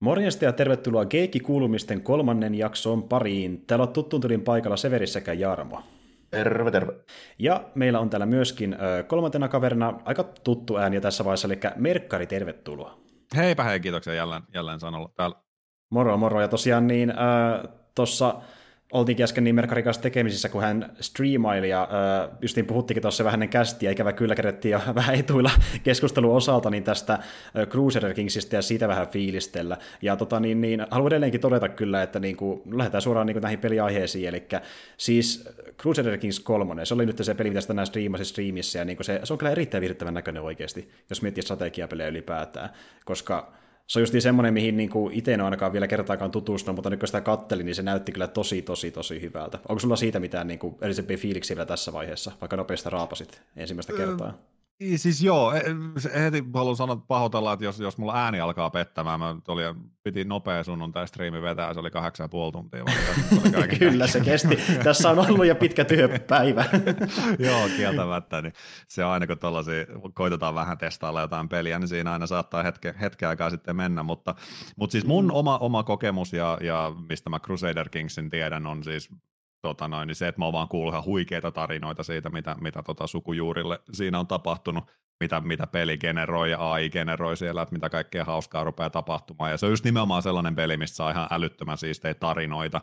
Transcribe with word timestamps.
Morjesta 0.00 0.44
ja 0.44 0.52
tervetuloa 0.52 1.04
Keikki-kuulumisten 1.04 2.02
kolmannen 2.02 2.54
jakson 2.54 3.02
pariin. 3.02 3.64
Täällä 3.66 3.82
on 3.82 3.92
tuttuun 3.92 4.22
tulin 4.22 4.42
paikalla 4.42 4.76
Severi 4.76 5.06
sekä 5.06 5.32
Jarmo. 5.32 5.82
Terve, 6.30 6.70
terve. 6.70 6.92
Ja 7.38 7.64
meillä 7.74 8.00
on 8.00 8.10
täällä 8.10 8.26
myöskin 8.26 8.74
ö, 8.74 9.02
kolmantena 9.02 9.48
kaverina 9.48 10.00
aika 10.04 10.24
tuttu 10.24 10.76
ääni 10.76 11.00
tässä 11.00 11.24
vaiheessa, 11.24 11.48
eli 11.48 11.60
Merkkari, 11.76 12.26
tervetuloa. 12.26 12.98
Heipä 13.36 13.64
hei, 13.64 13.80
kiitoksia 13.80 14.14
jälleen, 14.14 14.42
jälleen 14.54 14.80
sanolla 14.80 15.10
täällä. 15.16 15.36
Moro, 15.90 16.16
moro. 16.16 16.40
Ja 16.40 16.48
tosiaan 16.48 16.86
niin 16.86 17.10
äh, 17.10 17.16
tuossa 17.94 18.34
oltiinkin 18.92 19.24
äsken 19.24 19.44
niin 19.44 19.54
Merkarin 19.54 19.84
kanssa 19.84 20.02
tekemisissä, 20.02 20.48
kun 20.48 20.62
hän 20.62 20.92
striimaili, 21.00 21.68
ja 21.68 21.82
äh, 21.82 22.30
justiin 22.40 22.66
puhuttiinkin 22.66 23.02
tuossa 23.02 23.24
vähän 23.24 23.36
ennen 23.36 23.48
kästiä, 23.48 23.90
ikävä 23.90 24.12
kyllä 24.12 24.34
kerettiin 24.34 24.72
jo 24.72 24.80
vähän 24.94 25.14
etuilla 25.14 25.50
keskustelun 25.82 26.36
osalta 26.36 26.70
niin 26.70 26.84
tästä 26.84 27.12
äh, 27.12 27.22
Crusader 27.68 28.14
Kingsista 28.14 28.56
ja 28.56 28.62
siitä 28.62 28.88
vähän 28.88 29.08
fiilistellä. 29.08 29.76
Ja 30.02 30.16
tota, 30.16 30.40
niin, 30.40 30.60
niin, 30.60 30.86
haluan 30.90 31.08
edelleenkin 31.12 31.40
todeta 31.40 31.68
kyllä, 31.68 32.02
että 32.02 32.20
niin 32.20 32.36
kuin, 32.36 32.62
lähdetään 32.72 33.02
suoraan 33.02 33.26
niin 33.26 33.34
kuin, 33.34 33.42
näihin 33.42 33.58
peliaiheisiin, 33.58 34.28
eli 34.28 34.46
siis 34.96 35.48
Crusader 35.78 36.18
Kings 36.18 36.40
3, 36.40 36.84
se 36.84 36.94
oli 36.94 37.06
nyt 37.06 37.18
se 37.22 37.34
peli, 37.34 37.48
mitä 37.48 37.60
sitä 37.60 37.74
näin 37.74 37.86
striimasi 37.86 38.24
striimissä, 38.24 38.78
ja 38.78 38.84
niin 38.84 38.96
kuin 38.96 39.04
se, 39.04 39.20
se 39.24 39.32
on 39.32 39.38
kyllä 39.38 39.52
erittäin 39.52 39.80
viihdyttävän 39.80 40.14
näköinen 40.14 40.42
oikeasti, 40.42 40.90
jos 41.10 41.22
miettii 41.22 41.42
strategiapelejä 41.42 42.08
ylipäätään, 42.08 42.70
koska 43.04 43.52
se 43.88 43.98
on 43.98 44.02
just 44.02 44.14
semmoinen, 44.20 44.54
mihin 44.54 44.76
niin 44.76 44.90
itse 45.12 45.34
en 45.34 45.40
ole 45.40 45.46
ainakaan 45.46 45.72
vielä 45.72 45.86
kertaakaan 45.86 46.30
tutustunut, 46.30 46.76
mutta 46.76 46.90
nyt 46.90 47.00
kun 47.00 47.08
sitä 47.08 47.20
kattelin, 47.20 47.66
niin 47.66 47.74
se 47.74 47.82
näytti 47.82 48.12
kyllä 48.12 48.26
tosi, 48.26 48.62
tosi, 48.62 48.90
tosi 48.90 49.20
hyvältä. 49.20 49.58
Onko 49.68 49.80
sulla 49.80 49.96
siitä 49.96 50.20
mitään 50.20 50.46
niin 50.46 50.58
kuin, 50.58 50.76
fiiliksiä 51.18 51.56
vielä 51.56 51.66
tässä 51.66 51.92
vaiheessa, 51.92 52.32
vaikka 52.40 52.56
nopeasti 52.56 52.90
raapasit 52.90 53.42
ensimmäistä 53.56 53.92
kertaa? 53.92 54.38
Siis 54.96 55.22
joo, 55.22 55.52
e, 55.52 55.62
heti 56.20 56.44
haluan 56.54 56.76
sanoa 56.76 56.96
pahoitella, 56.96 57.52
että 57.52 57.64
jos, 57.64 57.80
jos 57.80 57.98
mulla 57.98 58.24
ääni 58.24 58.40
alkaa 58.40 58.70
pettämään, 58.70 59.20
mä 59.20 59.36
oli, 59.48 59.62
piti 60.02 60.24
nopea 60.24 60.64
sunnuntai 60.64 61.08
striimi 61.08 61.42
vetää, 61.42 61.74
se 61.74 61.80
oli 61.80 61.90
kahdeksan 61.90 62.24
ja 62.24 62.28
puoli 62.28 62.52
tuntia. 62.52 62.84
Kyllä 63.78 64.06
se 64.06 64.20
kesti. 64.20 64.58
Tässä 64.84 65.10
on 65.10 65.18
ollut 65.18 65.46
jo 65.46 65.54
pitkä 65.54 65.84
työpäivä. 65.84 66.64
joo, 67.48 67.68
kieltämättä. 67.76 68.42
Niin 68.42 68.52
se 68.88 69.04
on 69.04 69.10
aina 69.10 69.26
kun 69.26 69.38
tollasia, 69.38 69.86
koitetaan 70.14 70.54
vähän 70.54 70.78
testailla 70.78 71.20
jotain 71.20 71.48
peliä, 71.48 71.78
niin 71.78 71.88
siinä 71.88 72.12
aina 72.12 72.26
saattaa 72.26 72.62
hetke, 72.62 72.94
hetken 73.00 73.28
aikaa 73.28 73.50
sitten 73.50 73.76
mennä. 73.76 74.02
Mutta, 74.02 74.34
mutta 74.76 74.92
siis 74.92 75.06
mun 75.06 75.24
mm. 75.24 75.30
oma, 75.32 75.58
oma 75.58 75.82
kokemus 75.82 76.32
ja, 76.32 76.58
ja 76.60 76.92
mistä 77.08 77.30
mä 77.30 77.38
Crusader 77.38 77.88
Kingsin 77.88 78.30
tiedän 78.30 78.66
on 78.66 78.84
siis 78.84 79.10
tota 79.62 79.88
noin, 79.88 80.06
niin 80.06 80.14
se, 80.14 80.28
että 80.28 80.38
mä 80.38 80.44
oon 80.44 80.52
vaan 80.52 80.68
kuullut 80.68 80.92
ihan 80.92 81.04
huikeita 81.04 81.50
tarinoita 81.50 82.02
siitä, 82.02 82.30
mitä, 82.30 82.56
mitä 82.60 82.82
tota 82.82 83.06
sukujuurille 83.06 83.80
siinä 83.92 84.18
on 84.18 84.26
tapahtunut, 84.26 84.84
mitä, 85.20 85.40
mitä 85.40 85.66
peli 85.66 85.98
generoi 85.98 86.50
ja 86.50 86.72
AI 86.72 86.90
generoi 86.90 87.36
siellä, 87.36 87.62
että 87.62 87.74
mitä 87.74 87.90
kaikkea 87.90 88.24
hauskaa 88.24 88.64
rupeaa 88.64 88.90
tapahtumaan. 88.90 89.50
Ja 89.50 89.56
se 89.56 89.66
on 89.66 89.72
just 89.72 89.84
nimenomaan 89.84 90.22
sellainen 90.22 90.54
peli, 90.54 90.76
mistä 90.76 90.96
saa 90.96 91.10
ihan 91.10 91.28
älyttömän 91.30 91.78
siistejä 91.78 92.14
tarinoita. 92.14 92.80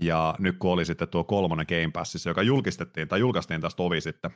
Ja 0.00 0.34
nyt 0.38 0.56
kun 0.58 0.72
oli 0.72 0.84
sitten 0.84 1.08
tuo 1.08 1.24
kolmonen 1.24 1.66
Game 1.68 1.90
Passissa, 1.92 2.30
joka 2.30 2.42
julkistettiin 2.42 3.08
tai 3.08 3.20
julkaistiin 3.20 3.60
tästä 3.60 3.76
tovi 3.76 4.00
sitten, 4.00 4.30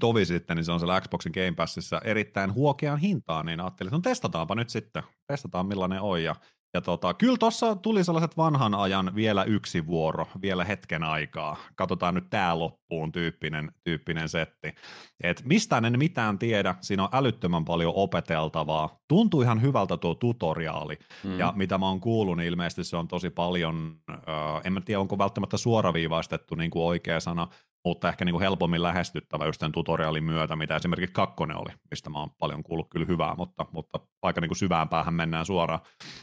tovi 0.00 0.24
sitten, 0.24 0.56
niin 0.56 0.64
se 0.64 0.72
on 0.72 0.80
siellä 0.80 1.00
Xboxin 1.00 1.32
Game 1.32 1.52
Passissa 1.52 2.00
erittäin 2.04 2.54
huokean 2.54 2.98
hintaan, 2.98 3.46
niin 3.46 3.60
ajattelin, 3.60 3.88
että 3.88 3.96
no 3.96 4.00
testataanpa 4.00 4.54
nyt 4.54 4.70
sitten, 4.70 5.02
testataan 5.26 5.66
millainen 5.66 6.00
on, 6.00 6.22
ja 6.22 6.34
ja 6.74 6.80
tota, 6.80 7.14
kyllä 7.14 7.36
tuossa 7.36 7.76
tuli 7.76 8.04
sellaiset 8.04 8.36
vanhan 8.36 8.74
ajan 8.74 9.14
vielä 9.14 9.44
yksi 9.44 9.86
vuoro, 9.86 10.26
vielä 10.42 10.64
hetken 10.64 11.02
aikaa. 11.02 11.56
Katsotaan 11.74 12.14
nyt 12.14 12.30
tämä 12.30 12.58
loppuun 12.58 13.12
tyyppinen, 13.12 13.72
tyyppinen 13.84 14.28
setti. 14.28 14.74
Et 15.22 15.42
mistään 15.44 15.84
en 15.84 15.98
mitään 15.98 16.38
tiedä, 16.38 16.74
siinä 16.80 17.02
on 17.02 17.08
älyttömän 17.12 17.64
paljon 17.64 17.92
opeteltavaa. 17.96 18.98
Tuntuu 19.08 19.42
ihan 19.42 19.62
hyvältä 19.62 19.96
tuo 19.96 20.14
tutoriaali, 20.14 20.98
mm. 21.24 21.38
ja 21.38 21.52
mitä 21.56 21.78
mä 21.78 21.88
oon 21.88 22.00
kuullut, 22.00 22.36
niin 22.36 22.48
ilmeisesti 22.48 22.84
se 22.84 22.96
on 22.96 23.08
tosi 23.08 23.30
paljon, 23.30 23.96
äh, 24.10 24.16
en 24.64 24.72
mä 24.72 24.80
tiedä 24.80 25.00
onko 25.00 25.18
välttämättä 25.18 25.56
suoraviivaistettu 25.56 26.54
niin 26.54 26.70
kuin 26.70 26.82
oikea 26.82 27.20
sana, 27.20 27.48
mutta 27.84 28.08
ehkä 28.08 28.24
niin 28.24 28.32
kuin 28.32 28.42
helpommin 28.42 28.82
lähestyttävä 28.82 29.46
just 29.46 29.58
tämän 29.58 29.72
tutorialin 29.72 30.24
myötä, 30.24 30.56
mitä 30.56 30.76
esimerkiksi 30.76 31.14
kakkonen 31.14 31.56
oli, 31.56 31.70
mistä 31.90 32.10
mä 32.10 32.18
oon 32.18 32.30
paljon 32.38 32.62
kuullut 32.62 32.90
kyllä 32.90 33.06
hyvää, 33.06 33.34
mutta, 33.34 33.66
mutta 33.72 34.00
aika 34.22 34.40
niin 34.40 34.48
kuin 34.48 34.56
syvään 34.56 34.88
päähän 34.88 35.14
mennään 35.14 35.46
suoraan, 35.46 35.80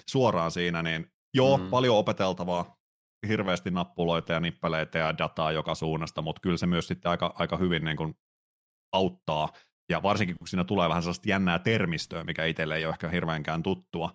suoraan 0.10 0.52
siinä, 0.52 0.84
niin 0.84 1.12
joo, 1.34 1.58
mm. 1.58 1.70
paljon 1.70 1.98
opeteltavaa, 1.98 2.78
hirveästi 3.28 3.72
nappuloita 3.72 4.34
ja 4.34 4.40
nippeleitä 4.40 5.00
ja 5.00 5.18
dataa 5.18 5.52
joka 5.52 5.76
suunnasta, 5.76 6.22
mutta 6.22 6.40
kyllä 6.42 6.58
se 6.58 6.68
myös 6.68 6.88
sitten 6.88 7.10
aika, 7.10 7.34
aika 7.36 7.58
hyvin 7.58 7.86
niin 7.86 7.98
kuin 7.98 8.14
auttaa, 8.94 9.50
ja 9.90 10.04
varsinkin 10.04 10.38
kun 10.38 10.48
siinä 10.48 10.64
tulee 10.64 10.90
vähän 10.90 11.04
sellaista 11.04 11.30
jännää 11.30 11.60
termistöä, 11.60 12.24
mikä 12.24 12.46
itselle 12.46 12.76
ei 12.76 12.86
ole 12.86 12.94
ehkä 12.94 13.10
hirveänkään 13.10 13.64
tuttua, 13.64 14.12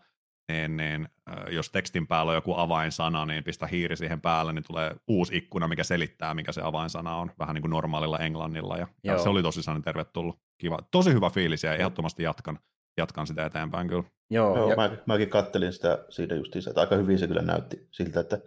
niin, 0.52 0.76
niin 0.76 1.08
jos 1.50 1.70
tekstin 1.70 2.06
päällä 2.06 2.30
on 2.30 2.36
joku 2.36 2.54
avainsana, 2.56 3.26
niin 3.26 3.44
pistä 3.44 3.66
hiiri 3.66 3.96
siihen 3.96 4.20
päälle, 4.20 4.52
niin 4.52 4.64
tulee 4.66 4.96
uusi 5.08 5.36
ikkuna, 5.36 5.68
mikä 5.68 5.84
selittää, 5.84 6.34
mikä 6.34 6.52
se 6.52 6.60
avainsana 6.64 7.16
on, 7.16 7.30
vähän 7.38 7.54
niin 7.54 7.62
kuin 7.62 7.70
normaalilla 7.70 8.18
englannilla, 8.18 8.76
ja, 8.76 8.86
ja 9.04 9.18
se 9.18 9.28
oli 9.28 9.42
tosi 9.42 9.62
sellainen 9.62 9.84
tervetullut, 9.84 10.38
kiva, 10.58 10.78
tosi 10.90 11.12
hyvä 11.12 11.30
fiilis, 11.30 11.62
ja 11.62 11.74
ehdottomasti 11.74 12.22
jatkan, 12.22 12.58
jatkan 12.96 13.26
sitä 13.26 13.46
eteenpäin 13.46 13.88
kyllä. 13.88 14.04
Joo, 14.30 14.56
Joo 14.56 14.70
ja... 14.70 14.76
mä, 14.76 14.96
mäkin 15.06 15.28
kattelin 15.28 15.72
sitä 15.72 16.04
siitä 16.08 16.34
justiinsa, 16.34 16.70
että 16.70 16.80
aika 16.80 16.96
hyvin 16.96 17.18
se 17.18 17.28
kyllä 17.28 17.42
näytti 17.42 17.88
siltä, 17.90 18.20
että 18.20 18.38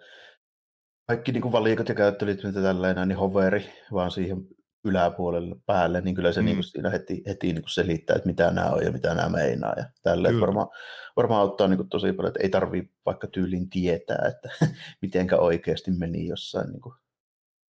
kaikki 1.07 1.31
niin 1.31 1.41
kuin 1.41 1.51
valikat 1.51 1.89
ja 1.89 1.95
käyttelyt, 1.95 2.43
mitä 2.43 2.61
tällainen, 2.61 3.07
niin 3.07 3.17
hoveri 3.17 3.69
vaan 3.93 4.11
siihen 4.11 4.47
yläpuolelle 4.85 5.55
päälle, 5.65 6.01
niin 6.01 6.15
kyllä 6.15 6.31
se 6.31 6.41
mm. 6.41 6.45
niin 6.45 6.55
kuin 6.55 6.63
siinä 6.63 6.89
heti, 6.89 7.23
heti 7.27 7.47
niin 7.47 7.61
kuin 7.61 7.69
selittää, 7.69 8.15
että 8.15 8.27
mitä 8.27 8.51
nämä 8.51 8.69
on 8.69 8.83
ja 8.83 8.91
mitä 8.91 9.13
nämä 9.13 9.29
meinaa. 9.29 9.73
Ja 9.77 9.85
tälleen 10.03 10.41
varmaan, 10.41 10.67
varmaan 11.15 11.41
auttaa 11.41 11.67
niin 11.67 11.77
kuin 11.77 11.89
tosi 11.89 12.13
paljon, 12.13 12.29
että 12.29 12.43
ei 12.43 12.49
tarvitse 12.49 12.93
vaikka 13.05 13.27
tyylin 13.27 13.69
tietää, 13.69 14.25
että 14.27 14.49
mitenkä 15.01 15.37
oikeasti 15.37 15.91
meni 15.91 16.27
jossain 16.27 16.69
niin 16.69 16.81
kuin 16.81 16.95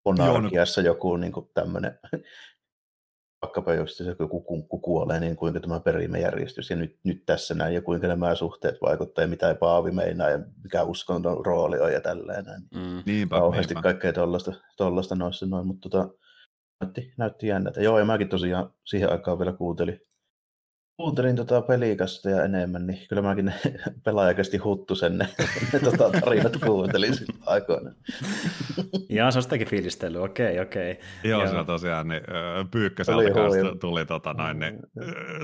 monarkiassa 0.05 0.81
joku 0.81 1.17
niin 1.17 1.33
kuin 1.33 1.51
tämmöinen, 1.55 1.99
vaikkapa 3.43 3.75
jos 3.75 3.97
se 3.97 4.17
joku 4.19 4.41
kunkku 4.41 4.79
kuolee, 4.79 5.21
niin 5.21 5.37
kuinka 5.37 5.61
tämä 5.61 5.81
perimejärjestys 5.81 6.71
ja 6.71 6.77
nyt, 6.77 6.99
nyt 7.05 7.27
tässä 7.27 7.55
näin, 7.55 7.75
ja 7.75 7.83
kuinka 7.83 8.07
nämä 8.07 8.35
suhteet 8.35 8.77
vaikuttaa, 8.83 9.23
ja 9.23 9.29
mitä 9.29 9.55
Paavi 9.55 9.91
meinaa, 9.91 10.31
ja 10.31 10.39
mikä 10.63 10.83
uskonnon 10.83 11.47
rooli 11.47 11.79
on, 11.79 11.93
ja 11.93 12.01
tälleen 12.01 12.45
näin. 12.45 12.63
Mm. 12.75 13.03
Niinpä, 13.07 13.37
Kauheasti 13.37 13.75
niinpä. 13.75 13.83
kaikkea 13.83 14.13
tuollaista 14.77 15.15
noissa 15.15 15.47
noin, 15.47 15.67
mutta 15.67 15.89
tota, 15.89 16.09
näytti, 16.81 17.13
näytti 17.17 17.47
jännältä. 17.47 17.83
Joo, 17.83 17.99
ja 17.99 18.05
mäkin 18.05 18.29
tosiaan 18.29 18.71
siihen 18.85 19.13
aikaan 19.13 19.39
vielä 19.39 19.53
kuuntelin, 19.53 20.01
kuuntelin 20.97 21.37
tota 21.37 21.63
pelikasta 21.63 22.31
ja 22.31 22.45
enemmän, 22.45 22.87
niin 22.87 22.99
kyllä 23.09 23.23
mäkin 23.23 23.55
pelaajakästi 24.05 24.57
huttusen 24.57 25.19
ne, 25.19 25.29
ne 25.73 25.79
tota 25.79 26.11
tarinat 26.11 26.57
kuuntelin 26.67 27.15
silloin 27.15 27.43
aikoina. 27.47 27.91
Jaa, 29.09 29.31
se 29.31 29.39
on 29.39 29.43
sitäkin 29.43 29.69
fiilistely, 29.69 30.23
okei, 30.23 30.61
okei. 30.61 31.01
Joo, 31.25 31.47
se 31.47 31.57
on 31.57 31.67
tosiaan, 31.67 32.09
niin 32.09 32.23
Pyykköseltä 32.71 33.31
kanssa 33.31 33.77
tuli 33.81 34.07
tota 34.07 34.33
noin, 34.33 34.59
niin, 34.59 34.79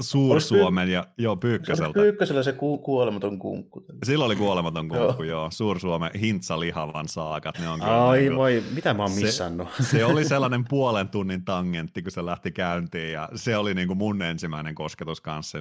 Suur-Suomen 0.01 0.89
ja 0.89 1.07
joo, 1.19 1.37
Pyykköseltä. 1.37 2.01
Pyykkösellä 2.01 2.43
se 2.43 2.53
ku, 2.53 2.79
kuolematon 2.79 3.39
kunkku. 3.39 3.85
Silloin 4.05 4.27
oli 4.27 4.37
kuolematon 4.37 4.89
kunkku, 4.89 5.23
joo. 5.23 5.41
joo. 5.41 5.51
Suur-Suomen 5.51 6.11
Hintsa-lihavan 6.21 7.09
saakat, 7.09 7.59
ne 7.59 7.69
on 7.69 7.83
Ai 7.83 8.19
niin 8.19 8.37
voi, 8.37 8.63
mitä 8.75 8.95
mä 8.95 9.03
oon 9.03 9.13
missannut? 9.13 9.69
Se, 9.77 9.83
se 9.83 10.05
oli 10.05 10.25
sellainen 10.25 10.65
puolen 10.69 11.09
tunnin 11.09 11.45
tangentti, 11.45 12.03
kun 12.03 12.13
se 12.13 12.27
lähti 12.27 12.53
käyntiin 12.53 13.13
ja 13.13 13.29
se 13.35 13.57
oli 13.57 13.75
niin 13.75 13.89
kuin 13.89 13.99
mun 13.99 14.23
ensimmäinen 14.23 14.75
kosketus 14.75 15.21
kanssa 15.21 15.42
kanssa 15.43 15.59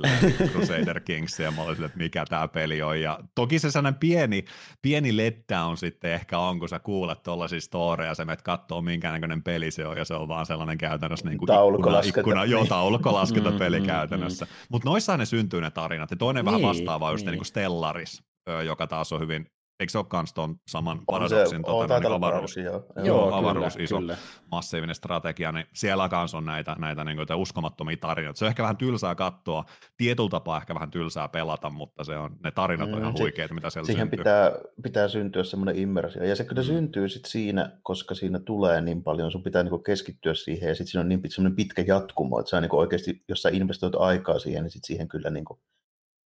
Crusader 0.51 0.99
Kings, 0.99 1.39
ja 1.39 1.51
mä 1.51 1.61
olin 1.61 1.83
että 1.83 1.97
mikä 1.97 2.25
tämä 2.25 2.47
peli 2.47 2.81
on. 2.81 3.01
Ja 3.01 3.19
toki 3.35 3.59
se 3.59 3.71
sellainen 3.71 3.99
pieni, 3.99 4.45
pieni 4.81 5.17
letdown 5.17 5.77
sitten 5.77 6.11
ehkä 6.11 6.39
on, 6.39 6.59
kun 6.59 6.69
sä 6.69 6.79
kuulet 6.79 7.23
tuollaisia 7.23 7.61
storeja, 7.61 8.15
sä 8.15 8.25
menet 8.25 8.41
katsoo 8.41 8.81
minkä 8.81 9.11
näköinen 9.11 9.43
peli 9.43 9.71
se 9.71 9.87
on, 9.87 9.97
ja 9.97 10.05
se 10.05 10.13
on 10.13 10.27
vaan 10.27 10.45
sellainen 10.45 10.77
käytännössä 10.77 11.29
niin 11.29 11.37
kuin 11.37 11.49
ikkuna, 11.75 12.01
ikkuna, 12.19 12.45
joo, 12.45 12.65
taulukkolaskenta 12.65 13.51
peli 13.51 13.79
mm, 13.79 13.85
käytännössä. 13.85 14.45
Mm, 14.45 14.51
mm. 14.51 14.65
Mutta 14.69 14.89
noissa 14.89 15.17
ne 15.17 15.25
syntyy 15.25 15.61
ne 15.61 15.71
tarinat, 15.71 16.11
ja 16.11 16.17
toinen 16.17 16.45
niin, 16.45 16.53
vähän 16.53 16.69
vastaava 16.69 17.11
just 17.11 17.25
niin. 17.25 17.31
niin 17.31 17.39
kuin 17.39 17.45
Stellaris, 17.45 18.23
joka 18.65 18.87
taas 18.87 19.13
on 19.13 19.19
hyvin 19.19 19.45
Eikö 19.81 19.91
se 19.91 19.97
ole 19.97 20.05
myös 20.13 20.33
tuon 20.33 20.55
saman 20.67 21.01
paradoksin 21.05 21.63
tota, 21.63 21.99
niin 21.99 22.11
avaruus, 22.11 22.57
joo. 22.57 22.85
Joo, 23.03 23.33
avaruus 23.33 23.73
kyllä, 23.73 23.83
iso 23.83 23.97
kyllä. 23.97 24.17
massiivinen 24.51 24.95
strategia, 24.95 25.51
niin 25.51 25.65
siellä 25.73 26.09
kanssa 26.09 26.37
on 26.37 26.45
näitä, 26.45 26.75
näitä 26.79 27.03
niin 27.03 27.17
kuin, 27.17 27.39
uskomattomia 27.39 27.97
tarinoita. 27.97 28.39
Se 28.39 28.45
on 28.45 28.49
ehkä 28.49 28.63
vähän 28.63 28.77
tylsää 28.77 29.15
katsoa, 29.15 29.65
tietyllä 29.97 30.29
tapaa 30.29 30.57
ehkä 30.57 30.73
vähän 30.73 30.91
tylsää 30.91 31.27
pelata, 31.27 31.69
mutta 31.69 32.03
se 32.03 32.17
on, 32.17 32.35
ne 32.43 32.51
tarinat 32.51 32.89
on 32.89 32.95
mm, 32.95 33.01
ihan 33.01 33.13
huikeita, 33.19 33.53
mitä 33.53 33.69
siellä 33.69 33.85
Siihen 33.85 34.01
syntyy. 34.01 34.17
pitää, 34.17 34.51
pitää 34.83 35.07
syntyä 35.07 35.43
semmoinen 35.43 35.75
immersio, 35.75 36.23
ja 36.23 36.35
se 36.35 36.43
kyllä 36.43 36.61
mm. 36.61 36.67
syntyy 36.67 37.09
sit 37.09 37.25
siinä, 37.25 37.71
koska 37.83 38.15
siinä 38.15 38.39
tulee 38.39 38.81
niin 38.81 39.03
paljon, 39.03 39.31
sun 39.31 39.43
pitää 39.43 39.63
niin 39.63 39.83
keskittyä 39.83 40.33
siihen, 40.33 40.69
ja 40.69 40.75
sitten 40.75 40.91
siinä 40.91 41.01
on 41.01 41.09
niin 41.09 41.21
semmoinen 41.27 41.55
pitkä 41.55 41.83
jatkumo, 41.87 42.39
että 42.39 42.49
sä 42.49 42.61
niin 42.61 42.75
oikeasti, 42.75 43.23
jos 43.27 43.41
sä 43.41 43.49
investoit 43.49 43.95
aikaa 43.95 44.39
siihen, 44.39 44.63
niin 44.63 44.71
sit 44.71 44.83
siihen 44.83 45.07
kyllä 45.07 45.29
niin 45.29 45.45
kuin, 45.45 45.59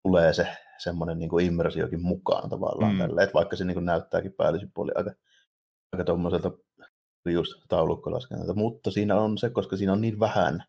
tulee 0.06 0.34
se 0.34 0.48
semmoinen 0.78 1.20
niin 1.20 1.42
immersiokin 1.42 2.02
mukaan 2.02 2.50
tavallaan 2.50 2.94
mm. 2.94 3.00
tälle, 3.00 3.24
että 3.24 3.34
vaikka 3.34 3.56
se 3.56 3.66
niin 3.66 3.74
kuin 3.76 3.86
näyttääkin 3.86 4.34
päällisin 4.34 4.72
puoli 4.74 4.92
aika, 4.96 5.12
aika 5.94 6.04
tuommoiselta 6.04 6.52
just 7.30 7.54
taulukkolaskentalta, 7.70 8.54
mutta 8.54 8.92
siinä 8.92 9.16
on 9.16 9.38
se, 9.38 9.50
koska 9.50 9.78
siinä 9.78 9.94
on 9.94 10.02
niin 10.02 10.20
vähän 10.20 10.64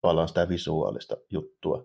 tavallaan 0.00 0.28
sitä 0.28 0.48
visuaalista 0.48 1.16
juttua, 1.30 1.84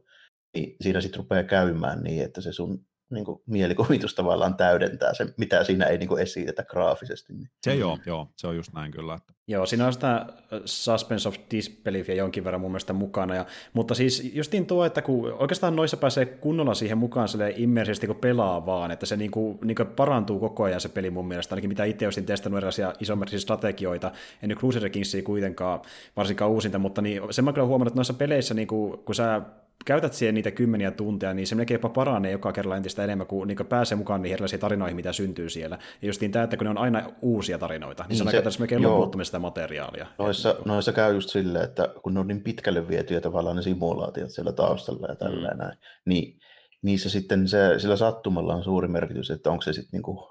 niin 0.54 0.76
siinä 0.82 1.02
sitten 1.02 1.20
rupeaa 1.20 1.44
käymään 1.44 2.04
niin, 2.04 2.24
että 2.24 2.42
se 2.42 2.54
sun 2.54 2.86
niin 3.12 3.26
kuin, 3.26 3.42
mielikuvitus 3.46 4.16
tavallaan 4.16 4.56
täydentää 4.56 5.14
se, 5.14 5.28
mitä 5.38 5.64
siinä 5.64 5.86
ei 5.86 5.98
niin 5.98 6.10
kuin, 6.10 6.22
esitetä 6.22 6.64
graafisesti. 6.64 7.34
Niin. 7.34 7.50
Se 7.62 7.76
joo, 7.76 7.98
joo, 8.06 8.28
se 8.36 8.48
on 8.48 8.56
just 8.56 8.74
näin 8.74 8.92
kyllä. 8.92 9.14
Että. 9.14 9.34
Joo, 9.48 9.66
siinä 9.66 9.88
on 9.88 9.94
sitä 9.94 10.26
suspense 10.66 11.30
of 11.30 11.36
disbeliefia 11.52 12.16
jonkin 12.16 12.44
verran 12.44 12.62
mun 12.62 12.72
mielestä 12.72 12.94
mukana, 12.94 13.36
ja, 13.36 13.46
mutta 13.74 13.96
siis 13.96 14.32
justiin 14.34 14.66
tuo, 14.66 14.86
että 14.86 15.02
kun 15.02 15.34
oikeastaan 15.34 15.76
noissa 15.76 15.98
pääsee 15.98 16.26
kunnolla 16.26 16.74
siihen 16.74 16.98
mukaan 16.98 17.28
sille 17.28 17.54
immersiivisesti, 17.56 18.08
kun 18.08 18.16
pelaa 18.16 18.66
vaan, 18.66 18.92
että 18.92 19.06
se 19.06 19.18
niin 19.18 19.32
kuin, 19.32 19.60
niin 19.64 19.76
kuin 19.76 19.88
parantuu 19.88 20.40
koko 20.40 20.64
ajan 20.64 20.82
se 20.82 20.90
peli 20.90 21.10
mun 21.10 21.28
mielestä, 21.28 21.56
ainakin 21.56 21.70
mitä 21.70 21.84
itse 21.84 22.08
olisin 22.08 22.26
testannut 22.26 22.58
erilaisia 22.58 22.94
isomersiä 23.00 23.40
strategioita, 23.40 24.12
en 24.44 24.50
nyt 24.50 24.60
Crusader 24.60 24.90
Kingsia 24.90 25.24
kuitenkaan 25.24 25.82
varsinkaan 26.16 26.52
uusinta, 26.52 26.80
mutta 26.80 27.02
niin, 27.02 27.22
sen 27.32 27.46
mä 27.46 27.54
kyllä 27.54 27.68
huomannut, 27.68 27.92
että 27.92 27.98
noissa 27.98 28.14
peleissä, 28.14 28.54
niin 28.54 28.68
kuin, 28.68 28.98
kun 28.98 29.16
sä 29.16 29.42
käytät 29.86 30.14
siihen 30.14 30.36
niitä 30.36 30.52
kymmeniä 30.52 30.92
tunteja, 30.92 31.34
niin 31.34 31.48
se 31.48 31.56
melkein 31.56 31.76
jopa 31.76 31.90
paranee 31.90 32.32
joka 32.32 32.52
kerralla 32.52 32.78
entistä 32.78 33.04
enemmän, 33.04 33.28
kun 33.28 33.48
niin 33.48 33.58
pääsee 33.70 33.96
mukaan 33.96 34.22
niihin 34.22 34.34
erilaisiin 34.34 34.60
tarinoihin, 34.60 34.96
mitä 34.96 35.14
syntyy 35.14 35.50
siellä. 35.50 35.78
Ja 36.02 36.08
just 36.08 36.22
niin 36.22 36.32
tämä, 36.32 36.44
että 36.44 36.58
kun 36.58 36.66
ne 36.66 36.70
on 36.70 36.78
aina 36.78 37.12
uusia 37.22 37.58
tarinoita, 37.58 38.04
niin, 38.04 38.10
niin 38.10 38.18
se 38.18 38.24
on 38.24 38.32
käytännössä 38.32 38.60
melkein 38.60 38.84
loputtomasti 38.84 39.28
sitä 39.28 39.40
materiaalia. 39.40 40.08
Noissa, 40.20 40.56
noissa 40.66 40.94
käy 40.94 41.14
just 41.14 41.30
silleen, 41.30 41.66
että 41.66 41.90
kun 42.04 42.14
ne 42.14 42.20
on 42.20 42.28
niin 42.28 42.44
pitkälle 42.44 42.88
vietyjä 42.88 43.22
tavallaan 43.22 43.56
ne 43.56 43.62
simulaatiot 43.62 44.32
siellä 44.32 44.52
taustalla 44.52 45.08
ja 45.08 45.16
tällä 45.16 45.52
mm. 45.52 45.58
näin, 45.58 45.78
niin 46.06 46.40
niissä 46.82 47.10
sitten 47.10 47.48
se, 47.48 47.80
sillä 47.80 47.96
sattumalla 47.96 48.56
on 48.56 48.64
suuri 48.64 48.88
merkitys, 48.88 49.32
että 49.32 49.52
onko 49.52 49.62
se 49.62 49.74
sitten 49.74 49.92
niinku 49.92 50.31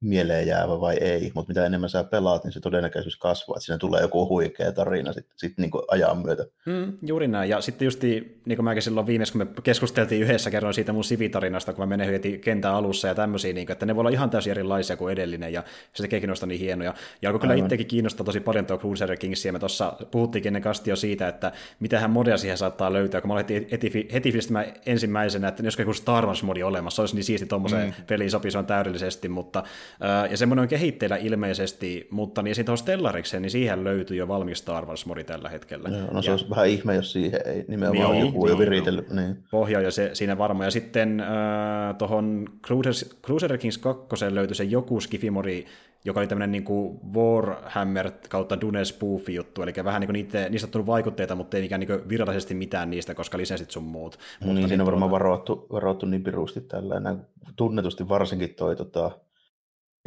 mieleen 0.00 0.46
jäävä 0.46 0.80
vai 0.80 0.96
ei, 0.96 1.32
mutta 1.34 1.50
mitä 1.50 1.66
enemmän 1.66 1.90
sä 1.90 2.04
pelaat, 2.04 2.44
niin 2.44 2.52
se 2.52 2.60
todennäköisyys 2.60 3.16
kasvaa, 3.16 3.56
että 3.56 3.64
siinä 3.64 3.78
tulee 3.78 4.00
joku 4.00 4.28
huikea 4.28 4.72
tarina 4.72 5.12
sitten 5.12 5.32
sit 5.36 5.58
niin 5.58 5.70
ajan 5.88 6.18
myötä. 6.18 6.44
Mm, 6.66 6.98
juuri 7.02 7.28
näin, 7.28 7.50
ja 7.50 7.60
sitten 7.60 7.84
just 7.84 8.02
niin 8.02 8.56
kuin 8.56 8.64
mäkin 8.64 8.82
silloin 8.82 9.06
viimeksi, 9.06 9.32
kun 9.32 9.38
me 9.38 9.46
keskusteltiin 9.62 10.22
yhdessä 10.22 10.50
kerran 10.50 10.74
siitä 10.74 10.92
mun 10.92 11.04
sivitarinasta, 11.04 11.72
kun 11.72 11.82
mä 11.82 11.86
menen 11.86 12.10
heti 12.10 12.38
kentän 12.38 12.74
alussa 12.74 13.08
ja 13.08 13.14
tämmöisiä, 13.14 13.52
niin 13.52 13.66
kuin, 13.66 13.72
että 13.72 13.86
ne 13.86 13.96
voi 13.96 14.00
olla 14.00 14.10
ihan 14.10 14.30
täysin 14.30 14.50
erilaisia 14.50 14.96
kuin 14.96 15.12
edellinen, 15.12 15.52
ja 15.52 15.64
se 15.92 16.02
tekeekin 16.02 16.28
noista 16.28 16.46
niin 16.46 16.60
hienoja. 16.60 16.94
Ja 17.22 17.30
alkoi 17.30 17.40
kyllä 17.40 17.54
itsekin 17.54 17.86
kiinnostaa 17.86 18.24
tosi 18.24 18.40
paljon 18.40 18.66
tuo 18.66 18.78
Crusader 18.78 19.16
Kings, 19.16 19.44
ja 19.44 19.52
me 19.52 19.58
tuossa 19.58 19.92
puhuttiinkin 20.10 20.48
ennen 20.48 20.62
kasti 20.62 20.90
jo 20.90 20.96
siitä, 20.96 21.28
että 21.28 21.52
mitähän 21.80 22.10
modia 22.10 22.36
siihen 22.36 22.58
saattaa 22.58 22.92
löytää, 22.92 23.20
kun 23.20 23.28
mä 23.28 23.34
olin 23.34 23.46
heti, 23.48 23.68
heti, 23.72 24.08
heti 24.12 24.32
ensimmäisenä, 24.86 25.48
että 25.48 25.62
jos 25.62 25.78
joku 25.78 25.92
Star 25.92 26.26
Wars-modi 26.26 26.62
olemassa, 26.62 27.02
olisi 27.02 27.14
niin 27.14 27.24
siisti 27.24 27.46
tuommoiseen 27.46 27.88
mm. 27.88 28.04
peliin 28.06 28.30
on 28.58 28.66
täydellisesti, 28.66 29.28
mutta 29.28 29.62
ja 30.30 30.36
semmoinen 30.36 30.62
on 30.62 30.68
kehitteillä 30.68 31.16
ilmeisesti, 31.16 32.08
mutta 32.10 32.42
niin 32.42 32.54
sitten 32.54 32.78
Stellarikseen, 32.78 33.42
niin 33.42 33.50
siihen 33.50 33.84
löytyy 33.84 34.16
jo 34.16 34.28
valmis 34.28 34.58
Star 34.58 34.86
Wars-modi 34.86 35.24
tällä 35.24 35.48
hetkellä. 35.48 35.88
Joo, 35.88 36.10
no 36.12 36.22
se 36.22 36.28
ja, 36.28 36.32
olisi 36.32 36.50
vähän 36.50 36.66
ihme, 36.66 36.94
jos 36.94 37.12
siihen 37.12 37.40
ei 37.44 37.64
nimenomaan 37.68 38.12
niin, 38.12 38.26
joku 38.26 38.48
jo 38.48 38.58
viritellyt. 38.58 39.10
Niin. 39.10 39.44
Pohja 39.50 39.80
jo 39.80 39.90
se, 39.90 40.10
siinä 40.12 40.38
varmaan. 40.38 40.66
Ja 40.66 40.70
sitten 40.70 41.20
äh, 41.20 41.28
tuohon 41.98 42.44
Crusader, 42.66 43.14
Crusader 43.22 43.58
Kings 43.58 43.78
2 43.78 44.06
löytyi 44.30 44.54
se 44.54 44.64
joku 44.64 45.00
skifimodi, 45.00 45.64
joka 46.04 46.20
oli 46.20 46.26
tämmöinen 46.26 46.52
niin 46.52 46.64
kuin 46.64 47.00
Warhammer 47.14 48.10
kautta 48.28 48.60
Dune 48.60 48.84
spoofi 48.84 49.34
juttu, 49.34 49.62
eli 49.62 49.72
vähän 49.84 50.00
niin 50.00 50.08
kuin 50.08 50.12
niitä, 50.12 50.48
niistä 50.48 50.66
on 50.66 50.70
tullut 50.70 50.86
vaikutteita, 50.86 51.34
mutta 51.34 51.56
ei 51.56 51.62
mikään 51.62 51.80
niin 51.80 52.08
virallisesti 52.08 52.54
mitään 52.54 52.90
niistä, 52.90 53.14
koska 53.14 53.38
lisenssit 53.38 53.70
sun 53.70 53.82
muut. 53.82 54.18
Mutta 54.40 54.54
niin, 54.54 54.68
siinä 54.68 54.82
on 54.82 54.86
varmaan 54.86 55.10
varoittu, 55.10 55.66
varoittu 55.72 56.06
niin 56.06 56.22
pirusti 56.22 56.60
tällä, 56.60 56.94
tunnetusti 57.56 58.08
varsinkin 58.08 58.54
toi 58.54 58.76
tota, 58.76 59.10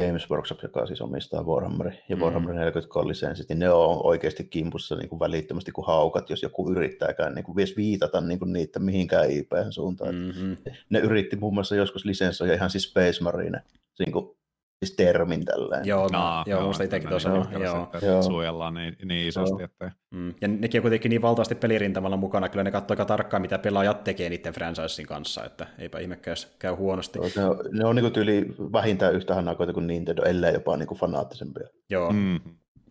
Games 0.02 0.30
Workshop, 0.30 0.62
joka 0.62 0.86
siis 0.86 1.00
omistaa 1.00 1.42
Warhammer 1.42 1.92
ja 2.08 2.16
mm. 2.16 2.22
Warhammer 2.22 2.54
40 2.54 3.08
lisenssit, 3.08 3.48
niin 3.48 3.58
ne 3.58 3.70
on 3.70 4.06
oikeasti 4.06 4.44
kimpussa 4.44 4.96
niin 4.96 5.08
kuin 5.08 5.20
välittömästi 5.20 5.72
kuin 5.72 5.86
haukat, 5.86 6.30
jos 6.30 6.42
joku 6.42 6.70
yrittääkään 6.70 7.34
niin 7.34 7.44
kuin 7.44 7.56
viitata 7.76 8.20
niin 8.20 8.38
kuin 8.38 8.52
niitä 8.52 8.78
mihinkään 8.78 9.30
IPn 9.30 9.70
suuntaan. 9.70 10.14
Mm-hmm. 10.14 10.56
Ne 10.90 10.98
yritti 10.98 11.36
muun 11.36 11.54
muassa 11.54 11.76
joskus 11.76 12.04
lisensoida 12.04 12.54
ihan 12.54 12.70
siis 12.70 12.84
Space 12.84 13.22
Marine 13.22 13.62
niin 13.98 14.12
kuin 14.12 14.36
siis 14.86 14.96
termin 14.96 15.44
tälleen. 15.44 15.86
Joo, 15.86 16.08
no, 16.12 16.18
no, 16.18 16.44
joo, 16.46 16.66
musta 16.66 16.84
itsekin 16.84 17.08
tuossa 17.08 17.32
on. 17.32 17.46
Joo. 17.52 17.88
joo. 18.02 18.22
Suojellaan 18.22 18.74
niin, 18.74 18.96
niin 19.04 19.28
isosti. 19.28 19.62
Joo. 19.62 19.64
Että... 19.64 19.92
Mm. 20.10 20.34
Ja 20.40 20.48
nekin 20.48 20.78
on 20.78 20.82
kuitenkin 20.82 21.10
niin 21.10 21.22
valtavasti 21.22 21.54
pelirintamalla 21.54 22.16
mukana, 22.16 22.48
kyllä 22.48 22.64
ne 22.64 22.70
katsoo 22.70 22.92
aika 22.92 23.04
tarkkaan, 23.04 23.42
mitä 23.42 23.58
pelaajat 23.58 24.04
tekee 24.04 24.28
niiden 24.28 24.52
franchisein 24.52 25.08
kanssa, 25.08 25.44
että 25.44 25.66
eipä 25.78 25.98
ihmekään, 25.98 26.32
jos 26.32 26.54
käy 26.58 26.74
huonosti. 26.74 27.18
Joo, 27.18 27.28
ne 27.36 27.44
on, 27.44 27.58
ne 27.72 27.84
on 27.84 27.96
niin 27.96 28.12
tyyli 28.12 28.54
vähintään 28.72 29.14
yhtä 29.14 29.34
hannakoita 29.34 29.72
kuin 29.72 29.86
Nintendo, 29.86 30.22
ellei 30.22 30.54
jopa 30.54 30.76
niin 30.76 30.88
kuin 30.88 30.98
fanaattisempia. 30.98 31.68
Joo, 31.90 32.12
mm. 32.12 32.40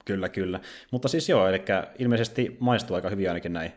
kyllä, 0.05 0.29
kyllä. 0.29 0.59
Mutta 0.91 1.07
siis 1.07 1.29
joo, 1.29 1.47
eli 1.47 1.61
ilmeisesti 1.99 2.57
maistuu 2.59 2.95
aika 2.95 3.09
hyvin 3.09 3.29
ainakin 3.29 3.53
näin 3.53 3.73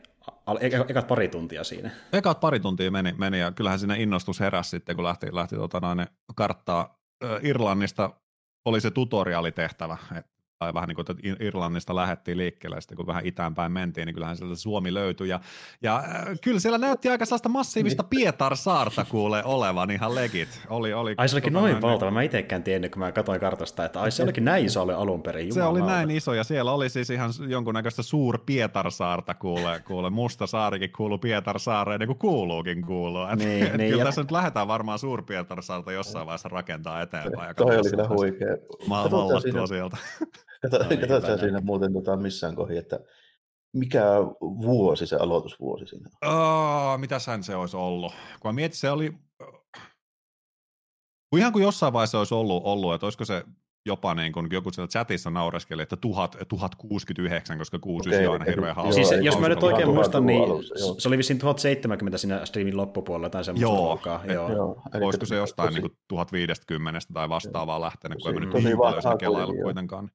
ekat 0.88 1.06
pari 1.06 1.28
tuntia 1.28 1.64
siinä. 1.64 1.90
Ekat 2.12 2.40
pari 2.40 2.60
tuntia 2.60 2.90
meni, 2.90 3.14
meni 3.18 3.40
ja 3.40 3.52
kyllähän 3.52 3.78
siinä 3.78 3.94
innostus 3.94 4.40
heräsi 4.40 4.70
sitten, 4.70 4.96
kun 4.96 5.04
lähti, 5.04 5.34
lähti 5.34 5.56
tota 5.56 5.80
noin, 5.80 6.06
karttaa 6.34 6.98
Irlannista 7.42 8.10
oli 8.64 8.80
se 8.80 8.90
tutoriaalitehtävä, 8.90 9.96
että 10.18 10.35
tai 10.58 10.74
vähän 10.74 10.88
niin 10.88 10.96
kuin, 10.96 11.06
että 11.08 11.44
Irlannista 11.44 11.96
lähettiin 11.96 12.38
liikkeelle, 12.38 12.80
sitten 12.80 12.96
kun 12.96 13.06
vähän 13.06 13.26
itäänpäin 13.26 13.72
mentiin, 13.72 14.06
niin 14.06 14.14
kyllähän 14.14 14.36
sieltä 14.36 14.54
Suomi 14.54 14.94
löytyi. 14.94 15.28
Ja, 15.28 15.40
ja 15.82 15.96
äh, 15.96 16.24
kyllä 16.42 16.60
siellä 16.60 16.78
näytti 16.78 17.08
aika 17.08 17.24
sellaista 17.24 17.48
massiivista 17.48 18.02
niin. 18.02 18.10
Pietarsaarta 18.10 19.04
kuule 19.04 19.44
olevan 19.44 19.90
ihan 19.90 20.14
legit. 20.14 20.60
Oli, 20.70 20.92
oli, 20.92 21.14
ai 21.16 21.28
se 21.28 21.36
olikin 21.36 21.52
tota, 21.52 21.60
noin 21.62 21.72
näin, 21.72 21.82
valtava, 21.82 22.10
mä 22.10 22.22
itsekään 22.22 22.62
tiennyt, 22.62 22.92
kun 22.92 23.00
mä 23.00 23.12
katsoin 23.12 23.40
kartasta, 23.40 23.84
että 23.84 24.00
ai 24.00 24.10
se 24.10 24.22
olikin 24.22 24.44
näin 24.44 24.66
iso 24.66 24.82
oli 24.82 24.92
alun 24.92 25.22
perin. 25.22 25.54
Se 25.54 25.62
oli 25.62 25.82
näin 25.82 26.10
iso, 26.10 26.34
ja 26.34 26.44
siellä 26.44 26.72
oli 26.72 26.88
siis 26.88 27.10
ihan 27.10 27.30
jonkunnäköistä 27.48 28.02
suur 28.02 28.38
Pietarsaarta 28.46 29.34
kuule, 29.34 29.82
kuule 29.86 30.10
musta 30.10 30.46
saarikin 30.46 30.92
kuuluu 30.96 31.18
Pietarsaareen, 31.18 32.00
niin 32.00 32.06
kuin 32.06 32.18
kuuluukin 32.18 32.86
kuuluu. 32.86 33.26
Et, 33.32 33.38
niin, 33.38 33.66
et 33.66 33.76
niin, 33.76 33.90
kyllä 33.90 34.00
ja... 34.00 34.04
tässä 34.04 34.20
nyt 34.20 34.30
lähdetään 34.30 34.68
varmaan 34.68 34.98
suur 34.98 35.22
Pietarsaarta 35.22 35.92
jossain 35.92 36.26
vaiheessa 36.26 36.48
rakentaa 36.48 37.02
eteenpäin. 37.02 37.56
Toi 37.56 37.76
oli 37.76 37.90
kyllä 37.90 38.08
huikea. 38.08 38.56
Maa 38.86 39.10
vallattua 39.10 39.66
sieltä. 39.66 39.96
Katsotko 40.70 41.30
no, 41.30 41.38
siinä 41.38 41.60
muuten 41.60 41.92
tota 41.92 42.16
missään 42.16 42.54
kohdin, 42.54 42.78
että 42.78 43.00
mikä 43.72 44.04
vuosi 44.40 45.06
se 45.06 45.16
aloitusvuosi 45.16 45.86
siinä 45.86 46.08
on? 46.22 46.34
Oh, 46.34 46.98
mitä 46.98 47.18
hän 47.26 47.42
se 47.42 47.56
olisi 47.56 47.76
ollut? 47.76 48.12
Kun 48.40 48.48
mä 48.48 48.52
mietin, 48.52 48.78
se 48.78 48.90
oli... 48.90 49.12
Ihan 51.36 51.52
kuin 51.52 51.62
jossain 51.62 51.92
vaiheessa 51.92 52.18
olisi 52.18 52.34
ollut, 52.34 52.62
ollut 52.64 52.94
että 52.94 53.06
olisiko 53.06 53.24
se 53.24 53.44
jopa 53.86 54.14
niin 54.14 54.32
kuin 54.32 54.48
joku 54.50 54.70
siellä 54.70 54.88
chatissa 54.88 55.30
naureskeli, 55.30 55.82
että 55.82 55.96
1000, 55.96 56.36
1069, 56.48 57.58
koska 57.58 57.78
69 57.78 58.24
okay, 58.24 58.34
on 58.34 58.40
aina 58.40 58.50
hirveän 58.50 58.76
hauska. 58.76 59.04
Siis, 59.04 59.24
jos 59.24 59.38
mä 59.38 59.48
nyt 59.48 59.62
oikein 59.62 59.94
muistan, 59.94 60.26
niin 60.26 60.42
alussa, 60.42 60.94
se 60.98 61.08
oli 61.08 61.18
vissiin 61.18 61.38
1070 61.38 62.18
siinä 62.18 62.44
streamin 62.46 62.76
loppupuolella 62.76 63.30
tai 63.30 63.44
semmoista 63.44 63.62
joo. 63.62 63.84
luokkaa. 63.84 64.24
Joo. 64.24 64.52
joo. 64.52 64.82
Olisiko 65.00 65.26
se 65.26 65.36
jostain 65.36 65.68
tosi, 65.68 65.80
niin 65.80 65.90
kuin 65.90 65.98
1050 66.08 67.00
tai 67.12 67.28
vastaavaa 67.28 67.80
lähtenyt, 67.80 68.18
kun 68.22 68.34
ei 68.34 68.40
mennyt 68.40 68.64
niin 68.64 68.78
paljon 68.78 69.18
kelailu 69.18 69.54
kuitenkaan. 69.62 70.10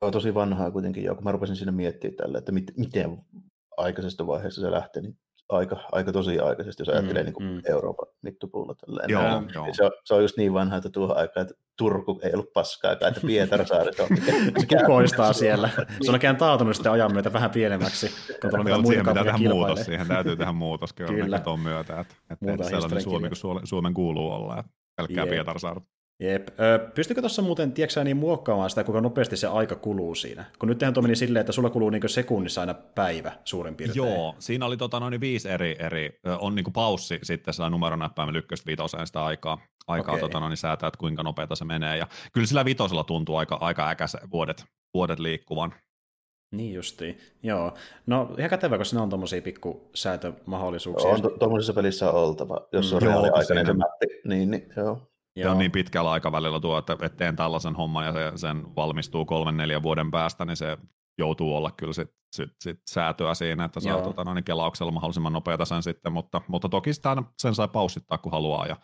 On 0.00 0.12
tosi 0.12 0.34
vanhaa 0.34 0.70
kuitenkin 0.70 1.04
jo, 1.04 1.14
kun 1.14 1.24
mä 1.24 1.32
rupesin 1.32 1.56
sinne 1.56 1.72
miettimään 1.72 2.16
tälle, 2.16 2.38
että 2.38 2.52
mit, 2.52 2.72
miten 2.76 3.18
aikaisesta 3.76 4.26
vaiheessa 4.26 4.60
se 4.60 4.70
lähtee, 4.70 5.02
niin 5.02 5.18
aika, 5.48 5.76
aika 5.92 6.12
tosi 6.12 6.38
aikaisesti, 6.40 6.80
jos 6.80 6.88
ajattelee 6.88 7.22
mm, 7.22 7.26
niin 7.26 7.34
kuin 7.34 7.46
mm. 7.46 7.62
Euroopan 7.68 8.06
mittupuulla. 8.22 8.74
Tälleen. 8.74 9.10
Joo, 9.10 9.22
ja, 9.22 9.42
joo. 9.54 9.66
Se, 9.72 9.84
on, 9.84 9.90
se 10.04 10.14
on 10.14 10.22
just 10.22 10.36
niin 10.36 10.54
vanha, 10.54 10.76
että 10.76 10.90
tuohon 10.90 11.16
aikaan, 11.16 11.46
että 11.46 11.54
Turku 11.78 12.20
ei 12.22 12.32
ollut 12.34 12.52
paskaa, 12.52 12.92
että 12.92 13.12
Pietarsaaret 13.26 14.00
on. 14.00 14.08
Se 14.58 14.66
kukoistaa 14.66 15.32
siellä. 15.32 15.68
Se 16.02 16.10
on 16.10 16.14
oikein 16.14 16.36
taatunut 16.36 16.76
sitten 16.76 16.92
ajan 16.92 17.12
myötä 17.12 17.32
vähän 17.32 17.50
pienemmäksi. 17.50 18.10
Kun 18.40 18.50
tulee 18.50 18.86
siihen 18.86 19.06
pitää 19.06 19.24
tehdä 19.24 19.38
muutos, 19.48 19.84
siihen 19.84 20.08
täytyy 20.08 20.36
tehdä 20.36 20.52
muutos 20.52 20.92
kyllä 20.92 21.38
tuon 21.40 21.60
myötä, 21.60 22.00
että, 22.00 22.14
että 22.30 22.64
sellainen 22.64 23.02
Suomi 23.02 23.28
kuin 23.28 23.66
Suomen 23.66 23.94
kuuluu 23.94 24.30
olla, 24.30 24.58
että 24.58 24.72
pelkkää 24.96 25.26
Pietarsaarta. 25.26 25.86
Jep. 26.20 26.48
Pystykö 26.94 27.20
tuossa 27.20 27.42
muuten, 27.42 27.72
tiedätkö 27.72 28.04
niin 28.04 28.16
muokkaamaan 28.16 28.70
sitä, 28.70 28.84
kuinka 28.84 29.00
nopeasti 29.00 29.36
se 29.36 29.46
aika 29.46 29.74
kuluu 29.74 30.14
siinä? 30.14 30.44
Kun 30.58 30.68
nyt 30.68 30.78
tehän 30.78 30.94
meni 31.02 31.16
silleen, 31.16 31.40
että 31.40 31.52
sulla 31.52 31.70
kuluu 31.70 31.90
niin 31.90 32.08
sekunnissa 32.08 32.60
aina 32.60 32.74
päivä 32.74 33.32
suurin 33.44 33.74
piirtein. 33.74 33.96
Joo, 33.96 34.34
siinä 34.38 34.66
oli 34.66 34.76
tota, 34.76 35.00
noin 35.00 35.20
viisi 35.20 35.48
eri, 35.48 35.76
eri 35.78 36.20
on 36.38 36.54
niin 36.54 36.64
kuin 36.64 36.72
paussi 36.72 37.18
sitten 37.22 37.54
sillä 37.54 37.70
numeronäppäimellä 37.70 38.38
ykköstä 38.38 38.66
viitoseen 38.66 39.06
sitä 39.06 39.24
aikaa, 39.24 39.58
aikaa 39.86 40.14
okay. 40.14 40.20
tota, 40.20 40.40
noin, 40.40 40.56
säätää, 40.56 40.86
että 40.86 40.98
kuinka 40.98 41.22
nopeata 41.22 41.54
se 41.54 41.64
menee. 41.64 41.96
Ja 41.96 42.06
kyllä 42.32 42.46
sillä 42.46 42.64
vitosella 42.64 43.04
tuntuu 43.04 43.36
aika, 43.36 43.54
aika 43.54 43.88
äkäs 43.88 44.16
vuodet, 44.32 44.64
vuodet 44.94 45.18
liikkuvan. 45.18 45.74
Niin 46.52 46.74
justiin, 46.74 47.18
joo. 47.42 47.74
No 48.06 48.34
ihan 48.38 48.50
kätevä, 48.50 48.76
kun 48.76 48.86
siinä 48.86 49.02
on 49.02 49.08
tuommoisia 49.08 49.42
pikkusäätömahdollisuuksia. 49.42 51.10
On, 51.10 51.38
tuommoisessa 51.38 51.72
pelissä 51.72 52.10
on 52.10 52.22
oltava, 52.22 52.68
jos 52.72 52.92
on 52.92 53.02
mm, 53.02 53.06
reaaliaikainen 53.06 53.66
se 53.66 53.72
mappi, 53.72 54.06
niin, 54.24 54.50
niin 54.50 54.68
joo. 54.76 55.13
Joo. 55.36 55.52
Ja 55.52 55.58
niin 55.58 55.72
pitkällä 55.72 56.10
aikavälillä 56.10 56.60
tuo, 56.60 56.78
että, 56.78 56.92
että 56.92 57.16
teen 57.16 57.36
tällaisen 57.36 57.74
homman 57.74 58.06
ja 58.06 58.12
se, 58.12 58.32
sen 58.36 58.76
valmistuu 58.76 59.24
kolmen 59.24 59.56
neljän 59.56 59.82
vuoden 59.82 60.10
päästä, 60.10 60.44
niin 60.44 60.56
se 60.56 60.78
joutuu 61.18 61.56
olla 61.56 61.70
kyllä 61.70 61.92
sit, 61.92 62.10
sit, 62.32 62.50
sit 62.60 62.78
säätöä 62.90 63.34
siinä, 63.34 63.64
että 63.64 63.80
saa 63.80 64.02
tota, 64.02 64.24
no, 64.24 64.34
niin 64.34 64.44
kelauksella 64.44 64.92
mahdollisimman 64.92 65.32
nopeata 65.32 65.64
sen 65.64 65.82
sitten, 65.82 66.12
mutta, 66.12 66.40
mutta 66.48 66.68
toki 66.68 66.92
sitä 66.92 67.16
sen 67.38 67.54
sai 67.54 67.68
paussittaa, 67.68 68.18
kun 68.18 68.32
haluaa, 68.32 68.66
ja 68.66 68.76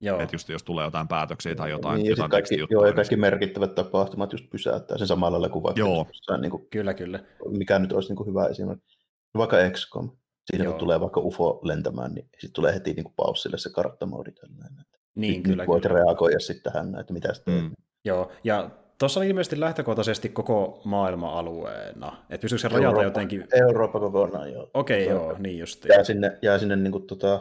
Joo. 0.00 0.20
Että 0.20 0.34
just 0.34 0.48
jos 0.48 0.62
tulee 0.62 0.84
jotain 0.84 1.08
päätöksiä 1.08 1.54
tai 1.54 1.70
jotain, 1.70 1.96
niin, 1.96 2.10
jotain 2.10 2.30
kaikki, 2.30 2.58
joo, 2.70 2.86
ja 2.86 2.92
kaikki 2.92 3.16
merkittävät 3.16 3.74
tapahtumat 3.74 4.32
just 4.32 4.50
pysäyttää 4.50 4.98
sen 4.98 5.06
samalla 5.06 5.32
lailla 5.32 5.48
kuin 5.48 5.62
vaikka 5.62 5.80
joo. 5.80 6.06
Jossain, 6.08 6.40
niin 6.40 6.50
kuin, 6.50 6.66
kyllä, 6.70 6.94
kyllä. 6.94 7.24
mikä 7.50 7.78
nyt 7.78 7.92
olisi 7.92 8.08
niin 8.08 8.16
kuin 8.16 8.26
hyvä 8.26 8.46
esimerkki. 8.46 8.98
Vaikka 9.36 9.56
XCOM, 9.70 10.10
siinä 10.50 10.64
joo. 10.64 10.72
kun 10.72 10.80
tulee 10.80 11.00
vaikka 11.00 11.20
UFO 11.20 11.60
lentämään, 11.62 12.14
niin 12.14 12.28
sitten 12.32 12.52
tulee 12.52 12.74
heti 12.74 12.92
niin 12.92 13.04
kuin 13.04 13.14
paussille 13.16 13.58
se 13.58 13.70
karttamoodi. 13.70 14.32
Tällainen. 14.32 14.84
Niin, 15.18 15.42
kyllä. 15.42 15.66
voit 15.66 15.82
kyllä. 15.82 15.96
reagoida 15.96 16.40
sitten 16.40 16.72
tähän, 16.72 17.00
että 17.00 17.12
mitä 17.12 17.34
sitten. 17.34 17.54
Mm. 17.54 17.70
Joo, 18.04 18.32
ja 18.44 18.70
tuossa 18.98 19.20
oli 19.20 19.28
ilmeisesti 19.28 19.60
lähtökohtaisesti 19.60 20.28
koko 20.28 20.80
maailma-alueena. 20.84 22.16
Että 22.30 22.44
pystyykö 22.44 22.60
se 22.60 22.68
rajata 22.68 22.86
Eurooppa, 22.86 23.04
jotenkin... 23.04 23.46
Eurooppa 23.52 24.00
kokonaan, 24.00 24.52
joo. 24.52 24.70
Okei, 24.74 25.12
okay, 25.12 25.16
joo, 25.16 25.36
niin 25.38 25.58
just. 25.58 25.84
Jää 25.84 26.04
sinne, 26.04 26.38
jää 26.42 26.58
sinne 26.58 26.76
niin 26.76 26.92
kuin, 26.92 27.06
tota, 27.06 27.40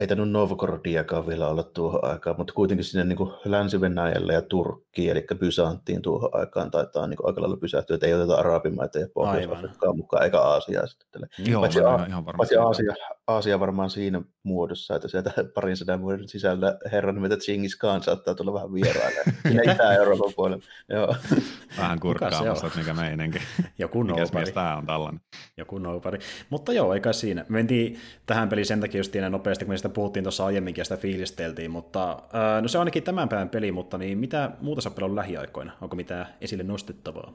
ei 0.00 0.06
tainnut 0.06 0.30
Novgorodiakaan 0.30 1.26
vielä 1.26 1.48
olla 1.48 1.62
tuohon 1.62 2.04
aikaan, 2.04 2.36
mutta 2.38 2.52
kuitenkin 2.52 2.84
sinne 2.84 3.04
niin 3.04 3.32
Länsi-Venäjälle 3.44 4.32
ja 4.32 4.42
Turkkiin, 4.42 5.10
eli 5.10 5.26
Bysanttiin 5.38 6.02
tuohon 6.02 6.30
aikaan 6.32 6.70
taitaa 6.70 7.06
niin 7.06 7.16
kuin 7.16 7.26
aika 7.26 7.40
lailla 7.40 7.56
pysähtyä, 7.56 7.94
että 7.94 8.06
ei 8.06 8.14
oteta 8.14 8.34
Arabimaita 8.34 8.98
ja 8.98 9.08
Pohjois-Afrikkaa 9.14 9.92
mukaan, 9.92 10.24
eikä 10.24 10.40
Aasiaa 10.40 10.86
sitten. 10.86 11.28
Joo, 11.38 11.60
paitsi, 11.60 11.78
ihan, 11.78 12.08
ihan 12.08 12.24
paitsi 12.24 12.56
Aasia, 12.56 12.94
Aasia 13.26 13.60
varmaan 13.60 13.90
siinä 13.90 14.22
muodossa, 14.42 14.96
että 14.96 15.08
sieltä 15.08 15.30
parin 15.54 15.76
sadan 15.76 16.02
vuoden 16.02 16.28
sisällä 16.28 16.78
herran 16.92 17.14
nimeltä 17.14 17.36
Chingis 17.36 17.76
Khan 17.76 18.02
saattaa 18.02 18.34
tulla 18.34 18.52
vähän 18.52 18.72
vieraille. 18.72 19.20
Sinne 19.48 19.72
Itä-Euroopan 19.72 20.32
puolella. 20.36 20.64
Joo. 20.88 21.14
Vähän 21.78 22.00
kurkkaamassa, 22.00 22.66
että 22.66 22.78
mikä 22.78 22.94
meininki. 22.94 23.38
Joku 23.78 24.02
nobody. 24.02 24.52
tämä 24.54 24.76
on 24.76 24.86
tällainen? 24.86 25.20
Joku 25.56 25.78
nobody. 25.78 26.18
Mutta 26.50 26.72
joo, 26.72 26.94
eikä 26.94 27.12
siinä. 27.12 27.44
Mentiin 27.48 27.98
tähän 28.26 28.48
peliin 28.48 28.66
sen 28.66 28.80
takia 28.80 28.98
just 28.98 29.14
nopeasti, 29.30 29.64
kun 29.64 29.72
me 29.72 29.76
sitä 29.76 29.88
puhuttiin 29.88 30.24
tuossa 30.24 30.46
aiemminkin 30.46 30.80
ja 30.80 30.84
sitä 30.84 30.96
fiilisteltiin, 30.96 31.70
mutta 31.70 32.22
no 32.62 32.68
se 32.68 32.78
on 32.78 32.80
ainakin 32.80 33.02
tämän 33.02 33.28
päivän 33.28 33.48
peli, 33.48 33.72
mutta 33.72 33.98
niin 33.98 34.18
mitä 34.18 34.50
muuta 34.60 34.80
sä 34.80 34.90
pelannut 34.90 35.14
lähiaikoina? 35.14 35.72
Onko 35.80 35.96
mitään 35.96 36.26
esille 36.40 36.62
nostettavaa? 36.62 37.32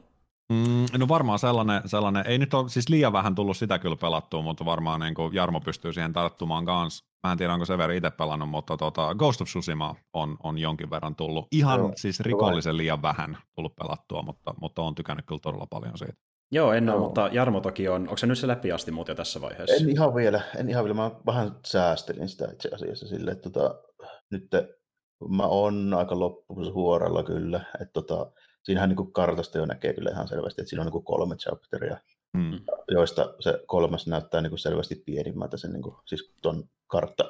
Mm, 0.50 0.98
no 0.98 1.08
varmaan 1.08 1.38
sellainen, 1.38 1.82
sellainen, 1.86 2.26
ei 2.26 2.38
nyt 2.38 2.54
ole 2.54 2.68
siis 2.68 2.88
liian 2.88 3.12
vähän 3.12 3.34
tullut 3.34 3.56
sitä 3.56 3.78
kyllä 3.78 3.96
pelattua, 3.96 4.42
mutta 4.42 4.64
varmaan 4.64 5.00
niin 5.00 5.14
kuin 5.14 5.34
Jarmo 5.34 5.60
pystyy 5.60 5.92
siihen 5.92 6.12
tarttumaan 6.12 6.64
kanssa. 6.64 7.04
Mä 7.26 7.32
en 7.32 7.38
tiedä, 7.38 7.52
onko 7.52 7.64
Severi 7.64 7.96
itse 7.96 8.10
pelannut, 8.10 8.48
mutta 8.48 8.76
tota, 8.76 9.14
Ghost 9.14 9.40
of 9.40 9.48
Tsushima 9.48 9.94
on, 10.12 10.36
on 10.42 10.58
jonkin 10.58 10.90
verran 10.90 11.16
tullut. 11.16 11.46
Ihan 11.52 11.78
Joo, 11.78 11.92
siis 11.96 12.20
rikollisen 12.20 12.76
liian 12.76 13.02
vähän 13.02 13.38
tullut 13.54 13.76
pelattua, 13.76 14.22
mutta, 14.22 14.54
mutta 14.60 14.82
on 14.82 14.94
tykännyt 14.94 15.26
kyllä 15.26 15.40
todella 15.42 15.66
paljon 15.70 15.98
siitä. 15.98 16.14
Joo, 16.52 16.72
en 16.72 16.88
ole, 16.88 16.96
Joo. 16.96 17.04
mutta 17.06 17.28
Jarmo 17.32 17.60
toki 17.60 17.88
on. 17.88 18.02
Onko 18.02 18.16
se 18.16 18.26
nyt 18.26 18.38
se 18.38 18.46
läpi 18.46 18.72
asti 18.72 18.90
muuten 18.90 19.16
tässä 19.16 19.40
vaiheessa? 19.40 19.76
En 19.76 19.90
ihan 19.90 20.14
vielä, 20.14 20.40
en 20.56 20.68
ihan 20.68 20.84
vielä. 20.84 20.94
Mä 20.94 21.10
vähän 21.26 21.50
säästelin 21.66 22.28
sitä 22.28 22.48
itse 22.52 22.68
asiassa 22.74 23.08
silleen, 23.08 23.36
että 23.36 23.50
tota, 23.50 23.74
nyt 24.30 24.48
mä 25.28 25.42
oon 25.42 25.94
aika 25.94 26.18
loppusuoralla 26.18 27.22
kyllä, 27.22 27.60
että 27.80 27.92
tota, 27.92 28.32
siinähän 28.62 28.88
niin 28.88 29.12
kartasta 29.12 29.58
jo 29.58 29.66
näkee 29.66 29.92
kyllä 29.92 30.10
ihan 30.10 30.28
selvästi, 30.28 30.62
että 30.62 30.68
siinä 30.68 30.82
on 30.82 30.92
niin 30.92 31.04
kolme 31.04 31.36
chapteria, 31.36 31.96
mm. 32.32 32.60
joista 32.88 33.34
se 33.40 33.62
kolmas 33.66 34.06
näyttää 34.06 34.40
niin 34.40 34.58
selvästi 34.58 35.02
pienimmältä 35.06 35.56
sen 35.56 35.72
niin 35.72 35.82
kuin, 35.82 35.96
siis 36.06 36.34
ton 36.42 36.64
kartta 36.86 37.24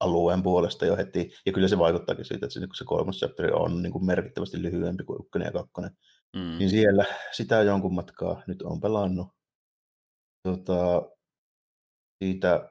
alueen 0.00 0.42
puolesta 0.42 0.86
jo 0.86 0.96
heti, 0.96 1.30
ja 1.46 1.52
kyllä 1.52 1.68
se 1.68 1.78
vaikuttaakin 1.78 2.24
siitä, 2.24 2.46
että 2.46 2.54
se, 2.54 2.60
niin 2.60 2.68
se 2.74 2.84
kolmas 2.84 3.16
chapteri 3.16 3.52
on 3.52 3.82
niin 3.82 3.92
kuin 3.92 4.06
merkittävästi 4.06 4.62
lyhyempi 4.62 5.04
kuin 5.04 5.22
ykkönen 5.24 5.46
ja 5.46 5.52
kakkonen. 5.52 5.90
Mm. 6.36 6.58
Niin 6.58 6.70
siellä 6.70 7.04
sitä 7.32 7.62
jonkun 7.62 7.94
matkaa 7.94 8.42
nyt 8.46 8.62
on 8.62 8.80
pelannut. 8.80 9.28
Tota, 10.42 11.02
siitä 12.24 12.70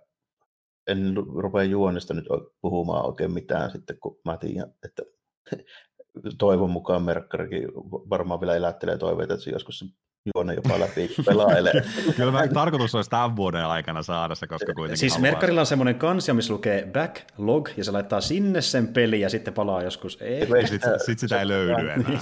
en 0.87 1.15
rupea 1.35 1.63
juonesta 1.63 2.13
nyt 2.13 2.25
puhumaan 2.61 3.05
oikein 3.05 3.33
mitään 3.33 3.71
sitten, 3.71 3.99
kun 3.99 4.19
mä 4.25 4.37
tiedän, 4.37 4.73
että 4.83 5.03
toivon 6.37 6.69
mukaan 6.69 7.03
Merkkarikin 7.03 7.67
varmaan 8.09 8.39
vielä 8.39 8.55
elättelee 8.55 8.97
toiveita, 8.97 9.33
että 9.33 9.43
se 9.43 9.51
joskus 9.51 9.85
juonne 10.35 10.53
jopa 10.53 10.79
läpi 10.79 11.09
pelailee. 11.25 11.73
Kyllä 12.15 12.31
mä, 12.31 12.47
tarkoitus 12.53 12.95
olisi 12.95 13.09
tämän 13.09 13.35
vuoden 13.35 13.65
aikana 13.65 14.03
saada 14.03 14.35
se, 14.35 14.47
koska 14.47 14.73
kuitenkin 14.73 14.97
Siis 14.97 15.13
haluaa... 15.13 15.31
Merkkarilla 15.31 15.59
on 15.59 15.65
semmoinen 15.65 15.95
kansia, 15.95 16.33
missä 16.33 16.53
lukee 16.53 16.89
backlog, 16.93 17.69
ja 17.77 17.83
se 17.83 17.91
laittaa 17.91 18.21
sinne 18.21 18.61
sen 18.61 18.87
peli, 18.87 19.21
ja 19.21 19.29
sitten 19.29 19.53
palaa 19.53 19.83
joskus. 19.83 20.19
Sitten 20.19 20.67
sit, 20.67 20.81
sit 21.05 21.19
sitä 21.19 21.39
ei 21.39 21.47
löydy 21.47 21.89
enää. 21.91 22.19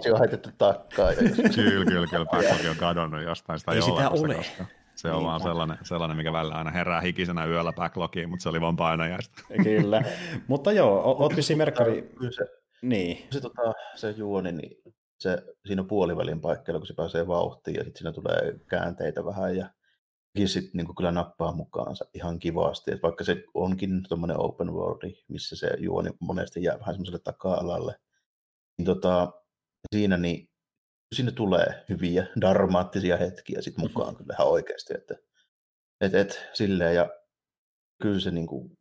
Se 0.00 0.12
on 0.12 0.18
heitetty 0.18 0.50
takkaa. 0.58 1.12
kyllä, 1.54 1.84
kyllä, 1.84 2.06
kyllä. 2.06 2.26
Backlog 2.26 2.70
on 2.70 2.76
kadonnut 2.76 3.22
jostain. 3.22 3.58
Sitä 3.58 3.72
ei, 3.72 3.76
ei 3.76 3.82
sitä 3.82 4.10
ole. 4.10 4.34
Koska... 4.34 4.64
Se 4.94 5.10
on 5.10 5.18
niin, 5.18 5.26
vaan 5.26 5.40
sellainen, 5.40 5.78
sellainen, 5.82 6.16
mikä 6.16 6.32
välillä 6.32 6.54
aina 6.54 6.70
herää 6.70 7.00
hikisenä 7.00 7.46
yöllä 7.46 7.72
backlogiin, 7.72 8.28
mutta 8.28 8.42
se 8.42 8.48
oli 8.48 8.60
vaan 8.60 8.76
painajaista. 8.76 9.42
Kyllä. 9.62 10.02
mutta 10.46 10.72
joo, 10.72 11.16
oot 11.18 11.36
vissiin 11.36 11.58
merkkari... 11.58 12.10
Se, 12.30 12.44
niin. 12.88 13.26
Se, 13.30 13.40
tota, 13.40 13.72
se 13.94 14.10
juoni, 14.10 14.52
niin 14.52 14.82
se, 15.18 15.42
siinä 15.66 15.82
on 15.82 15.88
puolivälin 15.88 16.40
paikkeilla, 16.40 16.80
kun 16.80 16.86
se 16.86 16.94
pääsee 16.94 17.26
vauhtiin 17.26 17.74
ja 17.74 17.84
sitten 17.84 17.98
siinä 17.98 18.12
tulee 18.12 18.58
käänteitä 18.70 19.24
vähän 19.24 19.56
ja 19.56 19.68
sitten 20.46 20.70
niin 20.74 20.94
kyllä 20.96 21.12
nappaa 21.12 21.52
mukaansa 21.52 22.04
ihan 22.14 22.38
kivasti. 22.38 22.92
Et 22.92 23.02
vaikka 23.02 23.24
se 23.24 23.44
onkin 23.54 24.02
tuommoinen 24.08 24.40
open 24.40 24.72
world, 24.72 25.12
missä 25.28 25.56
se 25.56 25.70
juoni 25.78 26.10
monesti 26.20 26.62
jää 26.62 26.80
vähän 26.80 26.94
semmoiselle 26.94 27.20
taka-alalle, 27.24 27.94
niin 28.78 28.86
tota, 28.86 29.32
siinä 29.94 30.16
niin 30.16 30.48
sinne 31.14 31.32
tulee 31.32 31.84
hyviä 31.88 32.26
dramaattisia 32.40 33.16
hetkiä 33.16 33.60
sit 33.60 33.76
mm-hmm. 33.76 33.90
mukaan 33.90 34.16
kyllä 34.16 34.34
ihan 34.34 34.48
oikeasti. 34.48 34.94
Että, 34.94 35.14
et, 36.00 36.14
et, 36.14 36.48
silleen, 36.52 36.94
ja 36.94 37.10
kyllä 38.02 38.20
se 38.20 38.30
niin 38.30 38.46
kuin, 38.46 38.78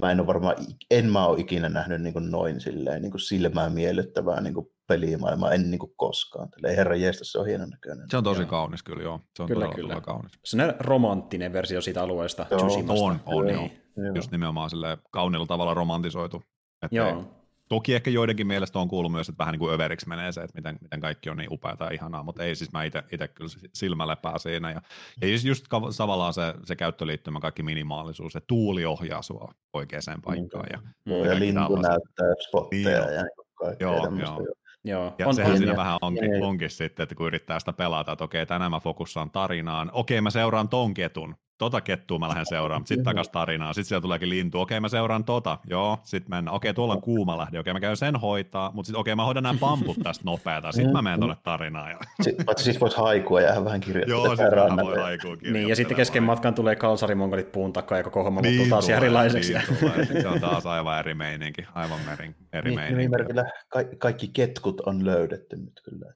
mä 0.00 0.10
en 0.10 0.20
ole 0.20 0.26
varmaan, 0.26 0.56
en 0.90 1.12
mä 1.12 1.26
ole 1.26 1.40
ikinä 1.40 1.68
nähnyt 1.68 2.02
niin 2.02 2.12
kuin 2.12 2.30
noin 2.30 2.60
silleen, 2.60 3.02
niin 3.02 3.10
kuin 3.10 3.20
silmään 3.20 3.72
miellyttävää 3.72 4.40
niin 4.40 4.54
kuin 4.54 4.66
pelimaailmaa, 4.86 5.52
en 5.52 5.70
niin 5.70 5.78
kuin 5.78 5.92
koskaan. 5.96 6.50
Tällä 6.50 6.76
herra 6.76 6.96
jeestä, 6.96 7.24
se 7.24 7.38
on 7.38 7.46
hienon 7.46 7.70
näköinen. 7.70 8.10
Se 8.10 8.16
on 8.16 8.24
tosi 8.24 8.40
joo. 8.40 8.50
kaunis 8.50 8.82
kyllä, 8.82 9.02
joo. 9.02 9.20
Se 9.36 9.42
on 9.42 9.48
kyllä, 9.48 9.60
todella, 9.60 9.74
kyllä. 9.74 9.88
todella 9.88 10.04
kaunis. 10.04 10.32
Se 10.44 10.62
on 10.62 10.74
romanttinen 10.80 11.52
versio 11.52 11.80
siitä 11.80 12.02
alueesta, 12.02 12.46
joo. 12.50 12.60
On, 12.88 13.20
on, 13.26 13.48
joo. 13.48 13.68
joo. 13.96 14.14
Just 14.14 14.30
nimenomaan 14.30 14.70
sille 14.70 14.98
kauniilla 15.10 15.46
tavalla 15.46 15.74
romantisoitu. 15.74 16.42
Että 16.82 16.96
joo. 16.96 17.37
Toki 17.68 17.94
ehkä 17.94 18.10
joidenkin 18.10 18.46
mielestä 18.46 18.78
on 18.78 18.88
kuullut 18.88 19.12
myös, 19.12 19.28
että 19.28 19.38
vähän 19.38 19.52
niin 19.52 19.58
kuin 19.58 19.74
överiksi 19.74 20.08
menee 20.08 20.32
se, 20.32 20.40
että 20.40 20.58
miten, 20.58 20.78
miten 20.82 21.00
kaikki 21.00 21.30
on 21.30 21.36
niin 21.36 21.52
upeaa 21.52 21.76
ja 21.80 21.90
ihanaa, 21.90 22.22
mutta 22.22 22.44
ei 22.44 22.56
siis 22.56 22.72
mä 22.72 22.84
itse 22.84 23.28
kyllä 23.34 23.50
silmälepää 23.74 24.38
siinä. 24.38 24.70
Ja, 24.70 24.82
ja 25.20 25.26
siis 25.28 25.44
just 25.44 25.66
tavallaan 25.96 26.34
se, 26.34 26.54
se 26.64 26.76
käyttöliittymä, 26.76 27.40
kaikki 27.40 27.62
minimaalisuus, 27.62 28.32
se 28.32 28.40
tuuli 28.46 28.84
ohjaa 28.84 29.22
sua 29.22 29.52
oikeaan 29.72 30.22
paikkaan. 30.24 30.66
Ja, 30.72 30.78
mm. 31.04 31.12
ja 31.12 31.38
lintu 31.38 31.76
näyttää 31.76 32.34
spotteja 32.48 33.06
niin, 33.06 33.14
ja 33.14 33.24
kaikkea 33.54 33.88
joo, 33.88 34.16
joo. 34.20 34.46
Joo, 34.84 35.14
ja 35.18 35.28
on, 35.28 35.34
sehän 35.34 35.52
on, 35.52 35.58
siinä 35.58 35.72
ja, 35.72 35.76
vähän 35.76 35.98
onkin, 36.02 36.32
ja, 36.32 36.46
onkin 36.46 36.70
sitten, 36.70 37.02
että 37.02 37.14
kun 37.14 37.26
yrittää 37.26 37.58
sitä 37.58 37.72
pelata, 37.72 38.12
että 38.12 38.24
okei, 38.24 38.46
tänään 38.46 38.70
mä 38.70 38.80
fokussaan 38.80 39.30
tarinaan, 39.30 39.90
okei, 39.92 40.20
mä 40.20 40.30
seuraan 40.30 40.68
ton 40.68 40.94
ketun, 40.94 41.34
tota 41.58 41.80
kettua 41.80 42.18
mä 42.18 42.28
lähden 42.28 42.46
seuraamaan, 42.46 42.86
sitten 42.86 43.04
takas 43.04 43.28
tarinaa, 43.28 43.72
sitten 43.72 43.88
siellä 43.88 44.02
tuleekin 44.02 44.30
lintu, 44.30 44.60
okei 44.60 44.80
mä 44.80 44.88
seuraan 44.88 45.24
tota, 45.24 45.58
joo, 45.70 45.98
sitten 46.02 46.30
mennään, 46.30 46.56
okei 46.56 46.74
tuolla 46.74 46.94
on 46.94 47.00
kuuma 47.00 47.38
lähde, 47.38 47.58
okei 47.58 47.72
mä 47.72 47.80
käyn 47.80 47.96
sen 47.96 48.16
hoitaa, 48.16 48.70
mutta 48.74 48.86
sitten 48.86 49.00
okei 49.00 49.14
mä 49.14 49.24
hoidan 49.24 49.42
nämä 49.42 49.58
pamput 49.60 49.96
tästä 50.02 50.24
nopeata, 50.24 50.72
sitten 50.72 50.92
mä 50.92 51.02
menen 51.02 51.20
tuonne 51.20 51.36
tarinaan. 51.42 51.90
Ja... 51.90 51.98
Paitsi 52.46 52.64
siis 52.64 52.80
voisi 52.80 52.96
haikua 52.96 53.40
ja 53.40 53.64
vähän 53.64 53.80
kirjoittaa. 53.80 54.16
Joo, 54.16 54.28
sitten 54.28 54.50
vähän 54.50 54.76
voi 54.76 54.96
haikua 54.96 55.36
Niin, 55.42 55.68
ja 55.68 55.76
sitten 55.76 55.96
kesken 55.96 56.22
matkan 56.22 56.54
tulee 56.54 56.76
kalsarimongolit 56.76 57.52
puun 57.52 57.72
takaa 57.72 57.98
ja 57.98 58.04
koko 58.04 58.24
homma 58.24 58.40
niin 58.40 58.56
muuttuu 58.56 58.70
taas 58.70 58.84
tulee, 58.84 58.96
erilaiseksi. 58.96 59.52
Niin 59.52 59.78
tulee. 59.80 60.22
se 60.22 60.28
on 60.28 60.40
taas 60.40 60.66
aivan 60.66 60.98
eri 60.98 61.14
meininki, 61.14 61.66
aivan 61.74 61.98
eri, 62.12 62.34
eri 62.52 62.70
niin, 62.70 62.80
meininki. 62.80 63.34
Ka- 63.68 63.96
kaikki 63.98 64.28
ketkut 64.28 64.80
on 64.80 65.06
löydetty 65.06 65.56
nyt 65.56 65.80
kyllä. 65.84 66.12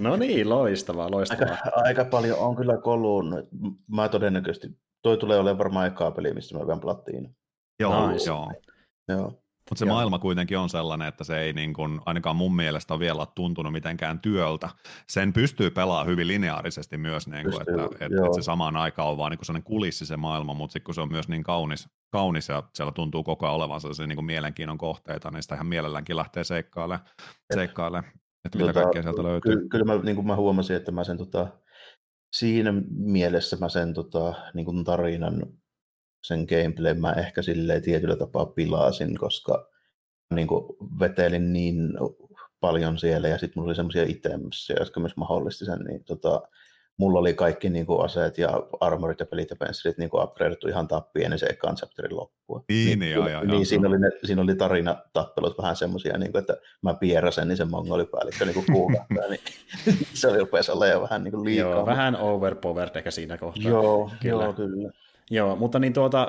no 0.00 0.16
niin, 0.16 0.48
loistavaa, 0.48 1.10
loistavaa. 1.10 1.54
Aika, 1.64 1.70
aika 1.74 2.04
paljon 2.04 2.38
on 2.38 2.56
kyllä 2.56 2.76
kolunut. 2.76 3.48
Mä 3.90 4.08
todennäköisesti 4.08 4.41
toi 5.02 5.16
tulee 5.16 5.38
olemaan 5.38 5.58
varmaan 5.58 5.86
ekaa 5.86 6.10
peli, 6.10 6.34
missä 6.34 6.58
me 6.58 6.66
vielä 6.66 6.80
plattiin. 6.80 7.36
Joo, 7.80 8.10
nice. 8.10 8.30
joo. 8.30 8.52
joo. 9.08 9.42
Mutta 9.70 9.78
se 9.78 9.84
Joo. 9.84 9.94
maailma 9.94 10.18
kuitenkin 10.18 10.58
on 10.58 10.68
sellainen, 10.68 11.08
että 11.08 11.24
se 11.24 11.40
ei 11.40 11.52
niin 11.52 11.74
kun, 11.74 12.02
ainakaan 12.06 12.36
mun 12.36 12.56
mielestä 12.56 12.98
vielä 12.98 13.20
ole 13.20 13.28
tuntunut 13.34 13.72
mitenkään 13.72 14.20
työltä. 14.20 14.68
Sen 15.08 15.32
pystyy 15.32 15.70
pelaamaan 15.70 16.06
hyvin 16.06 16.28
lineaarisesti 16.28 16.96
myös, 16.96 17.28
niin 17.28 17.44
kun, 17.44 17.52
pystyy, 17.52 17.84
että, 17.84 18.04
että, 18.04 18.04
että 18.04 18.34
se 18.34 18.42
samaan 18.42 18.76
aikaan 18.76 19.08
on 19.08 19.16
vaan 19.16 19.30
niin 19.30 19.44
sellainen 19.44 19.64
kulissi 19.64 20.06
se 20.06 20.16
maailma, 20.16 20.54
mutta 20.54 20.72
sitten 20.72 20.84
kun 20.84 20.94
se 20.94 21.00
on 21.00 21.12
myös 21.12 21.28
niin 21.28 21.42
kaunis, 21.42 21.88
kaunis 22.10 22.48
ja 22.48 22.62
siellä 22.74 22.92
tuntuu 22.92 23.22
koko 23.22 23.46
ajan 23.46 23.56
olevan 23.56 23.80
sellaisia 23.80 24.06
niin 24.06 24.24
mielenkiinnon 24.24 24.78
kohteita, 24.78 25.30
niin 25.30 25.42
sitä 25.42 25.54
ihan 25.54 25.66
mielelläänkin 25.66 26.16
lähtee 26.16 26.44
seikkailemaan, 26.44 27.08
seikkaile, 27.54 27.98
että 28.44 28.58
mitä 28.58 28.72
tota, 28.72 28.82
kaikkea 28.82 29.02
sieltä 29.02 29.22
löytyy. 29.22 29.56
Ky- 29.56 29.68
kyllä 29.68 29.84
mä, 29.84 29.96
niin 30.02 30.16
kuin 30.16 30.26
mä 30.26 30.36
huomasin, 30.36 30.76
että 30.76 30.92
mä 30.92 31.04
sen 31.04 31.18
tota, 31.18 31.46
siinä 32.32 32.72
mielessä 32.90 33.56
mä 33.56 33.68
sen 33.68 33.94
tota, 33.94 34.34
niin 34.54 34.64
kuin 34.64 34.84
tarinan, 34.84 35.46
sen 36.24 36.46
gameplay 36.48 36.94
mä 36.94 37.12
ehkä 37.12 37.42
silleen 37.42 37.82
tietyllä 37.82 38.16
tapaa 38.16 38.46
pilasin, 38.46 39.18
koska 39.18 39.68
niin 40.34 40.48
kuin 40.48 40.64
vetelin 41.00 41.52
niin 41.52 41.76
paljon 42.60 42.98
siellä 42.98 43.28
ja 43.28 43.38
sitten 43.38 43.60
mulla 43.60 43.68
oli 43.68 43.76
semmoisia 43.76 44.02
itemsiä, 44.02 44.76
jotka 44.78 45.00
myös 45.00 45.16
mahdollisti 45.16 45.64
sen, 45.64 45.78
niin 45.78 46.04
tota, 46.04 46.42
mulla 46.98 47.18
oli 47.18 47.34
kaikki 47.34 47.70
niin 47.70 47.86
kuin 47.86 48.04
aseet 48.04 48.38
ja 48.38 48.62
armorit 48.80 49.20
ja 49.20 49.26
pelit 49.26 49.50
ja 49.50 49.56
pensselit 49.56 49.98
niin 49.98 50.10
upgradeattu 50.12 50.68
ihan 50.68 50.88
tappiin 50.88 51.24
ennen 51.24 51.38
se 51.38 51.46
ekan 51.46 51.76
chapterin 51.76 52.16
loppua. 52.16 52.64
Niin, 52.68 52.98
niin, 52.98 53.12
joo, 53.12 53.28
joo, 53.28 53.40
niin 53.40 53.52
joo, 53.52 53.64
siinä, 53.64 53.88
oli 53.88 53.98
ne, 53.98 54.10
siinä 54.24 54.42
oli 54.42 54.54
tarinatappelut 54.54 55.58
vähän 55.58 55.76
semmoisia, 55.76 56.18
niin 56.18 56.36
että 56.36 56.56
mä 56.82 56.94
pierasen, 56.94 57.48
niin 57.48 57.56
se 57.56 57.64
mongolipäällikkö 57.64 58.44
niin 58.44 58.64
kuukahtaa, 58.72 59.28
niin 59.28 59.40
se 60.14 60.28
oli 60.28 60.38
rupesi 60.38 60.72
olla 60.72 60.86
jo 60.86 61.02
vähän 61.02 61.24
niin 61.24 61.32
kuin 61.32 61.44
liikaa. 61.44 61.70
Joo, 61.70 61.86
vähän 61.86 62.16
overpowered 62.16 62.96
ehkä 62.96 63.10
siinä 63.10 63.38
kohtaa. 63.38 63.70
Joo, 63.70 64.10
kyllä. 64.20 64.44
Joo, 64.44 64.52
kyllä. 64.52 64.92
Joo, 65.30 65.56
mutta 65.56 65.78
niin 65.78 65.92
tuota, 65.92 66.28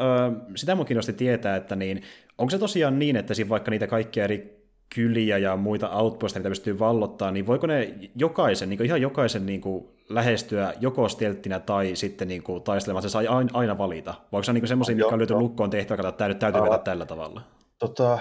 sitä 0.55 0.75
mun 0.75 0.86
kiinnosti 0.86 1.13
tietää, 1.13 1.55
että 1.55 1.75
niin, 1.75 2.01
onko 2.38 2.51
se 2.51 2.58
tosiaan 2.58 3.00
niin, 3.00 3.15
että 3.15 3.34
siinä 3.34 3.50
vaikka 3.50 3.72
niitä 3.72 3.88
kaikkia 3.88 4.24
eri 4.24 4.62
kyliä 4.96 5.38
ja 5.38 5.58
muita 5.58 5.90
outposteja, 5.90 6.40
mitä 6.40 6.50
pystyy 6.50 6.80
vallottaa, 6.80 7.32
niin 7.32 7.48
voiko 7.48 7.68
ne 7.68 7.96
jokaisen, 8.16 8.70
niin 8.70 8.86
ihan 8.86 9.02
jokaisen 9.02 9.46
niin 9.46 9.62
kuin 9.62 9.90
lähestyä 10.10 10.74
joko 10.80 11.10
stelttinä 11.10 11.60
tai 11.60 11.96
sitten 11.96 12.28
niin 12.28 12.44
kuin 12.44 12.63
taistelemaan, 12.63 13.04
se 13.04 13.10
saa 13.10 13.22
aina 13.54 13.78
valita? 13.78 14.12
Vai 14.12 14.38
onko 14.38 14.44
se 14.44 14.54
niin 14.54 14.68
semmoisia, 14.68 14.96
mitkä 14.96 15.13
on 15.13 15.20
lyöty 15.20 15.34
lukkoon 15.34 15.70
tehtävä, 15.70 16.10
että 16.10 16.12
tämä 16.12 16.34
täytyy 16.34 16.63
vetää 16.63 16.78
tällä 16.78 17.06
tavalla? 17.06 17.42
Tota, 17.80 18.20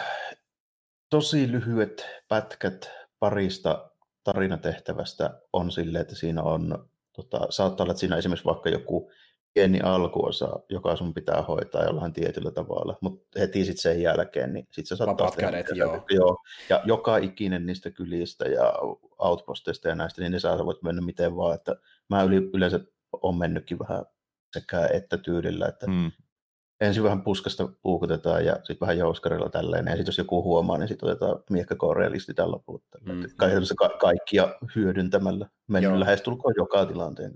tosi 1.10 1.52
lyhyet 1.52 2.06
pätkät 2.28 2.90
parista 3.18 3.90
tarinatehtävästä 4.24 5.40
on 5.52 5.70
sille, 5.70 5.98
että 5.98 6.14
siinä 6.14 6.42
on, 6.42 6.88
tota, 7.12 7.46
saattaa 7.50 7.84
olla, 7.84 7.92
että 7.92 8.00
siinä 8.00 8.16
esimerkiksi 8.16 8.44
vaikka 8.44 8.70
joku 8.70 9.10
pieni 9.54 9.80
alkuosa, 9.80 10.60
joka 10.68 10.96
sun 10.96 11.14
pitää 11.14 11.42
hoitaa 11.42 11.84
jollain 11.84 12.12
tietyllä 12.12 12.50
tavalla, 12.50 12.98
mutta 13.00 13.40
heti 13.40 13.64
sitten 13.64 13.82
sen 13.82 14.02
jälkeen, 14.02 14.52
niin 14.52 14.66
sitten 14.70 14.86
sä 14.86 15.04
saat 15.04 15.16
taas 15.16 15.36
kädet, 15.36 15.66
joo. 15.74 16.04
joo. 16.10 16.38
Ja 16.68 16.82
joka 16.84 17.16
ikinen 17.16 17.66
niistä 17.66 17.90
kylistä 17.90 18.48
ja 18.48 18.72
outposteista 19.18 19.88
ja 19.88 19.94
näistä, 19.94 20.22
niin 20.22 20.32
ne 20.32 20.38
saa, 20.38 20.66
voit 20.66 20.82
mennä 20.82 21.02
miten 21.02 21.36
vaan, 21.36 21.54
että 21.54 21.76
mä 22.10 22.22
yleensä 22.52 22.80
on 23.22 23.38
mennytkin 23.38 23.78
vähän 23.78 24.04
sekä 24.52 24.88
että 24.92 25.16
tyylillä, 25.16 25.66
että 25.66 25.86
mm 25.86 26.12
ensin 26.82 27.02
vähän 27.02 27.22
puskasta 27.22 27.68
puukutetaan 27.82 28.44
ja 28.44 28.54
sitten 28.54 28.80
vähän 28.80 28.98
jouskarilla 28.98 29.48
tälleen. 29.48 29.86
Ja 29.86 29.92
sitten 29.92 30.06
jos 30.06 30.18
joku 30.18 30.42
huomaa, 30.42 30.78
niin 30.78 30.88
sitten 30.88 31.08
otetaan 31.08 31.42
miekkakoore 31.50 32.04
ja 32.04 32.10
listetään 32.10 32.50
loput. 32.50 32.84
Mm. 33.00 33.22
Kaikessa 33.36 33.74
ka- 33.74 33.96
kaikkia 34.00 34.54
hyödyntämällä. 34.76 35.48
Mennyt 35.66 35.98
lähestulkoon 35.98 36.54
joka 36.56 36.86
tilanteen. 36.86 37.32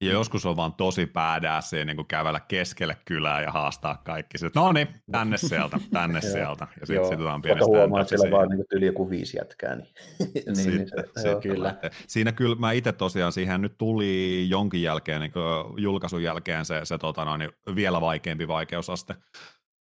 Ja 0.00 0.12
joskus 0.12 0.46
on 0.46 0.56
vaan 0.56 0.74
tosi 0.74 1.06
päädäässä 1.06 1.84
niin 1.84 1.96
kuin 1.96 2.08
kävellä 2.08 2.40
keskelle 2.40 2.96
kylää 3.04 3.42
ja 3.42 3.50
haastaa 3.50 4.02
kaikki. 4.04 4.38
Sitten, 4.38 4.62
no 4.62 4.72
niin, 4.72 4.88
tänne 5.12 5.36
sieltä, 5.36 5.78
tänne 5.92 6.20
sieltä. 6.32 6.66
Ja 6.80 6.86
sitten 6.86 7.08
sit 7.08 7.20
on 7.20 7.42
pienestä 7.42 7.66
huomaa, 7.66 8.00
että 8.00 8.16
siellä 8.16 8.36
vaan 8.36 8.48
niin 8.48 8.64
yli 8.72 8.86
joku 8.86 9.10
viisi 9.10 9.36
jätkää. 9.36 9.76
Niin, 9.76 9.88
niin, 10.18 10.56
sitten, 10.56 10.76
niin 10.76 10.88
se, 10.88 11.22
se, 11.22 11.36
kyllä. 11.42 11.74
Siinä 12.06 12.32
kyllä 12.32 12.56
mä 12.56 12.72
itse 12.72 12.92
tosiaan, 12.92 13.32
siihen 13.32 13.60
nyt 13.60 13.78
tuli 13.78 14.46
jonkin 14.48 14.82
jälkeen, 14.82 15.20
niin 15.20 15.32
julkaisun 15.76 16.22
jälkeen 16.22 16.64
se, 16.64 16.80
se 16.84 16.98
tota 16.98 17.24
noin, 17.24 17.38
niin 17.38 17.50
vielä 17.74 18.00
vaikeampi 18.00 18.48
vaikeusaste. 18.48 19.14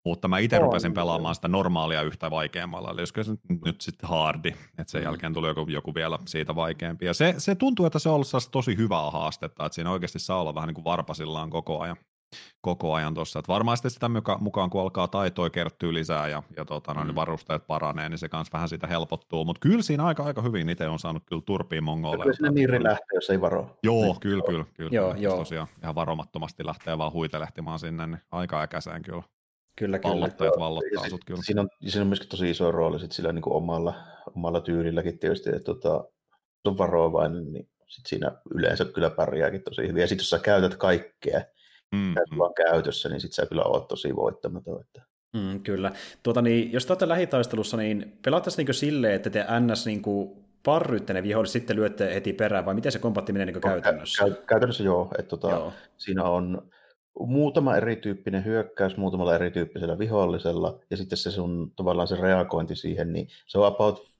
Mutta 0.05 0.27
mä 0.27 0.37
itse 0.37 0.59
rupesin 0.59 0.93
pelaamaan 0.93 1.35
sitä 1.35 1.47
normaalia 1.47 2.01
yhtä 2.01 2.31
vaikeammalla, 2.31 2.91
eli 2.91 3.01
olisiko 3.01 3.23
se 3.23 3.31
nyt 3.65 3.81
sitten 3.81 4.09
hardi, 4.09 4.49
että 4.49 4.91
sen 4.91 5.01
mm. 5.01 5.05
jälkeen 5.05 5.33
tuli 5.33 5.47
joku, 5.47 5.65
joku 5.69 5.95
vielä 5.95 6.19
siitä 6.25 6.55
vaikeampi. 6.55 7.05
Ja 7.05 7.13
se, 7.13 7.35
se 7.37 7.55
tuntuu, 7.55 7.85
että 7.85 7.99
se 7.99 8.09
on 8.09 8.15
ollut 8.15 8.27
tosi 8.51 8.77
hyvää 8.77 9.11
haastetta, 9.11 9.65
että 9.65 9.75
siinä 9.75 9.91
oikeasti 9.91 10.19
saa 10.19 10.41
olla 10.41 10.55
vähän 10.55 10.67
niin 10.67 10.75
kuin 10.75 10.85
varpasillaan 10.85 11.49
koko 11.49 11.79
ajan 11.79 11.97
koko 12.61 12.93
ajan 12.93 13.13
tuossa. 13.13 13.39
Että 13.39 13.53
varmaan 13.53 13.77
sitten 13.77 13.91
sitä 13.91 14.09
mukaan, 14.39 14.69
kun 14.69 14.81
alkaa 14.81 15.07
taitoa 15.07 15.49
kertyä 15.49 15.93
lisää 15.93 16.27
ja, 16.27 16.43
ja 16.57 16.65
tota, 16.65 16.93
mm. 16.93 17.03
niin 17.03 17.15
varusteet 17.15 17.67
paranee, 17.67 18.09
niin 18.09 18.17
se 18.17 18.29
kanssa 18.29 18.53
vähän 18.53 18.69
sitä 18.69 18.87
helpottuu. 18.87 19.45
Mutta 19.45 19.59
kyllä 19.59 19.81
siinä 19.81 20.05
aika, 20.05 20.23
aika 20.23 20.41
hyvin 20.41 20.69
itse 20.69 20.87
on 20.87 20.99
saanut 20.99 21.23
kyllä 21.25 21.41
turpiin 21.45 21.83
mongolle. 21.83 22.23
Kyllä 22.23 22.35
sinne 22.35 22.51
niiri 22.51 22.83
lähtee, 22.83 23.15
jos 23.15 23.29
ei 23.29 23.41
varo. 23.41 23.77
Joo, 23.83 24.03
niin. 24.03 24.19
kyllä, 24.19 24.43
kyllä. 24.47 24.65
kyllä. 24.73 24.89
Joo, 24.91 25.15
joo. 25.15 25.37
Tosiaan 25.37 25.67
ihan 25.83 25.95
varomattomasti 25.95 26.65
lähtee 26.65 26.97
vaan 26.97 27.13
huitelehtimaan 27.13 27.79
sinne, 27.79 28.07
niin 28.07 28.21
aika 28.31 28.61
äkäiseen 28.61 29.01
kyllä. 29.01 29.23
Kyllä, 29.75 29.99
kyllä. 29.99 30.13
Vallottajat 30.13 30.59
vallottaa 30.59 31.09
sut 31.09 31.25
kyllä. 31.25 31.41
Siinä 31.43 31.61
on, 31.61 31.69
siinä 31.87 32.01
on 32.01 32.07
myöskin 32.07 32.29
tosi 32.29 32.49
iso 32.49 32.71
rooli 32.71 32.99
sit 32.99 33.11
sillä 33.11 33.31
niin 33.31 33.41
kuin 33.41 33.55
omalla, 33.55 33.93
omalla 34.35 34.61
tyylilläkin 34.61 35.19
tietysti, 35.19 35.49
että 35.49 35.63
tota, 35.63 36.03
on 36.65 36.77
varovainen, 36.77 37.53
niin 37.53 37.69
sit 37.87 38.05
siinä 38.05 38.31
yleensä 38.55 38.85
kyllä 38.85 39.09
pärjääkin 39.09 39.63
tosi 39.63 39.87
hyvin. 39.87 40.01
Ja 40.01 40.07
sitten 40.07 40.23
jos 40.23 40.29
sä 40.29 40.39
käytät 40.39 40.75
kaikkea, 40.75 41.41
mm, 41.91 41.97
mm. 41.97 42.37
vaan 42.37 42.53
käytössä, 42.53 43.09
niin 43.09 43.21
sitten 43.21 43.35
sä 43.35 43.45
kyllä 43.45 43.63
oot 43.63 43.87
tosi 43.87 44.15
voittamaton. 44.15 44.81
Että... 44.81 45.01
Mm, 45.33 45.63
kyllä. 45.63 45.91
Tuota, 46.23 46.41
niin, 46.41 46.73
jos 46.73 46.85
te 46.85 46.93
olette 46.93 47.07
lähitaistelussa, 47.07 47.77
niin 47.77 48.19
pelaattaisiin 48.25 48.65
niin 48.65 48.73
silleen, 48.73 49.13
että 49.13 49.29
te 49.29 49.45
ns. 49.59 49.85
Niin 49.85 50.01
kuin 50.01 50.45
parryytte 50.63 51.13
ne 51.13 51.23
viholliset, 51.23 51.53
sitten 51.53 51.75
lyötte 51.75 52.13
heti 52.13 52.33
perään, 52.33 52.65
vai 52.65 52.73
miten 52.73 52.91
se 52.91 52.99
kompatti 52.99 53.33
menee 53.33 53.45
niin 53.45 53.61
käytännössä? 53.61 54.25
Kä- 54.25 54.45
käytännössä 54.47 54.83
joo. 54.83 55.11
Että 55.19 55.29
tota, 55.29 55.49
joo. 55.49 55.73
Siinä 55.97 56.23
on 56.23 56.69
muutama 57.19 57.75
erityyppinen 57.75 58.45
hyökkäys 58.45 58.97
muutamalla 58.97 59.35
erityyppisellä 59.35 59.99
vihollisella, 59.99 60.79
ja 60.89 60.97
sitten 60.97 61.17
se 61.17 61.31
sun 61.31 61.71
tavallaan 61.75 62.07
se 62.07 62.15
reagointi 62.15 62.75
siihen, 62.75 63.13
niin 63.13 63.27
se 63.47 63.57
on 63.57 63.67
about 63.67 64.15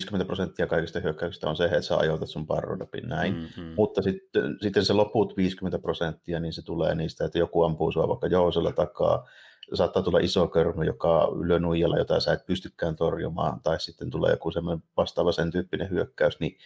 50 0.00 0.26
prosenttia 0.26 0.66
kaikista 0.66 1.00
hyökkäyksistä 1.00 1.48
on 1.48 1.56
se, 1.56 1.64
että 1.64 1.82
sä 1.82 1.96
ajoitat 1.96 2.28
sun 2.28 2.46
parrun 2.46 2.78
läpi 2.78 3.00
näin, 3.00 3.34
mm-hmm. 3.34 3.74
mutta 3.76 4.02
sitten, 4.02 4.56
sitten 4.60 4.84
se 4.84 4.92
loput 4.92 5.36
50 5.36 5.78
prosenttia, 5.78 6.40
niin 6.40 6.52
se 6.52 6.62
tulee 6.62 6.94
niistä, 6.94 7.24
että 7.24 7.38
joku 7.38 7.62
ampuu 7.62 7.92
sua 7.92 8.08
vaikka 8.08 8.26
jousella 8.26 8.72
takaa, 8.72 9.28
saattaa 9.74 10.02
tulla 10.02 10.18
iso 10.18 10.48
körmy, 10.48 10.84
joka 10.84 11.28
lyö 11.42 11.58
nuijalla, 11.58 11.98
jota 11.98 12.20
sä 12.20 12.32
et 12.32 12.46
pystykään 12.46 12.96
torjumaan, 12.96 13.60
tai 13.62 13.80
sitten 13.80 14.10
tulee 14.10 14.30
joku 14.30 14.50
semmoinen 14.50 14.84
vastaava 14.96 15.32
sen 15.32 15.50
tyyppinen 15.50 15.90
hyökkäys, 15.90 16.40
niin 16.40 16.56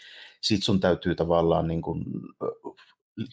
sit 0.41 0.63
sun 0.63 0.81
täytyy 0.81 1.15
tavallaan 1.15 1.69
niin 1.69 1.83
kuin 1.83 2.05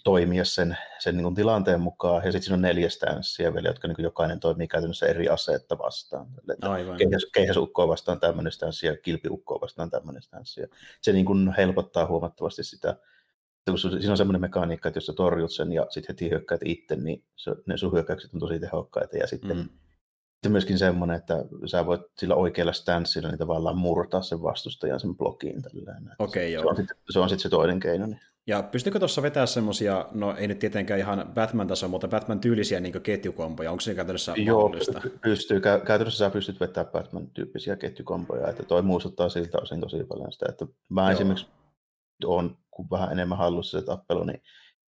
toimia 0.03 0.45
sen, 0.45 0.77
sen 0.99 1.17
niin 1.17 1.23
kuin 1.23 1.35
tilanteen 1.35 1.81
mukaan. 1.81 2.15
Ja 2.25 2.31
sitten 2.31 2.41
siinä 2.41 2.55
on 2.55 2.61
neljä 2.61 2.89
stanssiä 2.89 3.53
vielä, 3.53 3.69
jotka 3.69 3.87
niin 3.87 3.95
kuin 3.95 4.03
jokainen 4.03 4.39
toimii 4.39 4.67
käytännössä 4.67 5.05
eri 5.05 5.29
aseetta 5.29 5.77
vastaan. 5.77 6.27
Aivan. 6.61 6.97
Keihäs, 6.97 7.25
keihäsukkoa 7.33 7.87
vastaan 7.87 8.19
tämmöinen 8.19 8.51
stanssi 8.51 8.87
ja 8.87 8.97
kilpiukkoa 8.97 9.61
vastaan 9.61 9.89
tämmöinen 9.89 10.21
stanssi. 10.21 10.61
Se 11.01 11.13
niin 11.13 11.25
kuin 11.25 11.53
helpottaa 11.57 12.07
huomattavasti 12.07 12.63
sitä. 12.63 12.95
Siinä 13.77 14.11
on 14.11 14.17
semmoinen 14.17 14.41
mekaniikka, 14.41 14.89
että 14.89 14.97
jos 14.97 15.05
sä 15.05 15.13
torjut 15.13 15.53
sen 15.53 15.71
ja 15.71 15.87
sitten 15.89 16.13
heti 16.13 16.29
hyökkäät 16.29 16.61
itse, 16.65 16.95
niin 16.95 17.23
se, 17.35 17.51
ne 17.65 17.77
sun 17.77 17.93
hyökkäykset 17.93 18.33
on 18.33 18.39
tosi 18.39 18.59
tehokkaita. 18.59 19.17
Ja 19.17 19.27
sitten 19.27 19.57
mm. 19.57 19.69
Se 20.43 20.47
on 20.47 20.51
myöskin 20.51 20.77
semmoinen, 20.77 21.17
että 21.17 21.45
sä 21.65 21.85
voit 21.85 22.01
sillä 22.17 22.35
oikealla 22.35 22.73
stanssilla 22.73 23.29
niin 23.29 23.39
tavallaan 23.39 23.77
murtaa 23.77 24.21
sen 24.21 24.41
vastustajan 24.41 24.99
sen 24.99 25.15
blokiin. 25.17 25.61
Okay, 26.19 26.51
se, 26.51 26.59
on 26.59 26.75
sitten, 26.75 26.97
se 27.09 27.19
on 27.19 27.29
sitten 27.29 27.43
se 27.43 27.49
toinen 27.49 27.79
keino. 27.79 28.05
Niin. 28.05 28.19
Ja 28.47 28.63
pystykö 28.63 28.99
tuossa 28.99 29.21
vetää 29.21 29.45
semmoisia, 29.45 30.05
no 30.11 30.35
ei 30.37 30.47
nyt 30.47 30.59
tietenkään 30.59 30.99
ihan 30.99 31.31
Batman-taso, 31.33 31.87
mutta 31.87 32.07
Batman-tyylisiä 32.07 32.79
niin 32.79 33.01
ketjukompoja, 33.01 33.71
onko 33.71 33.81
se 33.81 33.95
käytännössä 33.95 34.33
Joo, 34.37 34.61
mahdollista? 34.61 35.01
pystyy. 35.21 35.59
Käytännössä 35.59 36.25
sä 36.25 36.29
pystyt 36.29 36.59
vetämään 36.59 36.91
Batman-tyyppisiä 36.91 37.75
ketjukompoja, 37.75 38.47
että 38.47 38.63
toi 38.63 38.81
muistuttaa 38.81 39.29
siltä 39.29 39.57
osin 39.61 39.81
tosi 39.81 40.03
paljon 40.03 40.31
sitä, 40.31 40.45
että 40.49 40.65
mä 40.89 41.01
Joo. 41.01 41.11
esimerkiksi 41.11 41.47
on 42.25 42.57
kun 42.71 42.87
vähän 42.91 43.11
enemmän 43.11 43.37
hallussa 43.37 43.79
se 43.79 43.85
tappelu, 43.85 44.23
niin 44.23 44.41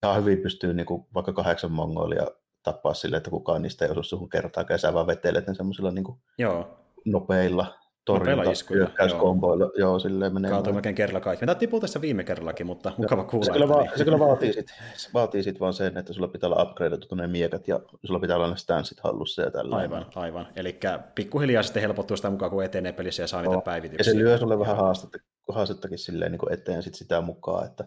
ihan 0.04 0.20
hyvin 0.20 0.38
pystyy 0.38 0.74
niin 0.74 0.86
kuin 0.86 1.06
vaikka 1.14 1.32
kahdeksan 1.32 1.72
mongolia 1.72 2.26
tappaa 2.62 2.94
sille, 2.94 3.16
että 3.16 3.30
kukaan 3.30 3.62
niistä 3.62 3.84
ei 3.84 3.90
osu 3.90 4.02
suhun 4.02 4.28
kertaakaan, 4.28 4.74
ja 4.74 4.78
sä 4.78 4.94
vaan 4.94 5.06
vetelet 5.06 5.46
ne 5.46 5.54
semmoisilla 5.54 5.90
niin 5.90 6.04
Joo. 6.38 6.78
nopeilla 7.04 7.74
torjunta 8.04 8.50
hyökkäyskomboilla. 8.70 9.64
Joo. 9.64 9.72
joo, 9.76 9.98
silleen 9.98 10.34
menee. 10.34 10.50
Kaatui 10.50 10.72
melkein 10.72 10.94
kerralla 10.94 11.20
kaikki. 11.20 11.46
Me 11.46 11.54
tipuu 11.54 11.80
tässä 11.80 12.00
viime 12.00 12.24
kerrallakin, 12.24 12.66
mutta 12.66 12.92
mukava 12.96 13.24
kuulla. 13.24 13.46
Se 13.46 13.52
kyllä, 13.52 13.68
va- 13.68 13.86
se 13.96 14.04
kyllä 14.04 14.18
vaatii 14.18 14.52
sitten 14.58 14.76
vaatii 15.14 15.42
sit 15.42 15.60
vaan 15.60 15.74
sen, 15.74 15.98
että 15.98 16.12
sulla 16.12 16.28
pitää 16.28 16.50
olla 16.50 16.62
upgradeattu 16.62 17.14
ne 17.14 17.26
miekat 17.26 17.68
ja 17.68 17.80
sulla 18.04 18.20
pitää 18.20 18.36
olla 18.36 18.50
ne 18.50 18.56
stanssit 18.56 19.00
hallussa 19.00 19.42
ja 19.42 19.50
tällä. 19.50 19.76
Aivan, 19.76 20.06
aivan. 20.14 20.46
Eli 20.56 20.80
pikkuhiljaa 21.14 21.62
sitten 21.62 21.82
helpottuu 21.82 22.16
sitä 22.16 22.30
mukaan, 22.30 22.50
kun 22.50 22.64
etenee 22.64 22.92
pelissä 22.92 23.22
ja 23.22 23.26
saa 23.26 23.42
no. 23.42 23.50
niitä 23.50 23.64
päivityksiä. 23.64 24.12
Ja 24.12 24.18
se 24.18 24.24
lyö 24.24 24.38
sulle 24.38 24.58
vähän 24.58 24.76
haastetta, 24.76 25.18
haastettakin 25.48 25.98
silleen 25.98 26.32
niin 26.32 26.52
eteen 26.52 26.82
sit 26.82 26.94
sitä 26.94 27.20
mukaan, 27.20 27.66
että 27.66 27.84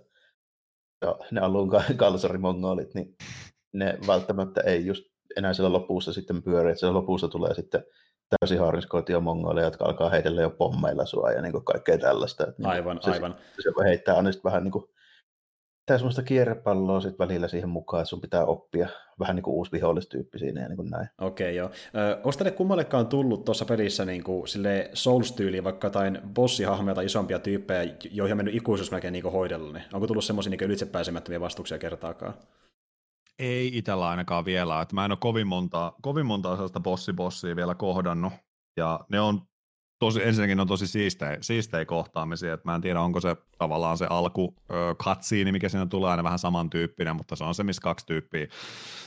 ja 1.01 1.15
ne 1.32 1.41
alun 1.41 1.69
kalsarimongolit, 1.97 2.93
niin 2.93 3.15
ne 3.73 3.97
välttämättä 4.08 4.62
ei 4.62 4.86
just 4.86 5.03
enää 5.38 5.53
siellä 5.53 5.73
lopussa 5.73 6.13
sitten 6.13 6.43
pyöri, 6.43 6.69
että 6.69 6.80
siellä 6.80 6.93
lopussa 6.93 7.27
tulee 7.27 7.53
sitten 7.53 7.84
täysin 8.30 8.60
harniskoitia 8.60 9.20
mongolia, 9.20 9.63
jotka 9.63 9.86
alkaa 9.86 10.10
heitellä 10.10 10.42
jo 10.42 10.50
pommeilla 10.50 11.06
sua 11.06 11.32
ja 11.32 11.42
niin 11.42 11.63
kaikkea 11.63 11.98
tällaista. 11.98 12.44
Että 12.44 12.56
niinku 12.58 12.70
aivan, 12.70 13.00
se, 13.02 13.12
aivan. 13.12 13.36
Se, 13.56 13.62
se 13.62 13.84
heittää 13.84 14.16
aina 14.16 14.30
vähän 14.44 14.63
niin 14.63 14.72
kuin, 14.72 14.86
tää 15.86 15.98
semmoista 15.98 16.24
kierrepalloa 16.24 17.00
sit 17.02 17.20
välillä 17.20 17.48
siihen 17.48 17.70
mukaan, 17.70 18.02
että 18.02 18.10
sun 18.10 18.22
pitää 18.22 18.46
oppia 18.46 18.88
vähän 19.20 19.36
niin 19.36 19.44
kuin 19.44 19.56
uusi 19.56 19.72
vihollistyyppi 19.72 20.40
siinä 20.40 20.62
ja 20.62 20.68
niin 20.68 20.78
kuin 20.78 20.90
näin. 20.90 21.08
Okei, 21.22 21.62
okay, 21.62 21.72
joo. 21.94 22.16
Onko 22.16 22.32
teille 22.32 22.52
kummallekaan 22.52 23.08
tullut 23.08 23.46
tuossa 23.46 23.66
pelissä 23.66 24.06
niin 24.06 24.24
kuin, 24.24 24.48
sille 24.48 24.90
Souls-tyyliin 24.94 25.63
vaikka 25.63 25.88
jotain 25.88 26.20
bossihahmoja 26.34 26.96
tai 26.96 27.06
isompia 27.06 27.40
tyyppejä, 27.40 27.96
joihin 28.12 28.34
on 28.34 28.38
mennyt 28.38 28.56
ikuisuus 28.56 28.92
melkein 28.92 29.12
niin 29.12 29.32
hoidella? 29.32 29.74
Niin 29.74 29.86
onko 29.94 30.08
tullut 30.08 30.24
semmoisia 30.24 30.50
niin 30.50 30.63
ylitsepääsemättömiä 30.63 31.40
vastuksia 31.40 31.78
kertaakaan? 31.78 32.34
Ei 33.39 33.78
itsellä 33.78 34.10
ainakaan 34.10 34.45
vielä. 34.45 34.82
Että 34.82 34.95
mä 34.95 35.06
en 35.06 35.12
ole 35.12 35.17
kovin 35.21 35.47
monta, 35.47 35.93
kovin 36.02 36.26
monta 36.26 36.50
sellaista 36.50 36.80
bossibossia 36.80 37.56
vielä 37.56 37.76
kohdannut. 37.76 38.34
Ja 38.78 39.00
ne 39.10 39.19
on 39.19 39.41
tosi, 40.00 40.23
ensinnäkin 40.23 40.60
on 40.60 40.67
tosi 40.67 40.88
siistejä, 40.88 41.38
siistejä 41.41 41.86
kohtaamisia, 41.86 42.54
että 42.54 42.69
mä 42.69 42.76
en 42.76 42.82
tiedä, 42.82 43.02
onko 43.02 43.21
se 43.21 43.36
tavallaan 43.58 43.97
se 43.97 44.08
alku 44.10 44.56
katsiini, 45.04 45.52
mikä 45.52 45.69
siinä 45.69 45.86
tulee 45.86 46.12
aina 46.12 46.23
vähän 46.23 46.39
samantyyppinen, 46.39 47.15
mutta 47.15 47.36
se 47.36 47.43
on 47.43 47.56
se, 47.56 47.63
missä 47.63 47.82
kaksi 47.82 48.06
tyyppiä 48.06 48.47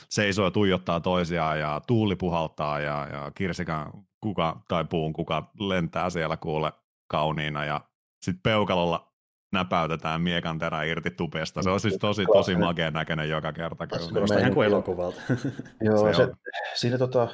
seisoo 0.09 0.45
ja 0.45 0.51
tuijottaa 0.51 0.99
toisiaan 0.99 1.59
ja 1.59 1.81
tuuli 1.87 2.15
puhaltaa 2.15 2.79
ja, 2.79 3.07
ja 3.11 3.31
kirsikan 3.35 3.91
kuka 4.21 4.61
tai 4.67 4.85
puun 4.85 5.13
kuka 5.13 5.51
lentää 5.59 6.09
siellä 6.09 6.37
kuule 6.37 6.73
kauniina 7.07 7.65
ja 7.65 7.81
sitten 8.21 8.41
peukalolla 8.43 9.10
näpäytetään 9.51 10.21
miekan 10.21 10.59
terä 10.59 10.83
irti 10.83 11.11
tupesta. 11.11 11.63
Se 11.63 11.69
on 11.69 11.79
siis 11.79 11.97
tosi, 11.97 12.25
tosi 12.25 12.55
makeen 12.55 12.93
näköinen 12.93 13.29
joka 13.29 13.53
kerta. 13.53 13.87
Kuulostaa 13.87 14.39
ihan 14.39 14.53
kuin 14.53 14.67
elokuvalta. 14.67 15.21
Joo, 15.81 16.13
se, 16.13 16.27
siinä 16.75 16.97
tota, 16.97 17.27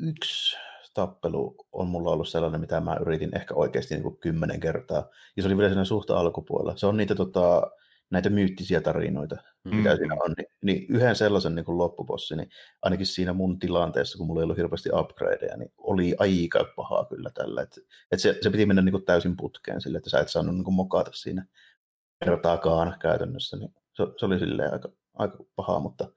yksi 0.00 0.56
tappelu 0.94 1.56
on 1.72 1.88
mulla 1.88 2.10
ollut 2.10 2.28
sellainen, 2.28 2.60
mitä 2.60 2.80
mä 2.80 2.96
yritin 3.00 3.36
ehkä 3.36 3.54
oikeasti 3.54 3.94
niin 3.94 4.02
kuin 4.02 4.16
kymmenen 4.16 4.60
kertaa. 4.60 5.08
Ja 5.36 5.42
se 5.42 5.48
oli 5.48 5.56
vielä 5.56 5.70
siinä 5.70 5.84
suhta 5.84 6.18
alkupuolella. 6.18 6.76
Se 6.76 6.86
on 6.86 6.96
niitä 6.96 7.14
tota, 7.14 7.70
näitä 8.12 8.30
myyttisiä 8.30 8.80
tarinoita, 8.80 9.36
mm. 9.64 9.76
mitä 9.76 9.96
siinä 9.96 10.14
on. 10.14 10.34
Niin, 10.36 10.46
niin 10.64 10.86
yhden 10.88 11.16
sellaisen 11.16 11.54
niin 11.54 11.64
kuin 11.64 11.78
loppupossi, 11.78 12.36
niin 12.36 12.48
ainakin 12.82 13.06
siinä 13.06 13.32
mun 13.32 13.58
tilanteessa, 13.58 14.18
kun 14.18 14.26
mulla 14.26 14.40
ei 14.40 14.44
ollut 14.44 14.56
hirveästi 14.56 14.90
upgradeja, 14.92 15.56
niin 15.56 15.72
oli 15.78 16.14
aika 16.18 16.72
pahaa 16.76 17.04
kyllä 17.04 17.30
tällä. 17.34 17.62
Et, 17.62 17.78
et 18.10 18.20
se, 18.20 18.38
se 18.40 18.50
piti 18.50 18.66
mennä 18.66 18.82
niin 18.82 18.92
kuin 18.92 19.04
täysin 19.04 19.36
putkeen 19.36 19.80
sille, 19.80 19.98
että 19.98 20.10
sä 20.10 20.20
et 20.20 20.28
saanut 20.28 20.54
niin 20.54 20.64
kuin 20.64 20.74
mokata 20.74 21.10
siinä 21.14 21.46
kertaakaan 22.24 22.96
käytännössä. 23.00 23.56
Niin 23.56 23.74
se, 23.92 24.06
se 24.18 24.26
oli 24.26 24.38
silleen 24.38 24.72
aika, 24.72 24.88
aika 25.14 25.38
pahaa, 25.56 25.80
mutta 25.80 26.08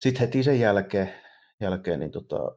sitten 0.00 0.20
heti 0.20 0.42
sen 0.42 0.60
jälkeen, 0.60 1.14
jälkeen 1.60 2.00
niin 2.00 2.10
tota, 2.10 2.54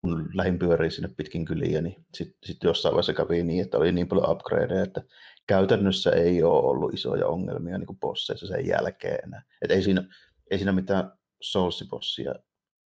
kun 0.00 0.30
lähdin 0.34 0.58
pyöriin 0.58 0.92
sinne 0.92 1.08
pitkin 1.16 1.44
kyliä, 1.44 1.80
niin 1.80 2.06
sitten 2.14 2.38
sit 2.44 2.64
jossain 2.64 2.92
vaiheessa 2.92 3.14
kävi 3.14 3.42
niin, 3.42 3.64
että 3.64 3.78
oli 3.78 3.92
niin 3.92 4.08
paljon 4.08 4.30
upgradeja, 4.30 4.82
että 4.82 5.02
käytännössä 5.48 6.10
ei 6.10 6.42
ole 6.42 6.68
ollut 6.70 6.94
isoja 6.94 7.26
ongelmia 7.26 7.78
niin 7.78 7.86
kuin 7.86 7.98
bosseissa 7.98 8.46
sen 8.46 8.66
jälkeen 8.66 9.18
enää. 9.24 9.42
Et 9.62 9.70
ei, 9.70 9.82
siinä, 9.82 10.04
ei 10.50 10.58
siinä 10.58 10.72
mitään 10.72 11.12
soulsibossia 11.40 12.34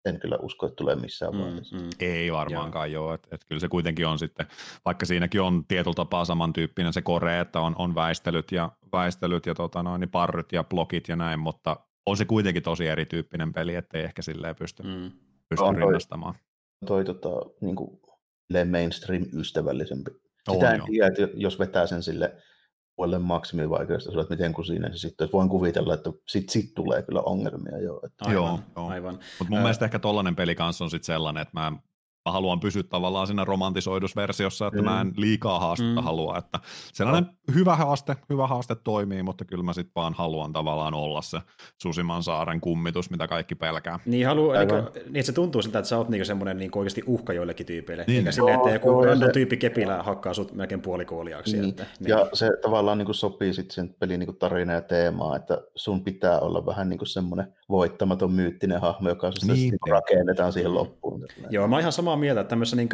en 0.05 0.21
kyllä 0.21 0.37
usko, 0.37 0.67
että 0.67 0.77
tulee 0.77 0.97
missään 0.97 1.35
mm, 1.35 1.41
vaiheessa. 1.41 1.77
Mm, 1.77 1.83
mm. 1.83 1.91
Ei 2.01 2.33
varmaankaan 2.33 2.93
joo, 2.93 3.05
joo. 3.05 3.15
että 3.15 3.29
et 3.33 3.45
kyllä 3.49 3.61
se 3.61 3.69
kuitenkin 3.69 4.07
on 4.07 4.19
sitten, 4.19 4.47
vaikka 4.85 5.07
siinäkin 5.07 5.41
on 5.41 5.65
tietyllä 5.69 5.95
tapaa 5.95 6.25
samantyyppinen 6.25 6.93
se 6.93 7.03
kore, 7.03 7.41
että 7.41 7.61
on, 7.61 7.75
on 7.79 7.95
väistelyt 7.95 8.53
ja, 8.53 8.73
väistelyt 8.93 9.47
ja 9.47 9.55
tota 9.55 9.83
noin, 9.83 10.01
niin 10.01 10.11
parryt 10.11 10.53
ja 10.53 10.65
blokit 10.65 11.09
ja 11.09 11.17
näin, 11.17 11.41
mutta 11.41 11.77
on 12.07 12.17
se 12.17 12.25
kuitenkin 12.25 12.63
tosi 12.63 12.87
erityyppinen 12.87 13.53
peli, 13.53 13.75
ettei 13.75 14.03
ehkä 14.03 14.23
silleen 14.23 14.57
pysty, 14.57 14.83
mm. 14.83 15.11
pysty 15.49 15.65
on 15.65 15.77
rinnastamaan. 15.77 16.35
Toi, 16.87 17.05
toi 17.05 17.15
tota, 17.15 17.51
niin 17.61 17.77
kuin, 17.77 18.01
mainstream-ystävällisempi. 18.71 20.11
Sitä 20.53 20.69
on, 20.69 20.75
en 20.75 20.83
tiedä, 20.87 21.07
että 21.07 21.29
jos 21.35 21.59
vetää 21.59 21.87
sen 21.87 22.03
sille 22.03 22.37
puolelle 23.03 23.19
maksimivaikeudesta, 23.19 24.21
että 24.21 24.35
miten 24.35 24.53
kuin 24.53 24.65
siinä 24.65 24.91
se 24.91 24.99
sitten, 24.99 25.29
voin 25.33 25.49
kuvitella, 25.49 25.95
että 25.95 26.11
sit, 26.29 26.49
sit 26.49 26.75
tulee 26.75 27.03
kyllä 27.03 27.21
ongelmia 27.21 27.79
jo. 27.79 28.01
Että... 28.05 28.25
Aivan, 28.25 28.35
joo, 28.35 28.61
joo. 28.77 28.89
aivan. 28.89 29.15
Mutta 29.15 29.45
mun 29.51 29.55
Ää... 29.55 29.63
mielestä 29.63 29.85
ehkä 29.85 29.99
tollainen 29.99 30.37
peli 30.37 30.55
kanssa 30.55 30.85
on 30.85 30.91
sitten 30.91 31.07
sellainen, 31.07 31.43
että 31.43 31.61
mä 31.61 31.73
mä 32.27 32.33
haluan 32.33 32.61
pysyä 32.61 32.83
tavallaan 32.83 33.27
siinä 33.27 33.45
romantisoidusversiossa, 33.45 34.67
että 34.67 34.83
mm. 34.83 34.85
mä 34.85 35.01
en 35.01 35.13
liikaa 35.17 35.61
haastetta 35.61 36.01
mm. 36.01 36.05
halua, 36.05 36.39
että 36.39 36.61
sellainen 36.93 37.25
no. 37.25 37.55
hyvä 37.55 37.77
haaste, 37.77 38.17
hyvä 38.31 38.47
haaste 38.47 38.75
toimii, 38.85 39.23
mutta 39.23 39.45
kyllä 39.45 39.65
mä 39.65 39.73
sitten 39.73 39.93
vaan 39.97 40.15
haluan 40.15 40.53
tavallaan 40.53 40.95
olla 40.95 41.23
se 41.23 41.39
Susiman 41.83 42.23
saaren 42.23 42.61
kummitus, 42.61 43.11
mitä 43.11 43.29
kaikki 43.29 43.55
pelkää. 43.55 43.99
Niin, 44.07 44.27
halu, 44.27 44.53
eli, 44.53 44.67
niin 44.67 45.17
että 45.17 45.23
se 45.23 45.33
tuntuu 45.33 45.63
siltä, 45.63 45.79
että 45.79 45.89
sä 45.89 45.99
oot 45.99 46.09
niinku 46.09 46.25
semmoinen 46.25 46.59
niinku 46.59 46.79
oikeasti 46.79 47.03
uhka 47.07 47.33
joillekin 47.33 47.67
tyypeille, 47.67 48.05
niin. 48.07 48.19
eikä 48.19 48.33
silleen, 48.33 48.57
että 48.57 48.71
joku 48.71 49.03
random 49.03 49.29
se... 49.29 49.33
tyyppi 49.33 49.57
kepillä 49.57 50.03
hakkaa 50.03 50.35
sut 50.35 50.53
melkein 50.53 50.83
puolikuoliaaksi. 50.83 51.57
Niin. 51.57 51.69
Että, 51.69 51.87
niin. 52.01 52.09
Ja 52.09 52.29
se 52.33 52.51
tavallaan 52.63 52.99
niinku 52.99 53.13
sopii 53.13 53.55
sitten 53.55 53.75
sen 53.75 53.95
pelin 53.99 54.19
niinku 54.19 54.33
tarina 54.33 54.73
ja 54.73 54.81
teemaa, 54.81 55.37
että 55.37 55.59
sun 55.75 56.05
pitää 56.05 56.41
olla 56.41 56.67
vähän 56.67 56.89
niinku 56.89 57.05
semmoinen 57.05 57.55
voittamaton 57.73 58.33
myyttinen 58.33 58.81
hahmo, 58.81 59.09
joka 59.09 59.31
niin. 59.47 59.75
rakennetaan 59.91 60.53
siihen 60.53 60.75
loppuun. 60.75 61.27
Joo, 61.51 61.69
mä 61.69 61.75
oon 61.77 61.81
ihan 61.81 61.93
samaa 61.93 62.17
mieltä, 62.17 62.41
että 62.41 62.49
tämmöisessä 62.49 62.77
niin 62.77 62.89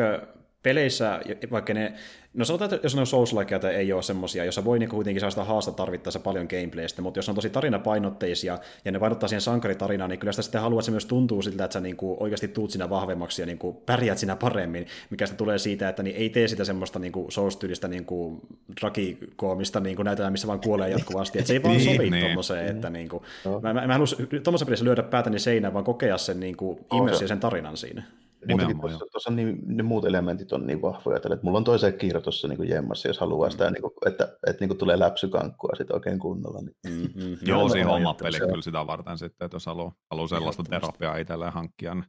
peleissä, 0.63 1.21
vaikka 1.51 1.75
ne, 1.75 1.93
no 2.35 2.45
sanotaan, 2.45 2.75
että 2.75 2.87
jos 2.87 2.95
on 2.95 3.07
souls 3.07 3.35
tai 3.61 3.75
ei 3.75 3.93
ole 3.93 4.03
semmoisia, 4.03 4.45
jossa 4.45 4.65
voi 4.65 4.79
niin 4.79 4.89
kuitenkin 4.89 5.21
saada 5.21 5.31
sitä 5.31 5.45
haasta 5.45 5.73
tarvittaessa 5.73 6.21
paljon 6.21 6.47
gameplaystä, 6.51 7.03
mutta 7.03 7.19
jos 7.19 7.29
on 7.29 7.35
tosi 7.35 7.51
tarinapainotteisia 7.51 8.59
ja 8.85 8.93
ne 8.93 8.99
painottaa 8.99 9.29
siihen 9.29 9.41
sankaritarinaan, 9.41 10.11
niin 10.11 10.19
kyllä 10.19 10.33
sitä 10.33 10.43
sitten 10.43 10.61
haluaa, 10.61 10.81
että 10.81 10.85
se 10.85 10.91
myös 10.91 11.07
tuntuu 11.07 11.43
siltä, 11.43 11.65
että 11.65 11.73
sä 11.73 11.81
niin 11.81 11.97
kuin 11.97 12.17
oikeasti 12.21 12.49
tuut 12.49 12.71
siinä 12.71 12.91
vahvemmaksi 12.91 13.43
ja 13.43 13.47
niin 13.47 13.59
kuin 13.59 13.77
pärjät 13.87 14.19
siinä 14.19 14.37
paremmin, 14.37 14.87
mikä 15.11 15.27
sitä 15.27 15.37
tulee 15.37 15.59
siitä, 15.59 15.89
että 15.89 16.03
niin 16.03 16.17
ei 16.17 16.31
tee 16.31 16.49
sitä 16.49 16.65
semmoista 16.65 16.99
niin 16.99 17.13
kuin 17.13 17.33
souls-tyylistä 17.33 17.89
niin 17.89 18.05
kuin 18.05 18.41
drakikoomista 18.81 19.81
niin 19.81 19.97
kuin 19.97 20.05
näytetään, 20.05 20.33
missä 20.33 20.49
vaan 20.49 20.61
kuolee 20.61 20.89
jatkuvasti, 20.89 21.39
että 21.39 21.47
se 21.47 21.53
ei 21.53 21.63
vaan 21.63 21.77
niin, 21.77 21.97
sovi 21.97 22.11
niin. 22.11 22.21
tuommoiseen, 22.21 22.67
että 22.67 22.91
niin 22.91 23.09
kuin, 23.09 23.23
no. 23.45 23.61
mä, 23.61 23.75
mä, 23.75 23.87
mä 23.87 23.93
haluaisin 23.93 24.29
tuommoisessa 24.29 24.67
pelissä 24.67 24.85
lyödä 24.85 25.03
päätäni 25.03 25.39
seinään, 25.39 25.73
vaan 25.73 25.85
kokea 25.85 26.19
sen 26.19 26.41
niin 26.41 26.57
kuin, 26.57 26.79
sen 27.27 27.41
tarinan 27.41 27.77
siinä. 27.77 28.03
Muutenkin 28.49 28.81
tuossa, 28.81 29.07
tuossa 29.13 29.31
niin, 29.31 29.59
ne 29.65 29.83
muut 29.83 30.05
elementit 30.05 30.53
on 30.53 30.67
niin 30.67 30.83
vahvoja, 30.83 31.17
että 31.17 31.39
mulla 31.43 31.59
on 31.59 31.65
toiseen 31.65 31.99
kiire 31.99 32.21
tuossa 32.21 32.49
niin 32.49 32.69
jemmassa, 32.69 33.09
jos 33.09 33.19
haluaa 33.19 33.51
sitä, 33.51 33.71
niin 33.71 33.83
kuin, 33.83 33.93
että, 34.07 34.25
että, 34.25 34.39
että 34.47 34.63
niin 34.63 34.69
kuin 34.69 34.79
tulee 34.79 34.99
läpsykankkua 34.99 35.75
sitten 35.77 35.97
oikein 35.97 36.19
kunnolla. 36.19 36.61
Niin. 36.61 37.03
Mm-hmm. 37.03 37.37
Joo, 37.49 37.69
siinä 37.69 37.91
oma 37.91 38.15
peli 38.15 38.39
kyllä 38.39 38.63
sitä 38.63 38.87
varten 38.87 39.19
sitten, 39.19 39.45
että 39.45 39.55
jos 39.55 39.67
haluaa, 39.67 39.93
haluaa 40.11 40.29
sellaista 40.29 40.63
terapiaa 40.63 41.17
itselleen 41.17 41.53
hankkia, 41.53 41.95
niin 41.95 42.05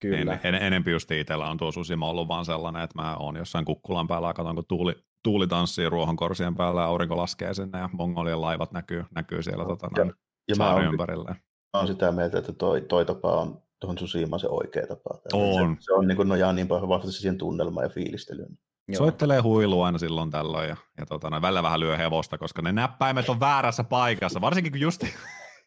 Kyllä. 0.00 0.38
En, 0.44 0.54
en, 0.54 0.62
enempi 0.62 0.90
just 0.90 1.10
itsellä 1.10 1.50
on 1.50 1.56
tuo 1.56 1.72
Susima 1.72 2.10
ollut 2.10 2.28
vaan 2.28 2.44
sellainen, 2.44 2.82
että 2.82 3.02
mä 3.02 3.16
oon 3.16 3.36
jossain 3.36 3.64
kukkulan 3.64 4.06
päällä 4.06 4.28
ja 4.28 4.34
katson, 4.34 4.54
kun 4.54 4.64
tuuli, 4.68 4.94
tuuli 5.22 5.46
tanssii 5.46 5.88
ruohonkorsien 5.88 6.54
päällä 6.54 6.80
ja 6.80 6.86
aurinko 6.86 7.16
laskee 7.16 7.54
sinne 7.54 7.78
ja 7.78 7.88
mongolien 7.92 8.40
laivat 8.40 8.72
näkyy, 8.72 9.04
näkyy 9.14 9.42
siellä 9.42 9.64
tota, 9.64 9.88
ja, 9.96 10.04
ja 10.48 10.54
mä 10.58 10.72
oon, 10.72 10.84
ympärillä. 10.84 11.30
Mä 11.74 11.80
oon 11.80 11.86
sitä 11.86 12.12
mieltä, 12.12 12.38
että 12.38 12.52
toi, 12.52 12.80
toi 12.80 13.06
tapa 13.06 13.40
on 13.40 13.62
tuohon 13.84 13.96
Tsushimaan 13.96 14.40
se 14.40 14.48
oikea 14.48 14.86
tapa. 14.86 15.18
On. 15.32 15.76
Se, 15.80 15.84
se 15.84 15.92
on 15.92 16.06
niin 16.06 16.16
kuin 16.16 16.28
nojaa 16.28 16.52
niin 16.52 16.68
paljon 16.68 16.88
vahvasti 16.88 17.12
siihen 17.12 17.38
tunnelmaan 17.38 17.84
ja 17.84 17.90
fiilistelyyn. 17.90 18.58
Joo. 18.88 18.98
Soittelee 18.98 19.40
huilu 19.40 19.82
aina 19.82 19.98
silloin 19.98 20.30
tällöin 20.30 20.68
ja, 20.68 20.76
ja 20.98 21.06
tota, 21.06 21.30
no, 21.30 21.42
välillä 21.42 21.62
vähän 21.62 21.80
lyö 21.80 21.96
hevosta, 21.96 22.38
koska 22.38 22.62
ne 22.62 22.72
näppäimet 22.72 23.28
on 23.28 23.40
väärässä 23.40 23.84
paikassa, 23.84 24.40
varsinkin 24.40 24.72
kun 24.72 24.80
justi, 24.80 25.14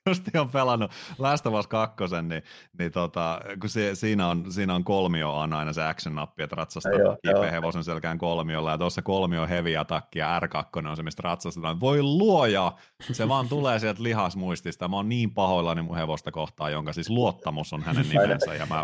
just 0.07 0.23
on 0.35 0.49
pelannut 0.49 0.91
Last 1.17 1.45
of 1.45 1.53
Us 1.53 1.67
2, 1.67 1.95
niin, 2.21 2.43
niin 2.79 2.91
tota, 2.91 3.39
kun 3.61 3.69
se, 3.69 3.95
siinä, 3.95 4.27
on, 4.27 4.51
siinä 4.51 4.75
on 4.75 4.83
kolmio 4.83 5.33
on 5.33 5.53
aina 5.53 5.73
se 5.73 5.83
action-nappi, 5.83 6.43
että 6.43 6.55
ratsastaa 6.55 6.91
kipeä 7.25 7.51
hevosen 7.51 7.83
selkään 7.83 8.17
kolmiolla, 8.17 8.71
ja 8.71 8.77
tuossa 8.77 9.01
kolmio 9.01 9.47
heavy 9.47 9.75
attack 9.75 10.15
ja 10.15 10.39
R2 10.39 10.87
on 10.87 10.95
se, 10.95 11.03
mistä 11.03 11.21
ratsastetaan. 11.21 11.79
Voi 11.79 12.03
luoja, 12.03 12.71
se 13.11 13.27
vaan 13.27 13.49
tulee 13.49 13.79
sieltä 13.79 14.03
lihasmuistista. 14.03 14.87
Mä 14.87 14.95
oon 14.95 15.09
niin 15.09 15.33
pahoillani 15.33 15.81
mun 15.81 15.95
hevosta 15.95 16.31
kohtaan, 16.31 16.71
jonka 16.71 16.93
siis 16.93 17.09
luottamus 17.09 17.73
on 17.73 17.83
hänen 17.83 18.09
nimensä, 18.09 18.53
ja 18.53 18.65
mä 18.65 18.83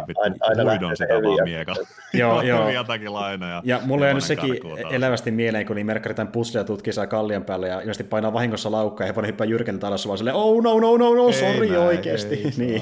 huidon 0.64 0.98
sitä 0.98 1.14
vaan 1.14 1.44
miekalla. 1.44 1.88
Joo, 2.14 2.42
joo. 2.42 2.70
laina. 3.08 3.50
Ja, 3.50 3.62
ja 3.66 3.80
mulle 3.86 4.14
on 4.14 4.22
sekin 4.22 4.60
elävästi 4.92 5.32
mieleen, 5.32 5.66
kun 5.66 5.76
niin 5.76 5.86
Merkkari 5.86 6.16
tämän 6.16 6.32
pusleja 6.32 6.64
tutkii 6.64 6.94
saa 6.94 7.08
kallion 7.08 7.44
päälle, 7.44 7.68
ja 7.68 7.80
ilmeisesti 7.80 8.04
painaa 8.04 8.34
vahingossa 8.34 8.72
laukkaa, 8.72 9.08
ja 9.08 9.12
hevonen 9.12 9.28
hyppää 9.28 9.48
jyrkältä 9.48 9.88
alas, 9.88 10.08
vaan 10.08 10.18
silleen, 10.18 10.36
oh 10.36 10.64
no, 10.64 10.80
no, 10.80 10.98
no, 10.98 11.13
no, 11.16 11.32
sori 11.32 11.70
näin, 11.70 11.82
oikeasti. 11.82 12.36
Ei, 12.36 12.52
niin. 12.58 12.82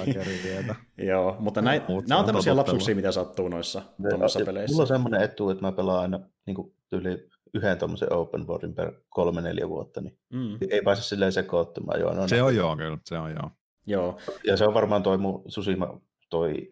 Joo, 0.97 1.35
mutta 1.39 1.61
näin, 1.61 1.81
no, 1.89 2.01
nämä 2.09 2.19
on 2.19 2.25
tämmöisiä 2.25 2.55
lapsuksia, 2.55 2.95
mitä 2.95 3.11
sattuu 3.11 3.47
noissa 3.47 3.81
tuommoissa 4.09 4.39
peleissä. 4.45 4.73
Mulla 4.73 4.83
on 4.83 4.87
semmoinen 4.87 5.21
etu, 5.21 5.49
että 5.49 5.65
mä 5.65 5.71
pelaan 5.71 6.01
aina 6.01 6.19
niin 6.45 6.55
kuin, 6.55 6.73
yli 6.91 7.29
yhden 7.53 7.77
tuommoisen 7.77 8.13
open 8.13 8.47
worldin 8.47 8.73
per 8.75 8.93
kolme-neljä 9.09 9.69
vuotta, 9.69 10.01
niin 10.01 10.17
mm. 10.33 10.57
ei 10.69 10.81
pääse 10.81 11.03
silleen 11.03 11.31
sekoittumaan. 11.31 11.99
Joo, 11.99 12.13
no, 12.13 12.27
se 12.27 12.43
on 12.43 12.55
joo, 12.55 12.77
kyllä, 12.77 12.97
se 13.05 13.17
on 13.17 13.31
joo. 13.31 13.49
joo. 13.87 14.19
Ja 14.45 14.57
se 14.57 14.65
on 14.65 14.73
varmaan 14.73 15.03
toi 15.03 15.17
mun 15.17 15.43
Susima, 15.47 16.01
toi 16.29 16.71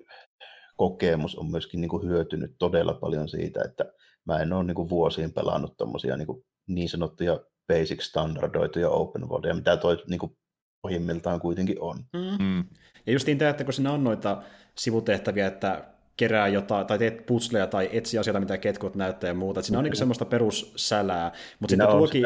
kokemus 0.76 1.36
on 1.36 1.52
myöskin 1.52 1.82
niin 1.82 1.90
kuin 1.90 2.08
hyötynyt 2.08 2.56
todella 2.60 2.94
paljon 2.94 3.30
siitä, 3.30 3.62
että 3.66 3.86
mä 4.26 4.40
en 4.40 4.54
ole 4.54 4.64
niin 4.64 4.76
kuin 4.76 4.90
vuosiin 4.90 5.34
pelannut 5.34 5.78
tommosia 5.78 6.18
niin, 6.18 6.28
kuin 6.28 6.46
niin 6.68 6.90
sanottuja 6.90 7.40
basic 7.68 8.02
standardoituja 8.02 8.90
open 8.90 9.30
worldia, 9.30 9.54
mitä 9.54 9.78
toi 9.78 9.98
niin 10.08 10.20
kuin 10.20 10.38
pohjimmiltaan 10.82 11.40
kuitenkin 11.40 11.78
on. 11.80 11.98
Mm. 12.14 12.46
Mm. 12.46 12.64
Ja 13.06 13.14
justiin 13.14 13.38
tämä, 13.38 13.50
että 13.50 13.64
kun 13.64 13.74
siinä 13.74 13.92
on 13.92 14.04
noita 14.04 14.42
sivutehtäviä, 14.76 15.48
että 15.48 15.84
kerää 16.18 16.48
jotain, 16.48 16.88
tai 16.88 17.00
teet 17.00 17.26
putsleja 17.26 17.68
tai 17.68 17.90
etsi 17.92 18.18
asioita, 18.18 18.40
mitä 18.40 18.58
ketkut 18.58 18.96
näyttää 18.96 19.28
ja 19.28 19.34
muuta. 19.34 19.60
Että 19.60 19.68
siinä 19.68 19.80
on 19.80 19.84
niin 19.84 19.96
semmoista 19.96 20.26
perussälää. 20.26 21.32
Mutta 21.60 21.72
sitten 21.72 21.88
tuokin, 21.88 22.26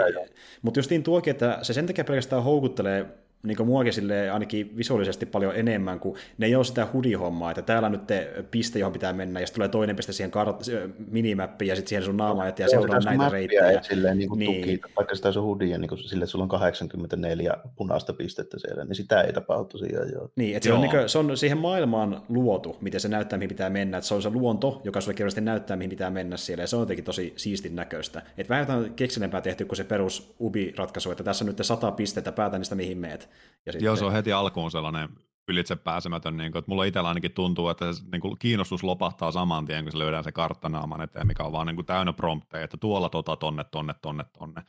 mutta 0.62 0.80
justiin 0.80 1.04
tuokin, 1.04 1.32
että 1.32 1.60
se 1.62 1.74
sen 1.74 1.88
takia 1.88 2.04
pelkästään 2.04 2.44
houkuttelee 2.44 3.06
niin 3.44 3.66
muakin 3.66 3.94
sille 3.94 4.30
ainakin 4.30 4.78
visuaalisesti 4.78 5.26
paljon 5.26 5.56
enemmän, 5.56 6.00
kuin 6.00 6.16
ne 6.38 6.46
ei 6.46 6.56
ole 6.56 6.64
sitä 6.64 6.88
hudihommaa, 6.94 7.52
että 7.52 7.62
täällä 7.62 7.86
on 7.86 7.92
nyt 7.92 8.08
te 8.08 8.46
piste, 8.52 8.80
johon 8.80 8.94
pitää 8.94 9.14
mennä, 9.14 9.40
ja 9.40 9.48
sitten 9.48 9.56
tulee 9.56 9.70
toinen 9.70 9.96
piste 9.96 10.14
siihen 10.14 10.32
kart- 10.32 10.94
minimappiin, 11.12 11.70
ja 11.70 11.76
sitten 11.76 11.90
siihen 11.90 12.04
sun 12.04 12.18
naama 12.18 12.46
ja 12.46 12.68
seuraa 12.70 13.00
näitä 13.00 13.30
reittejä. 13.30 13.72
Et 13.72 13.84
silleen, 13.84 14.18
niin 14.18 14.30
kuin 14.30 14.40
niin. 14.40 14.62
Tuki, 14.62 14.82
vaikka 14.98 15.16
sitä 15.16 15.30
on 15.30 15.44
hudia, 15.44 15.78
niin 15.78 15.98
sille 15.98 16.26
sulla 16.26 16.44
on 16.44 16.50
84 16.50 17.54
punaista 17.76 18.14
pistettä 18.14 18.60
siellä, 18.60 18.86
niin 18.86 18.96
sitä 18.96 19.22
ei 19.22 19.34
tapahdu 19.34 19.66
tosiaan. 19.66 20.12
Joo. 20.14 20.30
Niin, 20.36 20.56
että 20.56 20.68
se, 20.68 20.74
on, 20.74 20.82
niin 20.82 20.92
kuin, 20.92 21.10
se 21.10 21.18
on 21.18 21.38
siihen 21.38 21.58
maailmaan 21.58 22.22
luotu, 22.30 22.78
miten 22.82 23.00
se 23.00 23.08
näyttää, 23.08 23.40
mihin 23.40 23.50
pitää 23.50 23.70
mennä, 23.70 23.98
että 23.98 24.08
se 24.08 24.14
on 24.14 24.22
se 24.22 24.30
luonto, 24.30 24.82
joka 24.84 25.02
sulle 25.02 25.14
kirjallisesti 25.14 25.42
näyttää, 25.42 25.78
mihin 25.78 25.90
pitää 25.90 26.10
mennä 26.10 26.38
siellä, 26.38 26.64
ja 26.64 26.68
se 26.68 26.76
on 26.76 26.82
jotenkin 26.82 27.06
tosi 27.06 27.34
siistin 27.36 27.76
näköistä. 27.76 28.22
Että 28.38 28.50
vähän 28.50 28.62
jotain 28.62 28.94
keksinempää 28.94 29.42
tehty 29.42 29.66
kuin 29.66 29.78
se 29.78 29.84
perus 29.84 30.36
Ubi-ratkaisu, 30.42 31.12
että 31.12 31.24
tässä 31.24 31.46
on 31.46 31.48
nyt 31.48 31.58
sata 31.62 31.92
pistettä, 31.92 32.32
päätä 32.32 32.58
niistä 32.58 32.76
mihin 32.76 32.98
meet. 32.98 33.30
Ja 33.66 33.72
sitten... 33.72 33.86
Joo, 33.86 33.96
se 33.96 34.06
on 34.06 34.12
heti 34.12 34.34
alkuun 34.34 34.72
sellainen 34.72 35.10
ylitse 35.48 35.76
pääsemätön, 35.76 36.38
niin 36.38 36.52
kuin, 36.52 36.60
että 36.60 36.72
mulla 36.72 36.84
itsellä 36.84 37.10
ainakin 37.10 37.32
tuntuu, 37.32 37.70
että 37.70 37.94
se 37.94 38.04
niin 38.12 38.22
kuin, 38.22 38.38
kiinnostus 38.40 38.84
lopahtaa 38.84 39.32
saman 39.32 39.66
tien, 39.66 39.84
kun 39.84 39.92
se 39.92 40.00
löydään 40.00 40.24
se 40.24 40.32
karttanaaman 40.32 41.02
eteen, 41.02 41.28
mikä 41.28 41.44
on 41.44 41.52
vaan 41.52 41.68
niin 41.68 41.76
kuin, 41.76 41.86
täynnä 41.86 42.14
prompteja, 42.14 42.64
että 42.64 42.78
tuolla 42.78 43.10
tota, 43.10 43.36
tonne, 43.36 43.64
tonne, 43.64 43.94
tonne, 44.02 44.26
tonne. 44.40 44.62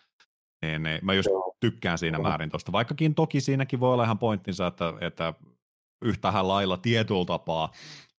Niin, 0.62 0.82
niin. 0.82 0.98
Mä 1.02 1.14
just 1.14 1.28
tykkään 1.60 1.98
siinä 1.98 2.18
määrin 2.18 2.50
tuosta, 2.50 2.72
vaikkakin 2.72 3.14
toki 3.14 3.40
siinäkin 3.40 3.80
voi 3.80 3.92
olla 3.92 4.04
ihan 4.04 4.18
pointtinsa, 4.18 4.66
että, 4.66 4.92
että 5.00 5.34
yhtähän 6.04 6.48
lailla 6.48 6.76
tietyllä 6.76 7.24
tapaa 7.24 7.72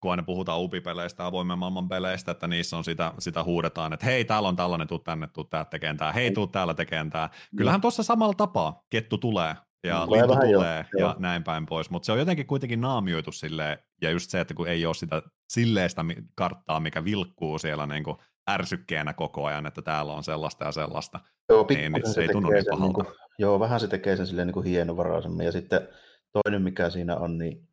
kun 0.04 0.10
aina 0.10 0.22
puhutaan 0.22 0.60
upipeleistä, 0.60 1.26
avoimen 1.26 1.58
maailman 1.58 1.88
peleistä, 1.88 2.30
että 2.30 2.48
niissä 2.48 2.76
on 2.76 2.84
sitä, 2.84 3.12
sitä 3.18 3.44
huudetaan, 3.44 3.92
että 3.92 4.06
hei, 4.06 4.24
täällä 4.24 4.48
on 4.48 4.56
tällainen, 4.56 4.88
tuu 4.88 4.98
tänne, 4.98 5.26
tuu 5.26 5.44
tää 5.44 5.64
tekemään 5.64 5.96
tää, 5.96 6.12
hei, 6.12 6.30
tuu 6.30 6.46
täällä 6.46 6.74
tekemään 6.74 7.10
tää. 7.10 7.30
Kyllähän 7.56 7.80
tuossa 7.80 8.02
samalla 8.02 8.34
tapaa 8.34 8.82
kettu 8.90 9.18
tulee 9.18 9.54
ja 9.84 10.06
tulee 10.06 10.20
lintu 10.20 10.34
tulee 10.34 10.84
jo, 10.92 10.98
ja 10.98 11.06
jo. 11.06 11.14
näin 11.18 11.44
päin 11.44 11.66
pois, 11.66 11.90
mutta 11.90 12.06
se 12.06 12.12
on 12.12 12.18
jotenkin 12.18 12.46
kuitenkin 12.46 12.80
naamioitu 12.80 13.32
silleen, 13.32 13.78
ja 14.02 14.10
just 14.10 14.30
se, 14.30 14.40
että 14.40 14.54
kun 14.54 14.68
ei 14.68 14.86
ole 14.86 14.94
sitä 14.94 15.22
silleistä 15.48 16.04
karttaa, 16.34 16.80
mikä 16.80 17.04
vilkkuu 17.04 17.58
siellä 17.58 17.86
niin 17.86 18.04
kuin 18.04 18.16
ärsykkeenä 18.50 19.12
koko 19.12 19.44
ajan, 19.44 19.66
että 19.66 19.82
täällä 19.82 20.12
on 20.12 20.24
sellaista 20.24 20.64
ja 20.64 20.72
sellaista, 20.72 21.20
joo, 21.48 21.66
niin, 21.68 21.92
niin 21.92 22.06
se, 22.06 22.12
se 22.12 22.20
ei 22.20 22.28
tunnu 22.28 22.50
niin 22.50 22.64
pahalta. 22.70 22.84
Niin 22.84 22.94
kuin, 22.94 23.06
joo, 23.38 23.60
vähän 23.60 23.80
se 23.80 23.88
tekee 23.88 24.16
sen 24.16 24.26
silleen 24.26 24.46
niin 24.46 24.54
kuin 24.54 24.66
hienovaraisemmin, 24.66 25.46
ja 25.46 25.52
sitten 25.52 25.88
toinen 26.32 26.62
mikä 26.62 26.90
siinä 26.90 27.16
on, 27.16 27.38
niin 27.38 27.68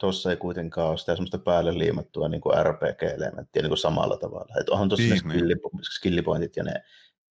tuossa 0.00 0.30
ei 0.30 0.36
kuitenkaan 0.36 0.88
ole 0.88 0.98
sitä 0.98 1.14
semmoista 1.14 1.38
päälle 1.38 1.78
liimattua 1.78 2.28
niin 2.28 2.40
kuin 2.40 2.66
RPG-elementtiä 2.66 3.62
niin 3.62 3.70
kuin 3.70 3.78
samalla 3.78 4.16
tavalla. 4.16 4.54
Että 4.60 4.72
onhan 4.72 4.88
tuossa 4.88 5.14
niin, 5.14 5.28
ne 5.28 5.34
niin. 5.34 5.58
skillipointit 5.82 6.56
ja 6.56 6.64
ne, 6.64 6.74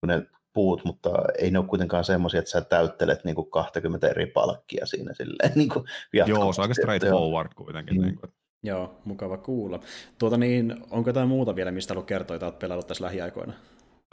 ne 0.06 0.28
puut, 0.56 0.86
mutta 0.86 1.10
ei 1.39 1.52
ne 1.52 1.60
ole 1.60 1.68
kuitenkaan 1.68 2.04
semmoisia, 2.04 2.39
että 2.39 2.52
sä 2.52 2.62
täyttelet 2.62 3.24
niin 3.24 3.36
kuin 3.36 3.52
20 3.52 4.08
eri 4.08 4.26
palkkia 4.26 4.86
siinä 4.86 5.13
silleen. 5.13 5.52
Niin 5.60 5.70
kuin 5.70 5.86
Joo, 6.13 6.54
se 6.54 6.62
on 6.62 6.63
aika 6.63 6.74
straightforward 6.74 7.52
kuitenkin. 7.56 7.98
Mm. 7.98 8.04
Niin 8.04 8.15
kuin. 8.15 8.32
Joo, 8.63 9.02
mukava 9.06 9.38
kuulla. 9.38 9.80
Tuota 10.18 10.38
niin, 10.38 10.76
onko 10.89 11.10
jotain 11.10 11.28
muuta 11.28 11.56
vielä, 11.56 11.72
mistä 11.72 11.94
haluat 11.94 12.08
kertoa, 12.08 12.36
että 12.36 12.46
olet 12.46 12.60
pelannut 12.60 12.88
tässä 12.88 13.04
lähiaikoina? 13.04 13.54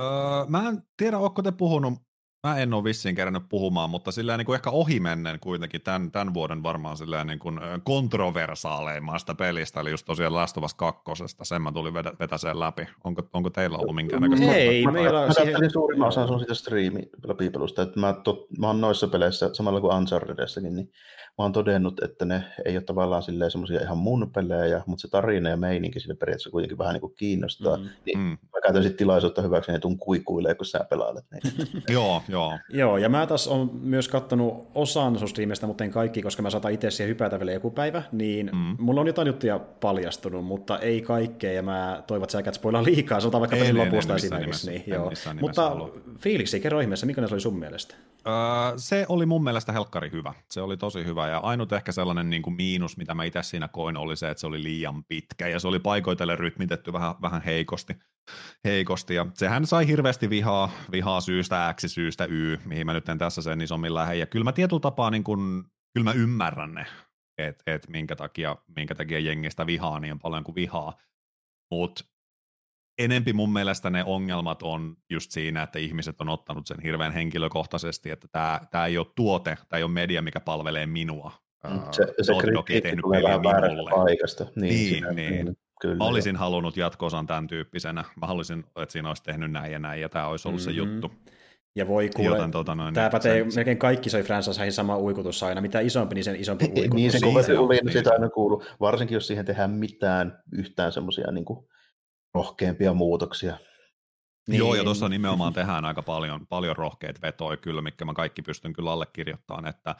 Öö, 0.01 0.07
mä 0.49 0.69
en 0.69 0.83
tiedä, 0.97 1.19
onko 1.19 1.43
te 1.43 1.53
puhunut 1.53 1.95
Mä 2.47 2.59
en 2.59 2.75
ole 2.75 2.85
vissiin 2.85 3.15
kerännyt 3.15 3.43
puhumaan, 3.49 3.91
mutta 3.91 4.13
sillä 4.13 4.37
niin 4.37 4.47
kuin 4.47 4.55
ehkä 4.55 4.71
ohimennen 4.71 5.41
kuitenkin 5.41 5.81
tämän, 5.81 6.11
tämän 6.11 6.35
vuoden 6.35 6.63
varmaan 6.63 6.97
sillä 6.97 7.25
niin 7.25 7.39
kuin 7.39 7.61
kontroversaaleimmasta 7.85 9.35
pelistä, 9.35 9.81
eli 9.81 9.91
just 9.91 10.07
tosiaan 10.07 10.35
Last 10.35 10.57
of 10.57 10.65
Us 10.65 10.75
2. 10.75 11.03
Sen 11.43 11.63
mä 11.63 11.73
tulin 11.73 11.95
vedä, 11.95 12.13
vetäseen 12.21 12.61
läpi. 12.61 12.89
Onko, 13.05 13.23
onko 13.33 13.51
teillä 13.51 13.79
ollut 13.79 13.95
minkäännäköistä? 13.95 14.55
Ei, 14.55 14.85
mä, 14.85 14.93
meillä 14.93 15.21
on 15.21 15.35
siihen... 15.35 15.71
suurimman 15.71 16.09
osan 16.09 16.29
sun 16.29 16.41
sitä 16.41 16.55
striimipiipelusta, 16.55 17.83
että 17.83 18.01
mä, 18.01 18.13
tot, 18.25 18.47
mä 18.59 18.67
oon 18.67 18.81
noissa 18.81 19.09
peleissä, 19.09 19.51
samalla 19.53 19.81
kuin 19.81 19.95
Unchartedessakin, 19.95 20.75
niin 20.75 20.93
mä 21.39 21.45
oon 21.45 21.53
todennut, 21.53 22.03
että 22.03 22.25
ne 22.25 22.45
ei 22.65 22.77
ole 22.77 22.83
tavallaan 22.83 23.23
semmoisia 23.23 23.81
ihan 23.81 23.99
mun 23.99 24.31
pelejä, 24.35 24.83
mutta 24.87 25.03
se 25.03 25.09
tarina 25.09 25.51
ja 25.51 25.57
meininki 25.57 26.01
sille 26.01 26.15
periaatteessa 26.15 26.51
kuitenkin 26.51 26.79
vähän 26.79 26.93
niin 26.93 27.01
kuin 27.01 27.15
kiinnostaa. 27.17 27.77
Mm. 27.77 27.89
Niin 28.07 28.19
mm. 28.19 28.25
mä 28.25 28.61
käytän 28.63 28.83
sitten 28.83 28.99
tilaisuutta 28.99 29.43
hyväksi, 29.43 29.73
niin 29.73 29.81
tuun 29.81 29.99
kuikuilee, 29.99 30.55
kun 30.55 30.67
sä 30.67 30.87
pelailet. 30.91 31.25
Niin. 31.31 31.67
joo, 31.89 32.23
joo. 32.33 32.59
joo, 32.69 32.97
ja 32.97 33.09
mä 33.09 33.27
taas 33.27 33.49
on 33.49 33.71
myös 33.83 34.09
kattonut 34.09 34.69
osan 34.75 35.19
sun 35.19 35.29
striimistä, 35.29 35.67
mutta 35.67 35.85
en 35.85 35.91
kaikki, 35.91 36.23
koska 36.23 36.43
mä 36.43 36.51
saatan 36.51 36.73
itse 36.73 36.91
siihen 36.91 37.09
hypätä 37.09 37.39
vielä 37.39 37.53
joku 37.53 37.71
päivä, 37.71 38.03
niin 38.13 38.51
mm. 38.53 38.77
mulla 38.79 39.01
on 39.01 39.07
jotain 39.07 39.27
juttuja 39.27 39.59
paljastunut, 39.59 40.45
mutta 40.45 40.79
ei 40.79 41.03
kaikkea, 41.03 41.53
ja 41.53 41.63
mä 41.63 42.03
toivon, 42.07 42.25
että 42.25 42.33
sä 42.33 42.43
et 42.47 42.55
spoilaa 42.55 42.85
liikaa, 42.85 43.21
sanotaan 43.21 43.41
vaikka 43.41 43.57
pelin 43.57 43.79
lopusta 43.79 44.15
esimerkiksi. 44.15 44.71
Niin, 44.71 44.85
joo. 44.87 45.13
Mutta 45.41 45.77
fiiliksi, 46.19 46.61
kerro 46.61 46.81
ihmeessä, 46.81 47.07
mikä 47.07 47.27
se 47.27 47.35
oli 47.35 47.41
sun 47.41 47.59
mielestä? 47.59 47.95
Öö, 48.27 48.33
se 48.77 49.07
oli 49.09 49.27
mun 49.27 49.45
mielestä 49.45 49.73
helkkari 49.73 50.11
hyvä. 50.13 50.35
Se 50.51 50.61
oli 50.61 50.77
tosi 50.77 51.05
hyvä 51.05 51.29
ja 51.29 51.39
ainut 51.39 51.73
ehkä 51.73 51.93
sellainen 51.93 52.31
niin 52.31 52.43
kuin 52.43 52.55
miinus, 52.55 52.97
mitä 52.97 53.15
mä 53.15 53.25
itse 53.25 53.43
siinä 53.43 53.69
koin, 53.69 53.97
oli 53.97 54.17
se, 54.17 54.31
että 54.31 54.41
se 54.41 54.47
oli 54.47 54.63
liian 54.63 55.05
pitkä 55.05 55.49
ja 55.49 55.61
se 55.61 55.69
oli 55.69 55.79
paikoitelle 55.79 56.37
rytmitetty 56.37 56.93
vähän, 56.93 57.15
vähän 57.23 57.43
heikosti. 57.43 57.97
Heikosti. 58.65 59.15
Ja 59.15 59.27
sehän 59.35 59.67
sai 59.67 59.87
hirveästi 59.87 60.31
vihaa, 60.31 60.71
vihaa 60.93 61.21
syystä 61.21 61.75
X, 61.77 61.85
syystä 61.87 62.25
Y, 62.25 62.59
mihin 62.65 62.87
mä 62.87 62.93
nyt 62.93 63.09
en 63.09 63.19
tässä 63.19 63.43
sen 63.43 63.61
isommin 63.61 63.95
lähde. 63.95 64.17
Ja 64.17 64.27
kyllä 64.27 64.45
mä 64.45 64.53
tietyllä 64.53 64.81
tapaa, 64.81 65.11
niin 65.11 65.25
kuin, 65.25 65.65
kyllä 65.95 66.05
mä 66.05 66.13
ymmärrän 66.13 66.75
ne, 66.75 66.87
että 67.39 67.75
et 67.75 67.89
minkä, 67.89 68.17
takia, 68.17 68.57
minkä 68.77 68.95
takia 68.95 69.19
jengistä 69.19 69.67
vihaa 69.67 70.01
niin 70.01 70.19
paljon 70.19 70.45
kuin 70.45 70.55
vihaa. 70.55 70.99
Mutta 71.71 72.05
enempi 72.99 73.33
mun 73.33 73.53
mielestä 73.53 73.91
ne 73.91 74.05
ongelmat 74.05 74.63
on 74.63 74.97
just 75.11 75.31
siinä, 75.31 75.63
että 75.63 75.79
ihmiset 75.79 76.21
on 76.21 76.29
ottanut 76.29 76.67
sen 76.67 76.81
hirveän 76.83 77.13
henkilökohtaisesti, 77.13 78.11
että 78.11 78.29
tämä, 78.33 78.61
tämä 78.71 78.87
ei 78.87 78.99
ole 78.99 79.07
tuote, 79.17 79.59
tämä 79.69 79.79
ei 79.79 79.83
ole 79.83 79.93
media, 79.93 80.23
mikä 80.23 80.41
palvelee 80.41 80.87
minua. 80.87 81.33
Se, 81.91 82.07
se 82.23 82.33
kritiikki 82.41 82.97
tulee 83.03 83.23
vähän 83.23 83.43
väärästä 83.43 83.91
paikasta. 83.91 84.47
Niin, 84.57 85.05
niin, 85.05 85.17
niin. 85.17 85.45
niin 85.45 85.57
kyllä, 85.83 85.97
mä 85.97 86.05
olisin 86.05 86.35
jo. 86.35 86.39
halunnut 86.39 86.77
jatkosan 86.77 87.27
tämän 87.27 87.47
tyyppisenä. 87.47 88.05
Mä 88.21 88.27
haluaisin, 88.27 88.65
että 88.77 88.93
siinä 88.93 89.09
olisi 89.09 89.23
tehnyt 89.23 89.53
näin 89.53 89.73
ja 89.73 89.79
näin, 89.79 90.01
ja 90.01 90.09
tämä 90.09 90.27
olisi 90.27 90.49
ollut 90.49 90.61
mm-hmm. 90.61 90.73
se 90.73 90.79
juttu. 90.79 91.13
Ja 91.77 91.89
voi 91.89 92.11
kuule, 92.17 92.37
Joten, 92.37 92.51
tota 92.51 92.75
noin, 92.75 92.95
tämä 92.95 93.11
pätee 93.11 93.39
sen, 93.39 93.53
melkein 93.55 93.79
kaikki 93.79 94.11
soi 94.11 94.23
franchiseihin 94.23 94.73
sama 94.73 94.99
uikutus 94.99 95.43
aina. 95.43 95.61
Mitä 95.61 95.81
isompi, 95.81 96.15
niin 96.15 96.25
sen 96.25 96.37
isompi 96.37 96.65
uikutus. 96.77 96.95
niin, 96.95 97.13
se 97.13 97.19
kovasti 97.21 97.53
oli, 97.53 97.81
niin 97.85 97.93
sitä 97.93 98.13
aina 98.13 98.29
kuuluu. 98.29 98.65
Varsinkin, 98.81 99.15
jos 99.15 99.27
siihen 99.27 99.45
tehdään 99.45 99.71
mitään, 99.71 100.43
yhtään 100.53 100.93
semmoisia 100.93 101.33
niin 101.33 101.45
rohkeampia 102.35 102.95
muutoksia. 102.95 103.57
Niin. 104.49 104.59
Joo, 104.59 104.75
ja 104.75 104.85
tuossa 104.85 105.09
nimenomaan 105.09 105.53
tehdään 105.53 105.85
aika 105.85 106.03
paljon, 106.03 106.47
paljon 106.47 106.77
rohkeita 106.77 107.21
vetoja 107.23 107.57
kyllä, 107.57 107.83
mikä 107.83 108.05
mä 108.05 108.15
kaikki 108.15 108.43
pystyn 108.43 108.73
kyllä 108.73 108.93
allekirjoittamaan, 108.93 109.67
että 109.67 109.95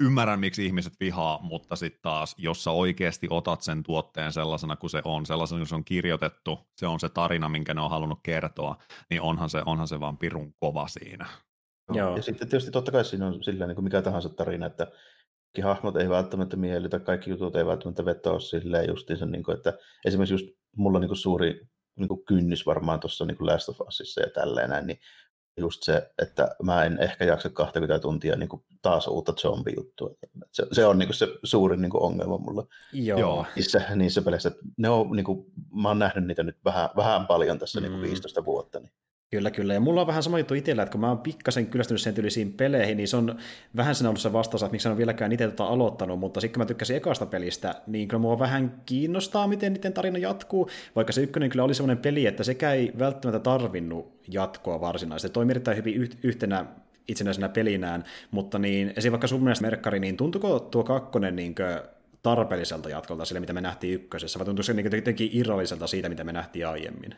ymmärrän, 0.00 0.40
miksi 0.40 0.66
ihmiset 0.66 0.92
vihaa, 1.00 1.38
mutta 1.42 1.76
sitten 1.76 2.02
taas, 2.02 2.34
jos 2.38 2.64
sä 2.64 2.70
oikeasti 2.70 3.26
otat 3.30 3.62
sen 3.62 3.82
tuotteen 3.82 4.32
sellaisena 4.32 4.76
kuin 4.76 4.90
se 4.90 5.02
on, 5.04 5.26
sellaisena 5.26 5.58
kuin 5.58 5.68
se 5.68 5.74
on 5.74 5.84
kirjoitettu, 5.84 6.58
se 6.76 6.86
on 6.86 7.00
se 7.00 7.08
tarina, 7.08 7.48
minkä 7.48 7.74
ne 7.74 7.80
on 7.80 7.90
halunnut 7.90 8.20
kertoa, 8.22 8.76
niin 9.10 9.20
onhan 9.20 9.50
se, 9.50 9.62
onhan 9.66 9.88
se 9.88 10.00
vaan 10.00 10.18
pirun 10.18 10.54
kova 10.58 10.88
siinä. 10.88 11.26
Joo. 11.92 12.16
Ja 12.16 12.22
sitten 12.22 12.48
tietysti 12.48 12.70
totta 12.70 12.92
kai 12.92 13.04
siinä 13.04 13.26
on 13.26 13.44
sillä 13.44 13.66
niin 13.66 13.74
kuin 13.74 13.84
mikä 13.84 14.02
tahansa 14.02 14.28
tarina, 14.28 14.66
että 14.66 14.86
kaikki 14.86 15.60
hahmot 15.60 15.96
ei 15.96 16.08
välttämättä 16.08 16.56
miellytä, 16.56 17.00
kaikki 17.00 17.30
jutut 17.30 17.56
ei 17.56 17.66
välttämättä 17.66 18.04
vetoa 18.04 18.40
silleen 18.40 18.88
justiinsa, 18.88 19.26
niin 19.26 19.42
kuin, 19.42 19.56
että 19.56 19.78
esimerkiksi 20.04 20.34
just 20.34 20.46
mulla 20.76 20.96
on 20.96 21.00
niin 21.00 21.08
kuin 21.08 21.18
suuri 21.18 21.66
niin 21.96 22.08
kuin 22.08 22.24
kynnys 22.24 22.66
varmaan 22.66 23.00
tuossa 23.00 23.24
niin 23.24 23.36
Last 23.40 23.68
of 23.68 23.80
Usissa 23.80 24.20
ja 24.20 24.30
tälleen 24.30 24.70
näin, 24.70 24.86
niin 24.86 24.98
just 25.56 25.82
se, 25.82 26.10
että 26.18 26.56
mä 26.62 26.84
en 26.84 26.98
ehkä 27.00 27.24
jaksa 27.24 27.50
20 27.50 27.98
tuntia 27.98 28.36
niin 28.36 28.48
kuin 28.48 28.64
taas 28.82 29.08
uutta 29.08 29.32
zombie-juttua. 29.32 30.10
Se, 30.52 30.66
se 30.72 30.86
on 30.86 30.98
niin 30.98 31.08
kuin 31.08 31.16
se 31.16 31.28
suurin 31.44 31.82
niin 31.82 31.90
kuin 31.90 32.02
ongelma 32.02 32.38
mulla 32.38 32.66
Joo. 32.92 33.46
Niissä, 33.56 33.82
niissä 33.94 34.22
peleissä. 34.22 34.52
Ne 34.76 34.88
on, 34.88 35.10
niin 35.10 35.24
kuin, 35.24 35.46
mä 35.82 35.88
oon 35.88 35.98
nähnyt 35.98 36.26
niitä 36.26 36.42
nyt 36.42 36.56
vähän, 36.64 36.90
vähän 36.96 37.26
paljon 37.26 37.58
tässä 37.58 37.80
mm. 37.80 37.82
niin 37.82 37.92
kuin 37.92 38.02
15 38.02 38.44
vuotta. 38.44 38.80
Niin 38.80 38.92
Kyllä, 39.34 39.50
kyllä. 39.50 39.74
Ja 39.74 39.80
mulla 39.80 40.00
on 40.00 40.06
vähän 40.06 40.22
sama 40.22 40.38
juttu 40.38 40.54
itsellä, 40.54 40.82
että 40.82 40.92
kun 40.92 41.00
mä 41.00 41.08
oon 41.08 41.18
pikkasen 41.18 41.66
kyllästynyt 41.66 42.00
sen 42.00 42.14
tyylisiin 42.14 42.52
peleihin, 42.52 42.96
niin 42.96 43.08
se 43.08 43.16
on 43.16 43.38
vähän 43.76 43.94
sen 43.94 44.06
ollut 44.06 44.20
se 44.20 44.32
vastaus, 44.32 44.62
että 44.62 44.72
miksi 44.72 44.88
en 44.88 44.92
ole 44.92 44.98
vieläkään 44.98 45.32
itse 45.32 45.48
tota 45.48 45.64
aloittanut, 45.64 46.18
mutta 46.18 46.40
sitten 46.40 46.54
kun 46.54 46.60
mä 46.60 46.66
tykkäsin 46.66 46.96
ekasta 46.96 47.26
pelistä, 47.26 47.74
niin 47.86 48.08
kyllä 48.08 48.20
mua 48.20 48.38
vähän 48.38 48.82
kiinnostaa, 48.86 49.48
miten 49.48 49.72
niiden 49.72 49.92
tarina 49.92 50.18
jatkuu, 50.18 50.70
vaikka 50.96 51.12
se 51.12 51.22
ykkönen 51.22 51.50
kyllä 51.50 51.64
oli 51.64 51.74
semmoinen 51.74 52.02
peli, 52.02 52.26
että 52.26 52.44
sekä 52.44 52.72
ei 52.72 52.92
välttämättä 52.98 53.40
tarvinnut 53.40 54.12
jatkoa 54.28 54.80
varsinaisesti. 54.80 55.28
Se 55.28 55.32
toimi 55.32 55.52
erittäin 55.52 55.76
hyvin 55.76 56.10
yhtenä 56.22 56.66
itsenäisenä 57.08 57.48
pelinään, 57.48 58.04
mutta 58.30 58.58
niin, 58.58 58.92
esim. 58.96 59.12
vaikka 59.12 59.26
sun 59.26 59.42
mielestä 59.42 59.64
Merkkari, 59.64 60.00
niin 60.00 60.16
tuntuuko 60.16 60.60
tuo 60.60 60.84
kakkonen 60.84 61.36
niin 61.36 61.54
tarpeelliselta 62.22 62.88
jatkolta 62.88 63.24
sille, 63.24 63.40
mitä 63.40 63.52
me 63.52 63.60
nähtiin 63.60 63.94
ykkösessä, 63.94 64.38
vai 64.38 64.46
tuntuuko 64.46 64.62
se 64.62 64.72
niin 64.72 64.96
jotenkin 64.96 65.30
irralliselta 65.32 65.86
siitä, 65.86 66.08
mitä 66.08 66.24
me 66.24 66.32
nähtiin 66.32 66.68
aiemmin? 66.68 67.14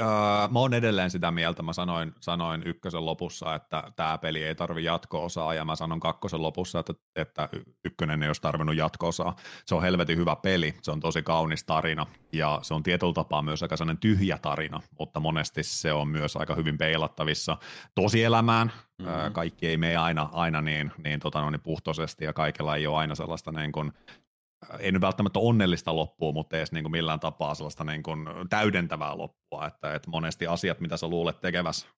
Öö, 0.00 0.48
mä 0.50 0.58
oon 0.58 0.74
edelleen 0.74 1.10
sitä 1.10 1.30
mieltä. 1.30 1.62
Mä 1.62 1.72
sanoin, 1.72 2.14
sanoin 2.20 2.62
ykkösen 2.66 3.06
lopussa, 3.06 3.54
että 3.54 3.82
tämä 3.96 4.18
peli 4.18 4.44
ei 4.44 4.54
tarvi 4.54 4.84
jatko-osaa, 4.84 5.54
ja 5.54 5.64
mä 5.64 5.76
sanon 5.76 6.00
kakkosen 6.00 6.42
lopussa, 6.42 6.78
että, 6.78 6.94
että 7.16 7.48
ykkönen 7.84 8.22
ei 8.22 8.28
olisi 8.28 8.42
tarvinnut 8.42 8.76
jatko-osaa. 8.76 9.36
Se 9.66 9.74
on 9.74 9.82
helvetin 9.82 10.18
hyvä 10.18 10.36
peli, 10.36 10.74
se 10.82 10.90
on 10.90 11.00
tosi 11.00 11.22
kaunis 11.22 11.64
tarina, 11.64 12.06
ja 12.32 12.58
se 12.62 12.74
on 12.74 12.82
tietyllä 12.82 13.12
tapaa 13.12 13.42
myös 13.42 13.62
aika 13.62 13.76
sellainen 13.76 14.00
tyhjä 14.00 14.38
tarina, 14.38 14.80
mutta 14.98 15.20
monesti 15.20 15.62
se 15.62 15.92
on 15.92 16.08
myös 16.08 16.36
aika 16.36 16.54
hyvin 16.54 16.78
peilattavissa 16.78 17.56
tosielämään. 17.94 18.72
Mm-hmm. 18.98 19.32
Kaikki 19.32 19.66
ei 19.66 19.76
mene 19.76 19.96
aina, 19.96 20.28
aina 20.32 20.60
niin, 20.60 20.92
niin, 21.04 21.20
tota, 21.20 21.40
no, 21.40 21.50
niin 21.50 21.60
puhtoisesti, 21.60 22.24
ja 22.24 22.32
kaikella 22.32 22.76
ei 22.76 22.86
ole 22.86 22.96
aina 22.96 23.14
sellaista 23.14 23.52
niin 23.52 23.72
kuin, 23.72 23.92
ei 24.78 24.92
nyt 24.92 25.02
välttämättä 25.02 25.38
onnellista 25.38 25.96
loppua, 25.96 26.32
mutta 26.32 26.56
edes 26.56 26.72
niin 26.72 26.84
kuin 26.84 26.92
millään 26.92 27.20
tapaa 27.20 27.54
sellaista 27.54 27.84
niin 27.84 28.02
kuin 28.02 28.26
täydentävää 28.50 29.18
loppua, 29.18 29.66
että, 29.66 29.94
että 29.94 30.10
monesti 30.10 30.46
asiat, 30.46 30.80
mitä 30.80 30.96
sä 30.96 31.08
luulet 31.08 31.40
tekevässä 31.40 31.88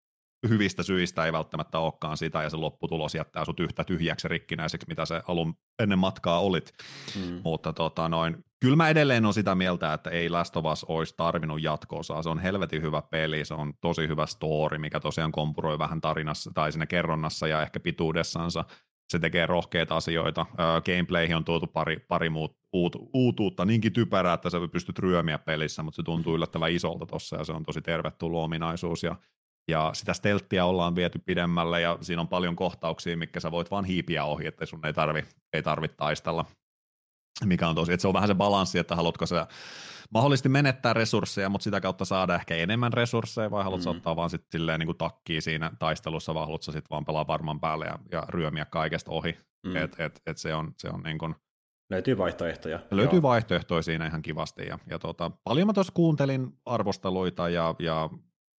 hyvistä 0.49 0.83
syistä 0.83 1.25
ei 1.27 1.33
välttämättä 1.33 1.79
olekaan 1.79 2.17
sitä, 2.17 2.43
ja 2.43 2.51
se 2.51 2.57
lopputulos 2.57 3.15
jättää 3.15 3.45
sut 3.45 3.61
yhtä 3.61 3.85
tyhjäksi 3.85 4.29
rikkinäiseksi, 4.29 4.87
mitä 4.89 5.05
se 5.05 5.23
alun 5.29 5.55
ennen 5.83 5.99
matkaa 5.99 6.41
olit. 6.41 6.73
Mm. 7.17 7.41
Mutta 7.45 7.73
tota, 7.73 8.09
noin, 8.09 8.45
kyllä 8.61 8.77
mä 8.77 8.89
edelleen 8.89 9.27
on 9.27 9.35
sitä 9.35 9.55
mieltä, 9.55 9.93
että 9.93 10.11
ei 10.11 10.31
Last 10.31 10.57
of 10.57 10.65
Us 10.65 10.85
olisi 10.85 11.15
tarvinnut 11.17 11.63
jatkoosaa. 11.63 12.23
Se 12.23 12.29
on 12.29 12.39
helvetin 12.39 12.83
hyvä 12.83 13.03
peli, 13.03 13.45
se 13.45 13.55
on 13.55 13.73
tosi 13.81 14.09
hyvä 14.09 14.27
story, 14.27 14.79
mikä 14.79 15.01
tosiaan 15.01 15.33
kompuroi 15.33 15.79
vähän 15.79 16.01
tarinassa 16.01 16.51
tai 16.55 16.73
siinä 16.73 16.87
kerronnassa 16.87 17.49
ja 17.49 17.63
ehkä 17.63 17.81
pituudessansa 17.81 18.65
se 19.13 19.19
tekee 19.19 19.47
rohkeita 19.47 19.97
asioita. 19.97 20.47
Gameplayhin 20.85 21.37
on 21.37 21.45
tuotu 21.45 21.67
pari, 21.67 21.99
pari 22.09 22.31
muut, 22.31 22.57
uut, 22.73 22.97
uutuutta, 23.15 23.65
niinkin 23.65 23.93
typerää, 23.93 24.35
että 24.35 24.51
sä 24.51 24.59
pystyt 24.73 24.99
ryömiä 24.99 25.39
pelissä, 25.39 25.83
mutta 25.83 25.97
se 25.97 26.03
tuntuu 26.03 26.35
yllättävän 26.35 26.73
isolta 26.73 27.07
tossa 27.07 27.37
ja 27.37 27.45
se 27.45 27.53
on 27.53 27.63
tosi 27.63 27.81
tervetullut 27.81 28.43
ominaisuus. 28.43 29.03
Ja 29.03 29.17
ja 29.69 29.91
sitä 29.95 30.13
stelttiä 30.13 30.65
ollaan 30.65 30.97
viety 30.97 31.19
pidemmälle 31.19 31.81
ja 31.81 31.99
siinä 32.01 32.23
on 32.23 32.29
paljon 32.29 32.57
kohtauksia, 32.57 33.17
mikä 33.17 33.41
sä 33.41 33.51
voit 33.51 33.71
vaan 33.71 33.85
hiipiä 33.85 34.25
ohi, 34.25 34.47
että 34.47 34.67
sun 34.67 34.87
ei 34.87 34.93
tarvi, 34.93 35.25
ei 35.53 35.63
tarvi 35.63 35.89
taistella. 35.89 36.45
Mikä 37.45 37.69
on 37.69 37.75
tosi, 37.75 37.93
että 37.93 38.03
se 38.03 38.09
on 38.09 38.15
vähän 38.15 38.29
se 38.29 38.35
balanssi, 38.35 38.79
että 38.79 38.97
haluatko 38.97 39.27
sä 39.27 39.47
mahdollisesti 40.15 40.49
menettää 40.49 40.93
resursseja, 40.93 41.49
mutta 41.49 41.65
sitä 41.65 41.81
kautta 41.81 42.05
saada 42.05 42.35
ehkä 42.35 42.57
enemmän 42.57 42.93
resursseja, 42.93 43.51
vai 43.51 43.65
haluatko 43.65 43.93
mm. 43.93 43.97
ottaa 43.97 44.17
vaan 44.17 44.31
sitten 44.31 44.49
silleen 44.53 44.79
niin 44.79 44.87
kuin 44.87 44.99
takkii 44.99 45.41
siinä 45.41 45.71
taistelussa, 45.79 46.35
vai 46.35 46.45
haluatko 46.45 46.65
sitten 46.65 46.91
vaan 46.91 47.05
pelaa 47.05 47.27
varman 47.27 47.61
päälle 47.61 47.87
ja, 47.87 47.99
ja 48.13 48.23
ryömiä 48.29 48.65
kaikesta 48.65 49.11
ohi. 49.11 49.39
Mm. 49.67 49.77
Et, 49.77 50.01
et, 50.01 50.23
et 50.27 50.39
se 50.39 50.55
on, 50.55 50.73
se 50.79 50.89
on 50.89 51.03
niin 51.03 51.19
kuin, 51.19 51.35
Löytyy 51.91 52.19
vaihtoehtoja. 52.19 52.81
Löytyy 52.91 53.17
Joo. 53.17 53.23
vaihtoehtoja 53.23 53.83
siinä 53.83 54.07
ihan 54.07 54.23
kivasti. 54.23 54.67
Ja, 54.67 54.79
ja 54.91 54.99
tota, 54.99 55.31
paljon 55.45 55.67
mä 55.67 55.73
tuossa 55.73 55.93
kuuntelin 55.93 56.49
arvosteluita 56.67 57.49
ja, 57.49 57.75
ja 57.79 58.11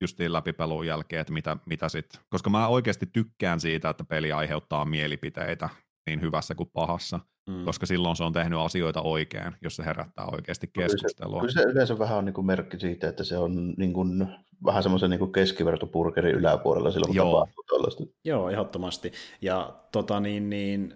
justiin 0.01 0.33
läpipelun 0.33 0.87
jälkeen, 0.87 1.21
että 1.21 1.33
mitä, 1.33 1.57
mitä 1.65 1.89
sit, 1.89 2.21
koska 2.29 2.49
mä 2.49 2.67
oikeasti 2.67 3.05
tykkään 3.05 3.59
siitä, 3.59 3.89
että 3.89 4.03
peli 4.03 4.31
aiheuttaa 4.31 4.85
mielipiteitä 4.85 5.69
niin 6.07 6.21
hyvässä 6.21 6.55
kuin 6.55 6.69
pahassa, 6.73 7.19
mm. 7.49 7.65
koska 7.65 7.85
silloin 7.85 8.15
se 8.15 8.23
on 8.23 8.33
tehnyt 8.33 8.59
asioita 8.59 9.01
oikein, 9.01 9.53
jos 9.61 9.75
se 9.75 9.85
herättää 9.85 10.25
oikeasti 10.25 10.69
keskustelua. 10.73 11.39
Kyllä 11.39 11.53
se, 11.53 11.59
kyllä 11.59 11.69
se 11.69 11.73
yleensä 11.73 11.99
vähän 11.99 12.17
on 12.17 12.25
niin 12.25 12.33
kuin 12.33 12.45
merkki 12.45 12.79
siitä, 12.79 13.09
että 13.09 13.23
se 13.23 13.37
on 13.37 13.73
niin 13.77 13.93
kuin, 13.93 14.27
vähän 14.65 14.83
semmoisen 14.83 15.09
niin 15.09 15.31
keskivertopurkerin 15.31 16.35
yläpuolella 16.35 16.91
silloin, 16.91 17.07
kun 17.07 17.15
Joo. 17.15 17.31
tapahtuu 17.31 17.63
tällaista. 17.63 18.03
Joo, 18.25 18.49
ehdottomasti. 18.49 19.11
Ja 19.41 19.73
tota, 19.91 20.19
niin, 20.19 20.49
niin, 20.49 20.93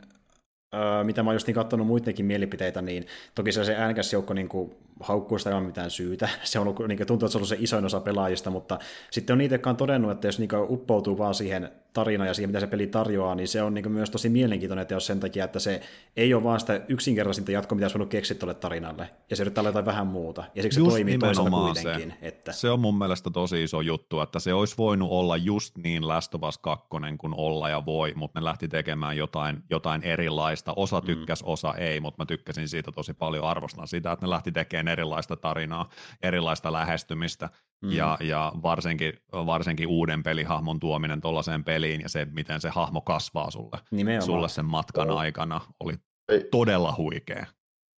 öö, 0.75 1.03
mitä 1.03 1.23
mä 1.23 1.29
oon 1.29 1.35
just 1.35 1.47
niin 1.47 1.55
katsonut 1.55 1.87
muidenkin 1.87 2.25
mielipiteitä, 2.25 2.81
niin 2.81 3.05
toki 3.35 3.51
se, 3.51 3.65
se 3.65 3.75
äänekäs 3.75 4.13
joukko 4.13 4.33
niin 4.33 4.49
kuin, 4.49 4.75
haukkuu 4.99 5.37
sitä 5.37 5.49
ilman 5.49 5.65
mitään 5.65 5.91
syytä. 5.91 6.29
Se 6.43 6.59
on 6.59 6.67
ollut, 6.67 6.87
niin 6.87 6.97
kuin, 6.97 7.07
tuntuu, 7.07 7.25
että 7.25 7.31
se 7.31 7.37
on 7.37 7.39
ollut 7.39 7.49
se 7.49 7.57
isoin 7.59 7.85
osa 7.85 7.99
pelaajista, 7.99 8.49
mutta 8.49 8.79
sitten 9.11 9.33
on 9.33 9.37
niitä, 9.37 9.55
jotka 9.55 9.69
on 9.69 9.77
todennut, 9.77 10.11
että 10.11 10.27
jos 10.27 10.39
niin 10.39 10.49
kuin, 10.49 10.65
uppoutuu 10.69 11.17
vaan 11.17 11.35
siihen 11.35 11.71
tarinaan 11.93 12.28
ja 12.28 12.34
siihen, 12.34 12.50
mitä 12.50 12.60
se 12.60 12.67
peli 12.67 12.88
tarjoaa, 12.88 13.36
niin 13.36 13.47
se 13.47 13.62
on 13.62 13.73
niin 13.73 13.91
myös 13.91 14.10
tosi 14.10 14.30
mielenkiintoinen 14.30 14.88
jos 14.89 15.06
sen 15.06 15.19
takia, 15.19 15.45
että 15.45 15.60
se 15.60 15.82
ei 16.17 16.34
ole 16.34 16.43
vaan 16.43 16.60
sitä 16.60 16.82
yksinkertaisinta 16.88 17.52
jatkoa, 17.52 17.76
mitä 17.76 17.86
olisi 17.86 17.97
voinut 17.97 18.10
keksiä 18.10 18.38
tuolle 18.38 18.54
tarinalle, 18.54 19.10
ja 19.30 19.36
se 19.36 19.43
yrittää 19.43 19.63
jotain 19.63 19.86
vähän 19.86 20.08
muuta, 20.08 20.43
ja 20.56 20.63
siksi 20.63 20.80
just 20.80 20.91
se 20.91 20.97
toimii 20.97 21.17
toisaalta 21.17 21.52
kuitenkin. 21.52 22.13
Se. 22.19 22.28
Että... 22.28 22.52
se 22.52 22.69
on 22.69 22.80
mun 22.80 22.97
mielestä 22.97 23.30
tosi 23.30 23.63
iso 23.63 23.82
juttu, 23.82 24.19
että 24.19 24.39
se 24.39 24.54
olisi 24.54 24.78
voinut 24.78 25.10
olla 25.12 25.38
just 25.38 25.78
niin 25.78 26.08
Last 26.08 26.36
of 26.36 26.43
Us 26.43 26.58
2 26.58 26.88
kuin 27.17 27.34
olla 27.38 27.69
ja 27.69 27.86
voi, 27.86 28.13
mutta 28.15 28.39
ne 28.39 28.43
lähti 28.43 28.67
tekemään 28.67 29.17
jotain, 29.17 29.63
jotain 29.69 30.04
erilaista. 30.04 30.73
Osa 30.76 31.02
tykkäs, 31.02 31.43
mm. 31.43 31.50
osa 31.50 31.73
ei, 31.73 32.00
mutta 32.00 32.21
mä 32.21 32.26
tykkäsin 32.26 32.67
siitä 32.67 32.91
tosi 32.91 33.13
paljon, 33.13 33.45
arvostan 33.45 33.88
sitä, 33.88 34.12
että 34.12 34.26
ne 34.26 34.30
lähti 34.30 34.52
tekemään 34.52 34.88
erilaista 34.88 35.36
tarinaa, 35.36 35.89
erilaista 36.21 36.73
lähestymistä 36.73 37.50
mm. 37.81 37.91
ja, 37.91 38.17
ja 38.21 38.51
varsinkin, 38.63 39.13
varsinkin 39.31 39.87
uuden 39.87 40.23
pelihahmon 40.23 40.79
tuominen 40.79 41.21
tuollaiseen 41.21 41.63
peliin 41.63 42.01
ja 42.01 42.09
se, 42.09 42.27
miten 42.31 42.61
se 42.61 42.69
hahmo 42.69 43.01
kasvaa 43.01 43.51
sulle, 43.51 43.79
Nimenomaan. 43.91 44.25
sulle 44.25 44.49
sen 44.49 44.65
matkan 44.65 45.11
oh. 45.11 45.17
aikana 45.17 45.61
oli 45.79 45.93
ei, 46.29 46.47
todella 46.51 46.93
huikea. 46.97 47.45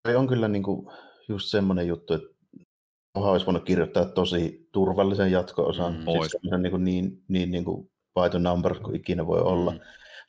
Ei 0.08 0.16
on 0.16 0.28
kyllä 0.28 0.48
niinku 0.48 0.92
just 1.28 1.48
semmoinen 1.48 1.88
juttu, 1.88 2.14
että 2.14 2.28
olisi 3.16 3.46
voinut 3.46 3.66
kirjoittaa 3.66 4.06
tosi 4.06 4.70
turvallisen 4.72 5.32
jatko-osan, 5.32 5.94
mm, 5.94 6.04
siis 6.04 6.38
niin, 6.44 6.84
niin, 6.84 7.24
niin, 7.28 7.52
niin 7.52 7.66
kuin 7.66 7.92
by 8.14 8.30
the 8.30 8.40
number 8.40 8.80
kuin 8.80 8.96
ikinä 8.96 9.28
voi 9.28 9.42
olla. 9.42 9.72
Mm. 9.72 9.80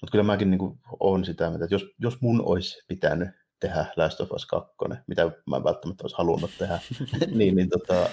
Mutta 0.00 0.12
kyllä 0.12 0.24
mäkin 0.24 0.50
niin 0.50 0.78
olen 1.00 1.24
sitä 1.24 1.46
että 1.46 1.74
jos, 1.74 1.84
jos 1.98 2.20
mun 2.20 2.42
olisi 2.44 2.84
pitänyt 2.88 3.28
tehdä 3.60 3.86
Last 3.96 4.20
of 4.20 4.32
Us 4.32 4.46
2, 4.46 4.72
mitä 5.06 5.30
mä 5.46 5.56
en 5.56 5.64
välttämättä 5.64 6.04
olisi 6.04 6.16
halunnut 6.18 6.50
tehdä, 6.58 6.78
niin, 7.38 7.56
niin 7.56 7.68
tota, 7.68 8.10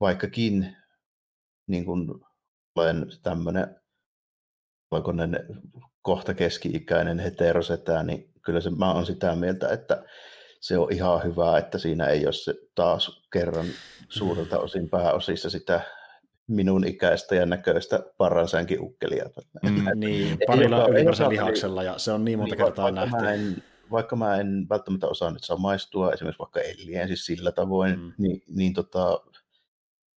vaikkakin 0.00 0.76
niin 1.66 1.84
kun 1.84 2.24
olen 2.74 3.06
tämmöinen 3.22 3.76
valkoinen 4.90 5.46
kohta 6.02 6.34
keski-ikäinen 6.34 7.18
heterosetä, 7.18 8.02
niin 8.02 8.30
kyllä 8.42 8.60
se, 8.60 8.70
mä 8.70 8.92
olen 8.92 9.06
sitä 9.06 9.34
mieltä, 9.34 9.68
että 9.68 10.04
se 10.60 10.78
on 10.78 10.92
ihan 10.92 11.24
hyvä, 11.24 11.58
että 11.58 11.78
siinä 11.78 12.06
ei 12.06 12.26
ole 12.26 12.32
se 12.32 12.54
taas 12.74 13.22
kerran 13.32 13.66
suurelta 14.08 14.58
osin 14.58 14.90
pääosissa 14.90 15.50
sitä 15.50 15.80
minun 16.46 16.86
ikäistä 16.86 17.34
ja 17.34 17.46
näköistä 17.46 18.00
paransäänkin 18.18 18.80
ukkelia. 18.80 19.24
Mm, 19.62 19.84
niin, 19.94 20.38
parilla 20.46 20.88
ylimääräisellä 20.88 21.30
lihaksella, 21.30 21.82
ja 21.82 21.98
se 21.98 22.12
on 22.12 22.24
niin 22.24 22.38
monta 22.38 22.54
niin, 22.54 22.64
kertaa 22.64 22.90
nähty. 22.90 23.16
Mä 23.16 23.32
en 23.32 23.62
vaikka 23.90 24.16
mä 24.16 24.36
en 24.36 24.66
välttämättä 24.70 25.06
osaa 25.06 25.30
nyt 25.30 25.44
samaistua 25.44 26.12
esimerkiksi 26.12 26.38
vaikka 26.38 26.60
Ellien 26.60 27.08
siis 27.08 27.26
sillä 27.26 27.52
tavoin, 27.52 28.00
mm. 28.00 28.12
niin, 28.18 28.42
niin 28.48 28.74
tota, 28.74 29.20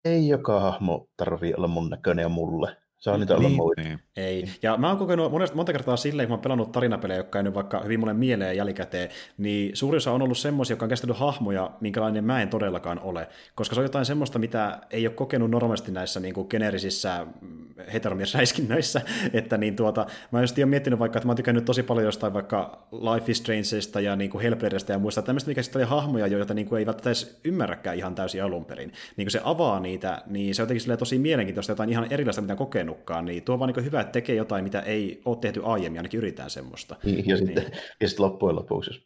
ei 0.05 0.29
joka 0.29 0.61
hahmo 0.61 1.09
tarvii 1.17 1.55
olla 1.55 1.69
mun 1.69 1.91
näköinen 1.91 2.23
ja 2.23 2.29
mulle. 2.29 2.82
Saa 3.03 3.19
niitä 3.19 3.35
niin, 3.35 3.47
olla 3.47 3.57
muita. 3.57 3.83
Niin. 3.83 4.01
Ei. 4.17 4.49
Ja 4.63 4.77
mä 4.77 4.89
oon 4.89 4.99
kokenut 4.99 5.33
monesta, 5.33 5.57
monta 5.57 5.73
kertaa 5.73 5.97
silleen, 5.97 6.29
kun 6.29 6.33
mä 6.33 6.35
oon 6.35 6.43
pelannut 6.43 6.73
tarinapelejä, 6.73 7.17
jotka 7.17 7.39
ei 7.39 7.43
nyt 7.43 7.55
vaikka 7.55 7.81
hyvin 7.81 8.01
mulle 8.01 8.15
mieleen 8.15 8.57
jälkikäteen, 8.57 9.09
niin 9.39 9.77
suurin 9.77 9.97
osa 9.97 10.13
on 10.13 10.23
ollut 10.23 10.39
semmoisia, 10.39 10.73
jotka 10.73 10.85
on 10.85 10.89
käsitellyt 10.89 11.19
hahmoja, 11.19 11.71
minkälainen 11.81 12.25
mä 12.25 12.43
en 12.43 12.49
todellakaan 12.49 13.01
ole. 13.01 13.29
Koska 13.55 13.75
se 13.75 13.81
on 13.81 13.85
jotain 13.85 14.05
semmoista, 14.05 14.39
mitä 14.39 14.79
ei 14.91 15.07
ole 15.07 15.15
kokenut 15.15 15.51
normaalisti 15.51 15.93
näissä 15.93 16.21
niin 16.21 16.35
kuin 16.35 16.47
generisissä 16.51 17.27
mm, 17.41 17.65
heteromiesräiskinnöissä. 17.93 19.03
että 19.33 19.59
niin 19.59 19.77
tuota, 19.77 20.07
mä 20.31 20.41
just 20.41 20.59
oon 20.59 20.69
miettinyt 20.69 20.99
vaikka, 20.99 21.19
että 21.19 21.27
mä 21.27 21.31
oon 21.31 21.37
tykännyt 21.37 21.65
tosi 21.65 21.83
paljon 21.83 22.07
jostain 22.07 22.33
vaikka 22.33 22.87
Life 22.93 23.31
is 23.33 23.39
Strangeista 23.39 24.01
ja 24.01 24.17
niin 24.17 24.31
kuin 24.31 24.45
ja 24.89 24.99
muista 24.99 25.23
tämmöistä, 25.23 25.49
mikä 25.49 25.63
sitten 25.63 25.81
oli 25.81 25.89
hahmoja, 25.89 26.27
joita 26.27 26.55
niin 26.55 26.67
kuin 26.67 26.79
ei 26.79 26.87
välttämättä 26.87 27.09
edes 27.09 27.41
ymmärräkään 27.45 27.97
ihan 27.97 28.15
täysin 28.15 28.45
alun 28.45 28.65
perin. 28.65 28.93
Niin 29.17 29.27
kuin 29.27 29.33
se 29.33 29.41
avaa 29.45 29.81
niitä, 29.81 30.23
niin 30.27 30.55
se 30.55 30.63
on 30.63 30.69
jotenkin 30.69 30.99
tosi 30.99 31.19
mielenkiintoista, 31.19 31.73
jotain 31.73 31.91
ihan 31.91 32.07
erilaista, 32.11 32.43
mitä 32.43 32.57
kokenutkaan 32.95 33.25
niin 33.25 33.43
tuo 33.43 33.59
vaan 33.59 33.73
niin 33.73 33.85
hyvä, 33.85 34.01
että 34.01 34.13
tekee 34.13 34.37
jotain, 34.37 34.65
mitä 34.65 34.81
ei 34.81 35.23
ole 35.25 35.37
tehty 35.37 35.61
aiemmin, 35.65 35.99
ainakin 35.99 36.19
yritetään 36.19 36.51
semmoista. 36.51 36.97
Niin, 37.05 37.29
ja, 37.29 37.37
niin. 37.37 37.47
Sitten, 37.47 37.65
ja 38.01 38.09
sitten 38.09 38.25
loppujen 38.25 38.57
lopuksi, 38.57 38.91
jos 38.91 39.01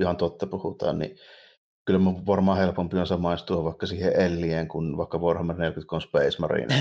ihan 0.00 0.16
totta 0.16 0.46
puhutaan, 0.46 0.98
niin 0.98 1.16
kyllä 1.86 2.00
mun 2.00 2.26
varmaan 2.26 2.58
helpompi 2.58 2.98
on 2.98 3.06
samaistua 3.06 3.64
vaikka 3.64 3.86
siihen 3.86 4.20
Ellien 4.20 4.68
kuin 4.68 4.96
vaikka 4.96 5.18
Warhammer 5.18 5.56
40 5.56 6.00
Space 6.00 6.38
Marine. 6.38 6.74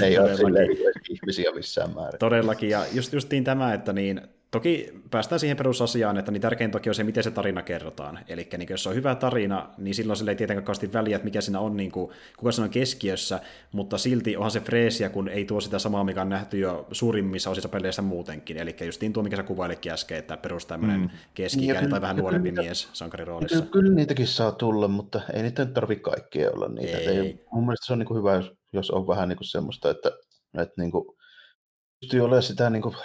ne 0.00 0.06
ei 0.06 0.18
ole 0.18 0.36
silleen 0.36 0.68
ihmisiä 1.10 1.52
missään 1.52 1.94
määrin. 1.94 2.18
Todellakin, 2.18 2.68
ja 2.68 2.84
just, 2.92 3.12
justiin 3.12 3.44
tämä, 3.44 3.74
että 3.74 3.92
niin 3.92 4.20
Toki 4.56 4.92
päästään 5.10 5.38
siihen 5.38 5.56
perusasiaan, 5.56 6.16
että 6.16 6.32
niin 6.32 6.40
tärkein 6.40 6.70
toki 6.70 6.88
on 6.88 6.94
se, 6.94 7.04
miten 7.04 7.24
se 7.24 7.30
tarina 7.30 7.62
kerrotaan. 7.62 8.18
Eli 8.28 8.48
niin 8.58 8.66
jos 8.70 8.82
se 8.82 8.88
on 8.88 8.94
hyvä 8.94 9.14
tarina, 9.14 9.70
niin 9.78 9.94
silloin 9.94 10.16
sille 10.16 10.30
ei 10.30 10.36
tietenkään 10.36 10.64
kauheasti 10.64 10.92
väliä, 10.92 11.16
että 11.16 11.24
mikä 11.24 11.40
siinä 11.40 11.60
on, 11.60 11.76
niin 11.76 11.92
kuin, 11.92 12.12
kuka 12.36 12.52
siinä 12.52 12.64
on 12.64 12.70
keskiössä, 12.70 13.40
mutta 13.72 13.98
silti 13.98 14.36
onhan 14.36 14.50
se 14.50 14.60
freesiä, 14.60 15.08
kun 15.08 15.28
ei 15.28 15.44
tuo 15.44 15.60
sitä 15.60 15.78
samaa, 15.78 16.04
mikä 16.04 16.22
on 16.22 16.28
nähty 16.28 16.58
jo 16.58 16.86
suurimmissa 16.92 17.50
osissa 17.50 17.68
peleissä 17.68 18.02
muutenkin. 18.02 18.56
Eli 18.56 18.76
justiin 18.86 19.12
tuo, 19.12 19.22
mikä 19.22 19.36
sä 19.36 19.42
kuvailikin 19.42 19.92
äsken, 19.92 20.18
että 20.18 20.36
perus 20.36 20.66
tämmöinen 20.66 21.00
mm. 21.00 21.10
keski 21.34 21.60
niin, 21.60 21.90
tai 21.90 22.00
vähän 22.00 22.16
nuorempi 22.16 22.50
kyllä, 22.50 22.62
mies 22.62 22.88
sankariroolissa. 22.92 23.56
Kyllä, 23.56 23.70
kyllä 23.70 23.94
niitäkin 23.94 24.26
saa 24.26 24.52
tulla, 24.52 24.88
mutta 24.88 25.20
ei 25.32 25.42
niitä 25.42 25.64
nyt 25.64 25.74
tarvitse 25.74 26.02
kaikkia 26.02 26.50
olla 26.50 26.68
niitä. 26.68 26.98
Ei. 26.98 27.08
Ei, 27.08 27.44
mun 27.52 27.64
mielestä 27.66 27.86
se 27.86 27.92
on 27.92 27.98
niin 27.98 28.06
kuin 28.06 28.18
hyvä, 28.18 28.34
jos, 28.34 28.52
jos 28.72 28.90
on 28.90 29.06
vähän 29.06 29.28
niin 29.28 29.36
kuin 29.36 29.48
semmoista, 29.48 29.90
että, 29.90 30.10
että 30.58 30.74
niin 30.82 30.90
kuin, 30.90 31.15
pystyy 32.00 32.20
olemaan 32.20 32.42
sitä 32.42 32.70
niin 32.70 32.82
kuin 32.82 32.96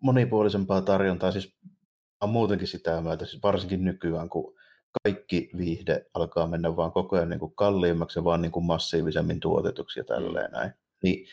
monipuolisempaa 0.00 0.82
tarjontaa, 0.82 1.32
siis 1.32 1.56
on 2.20 2.30
muutenkin 2.30 2.68
sitä 2.68 3.00
myötä, 3.00 3.26
siis 3.26 3.42
varsinkin 3.42 3.84
nykyään, 3.84 4.28
kun 4.28 4.54
kaikki 5.04 5.50
viihde 5.56 6.06
alkaa 6.14 6.46
mennä 6.46 6.76
vaan 6.76 6.92
koko 6.92 7.16
ajan 7.16 7.28
niin 7.28 7.40
kuin 7.40 7.54
kalliimmaksi 7.54 8.18
ja 8.18 8.24
vaan 8.24 8.42
niin 8.42 8.52
kuin 8.52 8.64
massiivisemmin 8.64 9.40
tuotetuksi 9.40 10.00
ja 10.00 10.04
tälleen 10.04 10.50
näin. 10.50 10.72
Niin 11.02 11.26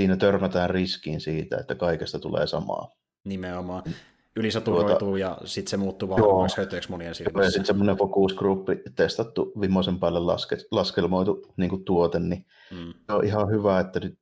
siinä 0.00 0.16
törmätään 0.16 0.70
riskiin 0.70 1.20
siitä, 1.20 1.56
että 1.56 1.74
kaikesta 1.74 2.18
tulee 2.18 2.46
samaa. 2.46 2.90
Nimenomaan. 3.24 3.82
Mm. 3.86 3.92
Ylisaturoituu 4.36 4.98
tuota, 4.98 5.18
ja 5.18 5.38
sitten 5.44 5.70
se 5.70 5.76
muuttuu 5.76 6.08
vaan 6.08 6.22
huomaksi 6.22 6.56
hötöiksi 6.56 6.90
monien 6.90 7.14
silmissä. 7.14 7.50
Sitten 7.50 7.66
semmoinen 7.66 7.96
focus-gruppi 7.96 8.82
testattu 8.96 9.52
viimeisen 9.60 9.98
päälle 9.98 10.20
laske, 10.20 10.56
laskelmoitu 10.70 11.46
niin 11.56 11.70
kuin 11.70 11.84
tuote, 11.84 12.18
niin 12.18 12.46
mm. 12.70 12.94
se 13.06 13.12
on 13.12 13.24
ihan 13.24 13.50
hyvä, 13.50 13.80
että 13.80 14.00
nyt 14.00 14.18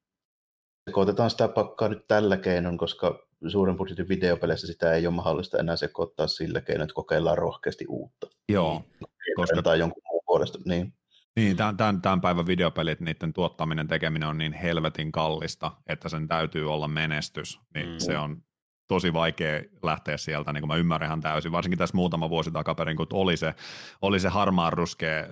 sekoitetaan 0.84 1.30
sitä 1.30 1.48
pakkaa 1.48 1.88
nyt 1.88 2.08
tällä 2.08 2.36
keinoin, 2.36 2.78
koska 2.78 3.26
suuren 3.48 3.76
budjetin 3.76 4.08
videopeleissä 4.08 4.66
sitä 4.66 4.92
ei 4.92 5.06
ole 5.06 5.14
mahdollista 5.14 5.58
enää 5.58 5.76
sekoittaa 5.76 6.26
sillä 6.26 6.60
keinoin, 6.60 6.84
että 6.84 6.94
kokeillaan 6.94 7.38
rohkeasti 7.38 7.84
uutta. 7.88 8.26
Joo. 8.48 8.82
Koska... 9.36 9.62
Tai 9.62 9.78
jonkun 9.78 10.02
muun 10.10 10.22
puolesta, 10.26 10.58
niin. 10.64 10.94
Niin, 11.36 11.56
tämän, 11.56 11.76
tämän, 11.76 12.02
tämän 12.02 12.20
päivän 12.20 12.46
videopelit, 12.46 13.00
niiden 13.00 13.32
tuottaminen, 13.32 13.88
tekeminen 13.88 14.28
on 14.28 14.38
niin 14.38 14.52
helvetin 14.52 15.12
kallista, 15.12 15.72
että 15.86 16.08
sen 16.08 16.28
täytyy 16.28 16.72
olla 16.72 16.88
menestys. 16.88 17.60
Niin 17.74 17.88
mm. 17.88 17.98
se 17.98 18.18
on 18.18 18.42
tosi 18.88 19.12
vaikea 19.12 19.62
lähteä 19.82 20.16
sieltä, 20.16 20.52
niin 20.52 20.62
kuin 20.62 20.68
mä 20.68 20.76
ymmärrän 20.76 21.08
ihan 21.08 21.20
täysin, 21.20 21.52
varsinkin 21.52 21.78
tässä 21.78 21.96
muutama 21.96 22.30
vuosi 22.30 22.50
takaperin, 22.50 22.96
kun 22.96 23.06
oli 23.12 23.36
se, 23.36 23.54
oli 24.02 24.20
se 24.20 24.28
harmaan 24.28 24.72
ruskea 24.72 25.26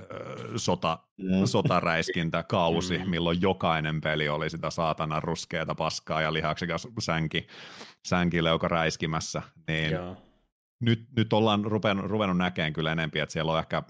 sota, 0.56 0.98
mm. 1.16 1.44
sotaräiskintä 1.44 2.42
kausi, 2.42 2.98
mm. 2.98 3.10
milloin 3.10 3.42
jokainen 3.42 4.00
peli 4.00 4.28
oli 4.28 4.50
sitä 4.50 4.70
saatana 4.70 5.20
ruskeata 5.20 5.74
paskaa 5.74 6.20
ja 6.20 6.32
lihaksikas 6.32 6.88
sänki, 7.00 7.46
sänkileuka 8.06 8.68
räiskimässä, 8.68 9.42
niin 9.68 9.90
nyt, 10.80 11.08
nyt 11.16 11.32
ollaan 11.32 11.64
rupenut, 11.64 12.06
ruvennut 12.06 12.38
näkemään 12.38 12.72
kyllä 12.72 12.92
enempi, 12.92 13.18
että 13.18 13.32
siellä 13.32 13.52
on 13.52 13.58
ehkä 13.58 13.82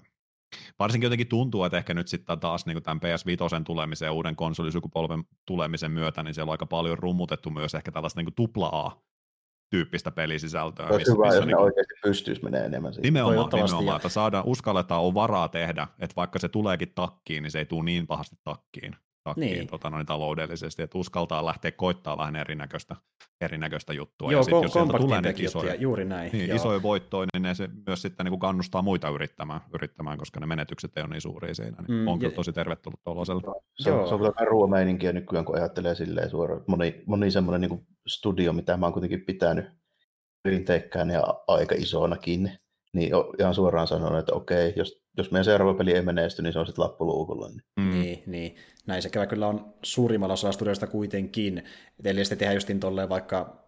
Varsinkin 0.79 1.05
jotenkin 1.05 1.27
tuntuu, 1.27 1.63
että 1.63 1.77
ehkä 1.77 1.93
nyt 1.93 2.07
sitten 2.07 2.39
taas 2.39 2.65
niin 2.65 2.83
tämän 2.83 2.99
PS5 3.03 3.63
tulemisen 3.63 4.05
ja 4.05 4.11
uuden 4.11 4.35
konsolisukupolven 4.35 5.23
tulemisen 5.45 5.91
myötä, 5.91 6.23
niin 6.23 6.33
siellä 6.33 6.49
on 6.49 6.53
aika 6.53 6.65
paljon 6.65 6.97
rummutettu 6.97 7.49
myös 7.49 7.75
ehkä 7.75 7.91
tällaista 7.91 8.21
niin 8.21 8.49
A 8.71 8.91
tyyppistä 9.73 10.11
pelisisältöä. 10.11 10.85
Olisi 10.85 10.97
missä, 10.97 11.11
hyvä, 11.13 11.23
missä 11.23 11.37
jos 11.37 11.45
niin 11.45 11.55
kuin... 11.55 11.65
oikeasti 11.65 11.93
pystyisi 12.03 12.43
menemään 12.43 12.65
enemmän 12.65 12.93
siihen. 12.93 13.03
Nimenomaan, 13.03 13.49
nimenomaan 13.53 13.95
että 13.95 14.09
saadaan, 14.09 14.45
uskalletaan, 14.45 15.01
on 15.01 15.13
varaa 15.13 15.49
tehdä, 15.49 15.87
että 15.99 16.15
vaikka 16.15 16.39
se 16.39 16.49
tuleekin 16.49 16.91
takkiin, 16.95 17.43
niin 17.43 17.51
se 17.51 17.59
ei 17.59 17.65
tule 17.65 17.83
niin 17.83 18.07
pahasti 18.07 18.35
takkiin 18.43 18.95
takkiin 19.23 19.51
niin. 19.51 19.67
tota, 19.67 19.89
noin 19.89 20.05
taloudellisesti, 20.05 20.83
että 20.83 20.97
uskaltaa 20.97 21.45
lähteä 21.45 21.71
koittaa 21.71 22.17
vähän 22.17 22.35
erinäköistä, 22.35 22.95
erinäköistä 23.41 23.93
juttua. 23.93 24.31
Joo, 24.31 24.39
ja 24.39 24.43
sit, 24.43 24.51
jos 24.51 24.73
sieltä 24.73 24.97
tulee 24.97 25.21
niitä 25.21 25.43
isoja, 25.43 25.75
juuri 25.75 26.05
näin. 26.05 26.31
Niin, 26.31 26.55
isoja 26.55 26.81
voittoja, 26.81 27.27
niin 27.33 27.43
ne 27.43 27.53
se 27.53 27.69
myös 27.87 28.01
sitten 28.01 28.23
niin 28.23 28.31
kuin 28.31 28.39
kannustaa 28.39 28.81
muita 28.81 29.09
yrittämään, 29.09 29.61
yrittämään, 29.73 30.17
koska 30.17 30.39
ne 30.39 30.45
menetykset 30.45 30.97
ei 30.97 31.03
ole 31.03 31.09
niin 31.09 31.21
suuria 31.21 31.55
siinä. 31.55 31.77
Niin 31.87 31.99
mm, 31.99 32.07
on 32.07 32.19
kyllä 32.19 32.35
tosi 32.35 32.53
tervetullut 32.53 33.03
tuollaisella. 33.03 33.55
Se, 33.75 33.89
Joo. 33.89 34.07
se 34.07 34.13
on 34.13 34.19
kyllä 34.19 34.45
ruoa 34.45 34.67
meininkiä 34.67 35.11
nykyään, 35.13 35.45
kun 35.45 35.55
ajattelee 35.55 35.95
silleen 35.95 36.29
suoraan. 36.29 36.63
Moni, 36.67 37.03
moni 37.05 37.31
semmoinen 37.31 37.69
niin 37.69 37.87
studio, 38.07 38.53
mitä 38.53 38.77
mä 38.77 38.85
oon 38.85 38.93
kuitenkin 38.93 39.21
pitänyt 39.21 39.65
perinteikkään 40.43 41.09
ja 41.09 41.23
aika 41.47 41.75
isonakin, 41.77 42.51
niin 42.93 43.11
ihan 43.39 43.55
suoraan 43.55 43.87
sanon, 43.87 44.19
että 44.19 44.33
okei, 44.33 44.73
jos, 44.75 45.03
jos 45.17 45.31
meidän 45.31 45.45
seuraava 45.45 45.73
peli 45.73 45.93
ei 45.93 46.01
menesty, 46.01 46.41
niin 46.41 46.53
se 46.53 46.59
on 46.59 46.65
sitten 46.65 46.83
lappuluukulla. 46.83 47.47
Niin. 47.47 47.61
Mm. 47.79 48.01
niin, 48.01 48.23
niin. 48.27 48.55
Näin 48.87 49.01
se 49.01 49.09
kyllä 49.29 49.47
on 49.47 49.73
suurimmalla 49.83 50.33
osalla 50.33 50.51
studioista 50.51 50.87
kuitenkin. 50.87 51.63
Eli 52.03 52.25
sitten 52.25 52.37
tehdään 52.37 52.55
justin 52.55 52.79
tolleen 52.79 53.09
vaikka 53.09 53.62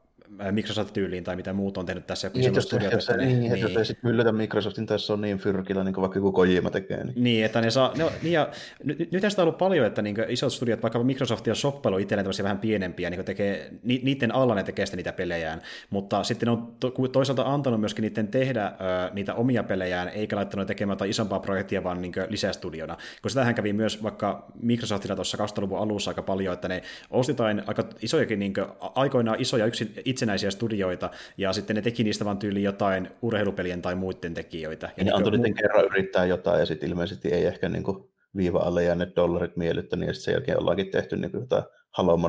Microsoft-tyyliin 0.51 1.23
tai 1.23 1.36
mitä 1.36 1.53
muut 1.53 1.78
on 1.78 1.86
tehnyt 1.86 2.07
tässä. 2.07 2.32
Niin, 2.34 2.55
jos, 2.55 2.63
studiot, 2.63 2.93
jos, 2.93 3.09
ne, 3.09 3.26
niin, 3.26 3.39
niin, 3.39 3.59
jos 3.59 3.78
ei 3.78 3.86
sitten 3.86 4.11
yllätä 4.11 4.32
Microsoftin 4.32 4.86
tässä 4.86 5.13
on 5.13 5.21
niin 5.21 5.38
fyrkillä, 5.38 5.84
niin 5.84 5.93
kuin 5.93 6.01
vaikka 6.01 6.17
joku 6.17 6.32
Kojima 6.32 6.69
tekee. 6.69 7.03
Niin, 7.03 7.23
niin 7.23 7.45
että 7.45 7.61
ne 7.61 7.71
saa, 7.71 7.93
no, 7.97 8.11
niin 8.21 8.34
ja, 8.34 8.49
nyt, 8.84 9.11
nyt 9.11 9.21
tästä 9.21 9.41
on 9.41 9.43
ollut 9.47 9.57
paljon, 9.57 9.86
että 9.86 10.01
niin 10.01 10.15
isot 10.28 10.53
studiot, 10.53 10.84
vaikka 10.84 11.03
Microsoft 11.03 11.47
ja 11.47 11.55
shoppailu 11.55 11.97
itselleen 11.97 12.23
tämmöisiä 12.23 12.43
vähän 12.43 12.59
pienempiä, 12.59 13.09
niin 13.09 13.26
tekee, 13.26 13.71
ni, 13.84 14.01
niiden 14.03 14.36
alla 14.36 14.55
ne 14.55 14.63
tekee 14.63 14.86
sitten 14.86 14.97
niitä 14.97 15.13
pelejään, 15.13 15.61
mutta 15.89 16.23
sitten 16.23 16.47
ne 16.47 16.51
on 16.51 16.76
to, 16.80 16.91
toisaalta 17.11 17.53
antanut 17.53 17.80
myöskin 17.80 18.03
niiden 18.03 18.28
tehdä 18.28 18.65
ö, 18.65 19.13
niitä 19.13 19.34
omia 19.34 19.63
pelejään, 19.63 20.07
eikä 20.07 20.36
laittanut 20.36 20.67
tekemään 20.67 20.97
tai 20.97 21.09
isompaa 21.09 21.39
projektia, 21.39 21.84
vaan 21.84 22.01
niin 22.01 22.13
lisästudiona. 22.30 22.95
Koska 22.95 23.30
sitähän 23.30 23.55
kävi 23.55 23.73
myös 23.73 24.03
vaikka 24.03 24.45
Microsoftilla 24.61 25.15
tuossa 25.15 25.38
2000-luvun 25.38 25.80
alussa 25.80 26.11
aika 26.11 26.21
paljon, 26.21 26.53
että 26.53 26.67
ne 26.67 26.82
ostitain 27.09 27.63
aika 27.67 27.84
isojakin, 28.01 28.39
niin 28.39 28.53
kuin, 28.53 28.65
aikoinaan 28.80 29.41
isoja 29.41 29.65
yksin, 29.65 29.93
itsenäisiä 30.16 30.51
studioita, 30.51 31.09
ja 31.38 31.53
sitten 31.53 31.76
ne 31.76 31.82
teki 31.82 32.03
niistä 32.03 32.26
vaan 32.26 32.38
tyyli 32.38 32.63
jotain 32.63 33.09
urheilupelien 33.22 33.82
tai 33.82 33.95
muiden 33.95 34.34
tekijöitä. 34.34 34.89
Ja, 34.97 35.03
ne 35.03 35.11
antoi 35.11 35.32
niiden 35.32 35.51
mu- 35.51 35.61
kerran 35.61 35.86
yrittää 35.86 36.26
jotain, 36.26 36.59
ja 36.59 36.66
sitten 36.66 36.89
ilmeisesti 36.89 37.30
ei 37.30 37.45
ehkä 37.45 37.70
niin 37.70 37.84
kuin 37.84 38.09
viiva 38.36 38.59
alle 38.59 38.84
jääneet 38.84 39.16
dollarit 39.16 39.57
miellyttänyt, 39.57 40.07
ja 40.07 40.13
sitten 40.13 40.26
sen 40.26 40.32
jälkeen 40.32 40.59
ollaankin 40.59 40.91
tehty 40.91 41.18
niin 41.18 41.32
kuin 41.32 41.41
jotain 41.41 41.63
Halo 41.96 42.20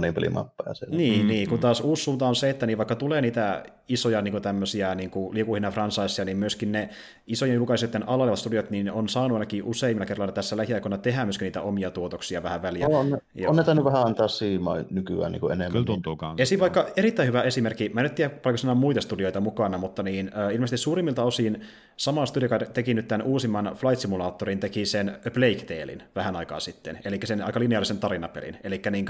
siellä. 0.75 0.97
Niin, 0.97 1.23
mm, 1.23 1.29
niin, 1.29 1.49
kun 1.49 1.59
taas 1.59 1.81
uusi 1.81 2.03
suunta 2.03 2.29
on 2.29 2.37
se, 2.37 2.51
että 2.51 2.67
niin 2.67 2.79
vaikka 2.79 2.95
tulee 2.95 3.21
niitä 3.21 3.65
isoja 3.89 4.23
niin 4.23 4.43
tämmöisiä 4.43 4.95
niin 4.95 5.11
liikuhinnan 5.33 5.73
franchiseja, 5.73 6.25
niin 6.25 6.37
myöskin 6.37 6.73
ne 6.73 6.89
isojen 7.27 7.55
julkaisijoiden 7.55 8.09
alalla 8.09 8.37
studiot 8.37 8.71
niin 8.71 8.93
on 8.93 9.09
saanut 9.09 9.37
ainakin 9.37 9.65
useimmilla 9.65 10.07
kerralla 10.07 10.33
tässä 10.33 10.57
lähiaikoina 10.57 10.99
tehdä 10.99 11.25
myöskin 11.25 11.47
niitä 11.47 11.63
omia 11.63 11.91
tuotoksia 11.91 12.43
vähän 12.43 12.63
väliä. 12.63 12.87
On, 12.89 13.19
on 13.49 13.57
ne 13.57 13.65
tainnut 13.65 13.85
vähän 13.85 14.07
antaa 14.07 14.29
siimaa 14.29 14.77
nykyään 14.91 15.33
niin 15.33 15.45
enemmän. 15.45 15.73
Kyllä 15.73 15.85
tuntuu 15.85 16.17
kanssa. 16.17 16.43
Esim. 16.43 16.61
vaikka 16.61 16.87
erittäin 16.97 17.29
hyvä 17.29 17.43
esimerkki, 17.43 17.89
mä 17.89 18.01
en 18.01 18.11
tiedä 18.11 18.31
paljonko 18.31 18.59
sanoa 18.59 18.75
muita 18.75 19.01
studioita 19.01 19.41
mukana, 19.41 19.79
mutta 19.79 20.03
niin, 20.03 20.31
äh, 20.39 20.55
ilmeisesti 20.55 20.85
suurimmilta 20.85 21.25
osin 21.25 21.61
sama 21.97 22.27
studio, 22.27 22.47
joka 22.47 22.59
teki 22.59 22.95
nyt 22.95 23.09
tämän 23.09 23.27
uusimman 23.27 23.73
Flight 23.75 24.01
Simulatorin, 24.01 24.61
teki 24.61 24.87
sen 24.87 25.09
A 25.27 25.31
Plague 25.31 25.65
Talein 25.79 26.03
vähän 26.15 26.37
aikaa 26.37 26.61
sitten, 26.61 26.99
eli 27.05 27.21
sen 27.25 27.43
aika 27.43 27.61
lineaarisen 27.61 27.99
tarinapelin. 27.99 28.57
Eli 28.65 28.83
niin 28.91 29.07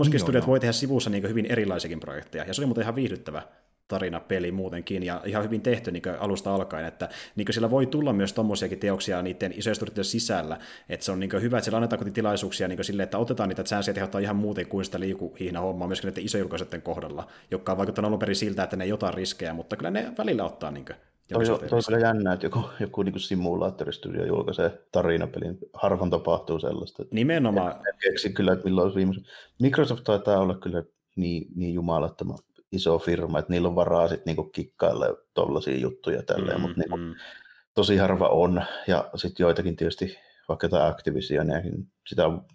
tuommoisetkin 0.00 0.20
studiot 0.20 0.46
voi 0.46 0.60
tehdä 0.60 0.72
sivussa 0.72 1.10
niin 1.10 1.28
hyvin 1.28 1.46
erilaisiakin 1.46 2.00
projekteja, 2.00 2.44
ja 2.44 2.54
se 2.54 2.60
oli 2.60 2.66
muuten 2.66 2.82
ihan 2.82 2.94
viihdyttävä 2.94 3.42
tarinapeli 3.88 4.52
muutenkin, 4.52 5.02
ja 5.02 5.22
ihan 5.24 5.44
hyvin 5.44 5.60
tehty 5.60 5.90
niin 5.90 6.02
alusta 6.18 6.54
alkaen, 6.54 6.86
että 6.86 7.08
niin 7.36 7.46
sillä 7.50 7.70
voi 7.70 7.86
tulla 7.86 8.12
myös 8.12 8.32
tuommoisiakin 8.32 8.78
teoksia 8.78 9.22
niiden 9.22 9.54
isojen 9.56 9.74
studioiden 9.74 10.04
sisällä, 10.04 10.58
että 10.88 11.06
se 11.06 11.12
on 11.12 11.20
niin 11.20 11.30
hyvä, 11.40 11.58
että 11.58 11.64
siellä 11.64 11.76
annetaan 11.76 12.12
tilaisuuksia 12.12 12.68
niin 12.68 12.84
sille, 12.84 13.02
että 13.02 13.18
otetaan 13.18 13.48
niitä 13.48 13.64
chanceja 13.64 13.94
tehdä 13.94 14.18
ihan 14.20 14.36
muuten 14.36 14.66
kuin 14.66 14.84
sitä 14.84 15.00
liikuhihna 15.00 15.60
hommaa 15.60 15.88
myöskin 15.88 16.08
näiden 16.08 16.24
isojen 16.24 16.48
kohdalla, 16.82 17.26
joka 17.50 17.72
on 17.72 17.78
vaikuttanut 17.78 18.08
alun 18.08 18.18
perin 18.18 18.36
siltä, 18.36 18.62
että 18.62 18.76
ne 18.76 18.84
ei 18.84 18.90
jotain 18.90 19.14
riskejä, 19.14 19.54
mutta 19.54 19.76
kyllä 19.76 19.90
ne 19.90 20.12
välillä 20.18 20.44
ottaa 20.44 20.70
niin 20.70 20.86
Toi, 21.32 21.46
toi, 21.46 21.68
toi 21.68 21.80
kyllä 21.86 21.98
jännä, 21.98 22.32
että 22.32 22.46
joku, 22.46 22.70
joku 22.80 23.02
niin 23.02 23.20
simulaattoristudio 23.20 24.26
julkaisee 24.26 24.86
tarinapelin. 24.92 25.58
Harvoin 25.72 26.10
tapahtuu 26.10 26.60
sellaista. 26.60 27.04
Nimenomaan. 27.10 27.72
En, 27.72 27.76
en 27.76 27.98
keksi 28.00 28.32
kyllä, 28.32 28.52
että 28.52 28.64
milloin 28.64 28.94
viimeisen. 28.94 29.24
Microsoft 29.60 30.04
taitaa 30.04 30.40
olla 30.40 30.54
kyllä 30.54 30.82
niin, 31.16 31.46
niin 31.56 31.74
jumalattoman 31.74 32.38
iso 32.72 32.98
firma, 32.98 33.38
että 33.38 33.52
niillä 33.52 33.68
on 33.68 33.74
varaa 33.74 34.08
sitten 34.08 34.24
niinku 34.26 34.44
kikkailla 34.44 35.06
tuollaisia 35.34 35.76
juttuja 35.76 36.22
tälleen, 36.22 36.56
mm, 36.56 36.62
mutta 36.62 36.78
niinku, 36.78 36.96
mm. 36.96 37.14
tosi 37.74 37.96
harva 37.96 38.28
on. 38.28 38.62
Ja 38.86 39.10
sitten 39.14 39.44
joitakin 39.44 39.76
tietysti, 39.76 40.18
vaikka 40.48 40.68
tämä 40.68 40.86
Activision, 40.86 41.46
niin 41.46 41.92
sitä 42.06 42.26
on 42.26 42.46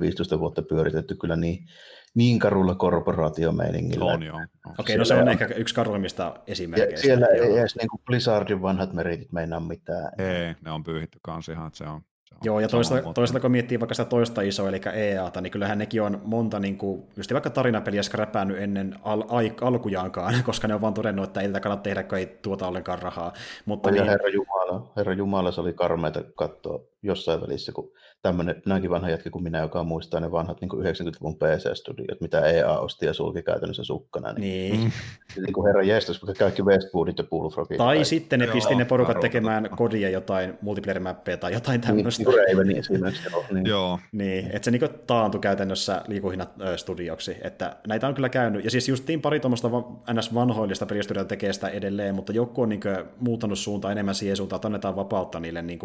15 0.00 0.40
vuotta 0.40 0.62
pyöritetty 0.62 1.14
kyllä 1.14 1.36
niin, 1.36 1.66
niin 2.14 2.38
karulla 2.38 2.74
korporaatiomeiningillä. 2.74 4.04
On 4.04 4.22
joo. 4.22 4.36
Okei, 4.36 4.50
okay, 4.78 4.96
no 4.96 5.04
se 5.04 5.14
on, 5.14 5.22
on 5.22 5.28
ehkä 5.28 5.44
yksi 5.44 5.74
karuimmista 5.74 6.34
esimerkkeistä. 6.46 7.06
Siellä 7.06 7.26
joo. 7.26 7.46
ei 7.46 7.58
edes 7.58 7.76
niin 7.76 7.88
kuin 7.88 8.02
Blizzardin 8.06 8.62
vanhat 8.62 8.92
meritit 8.92 9.32
meinaa 9.32 9.60
mitään. 9.60 10.12
Ei, 10.18 10.54
ne 10.64 10.70
on 10.70 10.84
pyyhitty 10.84 11.18
kans 11.22 11.48
ihan, 11.48 11.66
että 11.66 11.78
se 11.78 11.84
on, 11.84 12.02
Joo, 12.44 12.60
ja 12.60 12.68
toista, 12.68 13.02
toisaalta 13.14 13.40
kun 13.40 13.50
miettii 13.50 13.80
vaikka 13.80 13.94
sitä 13.94 14.08
toista 14.08 14.42
isoa, 14.42 14.68
eli 14.68 14.80
EAta, 14.94 15.40
niin 15.40 15.50
kyllähän 15.50 15.78
nekin 15.78 16.02
on 16.02 16.20
monta, 16.24 16.58
niin 16.58 16.78
kuin, 16.78 17.02
just 17.16 17.32
vaikka 17.32 17.50
tarinapeliä 17.50 18.02
skräpännyt 18.02 18.58
ennen 18.58 18.94
al- 19.02 19.24
al- 19.28 19.50
alkujaankaan, 19.60 20.34
koska 20.44 20.68
ne 20.68 20.74
on 20.74 20.80
vaan 20.80 20.94
todennut, 20.94 21.24
että 21.24 21.40
ei 21.40 21.46
tätä 21.46 21.60
kannata 21.60 21.82
tehdä, 21.82 22.02
kun 22.02 22.18
ei 22.18 22.26
tuota 22.26 22.68
ollenkaan 22.68 22.98
rahaa. 22.98 23.32
Mutta 23.64 23.90
niin... 23.90 24.04
Herra 24.04 24.28
Jumala, 24.28 24.92
Herra 24.96 25.12
Jumala, 25.12 25.50
se 25.50 25.60
oli 25.60 25.72
karmeita 25.72 26.22
katsoa 26.34 26.80
jossain 27.02 27.40
välissä, 27.40 27.72
kun 27.72 27.92
tämmöinen 28.22 28.62
näinkin 28.66 28.90
vanha 28.90 29.10
jätkä 29.10 29.30
kuin 29.30 29.42
minä, 29.42 29.58
joka 29.58 29.84
muistaa 29.84 30.20
ne 30.20 30.30
vanhat 30.30 30.60
niin 30.60 30.70
90-luvun 30.70 31.36
PC-studiot, 31.36 32.20
mitä 32.20 32.46
EA 32.46 32.78
osti 32.78 33.06
ja 33.06 33.12
sulki 33.14 33.42
käytännössä 33.42 33.84
sukkana. 33.84 34.32
Niin, 34.32 34.72
niin. 34.72 34.92
niin 35.36 35.52
kuin 35.52 35.66
herra 35.66 35.82
jestas, 35.82 36.18
kun 36.18 36.34
kaikki 36.38 36.62
Westwoodit 36.62 37.18
ja 37.18 37.24
Bullfrogit. 37.24 37.78
Tai, 37.78 37.96
tai 37.96 38.04
sitten 38.04 38.38
ne 38.38 38.44
joo, 38.44 38.54
pisti 38.54 38.74
ne 38.74 38.84
porukat 38.84 39.20
tekemään 39.20 39.70
kodia 39.76 40.10
jotain 40.10 40.58
multiplayer-mappeja 40.62 41.36
tai 41.36 41.52
jotain 41.52 41.80
tämmöistä. 41.80 42.22
Niin, 42.22 42.38
Raven 42.50 42.76
esimerkiksi. 42.76 43.28
Niin. 43.50 43.66
joo. 43.66 43.98
Niin, 44.12 44.50
että 44.52 44.64
se 44.64 44.70
niin 44.70 44.82
taantui 45.06 45.40
käytännössä 45.40 46.02
liikuhinnat 46.06 46.50
studioksi. 46.76 47.36
Että 47.42 47.76
näitä 47.86 48.08
on 48.08 48.14
kyllä 48.14 48.28
käynyt. 48.28 48.64
Ja 48.64 48.70
siis 48.70 48.88
justiin 48.88 49.20
pari 49.20 49.40
tuommoista 49.40 49.68
ns. 50.12 50.34
vanhoillista 50.34 50.86
pelistudiota 50.86 51.28
tekee 51.28 51.52
sitä 51.52 51.68
edelleen, 51.68 52.14
mutta 52.14 52.32
joku 52.32 52.62
on 52.62 52.68
niin 52.68 52.80
muuttanut 53.20 53.58
suuntaan 53.58 53.92
enemmän 53.92 54.14
siihen 54.14 54.36
suuntaan, 54.36 54.58
että 54.58 54.68
annetaan 54.68 54.96
vapautta 54.96 55.40
niille 55.40 55.62
niin 55.62 55.78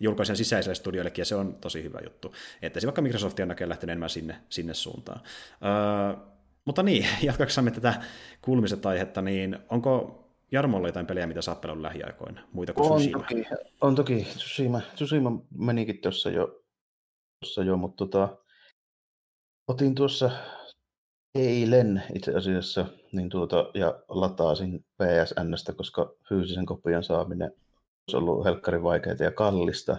julkaisen 0.00 0.36
sisäiselle 0.62 0.82
studioillekin, 0.82 1.22
ja 1.22 1.26
se 1.26 1.34
on 1.34 1.54
tosi 1.54 1.82
hyvä 1.82 1.98
juttu. 2.04 2.34
Että 2.62 2.80
se 2.80 2.86
vaikka 2.86 3.02
Microsoft 3.02 3.40
on 3.40 3.48
näköjään 3.48 3.68
lähtenyt 3.68 3.90
enemmän 3.90 4.10
sinne, 4.10 4.36
sinne 4.48 4.74
suuntaan. 4.74 5.20
Öö, 5.64 6.30
mutta 6.64 6.82
niin, 6.82 7.06
jatkaksamme 7.22 7.70
tätä 7.70 8.02
kulmiset 8.42 8.86
aihetta, 8.86 9.22
niin 9.22 9.58
onko 9.68 10.20
Jarmolla 10.52 10.88
jotain 10.88 11.06
pelejä, 11.06 11.26
mitä 11.26 11.42
sä 11.42 11.50
oot 11.50 11.64
lähiaikoina, 11.80 12.40
muita 12.52 12.72
kuin 12.72 12.92
on 12.92 12.98
Tsushima? 12.98 13.18
Toki, 13.18 13.46
on 13.80 13.94
toki, 13.94 14.26
Tsushima, 14.36 14.80
Tsushima 14.94 15.42
menikin 15.58 15.98
tuossa 15.98 16.30
jo, 16.30 16.62
tuossa 17.40 17.62
jo 17.62 17.76
mutta 17.76 18.06
tota, 18.06 18.38
otin 19.68 19.94
tuossa 19.94 20.30
eilen 21.34 22.02
itse 22.14 22.34
asiassa 22.34 22.86
niin 23.12 23.28
tuota, 23.28 23.70
ja 23.74 24.00
lataasin 24.08 24.84
PSNstä, 24.84 25.72
koska 25.72 26.12
fyysisen 26.28 26.66
kopion 26.66 27.04
saaminen 27.04 27.50
olisi 27.50 28.16
ollut 28.16 28.44
helkkarin 28.44 28.82
vaikeaa 28.82 29.16
ja 29.20 29.30
kallista, 29.30 29.96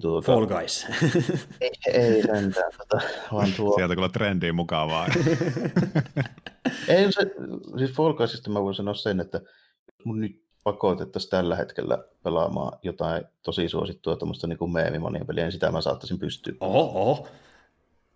Tuota, 0.00 0.26
Fall 0.26 0.46
Guys. 0.46 0.86
ei, 1.60 1.70
ei 1.86 2.22
sentään, 2.22 2.72
tota, 2.78 3.04
vaan 3.32 3.52
tuo... 3.56 3.74
Sieltä 3.76 3.94
kyllä 3.94 4.08
trendiin 4.08 4.54
mukavaa. 4.54 5.06
ei, 6.88 7.12
se, 7.12 7.20
siis 7.78 7.90
Fall 7.90 8.12
Guysista 8.12 8.50
mä 8.50 8.62
voin 8.62 8.74
sanoa 8.74 8.94
sen, 8.94 9.20
että 9.20 9.40
mun 10.04 10.20
nyt 10.20 10.44
pakotettaisiin 10.64 11.30
tällä 11.30 11.56
hetkellä 11.56 11.98
pelaamaan 12.22 12.78
jotain 12.82 13.24
tosi 13.42 13.68
suosittua 13.68 14.16
tuommoista 14.16 14.46
niin 14.46 14.72
meemimonien 14.72 15.26
peliä, 15.26 15.44
niin 15.44 15.52
sitä 15.52 15.70
mä 15.70 15.80
saattaisin 15.80 16.18
pystyä. 16.18 16.54
Oho, 16.60 17.00
oho. 17.00 17.28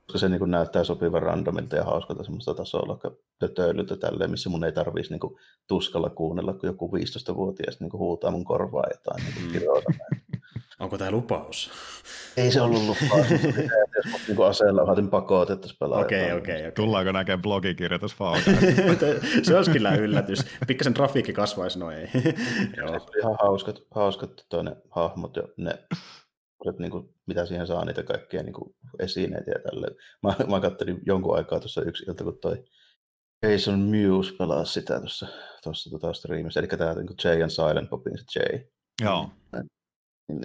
Koska 0.07 0.19
se 0.19 0.29
niin 0.29 0.39
kuin 0.39 0.51
näyttää 0.51 0.85
sopivan 0.85 1.23
randomilta 1.23 1.77
ja 1.77 1.85
hauskalta 1.85 2.25
semmoista 2.25 2.55
tasolla, 2.55 2.99
tötöilyltä 3.39 3.97
tälleen, 3.97 4.31
missä 4.31 4.51
mun 4.51 4.65
ei 4.65 4.73
tarvitsisi 4.73 5.13
niin 5.13 5.21
kuin 5.21 5.37
tuskalla 5.67 6.11
kuunnella, 6.11 6.53
kun 6.53 6.67
joku 6.67 6.91
15-vuotias 6.97 7.81
niin 7.81 7.91
kuin 7.91 7.99
huutaa 7.99 8.31
mun 8.31 8.45
korvaa 8.45 8.85
jotain 8.91 9.25
niin 9.25 9.35
kuin 9.35 9.63
mm. 9.63 10.28
Onko 10.81 10.99
tämä 10.99 11.11
lupaus? 11.11 11.71
Ei 12.37 12.51
se 12.51 12.61
ollut 12.61 12.83
lupaus. 12.83 13.31
Jos 13.97 14.27
niinku 14.29 14.43
aseella 14.43 14.83
ohatin 14.83 15.11
pakotettaisiin 15.11 15.79
pelaa. 15.79 16.01
Okei, 16.01 16.33
okei, 16.33 16.57
okei. 16.57 16.73
Tullaanko 16.73 17.13
näkemään 17.13 17.43
blogikirjoitus 17.43 18.17
Se 19.43 19.57
olisi 19.57 19.71
kyllä 19.71 19.95
yllätys. 19.95 20.39
Pikkasen 20.67 20.95
trafiikki 20.95 21.33
kasvaisi, 21.33 21.79
no 21.79 21.91
ei. 21.91 22.09
Joo. 22.77 22.91
Oli 22.91 23.19
ihan 23.19 23.37
hauskat, 23.43 23.83
hauskat 23.91 24.47
toinen 24.49 24.77
hahmot 24.91 25.37
ja 25.37 25.43
ne 25.57 25.79
niin 26.79 26.91
kuin, 26.91 27.15
mitä 27.27 27.47
siihen 27.47 27.67
saa 27.67 27.85
niitä 27.85 28.03
kaikkia 28.03 28.43
niin 28.43 28.53
kuin, 28.53 28.75
esineitä 28.99 29.51
ja 29.51 29.59
tälleen. 29.59 29.95
Mä, 30.23 30.35
mä 30.51 30.61
katselin 30.61 31.01
jonkun 31.07 31.37
aikaa 31.37 31.61
tuossa 31.61 31.83
yksi 31.83 32.05
ilta, 32.09 32.25
kun 32.25 32.39
toi 32.39 32.65
Jason 33.43 33.79
Muse 33.79 34.35
pelaa 34.39 34.65
sitä 34.65 35.01
tuossa, 35.01 35.27
tuossa 35.63 35.91
tota 35.91 36.13
streamissa, 36.13 36.61
eli 36.61 36.67
tämä 36.67 36.95
niin 36.95 37.07
Jay 37.25 37.43
and 37.43 37.51
Silent 37.51 37.91
Popin 37.91 38.19
se 38.19 38.41
Jay. 38.41 38.61
Joo. 39.03 39.31
Niin, 40.29 40.43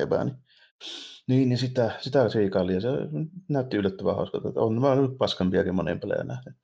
jäbä, 0.00 0.24
niin, 0.24 1.48
niin, 1.48 1.58
sitä, 1.58 1.90
sitä 2.00 2.28
siikaili 2.28 2.74
ja 2.74 2.80
se 2.80 2.88
näytti 3.48 3.76
yllättävän 3.76 4.16
hauskalta. 4.16 4.48
Että 4.48 4.60
on 4.60 4.80
mä 4.80 4.94
nyt 4.94 5.18
paskampiakin 5.18 5.74
monin 5.74 6.00
pelejä 6.00 6.24
nähnyt. 6.24 6.56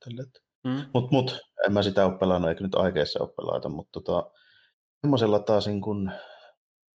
Mm. 0.63 0.85
Mutta 0.93 1.09
mut, 1.11 1.39
en 1.65 1.73
mä 1.73 1.83
sitä 1.83 2.05
ole 2.05 2.17
pelannut, 2.17 2.49
eikä 2.49 2.63
nyt 2.63 2.75
aikeissa 2.75 3.23
ole 3.23 3.33
pelata, 3.37 3.69
mutta 3.69 4.01
tota, 4.01 4.31
semmoisella 5.01 5.39
taas 5.39 5.67
niin 5.67 5.81
kun 5.81 6.11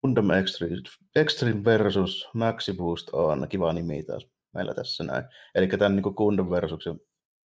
Gundam 0.01 0.31
Extreme, 0.31 0.77
Extreme 1.17 1.65
versus 1.65 2.29
Maxi 2.35 2.73
Boost 2.73 3.09
on 3.13 3.47
kiva 3.49 3.73
nimi 3.73 4.05
taas 4.05 4.27
meillä 4.55 4.75
tässä 4.75 5.05
näin. 5.05 5.25
Eli 5.55 5.67
tämän 5.67 5.97
niin 5.97 6.15
Gundam 6.17 6.51
versus 6.51 6.85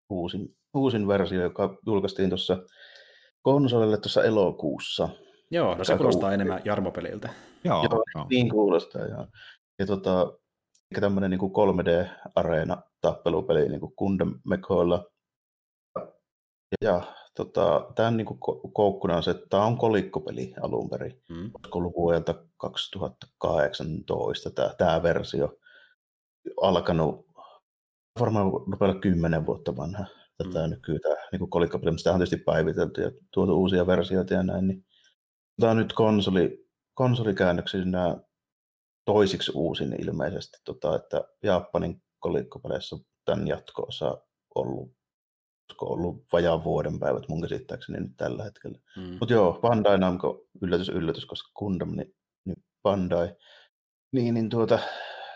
uusin, 0.09 0.57
uusin 0.73 1.07
versio, 1.07 1.41
joka 1.41 1.78
julkaistiin 1.86 2.30
tuossa 2.30 2.57
konsolille 3.41 3.97
tuossa 3.97 4.23
elokuussa. 4.23 5.09
Joo, 5.52 5.76
no 5.76 5.84
se 5.84 5.98
kuulostaa 5.98 6.34
enemmän 6.34 6.62
Jarmo-peliltä. 6.66 7.30
Joo, 7.64 7.84
joo, 7.84 8.04
joo. 8.16 8.26
niin 8.30 8.50
kuulostaa. 8.50 9.06
Joo. 9.06 9.28
Ja 9.80 9.86
tota, 9.86 10.34
tämmöinen 11.00 11.32
niin 11.32 11.41
3D-areena 11.41 12.82
tappelupeli 13.02 13.70
niin 13.70 13.82
Gundam 13.98 14.39
Mechoilla. 14.45 15.06
Ja, 15.95 16.08
ja 16.82 17.02
tota, 17.36 17.91
tämän 17.95 18.18
niin 18.18 18.28
koukkuna 18.74 19.16
on 19.16 19.24
se, 19.24 19.32
että 19.32 19.45
tämä 19.50 19.66
on 19.66 19.78
kolikkopeli 19.78 20.54
alun 20.62 20.89
perin. 20.89 21.22
Mm. 21.30 21.52
ollut 21.72 21.93
vuodelta 21.98 22.36
2018 22.58 24.50
tämä, 24.50 24.74
tämä 24.78 25.04
versio. 25.04 25.58
Alkanut 26.62 27.28
varmaan 28.20 28.52
rupeaa 28.72 29.00
kymmenen 29.00 29.45
vuotta 29.45 29.78
vanha 29.78 30.06
tätä 30.38 30.68
mm. 30.68 30.70
nykyään 30.70 31.18
niin 31.32 31.50
kolikkopeli, 31.50 31.91
mutta 31.91 32.00
sitä 32.00 32.12
on 32.12 32.18
tietysti 32.18 32.38
päivitelty 32.38 33.02
ja 33.02 33.12
tuotu 33.34 33.60
uusia 33.60 33.88
versioita 33.88 34.34
ja 34.34 34.43
näin. 34.43 34.68
Niin, 34.68 34.86
tämä 35.60 35.72
on 35.72 35.78
nyt 35.78 35.93
konsoli, 35.93 36.68
konsolikäännöksinä 36.93 38.18
toisiksi 39.05 39.51
uusin 39.55 39.95
ilmeisesti, 40.01 40.58
tota, 40.66 40.95
että 40.95 41.24
Japanin 41.43 42.01
kolikkopeleissä 42.20 42.95
tämän 43.26 43.47
jatko-osa 43.47 44.18
ollut 44.55 44.97
ollut 45.82 46.26
vajaan 46.32 46.64
vuoden 46.64 46.99
päivät 46.99 47.24
mun 47.30 47.41
käsittääkseni 47.41 47.99
nyt 47.99 48.18
tällä 48.18 48.43
hetkellä. 48.43 48.80
Mm. 48.97 49.18
Mutta 49.20 49.34
joo, 49.34 49.60
Bandai 49.62 49.97
Namco, 49.97 50.45
yllätys, 50.62 50.89
yllätys, 50.89 51.26
koska 51.26 51.51
Gundam, 51.55 51.95
niin, 51.95 52.16
niin 52.45 52.64
Bandai. 52.84 53.36
Niin, 54.12 54.34
niin 54.34 54.49
tuota, 54.49 54.80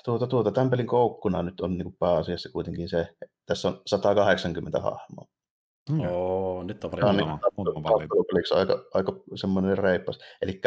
tuota, 0.06 0.28
tuota, 0.28 0.52
tämän 0.52 0.70
pelin 0.70 0.88
koukkuna 0.88 1.44
nyt 1.44 1.62
on 1.62 1.78
niin 1.78 1.96
pääasiassa 2.00 2.50
kuitenkin 2.50 2.90
se, 2.90 3.02
että 3.02 3.36
tässä 3.46 3.68
on 3.68 3.82
180 3.88 4.80
hahmoa. 4.80 5.26
Mm. 5.90 6.02
Joo, 6.02 6.64
nyt 6.64 6.84
on 6.84 6.92
paljon 6.92 7.18
niin, 7.18 7.30
aika, 8.56 8.86
aika 8.94 9.14
semmoinen 9.36 9.78
reippas. 9.78 10.20
Eli 10.42 10.62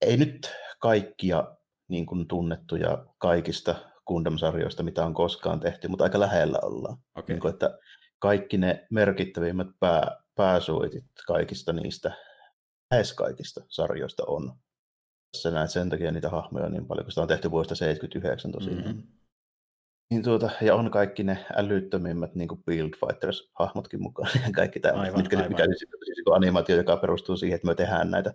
ei 0.00 0.16
nyt 0.16 0.52
kaikkia 0.80 1.56
niin 1.88 2.06
kuin 2.06 2.28
tunnettuja 2.28 3.06
kaikista 3.18 3.74
Gundam-sarjoista, 4.06 4.82
mitä 4.82 5.04
on 5.04 5.14
koskaan 5.14 5.60
tehty, 5.60 5.88
mutta 5.88 6.04
aika 6.04 6.20
lähellä 6.20 6.58
ollaan. 6.62 6.96
Okay. 7.14 7.34
Niin 7.34 7.40
kuin, 7.40 7.52
että 7.52 7.78
kaikki 8.18 8.58
ne 8.58 8.86
merkittävimmät 8.90 9.68
pää, 9.80 10.22
pääsuitit 10.34 11.04
kaikista 11.26 11.72
niistä, 11.72 12.16
lähes 12.90 13.12
kaikista 13.12 13.60
sarjoista 13.68 14.24
on. 14.26 14.52
Se 15.36 15.50
näet 15.50 15.70
sen 15.70 15.90
takia 15.90 16.12
niitä 16.12 16.28
hahmoja 16.28 16.66
on 16.66 16.72
niin 16.72 16.86
paljon, 16.86 17.04
kun 17.04 17.12
sitä 17.12 17.22
on 17.22 17.28
tehty 17.28 17.50
vuodesta 17.50 17.74
79 17.74 18.52
tosiaan. 18.52 18.78
Mm-hmm. 18.78 19.02
Niin 20.10 20.22
tuota, 20.22 20.50
ja 20.60 20.74
on 20.74 20.90
kaikki 20.90 21.22
ne 21.24 21.46
älyttömimmät 21.56 22.34
niin 22.34 22.48
kuin 22.48 22.62
Build 22.64 22.90
Fighters-hahmotkin 22.90 24.02
mukaan. 24.02 24.30
Kaikki 24.56 24.80
tämä, 24.80 25.00
aivan, 25.00 25.20
mitkä, 25.20 25.36
aivan. 25.36 25.50
mikä 25.50 25.64
siis, 25.64 25.86
siis 26.04 26.22
animaatio, 26.32 26.76
joka 26.76 26.96
perustuu 26.96 27.36
siihen, 27.36 27.56
että 27.56 27.66
me 27.66 27.74
tehdään 27.74 28.10
näitä 28.10 28.34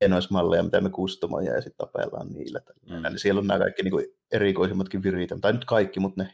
hienoismalleja, 0.00 0.62
mitä 0.62 0.80
me 0.80 0.90
kustomoja 0.90 1.54
ja 1.54 1.62
sitten 1.62 1.86
tapellaan 1.86 2.28
niillä. 2.32 2.60
Mm. 2.90 3.02
Niin 3.02 3.18
siellä 3.18 3.38
on 3.38 3.46
nämä 3.46 3.60
kaikki 3.60 3.82
niin 3.82 3.92
kuin 3.92 4.06
erikoisimmatkin 4.32 5.02
viritelmät, 5.02 5.40
tai 5.40 5.52
nyt 5.52 5.64
kaikki, 5.64 6.00
mutta 6.00 6.22
ne 6.22 6.32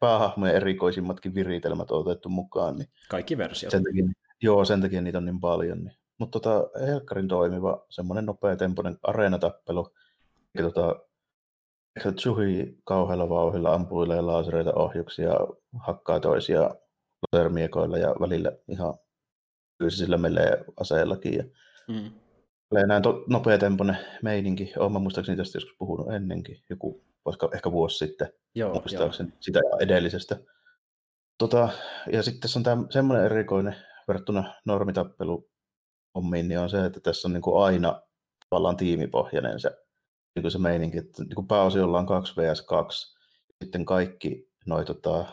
päähahmojen 0.00 0.56
erikoisimmatkin 0.56 1.34
viritelmät 1.34 1.90
on 1.90 2.00
otettu 2.00 2.28
mukaan. 2.28 2.76
Niin 2.76 2.88
Kaikki 3.08 3.38
versiot. 3.38 3.70
Sen 3.70 3.84
takia, 3.84 4.04
joo, 4.42 4.64
sen 4.64 4.80
takia 4.80 5.02
niitä 5.02 5.18
on 5.18 5.24
niin 5.24 5.40
paljon. 5.40 5.84
Niin. 5.84 5.96
Mutta 6.18 6.40
tota, 6.40 6.80
Helkkarin 6.86 7.28
toimiva, 7.28 7.86
semmoinen 7.90 8.26
nopea 8.26 8.56
tempoinen 8.56 8.98
areenatappelu. 9.02 9.94
Ja 10.54 10.62
tota, 12.02 12.12
Tsuhi 12.12 12.78
kauhealla 12.84 13.28
vauhilla 13.28 13.74
ampuilee 13.74 14.20
laasereita 14.20 14.72
ohjuksia, 14.74 15.32
hakkaa 15.78 16.20
toisia 16.20 16.70
lasermiekoilla 17.32 17.98
ja 17.98 18.14
välillä 18.20 18.52
ihan 18.68 18.94
fyysisillä 19.78 20.16
melee 20.16 20.64
aseellakin. 20.80 21.34
Ja 21.34 21.44
mm. 21.88 22.10
Näin 22.86 23.02
to, 23.02 23.24
nopea 23.28 23.58
tempoinen 23.58 23.98
meininki. 24.22 24.72
Olen 24.78 25.02
muistaakseni 25.02 25.36
tästä 25.36 25.56
joskus 25.56 25.76
puhunut 25.78 26.12
ennenkin. 26.12 26.62
Joku 26.70 27.06
koska 27.26 27.48
ehkä 27.54 27.72
vuosi 27.72 27.98
sitten, 27.98 28.32
joo, 28.54 28.72
muistaakseni 28.72 29.28
joo. 29.28 29.36
sitä 29.40 29.60
edellisestä. 29.80 30.36
Tota, 31.38 31.68
ja 32.12 32.22
sitten 32.22 32.40
tässä 32.40 32.58
on 32.58 32.62
tämä 32.62 32.84
semmoinen 32.90 33.24
erikoinen 33.24 33.76
verrattuna 34.08 34.54
normitappelu 34.64 35.50
hommiin, 36.14 36.48
niin 36.48 36.60
on 36.60 36.70
se, 36.70 36.84
että 36.84 37.00
tässä 37.00 37.28
on 37.28 37.32
niin 37.32 37.42
kuin 37.42 37.64
aina 37.64 38.02
tavallaan 38.50 38.76
tiimipohjainen 38.76 39.60
se, 39.60 39.70
niin 40.36 40.50
se 40.50 40.58
meininki, 40.58 40.98
että 40.98 41.24
niin 41.24 41.46
pääosiolla 41.48 41.98
on 41.98 42.06
2 42.06 42.34
vs 42.36 42.62
2, 42.62 43.16
sitten 43.64 43.84
kaikki 43.84 44.48
noi 44.66 44.84
tota, 44.84 45.26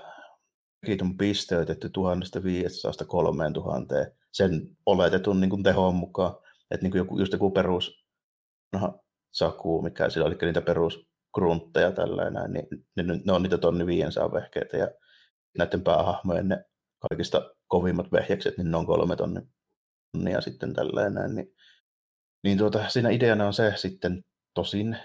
on 1.01 1.17
pisteytetty 1.17 1.89
1500 1.89 3.07
3000 3.07 3.95
sen 4.31 4.77
oletetun 4.85 5.41
niin 5.41 5.49
kuin 5.49 5.63
tehon 5.63 5.95
mukaan, 5.95 6.35
että 6.71 6.83
niin 6.83 6.91
kuin 6.91 6.99
joku, 6.99 7.19
just 7.19 7.33
joku 7.33 7.51
perus 7.51 8.05
no, 8.73 9.03
saku, 9.31 9.81
mikä 9.81 10.09
sillä 10.09 10.27
oli, 10.27 10.37
niitä 10.41 10.61
perus 10.61 11.07
gruntteja 11.33 11.91
tällainen, 11.91 12.53
niin 12.53 12.67
ne, 12.95 13.03
ne, 13.03 13.33
on 13.33 13.43
niitä 13.43 13.57
tonni 13.57 13.85
500 13.85 14.31
vehkeitä 14.31 14.77
ja 14.77 14.87
näiden 15.57 15.83
päähahmojen 15.83 16.47
ne 16.47 16.65
kaikista 17.09 17.55
kovimmat 17.67 18.11
vehjekset, 18.11 18.57
niin 18.57 18.71
ne 18.71 18.77
on 18.77 18.85
kolme 18.85 19.15
tonnia 19.15 20.41
sitten 20.41 20.73
tällainen. 20.73 21.35
Niin, 21.35 21.47
niin 22.43 22.57
tuota, 22.57 22.89
siinä 22.89 23.09
ideana 23.09 23.47
on 23.47 23.53
se 23.53 23.73
sitten 23.75 24.23
tosin, 24.53 24.97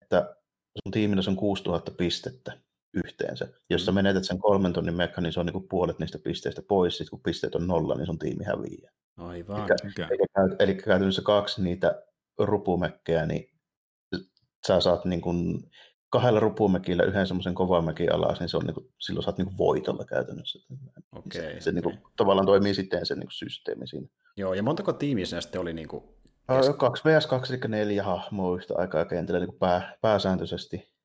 että 0.00 0.36
sun 0.84 0.92
tiimillä 0.92 1.22
on 1.28 1.36
6000 1.36 1.90
pistettä 1.90 2.58
yhteensä. 2.94 3.48
Jos 3.70 3.84
sä 3.84 3.92
mm. 3.92 3.94
menetät 3.94 4.24
sen 4.24 4.38
kolmen 4.38 4.72
tonnin 4.72 4.94
mekka, 4.94 5.20
niin 5.20 5.32
se 5.32 5.40
on 5.40 5.46
niin 5.46 5.68
puolet 5.68 5.98
niistä 5.98 6.18
pisteistä 6.18 6.62
pois. 6.68 6.96
Sitten 6.96 7.10
kun 7.10 7.22
pisteet 7.22 7.54
on 7.54 7.66
nolla, 7.66 7.94
niin 7.94 8.06
sun 8.06 8.18
tiimi 8.18 8.44
häviää. 8.44 8.92
Aivan. 9.16 9.56
Eli, 9.56 9.64
okay. 9.64 10.06
eli, 10.10 10.56
eli 10.58 10.74
käytännössä 10.74 11.22
kaksi 11.22 11.62
niitä 11.62 12.02
rupumekkejä, 12.38 13.26
niin 13.26 13.50
sä 14.66 14.80
saat 14.80 15.04
niin 15.04 15.20
kuin 15.20 15.70
kahdella 16.10 16.40
rupumekillä 16.40 17.02
yhden 17.02 17.26
semmoisen 17.26 17.54
kovan 17.54 17.84
mekin 17.84 18.12
alas, 18.12 18.40
niin 18.40 18.48
se 18.48 18.56
on 18.56 18.64
niin 18.64 18.74
kuin, 18.74 18.92
silloin 19.00 19.24
saat 19.24 19.38
niin 19.38 19.46
kuin 19.46 19.58
voitolla 19.58 20.04
käytännössä. 20.04 20.58
Okay, 21.12 21.42
se, 21.42 21.60
se 21.60 21.72
niin 21.72 21.82
kuin, 21.82 21.98
tavallaan 22.16 22.46
toimii 22.46 22.74
sitten 22.74 23.06
se 23.06 23.14
niin 23.14 23.26
kuin 23.26 23.32
systeemi 23.32 23.86
siinä. 23.86 24.08
Joo, 24.36 24.54
ja 24.54 24.62
montako 24.62 24.92
tiimiä 24.92 25.26
siinä 25.26 25.40
sitten 25.40 25.60
oli 25.60 25.72
niin 25.72 25.88
kuin 25.88 26.04
kes... 26.48 26.76
2 26.78 27.04
vs 27.04 27.26
2, 27.26 27.54
eli 27.54 27.60
neljä 27.68 28.02
hahmoa 28.02 28.56
yhtä 28.56 28.74
aikaa 28.76 29.04
kentällä 29.04 29.40
niin 29.40 29.58
pää, 29.58 29.96
pääsääntöisesti. 30.00 30.96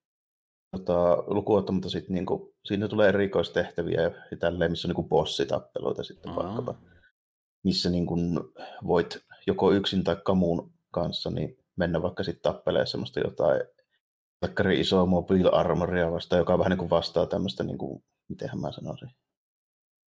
Tota, 0.72 1.24
lukuottamatta 1.28 1.90
sitten 1.90 2.14
niin 2.14 2.26
kuin, 2.26 2.54
siinä 2.66 2.88
tulee 2.88 3.10
erikoistehtäviä 3.10 4.02
ja 4.02 4.38
tälleen, 4.40 4.72
missä 4.72 4.88
on 4.88 4.94
niin 4.96 5.10
bossitappeluita 5.10 6.04
sitten 6.04 6.32
Aha. 6.32 6.44
vaikkapa, 6.44 6.76
missä 7.64 7.90
niin 7.90 8.06
kuin 8.06 8.40
voit 8.88 9.26
joko 9.48 9.72
yksin 9.72 10.04
tai 10.04 10.16
kamuun 10.24 10.72
kanssa 10.92 11.30
niin 11.30 11.58
mennä 11.76 12.02
vaikka 12.02 12.24
sitten 12.24 12.54
tappelee 12.54 12.86
semmoista 12.86 13.20
jotain 13.20 13.62
takkari 14.40 14.80
isoa 14.80 15.06
mobiilarmoria 15.06 16.12
vastaan, 16.12 16.40
joka 16.40 16.58
vähän 16.58 16.70
niin 16.70 16.78
kuin 16.78 16.90
vastaa 16.90 17.26
tämmöistä, 17.26 17.64
niin 17.64 17.78
kuin, 17.78 18.04
mitenhän 18.28 18.60
mä 18.60 18.72
sanoisin, 18.72 19.10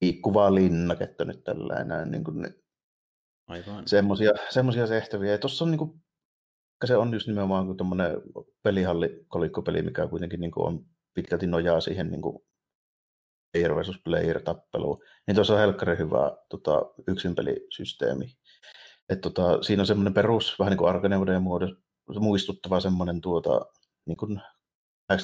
liikkuvaa 0.01 0.55
linnaketta 0.55 1.25
nyt 1.25 1.45
tällainen. 1.45 2.11
Niin 2.11 2.25
kuin, 2.25 2.55
Semmoisia, 3.87 4.31
semmoisia 4.51 4.87
tehtäviä. 4.87 5.33
Ja 5.33 5.39
tuossa 5.39 5.65
on 5.65 5.71
niin 5.71 5.79
kuin, 5.79 6.03
se 6.85 6.97
on 6.97 7.13
just 7.13 7.27
nimenomaan 7.27 7.67
kuin 7.67 7.77
tämmöinen 7.77 8.23
pelihalli, 8.63 9.25
kolikkopeli, 9.29 9.83
mikä 9.83 10.07
kuitenkin 10.07 10.41
niin 10.41 10.51
kuin 10.51 10.67
on 10.67 10.87
pitkälti 11.15 11.47
nojaa 11.47 11.81
siihen 11.81 12.11
niin 12.11 12.23
kuin 12.23 12.39
player 13.53 13.77
versus 13.77 14.01
player 14.05 14.43
tappeluun. 14.43 14.99
Niin 15.27 15.35
tuossa 15.35 15.55
on 15.55 15.61
helkkari 15.61 15.99
hyvä 15.99 16.37
tota, 16.49 16.83
yksinpelisysteemi, 17.09 18.37
et 19.09 19.21
tota, 19.21 19.63
siinä 19.63 19.83
on 19.83 19.87
semmoinen 19.87 20.15
perus, 20.15 20.59
vähän 20.59 20.71
niin 20.71 20.79
kuin 20.79 20.89
Arkaneuden 20.89 21.43
muodossa, 21.43 21.77
muistuttava 22.21 22.81
semmoinen 22.81 23.21
tuota, 23.21 23.67
niin 24.07 24.17
kuin 24.17 24.41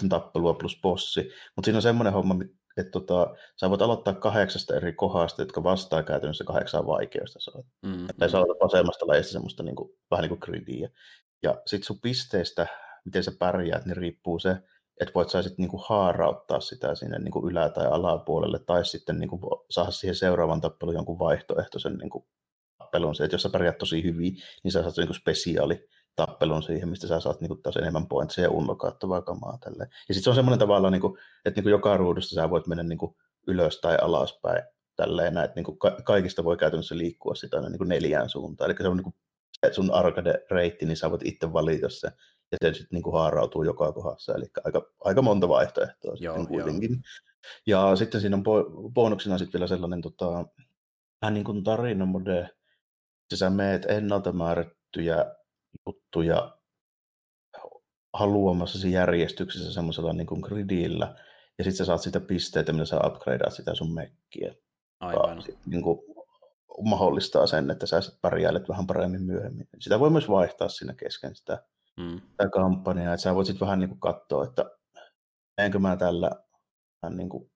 tappelua 0.08 0.54
plus 0.54 0.78
bossi, 0.82 1.20
mutta 1.56 1.66
siinä 1.66 1.78
on 1.78 1.82
semmoinen 1.82 2.12
homma, 2.12 2.34
että 2.76 2.90
tota, 2.90 3.34
sä 3.60 3.70
voit 3.70 3.82
aloittaa 3.82 4.14
kahdeksasta 4.14 4.76
eri 4.76 4.92
kohdasta, 4.92 5.42
jotka 5.42 5.62
vastaa 5.62 6.02
käytännössä 6.02 6.44
kahdeksaan 6.44 6.86
vaikeusta. 6.86 7.62
Mm, 7.86 8.06
tai 8.18 8.30
sä 8.30 8.38
aloitat 8.38 8.60
vasemmasta 8.60 9.06
lajista 9.06 9.32
semmoista 9.32 9.62
niin 9.62 9.76
kuin, 9.76 9.90
vähän 10.10 10.22
niin 10.22 10.38
kuin 10.38 10.40
gridiä. 10.42 10.90
Ja 11.42 11.62
sit 11.66 11.84
sun 11.84 12.00
pisteestä, 12.00 12.66
miten 13.04 13.24
sä 13.24 13.32
pärjäät, 13.38 13.86
niin 13.86 13.96
riippuu 13.96 14.38
se, 14.38 14.56
että 15.00 15.14
voit 15.14 15.30
sä 15.30 15.42
sitten 15.42 15.62
niinku 15.62 15.84
haarauttaa 15.88 16.60
sitä 16.60 16.94
sinne 16.94 17.18
niinku 17.18 17.48
ylä- 17.48 17.68
tai 17.68 17.86
alapuolelle, 17.86 18.58
tai 18.58 18.84
sitten 18.84 19.18
niinku 19.18 19.66
saada 19.70 19.90
siihen 19.90 20.14
seuraavan 20.14 20.60
tappelun 20.60 20.94
jonkun 20.94 21.18
vaihtoehtoisen 21.18 21.96
niinku 21.96 22.28
tappelun. 22.78 23.14
Se, 23.14 23.24
että 23.24 23.34
jos 23.34 23.42
sä 23.42 23.48
pärjäät 23.48 23.78
tosi 23.78 24.04
hyvin, 24.04 24.36
niin 24.64 24.72
sä 24.72 24.82
saat 24.82 24.96
niinku 24.96 25.14
spesiaali 25.14 25.88
tappelun 26.16 26.62
siihen, 26.62 26.88
mistä 26.88 27.06
sä 27.06 27.20
saat 27.20 27.40
niinku 27.40 27.56
taas 27.56 27.76
enemmän 27.76 28.06
pointseja 28.06 28.46
ja 28.46 28.50
unlokaattavaa 28.50 29.22
kamaa. 29.22 29.58
Tälleen. 29.60 29.90
Ja 30.08 30.14
sitten 30.14 30.24
se 30.24 30.30
on 30.30 30.36
semmoinen 30.36 30.58
tavalla, 30.58 30.90
niinku, 30.90 31.18
että 31.44 31.58
niinku 31.58 31.68
joka 31.68 31.96
ruudusta 31.96 32.34
sä 32.34 32.50
voit 32.50 32.66
mennä 32.66 32.82
niinku 32.82 33.16
ylös 33.46 33.80
tai 33.80 33.96
alaspäin. 34.02 34.62
Tälleen, 34.96 35.38
että 35.38 35.54
niinku 35.54 35.76
ka- 35.76 35.96
kaikista 36.04 36.44
voi 36.44 36.56
käytännössä 36.56 36.98
liikkua 36.98 37.34
sitä 37.34 37.56
aina 37.56 37.68
niinku 37.68 37.84
neljään 37.84 38.28
suuntaan. 38.28 38.70
Eli 38.70 38.78
se 38.80 38.88
on 38.88 38.96
niinku 38.96 39.14
se 39.60 39.72
sun 39.72 39.90
arcade-reitti, 39.90 40.86
niin 40.86 40.96
sä 40.96 41.10
voit 41.10 41.22
itse 41.24 41.52
valita 41.52 41.88
sen 41.88 42.12
ja 42.52 42.58
se 42.62 42.78
sitten 42.78 43.00
niin 43.02 43.12
haarautuu 43.12 43.62
joka 43.62 43.92
kohdassa, 43.92 44.34
eli 44.34 44.44
aika, 44.64 44.82
aika 45.04 45.22
monta 45.22 45.48
vaihtoehtoa 45.48 46.14
joo, 46.20 46.36
sitten 46.36 46.48
kuitenkin. 46.54 46.90
Joo. 47.66 47.90
Ja 47.90 47.96
sitten 47.96 48.20
siinä 48.20 48.36
on 48.36 48.44
bonuksena 48.94 49.38
sitten 49.38 49.58
vielä 49.58 49.66
sellainen 49.66 50.00
tota, 50.00 50.46
vähän 51.22 51.34
niin 51.34 51.44
kuin 51.44 51.64
tarinamode, 51.64 52.38
että 52.38 53.36
sä 53.36 53.50
meet 53.50 53.84
ennalta 53.84 54.32
määrättyjä 54.32 55.35
juttuja 55.86 56.58
haluamassasi 58.12 58.92
järjestyksessä 58.92 59.72
semmoisella 59.72 60.12
niin 60.12 60.26
kuin 60.26 60.40
gridillä, 60.40 61.14
ja 61.58 61.64
sitten 61.64 61.76
sä 61.76 61.84
saat 61.84 62.00
sitä 62.00 62.20
pisteitä, 62.20 62.72
millä 62.72 62.84
sä 62.84 63.00
upgradeat 63.06 63.54
sitä 63.54 63.74
sun 63.74 63.94
mekkiä. 63.94 64.54
Aivan. 65.00 65.42
Sit, 65.42 65.58
niin 65.66 65.82
kuin, 65.82 65.98
mahdollistaa 66.84 67.46
sen, 67.46 67.70
että 67.70 67.86
sä 67.86 68.00
sitten 68.00 68.20
pärjäilet 68.20 68.68
vähän 68.68 68.86
paremmin 68.86 69.22
myöhemmin. 69.22 69.68
Sitä 69.80 70.00
voi 70.00 70.10
myös 70.10 70.28
vaihtaa 70.28 70.68
siinä 70.68 70.94
kesken 70.94 71.34
sitä 71.34 71.64
mm. 71.96 72.20
tämä 72.36 72.50
kampanja, 72.50 73.12
että 73.12 73.22
sä 73.22 73.34
voit 73.34 73.46
sitten 73.46 73.66
vähän 73.66 73.78
niin 73.78 73.88
kuin 73.88 74.00
katsoa, 74.00 74.44
että 74.44 74.70
enkö 75.58 75.78
mä 75.78 75.96
tällä 75.96 76.30
vähän 77.02 77.16
niin 77.16 77.28
kuin 77.28 77.50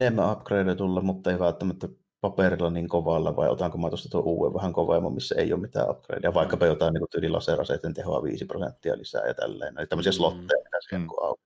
enemmän 0.00 0.32
upgradeatulla, 0.32 1.00
mutta 1.00 1.30
ei 1.30 1.38
välttämättä 1.38 1.88
paperilla 2.20 2.70
niin 2.70 2.88
kovalla, 2.88 3.36
vai 3.36 3.48
otanko 3.48 3.78
mä 3.78 3.88
tuosta 3.88 4.08
tuon 4.08 4.24
uuden 4.24 4.54
vähän 4.54 4.72
kovemman, 4.72 5.14
missä 5.14 5.34
ei 5.38 5.52
ole 5.52 5.60
mitään 5.60 5.90
upgradea, 5.90 6.34
vaikkapa 6.34 6.64
mm. 6.64 6.70
jotain 6.70 6.94
niin 6.94 7.06
tyyli 7.10 7.28
laseraseiden 7.28 7.94
tehoa 7.94 8.22
5 8.22 8.44
prosenttia 8.44 8.98
lisää 8.98 9.26
ja 9.26 9.34
tälleen, 9.34 9.78
eli 9.78 9.86
tämmöisiä 9.86 10.10
mm. 10.10 10.14
slotteja, 10.14 10.64
mitä 10.64 10.78
siellä 10.88 11.04
mm. 11.04 11.10
auki. 11.20 11.42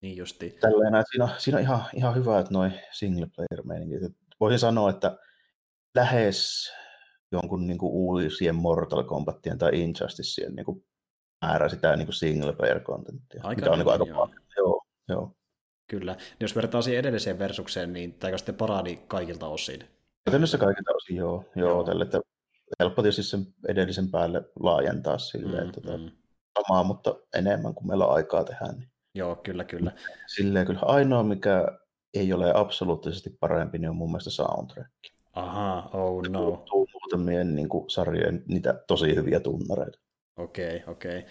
Niin 0.00 0.16
justi. 0.16 0.56
Tälleen, 0.60 0.94
että 0.94 1.10
siinä 1.10 1.24
on, 1.24 1.30
siinä 1.38 1.58
on 1.58 1.62
ihan, 1.62 1.84
ihan 1.94 2.14
hyvä, 2.14 2.38
että 2.38 2.52
noin 2.52 2.72
single 2.92 3.26
player 3.36 3.66
meiningit. 3.66 4.16
Voisin 4.40 4.58
sanoa, 4.58 4.90
että 4.90 5.18
lähes 5.94 6.72
jonkun 7.32 7.66
niin 7.66 7.78
kuin 7.78 7.92
uusien 7.92 8.54
Mortal 8.54 9.02
Kombatien 9.02 9.58
tai 9.58 9.70
Injusticeen 9.74 10.54
niin 10.54 10.64
kuin 10.64 10.84
määrä 11.42 11.68
sitä 11.68 11.96
niin 11.96 12.06
kuin 12.06 12.14
single 12.14 12.52
player 12.52 12.80
contenttia. 12.80 13.40
Aika 13.44 13.60
mikä 13.60 13.70
on 13.70 13.78
niin 13.78 13.84
kuin 13.84 13.92
aika 13.92 14.06
joo. 14.06 14.28
Joo, 14.56 14.82
joo. 15.08 15.36
Kyllä. 15.86 16.16
Jos 16.40 16.56
vertaa 16.56 16.82
siihen 16.82 17.00
edelliseen 17.00 17.38
versukseen, 17.38 17.92
niin 17.92 18.14
tämä 18.14 18.38
sitten 18.38 18.54
parani 18.54 18.96
kaikilta 19.06 19.46
osin. 19.46 19.84
Käytännössä 20.24 20.58
kaikilta 20.58 20.92
osin, 20.94 21.16
joo. 21.16 21.44
joo, 21.56 21.68
joo. 21.68 21.84
Tälle, 21.84 22.04
että 22.04 22.20
helppo 22.80 23.02
tietysti 23.02 23.22
sen 23.22 23.46
edellisen 23.68 24.10
päälle 24.10 24.42
laajentaa 24.60 25.18
silleen, 25.18 25.62
mm, 25.62 25.68
että 25.68 25.80
tota 25.80 25.98
mm. 25.98 26.10
samaa, 26.58 26.84
mutta 26.84 27.14
enemmän 27.34 27.74
kuin 27.74 27.86
meillä 27.86 28.06
on 28.06 28.14
aikaa 28.14 28.44
tehdä. 28.44 28.72
Niin. 28.72 28.88
Joo, 29.14 29.36
kyllä, 29.36 29.64
kyllä. 29.64 29.92
Silleen 30.26 30.66
kyllä 30.66 30.80
ainoa, 30.82 31.22
mikä 31.22 31.66
ei 32.14 32.32
ole 32.32 32.52
absoluuttisesti 32.54 33.36
parempi, 33.40 33.78
niin 33.78 33.90
on 33.90 33.96
mun 33.96 34.10
mielestä 34.10 34.30
soundtrack. 34.30 34.90
Aha, 35.32 35.90
oh 35.92 36.22
no. 36.28 36.64
Muutamien 36.92 37.54
niin 37.54 37.68
kuin, 37.68 37.90
sarjojen 37.90 38.42
niitä 38.48 38.74
tosi 38.86 39.14
hyviä 39.14 39.40
tunnareita. 39.40 39.98
Okei, 40.36 40.76
okay, 40.76 40.92
okei. 40.92 41.18
Okay. 41.18 41.30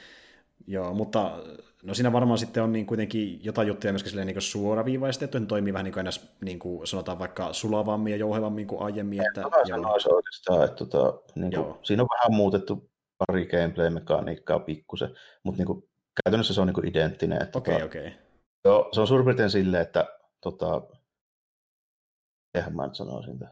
Joo, 0.67 0.93
mutta 0.93 1.39
no 1.84 1.93
siinä 1.93 2.13
varmaan 2.13 2.38
sitten 2.38 2.63
on 2.63 2.71
niin 2.71 2.86
kuitenkin 2.86 3.45
jotain 3.45 3.67
juttuja 3.67 3.93
myöskin 3.93 4.09
silleen 4.09 4.27
niin 4.27 4.41
suoraviivaistettu, 4.41 5.38
että 5.38 5.47
toimii 5.47 5.73
vähän 5.73 5.84
niin 5.84 5.93
kuin 5.93 5.99
ennäs, 5.99 6.36
niin 6.41 6.59
kuin 6.59 6.88
sanotaan 6.88 7.19
vaikka 7.19 7.53
sulavammin 7.53 8.11
ja 8.11 8.17
jouhevammin 8.17 8.67
kuin 8.67 8.81
aiemmin. 8.81 9.21
Että, 9.27 9.41
joo. 9.41 9.65
sanoisi 9.65 10.09
oikeastaan, 10.13 10.65
että 10.65 10.86
tota, 10.86 11.21
niin 11.36 11.53
kuin, 11.53 11.75
siinä 11.84 12.03
on 12.03 12.09
vähän 12.17 12.38
muutettu 12.38 12.89
pari 13.17 13.45
gameplay-mekaniikkaa 13.45 14.59
pikkusen, 14.59 15.15
mutta 15.43 15.57
niin 15.57 15.67
kuin, 15.67 15.84
käytännössä 16.23 16.53
se 16.53 16.61
on 16.61 16.67
niin 16.67 16.75
kuin 16.75 16.88
identtinen. 16.88 17.47
Okei, 17.55 17.75
okay, 17.75 17.86
okei. 17.86 18.07
Okay. 18.07 18.19
Joo, 18.65 18.89
se 18.91 19.01
on 19.01 19.07
suurin 19.07 19.25
piirtein 19.25 19.49
silleen, 19.49 19.81
että 19.81 20.05
tota, 20.41 20.81
eihän 22.55 22.75
mä 22.75 22.88
nyt 22.88 22.95
sanoisin, 22.95 23.34
että 23.34 23.47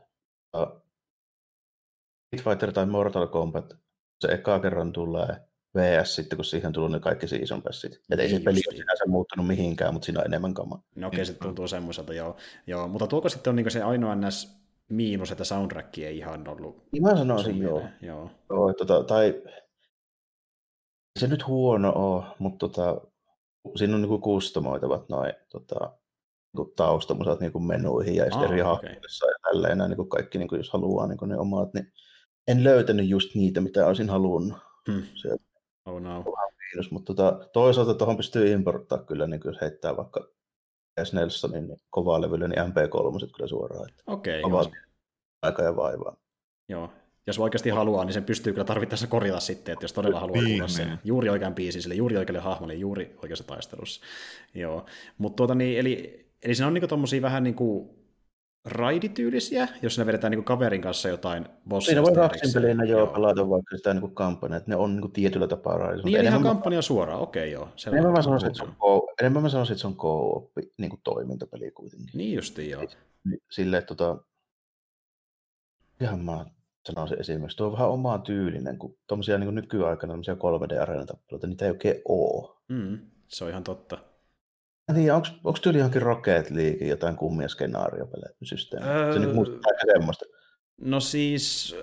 Street 2.28 2.44
Fighter 2.44 2.72
tai 2.72 2.86
Mortal 2.86 3.28
Kombat 3.28 3.74
se 4.22 4.28
eka 4.28 4.60
kerran 4.60 4.94
tulee 4.94 5.51
VS 5.78 6.16
sitten, 6.16 6.38
kun 6.38 6.46
siihen 6.46 6.68
on 6.68 6.74
tullut 6.74 6.92
ne 6.92 7.00
kaikki 7.00 7.28
season 7.28 7.62
passit. 7.62 7.94
Että 7.94 8.24
ei 8.24 8.30
se 8.30 8.36
niin 8.36 8.44
peli 8.44 8.62
ole 8.68 8.78
sinänsä 8.78 9.04
muuttunut 9.08 9.48
mihinkään, 9.48 9.94
mutta 9.94 10.06
siinä 10.06 10.20
on 10.20 10.26
enemmän 10.26 10.54
kamaa. 10.54 10.84
No 10.96 11.08
okei, 11.08 11.18
okay, 11.18 11.26
se 11.26 11.34
tuntuu 11.34 11.68
semmoiselta, 11.68 12.14
joo. 12.14 12.36
joo. 12.68 12.88
Mutta 12.88 13.08
tuoko 13.08 13.30
sitten 13.30 13.52
on 13.52 13.56
niin 13.56 13.72
se 13.72 13.82
ainoa 13.82 14.16
ns 14.16 14.62
miinus, 14.90 15.32
että 15.32 15.44
soundtrack 15.44 15.98
ei 15.98 16.18
ihan 16.18 16.48
ollut... 16.48 16.84
Niin 16.92 17.04
mä 17.04 17.18
sanoisin, 17.18 17.58
joo. 17.58 17.84
joo. 18.02 18.32
joo 18.50 18.74
tota, 18.74 19.04
tai 19.04 19.42
se 21.20 21.28
nyt 21.28 21.48
huono 21.48 21.94
ole, 21.96 22.24
mutta 22.40 22.68
tota, 22.68 23.02
siinä 23.76 23.96
on 23.96 24.02
niinku 24.02 24.20
kustomoitavat 24.20 25.10
noin 25.10 25.34
tota, 25.50 25.92
niinku 26.54 26.74
taustamusat 26.76 27.40
niinku 27.40 27.60
menuihin 27.60 28.16
ja 28.16 28.26
ah, 28.32 28.44
eri 28.44 28.62
okay. 28.62 28.90
ja 28.90 29.00
tälleen, 29.44 29.78
niinku 29.78 30.06
kaikki, 30.06 30.38
niinku, 30.38 30.56
jos 30.56 30.70
haluaa 30.70 31.08
niinku 31.08 31.26
ne 31.26 31.38
omat, 31.38 31.74
niin 31.74 31.94
en 32.48 32.64
löytänyt 32.64 33.08
just 33.08 33.36
niitä, 33.36 33.62
mitä 33.62 33.88
olisin 33.88 34.10
halunnut. 34.10 34.58
Hmm. 34.92 35.04
Sieltä. 35.22 35.51
Oh 35.86 36.02
no. 36.02 36.24
Miinus, 36.60 36.92
mutta 36.92 37.14
tota, 37.14 37.50
toisaalta 37.54 37.94
tuohon 37.94 38.18
pystyy 38.18 38.52
importtaa 38.52 38.98
kyllä, 38.98 39.28
niin 39.28 39.42
jos 39.46 39.62
heittää 39.62 39.98
vaikka 39.98 40.28
S. 41.04 41.14
Nelsonin 41.14 41.68
niin 41.68 41.82
kovaa 41.90 42.22
levyllä, 42.22 42.48
niin 42.48 42.60
MP3 42.60 43.32
kyllä 43.36 43.48
suoraan. 43.48 43.90
Okei, 44.08 44.44
okay, 44.44 44.66
aika 45.42 45.64
ja 45.64 45.76
vaivaa. 45.76 46.16
Joo, 46.70 46.90
jos 47.28 47.40
oikeasti 47.40 47.70
haluaa, 47.70 48.06
niin 48.06 48.14
sen 48.14 48.24
pystyy 48.24 48.54
kyllä 48.54 48.66
tarvittaessa 48.66 49.08
korjata 49.08 49.40
sitten, 49.40 49.74
että 49.74 49.84
jos 49.84 49.94
todella 49.94 50.20
haluaa 50.20 50.44
kuulla 50.44 50.68
sen 50.68 51.00
juuri 51.04 51.30
oikean 51.30 51.56
biisin 51.56 51.82
sille 51.82 51.96
juuri 51.96 52.18
oikealle 52.18 52.40
hahmolle, 52.40 52.74
juuri 52.74 53.16
oikeassa 53.24 53.44
taistelussa. 53.44 54.02
Joo, 54.54 54.86
mutta 55.18 55.36
tuota 55.36 55.56
niin, 55.56 55.80
eli, 55.80 56.26
eli 56.44 56.56
siinä 56.56 56.68
on 56.68 56.74
niinku 56.74 56.88
tommosia 56.88 57.22
vähän 57.22 57.44
niin 57.44 57.56
kuin 57.56 58.01
raidityylisiä, 58.66 59.68
jos 59.82 59.98
ne 59.98 60.06
vedetään 60.06 60.32
niin 60.32 60.44
kaverin 60.44 60.82
kanssa 60.82 61.10
jotain 61.10 61.46
bossia. 61.70 61.90
Siinä 61.90 62.02
voi 62.02 62.16
raksinpelinä 62.16 62.84
joo, 62.84 63.08
pelata 63.08 63.50
vaikka 63.50 63.78
sitä 63.78 63.94
niin 63.94 64.16
kampanjaa, 64.16 64.58
että 64.58 64.70
ne 64.72 64.76
on 64.76 64.96
niin 64.96 65.12
tietyllä 65.12 65.48
tapaa 65.48 65.78
raidissa. 65.78 66.08
Niin, 66.08 66.26
ihan 66.26 66.44
kampanja 66.44 66.82
suoraan, 66.82 67.20
okei 67.20 67.56
okay, 67.56 67.64
joo. 67.64 67.70
Enemmän 67.88 68.14
mä, 68.14 68.22
sanoisin, 68.22 68.48
että 68.48 68.58
se 68.58 68.64
on 68.64 68.76
co- 68.76 69.14
enemmän 69.22 69.44
mä 69.44 69.50
sanoisin, 69.50 69.74
että 69.74 69.82
se 69.82 69.88
on 69.88 69.96
co 69.96 70.52
niin 70.78 70.90
kuin 70.90 71.02
toimintapeli 71.04 71.72
kuitenkin. 71.72 72.10
Niin 72.14 72.36
justiin, 72.36 72.70
joo. 72.70 72.84
Sille, 73.52 73.78
että 73.78 73.96
tota, 73.96 74.24
ihan 76.02 76.20
mä 76.20 76.46
sanoisin 76.86 77.20
esimerkiksi, 77.20 77.58
tuo 77.58 77.68
on 77.68 77.74
vähän 77.74 77.90
omaa 77.90 78.20
tyylinen, 78.20 78.78
kun 78.78 78.98
tuommoisia 79.08 79.38
niin 79.38 79.56
nykyaikana 79.56 80.14
3D-areenatappeluita, 80.14 81.48
niitä 81.48 81.66
ei 81.66 81.72
oikein 81.72 82.02
ole. 82.08 82.58
Mm, 82.68 83.00
se 83.28 83.44
on 83.44 83.50
ihan 83.50 83.64
totta. 83.64 84.11
Niin, 84.94 85.14
onko 85.14 85.58
tyyli 85.62 85.78
johonkin 85.78 86.02
Rocket 86.02 86.52
League 86.52 86.88
jotain 86.88 87.16
kummia 87.16 87.48
skenaariopelejä-systeemiä? 87.48 88.92
Öö, 88.92 89.14
se 89.14 89.20
nyt 89.20 89.36
muistuttaa 89.36 89.72
aika 89.72 89.94
semmoista. 89.94 90.26
No 90.82 91.00
siis, 91.00 91.76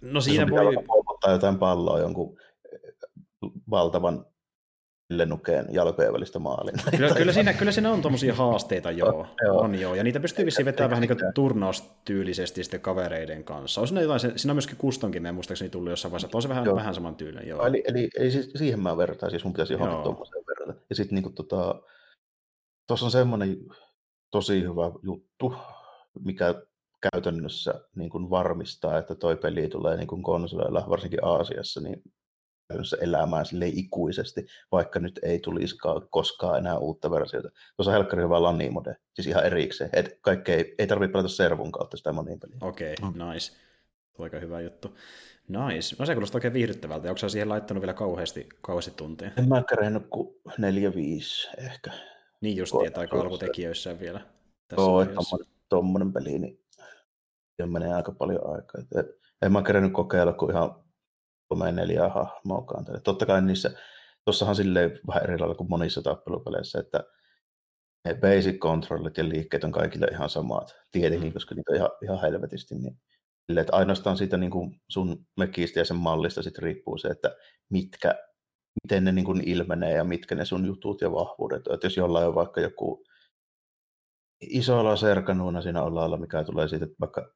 no 0.00 0.20
siinä 0.20 0.50
voi... 0.50 0.76
Ottaa 1.06 1.32
jotain 1.32 1.58
palloa 1.58 2.00
jonkun 2.00 2.38
eh, 2.72 2.80
valtavan 3.70 4.26
lennukeen 5.10 5.66
jalkojen 5.70 6.12
välistä 6.12 6.38
maaliin. 6.38 6.76
Kyllä, 6.96 7.14
kyllä, 7.14 7.32
siinä, 7.32 7.52
kyllä 7.52 7.72
siinä 7.72 7.92
on 7.92 8.02
tuommoisia 8.02 8.34
haasteita, 8.34 8.90
joo. 8.90 9.26
joo. 9.44 9.60
On 9.60 9.74
joo. 9.74 9.94
Ja 9.94 10.04
niitä 10.04 10.20
pystyy 10.20 10.46
vissiin 10.46 10.66
vetämään 10.66 10.90
vähän 10.90 11.00
niin 11.00 11.18
kuin 11.18 11.34
turnaustyylisesti 11.34 12.64
sitten 12.64 12.80
kavereiden 12.80 13.44
kanssa. 13.44 13.80
On 13.80 13.88
siinä, 13.88 14.00
jotain, 14.00 14.20
siinä 14.20 14.52
on 14.52 14.56
myöskin 14.56 14.76
kustonkin, 14.76 15.22
me 15.22 15.32
muistaakseni 15.32 15.70
tullut 15.70 15.90
jossain 15.90 16.12
vaiheessa, 16.12 16.36
on 16.36 16.42
se 16.42 16.48
vähän, 16.48 16.74
vähän 16.74 16.94
saman 16.94 17.14
tyylinen, 17.14 17.48
joo. 17.48 17.66
Eli, 17.66 17.82
eli, 17.88 18.08
eli 18.18 18.30
siis 18.30 18.50
siihen 18.56 18.80
mä 18.80 18.96
vertaan, 18.96 19.30
siis 19.30 19.44
mun 19.44 19.52
pitäisi 19.52 19.72
johonkin 19.72 20.02
tuommoiseen 20.02 20.44
verrata. 20.46 20.80
Ja 20.88 20.96
sitten 20.96 21.22
niin 21.22 21.34
tota, 21.34 21.82
tuossa 22.86 23.06
on 23.06 23.12
semmoinen 23.12 23.56
tosi 24.30 24.62
hyvä 24.62 24.92
juttu, 25.02 25.54
mikä 26.24 26.54
käytännössä 27.12 27.74
niin 27.94 28.10
kuin 28.10 28.30
varmistaa, 28.30 28.98
että 28.98 29.14
toi 29.14 29.36
peli 29.36 29.68
tulee 29.68 29.96
niin 29.96 30.06
kuin 30.06 30.22
konsoleilla, 30.22 30.86
varsinkin 30.88 31.24
Aasiassa, 31.24 31.80
niin 31.80 32.02
käytännössä 32.68 32.96
elämään 33.00 33.46
sille 33.46 33.66
ikuisesti, 33.68 34.46
vaikka 34.72 35.00
nyt 35.00 35.20
ei 35.22 35.38
tulisikaan 35.38 36.08
koskaan 36.10 36.58
enää 36.58 36.78
uutta 36.78 37.10
versiota. 37.10 37.48
Tuossa 37.76 37.90
on 37.90 37.94
helkkari 37.94 38.22
hyvä 38.22 38.42
LAN-mode, 38.42 38.96
siis 39.14 39.26
ihan 39.26 39.46
erikseen. 39.46 39.90
Et 39.92 40.18
kaikki 40.20 40.52
ei, 40.52 40.74
ei 40.78 40.86
tarvitse 40.86 41.12
pelata 41.12 41.28
servun 41.28 41.72
kautta 41.72 41.96
sitä 41.96 42.12
moniin 42.12 42.40
peliä. 42.40 42.56
Okei, 42.60 42.94
okay, 43.02 43.10
mm. 43.10 43.30
nice. 43.30 43.52
Aika 44.18 44.38
hyvä 44.38 44.60
juttu. 44.60 44.96
Nice. 45.48 45.96
No 45.98 46.06
se 46.06 46.14
kuulostaa 46.14 46.36
oikein 46.36 46.52
viihdyttävältä. 46.52 47.08
Onko 47.08 47.18
sä 47.18 47.28
siihen 47.28 47.48
laittanut 47.48 47.80
vielä 47.80 47.94
kauheasti, 47.94 48.48
kauheasti 48.60 48.90
tunteja? 48.90 49.30
En 49.38 49.48
mä 49.48 49.62
kerennyt 49.68 50.06
kuin 50.10 50.36
neljä, 50.58 50.94
viisi 50.94 51.48
ehkä. 51.58 51.90
Niin 52.40 52.56
just, 52.56 52.74
että 52.86 53.00
aika 53.00 53.20
alkutekijöissä 53.20 54.00
vielä. 54.00 54.20
Tässä 54.68 54.82
Joo, 54.82 55.02
että 55.02 55.20
tommonen 55.68 56.12
peli, 56.12 56.38
niin 56.38 56.58
menee 57.66 57.94
aika 57.94 58.12
paljon 58.12 58.54
aikaa. 58.54 58.80
Et 58.94 59.06
en 59.42 59.52
mä 59.52 59.62
kerennyt 59.62 59.92
kokeilla 59.92 60.32
kuin 60.32 60.50
ihan 60.50 60.84
kolme 61.48 61.72
neljää 61.72 62.08
hahmoa 62.08 62.66
Totta 63.04 63.26
kai 63.26 63.42
niissä, 63.42 63.70
tuossahan 64.24 64.56
silleen 64.56 65.00
vähän 65.06 65.22
eri 65.24 65.38
lailla 65.38 65.54
kuin 65.54 65.70
monissa 65.70 66.02
tappelupeleissä, 66.02 66.78
että 66.78 67.04
ne 68.04 68.14
basic 68.14 68.58
controllit 68.58 69.18
ja 69.18 69.28
liikkeet 69.28 69.64
on 69.64 69.72
kaikille 69.72 70.06
ihan 70.06 70.30
samat. 70.30 70.76
Tietenkin, 70.92 71.28
mm. 71.28 71.32
koska 71.32 71.54
niitä 71.54 71.72
on 71.72 71.76
ihan, 71.76 71.90
ihan 72.02 72.20
helvetisti. 72.20 72.74
Niin, 72.74 72.98
sille, 73.46 73.60
että 73.60 73.76
ainoastaan 73.76 74.16
siitä 74.16 74.36
niin 74.36 74.50
kuin 74.50 74.80
sun 74.88 75.26
mekistä 75.36 75.80
ja 75.80 75.84
sen 75.84 75.96
mallista 75.96 76.42
sit 76.42 76.58
riippuu 76.58 76.98
se, 76.98 77.08
että 77.08 77.36
mitkä, 77.70 78.14
miten 78.84 79.04
ne 79.04 79.12
niin 79.12 79.24
kuin 79.24 79.48
ilmenee 79.48 79.92
ja 79.92 80.04
mitkä 80.04 80.34
ne 80.34 80.44
sun 80.44 80.66
jutut 80.66 81.00
ja 81.00 81.12
vahvuudet 81.12 81.68
on. 81.68 81.74
Että 81.74 81.86
jos 81.86 81.96
jollain 81.96 82.28
on 82.28 82.34
vaikka 82.34 82.60
joku 82.60 83.04
isolla 84.40 84.96
serkanuuna 84.96 85.62
siinä 85.62 85.82
olla, 85.82 86.16
mikä 86.16 86.44
tulee 86.44 86.68
siitä 86.68 86.86
vaikka 87.00 87.34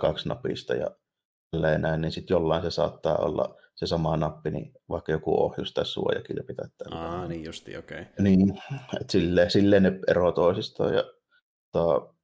kaksi 0.00 0.28
napista 0.28 0.74
ja 0.74 0.90
näin, 1.78 2.00
niin 2.00 2.12
sitten 2.12 2.34
jollain 2.34 2.62
se 2.62 2.70
saattaa 2.70 3.16
olla 3.16 3.56
se 3.74 3.86
sama 3.86 4.16
nappi, 4.16 4.50
niin 4.50 4.72
vaikka 4.88 5.12
joku 5.12 5.42
ohjus 5.42 5.72
tai 5.72 5.86
suojakilpi 5.86 6.54
tai 6.54 6.68
tällä. 6.78 6.96
Aa, 6.96 7.28
niin 7.28 7.44
justi, 7.44 7.76
okei. 7.76 8.00
Okay. 8.00 8.12
Niin, 8.18 8.62
että 9.00 9.12
silleen, 9.12 9.50
silleen 9.50 9.82
ne 9.82 10.00
eroavat 10.08 10.34
toisistaan. 10.34 10.94
Ja, 10.94 11.04
tota, 11.72 12.14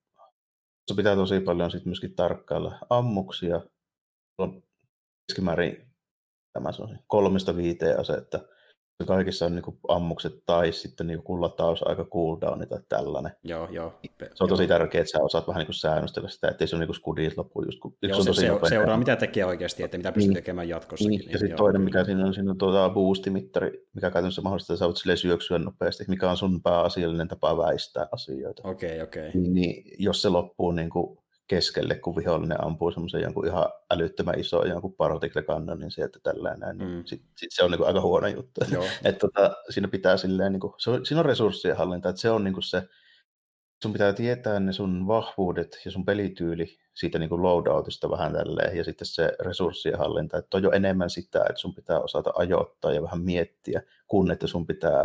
se 0.89 0.97
pitää 0.97 1.15
tosi 1.15 1.41
paljon 1.41 1.71
sitten 1.71 1.89
myöskin 1.89 2.15
tarkkailla 2.15 2.79
ammuksia. 2.91 3.61
Keskimäärin 5.29 5.88
tämä 6.63 6.73
on 6.81 6.99
kolmesta 7.07 7.57
viiteen 7.57 8.01
asetta 8.01 8.41
kaikissa 9.07 9.47
on 9.47 9.55
niinku 9.55 9.79
ammukset 9.89 10.33
tai 10.47 10.73
sitten 10.73 11.07
niinku 11.07 11.41
latausaika 11.41 12.05
cooldown 12.05 12.69
tai 12.69 12.79
tällainen. 12.89 13.33
Joo, 13.45 13.69
joo. 13.71 14.01
Se 14.35 14.45
on 14.45 14.49
tosi 14.49 14.63
joo. 14.63 14.69
tärkeää, 14.69 15.01
että 15.03 15.11
sä 15.11 15.25
osaat 15.25 15.49
vähän 15.49 15.61
niinku 15.61 15.73
säännöstellä 15.73 16.29
sitä, 16.29 16.49
ettei 16.49 16.69
se 16.69 16.77
ole 16.77 16.81
niinku 16.81 16.93
skudit 16.93 17.37
loppu 17.37 17.63
just 17.63 17.81
kun 17.81 17.97
joo, 18.03 18.19
on 18.19 18.25
se, 18.25 18.33
se 18.33 18.51
seuraa 18.69 18.97
mitä 18.97 19.17
tekee 19.17 19.45
oikeasti, 19.45 19.83
että 19.83 19.97
mitä 19.97 20.13
pystyy 20.13 20.29
niin. 20.29 20.35
tekemään 20.35 20.69
jatkossa. 20.69 21.09
Niin, 21.09 21.31
ja 21.31 21.39
sitten 21.39 21.57
toinen, 21.57 21.83
mikä 21.83 22.05
siinä 22.05 22.27
on, 22.27 22.35
siinä 22.35 22.51
on 22.51 22.59
tuota 22.59 22.91
boostimittari, 22.91 23.87
mikä 23.95 24.11
käytännössä 24.11 24.43
mahdollistaa, 24.43 24.75
että 24.75 24.95
sä 24.97 25.09
voit 25.09 25.19
syöksyä 25.19 25.59
nopeasti, 25.59 26.05
mikä 26.09 26.31
on 26.31 26.37
sun 26.37 26.63
pääasiallinen 26.63 27.29
tapa 27.29 27.57
väistää 27.57 28.09
asioita. 28.13 28.69
Okei, 28.69 28.91
okay, 28.91 29.03
okei. 29.03 29.29
Okay. 29.29 29.41
Niin, 29.41 29.55
niin, 29.55 29.85
jos 29.99 30.23
se 30.23 30.29
loppuu 30.29 30.73
niin 30.73 30.91
kuin 30.91 31.19
keskelle, 31.49 31.95
kun 31.95 32.17
vihollinen 32.17 32.65
ampuu 32.65 32.91
semmoisen 32.91 33.21
jonkun 33.21 33.47
ihan 33.47 33.67
älyttömän 33.91 34.41
iso 34.41 34.67
jonkun 34.67 34.95
particle 34.95 35.43
cannonin 35.43 35.91
sieltä 35.91 36.19
tällainen, 36.23 36.79
niin 36.79 36.91
mm. 36.91 37.03
sit, 37.05 37.23
sit 37.37 37.53
se 37.53 37.65
on 37.65 37.71
niin 37.71 37.79
kuin 37.79 37.89
aika 37.89 38.01
huono 38.01 38.27
juttu. 38.27 38.61
että 39.05 39.19
tota, 39.19 39.57
siinä 39.71 39.89
pitää 39.89 40.17
silleen, 40.17 40.53
niin 40.53 40.61
kuin, 40.61 40.73
se 40.79 40.91
on, 40.91 41.07
siinä 41.07 41.21
on 41.21 41.27
resurssien 41.27 41.77
hallinta, 41.77 42.09
että 42.09 42.21
se 42.21 42.31
on 42.31 42.45
niin 42.45 42.55
kuin 42.55 42.65
se, 42.65 42.83
sun 43.83 43.93
pitää 43.93 44.13
tietää 44.13 44.61
ne 44.61 44.73
sun 44.73 45.07
vahvuudet 45.07 45.81
ja 45.85 45.91
sun 45.91 46.05
pelityyli 46.05 46.79
siitä 46.95 47.19
niin 47.19 47.29
kuin 47.29 47.43
loadoutista 47.43 48.11
vähän 48.11 48.33
tälleen, 48.33 48.77
ja 48.77 48.85
sitten 48.85 49.07
se 49.07 49.33
resurssien 49.41 49.99
hallinta, 49.99 50.39
että 50.39 50.57
on 50.57 50.63
jo 50.63 50.71
enemmän 50.71 51.11
sitä, 51.11 51.41
että 51.41 51.61
sun 51.61 51.75
pitää 51.75 52.01
osata 52.01 52.33
ajoittaa 52.35 52.93
ja 52.93 53.03
vähän 53.03 53.21
miettiä, 53.21 53.83
kun 54.07 54.31
että 54.31 54.47
sun 54.47 54.67
pitää 54.67 55.05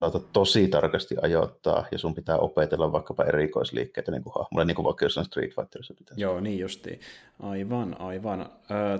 saata 0.00 0.20
tosi 0.32 0.68
tarkasti 0.68 1.14
ajoittaa, 1.22 1.86
ja 1.92 1.98
sun 1.98 2.14
pitää 2.14 2.38
opetella 2.38 2.92
vaikkapa 2.92 3.24
erikoisliikkeitä 3.24 4.12
niin 4.12 4.22
kuin 4.22 4.32
hahmolle, 4.38 4.64
niin 4.64 4.74
kuin 4.74 4.84
vaikka 4.84 5.04
jossain 5.04 5.26
Street 5.26 5.54
Fighterissa 5.54 5.94
pitää. 5.94 6.14
Joo, 6.18 6.40
niin 6.40 6.58
justiin. 6.58 7.00
Aivan, 7.40 8.00
aivan. 8.00 8.40
Ö, 8.40 8.98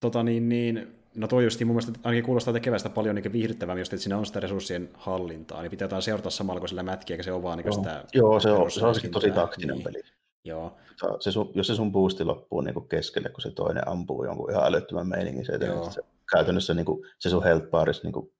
tota 0.00 0.22
niin, 0.22 0.48
niin, 0.48 0.94
no 1.14 1.28
toi 1.28 1.44
justiin 1.44 1.66
mun 1.68 1.76
mielestä 1.76 2.00
ainakin 2.04 2.24
kuulostaa 2.24 2.54
tekevästä 2.54 2.88
paljon 2.88 3.14
niin 3.14 3.32
viihdyttävää, 3.32 3.78
just, 3.78 3.92
että 3.92 4.02
siinä 4.02 4.18
on 4.18 4.26
sitä 4.26 4.40
resurssien 4.40 4.90
hallintaa, 4.94 5.60
niin 5.60 5.70
pitää 5.70 5.84
jotain 5.84 6.02
seurata 6.02 6.30
samalla 6.30 6.60
kuin 6.60 6.68
sillä 6.68 6.82
mätkiä, 6.82 7.14
eikä 7.14 7.22
se 7.22 7.32
ole 7.32 7.42
vaan 7.42 7.58
niin 7.58 7.72
sitä... 7.72 8.04
Joo, 8.14 8.40
se 8.40 8.50
on, 8.50 8.70
se 8.70 8.86
on 8.86 8.94
tosi 9.12 9.30
taktinen 9.30 9.76
niin. 9.76 9.84
peli. 9.84 10.02
Joo. 10.44 10.76
Se 11.20 11.32
sun, 11.32 11.50
jos 11.54 11.66
se 11.66 11.74
sun 11.74 11.92
boosti 11.92 12.24
loppuu 12.24 12.60
niin 12.60 12.74
kuin 12.74 12.88
keskelle, 12.88 13.28
kun 13.28 13.40
se 13.40 13.50
toinen 13.50 13.88
ampuu 13.88 14.24
jonkun 14.24 14.50
ihan 14.50 14.66
älyttömän 14.66 15.08
meiningin, 15.08 15.46
se, 15.46 15.58
se 15.90 16.02
käytännössä 16.32 16.74
niin 16.74 16.86
kuin, 16.86 17.06
se 17.18 17.30
sun 17.30 17.44
health 17.44 17.66
baris 17.66 18.02
niin 18.02 18.12
kuin 18.12 18.32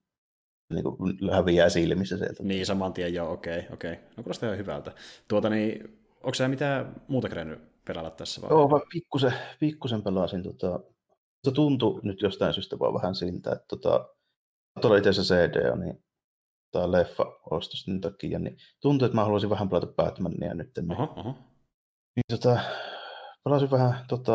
niin 0.75 0.83
kuin 0.83 1.31
häviää 1.31 1.69
silmissä 1.69 2.17
sieltä. 2.17 2.43
Niin, 2.43 2.65
saman 2.65 2.93
tien 2.93 3.13
joo, 3.13 3.31
okei, 3.31 3.59
okay, 3.59 3.73
okei. 3.73 3.93
Okay. 3.93 4.03
No 4.17 4.23
kuulostaa 4.23 4.47
ihan 4.47 4.57
hyvältä. 4.57 4.91
Tuota 5.27 5.49
niin, 5.49 5.99
onko 6.23 6.33
sä 6.33 6.47
mitään 6.47 6.95
muuta 7.07 7.29
kerennyt 7.29 7.59
pelata 7.85 8.09
tässä 8.09 8.41
vai? 8.41 8.49
Joo, 8.49 8.69
vaan 8.69 8.81
pikkusen, 8.93 9.33
pikkusen 9.59 10.03
pelasin. 10.03 10.43
Tota, 10.43 10.79
se 11.43 11.51
tuntui 11.51 11.99
nyt 12.03 12.21
jostain 12.21 12.53
syystä 12.53 12.79
vaan 12.79 12.93
vähän 12.93 13.15
siltä, 13.15 13.51
että 13.51 13.65
tota, 13.67 14.09
tuolla 14.81 14.97
itse 14.97 15.09
asiassa 15.09 15.35
CD 15.35 15.71
on, 15.71 15.79
niin 15.79 16.03
tämä 16.71 16.91
leffa 16.91 17.25
ostos 17.51 17.85
takia, 18.01 18.39
niin 18.39 18.57
tuntuu, 18.81 19.05
että 19.05 19.15
mä 19.15 19.23
haluaisin 19.23 19.49
vähän 19.49 19.69
pelata 19.69 19.87
Batmania 19.87 20.53
nyt. 20.53 20.71
Niin, 20.77 20.91
oho, 20.91 21.13
oho. 21.15 21.35
niin 22.15 22.39
tota, 22.39 22.59
pelasin 23.43 23.71
vähän 23.71 24.05
tota, 24.07 24.33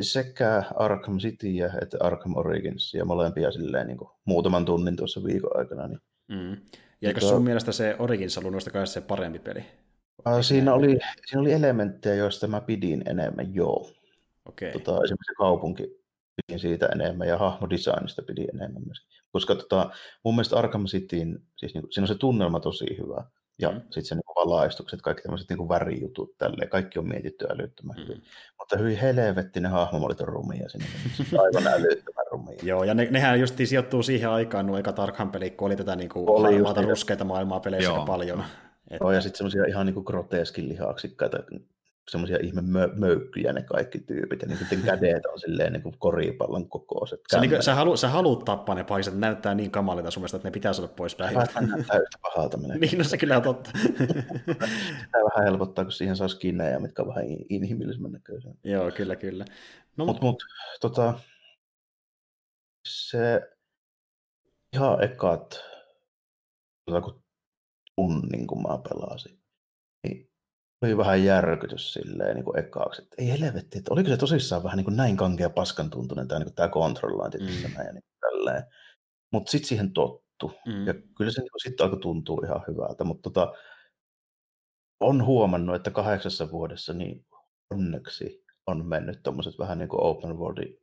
sekä 0.00 0.62
Arkham 0.76 1.18
Cityä 1.18 1.72
että 1.82 1.96
Arkham 2.00 2.36
Origins 2.36 2.94
ja 2.94 3.04
molempia 3.04 3.52
silleen 3.52 3.86
niin 3.86 3.98
kuin 3.98 4.10
muutaman 4.24 4.64
tunnin 4.64 4.96
tuossa 4.96 5.24
viikon 5.24 5.56
aikana. 5.56 5.88
Niin, 5.88 6.00
mm. 6.28 6.56
Ja 7.00 7.08
eikö 7.08 7.20
sun 7.20 7.44
mielestä 7.44 7.72
se 7.72 7.96
Origins 7.98 8.38
ollut 8.38 8.52
noista 8.52 8.70
kai 8.70 8.86
se 8.86 9.00
parempi 9.00 9.38
peli? 9.38 9.64
Äh, 10.26 10.40
siinä, 10.40 10.74
oli, 10.74 10.98
siinä 11.26 11.40
oli 11.40 11.52
elementtejä, 11.52 12.14
joista 12.14 12.46
mä 12.46 12.60
pidin 12.60 13.02
enemmän, 13.06 13.54
joo. 13.54 13.90
Okay. 14.48 14.72
Tota, 14.72 15.04
esimerkiksi 15.04 15.34
kaupunki 15.38 16.00
pidin 16.36 16.60
siitä 16.60 16.86
enemmän 16.86 17.28
ja 17.28 17.38
hahmodesignista 17.38 18.22
pidin 18.22 18.48
enemmän 18.54 18.82
myös. 18.86 19.06
Koska 19.32 19.54
tota, 19.54 19.90
mun 20.24 20.34
mielestä 20.34 20.56
Arkham 20.56 20.84
Cityin, 20.84 21.42
siis 21.56 21.74
niin, 21.74 21.84
siinä 21.90 22.04
on 22.04 22.08
se 22.08 22.14
tunnelma 22.14 22.60
tosi 22.60 22.96
hyvä. 22.98 23.24
Ja 23.60 23.70
mm. 23.70 23.80
sitten 23.80 24.04
se 24.04 24.14
niin 24.14 24.34
valaistukset, 24.36 25.02
kaikki 25.02 25.22
tämmöiset 25.22 25.48
niin 25.48 25.68
värijutut, 25.68 26.38
tälleen, 26.38 26.68
kaikki 26.68 26.98
on 26.98 27.08
mietitty 27.08 27.46
älyttömän 27.50 27.96
mm. 27.96 28.02
hyvin. 28.02 28.22
Mutta 28.58 28.78
hyvin 28.78 28.98
helvetti 28.98 29.60
ne 29.60 29.68
hahmomallit 29.68 30.20
on 30.20 30.28
rumia 30.28 30.68
sinne, 30.68 30.86
aivan 31.44 31.66
älyttömän 31.66 32.26
rumia. 32.30 32.58
Joo, 32.62 32.84
ja 32.84 32.94
ne, 32.94 33.08
nehän 33.10 33.40
just 33.40 33.54
sijoittuu 33.64 34.02
siihen 34.02 34.30
aikaan, 34.30 34.66
nuo 34.66 34.78
eka 34.78 34.92
Tarkhan 34.92 35.30
pelit, 35.30 35.56
kun 35.56 35.66
oli 35.66 35.76
tätä 35.76 35.96
niin 35.96 36.08
kuin 36.08 36.28
oli 36.28 36.52
harmaata 36.52 36.82
ruskeita 36.82 37.24
maailmaa 37.24 37.60
peleissä 37.60 37.92
paljon. 38.06 38.44
Joo, 39.00 39.12
ja 39.12 39.20
sitten 39.20 39.38
semmoisia 39.38 39.64
ihan 39.64 39.86
niin 39.86 39.94
kuin 39.94 40.04
groteskin 40.04 40.68
lihaksikkaita 40.68 41.38
semmoisia 42.10 42.38
ihme 42.42 42.60
mö- 42.60 42.98
möykkyjä 42.98 43.52
ne 43.52 43.62
kaikki 43.62 43.98
tyypit, 43.98 44.42
ja 44.42 44.48
niiden 44.48 44.82
kädet 44.82 45.26
on 45.26 45.40
silleen 45.40 45.72
niin 45.72 45.82
kuin 45.82 45.98
koripallon 45.98 46.68
kokoiset. 46.68 47.20
Sä, 47.32 47.40
niin, 47.40 47.62
sä, 47.62 47.74
halu, 47.74 47.96
sä 47.96 48.08
haluat 48.08 48.44
tappaa 48.44 48.74
ne 48.74 48.84
paiset, 48.84 49.14
ne 49.14 49.20
näyttää 49.20 49.54
niin 49.54 49.70
kamalilta 49.70 50.10
sun 50.10 50.20
mielestä, 50.20 50.36
että 50.36 50.48
ne 50.48 50.52
pitää 50.52 50.72
saada 50.72 50.92
pois 50.96 51.14
päivältä. 51.14 51.60
näyttää 51.60 51.98
yhtä 51.98 52.18
pahalta 52.22 52.56
menee. 52.56 52.78
niin, 52.78 52.98
no 52.98 53.04
se 53.04 53.16
kyllä 53.16 53.36
on 53.36 53.42
totta. 53.42 53.70
Sitä 55.00 55.18
vähän 55.34 55.44
helpottaa, 55.44 55.84
kun 55.84 55.92
siihen 55.92 56.16
saa 56.16 56.28
skinnejä, 56.28 56.78
mitkä 56.78 57.02
on 57.02 57.08
vähän 57.08 57.24
inhimillisemmän 57.48 58.12
näköisiä. 58.12 58.52
Joo, 58.64 58.90
kyllä, 58.90 59.16
kyllä. 59.16 59.44
No, 59.96 60.04
mutta 60.04 60.22
mut, 60.22 60.42
tota, 60.80 61.14
se 62.88 63.40
ihan 64.72 65.04
ekat 65.04 65.60
kun 66.84 67.22
tunnin, 67.96 68.46
kun 68.46 68.62
mä 68.62 68.78
pelasin, 68.88 69.39
oli 70.82 70.96
vähän 70.96 71.24
järkytys 71.24 71.92
silleen 71.92 72.34
niin 72.34 72.44
kuin 72.44 72.58
ekaaksi, 72.58 73.02
että 73.02 73.16
ei 73.18 73.30
helvetti, 73.30 73.78
että 73.78 73.92
oliko 73.92 74.08
se 74.08 74.16
tosissaan 74.16 74.62
vähän 74.62 74.76
niin 74.76 74.84
kuin 74.84 74.96
näin 74.96 75.16
kankea 75.16 75.50
paskan 75.50 75.90
tuntunen 75.90 76.28
tämä, 76.28 76.38
niin 76.38 76.54
tämä 76.54 76.68
kontrollointi 76.68 77.38
mm. 77.38 77.46
tässä 77.46 77.82
ja 77.82 77.92
niin 77.92 78.04
tälleen. 78.20 78.62
Mutta 79.32 79.50
sitten 79.50 79.68
siihen 79.68 79.92
tottu. 79.92 80.52
Mm. 80.66 80.86
Ja 80.86 80.94
kyllä 81.16 81.30
se 81.30 81.40
niin 81.40 81.50
sitten 81.62 81.84
alkoi 81.84 82.00
tuntua 82.00 82.40
ihan 82.44 82.62
hyvältä, 82.68 83.04
mutta 83.04 83.30
tota, 83.30 83.52
on 85.00 85.26
huomannut, 85.26 85.76
että 85.76 85.90
kahdeksassa 85.90 86.50
vuodessa 86.50 86.92
niin 86.92 87.26
onneksi 87.70 88.44
on 88.66 88.86
mennyt 88.86 89.22
tuommoiset 89.22 89.58
vähän 89.58 89.78
niin 89.78 89.88
kuin 89.88 90.02
open 90.02 90.38
world 90.38 90.74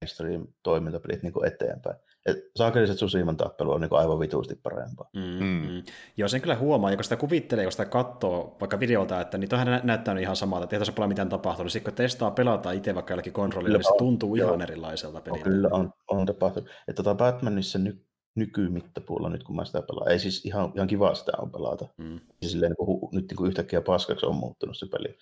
mainstream 0.00 0.46
toimintapelit 0.62 1.22
niin 1.22 1.46
eteenpäin. 1.46 1.96
Et 2.26 2.36
saakeliset 2.56 2.96
Tsushiman 2.96 3.36
tappelu 3.36 3.72
on 3.72 3.80
niin 3.80 3.88
kuin 3.88 3.98
aivan 3.98 4.20
vituusti 4.20 4.54
parempaa. 4.62 5.10
Mm, 5.16 5.44
mm. 5.44 5.70
Mm. 5.70 5.82
Joo, 6.16 6.28
sen 6.28 6.40
kyllä 6.40 6.56
huomaa, 6.56 6.94
kun 6.94 7.04
sitä 7.04 7.16
kuvittelee, 7.16 7.64
kun 7.64 7.72
sitä 7.72 7.84
katsoo 7.84 8.56
vaikka 8.60 8.80
videolta, 8.80 9.20
että 9.20 9.38
niin 9.38 9.48
toihan 9.48 9.80
näyttää 9.84 10.18
ihan 10.18 10.36
samalta, 10.36 10.64
että 10.64 10.76
ei 10.76 10.80
tässä 10.80 10.92
ole 10.98 11.06
mitään 11.06 11.28
tapahtunut. 11.28 11.72
Sitten 11.72 11.92
kun 11.92 11.96
testaa 11.96 12.30
pelata 12.30 12.72
itse 12.72 12.94
vaikka 12.94 13.12
jollakin 13.12 13.32
kontrollilla, 13.32 13.78
niin 13.78 13.84
se 13.84 13.98
tuntuu 13.98 14.36
joo. 14.36 14.48
ihan 14.48 14.62
erilaiselta 14.62 15.20
peliltä. 15.20 15.48
No, 15.50 15.54
kyllä 15.54 15.68
on, 15.72 15.92
on 16.08 16.26
tapahtunut. 16.26 16.68
Että 16.88 17.02
tota 17.02 17.14
Batmanissa 17.14 17.78
ny, 17.78 18.04
nykymittapuulla, 18.34 19.28
nyt 19.28 19.44
kun 19.44 19.56
mä 19.56 19.64
sitä 19.64 19.82
pelaan, 19.82 20.10
ei 20.10 20.18
siis 20.18 20.44
ihan, 20.44 20.72
ihan 20.74 20.88
kiva 20.88 21.14
sitä 21.14 21.32
on 21.38 21.52
pelata. 21.52 21.88
Mm. 21.96 22.20
Silleen, 22.42 22.70
niin 22.78 22.86
kuin, 22.86 23.00
nyt 23.12 23.28
niin 23.28 23.36
kuin 23.36 23.48
yhtäkkiä 23.48 23.80
paskaksi 23.80 24.26
on 24.26 24.36
muuttunut 24.36 24.78
se 24.78 24.86
peli 24.86 25.16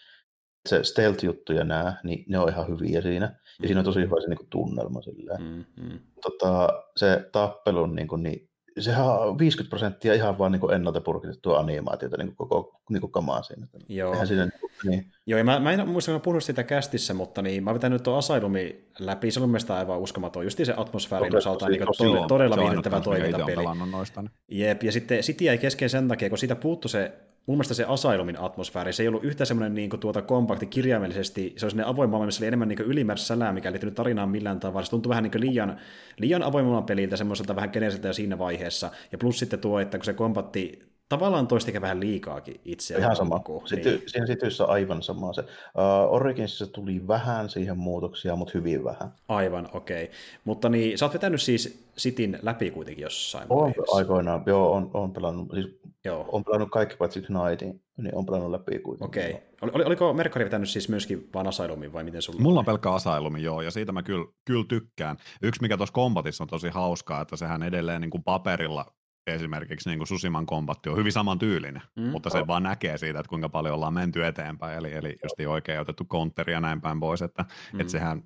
se 0.66 0.84
stealth-juttu 0.84 1.52
ja 1.52 1.64
nämä, 1.64 1.96
niin 2.04 2.24
ne 2.28 2.38
on 2.38 2.48
ihan 2.48 2.68
hyviä 2.68 3.00
siinä. 3.00 3.34
Ja 3.62 3.66
siinä 3.68 3.80
on 3.80 3.84
tosi 3.84 4.00
hyvä 4.00 4.20
se 4.20 4.28
niin 4.28 4.36
kuin, 4.38 4.48
tunnelma 4.50 5.02
silleen. 5.02 5.42
Mm, 5.42 5.64
mm. 5.82 5.98
Tota, 6.22 6.68
se 6.96 7.28
tappelu, 7.32 7.86
niin, 7.86 8.08
kuin, 8.08 8.22
niin 8.22 8.48
sehän 8.78 9.06
on 9.06 9.38
50 9.38 9.70
prosenttia 9.70 10.14
ihan 10.14 10.38
vaan 10.38 10.52
niin 10.52 10.60
kuin 10.60 10.74
ennalta 10.74 11.00
purkitettua 11.00 11.58
animaatiota 11.58 12.16
niin 12.16 12.36
kuin 12.36 12.48
koko 12.48 12.80
niin 12.90 13.00
kuin 13.00 13.12
kamaa 13.12 13.42
siinä. 13.42 13.66
Joo. 13.88 14.12
Eihän 14.12 14.26
siinä 14.26 14.44
niin 14.44 14.60
kuin, 14.60 14.70
Niin. 14.84 15.12
Joo, 15.26 15.38
ja 15.38 15.44
mä, 15.44 15.60
mä 15.60 15.72
en 15.72 15.88
muista, 15.88 16.10
että 16.10 16.18
mä 16.18 16.22
puhunut 16.24 16.44
siitä 16.44 16.62
kästissä, 16.62 17.14
mutta 17.14 17.42
niin, 17.42 17.64
mä 17.64 17.74
vetän 17.74 17.92
nyt 17.92 18.02
tuon 18.02 18.18
Asylumi 18.18 18.84
läpi, 18.98 19.30
se 19.30 19.40
on 19.40 19.48
mielestäni 19.48 19.78
aivan 19.78 19.98
uskomaton, 19.98 20.44
just 20.44 20.58
se 20.64 20.74
atmosfäärin 20.76 21.32
Tosi- 21.32 21.38
osalta 21.38 21.68
niin 21.68 21.82
tosi- 21.86 21.98
todella, 21.98 22.26
todella 22.26 22.56
viihdyttävä 22.56 23.00
toimintapeli. 23.00 23.90
noista. 23.90 24.22
niin. 24.22 24.30
Jep, 24.48 24.82
ja 24.82 24.92
sitten 24.92 25.18
City 25.20 25.44
jäi 25.44 25.58
kesken 25.58 25.90
sen 25.90 26.08
takia, 26.08 26.28
kun 26.28 26.38
siitä 26.38 26.56
puuttu 26.56 26.88
se, 26.88 27.12
mun 27.46 27.56
mielestä 27.56 27.74
se 27.74 27.84
Asylumin 27.88 28.40
atmosfääri, 28.40 28.92
se 28.92 29.02
ei 29.02 29.08
ollut 29.08 29.24
yhtä 29.24 29.44
semmoinen 29.44 29.74
niin 29.74 29.90
kuin, 29.90 30.00
tuota 30.00 30.22
kompakti 30.22 30.66
kirjaimellisesti, 30.66 31.54
se 31.56 31.66
oli 31.66 31.70
semmoinen 31.70 31.90
avoin 31.92 32.10
maailma, 32.10 32.26
missä 32.26 32.40
oli 32.42 32.46
enemmän 32.46 32.68
niin 32.68 32.78
ylimääräistä 32.78 33.26
sälää, 33.26 33.52
mikä 33.52 33.68
ei 33.68 33.72
liittynyt 33.72 33.94
tarinaan 33.94 34.28
millään 34.28 34.60
tavalla, 34.60 34.84
se 34.84 34.90
tuntui 34.90 35.10
vähän 35.10 35.24
niin 35.24 35.40
liian, 35.40 35.76
liian 36.18 36.42
avoimemman 36.42 36.84
peliltä, 36.84 37.16
semmoiselta 37.16 37.56
vähän 37.56 37.70
generiseltä 37.72 38.08
jo 38.08 38.12
siinä 38.12 38.38
vaiheessa, 38.38 38.90
ja 39.12 39.18
plus 39.18 39.38
sitten 39.38 39.58
tuo, 39.58 39.80
että 39.80 39.98
kun 39.98 40.04
se 40.04 40.12
kompatti 40.12 40.85
tavallaan 41.08 41.46
toisti 41.46 41.70
ehkä 41.70 41.80
vähän 41.80 42.00
liikaakin 42.00 42.60
itse. 42.64 42.98
Ihan 42.98 43.16
sama. 43.16 43.40
Niin. 43.48 43.68
Sitten, 43.68 44.02
Siinä 44.06 44.26
Cityssä 44.26 44.64
on 44.64 44.70
aivan 44.70 45.02
sama 45.02 45.32
se. 45.32 45.40
Uh, 45.40 46.14
Originsissa 46.14 46.66
tuli 46.66 47.08
vähän 47.08 47.50
siihen 47.50 47.78
muutoksia, 47.78 48.36
mutta 48.36 48.52
hyvin 48.54 48.84
vähän. 48.84 49.12
Aivan, 49.28 49.68
okei. 49.72 50.04
Okay. 50.04 50.16
Mutta 50.44 50.68
niin, 50.68 50.98
sä 50.98 51.04
oot 51.04 51.14
vetänyt 51.14 51.42
siis 51.42 51.86
Sitin 51.96 52.38
läpi 52.42 52.70
kuitenkin 52.70 53.02
jossain 53.02 53.46
On 53.50 53.58
vaiheessa. 53.58 53.96
aikoinaan, 53.96 54.42
joo, 54.46 54.72
on, 54.72 54.90
on 54.94 55.12
pelannut, 55.12 55.48
siis 55.54 55.78
Joo, 56.06 56.28
on 56.32 56.44
pelannut 56.44 56.70
kaikki 56.70 56.96
paitsi 56.96 57.22
Knightin, 57.22 57.82
niin 57.96 58.14
on 58.14 58.26
pelannut 58.26 58.50
läpi 58.50 58.78
kuitenkin. 58.78 59.06
okei. 59.06 59.30
Okay. 59.30 59.42
Oli, 59.62 59.70
oli- 59.74 59.84
oliko 59.84 60.12
Merkari 60.12 60.44
vetänyt 60.44 60.68
siis 60.68 60.88
myöskin 60.88 61.30
vaan 61.34 61.46
Asylumin 61.46 61.92
vai 61.92 62.04
miten 62.04 62.22
sulla 62.22 62.40
Mulla 62.40 62.58
on 62.58 62.66
pelkkä 62.66 62.92
Asylumi, 62.92 63.42
joo, 63.42 63.62
ja 63.62 63.70
siitä 63.70 63.92
mä 63.92 64.02
kyllä, 64.02 64.26
kyllä 64.44 64.64
tykkään. 64.68 65.16
Yksi, 65.42 65.62
mikä 65.62 65.76
tuossa 65.76 65.92
kombatissa 65.92 66.44
on 66.44 66.48
tosi 66.48 66.68
hauskaa, 66.68 67.20
että 67.20 67.36
sehän 67.36 67.62
edelleen 67.62 68.00
niin 68.00 68.10
kuin 68.10 68.24
paperilla 68.24 68.84
esimerkiksi 69.26 69.88
niin 69.88 69.98
kuin 69.98 70.06
Susiman 70.08 70.46
kombatti 70.46 70.88
on 70.88 70.96
hyvin 70.96 71.12
samantyylinen, 71.12 71.82
Mm. 71.96 72.02
mm. 72.02 72.08
mutta 72.08 72.30
se 72.30 72.46
vaan 72.46 72.62
näkee 72.62 72.98
siitä, 72.98 73.18
että 73.20 73.30
kuinka 73.30 73.48
paljon 73.48 73.74
ollaan 73.74 73.94
menty 73.94 74.24
eteenpäin, 74.26 74.78
eli, 74.78 74.92
eli 74.92 75.16
just 75.22 75.34
oikein 75.48 75.80
otettu 75.80 76.04
counteri 76.04 76.52
ja 76.52 76.60
näin 76.60 76.80
päin 76.80 77.00
pois, 77.00 77.22
että, 77.22 77.44
Mm. 77.72 77.80
että 77.80 77.90
sehän 77.90 78.22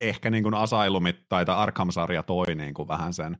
ehkä 0.00 0.30
niin 0.30 0.42
kuin 0.42 0.54
Asylumit 0.54 1.16
tai 1.28 1.44
Arkham-sarja 1.48 2.22
toi 2.22 2.54
niin 2.54 2.74
kuin 2.74 2.88
vähän 2.88 3.12
sen 3.14 3.36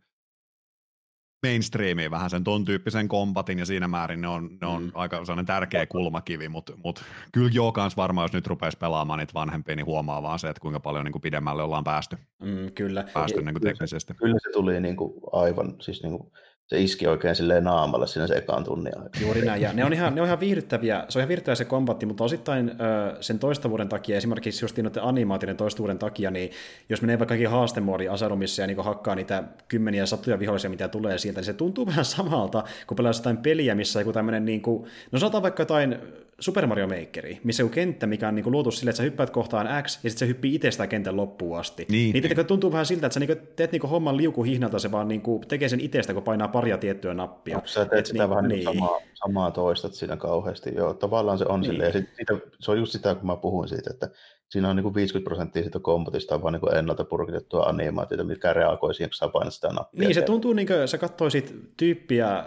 mainstreamiin 1.46 2.10
vähän 2.10 2.30
sen 2.30 2.44
ton 2.44 2.64
tyyppisen 2.64 3.08
kombatin 3.08 3.58
ja 3.58 3.66
siinä 3.66 3.88
määrin 3.88 4.20
ne 4.20 4.28
on, 4.28 4.58
ne 4.60 4.66
on 4.66 4.82
Mm. 4.82 4.90
aika 4.94 5.16
sellainen 5.16 5.46
tärkeä 5.46 5.86
kulmakivi, 5.86 6.48
mutta 6.48 6.72
mut, 6.84 7.04
kyllä 7.32 7.50
joo 7.52 7.72
kans 7.72 7.96
varmaan, 7.96 8.24
jos 8.24 8.32
nyt 8.32 8.46
rupeaisi 8.46 8.78
pelaamaan 8.78 9.18
niitä 9.18 9.34
vanhempia, 9.34 9.76
niin 9.76 9.86
huomaa 9.86 10.22
vaan 10.22 10.38
se, 10.38 10.48
että 10.48 10.60
kuinka 10.60 10.80
paljon 10.80 11.04
niin 11.04 11.12
kuin 11.12 11.22
pidemmälle 11.22 11.62
ollaan 11.62 11.84
päästy, 11.84 12.16
Mm, 12.42 12.72
kyllä. 12.74 13.04
päästy 13.14 13.38
Ja- 13.38 13.44
niin 13.44 13.54
kuin 13.54 13.60
kyllä 13.60 13.70
se- 13.70 13.74
teknisesti. 13.74 14.14
Kyllä 14.14 14.38
se 14.42 14.50
tuli 14.52 14.80
niin 14.80 14.96
kuin 14.96 15.12
aivan, 15.32 15.74
siis 15.80 16.02
niin 16.02 16.18
kuin, 16.18 16.32
se 16.70 16.80
iski 16.80 17.06
oikein 17.06 17.36
silleen 17.36 17.64
naamalle 17.64 18.06
siinä 18.06 18.26
se 18.26 18.34
ekan 18.34 18.64
tunnin 18.64 18.98
aikana. 18.98 19.24
Juuri 19.26 19.42
näin, 19.42 19.62
ja 19.62 19.72
ne 19.72 19.84
on 19.84 19.92
ihan, 19.92 20.14
ne 20.14 20.20
on 20.20 20.26
ihan 20.26 20.40
viihdyttäviä, 20.40 21.04
se 21.08 21.18
on 21.18 21.20
ihan 21.20 21.28
viihdyttävä 21.28 21.54
se 21.54 21.64
kombatti, 21.64 22.06
mutta 22.06 22.24
osittain 22.24 22.70
ö, 22.70 22.74
sen 23.20 23.38
toistavuuden 23.38 23.88
takia, 23.88 24.16
esimerkiksi 24.16 24.64
just 24.64 24.78
noiden 24.78 25.02
animaatioiden 25.02 25.56
toistavuuden 25.56 25.98
takia, 25.98 26.30
niin 26.30 26.50
jos 26.88 27.02
menee 27.02 27.18
vaikka 27.18 27.34
haastemoodi 27.48 28.08
Asylumissa 28.08 28.62
ja 28.62 28.66
niin 28.66 28.84
hakkaa 28.84 29.14
niitä 29.14 29.44
kymmeniä 29.68 30.06
satoja 30.06 30.38
vihollisia, 30.38 30.70
mitä 30.70 30.88
tulee 30.88 31.18
sieltä, 31.18 31.40
niin 31.40 31.46
se 31.46 31.52
tuntuu 31.52 31.86
vähän 31.86 32.04
samalta, 32.04 32.64
kun 32.86 32.96
pelaa 32.96 33.12
jotain 33.16 33.36
peliä, 33.36 33.74
missä 33.74 34.00
joku 34.00 34.12
tämmöinen, 34.12 34.44
niin 34.44 34.62
kuin, 34.62 34.86
no 35.12 35.18
sanotaan 35.18 35.42
vaikka 35.42 35.62
jotain 35.62 35.98
Super 36.40 36.66
Mario 36.66 36.86
Makeri, 36.86 37.40
missä 37.44 37.62
joku 37.62 37.72
kenttä, 37.74 38.06
mikä 38.06 38.28
on 38.28 38.34
niin 38.34 38.42
kuin 38.44 38.52
luotu 38.52 38.70
silleen, 38.70 38.90
että 38.90 38.96
sä 38.96 39.02
hyppäät 39.02 39.30
kohtaan 39.30 39.66
X, 39.82 39.94
ja 40.04 40.10
sitten 40.10 40.18
se 40.18 40.26
hyppii 40.26 40.54
itse 40.54 40.70
sitä 40.70 40.86
kentän 40.86 41.16
loppuun 41.16 41.58
asti. 41.58 41.86
Niin, 41.90 42.12
niin, 42.12 42.36
niin. 42.36 42.46
tuntuu 42.46 42.72
vähän 42.72 42.86
siltä, 42.86 43.06
että 43.06 43.14
sä 43.14 43.20
niin 43.20 43.36
teet 43.56 43.72
niin 43.72 43.82
homman 43.82 44.16
liukuhihnalta, 44.16 44.78
se 44.78 44.92
vaan 44.92 45.08
niin 45.08 45.20
kuin 45.22 45.40
tekee 45.48 45.68
sen 45.68 45.80
itsestä, 45.80 46.14
kun 46.14 46.22
painaa 46.22 46.48
paria 46.48 46.78
tiettyä 46.78 47.14
nappia. 47.14 47.56
Ja. 47.56 47.62
Sä 47.64 47.84
teet 47.84 48.00
Et 48.00 48.06
sitä 48.06 48.22
niin- 48.22 48.30
vähän 48.30 48.48
niin. 48.48 48.62
samaa, 48.64 48.98
samaa 49.14 49.50
toistat 49.50 49.94
siinä 49.94 50.16
kauheasti. 50.16 50.74
Joo, 50.74 50.94
tavallaan 50.94 51.38
se 51.38 51.44
on 51.48 51.60
Niin. 51.60 51.70
silleen. 51.70 51.86
Ja 51.88 51.92
sit, 51.92 52.08
siitä, 52.16 52.34
se 52.60 52.70
on 52.70 52.78
just 52.78 52.92
sitä, 52.92 53.14
kun 53.14 53.26
mä 53.26 53.36
puhuin 53.36 53.68
siitä, 53.68 53.90
että 53.90 54.08
siinä 54.48 54.70
on 54.70 54.76
niin 54.76 54.82
kuin 54.84 54.94
50 54.94 55.28
prosenttia 55.28 55.62
siitä 55.62 55.78
kompotista 55.78 56.34
on 56.34 56.42
vaan 56.42 56.52
niin 56.52 56.60
kuin 56.60 56.74
ennalta 56.76 57.04
purkitettua 57.04 57.62
animaatiota, 57.62 58.24
mikä 58.24 58.52
reagoi 58.52 58.94
siihen, 58.94 59.10
kun 59.10 59.14
sä 59.14 59.28
painat 59.28 59.54
sitä 59.54 59.68
nappia. 59.68 60.00
Niin, 60.00 60.14
se 60.14 60.22
tuntuu 60.22 60.52
niin 60.52 60.66
kuin 60.66 60.88
sä 60.88 60.98
katsoisit 60.98 61.54
tyyppiä, 61.76 62.44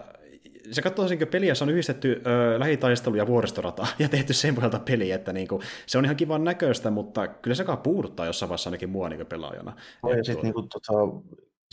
sä 0.72 0.82
katsoisit 0.82 1.20
niin 1.20 1.28
peliä, 1.28 1.52
jossa 1.52 1.66
on 1.66 1.70
yhdistetty 1.70 2.22
ö, 2.26 2.60
lähitaistelu 2.60 3.16
ja 3.16 3.28
vuoristorata 3.28 3.88
ja 4.00 4.10
tehty 4.10 4.34
sen 4.34 4.56
pohjalta 4.56 4.80
peli, 4.80 5.12
että 5.12 5.34
niin 5.34 5.48
kuin, 5.48 5.62
se 5.86 5.98
on 5.98 6.06
ihan 6.06 6.18
kivan 6.18 6.44
näköistä, 6.44 6.92
mutta 6.92 7.28
kyllä 7.28 7.56
se 7.56 7.66
puuduttaa 7.84 8.26
jossain 8.26 8.50
vaiheessa 8.50 8.70
ainakin 8.70 8.90
mua 8.90 9.10
niin 9.10 9.26
pelaajana. 9.26 9.76
No, 10.04 10.10
ja 10.10 10.24
sitten 10.24 10.54
tuota- 10.54 10.70
niin 10.70 10.70
tota, 10.70 10.94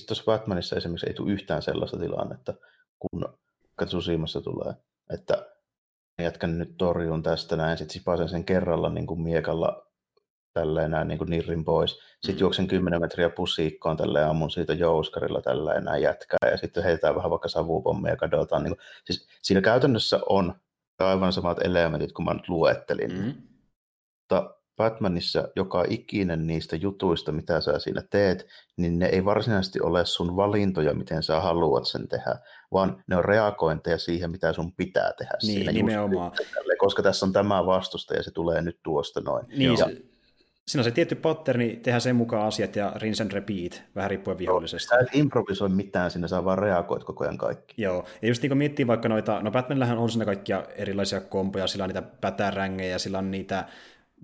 tuossa 0.06 0.24
Batmanissa 0.24 0.76
esimerkiksi 0.76 1.06
ei 1.06 1.14
tule 1.14 1.32
yhtään 1.32 1.62
sellaista 1.62 1.98
tilannetta, 1.98 2.54
kun 2.98 3.24
Katsusimassa 3.76 4.40
tulee, 4.40 4.74
että 5.12 5.46
jätkän 6.22 6.58
nyt 6.58 6.74
torjun 6.78 7.22
tästä 7.22 7.56
näin, 7.56 7.78
sitten 7.78 7.92
sipasen 7.92 8.28
sen 8.28 8.44
kerralla 8.44 8.90
niin 8.90 9.06
kuin 9.06 9.20
miekalla 9.20 9.89
tälleen 10.52 10.90
näin 10.90 11.08
niin 11.08 11.18
kuin 11.18 11.30
nirrin 11.30 11.64
pois. 11.64 11.90
Sitten 11.90 12.34
Mm. 12.34 12.40
juoksen 12.40 12.66
10 12.68 13.00
metriä 13.00 13.30
pussiikkoon 13.30 13.96
tälleen 13.96 14.26
ammun 14.28 14.50
siitä 14.50 14.72
jouskarilla 14.72 15.42
tälleen 15.42 15.84
näin 15.84 16.02
jätkää 16.02 16.50
ja 16.50 16.56
sitten 16.56 16.82
heitetään 16.84 17.14
vähän 17.14 17.30
vaikka 17.30 17.48
savupommia 17.48 18.10
ja 18.12 18.16
kadotaan. 18.16 18.62
Niin 18.62 18.76
kuin, 18.76 18.86
siis 19.04 19.28
siinä 19.42 19.60
käytännössä 19.60 20.20
on 20.28 20.54
aivan 20.98 21.32
samat 21.32 21.58
elementit 21.64 22.12
kuin 22.12 22.24
mä 22.26 22.34
nyt 22.34 22.48
luettelin. 22.48 23.12
Mm. 23.12 23.34
Mutta 24.20 24.54
Batmanissa 24.76 25.48
joka 25.56 25.84
ikinen 25.88 26.46
niistä 26.46 26.76
jutuista, 26.76 27.32
mitä 27.32 27.60
sä 27.60 27.78
siinä 27.78 28.02
teet, 28.10 28.46
niin 28.76 28.98
ne 28.98 29.06
ei 29.06 29.24
varsinaisesti 29.24 29.80
ole 29.80 30.04
sun 30.04 30.36
valintoja, 30.36 30.94
miten 30.94 31.22
sä 31.22 31.40
haluat 31.40 31.84
sen 31.86 32.08
tehdä, 32.08 32.38
vaan 32.72 33.04
ne 33.06 33.16
on 33.16 33.24
reagointeja 33.24 33.98
siihen, 33.98 34.30
mitä 34.30 34.52
sun 34.52 34.72
pitää 34.76 35.12
tehdä 35.18 35.32
Niin, 35.42 35.52
siinä. 35.54 35.72
nimenomaan. 35.72 36.32
Just, 36.38 36.52
koska 36.78 37.02
tässä 37.02 37.26
on 37.26 37.32
tämä 37.32 37.66
vastusta 37.66 38.14
ja 38.14 38.22
se 38.22 38.30
tulee 38.30 38.62
nyt 38.62 38.80
tuosta 38.84 39.20
noin. 39.20 39.46
Niin, 39.48 39.70
ja, 39.70 39.76
se, 39.76 40.02
siinä 40.70 40.80
on 40.80 40.84
se 40.84 40.90
tietty 40.90 41.14
patterni, 41.14 41.76
tehdään 41.76 42.00
sen 42.00 42.16
mukaan 42.16 42.46
asiat 42.46 42.76
ja 42.76 42.92
rinse 42.96 43.22
and 43.22 43.32
repeat, 43.32 43.82
vähän 43.94 44.10
riippuen 44.10 44.38
vihollisesta. 44.38 44.94
sä 44.94 45.00
et 45.00 45.08
improvisoi 45.12 45.68
mitään, 45.68 46.10
sinne 46.10 46.28
sä 46.28 46.44
vaan 46.44 46.58
reagoit 46.58 47.04
koko 47.04 47.24
ajan 47.24 47.38
kaikki. 47.38 47.82
Joo, 47.82 48.04
ja 48.22 48.28
just 48.28 48.42
niin 48.42 48.58
miettii 48.58 48.86
vaikka 48.86 49.08
noita, 49.08 49.42
no 49.42 49.50
Batmanillähän 49.50 49.98
on 49.98 50.10
siinä 50.10 50.24
kaikkia 50.24 50.64
erilaisia 50.76 51.20
kompoja, 51.20 51.66
sillä 51.66 51.84
on 51.84 51.88
niitä 51.88 52.02
pätärängejä, 52.02 52.98
sillä 52.98 53.18
on 53.18 53.30
niitä 53.30 53.64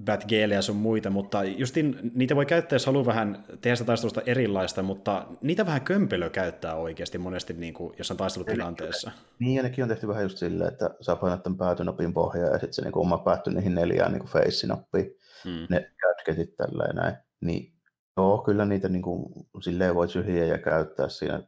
Batgaleja 0.05 0.55
ja 0.55 0.63
sun 0.63 0.77
muita, 0.77 1.11
mutta 1.11 1.45
justin 1.45 2.13
niitä 2.15 2.37
voi 2.37 2.47
käyttää, 2.47 2.75
jos 2.75 2.87
haluaa 2.87 3.07
vähän 3.07 3.45
tehdä 3.61 3.77
sitä 3.77 3.87
taistelusta 3.87 4.23
erilaista, 4.27 4.83
mutta 4.83 5.27
niitä 5.43 5.67
vähän 5.67 5.81
kömpelö 5.81 6.31
käyttää 6.31 6.75
oikeasti 6.75 7.19
monesti 7.19 7.53
niin 7.53 7.75
kuin 7.75 7.95
jossain 7.99 8.19
taistelutilanteessa. 8.19 9.11
Niin, 9.39 9.55
ja 9.55 9.63
nekin 9.63 9.85
on 9.85 9.89
tehty 9.89 10.09
vähän 10.09 10.23
just 10.23 10.39
silleen, 10.39 10.73
että 10.73 10.91
sä 11.01 11.17
painat 11.17 11.43
tämän 11.43 11.57
päätynapin 11.57 12.15
pohjaan 12.15 12.53
ja 12.53 12.59
sitten 12.59 12.73
se 12.73 12.83
niin 12.83 12.99
oma 12.99 13.19
päätty 13.19 13.51
niihin 13.51 13.75
neljään 13.75 14.13
niin 14.13 14.25
face-nappiin. 14.25 15.17
Mm. 15.45 15.67
ne 15.71 15.93
gadgetit 16.03 16.57
tälleen 16.57 16.97
näin, 16.97 17.17
niin 17.41 17.73
joo, 18.17 18.39
kyllä 18.39 18.65
niitä 18.65 18.89
niin 18.89 19.03
kuin, 19.03 19.33
silleen 19.63 19.95
voi 19.95 20.09
syhiä 20.09 20.45
ja 20.45 20.59
käyttää 20.59 21.09
siinä 21.09 21.43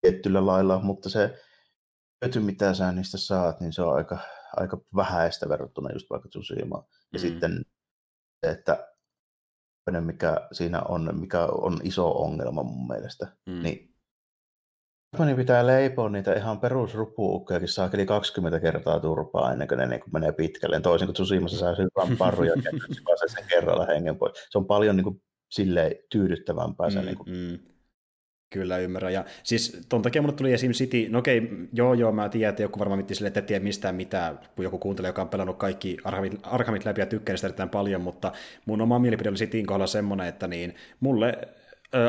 tietyllä 0.00 0.46
lailla, 0.46 0.78
mutta 0.80 1.10
se 1.10 1.42
hyöty, 2.24 2.40
mitä 2.40 2.74
sä 2.74 2.92
niistä 2.92 3.18
saat, 3.18 3.60
niin 3.60 3.72
se 3.72 3.82
on 3.82 3.96
aika, 3.96 4.18
aika 4.56 4.80
vähäistä 4.96 5.48
verrattuna 5.48 5.92
just 5.92 6.10
vaikka 6.10 6.28
Tsushimaan. 6.28 6.84
Ja 7.12 7.18
Mm. 7.18 7.20
sitten 7.20 7.62
se, 8.46 8.50
että 8.50 8.92
mikä 10.00 10.48
siinä 10.52 10.82
on, 10.82 11.10
mikä 11.20 11.44
on 11.44 11.80
iso 11.82 12.10
ongelma 12.22 12.62
mun 12.62 12.86
mielestä, 12.86 13.26
Mm. 13.46 13.62
niin 13.62 13.95
Batmanin 15.16 15.36
pitää 15.36 15.66
leipoa 15.66 16.08
niitä 16.08 16.32
ihan 16.32 16.60
perusrupuukkejakin 16.60 17.68
saakeli 17.68 18.06
20 18.06 18.60
kertaa 18.60 19.00
turpaa 19.00 19.52
ennen 19.52 19.68
kuin 19.68 19.78
ne 19.78 19.86
niin 19.86 20.00
kuin 20.00 20.12
menee 20.12 20.32
pitkälle. 20.32 20.80
Toisin 20.80 21.06
kuin 21.06 21.14
Tsushimassa 21.14 21.58
saa 21.58 21.74
hyvän 21.74 22.16
parun 22.16 22.46
ja 22.46 22.54
pääsee 23.04 23.28
sen 23.28 23.44
kerralla 23.48 23.86
hengen 23.86 24.16
pois. 24.16 24.32
Se 24.50 24.58
on 24.58 24.66
paljon 24.66 24.96
niin 24.96 25.04
kuin, 25.04 25.22
silleen 25.48 25.92
tyydyttävämpää. 26.10 26.90
Se, 26.90 26.98
Mm, 26.98 27.04
niin 27.04 27.16
kuin, 27.16 27.30
mm. 27.30 27.58
Kyllä 28.50 28.78
ymmärrän. 28.78 29.12
Ja 29.12 29.24
siis 29.42 29.86
ton 29.88 30.02
takia 30.02 30.22
mulle 30.22 30.34
tuli 30.34 30.52
esim. 30.52 30.72
City, 30.72 31.08
no 31.08 31.18
okei, 31.18 31.50
joo 31.72 31.94
joo, 31.94 32.12
mä 32.12 32.28
tiedän, 32.28 32.50
että 32.50 32.62
joku 32.62 32.78
varmaan 32.78 32.98
mitti 32.98 33.14
sille, 33.14 33.28
että 33.28 33.40
et 33.40 33.46
tiedä 33.46 33.64
mistään 33.64 33.94
mitään, 33.94 34.38
kun 34.56 34.64
joku 34.64 34.78
kuuntelee, 34.78 35.08
joka 35.08 35.22
on 35.22 35.28
pelannut 35.28 35.56
kaikki 35.56 35.96
Arkhamit, 36.04 36.40
Arkhamit 36.42 36.84
läpi 36.84 37.00
ja 37.00 37.06
tykkää 37.06 37.36
sitä 37.36 37.46
erittäin 37.46 37.68
paljon, 37.68 38.00
mutta 38.00 38.32
mun 38.66 38.80
oma 38.80 38.98
mielipide 38.98 39.28
oli 39.28 39.36
Cityin 39.36 39.66
kohdalla 39.66 39.86
semmoinen, 39.86 40.26
että 40.26 40.48
niin 40.48 40.74
mulle 41.00 41.38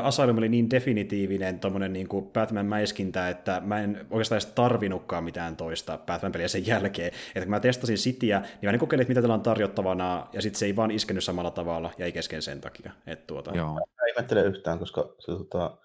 Asylum 0.04 0.38
oli 0.38 0.50
niin 0.50 0.70
definitiivinen 0.70 1.60
tommonen 1.60 1.94
niin 1.94 2.08
kuin 2.08 2.26
Batman-mäiskintä, 2.26 3.30
että 3.30 3.62
mä 3.66 3.80
en 3.80 4.08
oikeastaan 4.10 4.36
edes 4.36 4.46
tarvinnutkaan 4.46 5.24
mitään 5.24 5.56
toista 5.56 5.98
Batman-peliä 5.98 6.48
sen 6.48 6.68
jälkeen. 6.68 7.08
Että 7.08 7.42
kun 7.42 7.50
mä 7.50 7.60
testasin 7.60 7.98
Cityä, 7.98 8.40
niin 8.40 8.50
mä 8.64 8.72
niin 8.72 8.80
kokeilin, 8.80 9.02
että 9.02 9.12
mitä 9.12 9.22
tällä 9.22 9.34
on 9.34 9.42
tarjottavana, 9.42 10.28
ja 10.34 10.42
sitten 10.42 10.60
se 10.60 10.66
ei 10.66 10.76
vaan 10.76 10.92
iskenyt 10.92 11.24
samalla 11.24 11.52
tavalla, 11.52 11.92
ja 11.98 12.06
ei 12.06 12.12
kesken 12.12 12.42
sen 12.42 12.62
takia. 12.62 12.92
Että 13.08 13.28
tuota, 13.28 13.52
Joo. 13.56 13.74
mä 13.74 14.08
ihmettele 14.10 14.44
yhtään, 14.44 14.80
koska 14.80 15.16
se 15.20 15.32
tota, 15.32 15.78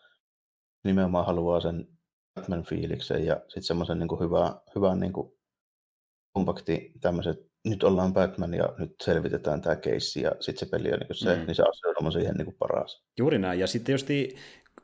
nimenomaan 0.85 1.27
haluaa 1.27 1.61
sen 1.61 1.89
Batman-fiiliksen 2.41 3.25
ja 3.25 3.41
sitten 3.41 3.63
semmoisen 3.63 3.99
niin 3.99 4.21
hyvän, 4.21 4.55
hyvän 4.75 5.01
niin 5.01 5.13
kuin, 5.13 5.33
kompakti 6.33 6.93
tämmöiset, 7.01 7.52
nyt 7.65 7.83
ollaan 7.83 8.13
Batman 8.13 8.55
ja 8.55 8.73
nyt 8.79 8.95
selvitetään 9.03 9.61
tämä 9.61 9.77
keissi 9.77 10.23
ja 10.23 10.33
sitten 10.41 10.67
se 10.67 10.71
peli 10.71 10.93
on 10.93 10.99
niin 10.99 11.09
se, 11.13 11.37
Mm. 11.37 11.47
niin 11.47 11.55
se 11.55 11.63
asia 11.63 12.07
on 12.07 12.13
siihen 12.13 12.35
niin 12.35 12.55
paras. 12.59 13.03
Juuri 13.19 13.39
näin, 13.39 13.61
ja 13.61 13.67
sitten 13.67 13.93
justi, 13.93 14.37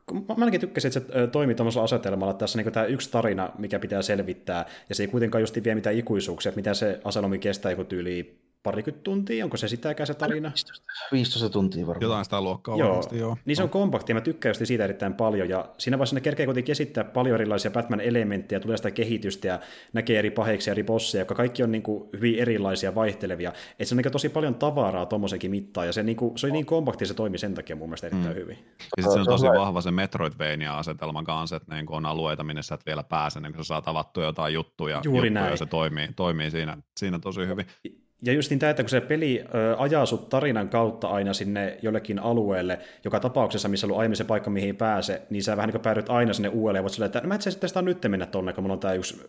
kun 0.05 0.17
mä 0.27 0.35
ainakin 0.37 0.61
tykkäsin, 0.61 0.91
että 0.97 1.13
se 1.19 1.27
toimii 1.27 1.55
tuollaisella 1.55 1.83
asetelmalla, 1.83 2.31
että 2.31 2.39
tässä 2.39 2.59
on 2.59 2.63
niin 2.65 2.73
tämä 2.73 2.85
yksi 2.85 3.11
tarina, 3.11 3.49
mikä 3.57 3.79
pitää 3.79 4.01
selvittää, 4.01 4.65
ja 4.89 4.95
se 4.95 5.03
ei 5.03 5.07
kuitenkaan 5.07 5.41
justi 5.41 5.63
vie 5.63 5.75
mitään 5.75 5.95
ikuisuuksia, 5.95 6.49
että 6.49 6.59
mitä 6.59 6.73
se 6.73 7.01
aselomi 7.03 7.39
kestää 7.39 7.71
joku 7.71 7.83
tyyli 7.83 8.38
parikymmentä 8.63 9.03
tuntia, 9.03 9.45
onko 9.45 9.57
se 9.57 9.67
sitäkään 9.67 10.07
se 10.07 10.13
tarina? 10.13 10.49
15, 10.49 10.83
15 11.11 11.49
tuntia 11.49 11.87
varmaan. 11.87 12.01
Jotain 12.01 12.25
sitä 12.25 12.41
luokkaa 12.41 12.77
Joo, 12.77 12.87
varmasti, 12.87 13.17
joo. 13.17 13.37
niin 13.45 13.55
se 13.55 13.63
on 13.63 13.69
kompakti, 13.69 14.11
ja 14.11 14.13
mä 14.13 14.21
tykkään 14.21 14.49
just 14.49 14.65
siitä 14.65 14.83
erittäin 14.83 15.13
paljon, 15.13 15.49
ja 15.49 15.69
siinä 15.77 15.97
vaiheessa 15.97 16.15
ne 16.15 16.21
kerkee 16.21 16.45
kuitenkin 16.45 16.71
esittää 16.71 17.03
paljon 17.03 17.35
erilaisia 17.35 17.71
Batman-elementtejä, 17.71 18.59
tulee 18.59 18.77
sitä 18.77 18.91
kehitystä, 18.91 19.47
ja 19.47 19.59
näkee 19.93 20.19
eri 20.19 20.31
paheksia, 20.31 20.71
eri 20.71 20.83
bosseja, 20.83 21.21
jotka 21.21 21.35
kaikki 21.35 21.63
on 21.63 21.71
niin 21.71 21.83
kuin 21.83 22.09
hyvin 22.13 22.39
erilaisia, 22.39 22.95
vaihtelevia, 22.95 23.49
että 23.49 23.85
se 23.85 23.95
on 23.95 23.97
niin 23.97 24.11
tosi 24.11 24.29
paljon 24.29 24.55
tavaraa 24.55 25.05
tuommoisenkin 25.05 25.51
mittaan, 25.51 25.87
ja 25.87 25.93
se, 25.93 26.03
niin 26.03 26.17
kuin, 26.17 26.37
se 26.37 26.47
oli 26.47 26.53
niin 26.53 26.65
kompakti, 26.65 27.05
se 27.05 27.13
toimi 27.13 27.37
sen 27.37 27.53
takia 27.53 27.75
mun 27.75 27.89
mielestä 27.89 28.07
erittäin 28.07 28.35
mm. 28.35 28.41
hyvin. 28.41 28.57
Ja 28.97 29.03
sit 29.03 29.11
se 29.11 29.19
on 29.19 29.25
tosi 29.25 29.47
vahva 29.47 29.81
se 29.81 29.91
Metroidvania-asetelma 29.91 31.23
kanssa, 31.23 31.55
että 31.55 31.75
niin 31.75 31.85
on 31.89 32.05
alueita, 32.05 32.43
minne 32.43 32.61
sä 32.61 32.75
et 32.75 32.85
vielä 32.85 33.03
pääse, 33.03 33.39
niin 33.39 33.53
kun 33.53 33.65
sä 33.65 33.67
saat 33.67 33.87
avattua 33.87 34.23
jotain 34.23 34.53
juttuja, 34.53 35.01
Juuri 35.03 35.27
juttuja 35.27 35.41
näin. 35.41 35.51
ja 35.51 35.57
se 35.57 35.65
toimii, 35.65 36.07
toimii 36.15 36.51
siinä, 36.51 36.77
siinä 36.97 37.19
tosi 37.19 37.47
hyvin. 37.47 37.65
Ja 38.21 38.33
just 38.33 38.49
niin 38.49 38.59
tämä, 38.59 38.69
että 38.69 38.83
kun 38.83 38.89
se 38.89 39.01
peli 39.01 39.43
ö, 39.55 39.75
ajaa 39.77 40.05
sut 40.05 40.29
tarinan 40.29 40.69
kautta 40.69 41.07
aina 41.07 41.33
sinne 41.33 41.77
jollekin 41.81 42.19
alueelle, 42.19 42.79
joka 43.03 43.19
tapauksessa, 43.19 43.69
missä 43.69 43.87
on 43.87 43.91
ollut 43.91 43.99
aiemmin 43.99 44.17
se 44.17 44.23
paikka, 44.23 44.49
mihin 44.49 44.67
ei 44.67 44.73
pääse, 44.73 45.21
niin 45.29 45.43
sä 45.43 45.57
vähän 45.57 45.67
niin 45.67 45.73
kuin 45.73 45.81
päädyt 45.81 46.09
aina 46.09 46.33
sinne 46.33 46.49
uudelle 46.49 46.77
ja 46.77 46.83
voit 46.83 46.93
silleen, 46.93 47.05
että 47.07 47.21
no 47.21 47.27
mä 47.27 47.35
et 47.35 47.41
sä 47.41 47.51
sitten 47.51 47.85
nyt 47.85 48.05
mennä 48.07 48.25
tonne, 48.25 48.53
kun 48.53 48.63
mulla 48.63 48.73
on 48.73 48.79
tämä 48.79 48.93
yksi 48.93 49.21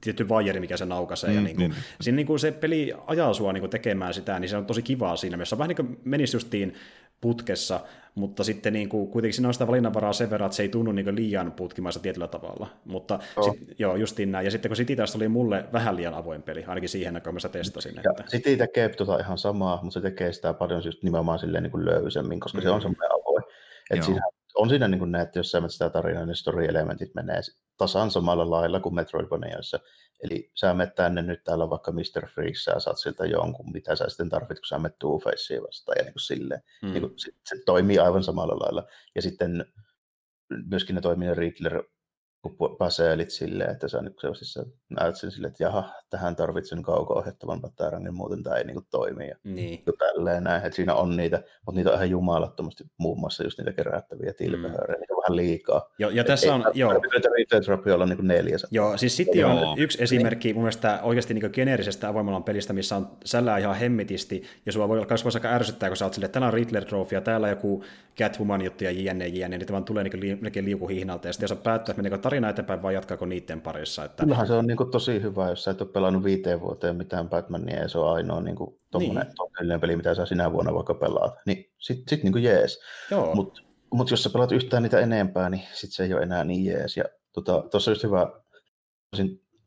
tietty 0.00 0.28
vajeri, 0.28 0.60
mikä 0.60 0.76
se 0.76 0.84
naukaisee. 0.84 1.30
Mm, 1.30 1.36
ja 1.36 1.42
niin 1.42 1.56
kuin, 1.56 1.70
niin. 1.70 1.82
Siinä 2.00 2.16
niin 2.16 2.26
kuin 2.26 2.38
se 2.38 2.52
peli 2.52 2.94
ajaa 3.06 3.34
sua 3.34 3.52
niin 3.52 3.62
kuin 3.62 3.70
tekemään 3.70 4.14
sitä, 4.14 4.38
niin 4.38 4.48
se 4.48 4.56
on 4.56 4.66
tosi 4.66 4.82
kivaa 4.82 5.16
siinä 5.16 5.36
mielessä. 5.36 5.56
On 5.56 5.58
vähän 5.58 5.68
niin 5.68 5.76
kuin 5.76 6.00
menisi 6.04 6.36
justiin 6.36 6.74
putkessa, 7.20 7.80
mutta 8.14 8.44
sitten 8.44 8.72
niin 8.72 8.88
kuin, 8.88 9.08
kuitenkin 9.08 9.34
siinä 9.34 9.48
on 9.48 9.54
sitä 9.54 9.66
valinnanvaraa 9.66 10.12
sen 10.12 10.30
verran, 10.30 10.46
että 10.46 10.56
se 10.56 10.62
ei 10.62 10.68
tunnu 10.68 10.92
niin 10.92 11.16
liian 11.16 11.52
putkimaista 11.52 12.00
tietyllä 12.00 12.28
tavalla. 12.28 12.66
Mutta 12.84 13.18
oh. 13.36 13.54
sit, 13.54 13.74
joo, 13.78 13.96
justiin 13.96 14.32
näin. 14.32 14.44
Ja 14.44 14.50
sitten 14.50 14.68
kun 14.68 14.76
City 14.76 14.96
taas 14.96 15.16
oli 15.16 15.28
mulle 15.28 15.64
vähän 15.72 15.96
liian 15.96 16.14
avoin 16.14 16.42
peli, 16.42 16.64
ainakin 16.64 16.88
siihen 16.88 17.20
kun 17.24 17.34
mä 17.34 17.40
sitä 17.40 17.52
testasin. 17.52 17.94
Ja 17.94 18.02
että... 18.10 18.22
City 18.22 18.56
tekee 18.56 18.88
tota 18.88 19.18
ihan 19.18 19.38
samaa, 19.38 19.78
mutta 19.82 19.94
se 19.94 20.00
tekee 20.00 20.32
sitä 20.32 20.54
paljon 20.54 20.82
just 20.84 21.02
nimenomaan 21.02 21.38
silleen 21.38 21.62
niin 21.62 21.70
kuin 21.70 21.84
löysemmin, 21.84 22.40
koska 22.40 22.58
mm. 22.58 22.62
se 22.62 22.70
on 22.70 22.82
semmoinen 22.82 23.12
avoin. 23.12 23.44
Että 23.90 24.06
siinä, 24.06 24.20
on 24.58 24.68
siinä 24.68 24.88
niin 24.88 24.98
kuin 24.98 25.12
ne, 25.12 25.20
että 25.20 25.38
jos 25.38 25.50
sä 25.50 25.62
sitä 25.68 25.90
tarinaa, 25.90 26.26
niin 26.26 26.36
story-elementit 26.36 27.14
menee 27.14 27.40
tasan 27.76 28.10
samalla 28.10 28.50
lailla 28.50 28.80
kuin 28.80 28.94
Metroidvaniassa. 28.94 29.80
Eli 30.22 30.50
sä 30.54 30.74
menet 30.74 30.94
tänne 30.94 31.22
nyt 31.22 31.44
täällä 31.44 31.70
vaikka 31.70 31.92
Mr. 31.92 32.28
Freeze, 32.34 32.70
ja 32.70 32.80
saat 32.80 32.98
siltä 32.98 33.26
jonkun, 33.26 33.72
mitä 33.72 33.96
sä 33.96 34.08
sitten 34.08 34.28
tarvit, 34.28 34.58
kun 34.58 34.66
sä 34.66 34.78
menet 34.78 34.98
Two 34.98 35.20
vastaan, 35.68 35.96
ja 35.98 36.04
niin 36.04 36.12
kuin 36.12 36.20
silleen. 36.20 36.62
Mm. 36.82 36.90
Niin 36.90 37.00
kuin, 37.00 37.12
se, 37.16 37.32
se, 37.44 37.62
toimii 37.66 37.98
aivan 37.98 38.24
samalla 38.24 38.54
lailla. 38.58 38.86
Ja 39.14 39.22
sitten 39.22 39.64
myöskin 40.70 40.94
ne 40.94 41.00
toimii 41.00 41.28
ne 41.28 41.34
Riddler 41.34 41.82
paseelit 42.78 43.30
silleen, 43.30 43.70
että 43.70 43.88
sä, 43.88 44.02
niin 44.02 44.14
sä 44.42 44.64
näet 44.88 45.16
sen 45.16 45.30
silleen, 45.30 45.50
että 45.50 45.64
jaha, 45.64 45.92
tähän 46.10 46.36
tarvitsen 46.36 46.82
kauko-ohjattavan 46.82 47.60
batarangin, 47.60 48.14
muuten 48.14 48.42
tämä 48.42 48.56
ei 48.56 48.64
niin 48.64 48.74
kuin, 48.74 48.86
toimi. 48.90 49.28
Ja 49.28 49.36
niin. 49.44 49.84
tälleen 49.98 50.44
näin, 50.44 50.64
että 50.64 50.76
siinä 50.76 50.94
on 50.94 51.16
niitä, 51.16 51.42
mutta 51.66 51.76
niitä 51.76 51.90
on 51.90 51.96
ihan 51.96 52.10
jumalattomasti 52.10 52.84
muun 52.98 53.20
muassa 53.20 53.44
just 53.44 53.58
niitä 53.58 53.72
kerättäviä 53.72 54.32
tilpehöörejä, 54.32 54.96
mm. 54.96 55.00
niitä 55.00 55.14
vähän 55.28 55.36
liikaa. 55.36 55.90
Jo, 55.98 56.10
ja 56.10 56.24
tässä 56.24 56.54
on, 56.54 56.64
joo. 56.74 56.92
Retail 56.92 57.94
olla 57.94 58.06
niin 58.06 58.28
neljäs. 58.28 58.66
Joo, 58.70 58.96
siis 58.96 59.16
City 59.16 59.42
on 59.42 59.56
joo. 59.56 59.74
yksi 59.78 60.02
esimerkki 60.02 60.54
mun 60.54 60.62
mielestä 60.62 61.00
oikeasti 61.02 61.34
niin 61.34 61.50
geneerisestä 61.52 62.08
avoimalan 62.08 62.44
pelistä, 62.44 62.72
missä 62.72 62.96
on 62.96 63.10
sällää 63.24 63.58
ihan 63.58 63.76
hemmetisti, 63.76 64.42
ja 64.66 64.72
sua 64.72 64.88
voi 64.88 64.98
olla 64.98 65.06
kasvaa 65.06 65.32
aika 65.34 65.48
ärsyttää, 65.48 65.88
kun 65.88 65.96
sä 65.96 66.04
oot 66.04 66.14
silleen, 66.14 66.26
että 66.26 66.32
täällä 66.32 66.46
on 66.46 66.54
Riddler 66.54 66.84
Trophy, 66.84 67.16
ja 67.16 67.20
täällä 67.20 67.44
on 67.44 67.50
joku 67.50 67.84
Catwoman 68.18 68.62
juttu 68.62 68.84
ja 68.84 68.90
jne, 68.90 69.26
jne, 69.26 69.58
niin 69.58 69.68
vaan 69.70 69.84
tulee 69.84 70.04
niin 70.04 70.38
melkein 70.40 70.64
liukuhihnalta, 70.64 71.28
ja 71.28 71.32
sitten 71.32 71.44
jos 71.44 71.52
on 71.52 71.58
päättyä, 71.58 71.92
että 71.92 72.02
meneekö 72.02 72.18
tarina 72.18 72.48
eteenpäin 72.48 72.82
vai 72.82 72.94
jatkaako 72.94 73.26
niiden 73.26 73.60
parissa. 73.60 74.04
Että... 74.04 74.22
Kyllähän 74.22 74.46
se 74.46 74.52
on 74.52 74.66
niin 74.66 74.76
kuin 74.76 74.90
tosi 74.90 75.22
hyvä, 75.22 75.48
jos 75.48 75.64
sä 75.64 75.70
et 75.70 75.80
ole 75.80 75.90
pelannut 75.92 76.24
viiteen 76.24 76.60
vuoteen 76.60 76.96
mitään 76.96 77.28
Batmania, 77.28 77.82
ja 77.82 77.88
se 77.88 77.98
on 77.98 78.14
ainoa 78.14 78.40
niin 78.40 78.56
kuin 78.56 78.80
tommonen 78.90 79.26
niin. 79.60 79.80
peli, 79.80 79.96
mitä 79.96 80.14
sä 80.14 80.26
sinä 80.26 80.52
vuonna 80.52 80.74
vaikka 80.74 80.94
pelaat, 80.94 81.34
niin 81.46 81.70
sit, 81.78 81.98
sit 82.08 82.22
niin 82.22 82.32
kuin 82.32 82.44
jees. 82.44 82.80
Mutta 83.34 83.62
mut 83.92 84.10
jos 84.10 84.22
sä 84.22 84.30
pelaat 84.30 84.52
yhtään 84.52 84.82
niitä 84.82 85.00
enempää, 85.00 85.50
niin 85.50 85.62
sit 85.72 85.92
se 85.92 86.04
ei 86.04 86.14
ole 86.14 86.22
enää 86.22 86.44
niin 86.44 86.64
jees. 86.64 86.96
Ja 86.96 87.04
tuossa 87.34 87.62
tota, 87.70 87.90
just 87.90 88.02
hyvä 88.02 88.26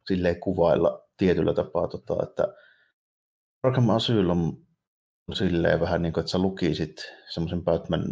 silleen 0.08 0.40
kuvailla 0.40 1.08
tietyllä 1.18 1.54
tapaa, 1.54 1.88
tota, 1.88 2.18
että 2.24 2.48
Arkham 3.64 3.90
Asylum 3.90 4.58
on 5.28 5.36
silleen 5.36 5.80
vähän 5.80 6.02
niin 6.02 6.14
kuin, 6.14 6.22
että 6.22 6.32
sä 6.32 6.38
lukisit 6.38 6.96
semmoisen 7.30 7.64
Batman 7.64 8.04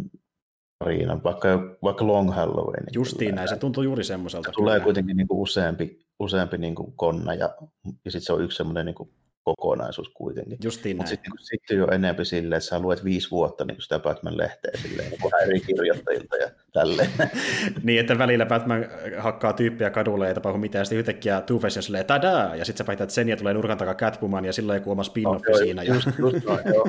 tarinan, 0.78 1.22
vaikka, 1.24 1.48
vaikka 1.82 2.06
Long 2.06 2.34
Halloween. 2.34 2.84
Justiin 2.92 3.34
näin, 3.34 3.48
se 3.48 3.56
tuntuu 3.56 3.82
juuri 3.82 4.04
semmoiselta. 4.04 4.52
Tulee 4.52 4.80
kuitenkin 4.80 5.16
niin 5.16 5.28
kuin 5.28 5.40
useampi, 5.40 6.06
useampi 6.20 6.58
niin 6.58 6.74
kuin 6.74 6.92
konna 6.96 7.34
ja, 7.34 7.56
ja 8.04 8.10
sitten 8.10 8.26
se 8.26 8.32
on 8.32 8.44
yksi 8.44 8.56
semmoinen 8.56 8.86
niin 8.86 8.94
kuin 8.94 9.10
kokonaisuus 9.56 10.08
kuitenkin. 10.08 10.58
Justiin 10.64 10.96
Mutta 10.96 11.10
sitten 11.10 11.32
sit 11.40 11.62
jo 11.70 11.86
enemmän 11.86 12.26
silleen, 12.26 12.58
että 12.58 12.68
sä 12.68 12.78
luet 12.78 13.04
viisi 13.04 13.30
vuotta 13.30 13.64
niin 13.64 13.82
sitä 13.82 13.98
Batman-lehteä 13.98 14.72
silleen, 14.82 15.10
niin 15.10 15.20
eri 15.42 15.60
kirjoittajilta 15.60 16.36
ja 16.36 16.50
tälleen. 16.72 17.10
niin, 17.82 18.00
että 18.00 18.18
välillä 18.18 18.46
Batman 18.46 18.86
hakkaa 19.18 19.52
tyyppiä 19.52 19.90
kadulle 19.90 20.28
ja 20.28 20.34
tapahtuu 20.34 20.60
mitään, 20.60 20.80
ja 20.80 20.84
sitten 20.84 20.98
yhtäkkiä 20.98 21.40
Two 21.40 21.60
on 21.64 21.70
silleen, 21.70 22.06
tadaa, 22.06 22.56
ja 22.56 22.64
sitten 22.64 22.78
sä 22.78 22.84
päihtäät 22.84 23.10
sen 23.10 23.28
ja 23.28 23.36
tulee 23.36 23.54
nurkan 23.54 23.78
takaa 23.78 23.94
Catwoman, 23.94 24.44
ja 24.44 24.52
silloin 24.52 24.76
joku 24.76 24.90
oma 24.90 25.02
spin-offi 25.02 25.50
no, 25.52 25.58
siinä. 25.58 25.82
Just, 25.82 26.06
ja... 26.06 26.12
just 26.18 26.44
no, 26.44 26.58
joo, 26.74 26.86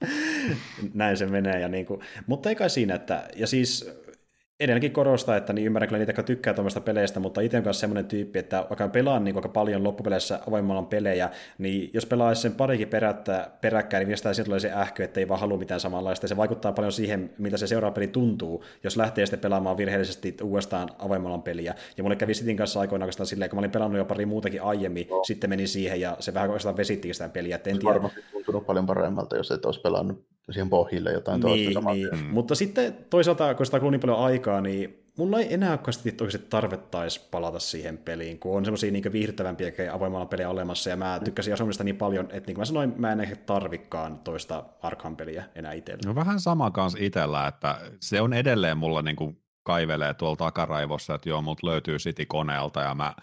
Näin 0.94 1.16
se 1.16 1.26
menee. 1.26 1.60
Ja 1.60 1.68
niin 1.68 1.86
kuin, 1.86 2.00
mutta 2.26 2.48
ei 2.48 2.54
kai 2.54 2.70
siinä, 2.70 2.94
että, 2.94 3.28
ja 3.36 3.46
siis 3.46 3.99
edelleenkin 4.60 4.92
korostaa, 4.92 5.36
että 5.36 5.52
niin 5.52 5.66
ymmärrän 5.66 5.88
kyllä 5.88 5.98
niitä, 5.98 6.10
jotka 6.10 6.22
tykkää 6.22 6.54
tuommoista 6.54 6.80
peleistä, 6.80 7.20
mutta 7.20 7.40
itse 7.40 7.56
on 7.56 7.64
myös 7.64 7.80
semmoinen 7.80 8.04
tyyppi, 8.04 8.38
että 8.38 8.66
vaikka 8.70 8.88
pelaan 8.88 9.24
niin 9.24 9.36
aika 9.36 9.48
paljon 9.48 9.84
loppupeleissä 9.84 10.40
avoimman 10.48 10.86
pelejä, 10.86 11.30
niin 11.58 11.90
jos 11.94 12.06
pelaa 12.06 12.34
sen 12.34 12.54
parikin 12.54 12.88
perättä, 12.88 13.50
peräkkäin, 13.60 14.00
niin 14.00 14.08
mielestäni 14.08 14.44
tulee 14.44 14.60
se 14.60 14.72
ähkö, 14.72 15.04
että 15.04 15.20
ei 15.20 15.28
vaan 15.28 15.40
halua 15.40 15.58
mitään 15.58 15.80
samanlaista. 15.80 16.28
Se 16.28 16.36
vaikuttaa 16.36 16.72
paljon 16.72 16.92
siihen, 16.92 17.30
miltä 17.38 17.56
se 17.56 17.66
seuraava 17.66 17.94
peli 17.94 18.06
tuntuu, 18.06 18.64
jos 18.84 18.96
lähtee 18.96 19.26
sitten 19.26 19.40
pelaamaan 19.40 19.76
virheellisesti 19.76 20.36
uudestaan 20.42 20.88
avoimman 20.98 21.42
peliä. 21.42 21.74
Ja 21.96 22.02
mulle 22.02 22.16
kävi 22.16 22.34
Sitin 22.34 22.56
kanssa 22.56 22.80
aikoinaan 22.80 23.06
oikeastaan 23.06 23.26
silleen, 23.26 23.50
kun 23.50 23.56
mä 23.56 23.60
olin 23.60 23.70
pelannut 23.70 23.98
jo 23.98 24.04
pari 24.04 24.26
muutakin 24.26 24.62
aiemmin, 24.62 25.06
no. 25.10 25.24
sitten 25.24 25.50
meni 25.50 25.66
siihen 25.66 26.00
ja 26.00 26.16
se 26.20 26.34
vähän 26.34 26.50
oikeastaan 26.50 26.76
vesittiin 26.76 27.14
sitä 27.14 27.28
peliä. 27.28 27.56
En 27.56 27.62
tiedä. 27.62 27.84
varmasti 27.84 28.20
tuntunut 28.32 28.66
paljon 28.66 28.86
paremmalta, 28.86 29.36
jos 29.36 29.50
et 29.50 29.64
olisi 29.64 29.80
pelannut 29.80 30.24
siihen 30.50 30.70
pohjille 30.70 31.12
jotain 31.12 31.40
niin, 31.40 31.48
toista 31.48 31.72
samaa. 31.72 31.94
Niin. 31.94 32.08
Mm. 32.12 32.24
Mutta 32.24 32.54
sitten 32.54 32.96
toisaalta, 33.10 33.54
kun 33.54 33.66
sitä 33.66 33.80
on 33.82 33.92
niin 33.92 34.00
paljon 34.00 34.18
aikaa, 34.18 34.60
niin 34.60 34.96
mulla 35.18 35.38
ei 35.38 35.54
enää 35.54 35.78
oikeasti 36.10 36.16
tarvettaisi 36.48 37.28
palata 37.30 37.58
siihen 37.58 37.98
peliin, 37.98 38.38
kun 38.38 38.56
on 38.56 38.64
semmoisia 38.64 38.92
niin 38.92 39.12
viihdyttävämpiä 39.12 39.72
avoimalla 39.92 40.26
pelejä 40.26 40.50
olemassa, 40.50 40.90
ja 40.90 40.96
mä 40.96 41.20
tykkäsin 41.24 41.54
asumista 41.54 41.84
niin 41.84 41.96
paljon, 41.96 42.24
että 42.24 42.46
niin 42.46 42.54
kuin 42.54 42.58
mä 42.58 42.64
sanoin, 42.64 42.94
mä 42.96 43.12
en 43.12 43.20
ehkä 43.20 43.36
tarvikkaan 43.36 44.18
toista 44.18 44.64
Arkham-peliä 44.82 45.44
enää 45.54 45.72
itsellä. 45.72 46.00
No 46.06 46.14
vähän 46.14 46.40
sama 46.40 46.70
kanssa 46.70 46.98
itsellä, 47.02 47.46
että 47.46 47.78
se 48.00 48.20
on 48.20 48.32
edelleen 48.32 48.78
mulla 48.78 49.02
niin 49.02 49.16
kuin 49.16 49.42
kaivelee 49.62 50.14
tuolla 50.14 50.36
takaraivossa, 50.36 51.14
että 51.14 51.28
joo, 51.28 51.42
mut 51.42 51.62
löytyy 51.62 51.96
City-koneelta, 51.96 52.80
ja 52.80 52.94
mä 52.94 53.14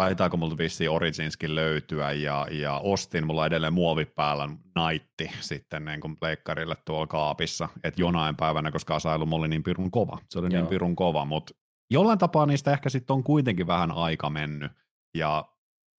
taitaako 0.00 0.36
multa 0.36 0.58
vissiin 0.58 0.90
Originskin 0.90 1.54
löytyä, 1.54 2.12
ja, 2.12 2.46
ja 2.50 2.78
ostin, 2.78 3.26
mulla 3.26 3.46
edelleen 3.46 3.72
muovipäällä 3.72 4.48
Nightti 4.48 5.30
sitten 5.40 5.84
niin 5.84 6.00
kuin 6.00 6.16
pleikkarille 6.16 6.76
tuolla 6.84 7.06
kaapissa, 7.06 7.68
että 7.84 8.00
jonain 8.00 8.36
päivänä, 8.36 8.70
koska 8.70 8.94
Asylum 8.94 9.32
oli 9.32 9.48
niin 9.48 9.62
pirun 9.62 9.90
kova, 9.90 10.18
se 10.28 10.38
oli 10.38 10.48
niin 10.48 10.54
Joo. 10.54 10.62
niin 10.62 10.70
pirun 10.70 10.96
kova, 10.96 11.24
mutta 11.24 11.54
jollain 11.90 12.18
tapaa 12.18 12.46
niistä 12.46 12.72
ehkä 12.72 12.88
sitten 12.88 13.14
on 13.14 13.24
kuitenkin 13.24 13.66
vähän 13.66 13.90
aika 13.90 14.30
mennyt, 14.30 14.72
ja 15.14 15.44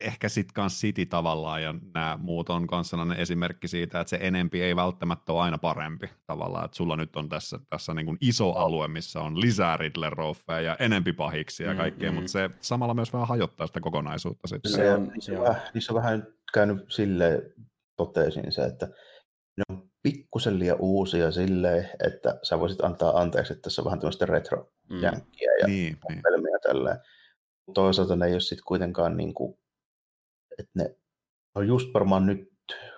ehkä 0.01 0.29
sitten 0.29 0.53
kans 0.53 0.81
City 0.81 1.05
tavallaan 1.05 1.63
ja 1.63 1.75
nämä 1.93 2.19
muut 2.21 2.49
on 2.49 2.67
myös 2.71 2.89
sellainen 2.89 3.19
esimerkki 3.19 3.67
siitä, 3.67 3.99
että 3.99 4.09
se 4.09 4.17
enempi 4.21 4.61
ei 4.61 4.75
välttämättä 4.75 5.33
ole 5.33 5.41
aina 5.41 5.57
parempi 5.57 6.09
tavallaan, 6.25 6.65
että 6.65 6.77
sulla 6.77 6.95
nyt 6.95 7.15
on 7.15 7.29
tässä, 7.29 7.59
tässä 7.69 7.93
niin 7.93 8.05
kuin 8.05 8.17
iso 8.21 8.51
alue, 8.51 8.87
missä 8.87 9.21
on 9.21 9.41
lisää 9.41 9.77
riddler 9.77 10.13
ja 10.63 10.75
enempi 10.79 11.13
pahiksi 11.13 11.63
ja 11.63 11.75
kaikkea, 11.75 12.11
mm, 12.11 12.15
mutta 12.15 12.31
se 12.31 12.49
samalla 12.61 12.93
myös 12.93 13.13
vähän 13.13 13.27
hajottaa 13.27 13.67
sitä 13.67 13.79
kokonaisuutta 13.79 14.47
sitten. 14.47 14.71
Se 14.71 14.93
on, 14.93 15.11
se 15.19 15.37
on, 15.37 15.43
vähän, 15.43 15.61
niissä 15.73 15.93
on 15.93 16.01
vähän 16.01 16.27
käynyt 16.53 16.85
silleen, 16.87 17.41
totesin 17.95 18.51
se, 18.51 18.63
että 18.63 18.85
ne 19.57 19.63
on 19.69 19.89
pikkusen 20.03 20.59
liian 20.59 20.77
uusia 20.79 21.31
silleen, 21.31 21.89
että 22.05 22.39
sä 22.43 22.59
voisit 22.59 22.83
antaa 22.83 23.19
anteeksi, 23.19 23.53
että 23.53 23.61
tässä 23.61 23.81
on 23.81 23.85
vähän 23.85 23.99
tämmöistä 23.99 24.25
retro-jänkkiä 24.25 25.51
mm. 25.51 25.61
ja 25.61 25.67
niin, 25.67 25.97
niin. 26.09 26.21
tälleen. 26.67 26.97
Toisaalta 27.73 28.15
ne 28.15 28.25
ei 28.25 28.33
ole 28.33 28.39
sitten 28.39 28.65
kuitenkaan 28.65 29.17
niin 29.17 29.33
kuin 29.33 29.57
että 30.59 30.71
ne 30.75 30.95
on 31.55 31.67
just 31.67 31.93
varmaan 31.93 32.25
nyt 32.25 32.57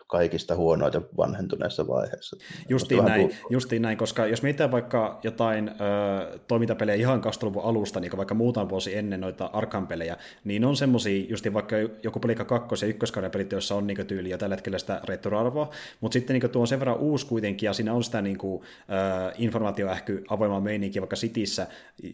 kaikista 0.09 0.55
huonoita 0.55 1.01
vanhentuneessa 1.17 1.87
vaiheessa. 1.87 2.37
Justiin 2.69 3.05
näin, 3.05 3.31
justiin 3.49 3.81
näin, 3.81 3.97
koska 3.97 4.25
jos 4.25 4.43
mietitään 4.43 4.71
vaikka 4.71 5.19
jotain 5.23 5.69
ö, 5.69 6.39
toimintapelejä 6.47 6.95
ihan 6.95 7.21
20 7.21 7.61
alusta, 7.61 7.99
niin 7.99 8.17
vaikka 8.17 8.35
muutama 8.35 8.69
vuosi 8.69 8.97
ennen 8.97 9.21
noita 9.21 9.49
Arkham-pelejä, 9.53 10.17
niin 10.43 10.65
on 10.65 10.75
semmoisia, 10.75 11.25
justiin 11.29 11.53
vaikka 11.53 11.75
joku 12.03 12.19
Pelika 12.19 12.45
2 12.45 12.85
ja 12.85 12.89
ykköskauden 12.89 13.31
pelit, 13.31 13.51
joissa 13.51 13.75
on 13.75 13.87
niin 13.87 14.07
tyyliä 14.07 14.37
tällä 14.37 14.55
hetkellä 14.55 14.77
sitä 14.77 15.01
retroarvoa, 15.03 15.69
mutta 16.01 16.13
sitten 16.13 16.39
niin 16.39 16.51
tuo 16.51 16.61
on 16.61 16.67
sen 16.67 16.79
verran 16.79 16.97
uusi 16.97 17.25
kuitenkin, 17.25 17.67
ja 17.67 17.73
siinä 17.73 17.93
on 17.93 18.03
sitä 18.03 18.21
niin 18.21 18.37
kuin, 18.37 18.63
ö, 18.63 19.33
informaatioähky 19.37 20.23
avoimaa 20.29 20.61
meininkiä 20.61 21.01
vaikka 21.01 21.15
Sitissä, 21.15 21.67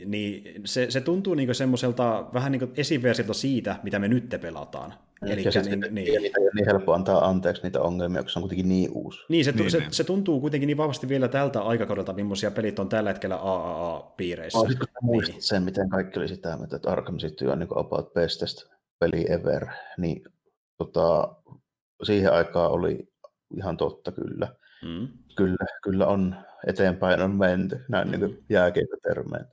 niin 0.05 0.61
se, 0.65 0.91
se 0.91 1.01
tuntuu 1.01 1.33
niin 1.33 1.55
semmoiselta 1.55 2.25
vähän 2.33 2.51
niin 2.51 2.71
esiversiolta 2.77 3.33
siitä, 3.33 3.75
mitä 3.83 3.99
me 3.99 4.07
nyt 4.07 4.35
pelataan. 4.41 4.93
Elikkä, 5.33 5.51
ja 5.55 5.61
niin, 5.61 5.79
niin, 5.79 5.95
niin. 5.95 6.21
niitä 6.21 6.39
ei 6.39 6.43
ole 6.43 6.51
niin 6.55 6.65
helppo 6.65 6.93
antaa 6.93 7.27
anteeksi 7.27 7.63
niitä 7.63 7.81
ongelmia, 7.81 8.21
koska 8.21 8.33
se 8.33 8.39
on 8.39 8.43
kuitenkin 8.43 8.69
niin 8.69 8.91
uusi. 8.93 9.19
Niin, 9.29 9.45
se, 9.45 9.51
Niin, 9.51 9.71
se, 9.71 9.77
niin. 9.79 9.93
se, 9.93 10.03
tuntuu 10.03 10.41
kuitenkin 10.41 10.67
niin 10.67 10.77
vahvasti 10.77 11.09
vielä 11.09 11.27
tältä 11.27 11.61
aikakaudelta, 11.61 12.13
millaisia 12.13 12.51
pelit 12.51 12.79
on 12.79 12.89
tällä 12.89 13.09
hetkellä 13.09 13.35
AAA-piireissä. 13.35 14.59
Oh, 14.59 14.67
kun 14.67 14.73
sä 14.73 14.99
muistat 15.01 15.35
Niin. 15.35 15.41
sen, 15.43 15.63
miten 15.63 15.89
kaikki 15.89 16.19
oli 16.19 16.27
sitä 16.27 16.57
mieltä, 16.57 16.75
että 16.75 16.91
Arkham 16.91 17.17
City 17.17 17.47
on 17.47 17.59
niin 17.59 17.69
about 17.75 18.13
bestest 18.13 18.65
peli 18.99 19.25
ever, 19.31 19.67
niin 19.97 20.23
tota, 20.77 21.35
siihen 22.03 22.33
aikaan 22.33 22.71
oli 22.71 23.07
ihan 23.57 23.77
totta 23.77 24.11
kyllä. 24.11 24.47
Mm. 24.83 25.07
Kyllä, 25.35 25.65
kyllä 25.83 26.07
on 26.07 26.35
eteenpäin 26.67 27.21
on 27.21 27.35
menty, 27.35 27.79
näin 27.89 28.11
niin 28.11 28.19
kuin 28.19 28.45
jääkiekkotermeen. 28.49 29.45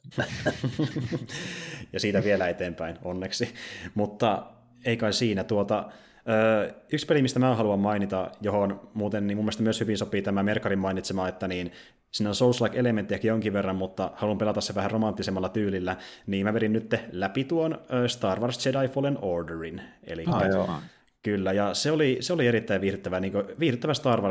ja 1.93 2.01
siitä 2.01 2.25
vielä 2.25 2.49
eteenpäin, 2.49 2.99
onneksi. 3.05 3.55
Mutta 3.95 4.47
ei 4.85 4.97
kai 4.97 5.13
siinä. 5.13 5.45
Tuota, 5.45 5.85
ö, 6.29 6.73
yksi 6.93 7.07
peli, 7.07 7.23
mistä 7.23 7.39
mä 7.39 7.55
haluan 7.55 7.79
mainita, 7.81 8.31
johon 8.41 8.91
muuten 8.95 9.27
niin 9.27 9.37
mun 9.37 9.45
mielestä 9.45 9.63
myös 9.63 9.81
hyvin 9.81 9.99
sopii 9.99 10.23
tämä 10.23 10.43
Merkarin 10.43 10.79
mainitsema, 10.79 11.29
että 11.29 11.49
niin 11.49 11.73
siinä 12.11 12.31
on 12.31 12.35
Souls-like-elementtiäkin 12.35 13.29
jonkin 13.29 13.53
verran, 13.53 13.77
mutta 13.77 14.11
haluan 14.15 14.39
pelata 14.39 14.61
se 14.61 14.75
vähän 14.75 14.91
romanttisemmalla 14.91 15.49
tyylillä, 15.49 15.97
niin 16.27 16.47
mä 16.47 16.55
vedin 16.55 16.73
nyt 16.73 16.95
läpi 17.13 17.45
tuon 17.45 17.79
Star 18.07 18.41
Wars 18.41 18.67
Jedi 18.67 18.89
Fallen 18.89 19.19
Orderin. 19.23 19.83
Eli 20.05 20.25
Ah, 20.27 20.49
joo. 20.49 20.71
Kyllä, 21.23 21.53
ja 21.53 21.75
se 21.75 21.91
oli, 21.91 22.17
se 22.21 22.33
oli 22.33 22.47
erittäin 22.47 22.81
viihdyttävä, 22.81 23.21
niin 23.21 23.33
kuin, 23.33 23.45
viihdyttävä 23.61 23.95
Star 23.95 24.23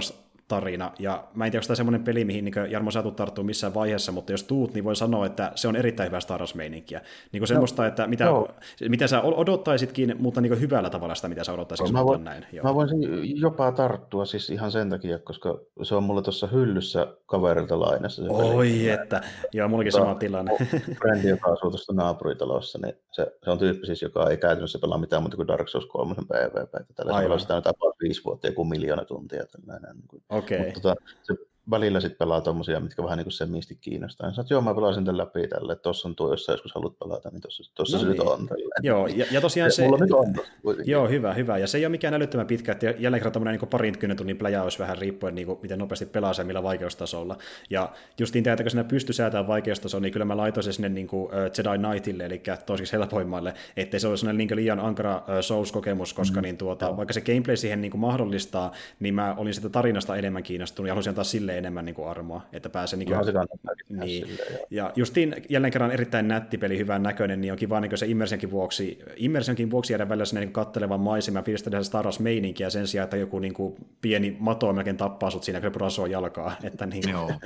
Wars-tarina, 0.51 0.91
ja 0.99 1.23
mä 1.33 1.45
en 1.45 1.51
tiedä, 1.51 1.61
onko 1.61 1.67
tämä 1.67 1.75
semmoinen 1.75 2.03
peli, 2.03 2.25
mihin 2.25 2.45
niin 2.45 2.53
Jarmo 2.69 2.91
sä 2.91 3.01
tulet 3.01 3.15
tarttua 3.15 3.43
missään 3.43 3.73
vaiheessa, 3.73 4.11
mutta 4.11 4.31
jos 4.31 4.43
tuut, 4.43 4.73
niin 4.73 4.83
voin 4.83 4.95
sanoa, 4.95 5.25
että 5.25 5.51
se 5.55 5.67
on 5.67 5.75
erittäin 5.75 6.07
hyvä 6.07 6.19
Star 6.19 6.39
Wars-meininkiä. 6.39 7.01
Niin 7.31 7.39
kuin 7.41 7.47
semmoista, 7.47 7.87
että 7.87 8.07
mitä, 8.07 8.23
joo. 8.23 8.47
mitä 8.89 9.07
sä 9.07 9.21
odottaisitkin, 9.21 10.15
mutta 10.19 10.41
niin 10.41 10.61
hyvällä 10.61 10.89
tavalla 10.89 11.15
sitä, 11.15 11.27
mitä 11.27 11.43
sä 11.43 11.53
odottaisit, 11.53 11.91
Mä 11.91 12.05
voin- 12.05 12.23
näin. 12.23 12.45
Joo. 12.51 12.63
Mä 12.63 12.75
voisin 12.75 12.99
jopa 13.41 13.71
tarttua 13.71 14.25
siis 14.25 14.49
ihan 14.49 14.71
sen 14.71 14.89
takia, 14.89 15.19
koska 15.19 15.59
se 15.83 15.95
on 15.95 16.03
mulla 16.03 16.21
tuossa 16.21 16.47
hyllyssä 16.47 17.07
kaverilta 17.25 17.79
lainassa. 17.79 18.23
Se 18.23 18.29
Oi, 18.29 18.67
peli. 18.67 18.89
että, 18.89 19.21
joo, 19.53 19.67
mullakin 19.67 19.91
sama 19.91 20.15
tilanne. 20.15 20.51
Frendi, 21.01 21.29
joka 21.29 21.51
asuu 21.51 21.69
tuossa 21.69 21.93
naapuritalossa, 21.93 22.79
niin 22.83 22.95
se, 23.11 23.27
se 23.43 23.49
on 23.51 23.59
tyyppi 23.59 23.85
siis, 23.85 24.01
joka 24.01 24.29
ei 24.29 24.37
käytännössä 24.37 24.79
pelaa 24.79 24.97
mitään 24.97 25.21
muuta 25.21 25.35
kuin 25.35 25.47
Dark 25.47 25.67
Souls 25.67 25.85
3 25.85 26.15
PvP. 26.15 26.71
Tällä 26.95 27.13
tavalla 27.13 27.39
sitä 27.39 27.55
nyt 27.55 27.67
about 27.67 27.95
viisi 28.01 28.23
vuotta, 28.23 28.47
joku 28.47 28.65
miljoona 28.65 29.05
tuntia. 29.05 29.43
Tällainen. 29.45 29.95
Niin 29.95 30.07
kuin. 30.07 30.23
Okei. 30.41 30.59
Mutta 30.59 30.81
tota, 30.81 30.95
se 31.23 31.33
välillä 31.69 31.99
sitten 31.99 32.17
pelaa 32.17 32.41
tommosia, 32.41 32.79
mitkä 32.79 33.03
vähän 33.03 33.17
niin 33.17 33.25
kuin 33.25 33.33
semisti 33.33 33.77
kiinnostaa. 33.81 34.27
Niin 34.27 34.35
sä 34.35 34.41
oot, 34.41 34.49
joo, 34.49 34.61
mä 34.61 34.73
pelasin 34.73 35.05
tämän 35.05 35.17
läpi 35.17 35.47
tälle, 35.47 35.73
että 35.73 35.83
tossa 35.83 36.07
on 36.07 36.15
tuo, 36.15 36.31
jos 36.31 36.45
sä 36.45 36.53
joskus 36.53 36.75
haluat 36.75 36.99
pelata, 36.99 37.29
niin 37.29 37.41
tossa, 37.41 37.73
tossa 37.75 37.97
No 37.97 38.03
se 38.03 38.09
nyt 38.09 38.17
niin. 38.17 38.27
on. 38.27 38.47
Tälleen. 38.47 38.69
Joo, 38.83 39.07
ja, 39.07 39.25
ja 39.31 39.41
tosiaan 39.41 39.71
se... 39.71 39.83
Mulla 39.83 39.97
nyt 39.97 40.11
on 40.11 40.33
kuitenkin. 40.61 40.91
Joo, 40.91 41.07
hyvä, 41.07 41.33
hyvä. 41.33 41.57
Ja 41.57 41.67
se 41.67 41.77
ei 41.77 41.85
ole 41.85 41.91
mikään 41.91 42.13
älyttömän 42.13 42.47
pitkä, 42.47 42.71
että 42.71 42.85
jälleen 42.85 43.21
kerran 43.21 43.33
tämmöinen 43.33 43.59
niin 43.59 43.69
parinkymmenen 43.69 44.17
tunnin 44.17 44.37
pläjäys 44.37 44.79
vähän 44.79 44.97
riippuen, 44.97 45.35
niin 45.35 45.47
kuin, 45.47 45.59
miten 45.61 45.79
nopeasti 45.79 46.05
pelaa 46.05 46.33
se, 46.33 46.43
millä 46.43 46.63
vaikeustasolla. 46.63 47.37
Ja 47.69 47.91
justiin 48.19 48.43
tämä, 48.43 48.53
että 48.53 48.63
kun 48.63 48.71
sinä 48.71 48.83
pystyy 48.83 49.13
säätämään 49.13 49.47
vaikeustasoa, 49.47 49.99
niin 49.99 50.13
kyllä 50.13 50.25
mä 50.25 50.37
laitoin 50.37 50.63
se 50.63 50.73
sinne 50.73 50.89
niin 50.89 51.07
kuin, 51.07 51.31
Jedi 51.33 51.77
Knightille, 51.87 52.25
eli 52.25 52.41
toisiksi 52.65 52.93
helpoimmalle, 52.93 53.53
ettei 53.77 53.99
se 53.99 54.07
ole 54.07 54.17
sellainen 54.17 54.47
niin 54.47 54.55
liian 54.55 54.79
ankara 54.79 55.23
Souls-kokemus, 55.41 56.13
koska 56.13 56.39
mm. 56.39 56.43
niin, 56.43 56.57
tuota, 56.57 56.97
vaikka 56.97 57.13
se 57.13 57.21
gameplay 57.21 57.57
siihen 57.57 57.81
niin 57.81 57.91
kuin 57.91 58.01
mahdollistaa, 58.01 58.71
niin 58.99 59.13
mä 59.13 59.35
olin 59.37 59.53
sitä 59.53 59.69
tarinasta 59.69 60.15
enemmän 60.15 60.43
kiinnostunut 60.43 60.87
ja 60.87 60.93
halusin 60.93 61.09
antaa 61.09 61.23
sille 61.23 61.50
enemmän 61.57 61.85
niin 61.85 61.95
kuin 61.95 62.07
armoa, 62.07 62.41
että 62.53 62.69
pääsee 62.69 62.99
niin 62.99 63.07
Kyllähän 63.07 63.25
kuin, 63.25 63.33
se 63.33 63.57
tehdä 63.89 64.05
Niin. 64.05 64.27
silleen, 64.27 64.53
joo. 64.53 64.67
ja 64.71 64.91
justiin 64.95 65.35
jälleen 65.49 65.73
kerran 65.73 65.91
erittäin 65.91 66.27
nätti 66.27 66.57
peli, 66.57 66.77
hyvän 66.77 67.03
näköinen, 67.03 67.41
niin 67.41 67.51
on 67.51 67.57
kiva 67.57 67.79
niin 67.79 67.97
se 67.97 68.05
immersionkin 68.05 68.51
vuoksi, 68.51 68.99
immersionkin 69.15 69.71
vuoksi 69.71 69.93
jäädä 69.93 70.09
välillä 70.09 70.25
sinne 70.25 70.41
niin 70.41 70.53
kattelevan 70.53 70.99
maisema 70.99 71.39
ja 71.39 71.43
fiilistellä 71.43 71.83
Star 71.83 72.05
Wars 72.05 72.19
meininkiä 72.19 72.69
sen 72.69 72.87
sijaan, 72.87 73.03
että 73.03 73.17
joku 73.17 73.39
niin 73.39 73.53
kuin 73.53 73.75
pieni 74.01 74.37
mato 74.39 74.73
melkein 74.73 74.97
tappaa 74.97 75.29
sut 75.29 75.43
siinä, 75.43 75.61
kun 75.61 75.91
se 75.91 76.07
jalkaa. 76.07 76.55
Että 76.63 76.85
niin, 76.85 77.09
Joo. 77.09 77.31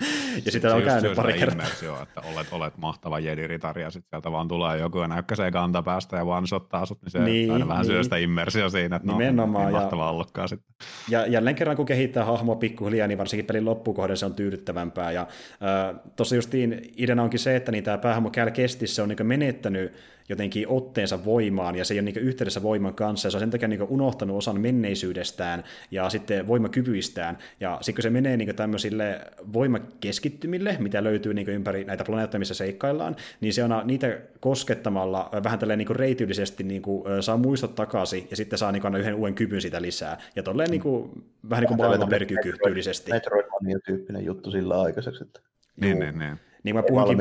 ja 0.46 0.52
sitä 0.52 0.74
on 0.74 0.82
käynyt 0.82 1.10
se 1.10 1.16
pari 1.16 1.32
kertaa. 1.32 1.52
immersio, 1.52 2.02
että 2.02 2.20
olet, 2.34 2.46
olet 2.52 2.76
mahtava 2.76 3.18
jedi-ritari 3.20 3.82
ja 3.82 3.90
sitten 3.90 4.08
sieltä 4.10 4.32
vaan 4.32 4.48
tulee 4.48 4.78
joku 4.78 4.98
ja 4.98 5.08
näykkäsee 5.08 5.50
kantapäästä 5.50 6.16
ja 6.16 6.22
one-shottaa 6.22 6.86
sut, 6.86 7.02
niin 7.02 7.10
se 7.10 7.18
Niin, 7.18 7.50
aina 7.52 7.68
vähän 7.68 7.82
niin. 7.82 7.92
syö 7.92 8.02
sitä 8.02 8.16
immersio 8.16 8.68
siinä, 8.70 8.96
että 8.96 9.08
Nimenomaan, 9.12 9.52
no, 9.52 9.60
ja- 9.60 9.66
niin 9.66 9.80
mahtavaa 9.82 10.10
ollutkaan 10.10 10.48
sitten. 10.48 10.74
Ja 11.08 11.26
jälleen 11.26 11.56
kerran, 11.56 11.76
kun 11.76 11.86
kehittää 11.86 12.24
hahmoa 12.24 12.56
pikkuhiljaa, 12.56 13.06
niin 13.08 13.18
varsinkin 13.18 13.46
pelin 13.46 13.64
loppukohden 13.64 14.16
se 14.16 14.26
on 14.26 14.34
tyydyttävämpää. 14.34 15.12
Ja 15.12 15.20
äh, 15.20 16.00
tuossa 16.16 16.34
justiin 16.36 16.92
ideana 16.96 17.22
onkin 17.22 17.40
se, 17.40 17.56
että 17.56 17.72
niin 17.72 17.84
tämä 17.84 17.98
päähahmo 17.98 18.30
Cal 18.30 18.50
Kestis, 18.50 18.96
se 18.96 19.02
on 19.02 19.08
niin 19.08 19.26
menettänyt 19.26 19.92
jotenkin 20.28 20.68
otteensa 20.68 21.24
voimaan, 21.24 21.76
ja 21.76 21.84
se 21.84 21.94
ei 21.94 22.00
ole 22.00 22.04
niin 22.04 22.18
yhteydessä 22.18 22.62
voiman 22.62 22.94
kanssa, 22.94 23.26
ja 23.26 23.30
se 23.30 23.36
on 23.36 23.40
sen 23.40 23.50
takia 23.50 23.68
niin 23.68 23.82
unohtanut 23.82 24.36
osan 24.36 24.60
menneisyydestään 24.60 25.64
ja 25.90 26.10
sitten 26.10 26.46
voimakyvyistään. 26.46 27.38
Ja 27.60 27.78
sitten 27.80 27.94
kun 27.94 28.02
se 28.02 28.10
menee 28.10 28.36
niin 28.36 28.56
tämmöisille 28.56 29.20
voimakeskittymille, 29.52 30.76
mitä 30.78 31.04
löytyy 31.04 31.34
niin 31.34 31.48
ympäri 31.48 31.84
näitä 31.84 32.04
planeettoja, 32.04 32.38
missä 32.38 32.54
seikkaillaan, 32.54 33.16
niin 33.40 33.54
se 33.54 33.64
on 33.64 33.82
niitä 33.84 34.18
koskettamalla 34.40 35.30
äh, 35.34 35.42
vähän 35.44 35.58
tälleen 35.58 35.78
niin 35.78 35.96
reityydisesti 35.96 36.64
niin 36.64 36.82
kuin, 36.82 37.22
saa 37.22 37.36
muistot 37.36 37.74
takaisin, 37.74 38.26
ja 38.30 38.36
sitten 38.36 38.58
saa 38.58 38.72
niin 38.72 38.84
aina 38.84 38.98
yhden 38.98 39.14
uuden 39.14 39.34
kyvyn 39.34 39.60
sitä 39.60 39.82
lisää. 39.82 40.20
Ja 40.36 40.42
tolleen 40.42 40.70
niin 40.70 40.82
kuin, 40.82 41.24
vähän 41.50 41.62
niin 41.62 41.68
kuin 41.68 41.78
maailman 41.78 42.08
per 42.08 42.26
kyky 42.26 42.54
tyylisesti. 42.64 43.12
Metroidvania-tyyppinen 43.12 44.24
juttu 44.24 44.50
sillä 44.50 44.80
aikaiseksi, 44.80 45.24
että 45.24 45.40
Niin, 45.80 45.90
Juu. 45.90 46.00
niin, 46.00 46.18
niin. 46.18 46.36
Niin 46.62 46.76
mä 46.76 46.82
puhunkin. 46.82 47.18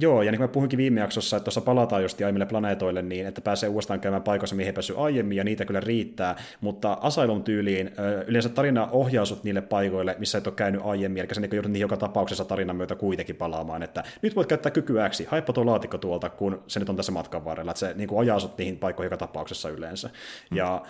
Joo, 0.00 0.22
ja 0.22 0.30
niin 0.30 0.38
kuin 0.38 0.48
mä 0.48 0.52
puhuinkin 0.52 0.76
viime 0.76 1.00
jaksossa, 1.00 1.36
että 1.36 1.44
tuossa 1.44 1.60
palataan 1.60 2.02
just 2.02 2.20
aiemmille 2.20 2.46
planeetoille 2.46 3.02
niin, 3.02 3.26
että 3.26 3.40
pääsee 3.40 3.68
uudestaan 3.68 4.00
käymään 4.00 4.22
paikoissa, 4.22 4.56
mihin 4.56 4.66
ei 4.66 4.72
päässyt 4.72 4.96
aiemmin, 4.98 5.36
ja 5.36 5.44
niitä 5.44 5.64
kyllä 5.64 5.80
riittää, 5.80 6.36
mutta 6.60 6.98
Asylum 7.00 7.42
tyyliin 7.42 7.90
yleensä 8.26 8.48
tarina 8.48 8.88
ohjaa 8.92 9.24
sut 9.24 9.44
niille 9.44 9.60
paikoille, 9.60 10.16
missä 10.18 10.38
et 10.38 10.46
ole 10.46 10.54
käynyt 10.54 10.80
aiemmin, 10.84 11.20
eli 11.20 11.34
sä 11.34 11.40
niin 11.40 11.50
joudut 11.52 11.72
niihin 11.72 11.84
joka 11.84 11.96
tapauksessa 11.96 12.44
tarinan 12.44 12.76
myötä 12.76 12.94
kuitenkin 12.94 13.36
palaamaan, 13.36 13.82
että 13.82 14.04
nyt 14.22 14.36
voit 14.36 14.48
käyttää 14.48 14.72
kykyä 14.72 15.08
X, 15.08 15.26
haippa 15.26 15.52
tuo 15.52 15.66
laatikko 15.66 15.98
tuolta, 15.98 16.30
kun 16.30 16.62
se 16.66 16.80
nyt 16.80 16.88
on 16.88 16.96
tässä 16.96 17.12
matkan 17.12 17.44
varrella, 17.44 17.70
että 17.70 17.78
se 17.80 17.94
niin 17.94 18.08
kuin 18.08 18.20
ajaa 18.20 18.40
sut 18.40 18.58
niihin 18.58 18.78
paikkoihin 18.78 19.06
joka 19.06 19.16
tapauksessa 19.16 19.68
yleensä. 19.68 20.10
Ja 20.54 20.82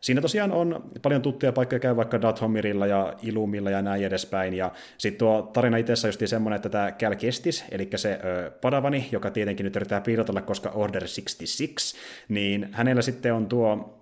Siinä 0.00 0.20
tosiaan 0.20 0.52
on 0.52 0.90
paljon 1.02 1.22
tuttuja 1.22 1.52
paikkoja, 1.52 1.78
käy 1.78 1.96
vaikka 1.96 2.22
Dathomirilla 2.22 2.86
ja 2.86 3.14
Ilumilla 3.22 3.70
ja 3.70 3.82
näin 3.82 4.04
edespäin. 4.04 4.54
Ja 4.54 4.72
sitten 4.98 5.18
tuo 5.18 5.50
tarina 5.52 5.76
itsessä 5.76 6.08
just 6.08 6.22
semmoinen, 6.26 6.56
että 6.56 6.68
tämä 6.68 6.92
Cal 6.92 7.14
Kestis, 7.14 7.64
eli 7.70 7.90
se 7.96 8.20
ö, 8.24 8.50
Padavani, 8.50 9.08
joka 9.12 9.30
tietenkin 9.30 9.64
nyt 9.64 9.76
yrittää 9.76 10.00
piilotella, 10.00 10.42
koska 10.42 10.70
Order 10.70 11.02
66, 11.02 11.96
niin 12.28 12.68
hänellä 12.72 13.02
sitten 13.02 13.34
on 13.34 13.46
tuo 13.46 13.97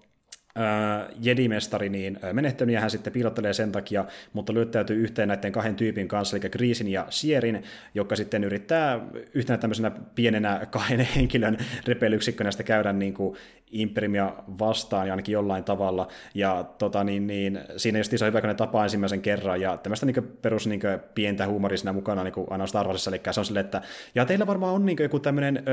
Jedi-mestari 1.20 1.88
niin 1.88 2.18
ää, 2.22 2.32
menehtynyt 2.32 2.74
ja 2.74 2.80
hän 2.80 2.90
sitten 2.90 3.12
piilottelee 3.12 3.52
sen 3.52 3.72
takia, 3.72 4.04
mutta 4.32 4.54
lyöttäytyy 4.54 4.96
yhteen 4.96 5.28
näiden 5.28 5.52
kahden 5.52 5.76
tyypin 5.76 6.08
kanssa, 6.08 6.36
eli 6.36 6.50
Griisin 6.50 6.88
ja 6.88 7.06
Sierin, 7.10 7.62
joka 7.94 8.16
sitten 8.16 8.44
yrittää 8.44 9.00
yhtenä 9.34 9.58
tämmöisenä 9.58 9.90
pienenä 10.14 10.66
kahden 10.70 11.08
henkilön 11.16 11.58
repeilyksikkönä 11.86 12.50
sitä 12.50 12.62
käydä 12.62 12.92
niin 12.92 13.14
kuin 13.14 13.36
Imperiumia 13.70 14.34
vastaan 14.58 15.06
ja 15.06 15.12
ainakin 15.12 15.32
jollain 15.32 15.64
tavalla, 15.64 16.08
ja 16.34 16.64
tota, 16.78 17.04
niin, 17.04 17.26
niin, 17.26 17.60
siinä 17.76 17.98
just 17.98 18.12
on 18.22 18.26
hyvä, 18.28 18.40
kun 18.40 18.48
ne 18.48 18.54
tapaa 18.54 18.84
ensimmäisen 18.84 19.22
kerran, 19.22 19.60
ja 19.60 19.76
tämmöistä 19.76 20.06
niin 20.06 20.36
perus 20.42 20.66
niin 20.66 20.80
pientä 21.14 21.46
huumoria 21.46 21.78
siinä 21.78 21.92
mukana 21.92 22.24
niin 22.24 22.34
kuin 22.34 22.46
aina 22.50 22.66
Star 22.66 22.86
Warsissa, 22.86 23.10
eli 23.10 23.20
se 23.30 23.40
on 23.40 23.46
silleen, 23.46 23.64
että 23.64 23.82
ja 24.14 24.24
teillä 24.24 24.46
varmaan 24.46 24.74
on 24.74 24.86
niin 24.86 24.98
joku 25.00 25.18
tämmöinen 25.18 25.64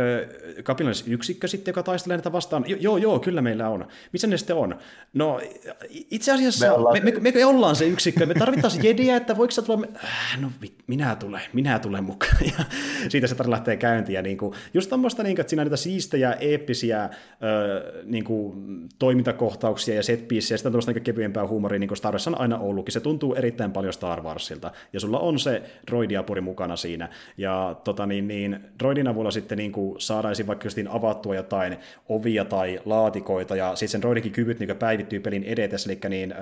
kapinallisyksikkö 0.64 1.48
sitten, 1.48 1.72
joka 1.72 1.84
taistelee 1.84 2.18
näitä 2.18 2.32
vastaan. 2.32 2.64
Jo, 2.68 2.78
joo, 2.80 2.98
joo, 2.98 3.20
kyllä 3.20 3.42
meillä 3.42 3.70
on. 3.70 3.88
Missä 4.12 4.28
ne 4.28 4.38
sitten 4.38 4.56
on? 4.56 4.73
No, 5.14 5.42
itse 5.90 6.32
asiassa 6.32 6.66
Me 6.66 6.72
ollaan 6.72 7.04
me, 7.04 7.12
me, 7.12 7.32
me, 7.32 7.46
ollaan 7.46 7.76
se 7.76 7.86
yksikkö, 7.86 8.26
me 8.26 8.34
tarvittaisiin 8.34 8.84
jediä, 8.84 9.16
että 9.16 9.38
voiko 9.38 9.52
sä 9.52 9.62
tulla... 9.62 9.88
Äh, 10.04 10.42
No 10.42 10.52
minä 10.88 11.16
tulen, 11.16 11.42
minä 11.54 11.80
tulen 11.80 12.04
mukaan. 12.04 12.38
Ja 12.58 12.66
siitä 13.10 13.28
se 13.28 13.36
lähtee 13.48 13.78
käyntiin. 13.78 14.14
Ja 14.14 14.22
niin 14.22 14.38
kuin, 14.38 14.54
just 14.74 14.90
tämmöistä, 14.90 15.24
niin 15.24 15.36
kuin, 15.36 15.42
että 15.42 15.50
siinä 15.50 15.62
on 15.62 15.66
niitä 15.66 15.78
siistejä, 15.78 16.34
eeppisiä 16.34 17.04
ö, 17.04 18.04
niin 18.06 18.24
kuin, 18.24 18.54
toimintakohtauksia 19.00 19.96
ja 19.96 20.04
set 20.04 20.32
ja 20.32 20.42
sitten 20.42 20.72
tämmöistä 20.72 20.92
niin 20.92 21.04
kevyempää 21.04 21.48
huumoria, 21.48 21.80
niin 21.80 21.88
kuin 21.88 21.98
Star 21.98 22.14
Wars 22.14 22.28
on 22.28 22.42
aina 22.42 22.58
ollutkin. 22.58 22.94
Se 22.94 23.00
tuntuu 23.00 23.36
erittäin 23.36 23.72
paljon 23.72 23.94
Star 23.94 24.22
Warsilta. 24.22 24.72
Ja 24.94 25.00
sulla 25.00 25.20
on 25.20 25.40
se 25.40 25.62
droidiapuri 25.88 26.42
mukana 26.42 26.76
siinä. 26.76 27.10
Ja 27.38 27.76
tota, 27.84 28.06
niin, 28.06 28.28
niin, 28.28 28.60
droidin 28.80 29.08
avulla 29.08 29.32
sitten 29.32 29.58
niin 29.58 29.72
kuin, 29.72 30.02
saadaan 30.02 30.36
vaikka 30.48 30.70
avattua 30.90 31.36
jotain 31.36 31.78
ovia 32.10 32.46
tai 32.46 32.80
laatikoita, 32.86 33.56
ja 33.56 33.76
sitten 33.76 33.92
sen 33.92 34.02
droidikin 34.02 34.32
kyvyt 34.32 34.60
niin 34.68 34.78
päivittyy 34.78 35.20
pelin 35.20 35.44
edetessä, 35.44 35.92
eli 35.92 36.00
niin, 36.10 36.36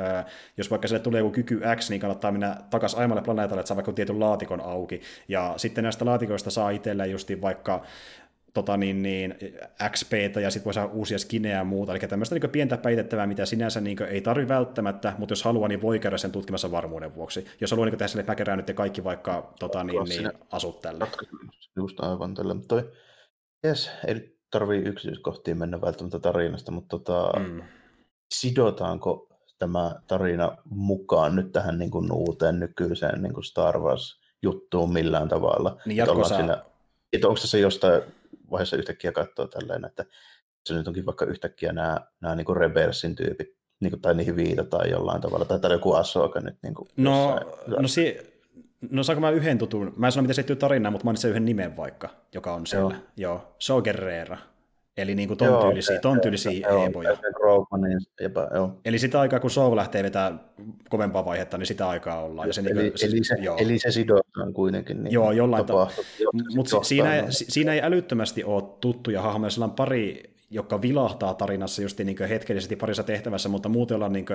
jos 0.57 0.71
vaikka 0.71 0.87
sille 0.87 0.99
tulee 0.99 1.19
joku 1.19 1.31
kyky 1.31 1.61
X, 1.75 1.89
niin 1.89 2.01
kannattaa 2.01 2.31
mennä 2.31 2.57
takaisin 2.69 2.99
aiemmalle 2.99 3.23
planeetalle, 3.23 3.59
että 3.59 3.67
saa 3.67 3.77
vaikka 3.77 3.93
tietyn 3.93 4.19
laatikon 4.19 4.61
auki, 4.61 5.01
ja 5.27 5.53
sitten 5.57 5.83
näistä 5.83 6.05
laatikoista 6.05 6.51
saa 6.51 6.69
itselleen 6.69 7.11
justiin 7.11 7.41
vaikka 7.41 7.83
tota 8.53 8.77
niin, 8.77 9.03
niin, 9.03 9.35
XPtä 9.89 10.39
ja 10.39 10.51
sitten 10.51 10.65
voi 10.65 10.73
saada 10.73 10.89
uusia 10.93 11.19
skinejä 11.19 11.55
ja 11.55 11.63
muuta, 11.63 11.91
eli 11.91 11.99
tämmöistä 11.99 12.35
niin 12.35 12.49
pientä 12.49 12.77
päitettävää, 12.77 13.27
mitä 13.27 13.45
sinänsä 13.45 13.81
niin 13.81 14.03
ei 14.03 14.21
tarvi 14.21 14.47
välttämättä, 14.47 15.13
mutta 15.17 15.31
jos 15.31 15.43
haluaa, 15.43 15.67
niin 15.67 15.81
voi 15.81 15.99
käydä 15.99 16.17
sen 16.17 16.31
tutkimassa 16.31 16.71
varmuuden 16.71 17.15
vuoksi. 17.15 17.45
Jos 17.61 17.71
haluaa 17.71 17.85
niin 17.85 17.97
tehdä 17.97 18.07
sille, 18.07 18.35
kerään 18.35 18.57
nyt 18.57 18.75
kaikki 18.75 19.03
vaikka 19.03 19.53
tota, 19.59 19.83
niin, 19.83 20.03
niin, 20.03 20.31
asut. 20.51 20.85
Ratkaisu 20.99 21.35
just 21.75 21.99
aivan 21.99 22.33
tällä. 22.33 22.53
Mutta 22.53 22.75
toi, 22.75 22.91
yes, 23.65 23.91
eli 24.07 24.37
tarvii 24.51 24.81
yksityiskohtiin 24.81 25.57
mennä 25.57 25.81
välttämättä 25.81 26.19
tarinasta, 26.19 26.71
mutta 26.71 26.99
tota, 26.99 27.39
mm. 27.39 27.61
Sidotaanko 28.31 29.27
tämä 29.59 29.95
tarina 30.07 30.57
mukaan 30.69 31.35
nyt 31.35 31.51
tähän 31.51 31.77
niin 31.77 31.91
kuin 31.91 32.11
uuteen 32.11 32.59
nykyiseen 32.59 33.21
niin 33.21 33.33
kuin 33.33 33.43
Star 33.43 33.79
Wars-juttuun 33.79 34.93
millään 34.93 35.27
tavalla? 35.29 35.77
Niin 35.85 36.05
siinä... 36.27 36.63
että 37.13 37.27
onko 37.27 37.37
se 37.37 37.59
jostain 37.59 38.01
vaiheessa 38.51 38.77
yhtäkkiä 38.77 39.11
katsoa 39.11 39.47
tälleen, 39.47 39.85
että 39.85 40.05
se 40.65 40.73
nyt 40.73 40.87
onkin 40.87 41.05
vaikka 41.05 41.25
yhtäkkiä 41.25 41.73
nämä, 41.73 41.99
nämä 42.21 42.35
niin 42.35 42.45
kuin 42.45 42.57
Rebelsin 42.57 43.15
tyypit, 43.15 43.47
niin 43.79 43.91
kuin, 43.91 44.01
tai 44.01 44.15
niihin 44.15 44.35
viitataan 44.35 44.89
jollain 44.89 45.21
tavalla, 45.21 45.45
tai 45.45 45.59
täällä 45.59 45.75
joku 45.75 45.93
Asoka 45.93 46.39
nyt 46.39 46.57
niin 46.63 46.73
kuin 46.73 46.89
no, 46.97 47.29
jossain, 47.29 47.81
no, 47.81 47.87
si- 47.87 48.17
no 48.89 49.03
saanko 49.03 49.21
mä 49.21 49.29
yhden 49.29 49.57
tutun, 49.57 49.93
mä 49.95 50.07
en 50.07 50.11
sano 50.11 50.27
miten 50.27 50.45
se 50.45 50.55
tarinaa, 50.55 50.91
mutta 50.91 51.05
mainitsen 51.05 51.31
yhden 51.31 51.45
nimen 51.45 51.77
vaikka, 51.77 52.09
joka 52.33 52.53
on 52.53 52.67
siellä. 52.67 52.93
Joo, 52.93 53.01
Joo 53.17 53.55
Sogerreera. 53.59 54.37
Eli 54.97 55.15
niin 55.15 55.27
kuin 55.27 55.37
ton 55.37 55.47
joo, 55.47 55.63
tyylisiä, 55.63 55.99
ton 55.99 56.21
tyylisiä 56.21 56.67
eeboja. 56.67 57.17
Eli 58.85 58.99
sitä 58.99 59.19
aikaa, 59.19 59.39
kun 59.39 59.51
Soul 59.51 59.75
lähtee 59.75 60.03
vetää 60.03 60.37
kovempaa 60.89 61.25
vaihetta, 61.25 61.57
niin 61.57 61.65
sitä 61.67 61.89
aikaa 61.89 62.23
ollaan. 62.23 62.47
Ja 62.49 62.53
se, 62.53 62.61
eli, 62.61 62.73
niin 62.73 62.91
kuin, 62.91 63.11
eli, 63.11 63.23
se, 63.23 63.35
joo. 63.39 63.57
eli 63.59 63.79
se 63.79 63.91
sidotaan 63.91 64.53
kuitenkin. 64.53 65.03
Niin 65.03 65.11
joo, 65.13 65.31
jollain 65.31 65.65
tavalla. 65.65 65.91
Mutta 66.55 66.83
siinä, 66.83 67.25
siinä 67.29 67.73
ei 67.73 67.81
älyttömästi 67.81 68.43
ole 68.43 68.63
tuttuja 68.81 69.21
hahmoja. 69.21 69.49
Sillä 69.49 69.65
on 69.65 69.71
pari 69.71 70.31
joka 70.49 70.81
vilahtaa 70.81 71.33
tarinassa 71.33 71.81
just 71.81 71.99
niin 71.99 72.27
hetkellisesti 72.29 72.75
parissa 72.75 73.03
tehtävässä, 73.03 73.49
mutta 73.49 73.69
muuten 73.69 73.95
ollaan 73.95 74.13
niin 74.13 74.25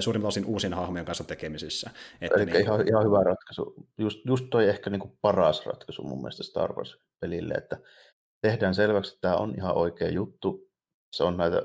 suurimman 0.00 0.28
osin 0.28 0.44
uusien 0.44 0.74
hahmojen 0.74 1.04
kanssa 1.04 1.24
tekemisissä. 1.24 1.90
Että 2.20 2.36
Eli 2.36 2.46
niin 2.46 2.60
ihan, 2.60 2.88
ihan 2.88 3.04
hyvä 3.04 3.22
ratkaisu. 3.24 3.74
Just, 3.98 4.18
just 4.26 4.46
toi 4.50 4.68
ehkä 4.68 4.90
niin 4.90 5.00
kuin 5.00 5.18
paras 5.20 5.66
ratkaisu 5.66 6.02
mun 6.02 6.18
mielestä 6.18 6.42
Star 6.42 6.72
Wars-pelille, 6.72 7.54
että 7.54 7.78
tehdään 8.44 8.74
selväksi, 8.74 9.12
että 9.12 9.20
tämä 9.20 9.36
on 9.36 9.54
ihan 9.56 9.76
oikea 9.76 10.08
juttu. 10.08 10.68
Se 11.12 11.24
on 11.24 11.36
näitä 11.36 11.62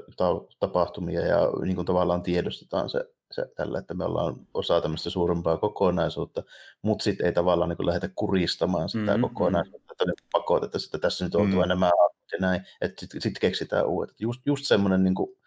tapahtumia 0.59 1.21
ja 1.21 1.37
niin 1.61 1.75
kuin 1.75 1.85
tavallaan 1.85 2.23
tiedostetaan 2.23 2.89
se, 2.89 3.05
se 3.31 3.45
tällä, 3.55 3.79
että 3.79 3.93
me 3.93 4.05
ollaan 4.05 4.35
osa 4.53 4.81
tämmöistä 4.81 5.09
suurempaa 5.09 5.57
kokonaisuutta, 5.57 6.43
mutta 6.81 7.03
sitten 7.03 7.25
ei 7.25 7.33
tavallaan 7.33 7.69
niin 7.69 7.85
lähdetä 7.85 8.09
kuristamaan 8.15 8.89
sitä 8.89 9.05
mm-hmm. 9.05 9.21
kokonaisuutta, 9.21 9.93
että 9.93 10.05
ne 10.05 10.13
pakotetaan, 10.31 10.81
että 10.85 10.97
tässä 10.99 11.25
nyt 11.25 11.35
on 11.35 11.45
mm-hmm. 11.45 11.63
enemmän 11.63 11.91
ja 12.31 12.37
näin, 12.39 12.61
että 12.81 12.99
sitten 12.99 13.21
sit 13.21 13.39
keksitään 13.39 13.85
uudet. 13.85 14.21
Just, 14.21 14.41
just 14.45 14.65
semmoinen 14.65 15.03
niin 15.03 15.15
kuin, 15.15 15.37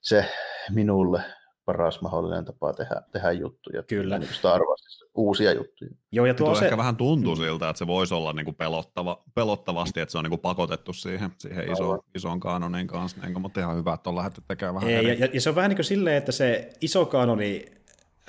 se 0.00 0.24
minulle 0.70 1.22
paras 1.68 2.00
mahdollinen 2.00 2.44
tapa 2.44 2.72
tehdä, 2.72 3.02
tehdä 3.12 3.32
juttuja. 3.32 3.82
Kyllä. 3.82 4.18
Niin 4.18 4.34
Star 4.34 4.60
Warsissa, 4.60 5.06
uusia 5.14 5.52
juttuja. 5.52 5.90
Joo, 6.12 6.26
ja 6.26 6.34
tuo 6.34 6.54
se... 6.54 6.64
ehkä 6.64 6.76
vähän 6.76 6.96
tuntuu 6.96 7.36
siltä, 7.36 7.68
että 7.68 7.78
se 7.78 7.86
voisi 7.86 8.14
olla 8.14 8.32
niin 8.32 8.44
kuin 8.44 8.54
pelottava, 8.54 9.22
pelottavasti, 9.34 10.00
että 10.00 10.12
se 10.12 10.18
on 10.18 10.24
niin 10.24 10.30
kuin 10.30 10.40
pakotettu 10.40 10.92
siihen, 10.92 11.30
siihen 11.38 11.72
iso, 11.72 11.98
isoon 12.14 12.40
kanoniin 12.40 12.86
kanssa, 12.86 13.20
niin 13.20 13.32
kuin, 13.32 13.42
mutta 13.42 13.60
ihan 13.60 13.76
hyvä, 13.76 13.94
että 13.94 14.10
on 14.10 14.16
lähdetty 14.16 14.42
tekemään 14.48 14.74
vähän 14.74 14.90
Ei, 14.90 15.18
ja, 15.18 15.28
ja, 15.32 15.40
se 15.40 15.48
on 15.48 15.56
vähän 15.56 15.68
niin 15.68 15.76
kuin 15.76 15.84
silleen, 15.84 16.16
että 16.16 16.32
se 16.32 16.72
iso 16.80 17.06
kanoni 17.06 17.77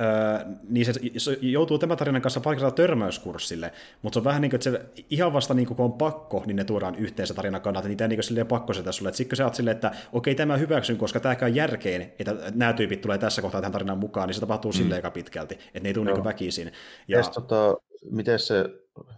Öö, 0.02 0.46
niin 0.70 0.86
se, 0.86 0.94
se 1.18 1.38
joutuu 1.42 1.78
tämän 1.78 1.98
tarinan 1.98 2.22
kanssa 2.22 2.40
pari 2.40 2.58
törmäyskurssille, 2.76 3.74
mutta 4.02 4.16
se 4.16 4.20
on 4.20 4.24
vähän 4.24 4.42
niin 4.42 4.50
kuin, 4.50 4.56
että 4.56 4.72
se 4.72 5.04
ihan 5.10 5.34
vasta 5.34 5.54
niin 5.54 5.68
kuin, 5.68 5.78
kun 5.78 5.86
on 5.86 5.94
pakko, 5.94 6.44
niin 6.46 6.56
ne 6.56 6.64
tuodaan 6.64 6.96
yhteen 6.96 7.28
se 7.28 7.34
tarinan 7.34 7.62
kannalta, 7.62 7.88
niin 7.88 8.02
ei 8.02 8.08
niin 8.08 8.24
silleen 8.24 8.48
pakko 8.48 8.74
sitä 8.74 8.92
sulle. 8.92 9.14
Sitten 9.14 9.30
kun 9.30 9.38
sä 9.38 9.46
oot 9.46 9.56
silleen, 9.56 9.76
että 9.76 9.92
okei, 10.14 10.36
tämä 10.36 10.58
hyväksyn, 10.58 10.98
koska 10.98 11.20
tämä 11.20 11.36
käy 11.36 11.50
järkeen, 11.50 12.14
että 12.20 12.36
nämä 12.56 12.74
tyypit 12.74 13.02
tulee 13.02 13.18
tässä 13.18 13.42
kohtaa 13.42 13.62
tähän 13.62 13.72
tarinan 13.72 13.98
mukaan, 13.98 14.28
niin 14.28 14.36
se 14.36 14.40
tapahtuu 14.40 14.72
mm. 14.72 14.76
silleen 14.76 14.98
aika 14.98 15.12
pitkälti, 15.12 15.54
että 15.56 15.80
ne 15.80 15.90
ei 15.90 15.94
tule 15.94 16.14
niin 16.14 16.24
väkisin. 16.24 16.72
Ja... 17.08 17.24
tota, 17.24 17.76
miten 18.12 18.40
se 18.40 18.66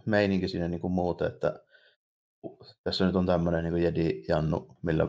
meininki 0.06 0.48
siinä 0.48 0.68
niin 0.68 0.80
kuin 0.80 0.92
muuten, 0.92 1.28
että 1.28 1.60
tässä 2.84 3.06
nyt 3.06 3.16
on 3.16 3.26
tämmöinen 3.26 3.64
niin 3.64 3.84
jedi-jannu, 3.84 4.76
millä 4.82 5.08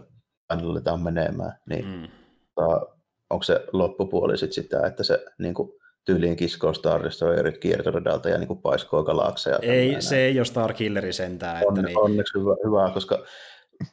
annetaan 0.49 1.01
menemään, 1.01 1.59
niin 1.69 1.85
mm. 1.85 2.07
tota, 2.55 2.92
onko 3.33 3.43
se 3.43 3.65
loppupuoli 3.73 4.37
sit 4.37 4.53
sitä, 4.53 4.87
että 4.87 5.03
se 5.03 5.25
niin 5.37 5.53
kuin, 5.53 5.71
tyyliin 6.05 6.35
kiskoo 6.35 6.73
Star 6.73 7.03
Destroyerit 7.03 7.57
kiertoradalta 7.57 8.29
ja 8.29 8.37
niin 8.37 8.47
kuin 8.47 8.61
paiskoo 8.61 9.03
galakseja. 9.03 9.59
Ei, 9.61 9.95
se 9.99 10.17
ei 10.17 10.39
ole 10.39 10.45
Star 10.45 10.73
Killeri 10.73 11.13
sentään. 11.13 11.63
On, 11.67 11.77
että 11.77 11.87
niin... 11.87 11.99
Onneksi 11.99 12.39
hyvä, 12.39 12.55
hyvä, 12.65 12.91
koska 12.93 13.25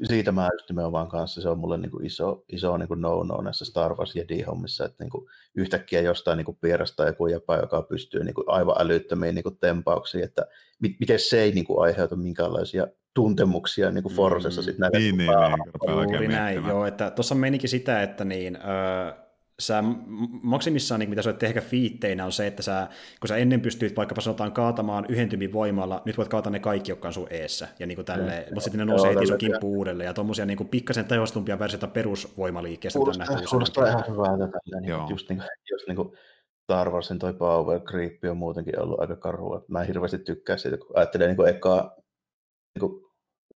siitä 0.04 0.32
mä 0.32 0.48
just 0.52 0.68
nimenomaan 0.68 1.08
kanssa, 1.08 1.40
se 1.40 1.48
on 1.48 1.58
mulle 1.58 1.78
niin 1.78 1.90
kuin 1.90 2.06
iso, 2.06 2.44
iso 2.48 2.76
niin 2.76 2.88
kuin 2.88 3.00
no-no 3.00 3.40
näissä 3.42 3.64
Star 3.64 3.94
Wars 3.94 4.16
Jedi-hommissa, 4.16 4.84
että 4.84 5.04
niin 5.04 5.10
kuin 5.10 5.26
yhtäkkiä 5.54 6.00
jostain 6.00 6.36
niin 6.36 6.44
kuin 6.44 6.58
pierasta 6.60 7.06
joku 7.06 7.26
jäpä, 7.26 7.56
joka 7.56 7.82
pystyy 7.82 8.24
niin 8.24 8.34
kuin 8.34 8.48
aivan 8.48 8.76
älyttömiin 8.78 9.34
niin 9.34 9.42
kuin 9.42 9.58
tempauksiin, 9.58 10.24
että 10.24 10.46
mi- 10.80 10.96
miten 11.00 11.18
se 11.18 11.40
ei 11.40 11.52
niin 11.52 11.64
kuin 11.64 11.82
aiheuta 11.82 12.16
minkäänlaisia 12.16 12.86
tuntemuksia 13.14 13.90
niin 13.90 14.02
kuin 14.02 14.14
Forcessa. 14.14 14.60
Mm, 14.60 14.64
sit 14.64 14.78
näitä 14.78 14.98
niin, 14.98 15.18
niin, 15.18 15.30
niin, 15.86 16.12
Juuri 16.12 16.28
näin, 16.28 16.66
joo, 16.66 16.86
että 16.86 17.10
tuossa 17.10 17.34
menikin 17.34 17.68
sitä, 17.68 18.02
että 18.02 18.24
niin, 18.24 18.56
öö, 18.56 19.29
sä 19.60 19.84
maksimissaan, 20.42 20.98
niin 20.98 21.10
mitä 21.10 21.22
sä 21.22 21.30
voit 21.30 21.38
tehdä 21.38 21.60
fiitteinä, 21.60 22.24
on 22.24 22.32
se, 22.32 22.46
että 22.46 22.62
sä, 22.62 22.88
kun 23.20 23.28
sä 23.28 23.36
ennen 23.36 23.60
pystyit 23.60 23.96
vaikkapa 23.96 24.20
sanotaan 24.20 24.52
kaatamaan 24.52 25.06
yhdentymin 25.08 25.52
voimalla, 25.52 26.02
nyt 26.04 26.18
voit 26.18 26.28
kaata 26.28 26.50
ne 26.50 26.58
kaikki, 26.58 26.92
jotka 26.92 27.08
on 27.08 27.14
sun 27.14 27.26
eessä, 27.30 27.68
ja 27.78 27.86
niin 27.86 27.96
kuin 27.96 28.06
tälleen, 28.06 28.42
mm. 28.42 28.54
mutta 28.54 28.60
sitten 28.60 28.78
ne 28.78 28.84
nousee 28.84 29.14
heti 29.14 29.26
sun 29.26 29.38
kimppu 29.38 29.76
uudelleen, 29.78 30.06
ja 30.06 30.14
tuommoisia 30.14 30.46
niin 30.46 30.68
pikkasen 30.68 31.04
tehostumpia 31.04 31.58
versioita 31.58 31.88
perusvoimaliikkeestä. 31.88 32.98
Kuulostaa, 32.98 33.26
kuulostaa 33.50 33.86
ihan 33.86 34.04
hyvältä 34.08 34.48
tälleen, 34.48 34.82
niin, 34.82 35.10
just, 35.10 35.28
niin, 35.28 35.42
just 35.70 35.86
niin 35.86 35.96
kuin 35.96 36.12
Star 36.70 36.90
Warsin 36.90 37.18
toi 37.18 37.32
Power 37.32 37.80
Creep 37.80 38.24
on 38.30 38.36
muutenkin 38.36 38.82
ollut 38.82 39.00
aika 39.00 39.16
karua. 39.16 39.64
Mä 39.68 39.80
en 39.80 39.86
hirveästi 39.86 40.18
tykkää 40.18 40.56
siitä, 40.56 40.76
kun 40.76 40.86
ajattelee 40.94 41.26
niin 41.26 41.36
kuin 41.36 41.48
ekaa 41.48 41.96
niin 42.74 42.80
kuin 42.80 43.09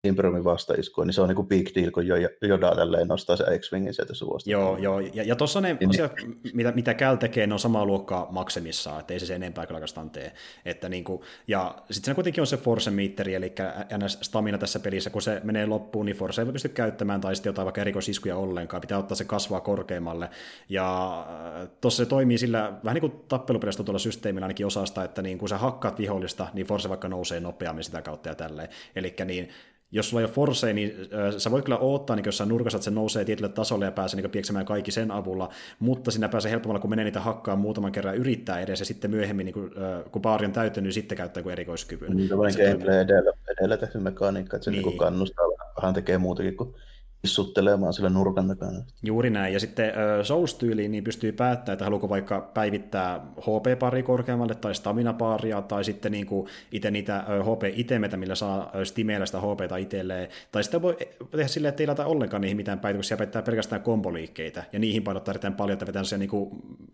Imperiumin 0.03 0.43
vastaiskua, 0.43 1.05
niin 1.05 1.13
se 1.13 1.21
on 1.21 1.27
niinku 1.27 1.43
big 1.43 1.67
deal, 1.75 1.91
kun 1.91 2.07
Joda 2.41 2.75
tälleen 2.75 3.07
nostaa 3.07 3.35
se 3.35 3.43
X-Wingin 3.59 3.93
sieltä 3.93 4.13
suosta. 4.13 4.49
Joo, 4.49 4.77
joo. 4.77 4.99
ja, 4.99 5.23
ja 5.23 5.35
tuossa 5.35 5.61
ne 5.61 5.77
niin, 5.79 5.89
asiat, 5.89 6.11
mitä, 6.53 6.71
mitä 6.71 6.93
Cal 6.93 7.15
tekee, 7.15 7.47
ne 7.47 7.53
on 7.53 7.59
samaa 7.59 7.85
luokkaa 7.85 8.27
maksimissaan, 8.31 8.99
että 8.99 9.13
ei 9.13 9.19
se 9.19 9.25
sen 9.25 9.35
enempää 9.35 9.65
kyllä 9.65 9.79
tee. 10.11 10.33
Että 10.65 10.89
niinku, 10.89 11.23
ja 11.47 11.75
sitten 11.91 12.11
se 12.11 12.15
kuitenkin 12.15 12.41
on 12.41 12.47
se 12.47 12.57
Force 12.57 12.91
Meter, 12.91 13.29
eli 13.29 13.53
NS 13.97 14.17
stamina 14.21 14.57
tässä 14.57 14.79
pelissä, 14.79 15.09
kun 15.09 15.21
se 15.21 15.41
menee 15.43 15.65
loppuun, 15.65 16.05
niin 16.05 16.15
Force 16.15 16.41
ei 16.41 16.51
pysty 16.51 16.69
käyttämään, 16.69 17.21
tai 17.21 17.35
sitten 17.35 17.49
jotain 17.49 17.65
vaikka 17.65 17.81
erikoisiskuja 17.81 18.37
ollenkaan, 18.37 18.81
pitää 18.81 18.97
ottaa 18.97 19.15
se 19.15 19.25
kasvaa 19.25 19.61
korkeammalle. 19.61 20.29
Ja 20.69 21.19
äh, 21.61 21.67
tuossa 21.81 22.03
se 22.03 22.09
toimii 22.09 22.37
sillä, 22.37 22.73
vähän 22.83 22.95
niin 22.95 23.11
kuin 23.11 23.23
tappelupelistä 23.27 23.83
tuolla 23.83 23.99
systeemillä 23.99 24.45
ainakin 24.45 24.65
osasta, 24.65 25.03
että 25.03 25.21
niin 25.21 25.37
kun 25.37 25.49
sä 25.49 25.57
hakkaat 25.57 25.99
vihollista, 25.99 26.47
niin 26.53 26.67
Force 26.67 26.89
vaikka 26.89 27.07
nousee 27.07 27.39
nopeammin 27.39 27.83
sitä 27.83 28.01
kautta 28.01 28.29
ja 28.29 28.35
tälleen. 28.35 28.69
Eli 28.95 29.15
niin 29.25 29.49
jos 29.93 30.09
sulla 30.09 30.21
ei 30.21 30.25
ole 30.25 30.33
force, 30.33 30.73
niin 30.73 30.95
äh, 31.13 31.33
sä 31.37 31.51
voit 31.51 31.65
kyllä 31.65 31.77
odottaa 31.77 32.15
niin 32.15 32.25
jossain 32.25 32.49
nurkassa, 32.49 32.77
että 32.77 32.85
se 32.85 32.91
nousee 32.91 33.25
tietylle 33.25 33.49
tasolle 33.49 33.85
ja 33.85 33.91
pääsee 33.91 34.21
niin 34.21 34.31
pieksemään 34.31 34.65
kaikki 34.65 34.91
sen 34.91 35.11
avulla, 35.11 35.49
mutta 35.79 36.11
siinä 36.11 36.29
pääsee 36.29 36.51
helpommalla, 36.51 36.79
kun 36.79 36.89
menee 36.89 37.05
niitä 37.05 37.19
hakkaa 37.19 37.55
muutaman 37.55 37.91
kerran 37.91 38.15
yrittää 38.15 38.59
edes, 38.59 38.79
ja 38.79 38.85
sitten 38.85 39.11
myöhemmin, 39.11 39.45
niin 39.45 39.53
kun, 39.53 39.71
äh, 39.77 40.11
kun 40.11 40.21
baari 40.21 40.45
on 40.45 40.51
täyttänyt, 40.51 40.85
niin 40.85 40.93
sitten 40.93 41.17
käyttää 41.17 41.43
kuin 41.43 41.53
erikoiskyvyn. 41.53 42.17
Niin, 42.17 42.29
se 42.29 42.65
gameplay 42.65 42.99
edellä, 42.99 43.31
edellä 43.57 43.77
tehty 43.77 43.99
mekaniikka, 43.99 44.57
että 44.57 44.65
se 44.65 44.71
niin. 44.71 44.85
Niin 44.85 44.97
kannustaa 44.97 45.45
vähän 45.81 45.93
tekee 45.93 46.17
muutakin 46.17 46.57
kuin 46.57 46.75
issuttelemaan 47.23 47.93
sillä 47.93 48.09
nurkan 48.09 48.47
takana. 48.47 48.83
Juuri 49.03 49.29
näin, 49.29 49.53
ja 49.53 49.59
sitten 49.59 49.89
äh, 49.89 49.95
Souls-tyyliin 50.23 50.91
niin 50.91 51.03
pystyy 51.03 51.31
päättämään, 51.31 51.73
että 51.73 51.85
haluaako 51.85 52.09
vaikka 52.09 52.51
päivittää 52.53 53.19
HP-pari 53.39 54.03
korkeammalle 54.03 54.55
tai 54.55 54.75
stamina-paria, 54.75 55.61
tai 55.61 55.83
sitten 55.83 56.11
niin 56.11 56.25
kuin 56.25 56.47
itse 56.71 56.91
niitä 56.91 57.15
äh, 57.15 57.25
HP-itemeitä, 57.25 58.17
millä 58.17 58.35
saa 58.35 58.61
äh, 58.61 58.83
Stimeillä 58.83 59.25
sitä 59.25 59.39
HPta 59.39 59.77
itselleen, 59.77 60.27
tai 60.51 60.63
sitten 60.63 60.81
voi 60.81 60.97
tehdä 61.31 61.47
silleen, 61.47 61.69
että 61.69 61.83
ei 61.83 61.87
laita 61.87 62.05
ollenkaan 62.05 62.41
niihin 62.41 62.57
mitään 62.57 62.79
päivityksiä, 62.79 63.17
päättää 63.17 63.41
pelkästään 63.41 63.81
komboliikkeitä, 63.81 64.63
ja 64.73 64.79
niihin 64.79 65.03
painottaa 65.03 65.31
erittäin 65.31 65.53
paljon, 65.53 65.73
että 65.73 65.87
vetää 65.87 66.03
niin 66.17 66.29
kuin 66.29 66.49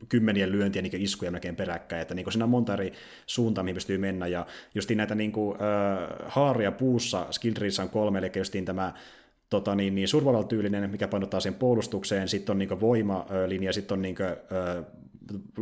kymmenien 0.09 0.51
lyöntiä 0.51 0.81
niin 0.81 1.01
iskuja 1.01 1.31
melkein 1.31 1.55
peräkkäin, 1.55 2.01
että 2.01 2.13
niin 2.13 2.23
kuin 2.23 2.33
siinä 2.33 2.43
on 2.43 2.49
monta 2.49 2.73
eri 2.73 2.93
suuntaa, 3.25 3.63
mihin 3.63 3.75
pystyy 3.75 3.97
mennä, 3.97 4.27
ja 4.27 4.45
justiin 4.75 4.97
näitä 4.97 5.15
niin 5.15 5.31
kuin, 5.31 5.57
äh, 5.61 6.09
haaria 6.25 6.71
puussa, 6.71 7.25
skill 7.31 7.55
on 7.81 7.89
kolme, 7.89 8.19
eli 8.19 8.31
justiin 8.35 8.65
tämä 8.65 8.93
tota, 9.49 9.75
niin, 9.75 9.95
niin 9.95 10.07
survival-tyylinen, 10.07 10.89
mikä 10.89 11.07
painottaa 11.07 11.39
sen 11.39 11.53
puolustukseen, 11.53 12.27
sitten 12.27 12.53
on 12.53 12.57
niin 12.57 12.79
voimalinja, 12.79 13.73
sitten 13.73 13.95
on 13.95 14.01
niin 14.01 14.15
kuin, 14.15 14.31
uh, 14.31 14.85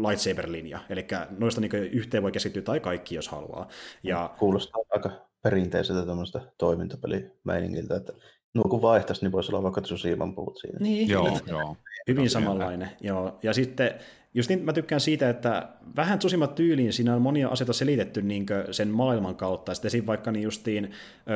lightsaber-linja, 0.08 0.80
eli 0.90 1.08
noista 1.38 1.62
niin 1.62 1.72
yhteen 1.74 2.24
voi 2.24 2.32
keskittyä 2.32 2.62
tai 2.62 2.80
kaikki, 2.80 3.16
jos 3.16 3.28
haluaa. 3.28 3.68
Ja, 4.04 4.36
Kuulostaa 4.40 4.82
aika 4.90 5.10
perinteiseltä 5.42 6.06
tämmöistä 6.06 6.42
toimintapelimeiningiltä, 6.58 7.96
että 7.96 8.14
nuo 8.54 8.64
kun 8.64 8.82
vaihtaisi, 8.82 9.22
niin 9.22 9.32
voisi 9.32 9.52
olla 9.52 9.64
vaikka 9.64 9.82
Tsusiman 9.82 10.36
puhut 10.36 10.58
siinä. 10.58 10.80
Niin, 10.80 11.10
joo, 11.10 11.40
joo. 11.48 11.76
Hyvin 12.08 12.30
samanlainen, 12.30 12.90
joo. 13.02 13.40
Ja 13.44 13.54
sitten 13.54 13.92
just 14.34 14.50
niin 14.50 14.66
mä 14.66 14.74
tykkään 14.74 15.02
siitä, 15.02 15.30
että 15.30 15.68
vähän 15.96 16.20
Tsushima 16.20 16.48
tyyliin 16.48 16.94
siinä 16.94 17.16
on 17.16 17.22
monia 17.22 17.48
asioita 17.48 17.74
selitetty 17.74 18.22
niin 18.22 18.46
sen 18.72 18.88
maailman 18.88 19.36
kautta. 19.36 19.74
Sitten 19.74 19.92
siinä 19.92 20.08
vaikka 20.08 20.32
niin 20.32 20.44
justiin 20.44 20.92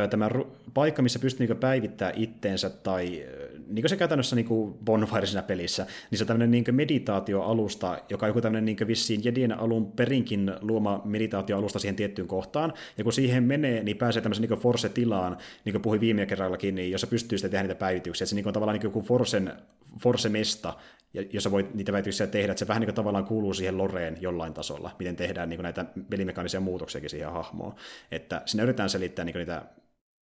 tämä 0.10 0.30
paikka, 0.74 1.02
missä 1.02 1.20
pystyy 1.20 1.48
niin 1.48 1.58
päivittämään 1.58 2.18
itteensä 2.18 2.70
tai 2.70 3.26
niin 3.72 3.84
kuin 3.84 3.90
se 3.90 3.98
käytännössä 3.98 4.36
niin 4.36 4.46
kuin 4.46 4.74
Bonfire 4.86 5.26
siinä 5.26 5.44
pelissä, 5.44 5.86
niin 6.12 6.20
se 6.20 6.26
tämmöinen 6.26 6.52
niin 6.52 6.66
meditaatioalusta, 6.72 8.00
joka 8.10 8.26
on 8.26 8.30
joku 8.30 8.42
tämmöinen 8.42 8.66
niin 8.66 8.88
vissiin 8.88 9.24
Jedien 9.24 9.60
alun 9.60 9.92
perinkin 9.92 10.52
luoma 10.62 11.02
meditaatioalusta 11.06 11.80
siihen 11.80 11.96
tiettyyn 11.96 12.28
kohtaan, 12.28 12.74
ja 12.98 13.04
kun 13.04 13.14
siihen 13.14 13.44
menee, 13.44 13.84
niin 13.84 13.98
pääsee 13.98 14.22
tämmöisen 14.22 14.50
niin 14.50 14.60
Force-tilaan, 14.60 15.38
niin 15.66 15.74
kuin 15.74 15.82
puhuin 15.82 16.02
viime 16.02 16.26
kerrallakin, 16.26 16.76
niin 16.76 16.92
jossa 16.92 17.08
pystyy 17.08 17.38
sitten 17.38 17.52
tehdä 17.52 17.64
niitä 17.64 17.80
päivityksiä, 17.80 18.26
että 18.26 18.30
se 18.30 18.36
niin 18.36 18.48
on 18.48 18.54
tavallaan 18.54 18.80
niin 18.80 18.84
joku 18.84 19.02
Forcen, 19.02 19.54
Force-mesta, 20.00 20.74
jossa 21.14 21.52
voit 21.52 21.74
niitä 21.74 21.92
väityksiä 21.92 22.28
tehdä, 22.28 22.52
että 22.52 22.60
se 22.60 22.68
vähän 22.68 22.82
niin 22.82 22.88
kuin 22.88 22.96
tavallaan 22.96 23.26
kuuluu 23.26 23.54
siihen 23.54 23.78
loreen 23.78 24.18
jollain 24.22 24.54
tasolla, 24.54 24.92
miten 25.00 25.16
tehdään 25.16 25.50
niin 25.50 25.58
kuin 25.58 25.64
näitä 25.64 25.86
pelimekaanisia 26.10 26.60
muutoksiakin 26.60 27.10
siihen 27.10 27.32
hahmoon. 27.32 27.76
Että 28.12 28.42
sinne 28.46 28.64
yritetään 28.64 28.90
selittää 28.90 29.26
niin 29.26 29.34
kuin 29.34 29.40
niitä 29.40 29.62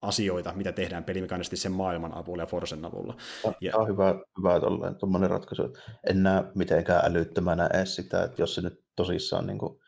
asioita, 0.02 0.53
mitä 0.56 0.72
tehdään 0.72 1.03
pelimekaanisesti 1.03 1.57
sen 1.57 1.72
maailman 1.72 2.14
avulla 2.14 2.44
ja 2.44 2.48
Forsen 2.48 2.86
avulla. 2.86 3.18
On, 3.44 3.53
ja... 3.61 3.78
on 3.78 3.88
hyvä, 3.88 4.15
hyvä 4.38 4.60
tuommoinen 4.99 5.30
ratkaisu. 5.30 5.78
En 6.10 6.24
näe 6.24 6.44
mitenkään 6.56 7.06
älyttömänä 7.06 7.69
edes 7.74 7.95
sitä, 7.95 8.24
että 8.24 8.41
jos 8.41 8.56
se 8.56 8.61
nyt 8.61 8.84
tosissaan, 8.95 9.48
niin 9.48 9.57
kuin, 9.57 9.80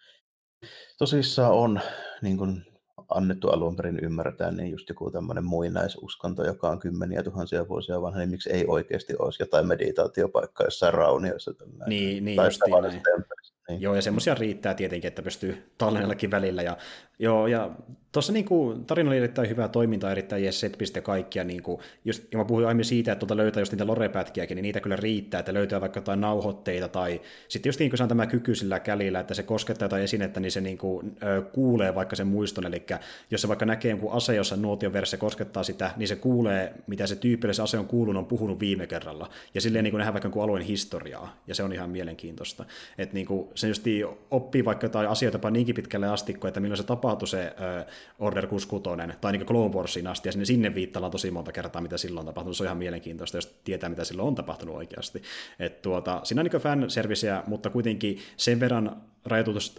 tosissaan 0.97 1.53
on 1.53 1.79
niin 2.21 2.37
kuin 2.37 2.65
annettu 3.09 3.49
alun 3.49 3.75
perin 3.75 3.99
ymmärtää, 4.03 4.51
niin 4.51 4.71
just 4.71 4.89
joku 4.89 5.11
tämmöinen 5.11 5.45
muinaisuskonto, 5.45 6.45
joka 6.45 6.69
on 6.69 6.79
kymmeniä 6.79 7.23
tuhansia 7.23 7.67
vuosia 7.67 8.01
vanha, 8.01 8.19
niin 8.19 8.29
miksi 8.29 8.51
ei 8.51 8.65
oikeasti 8.67 9.13
olisi 9.19 9.43
jotain 9.43 9.67
meditaatiopaikkaa 9.67 10.67
jossain 10.67 10.93
raunioissa. 10.93 11.51
Niin, 11.87 12.25
niin, 12.25 12.37
tai 12.37 12.81
näin. 12.81 13.01
Niin. 13.69 13.81
Joo, 13.81 13.95
ja 13.95 14.01
semmoisia 14.01 14.35
riittää 14.35 14.73
tietenkin, 14.73 15.07
että 15.07 15.21
pystyy 15.21 15.71
tallennellakin 15.77 16.31
välillä. 16.31 16.61
Ja, 16.61 16.77
joo, 17.19 17.47
ja 17.47 17.75
tuossa 18.11 18.33
niin 18.33 18.45
tarina 18.87 19.09
oli 19.09 19.17
erittäin 19.17 19.49
hyvää 19.49 19.67
toimintaa, 19.67 20.11
erittäin 20.11 20.43
jees 20.43 20.59
setpist 20.59 20.95
ja 20.95 21.01
kaikkia. 21.01 21.43
Niin 21.43 21.63
kuin, 21.63 21.81
just, 22.05 22.23
ja 22.31 22.37
mä 22.37 22.45
puhuin 22.45 22.65
aiemmin 22.65 22.85
siitä, 22.85 23.11
että 23.11 23.19
tuolta 23.19 23.37
löytää 23.37 23.61
just 23.61 23.71
niitä 23.71 23.87
lorepätkiäkin, 23.87 24.55
niin 24.55 24.63
niitä 24.63 24.79
kyllä 24.79 24.95
riittää, 24.95 25.39
että 25.39 25.53
löytää 25.53 25.81
vaikka 25.81 25.97
jotain 25.97 26.21
nauhoitteita, 26.21 26.87
tai 26.87 27.21
sitten 27.47 27.69
just 27.69 27.79
niin 27.79 27.89
kuin 27.89 27.97
se 27.97 28.03
on 28.03 28.09
tämä 28.09 28.27
kyky 28.27 28.55
sillä 28.55 28.79
kälillä, 28.79 29.19
että 29.19 29.33
se 29.33 29.43
koskettaa 29.43 29.85
jotain 29.85 30.03
esinettä, 30.03 30.39
niin 30.39 30.51
se 30.51 30.61
niin 30.61 30.77
kuin, 30.77 31.17
ö, 31.23 31.41
kuulee 31.41 31.95
vaikka 31.95 32.15
sen 32.15 32.27
muiston, 32.27 32.65
eli 32.65 32.85
jos 33.31 33.41
se 33.41 33.47
vaikka 33.47 33.65
näkee 33.65 33.89
jonkun 33.89 34.11
ase, 34.11 34.35
jossa 34.35 34.55
nuotion 34.55 34.93
verse 34.93 35.17
koskettaa 35.17 35.63
sitä, 35.63 35.91
niin 35.97 36.07
se 36.07 36.15
kuulee, 36.15 36.73
mitä 36.87 37.07
se 37.07 37.15
tyyppi, 37.15 37.53
se 37.53 37.61
ase 37.61 37.77
on 37.77 37.87
kuulunut, 37.87 38.19
on 38.19 38.27
puhunut 38.27 38.59
viime 38.59 38.87
kerralla, 38.87 39.29
ja 39.53 39.61
silleen 39.61 39.83
niin 39.83 39.91
kuin 39.91 39.99
nähdään 39.99 40.13
vaikka 40.13 40.43
alueen 40.43 40.65
historiaa, 40.65 41.41
ja 41.47 41.55
se 41.55 41.63
on 41.63 41.73
ihan 41.73 41.89
mielenkiintoista. 41.89 42.65
Että 42.97 43.13
niin 43.13 43.25
kuin, 43.25 43.49
se 43.55 43.67
just 43.67 43.83
oppii 44.31 44.65
vaikka 44.65 44.85
jotain 44.85 45.09
asioita 45.09 45.51
niinkin 45.51 45.75
pitkälle 45.75 46.07
asti, 46.07 46.37
että 46.47 46.59
milloin 46.59 46.77
se 46.77 46.83
tapahtui 46.83 47.27
se 47.27 47.53
Order 48.19 48.47
66, 48.47 49.17
tai 49.21 49.31
niin 49.31 49.45
Clone 49.45 49.73
Warsin 49.75 50.07
asti, 50.07 50.27
ja 50.27 50.31
sinne, 50.31 50.45
sinne 50.45 50.75
viittaillaan 50.75 51.11
tosi 51.11 51.31
monta 51.31 51.51
kertaa, 51.51 51.81
mitä 51.81 51.97
silloin 51.97 52.19
on 52.19 52.25
tapahtunut. 52.25 52.57
Se 52.57 52.63
on 52.63 52.67
ihan 52.67 52.77
mielenkiintoista, 52.77 53.37
jos 53.37 53.59
tietää, 53.63 53.89
mitä 53.89 54.03
silloin 54.03 54.27
on 54.27 54.35
tapahtunut 54.35 54.75
oikeasti. 54.75 55.21
Et 55.59 55.81
tuota, 55.81 56.21
siinä 56.23 56.41
on 56.41 56.45
niin 56.45 56.61
fanserviceä, 56.61 57.43
mutta 57.47 57.69
kuitenkin 57.69 58.19
sen 58.37 58.59
verran 58.59 59.01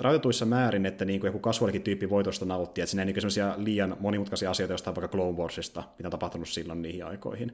rajoituissa 0.00 0.46
määrin, 0.46 0.86
että 0.86 1.04
niin 1.04 1.20
kuin 1.20 1.28
joku 1.28 1.38
kasvuolikin 1.38 1.82
tyyppi 1.82 2.10
voi 2.10 2.22
tuosta 2.22 2.44
nauttia, 2.44 2.84
että 2.84 2.90
siinä 2.90 3.02
ei 3.02 3.12
niin 3.12 3.64
liian 3.64 3.96
monimutkaisia 4.00 4.50
asioita 4.50 4.74
jostain 4.74 4.96
vaikka 4.96 5.16
Clone 5.16 5.38
Warsista, 5.38 5.84
mitä 5.98 6.06
on 6.06 6.10
tapahtunut 6.10 6.48
silloin 6.48 6.82
niihin 6.82 7.06
aikoihin. 7.06 7.52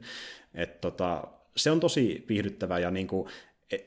Et 0.53 0.81
tota, 0.81 1.23
se 1.57 1.71
on 1.71 1.79
tosi 1.79 2.25
viihdyttävää 2.29 2.79
ja 2.79 2.91
niin 2.91 3.07
kuin, 3.07 3.29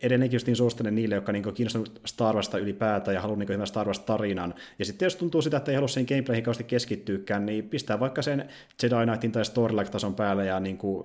edelleenkin 0.03 0.37
just 0.37 0.47
niin 0.47 0.57
suosittelen 0.57 0.95
niille, 0.95 1.15
jotka 1.15 1.33
niin 1.33 1.55
kiinnostunut 1.55 2.01
Star 2.07 2.35
Warsta 2.35 2.59
ylipäätään 2.59 3.15
ja 3.15 3.21
haluaa 3.21 3.39
niin 3.39 3.49
hyvän 3.49 3.67
Star 3.67 3.87
Wars-tarinan. 3.87 4.55
Ja 4.79 4.85
sitten 4.85 5.07
jos 5.07 5.17
tuntuu 5.17 5.43
sitä, 5.43 5.57
että 5.57 5.71
ei 5.71 5.75
halua 5.75 5.89
sen 5.89 6.07
gameplayhin 6.09 6.45
kauheasti 6.45 6.65
keskittyykään, 6.65 7.47
niin 7.47 7.69
pistää 7.69 8.01
vaikka 8.01 8.23
sen 8.23 8.49
Jedi 8.83 8.95
Knightin 9.05 9.33
tai 9.33 9.45
Story-tason 9.45 10.15
päälle 10.15 10.47
ja 10.47 10.61
niin 10.61 10.79
kuin 10.79 11.05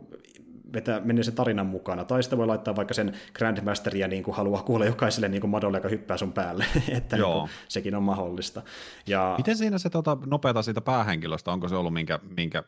vetää, 0.73 0.99
menee 0.99 1.23
sen 1.23 1.35
tarinan 1.35 1.65
mukana. 1.65 2.05
Tai 2.05 2.23
sitten 2.23 2.39
voi 2.39 2.47
laittaa 2.47 2.75
vaikka 2.75 2.93
sen 2.93 3.13
Grandmasteria 3.33 4.07
niin 4.07 4.23
kuin 4.23 4.35
haluaa 4.35 4.63
kuulla 4.63 4.85
jokaiselle 4.85 5.27
niin 5.27 5.41
kuin 5.41 5.51
madolle, 5.51 5.77
joka 5.77 5.89
hyppää 5.89 6.17
sun 6.17 6.33
päälle. 6.33 6.65
että 6.89 7.17
Joo. 7.17 7.33
Niin 7.33 7.39
kuin, 7.39 7.49
sekin 7.67 7.95
on 7.95 8.03
mahdollista. 8.03 8.61
Ja... 9.07 9.35
Miten 9.37 9.57
siinä 9.57 9.77
se 9.77 9.89
tota, 9.89 10.17
nopeata 10.25 10.61
siitä 10.61 10.81
päähenkilöstä, 10.81 11.51
onko 11.51 11.67
se 11.67 11.75
ollut 11.75 11.93
minkä, 11.93 12.19
minkä 12.37 12.63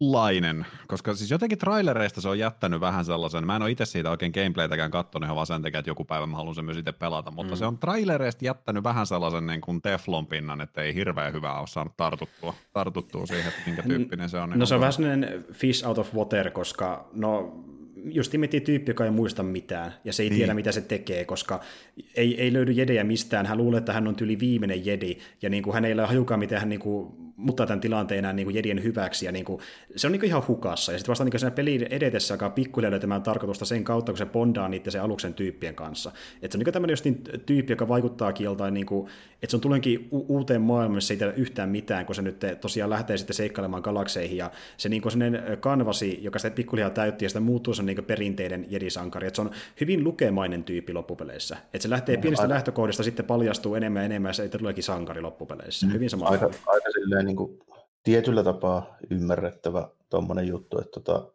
lainen, 0.00 0.66
koska 0.86 1.14
siis 1.14 1.30
jotenkin 1.30 1.58
trailereista 1.58 2.20
se 2.20 2.28
on 2.28 2.38
jättänyt 2.38 2.80
vähän 2.80 3.04
sellaisen, 3.04 3.46
mä 3.46 3.56
en 3.56 3.62
ole 3.62 3.70
itse 3.70 3.84
siitä 3.84 4.10
oikein 4.10 4.32
gameplaytäkään 4.34 4.90
katsonut 4.90 5.26
ihan 5.26 5.36
vaan 5.36 5.46
sen 5.46 5.62
takia, 5.62 5.78
että 5.78 5.90
joku 5.90 6.04
päivä 6.04 6.26
mä 6.26 6.36
haluan 6.36 6.54
sen 6.54 6.64
myös 6.64 6.76
itse 6.76 6.92
pelata, 6.92 7.30
mutta 7.30 7.54
mm. 7.54 7.58
se 7.58 7.66
on 7.66 7.78
trailereista 7.78 8.44
jättänyt 8.44 8.84
vähän 8.84 9.06
sellaisen 9.06 9.46
niin 9.46 9.60
kuin 9.60 9.82
teflon 9.82 10.26
pinnan, 10.26 10.60
että 10.60 10.82
ei 10.82 10.94
hirveän 10.94 11.32
hyvää 11.32 11.58
ole 11.58 11.66
saanut 11.66 11.96
tartuttua, 11.96 12.54
tartuttua 12.72 13.26
siihen, 13.26 13.48
että 13.48 13.60
minkä 13.66 13.82
tyyppinen 13.82 14.28
se 14.28 14.38
on. 14.38 14.50
Niin 14.50 14.58
no 14.58 14.66
se 14.66 14.74
on 14.74 14.80
vähän 14.80 14.92
sellainen 14.92 15.44
fish 15.52 15.86
out 15.86 15.98
of 15.98 16.14
water, 16.14 16.50
koska 16.50 17.08
no 17.12 17.64
just 18.04 18.32
miettii 18.32 18.60
tyyppi, 18.60 18.90
joka 18.90 19.04
ei 19.04 19.10
muista 19.10 19.42
mitään, 19.42 19.94
ja 20.04 20.12
se 20.12 20.22
ei 20.22 20.28
niin. 20.28 20.38
tiedä, 20.38 20.54
mitä 20.54 20.72
se 20.72 20.80
tekee, 20.80 21.24
koska 21.24 21.60
ei, 22.14 22.40
ei 22.40 22.52
löydy 22.52 22.72
jedejä 22.72 23.04
mistään. 23.04 23.46
Hän 23.46 23.58
luulee, 23.58 23.78
että 23.78 23.92
hän 23.92 24.08
on 24.08 24.16
yli 24.20 24.38
viimeinen 24.38 24.86
jedi, 24.86 25.18
ja 25.42 25.50
niin 25.50 25.62
kuin 25.62 25.74
hän 25.74 25.84
ei 25.84 25.92
ole 25.92 26.06
hajukaan, 26.06 26.40
miten 26.40 26.58
hän 26.58 26.68
niin 26.68 26.80
kuin, 26.80 27.14
muuttaa 27.44 27.66
tämän 27.66 27.80
tilanteen 27.80 28.18
enää 28.18 28.32
niin 28.32 28.46
kuin 28.46 28.54
jedien 28.54 28.82
hyväksi, 28.82 29.26
ja 29.26 29.32
niin 29.32 29.44
kuin, 29.44 29.60
se 29.96 30.06
on 30.06 30.12
niin 30.12 30.20
kuin 30.20 30.28
ihan 30.28 30.42
hukassa. 30.48 30.92
Ja 30.92 30.98
sitten 30.98 31.10
vasta 31.10 31.24
niin 31.24 31.38
siinä 31.38 31.50
pelin 31.50 31.86
edetessä 31.90 32.34
alkaa 32.34 32.50
pikkuhiljaa 32.50 32.90
löytämään 32.90 33.22
tarkoitusta 33.22 33.64
sen 33.64 33.84
kautta, 33.84 34.12
kun 34.12 34.18
se 34.18 34.26
bondaa 34.26 34.68
niiden 34.68 34.92
se 34.92 34.98
aluksen 34.98 35.34
tyyppien 35.34 35.74
kanssa. 35.74 36.12
Että 36.42 36.52
se 36.52 36.58
on 36.58 36.64
niin 36.64 36.72
tämmöinen 36.72 36.92
just 36.92 37.04
niin 37.04 37.22
tyyppi, 37.46 37.72
joka 37.72 37.88
vaikuttaa 37.88 38.32
kieltain, 38.32 38.74
niin 38.74 38.86
kuin, 38.86 39.08
että 39.42 39.50
se 39.50 39.56
on 39.56 39.60
tulenkin 39.60 40.08
u- 40.12 40.26
uuteen 40.28 40.60
maailmaan, 40.60 40.94
missä 40.94 41.14
ei 41.14 41.18
tiedä 41.18 41.32
yhtään 41.32 41.68
mitään, 41.68 42.06
kun 42.06 42.14
se 42.14 42.22
nyt 42.22 42.44
tosiaan 42.60 42.90
lähtee 42.90 43.16
sitten 43.16 43.34
seikkailemaan 43.34 43.82
galakseihin, 43.82 44.36
ja 44.36 44.50
se 44.76 44.88
niin 44.88 45.02
kuin 45.02 45.14
kanvasi, 45.60 46.18
joka 46.22 46.38
sitä 46.38 46.54
pikkuhiljaa 46.54 46.90
täytti, 46.90 47.24
ja 47.24 47.28
sitä 47.28 47.40
muuttuu 47.40 47.74
sen 47.74 47.86
niin 47.86 48.04
perinteiden 48.04 48.66
jedisankari. 48.68 49.26
Että 49.26 49.36
se 49.36 49.42
on 49.42 49.50
hyvin 49.80 50.04
lukemainen 50.04 50.64
tyyppi 50.64 50.92
loppupeleissä. 50.92 51.56
Että 51.56 51.78
se 51.82 51.90
lähtee 51.90 52.16
pienistä 52.16 52.42
aika... 52.42 52.54
lähtökohdista, 52.54 53.02
sitten 53.02 53.26
paljastuu 53.26 53.74
enemmän 53.74 54.00
ja 54.00 54.04
enemmän, 54.04 54.28
ja 54.28 54.32
se 54.32 54.48
tuleekin 54.48 54.84
sankari 54.84 55.20
loppupeleissä. 55.20 55.86
Mm. 55.86 55.92
Hyvin 55.92 56.10
sama. 56.10 56.28
Aika, 56.28 56.50
aika 56.66 56.90
silleen 56.90 57.26
niin 57.26 57.33
kuin, 57.36 57.58
tietyllä 58.02 58.44
tapaa 58.44 58.96
ymmärrettävä 59.10 59.88
tuommoinen 60.10 60.48
juttu, 60.48 60.78
että 60.78 61.00
tota, 61.00 61.32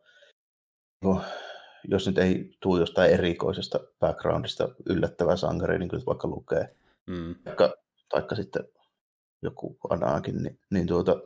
no, 1.04 1.22
jos 1.84 2.08
nyt 2.08 2.18
ei 2.18 2.52
tule 2.60 2.80
jostain 2.80 3.12
erikoisesta 3.12 3.80
backgroundista 4.00 4.70
yllättävää 4.86 5.36
sankari, 5.36 5.80
niin 5.80 5.90
kyllä 5.90 6.04
vaikka 6.06 6.28
lukee, 6.28 6.76
mm. 7.08 7.36
taikka, 7.44 7.74
taikka 8.10 8.36
sitten 8.36 8.64
joku 9.42 9.78
Anakin, 9.90 10.44
niin, 10.44 10.60
niin 10.70 10.88
tuota, 10.88 11.22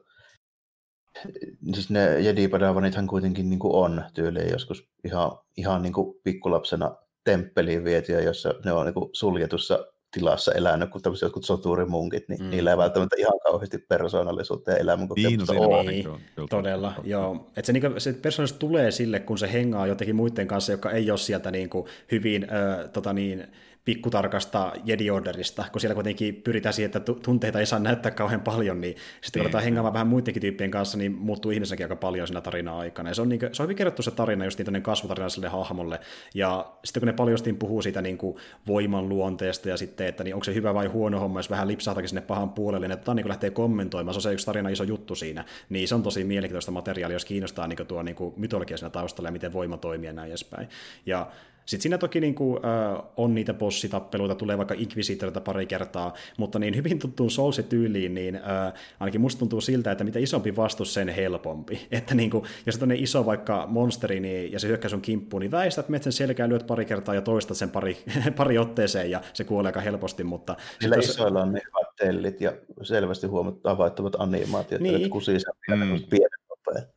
siis 1.73 1.89
ne 1.89 2.19
jedi 2.19 2.47
padavanithan 2.47 3.07
kuitenkin 3.07 3.49
niin 3.49 3.59
kuin 3.59 3.75
on 3.75 4.03
tyyliin 4.13 4.51
joskus 4.51 4.89
ihan, 5.03 5.31
ihan 5.57 5.81
niin 5.81 5.93
kuin 5.93 6.19
pikkulapsena 6.23 6.95
temppeliin 7.23 7.83
vietiä, 7.83 8.21
jossa 8.21 8.53
ne 8.65 8.71
on 8.71 8.85
niin 8.85 8.93
kuin 8.93 9.09
suljetussa 9.13 9.87
tilassa 10.13 10.51
elänyt, 10.51 10.89
kun 10.89 11.01
tämmöiset 11.01 11.21
jotkut 11.21 11.43
soturimunkit, 11.43 12.29
niin 12.29 12.43
mm. 12.43 12.49
niillä 12.49 12.71
ei 12.71 12.77
välttämättä 12.77 13.15
ihan 13.19 13.39
kauheasti 13.43 13.77
persoonallisuutta 13.77 14.71
ja 14.71 14.77
elämän 14.77 15.07
niin, 15.15 15.39
no, 15.39 15.79
Ei, 15.89 16.05
todella, 16.49 16.93
joo. 17.03 17.49
Et 17.57 17.65
se, 17.65 17.73
niinku, 17.73 17.89
se 17.97 18.13
persoonallisuus 18.13 18.59
tulee 18.59 18.91
sille, 18.91 19.19
kun 19.19 19.37
se 19.37 19.53
hengaa 19.53 19.87
jotenkin 19.87 20.15
muiden 20.15 20.47
kanssa, 20.47 20.71
jotka 20.71 20.91
ei 20.91 21.11
ole 21.11 21.17
sieltä 21.17 21.51
niinku 21.51 21.87
hyvin 22.11 22.43
äh, 22.43 22.89
tota 22.89 23.13
niin, 23.13 23.47
pikkutarkasta 23.85 24.73
Jedi 24.85 25.09
Orderista, 25.09 25.65
kun 25.71 25.81
siellä 25.81 25.95
kuitenkin 25.95 26.35
pyritään 26.35 26.73
siihen, 26.73 26.91
että 26.95 27.13
tunteita 27.13 27.59
ei 27.59 27.65
saa 27.65 27.79
näyttää 27.79 28.11
kauhean 28.11 28.41
paljon, 28.41 28.81
niin 28.81 28.95
sitten 29.21 29.39
kun 29.39 29.45
aletaan 29.45 29.63
hengaamaan 29.63 29.93
vähän 29.93 30.07
muidenkin 30.07 30.41
tyyppien 30.41 30.71
kanssa, 30.71 30.97
niin 30.97 31.11
muuttuu 31.11 31.51
ihmisenkin 31.51 31.83
aika 31.85 31.95
paljon 31.95 32.27
siinä 32.27 32.41
tarinan 32.41 32.75
aikana. 32.75 33.09
Ja 33.09 33.15
se 33.15 33.21
on, 33.21 33.29
niin 33.29 33.39
kuin, 33.39 33.55
se 33.55 33.63
on 33.63 33.65
hyvin 33.65 33.77
kerrottu 33.77 34.01
se 34.01 34.11
tarina 34.11 34.45
just 34.45 34.59
niin 34.59 34.83
kasvutarina 34.83 35.29
sille 35.29 35.47
hahmolle. 35.47 35.99
Ja 36.33 36.73
sitten 36.83 37.01
kun 37.01 37.07
ne 37.07 37.13
paljostiin 37.13 37.57
puhuu 37.57 37.81
siitä 37.81 38.01
niin 38.01 38.17
kuin 38.17 38.37
voiman 38.67 39.09
luonteesta 39.09 39.69
ja 39.69 39.77
sitten, 39.77 40.07
että 40.07 40.23
niin 40.23 40.33
onko 40.33 40.43
se 40.43 40.53
hyvä 40.53 40.73
vai 40.73 40.87
huono 40.87 41.19
homma, 41.19 41.39
jos 41.39 41.49
vähän 41.49 41.67
lipsahtakin 41.67 42.09
sinne 42.09 42.21
pahan 42.21 42.49
puolelle, 42.49 42.87
niin 42.87 42.97
että 42.97 43.13
niin 43.13 43.27
lähtee 43.27 43.49
kommentoimaan. 43.49 44.13
Se 44.13 44.17
on 44.17 44.21
se 44.21 44.33
yksi 44.33 44.45
tarina 44.45 44.69
iso 44.69 44.83
juttu 44.83 45.15
siinä. 45.15 45.45
Niin 45.69 45.87
se 45.87 45.95
on 45.95 46.03
tosi 46.03 46.23
mielenkiintoista 46.23 46.71
materiaalia, 46.71 47.15
jos 47.15 47.25
kiinnostaa 47.25 47.67
niin 47.67 47.77
kuin 47.77 47.87
tuo 47.87 48.03
niin 48.03 48.15
kuin 48.15 48.33
mytologia 48.37 48.77
siinä 48.77 48.89
taustalla 48.89 49.27
ja 49.27 49.31
miten 49.31 49.53
voima 49.53 49.77
toimii 49.77 50.07
ja 50.07 50.13
näin 50.13 50.29
edespäin. 50.29 50.67
Ja 51.05 51.27
sitten 51.65 51.81
siinä 51.81 51.97
toki 51.97 52.19
niin 52.19 52.35
kuin, 52.35 52.65
äh, 52.65 53.03
on 53.17 53.35
niitä 53.35 53.53
bossitappeluita, 53.53 54.35
tulee 54.35 54.57
vaikka 54.57 54.75
Inquisitorita 54.77 55.41
pari 55.41 55.65
kertaa, 55.65 56.13
mutta 56.37 56.59
niin 56.59 56.75
hyvin 56.75 56.99
tuttuun 56.99 57.31
Souls-tyyliin, 57.31 58.13
niin 58.13 58.35
äh, 58.35 58.73
ainakin 58.99 59.21
musta 59.21 59.39
tuntuu 59.39 59.61
siltä, 59.61 59.91
että 59.91 60.03
mitä 60.03 60.19
isompi 60.19 60.55
vastus, 60.55 60.93
sen 60.93 61.09
helpompi. 61.09 61.87
Että 61.91 62.15
niin 62.15 62.29
kuin, 62.29 62.43
jos 62.65 62.83
on 62.83 62.91
iso 62.91 63.25
vaikka 63.25 63.65
monsteri 63.67 64.19
niin, 64.19 64.51
ja 64.51 64.59
se 64.59 64.67
hyökkää 64.67 64.89
sun 64.89 65.01
kimppuun, 65.01 65.41
niin 65.41 65.51
väistät 65.51 65.89
metsän 65.89 66.13
selkään, 66.13 66.49
lyöt 66.49 66.67
pari 66.67 66.85
kertaa 66.85 67.15
ja 67.15 67.21
toistat 67.21 67.57
sen 67.57 67.69
pari, 67.69 67.97
pari 68.37 68.57
otteeseen 68.57 69.11
ja 69.11 69.21
se 69.33 69.43
kuolee 69.43 69.69
aika 69.69 69.81
helposti. 69.81 70.23
Mutta 70.23 70.55
Sillä 70.81 70.95
jos... 70.95 71.09
isoilla 71.09 71.41
on 71.41 71.51
ne 71.51 71.61
hyvät 71.67 71.95
tellit 71.95 72.41
ja 72.41 72.53
selvästi 72.81 73.27
huomattavat 73.27 73.77
havaittavat 73.77 74.15
animaatiot, 74.19 74.81
niin. 74.81 74.95
että 74.95 75.09
kusii 75.09 75.39
sen 75.39 75.77
mm. 75.77 76.03
pienet 76.09 76.43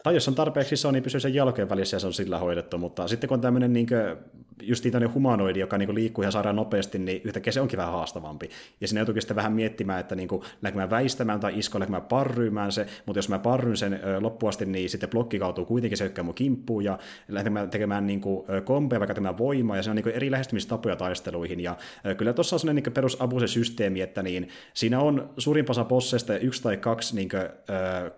Tai 0.03 0.15
jos 0.15 0.29
on 0.29 0.35
tarpeeksi 0.35 0.75
iso, 0.75 0.91
niin 0.91 1.03
pysyy 1.03 1.21
sen 1.21 1.35
jalkojen 1.35 1.69
välissä 1.69 1.95
ja 1.97 2.01
se 2.01 2.07
on 2.07 2.13
sillä 2.13 2.39
hoidettu, 2.39 2.79
mutta 2.79 3.09
sitten 3.09 3.29
kun 3.29 3.35
on 3.35 3.41
tämmöinen 3.41 3.73
niin 3.73 3.87
just 4.63 4.83
tämmöinen 4.83 5.15
humanoidi, 5.15 5.61
joka 5.61 5.79
niin 5.79 5.87
kuin 5.87 5.95
liikkuu 5.95 6.23
ihan 6.23 6.33
saadaan 6.33 6.57
nopeasti, 6.57 6.99
niin 6.99 7.21
yhtäkkiä 7.25 7.53
se 7.53 7.61
onkin 7.61 7.77
vähän 7.77 7.93
haastavampi. 7.93 8.51
Ja 8.81 8.89
siinä 8.89 9.01
joutuukin 9.01 9.23
sitten 9.23 9.37
vähän 9.37 9.53
miettimään, 9.53 10.01
että 10.01 10.15
niin 10.15 10.29
kuin, 10.29 10.43
lähdenkö 10.63 10.81
mä 10.87 10.91
väistämään 10.91 11.41
tai 11.41 11.59
isko, 11.59 11.79
lähdenkö 11.79 12.01
mä 12.01 12.09
parryymään 12.09 12.73
se, 12.73 12.87
mutta 13.07 13.19
jos 13.19 13.29
mä 13.29 13.39
parryn 13.39 13.77
sen 13.77 14.01
loppuasti, 14.21 14.67
niin 14.67 14.91
sitten 14.91 15.09
blokki 15.09 15.39
kaatuu 15.39 15.65
kuitenkin, 15.65 15.99
se 15.99 16.05
hyökkää 16.05 16.25
mun 16.25 16.35
kimppuun, 16.35 16.85
ja 16.85 16.99
lähdenkö 17.29 17.61
mä 17.61 17.67
tekemään 17.67 18.07
niin 18.07 18.21
kuin, 18.21 18.47
kompeja, 18.65 19.01
vaikka 19.01 19.15
tekemään 19.15 19.39
voimaa, 19.39 19.77
ja 19.77 19.83
se 19.83 19.91
on 19.91 19.97
niin 19.97 20.03
kuin 20.03 20.15
eri 20.15 20.31
lähestymistapoja 20.31 20.97
taisteluihin, 20.97 21.61
ja 21.61 21.77
kyllä 22.17 22.33
tuossa 22.33 22.57
on 22.57 22.61
sellainen 22.61 22.83
niin 22.85 22.93
perus 22.93 23.19
systeemi, 23.47 24.01
että 24.01 24.23
niin, 24.23 24.49
siinä 24.75 25.01
on 25.01 25.31
suurin 25.39 25.71
osa 25.71 25.85
bosseista 25.85 26.39
yksi 26.39 26.63
tai 26.63 26.77
kaksi 26.77 27.17
niin 27.17 27.29
kuin, 27.29 27.43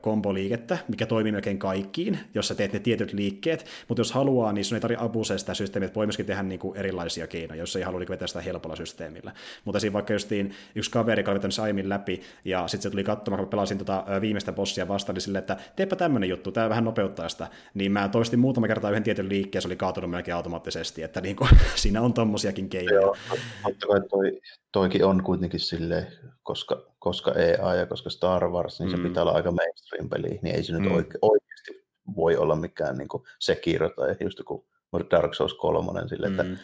komboliikettä, 0.00 0.78
mikä 0.88 1.06
toimii 1.06 1.32
melkein 1.32 1.58
kaikkiin, 1.58 2.18
jos 2.34 2.48
sä 2.48 2.54
teet 2.54 2.72
ne 2.72 2.78
tietyt 2.78 3.12
liikkeet, 3.12 3.66
mutta 3.88 4.00
jos 4.00 4.12
haluaa, 4.12 4.52
niin 4.52 4.64
sun 4.64 4.76
ei 4.76 4.80
tarvitse 4.80 5.04
abusea 5.04 5.38
sitä 5.38 5.54
systeemiä, 5.54 5.86
että 5.86 5.96
voi 5.96 6.06
myöskin 6.06 6.27
tehdä 6.28 6.42
niin 6.42 6.58
kuin 6.58 6.76
erilaisia 6.76 7.26
keinoja, 7.26 7.58
jos 7.58 7.76
ei 7.76 7.82
halua 7.82 8.00
niin 8.00 8.08
vetää 8.08 8.28
sitä 8.28 8.40
helpolla 8.40 8.76
systeemillä. 8.76 9.32
Mutta 9.64 9.80
siinä 9.80 9.92
vaikka 9.92 10.12
justiin 10.12 10.54
yksi 10.74 10.90
kaveri, 10.90 11.20
joka 11.20 11.30
oli 11.30 11.40
aiemmin 11.62 11.88
läpi, 11.88 12.22
ja 12.44 12.68
sitten 12.68 12.82
se 12.82 12.90
tuli 12.90 13.04
katsomaan, 13.04 13.42
kun 13.42 13.50
pelasin 13.50 13.78
tota 13.78 14.04
viimeistä 14.20 14.52
bossia 14.52 14.88
vastaan, 14.88 15.14
niin 15.14 15.22
silleen, 15.22 15.40
että 15.40 15.56
teepä 15.76 15.96
tämmöinen 15.96 16.28
juttu, 16.28 16.52
tämä 16.52 16.68
vähän 16.68 16.84
nopeuttaa 16.84 17.28
sitä. 17.28 17.48
Niin 17.74 17.92
mä 17.92 18.08
toistin 18.08 18.38
muutama 18.38 18.66
kertaa 18.66 18.90
yhden 18.90 19.02
tietyn 19.02 19.28
liikkeen, 19.28 19.62
se 19.62 19.68
oli 19.68 19.76
kaatunut 19.76 20.10
melkein 20.10 20.34
automaattisesti, 20.34 21.02
että 21.02 21.20
niin 21.20 21.36
kuin, 21.36 21.50
siinä 21.82 22.02
on 22.02 22.14
tommosiakin 22.14 22.68
keinoja. 22.68 23.00
Joo, 23.00 23.16
kai 23.62 24.00
toi, 24.10 24.40
toikin 24.72 25.04
on 25.04 25.22
kuitenkin 25.22 25.60
silleen, 25.60 26.06
koska, 26.42 26.86
koska 26.98 27.32
EA 27.32 27.74
ja 27.74 27.86
koska 27.86 28.10
Star 28.10 28.48
Wars, 28.48 28.80
niin 28.80 28.90
se 28.90 28.96
mm. 28.96 29.02
pitää 29.02 29.22
olla 29.22 29.32
aika 29.32 29.52
mainstream-peli, 29.52 30.38
niin 30.42 30.56
ei 30.56 30.62
se 30.62 30.72
nyt 30.72 30.90
mm. 30.90 30.96
oike, 30.96 31.18
oikeasti 31.22 31.88
voi 32.16 32.36
olla 32.36 32.56
mikään 32.56 32.96
niin 32.98 33.08
kuin 33.08 33.22
Sekiro 33.38 33.90
tai 33.90 34.16
just 34.20 34.38
joku 34.38 34.66
Dark 35.10 35.34
Souls 35.34 35.54
3, 35.54 36.08
sille, 36.08 36.26
että 36.26 36.42
mm. 36.42 36.58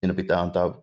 siinä 0.00 0.14
pitää 0.14 0.40
antaa 0.40 0.82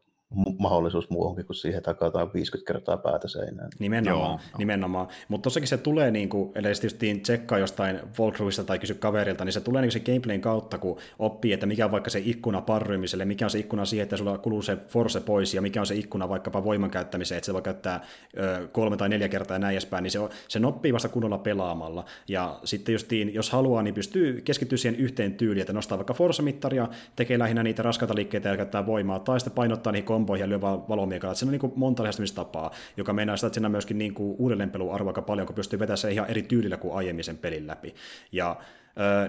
mahdollisuus 0.60 1.10
muuhunkin 1.10 1.46
kuin 1.46 1.56
siihen, 1.56 1.78
että 1.78 1.94
takataan 1.94 2.34
50 2.34 2.74
kertaa 2.74 2.98
päätä 2.98 3.28
seinään. 3.28 3.70
Nimenomaan, 3.80 4.32
Joo. 4.32 4.58
nimenomaan. 4.58 5.08
mutta 5.28 5.44
tossakin 5.44 5.68
se 5.68 5.78
tulee, 5.78 6.12
niin 6.12 6.30
kuin, 6.30 6.52
eli 6.56 6.64
tietysti 6.64 7.20
tsekkaa 7.20 7.58
jostain 7.58 8.00
walkthroughista 8.20 8.64
tai 8.64 8.80
kysy 8.80 8.94
kaverilta, 8.94 9.46
niin 9.46 9.54
se 9.54 9.62
tulee 9.62 9.82
niin 9.82 9.92
se 9.92 10.00
gameplayn 10.00 10.42
kautta, 10.42 10.78
kun 10.78 10.98
oppii, 11.20 11.54
että 11.54 11.66
mikä 11.66 11.86
on 11.86 11.92
vaikka 11.92 12.10
se 12.10 12.22
ikkuna 12.26 12.62
parrymiselle, 12.62 13.26
mikä 13.26 13.46
on 13.46 13.50
se 13.50 13.60
ikkuna 13.60 13.86
siihen, 13.86 14.04
että 14.04 14.18
sulla 14.18 14.38
kuluu 14.38 14.62
se 14.62 14.78
force 14.88 15.20
pois, 15.20 15.54
ja 15.54 15.62
mikä 15.62 15.80
on 15.80 15.86
se 15.86 15.96
ikkuna 15.96 16.30
vaikkapa 16.30 16.64
voiman 16.64 16.92
käyttämiseen, 16.92 17.38
että 17.38 17.46
se 17.46 17.54
voi 17.54 17.62
käyttää 17.62 18.06
ö, 18.38 18.68
kolme 18.68 18.98
tai 18.98 19.10
neljä 19.10 19.30
kertaa 19.30 19.56
ja 19.56 19.60
näin 19.60 19.74
edespäin, 19.74 20.04
niin 20.04 20.12
se, 20.12 20.20
on, 20.20 20.30
se 20.48 20.60
noppii 20.60 20.94
vasta 20.94 21.10
kunnolla 21.10 21.38
pelaamalla. 21.38 22.06
Ja 22.28 22.60
sitten 22.64 22.94
justiin, 22.94 23.34
jos 23.34 23.50
haluaa, 23.50 23.84
niin 23.84 23.94
pystyy 23.94 24.42
keskittyä 24.42 24.78
siihen 24.78 25.00
yhteen 25.00 25.34
tyyliin, 25.34 25.62
että 25.62 25.74
nostaa 25.74 25.98
vaikka 25.98 26.14
force-mittaria, 26.14 26.88
tekee 27.16 27.40
lähinnä 27.40 27.64
niitä 27.64 27.84
raskaita 27.84 28.16
liikkeitä 28.16 28.50
ja 28.50 28.58
käyttää 28.58 28.86
voimaa, 28.86 29.20
tai 29.20 29.40
sitten 29.40 29.56
painottaa 29.56 29.94
niihin 29.94 30.06
komboihin 30.24 30.44
ja 30.44 30.50
lyö 30.50 30.62
vaan 30.62 30.88
valomiekalla. 30.90 31.36
Siinä 31.36 31.50
on 31.50 31.60
niin 31.62 31.74
monta 31.76 32.04
lähestymistapaa, 32.04 32.72
joka 32.98 33.14
mennään 33.14 33.38
sitä, 33.38 33.48
että 33.48 33.56
siinä 33.56 33.68
on 33.68 33.72
myöskin 33.72 33.98
niin 33.98 34.14
kuin 34.14 34.36
uudelleenpeluarvo 34.40 35.10
aika 35.10 35.22
paljon, 35.22 35.48
kun 35.48 35.56
pystyy 35.56 35.80
vetämään 35.80 35.98
se 35.98 36.12
ihan 36.12 36.30
eri 36.30 36.42
tyylillä 36.42 36.78
kuin 36.78 36.96
aiemmin 36.96 37.24
sen 37.24 37.38
pelin 37.38 37.68
läpi. 37.68 37.96
Ja 38.32 38.56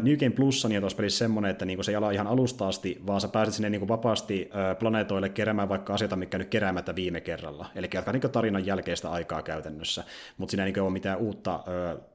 New 0.01 0.17
Game 0.17 0.31
Plus 0.31 0.65
niin 0.69 0.77
on 0.79 0.83
tuossa 0.83 0.97
pelissä 0.97 1.19
semmoinen, 1.19 1.51
että 1.51 1.65
niinku 1.65 1.83
se 1.83 1.93
ei 1.93 1.97
ala 1.97 2.11
ihan 2.11 2.27
alusta 2.27 2.69
asti, 2.69 3.03
vaan 3.07 3.21
sä 3.21 3.29
pääset 3.29 3.55
sinne 3.55 3.71
niinku 3.71 3.89
vapaasti 3.89 4.51
planeetoille 4.79 5.29
keräämään 5.29 5.69
vaikka 5.69 5.95
asioita, 5.95 6.17
mikä 6.17 6.39
nyt 6.39 6.49
keräämättä 6.49 6.95
viime 6.95 7.21
kerralla. 7.21 7.67
Eli 7.75 7.89
jatkaa 7.95 8.13
niinku 8.13 8.29
tarinan 8.29 8.67
jälkeistä 8.67 9.11
aikaa 9.11 9.43
käytännössä, 9.43 10.05
mutta 10.39 10.51
siinä 10.51 10.63
ei 10.63 10.67
niinku 10.67 10.81
ole 10.81 10.91
mitään 10.91 11.19
uutta 11.19 11.65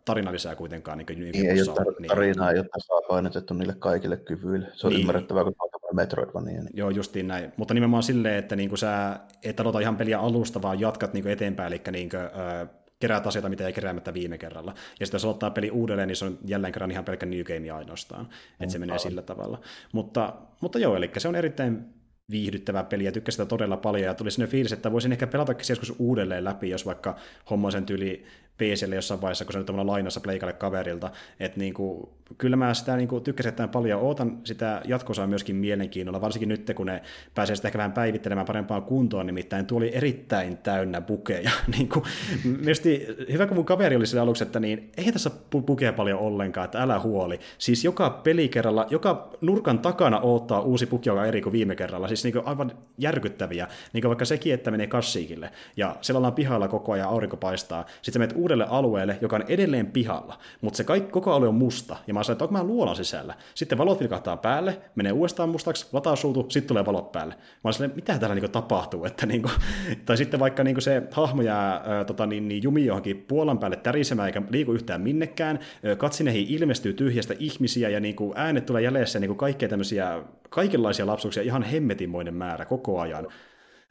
tarinaa 0.06 0.34
lisää 0.34 0.56
kuitenkaan. 0.56 0.98
Niinku 0.98 1.14
New 1.14 1.32
Game 1.32 1.44
ei, 1.44 1.50
ei 1.50 1.62
ole 1.62 1.78
tar- 1.80 2.08
tarinaa, 2.08 2.48
niin. 2.50 2.58
jotta 2.58 2.80
saa 2.80 3.02
painotettu 3.10 3.54
niille 3.54 3.76
kaikille 3.80 4.18
kyvyille. 4.18 4.68
Se 4.74 4.88
on 4.88 4.94
niin. 4.94 5.02
ymmärrettävää, 5.02 5.44
kun 5.44 5.54
Metroidvania. 5.94 6.62
Niin. 6.62 6.70
Joo, 6.74 6.90
justiin 6.90 7.28
näin. 7.28 7.54
Mutta 7.58 7.74
nimenomaan 7.74 8.04
silleen, 8.04 8.36
että 8.36 8.56
niinku 8.56 8.78
sä 8.78 9.20
et 9.44 9.60
aloita 9.60 9.80
ihan 9.80 9.98
peliä 9.98 10.20
alusta, 10.20 10.62
vaan 10.62 10.80
jatkat 10.80 11.14
niinku 11.14 11.30
eteenpäin, 11.30 11.74
eli 11.74 11.82
niinku, 11.92 12.18
ö, 12.18 12.68
keräät 13.00 13.28
asioita, 13.28 13.50
mitä 13.50 13.66
ei 13.66 13.74
keräämättä 13.74 14.14
viime 14.14 14.38
kerralla. 14.38 14.74
Ja 15.00 15.06
sitten 15.06 15.16
jos 15.18 15.26
ottaa 15.26 15.52
peli 15.52 15.72
uudelleen, 15.72 16.08
niin 16.08 16.16
se 16.16 16.26
on 16.26 16.38
jälleen 16.46 16.74
kerran 16.74 16.92
ihan 16.92 17.06
pelkkä 17.06 17.26
New 17.26 17.44
Game 17.44 17.72
ainoastaan. 17.72 18.26
Mm, 18.26 18.32
että 18.60 18.72
se 18.72 18.78
mm, 18.78 18.82
menee 18.82 18.94
aivan. 18.94 19.00
sillä 19.00 19.22
tavalla. 19.22 19.62
Mutta, 19.92 20.34
mutta 20.62 20.80
joo, 20.80 20.96
eli 20.96 21.12
se 21.18 21.28
on 21.28 21.36
erittäin 21.36 21.86
viihdyttävä 22.32 22.84
peli 22.84 23.06
ja 23.06 23.12
tykkäsin 23.12 23.36
sitä 23.36 23.50
todella 23.50 23.78
paljon 23.78 24.06
ja 24.06 24.14
tuli 24.14 24.32
sinne 24.32 24.48
fiilis, 24.48 24.74
että 24.74 24.92
voisin 24.92 25.12
ehkä 25.12 25.28
pelata 25.28 25.54
joskus 25.70 25.96
uudelleen 26.00 26.44
läpi, 26.44 26.70
jos 26.70 26.86
vaikka 26.86 27.16
hommoisen 27.50 27.86
tyyli 27.86 28.26
PClle 28.60 28.96
jossain 28.96 29.22
vaiheessa, 29.22 29.46
kun 29.46 29.54
se 29.54 29.60
nyt 29.60 29.70
on 29.70 29.88
lainassa 29.88 30.20
pleikalle 30.22 30.54
kaverilta. 30.54 31.12
Että 31.40 31.60
niin 31.60 31.74
kuin, 31.74 32.10
kyllä 32.38 32.56
mä 32.56 32.74
sitä 32.74 32.98
niin 32.98 33.08
kuin, 33.08 33.24
tykkäsin 33.24 33.50
että 33.50 33.68
paljon. 33.68 34.02
Ootan 34.02 34.38
sitä 34.44 34.82
jatkosaa 34.86 35.28
myöskin 35.28 35.56
mielenkiinnolla, 35.56 36.22
varsinkin 36.22 36.50
nyt, 36.50 36.72
kun 36.76 36.86
ne 36.86 37.02
pääsee 37.36 37.56
sitä 37.56 37.68
ehkä 37.68 37.78
vähän 37.78 37.92
päivittelemään 37.92 38.48
parempaan 38.48 38.84
kuntoon, 38.84 39.26
nimittäin 39.26 39.66
tuo 39.66 39.78
oli 39.78 39.96
erittäin 39.96 40.58
täynnä 40.58 41.02
bukeja. 41.02 41.52
niin 41.78 41.90
kuin, 41.90 42.06
mielestäni, 42.44 43.08
hyvä, 43.32 43.48
kun 43.48 43.58
mun 43.58 43.66
kaveri 43.66 43.96
oli 43.96 44.08
sillä 44.08 44.22
aluksi, 44.22 44.44
että 44.44 44.60
niin, 44.60 44.92
ei 44.98 45.12
tässä 45.12 45.32
bukeja 45.66 45.94
paljon 45.94 46.20
ollenkaan, 46.20 46.66
että 46.66 46.82
älä 46.82 47.00
huoli. 47.00 47.40
Siis 47.58 47.84
joka 47.84 48.10
pelikerralla, 48.10 48.88
joka 48.90 49.30
nurkan 49.42 49.80
takana 49.80 50.20
odottaa 50.20 50.62
uusi 50.62 50.86
buki, 50.86 51.10
joka 51.10 51.26
eri 51.26 51.42
kuin 51.42 51.54
viime 51.54 51.76
kerralla. 51.76 52.08
Siis 52.08 52.24
niin 52.24 52.34
kuin, 52.34 52.48
aivan 52.48 52.72
järkyttäviä. 52.98 53.68
Niin 53.94 54.02
kuin 54.02 54.10
vaikka 54.10 54.26
sekin, 54.26 54.54
että 54.54 54.72
menee 54.72 54.88
kassiikille. 54.88 55.52
Ja 55.78 55.96
siellä 56.02 56.18
ollaan 56.18 56.34
pihalla 56.34 56.68
koko 56.68 56.92
ajan, 56.92 57.10
aurinko 57.10 57.38
paistaa. 57.38 57.86
Sitten 58.02 58.22
menet 58.22 58.36
uudelle 58.50 58.66
alueelle, 58.70 59.18
joka 59.22 59.36
on 59.36 59.44
edelleen 59.48 59.88
pihalla, 59.88 60.38
mutta 60.62 60.78
se 60.78 60.84
kaikki, 60.84 61.12
koko 61.12 61.34
alue 61.34 61.48
on 61.48 61.56
musta, 61.56 61.98
ja 62.08 62.14
mä 62.14 62.24
sanoin, 62.24 62.36
että 62.36 62.46
onko 62.46 62.54
mä 62.58 62.64
luolan 62.64 62.96
sisällä. 62.96 63.36
Sitten 63.54 63.78
valot 63.78 64.00
vilkahtaa 64.00 64.38
päälle, 64.38 64.82
menee 64.96 65.12
uudestaan 65.12 65.50
mustaksi, 65.50 65.88
latausuutu, 65.94 66.46
sitten 66.50 66.68
tulee 66.68 66.86
valot 66.86 67.12
päälle. 67.12 67.36
Mä 67.64 67.72
sanoin, 67.72 67.96
mitä 67.96 68.20
täällä 68.20 68.36
niinku 68.36 68.52
tapahtuu, 68.52 69.06
että 69.06 69.26
niinku, 69.26 69.50
tai 70.06 70.18
sitten 70.18 70.40
vaikka 70.40 70.64
niinku 70.64 70.82
se 70.82 71.04
hahmo 71.12 71.42
jää 71.42 71.82
ää, 71.86 72.06
tota, 72.06 72.26
niin, 72.26 72.48
niin, 72.48 72.64
jumi 72.64 72.86
johonkin 72.86 73.26
puolan 73.28 73.60
päälle 73.60 73.78
tärisemään 73.78 74.28
eikä 74.28 74.42
liiku 74.50 74.74
yhtään 74.74 75.02
minnekään, 75.02 75.60
katsineihin 75.98 76.48
ilmestyy 76.50 76.94
tyhjästä 76.94 77.34
ihmisiä, 77.40 77.90
ja 77.90 78.00
niinku 78.00 78.34
äänet 78.36 78.66
tulee 78.66 78.82
jäljessä, 78.82 79.20
niinku 79.20 79.36
kaikkea 79.36 79.70
tämmöisiä, 79.70 80.24
kaikenlaisia 80.50 81.06
lapsuksia, 81.06 81.44
ihan 81.44 81.64
hemmetinmoinen 81.64 82.34
määrä 82.34 82.66
koko 82.66 83.00
ajan. 83.00 83.28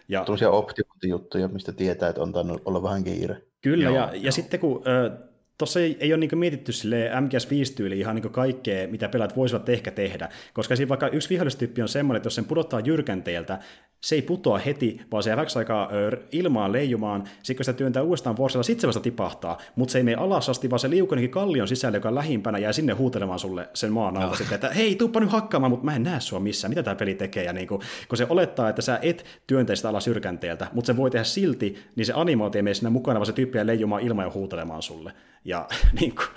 Ja, 0.09 0.25
Tuollaisia 0.25 0.51
optimointijuttuja, 0.51 1.49
mistä 1.49 1.73
tietää, 1.73 2.09
että 2.09 2.23
on 2.23 2.33
tainnut 2.33 2.63
olla 2.65 2.83
vähän 2.83 3.05
kiire. 3.05 3.48
Kyllä, 3.61 3.85
joo, 3.85 3.95
ja, 3.95 4.13
ja 4.15 4.33
sitten 4.33 4.61
kun 4.61 4.83
tuossa 5.59 5.81
ei, 5.81 5.97
ei 6.01 6.13
ole 6.13 6.21
niin 6.21 6.39
mietitty 6.39 6.73
sille 6.73 7.11
MGS5-tyyli 7.15 7.99
ihan 7.99 8.15
niin 8.15 8.31
kaikkea, 8.31 8.89
mitä 8.89 9.09
pelaat 9.09 9.37
voisivat 9.37 9.69
ehkä 9.69 9.91
tehdä, 9.91 10.29
koska 10.53 10.77
siinä 10.77 10.89
vaikka 10.89 11.09
yksi 11.09 11.31
vihollistyyppi 11.31 11.83
on 11.83 11.89
semmoinen, 11.89 12.17
että 12.17 12.27
jos 12.27 12.35
sen 12.35 12.45
pudottaa 12.45 12.81
jyrkänteeltä, 12.81 13.59
se 14.01 14.15
ei 14.15 14.23
putoa 14.23 14.59
heti, 14.59 15.01
vaan 15.13 15.23
se 15.23 15.31
jää 15.31 15.37
väksi 15.37 15.59
aikaa 15.59 15.91
ilmaan 16.33 16.73
leijumaan, 16.73 17.25
sitten 17.43 17.57
kun 17.57 17.65
sitä 17.65 17.79
työntää 17.79 18.03
uudestaan 18.03 18.37
vuosilla, 18.37 18.63
sitten 18.63 18.81
se 18.81 18.87
vasta 18.87 19.01
tipahtaa, 19.01 19.59
mutta 19.77 19.93
se 19.93 19.99
ei 19.99 20.03
mene 20.03 20.17
alas 20.17 20.49
asti, 20.49 20.71
vaan 20.71 20.81
se 20.81 20.91
liukuu 20.91 21.19
kallion 21.31 21.69
sisälle, 21.69 21.97
joka 21.97 22.09
on 22.09 22.15
lähimpänä, 22.15 22.59
jää 22.59 22.73
sinne 22.73 22.93
huutelemaan 22.93 23.39
sulle 23.39 23.69
sen 23.75 23.93
maan 23.93 24.17
alla 24.17 24.29
no. 24.29 24.35
sitten, 24.35 24.55
että 24.55 24.71
hei, 24.71 24.95
tuuppa 24.95 25.21
nyt 25.21 25.31
hakkaamaan, 25.31 25.71
mutta 25.71 25.85
mä 25.85 25.97
en 25.97 26.03
näe 26.03 26.21
sua 26.21 26.41
missään, 26.41 26.71
mitä 26.71 26.83
tämä 26.83 26.95
peli 26.95 27.15
tekee, 27.15 27.45
ja 27.45 27.53
niin 27.53 27.69
kuin, 27.69 27.81
kun 28.09 28.19
se 28.19 28.27
olettaa, 28.31 28.69
että 28.69 28.83
sä 28.83 28.99
et 29.03 29.25
työntä 29.47 29.77
sitä 29.77 29.89
alas 29.89 30.07
jyrkänteeltä, 30.07 30.67
mutta 30.73 30.87
se 30.87 30.97
voi 30.97 31.11
tehdä 31.11 31.25
silti, 31.25 31.77
niin 31.97 32.07
se 32.07 32.13
animaatio 32.17 32.59
ei 32.59 32.63
mene 32.63 32.75
sinne 32.75 32.91
mukana, 32.91 33.19
vaan 33.19 33.27
se 33.27 33.33
tyyppi 33.33 33.67
leijumaan 33.67 34.03
ilman 34.03 34.25
ja 34.25 34.31
huutelemaan 34.31 34.83
sulle. 34.83 35.13
Ja 35.49 35.69
niin 36.01 36.15
kuin, 36.15 36.29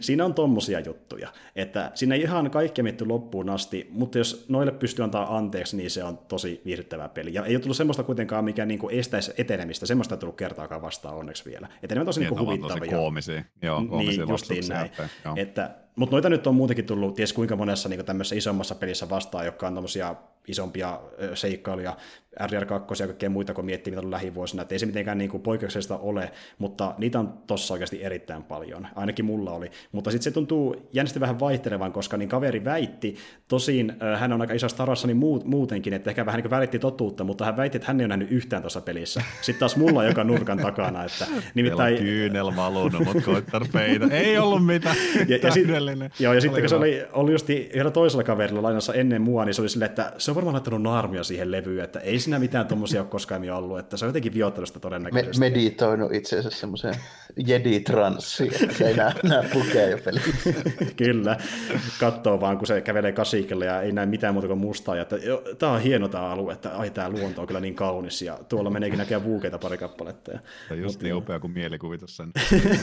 siinä 0.00 0.24
on 0.24 0.34
tommosia 0.34 0.80
juttuja, 0.80 1.32
että 1.56 1.90
siinä 1.94 2.14
ei 2.14 2.20
ihan 2.20 2.50
kaikki 2.50 2.82
mietty 2.82 3.06
loppuun 3.06 3.50
asti, 3.50 3.88
mutta 3.90 4.18
jos 4.18 4.44
noille 4.48 4.72
pystyy 4.72 5.04
antaa 5.04 5.36
anteeksi, 5.36 5.76
niin 5.76 5.90
se 5.90 6.04
on 6.04 6.18
tosi 6.18 6.62
viihdyttävä 6.64 7.08
peli. 7.08 7.34
Ja 7.34 7.44
ei 7.44 7.54
ole 7.54 7.60
tullut 7.60 7.76
semmoista 7.76 8.02
kuitenkaan, 8.02 8.44
mikä 8.44 8.66
niin 8.66 8.78
kuin 8.78 8.94
estäisi 8.94 9.32
etenemistä, 9.38 9.86
semmoista 9.86 10.14
ei 10.14 10.18
tullut 10.18 10.36
kertaakaan 10.36 10.82
vastaan 10.82 11.16
onneksi 11.16 11.44
vielä. 11.44 11.68
Että 11.82 11.94
ne 11.94 12.00
on 12.00 12.06
tosi 12.06 12.20
niin, 12.20 12.30
niin 12.30 12.40
huvittavia. 12.40 12.78
Tosi 12.78 12.90
koomisia. 12.90 13.42
Joo, 13.62 13.84
koomisia 13.88 14.26
niin, 14.50 14.68
näin. 14.68 14.90
Että, 15.36 15.70
mutta 15.98 16.14
noita 16.14 16.28
nyt 16.28 16.46
on 16.46 16.54
muutenkin 16.54 16.84
tullut, 16.84 17.14
ties 17.14 17.32
kuinka 17.32 17.56
monessa 17.56 17.88
niin 17.88 18.04
tämmöisessä 18.04 18.36
isommassa 18.36 18.74
pelissä 18.74 19.10
vastaan, 19.10 19.44
jotka 19.44 19.66
on 19.66 19.74
tämmöisiä 19.74 20.14
isompia 20.48 21.00
seikkailuja, 21.34 21.96
RDR2 22.40 23.00
ja 23.00 23.06
kaikkea 23.06 23.30
muita, 23.30 23.54
kun 23.54 23.64
miettii, 23.64 23.90
mitä 23.90 24.00
on 24.00 24.10
lähivuosina. 24.10 24.62
Että 24.62 24.74
ei 24.74 24.78
se 24.78 24.86
mitenkään 24.86 25.18
niin 25.18 25.30
kuin 25.30 25.42
poikkeuksellista 25.42 25.98
ole, 25.98 26.32
mutta 26.58 26.94
niitä 26.98 27.18
on 27.18 27.38
tossa 27.46 27.74
oikeasti 27.74 28.04
erittäin 28.04 28.42
paljon. 28.42 28.86
Ainakin 28.94 29.24
mulla 29.24 29.52
oli. 29.52 29.70
Mutta 29.92 30.10
sitten 30.10 30.24
se 30.24 30.30
tuntuu 30.30 30.88
jännästi 30.92 31.20
vähän 31.20 31.40
vaihtelevan, 31.40 31.92
koska 31.92 32.16
niin 32.16 32.28
kaveri 32.28 32.64
väitti, 32.64 33.16
tosin 33.48 33.96
hän 34.18 34.32
on 34.32 34.40
aika 34.40 34.54
iso 34.54 34.68
starassa 34.68 35.06
niin 35.06 35.16
muut, 35.16 35.44
muutenkin, 35.44 35.92
että 35.92 36.10
ehkä 36.10 36.26
vähän 36.26 36.40
niin 36.40 36.50
välitti 36.50 36.78
totuutta, 36.78 37.24
mutta 37.24 37.44
hän 37.44 37.56
väitti, 37.56 37.76
että 37.76 37.88
hän 37.88 38.00
ei 38.00 38.04
ole 38.04 38.08
nähnyt 38.08 38.32
yhtään 38.32 38.62
tuossa 38.62 38.80
pelissä. 38.80 39.22
Sitten 39.40 39.60
taas 39.60 39.76
mulla 39.76 40.04
joka 40.04 40.24
nurkan 40.24 40.58
takana. 40.58 41.04
Että, 41.04 41.26
nimittäin... 41.54 41.94
Meillä 41.94 41.98
on 41.98 42.04
kyynel 42.04 42.56
valunut, 42.56 43.04
mutta 43.04 43.22
koittaa 43.22 43.60
peitä. 43.72 44.06
Ei 44.10 44.38
ollut 44.38 44.66
mitään. 44.66 44.96
Ja, 45.28 45.38
ja, 45.42 45.52
sit, 45.52 45.66
joo, 46.18 46.32
ja 46.32 46.40
sitten 46.40 46.62
kun 46.62 46.68
se 46.68 46.76
oli, 46.76 47.02
oli 47.12 47.32
just 47.32 47.50
yhdellä 47.50 47.90
toisella 47.90 48.24
kaverilla 48.24 48.62
lainassa 48.62 48.94
ennen 48.94 49.22
mua, 49.22 49.44
niin 49.44 49.54
se 49.54 49.60
oli 49.60 49.68
silleen, 49.68 49.90
että 49.90 50.12
se 50.18 50.30
on 50.30 50.34
varmaan 50.34 50.54
laittanut 50.54 50.82
naarmia 50.82 51.24
siihen 51.24 51.52
levyyn, 51.52 51.84
että 51.84 52.00
ei 52.00 52.18
siinä 52.18 52.38
mitään 52.38 52.66
tuommoisia 52.66 53.00
ole 53.00 53.08
koskaan 53.08 53.50
ollut, 53.50 53.78
että 53.78 53.96
se 53.96 54.04
on 54.04 54.08
jotenkin 54.08 54.34
viottanut 54.34 54.68
sitä 54.68 54.80
todennäköisesti. 54.80 55.40
Me, 55.40 55.50
meditoinut 55.50 56.14
itse 56.14 56.38
asiassa 56.38 56.60
semmoiseen 56.60 56.94
jedi-transsiin, 57.46 58.62
että 58.62 58.74
se 58.74 58.88
ei 58.88 58.96
näe, 59.02 59.12
näe 59.22 59.48
pukeja 59.52 59.98
pelissä. 59.98 60.30
Kyllä, 60.96 61.36
katsoo 62.00 62.40
vaan, 62.40 62.58
kun 62.58 62.66
se 62.66 62.80
kävelee 62.80 63.12
kasikelle 63.12 63.64
ja 63.64 63.82
ei 63.82 63.92
näe 63.92 64.06
mitään 64.06 64.34
muuta 64.34 64.48
kuin 64.48 64.58
mustaa, 64.58 64.96
ja 64.96 65.02
että 65.02 65.16
tämä 65.58 65.72
on 65.72 65.80
hieno 65.80 66.08
tämä 66.08 66.24
alue, 66.24 66.52
että 66.52 66.70
ai 66.70 66.90
tämä 66.90 67.10
luonto 67.10 67.40
on 67.40 67.46
kyllä 67.46 67.60
niin 67.60 67.74
kaunis, 67.74 68.22
ja 68.22 68.38
tuolla 68.48 68.70
meneekin 68.70 68.98
näkee 68.98 69.24
vuukeita 69.24 69.58
pari 69.58 69.78
kappaletta. 69.78 70.32
Ja, 70.32 70.40
on 70.70 70.78
just 70.78 71.02
niin 71.02 71.14
upea 71.14 71.40
kuin 71.40 71.52
mielikuvitus 71.52 72.16
sen 72.16 72.32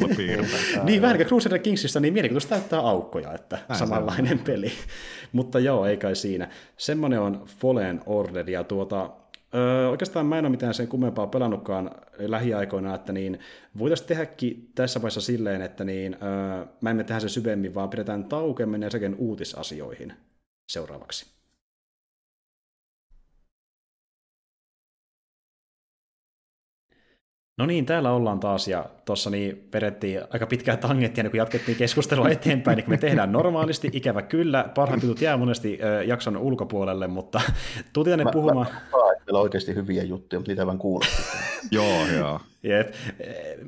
Niin 0.83 1.01
vähän 1.01 1.17
kuin 1.17 1.27
Crusader 1.27 1.59
Kingsissa, 1.59 1.99
niin 1.99 2.13
mielikuvitus 2.13 2.45
täyttää 2.45 2.81
aukkoja, 2.95 3.33
että 3.33 3.59
Näin 3.69 3.79
samanlainen 3.79 4.39
peli. 4.39 4.71
Mutta 5.31 5.59
joo, 5.59 5.85
ei 5.85 5.97
kai 5.97 6.15
siinä. 6.15 6.49
Semmoinen 6.77 7.19
on 7.19 7.45
Fallen 7.59 8.01
Order, 8.05 8.49
ja 8.49 8.63
tuota, 8.63 9.09
Öö, 9.55 9.89
oikeastaan 9.89 10.25
mä 10.25 10.37
en 10.39 10.45
ole 10.45 10.51
mitään 10.51 10.73
sen 10.73 10.87
kummempaa 10.87 11.27
pelannutkaan 11.27 11.91
lähiaikoina, 12.17 12.95
että 12.95 13.13
niin 13.13 13.39
voitaisiin 13.79 14.07
tehdäkin 14.07 14.71
tässä 14.75 15.01
vaiheessa 15.01 15.21
silleen, 15.21 15.61
että 15.61 15.83
niin, 15.83 16.17
öö, 16.23 16.65
mä 16.81 16.89
emme 16.89 17.03
tehdä 17.03 17.19
se 17.19 17.29
syvemmin, 17.29 17.75
vaan 17.75 17.89
pidetään 17.89 18.25
taukemmin 18.25 18.81
ja 18.81 18.89
sekin 18.89 19.15
uutisasioihin 19.15 20.13
seuraavaksi. 20.69 21.34
No 27.57 27.65
niin, 27.65 27.85
täällä 27.85 28.11
ollaan 28.11 28.39
taas 28.39 28.67
ja 28.67 28.85
tuossa 29.05 29.29
niin 29.29 29.69
vedettiin 29.73 30.21
aika 30.29 30.47
pitkää 30.47 30.77
tangenttia, 30.77 31.23
niin 31.23 31.31
kun 31.31 31.37
jatkettiin 31.37 31.77
keskustelua 31.77 32.29
eteenpäin, 32.29 32.77
niin 32.77 32.89
me 32.89 32.97
tehdään 32.97 33.31
normaalisti, 33.31 33.89
ikävä 33.93 34.21
kyllä. 34.21 34.65
Parhaat 34.75 35.03
jutut 35.03 35.21
jää 35.21 35.37
monesti 35.37 35.79
äh, 35.83 36.07
jakson 36.07 36.37
ulkopuolelle, 36.37 37.07
mutta 37.07 37.41
tultiin 37.93 38.17
tänne 38.17 38.31
puhumaan. 38.31 38.67
Mä, 38.67 38.73
mä, 38.73 38.97
meillä 39.25 39.39
on 39.39 39.43
oikeasti 39.43 39.75
hyviä 39.75 40.03
juttuja, 40.03 40.39
mutta 40.39 40.51
niitä 40.51 40.65
vaan 40.65 40.77
kuuluu. 40.77 41.07
joo, 41.71 42.07
joo. 42.17 42.39
Jep. 42.63 42.93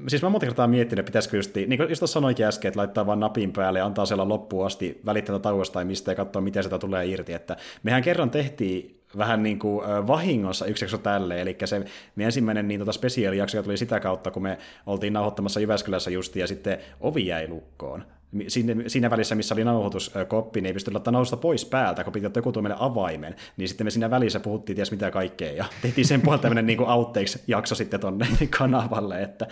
Siis 0.07 0.21
mä 0.21 0.29
monta 0.29 0.45
kertaa 0.45 0.67
miettinyt, 0.67 0.99
että 0.99 1.09
pitäisikö 1.09 1.37
just, 1.37 1.55
niin 1.55 1.77
kuin 1.77 1.89
just 1.89 2.01
sanoikin 2.05 2.45
äsken, 2.45 2.69
että 2.69 2.79
laittaa 2.79 3.05
vaan 3.05 3.19
napin 3.19 3.53
päälle 3.53 3.79
ja 3.79 3.85
antaa 3.85 4.05
siellä 4.05 4.29
loppuun 4.29 4.65
asti 4.65 5.01
välittämättä 5.05 5.43
tauosta 5.43 5.73
tai 5.73 5.85
mistä 5.85 6.11
ja 6.11 6.15
katsoa, 6.15 6.41
miten 6.41 6.63
sitä 6.63 6.79
tulee 6.79 7.05
irti. 7.05 7.33
Että 7.33 7.57
mehän 7.83 8.01
kerran 8.01 8.29
tehtiin 8.29 8.96
vähän 9.17 9.43
niin 9.43 9.59
kuin 9.59 9.85
vahingossa 10.07 10.65
yksi 10.65 10.85
jakso 10.85 10.97
tälle, 10.97 11.41
eli 11.41 11.57
se 11.65 11.85
me 12.15 12.25
ensimmäinen 12.25 12.67
niin 12.67 12.79
tota 12.79 12.91
spesiaalijakso 12.91 13.63
tuli 13.63 13.77
sitä 13.77 13.99
kautta, 13.99 14.31
kun 14.31 14.43
me 14.43 14.57
oltiin 14.85 15.13
nauhoittamassa 15.13 15.59
Jyväskylässä 15.59 16.09
justi, 16.09 16.39
ja 16.39 16.47
sitten 16.47 16.77
ovi 16.99 17.25
jäi 17.25 17.47
lukkoon. 17.47 18.03
Siinä, 18.47 18.75
siinä 18.87 19.09
välissä, 19.09 19.35
missä 19.35 19.55
oli 19.55 19.63
nauhoituskoppi, 19.63 20.61
niin 20.61 20.67
ei 20.67 20.73
pystynyt 20.73 20.93
laittaa 20.93 21.11
nauhoitusta 21.11 21.37
pois 21.37 21.65
päältä, 21.65 22.03
kun 22.03 22.13
piti 22.13 22.25
joku 22.35 22.61
meille 22.61 22.77
avaimen. 22.79 23.35
Niin 23.57 23.67
sitten 23.67 23.87
me 23.87 23.91
siinä 23.91 24.09
välissä 24.09 24.39
puhuttiin 24.39 24.75
ties 24.75 24.91
mitä 24.91 25.11
kaikkea, 25.11 25.51
ja 25.51 25.65
tehtiin 25.81 26.07
sen 26.07 26.21
puolta 26.21 26.41
tämmöinen 26.41 26.65
niin 26.65 26.81
outtakes-jakso 26.81 27.75
sitten 27.75 27.99
tonne 27.99 28.27
kanavalle, 28.57 29.21
että 29.21 29.47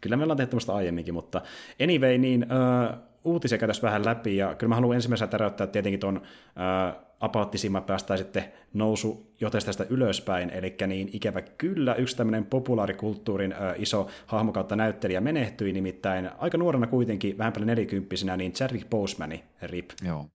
kyllä 0.00 0.16
me 0.16 0.22
ollaan 0.22 0.36
tehty 0.36 0.50
tämmöistä 0.50 0.74
aiemminkin, 0.74 1.14
mutta 1.14 1.42
anyway, 1.82 2.18
niin 2.18 2.44
uh, 2.44 2.96
uutisia 3.24 3.58
käytäisiin 3.58 3.82
vähän 3.82 4.04
läpi, 4.04 4.36
ja 4.36 4.54
kyllä 4.54 4.68
mä 4.68 4.74
haluan 4.74 4.94
ensimmäisenä 4.94 5.30
täräyttää 5.30 5.66
tietenkin 5.66 6.00
ton 6.00 6.16
uh, 6.16 7.05
apaattisimman 7.20 7.84
päästään 7.84 8.18
sitten 8.18 8.44
nousu 8.74 9.32
tästä 9.64 9.86
ylöspäin, 9.90 10.50
eli 10.50 10.76
niin 10.86 11.10
ikävä 11.12 11.42
kyllä 11.42 11.94
yksi 11.94 12.16
tämmöinen 12.16 12.46
populaarikulttuurin 12.46 13.52
ö, 13.52 13.74
iso 13.76 14.08
hahmo 14.26 14.52
kautta 14.52 14.76
näyttelijä 14.76 15.20
menehtyi, 15.20 15.72
nimittäin 15.72 16.30
aika 16.38 16.58
nuorena 16.58 16.86
kuitenkin, 16.86 17.38
vähän 17.38 17.52
paljon 17.52 17.66
nelikymppisenä, 17.66 18.36
niin 18.36 18.52
Chadwick 18.52 18.90
Bosemani, 18.90 19.44
RIP. 19.62 19.90
Joo. 20.02 20.26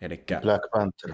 Elikkä, 0.00 0.40
Black 0.40 0.70
Panther. 0.70 1.12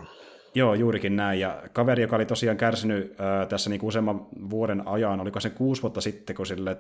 Joo, 0.55 0.75
juurikin 0.75 1.17
näin. 1.17 1.41
Ja 1.41 1.63
kaveri, 1.73 2.03
joka 2.03 2.17
oli 2.17 2.27
tosiaan 2.27 2.57
kärsinyt 2.57 3.11
ö, 3.11 3.47
tässä 3.47 3.71
niin 3.71 3.85
useamman 3.85 4.27
vuoden 4.51 4.89
ajan, 4.89 5.21
oliko 5.21 5.41
se 5.41 5.51
kuusi 5.51 5.83
vuotta 5.83 6.01
sitten, 6.01 6.37
kun 6.37 6.47
sille 6.47 6.77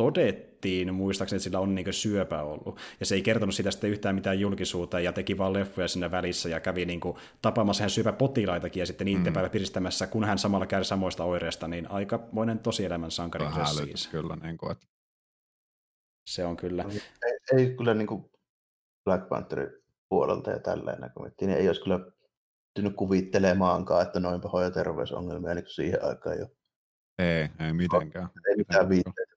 todettiin, 0.00 0.94
muistaakseni, 0.94 1.36
että 1.36 1.44
sillä 1.44 1.58
on 1.58 1.74
niin 1.74 1.92
syöpä 1.92 2.42
ollut. 2.42 2.80
Ja 3.00 3.06
se 3.06 3.14
ei 3.14 3.22
kertonut 3.22 3.54
sitä 3.54 3.70
sitten 3.70 3.90
yhtään 3.90 4.14
mitään 4.14 4.40
julkisuutta 4.40 5.00
ja 5.00 5.12
teki 5.12 5.38
vaan 5.38 5.52
leffoja 5.52 5.88
siinä 5.88 6.10
välissä 6.10 6.48
ja 6.48 6.60
kävi 6.60 6.84
niin 6.84 7.00
kuin 7.00 7.16
tapaamassa 7.42 7.82
hän 7.82 7.90
syöpäpotilaitakin 7.90 8.80
ja 8.80 8.86
sitten 8.86 9.04
niiden 9.04 9.26
mm. 9.26 9.32
päivä 9.32 9.48
piristämässä, 9.48 10.06
kun 10.06 10.24
hän 10.24 10.38
samalla 10.38 10.66
käy 10.66 10.84
samoista 10.84 11.24
oireista, 11.24 11.68
niin 11.68 11.90
aikamoinen 11.90 12.58
tosielämän 12.58 13.10
sankari 13.10 13.44
siis. 13.84 14.08
kyllä. 14.08 14.36
Niin 14.36 14.58
kuin, 14.58 14.72
että... 14.72 14.86
Se 16.26 16.44
on 16.44 16.56
kyllä. 16.56 16.84
Ei, 16.92 17.58
ei 17.58 17.76
kyllä 17.76 17.94
niin 17.94 18.06
kuin 18.06 18.30
Black 19.04 19.28
Pantherin 19.28 19.70
puolelta 20.08 20.50
ja 20.50 20.58
tälleen 20.58 20.98
niin 21.40 21.50
ei 21.50 21.68
olisi 21.68 21.82
kyllä 21.82 22.00
pystynyt 22.74 22.96
kuvittelemaankaan, 22.96 24.02
että 24.02 24.20
noin 24.20 24.40
pahoja 24.40 24.70
terveysongelmia 24.70 25.54
niin 25.54 25.64
siihen 25.68 26.04
aikaan 26.04 26.38
jo. 26.38 26.46
Ei, 27.18 27.48
ei 27.66 27.72
mitenkään. 27.72 28.28
Ei 28.48 28.56
mitään 28.56 28.88
viitteitä 28.88 29.29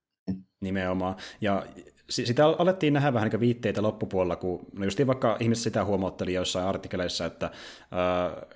Nimenomaan. 0.64 1.16
Ja 1.42 1.64
sitä 2.10 2.48
alettiin 2.48 2.94
nähdä 2.94 3.14
vähän 3.14 3.30
niin 3.30 3.40
viitteitä 3.40 3.82
loppupuolella, 3.82 4.36
kun 4.36 4.66
no 4.74 4.86
just 4.86 5.08
vaikka 5.08 5.38
ihmiset 5.40 5.64
sitä 5.64 5.86
huomautteli 5.86 6.34
joissain 6.34 6.68
artikkeleissa, 6.68 7.26
että 7.26 7.46
äh, 7.46 7.52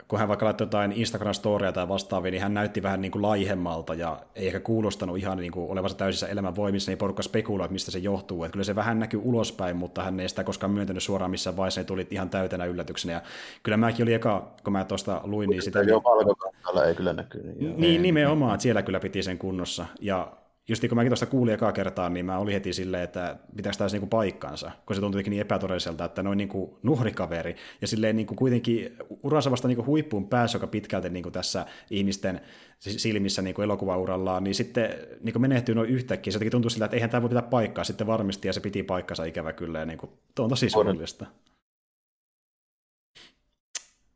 kun 0.08 0.20
hän 0.20 0.28
vaikka 0.28 0.46
laittoi 0.46 0.66
jotain 0.66 0.92
Instagram-storia 0.92 1.72
tai 1.74 1.88
vastaavia, 1.88 2.32
niin 2.32 2.42
hän 2.42 2.54
näytti 2.54 2.84
vähän 2.84 3.02
niin 3.02 3.12
kuin 3.12 3.22
laihemmalta 3.22 3.94
ja 3.94 4.20
ei 4.36 4.48
ehkä 4.48 4.60
kuulostanut 4.60 5.18
ihan 5.18 5.38
niin 5.38 5.52
kuin 5.52 5.72
olevansa 5.72 5.98
täysissä 5.98 6.28
elämän 6.28 6.56
voimissa, 6.56 6.92
niin 6.92 6.98
porukka 6.98 7.24
spekuloi, 7.24 7.66
että 7.66 7.74
mistä 7.74 7.92
se 7.92 8.00
johtuu. 8.00 8.44
Että 8.44 8.54
kyllä 8.54 8.64
se 8.64 8.76
vähän 8.76 9.00
näkyy 9.00 9.22
ulospäin, 9.24 9.78
mutta 9.78 10.04
hän 10.04 10.20
ei 10.20 10.30
sitä 10.30 10.44
koskaan 10.44 10.72
myöntänyt 10.72 11.04
suoraan 11.04 11.32
missään 11.32 11.58
vaiheessa, 11.58 11.82
ne 11.82 11.86
tuli 11.86 12.08
ihan 12.12 12.30
täytenä 12.30 12.66
yllätyksenä. 12.66 13.14
Ja 13.14 13.22
kyllä 13.64 13.78
mäkin 13.78 14.04
oli 14.04 14.14
eka, 14.14 14.52
kun 14.64 14.74
mä 14.74 14.86
tuosta 14.86 15.22
luin, 15.24 15.50
niin 15.50 15.62
sitä... 15.62 15.82
Joo, 15.82 16.04
valkokankalla 16.04 16.86
ei 16.86 16.96
kyllä 16.96 17.14
näkyy. 17.14 17.44
Niin, 17.44 17.82
niin 17.82 18.02
nimenomaan, 18.02 18.54
että 18.54 18.64
siellä 18.64 18.82
kyllä 18.82 19.00
piti 19.00 19.24
sen 19.24 19.38
kunnossa. 19.38 19.86
Ja 20.02 20.32
just 20.70 20.82
niin 20.82 20.90
kun 20.90 20.96
mäkin 20.96 21.10
tuosta 21.10 21.26
kuulin 21.26 21.54
ekaa 21.54 21.72
kertaa, 21.72 22.10
niin 22.10 22.26
mä 22.26 22.38
olin 22.38 22.54
heti 22.54 22.74
silleen, 22.74 23.04
että 23.04 23.38
pitääkö 23.56 23.78
tämä 23.78 23.90
niinku 23.92 24.08
paikkansa, 24.08 24.72
kun 24.86 24.96
se 24.96 25.02
tuntui 25.02 25.24
niin 25.24 25.42
epätodelliselta, 25.42 26.06
että 26.06 26.24
noin 26.24 26.38
niinku 26.38 26.80
nuhrikaveri, 26.84 27.56
ja 27.82 27.88
silleen 27.88 28.16
niinku 28.16 28.36
kuitenkin 28.36 28.98
uransa 29.24 29.52
vasta 29.52 29.68
niinku 29.68 29.86
huippuun 29.86 30.30
pääsi, 30.30 30.56
joka 30.56 30.68
pitkälti 30.68 31.10
niinku 31.10 31.32
tässä 31.32 31.66
ihmisten 31.90 32.42
silmissä 32.80 33.42
niinku 33.42 33.62
elokuvaurallaan, 33.62 34.44
niin 34.44 34.56
sitten 34.56 34.90
niinku 35.22 35.40
menehtyy 35.40 35.76
noin 35.76 35.90
yhtäkkiä, 35.90 36.34
se 36.34 36.50
tuntui 36.50 36.72
siltä, 36.72 36.86
että 36.86 36.98
eihän 36.98 37.10
tämä 37.10 37.22
voi 37.22 37.30
pitää 37.30 37.42
paikkaa, 37.42 37.84
sitten 37.84 38.08
varmisti, 38.08 38.48
ja 38.48 38.54
se 38.54 38.62
piti 38.62 38.84
paikkansa 38.84 39.26
ikävä 39.26 39.54
kyllä, 39.54 39.80
ja 39.80 39.86
niinku, 39.86 40.20
tuo 40.36 40.44
on 40.44 40.50
tosi 40.50 40.70
surullista. 40.70 41.26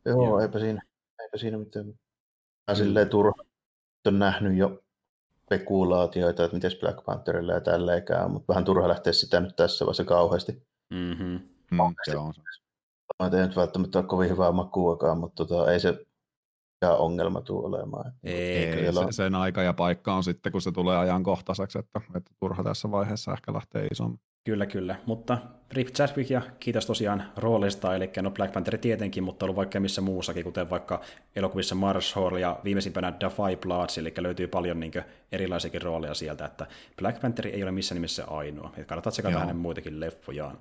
Joo, 0.04 0.24
Joo, 0.24 0.40
eipä 0.40 0.58
siinä, 0.58 0.82
eipä 1.22 1.36
siinä 1.36 1.58
mitään. 1.58 1.86
Mä 2.70 2.74
silleen 2.74 3.08
turha 3.08 3.32
on 4.06 4.18
nähnyt 4.18 4.56
jo 4.56 4.82
spekulaatioita, 5.52 6.44
että 6.44 6.54
miten 6.56 6.70
Black 6.80 7.04
Pantherilla 7.04 7.52
ja 7.52 7.60
tälleen 7.60 8.04
käy, 8.04 8.28
mutta 8.28 8.48
vähän 8.48 8.64
turha 8.64 8.88
lähteä 8.88 9.12
sitä 9.12 9.40
nyt 9.40 9.56
tässä 9.56 9.84
vaiheessa 9.84 10.04
kauheasti. 10.04 10.52
Mm-hmm. 10.94 11.40
Mm, 11.70 11.94
se 12.10 12.16
on. 12.16 12.34
Mä 13.18 13.26
en 13.26 13.32
nyt 13.32 13.56
välttämättä 13.56 13.98
ole 13.98 14.06
kovin 14.06 14.30
hyvää 14.30 14.52
makuakaan, 14.52 15.18
mutta 15.18 15.46
tota, 15.46 15.72
ei 15.72 15.80
se 15.80 16.06
mikään 16.82 16.98
ongelma 16.98 17.40
tule 17.40 17.66
olemaan. 17.66 18.12
Ei, 18.24 18.64
ei 18.64 18.92
se, 18.92 19.00
sen 19.10 19.34
aika 19.34 19.62
ja 19.62 19.72
paikka 19.72 20.14
on 20.14 20.24
sitten, 20.24 20.52
kun 20.52 20.60
se 20.60 20.72
tulee 20.72 20.96
ajankohtaiseksi, 20.96 21.78
että, 21.78 22.00
että 22.16 22.30
turha 22.40 22.64
tässä 22.64 22.90
vaiheessa 22.90 23.32
ehkä 23.32 23.52
lähtee 23.52 23.86
isommin. 23.86 24.20
Kyllä, 24.44 24.66
kyllä. 24.66 24.96
Mutta 25.06 25.38
Rip 25.70 25.88
Chadwick 25.88 26.30
ja 26.30 26.42
kiitos 26.60 26.86
tosiaan 26.86 27.24
roolista, 27.36 27.96
eli 27.96 28.10
no 28.22 28.30
Black 28.30 28.52
Panther 28.52 28.78
tietenkin, 28.78 29.24
mutta 29.24 29.46
ollut 29.46 29.56
vaikka 29.56 29.80
missä 29.80 30.00
muussakin, 30.00 30.44
kuten 30.44 30.70
vaikka 30.70 31.00
elokuvissa 31.36 31.74
Marshall 31.74 32.36
ja 32.36 32.60
viimeisimpänä 32.64 33.12
The 33.12 33.28
Five 33.28 33.56
Bloods, 33.56 33.98
eli 33.98 34.14
löytyy 34.18 34.46
paljon 34.46 34.80
niin 34.80 34.92
erilaisiakin 35.32 35.82
rooleja 35.82 36.14
sieltä, 36.14 36.44
että 36.44 36.66
Black 36.98 37.20
Panther 37.20 37.46
ei 37.46 37.62
ole 37.62 37.72
missään 37.72 37.96
nimessä 37.96 38.24
ainoa. 38.24 38.72
Kannattaa 38.86 39.10
tsekata 39.10 39.38
hänen 39.38 39.56
muitakin 39.56 40.00
leffojaan. 40.00 40.58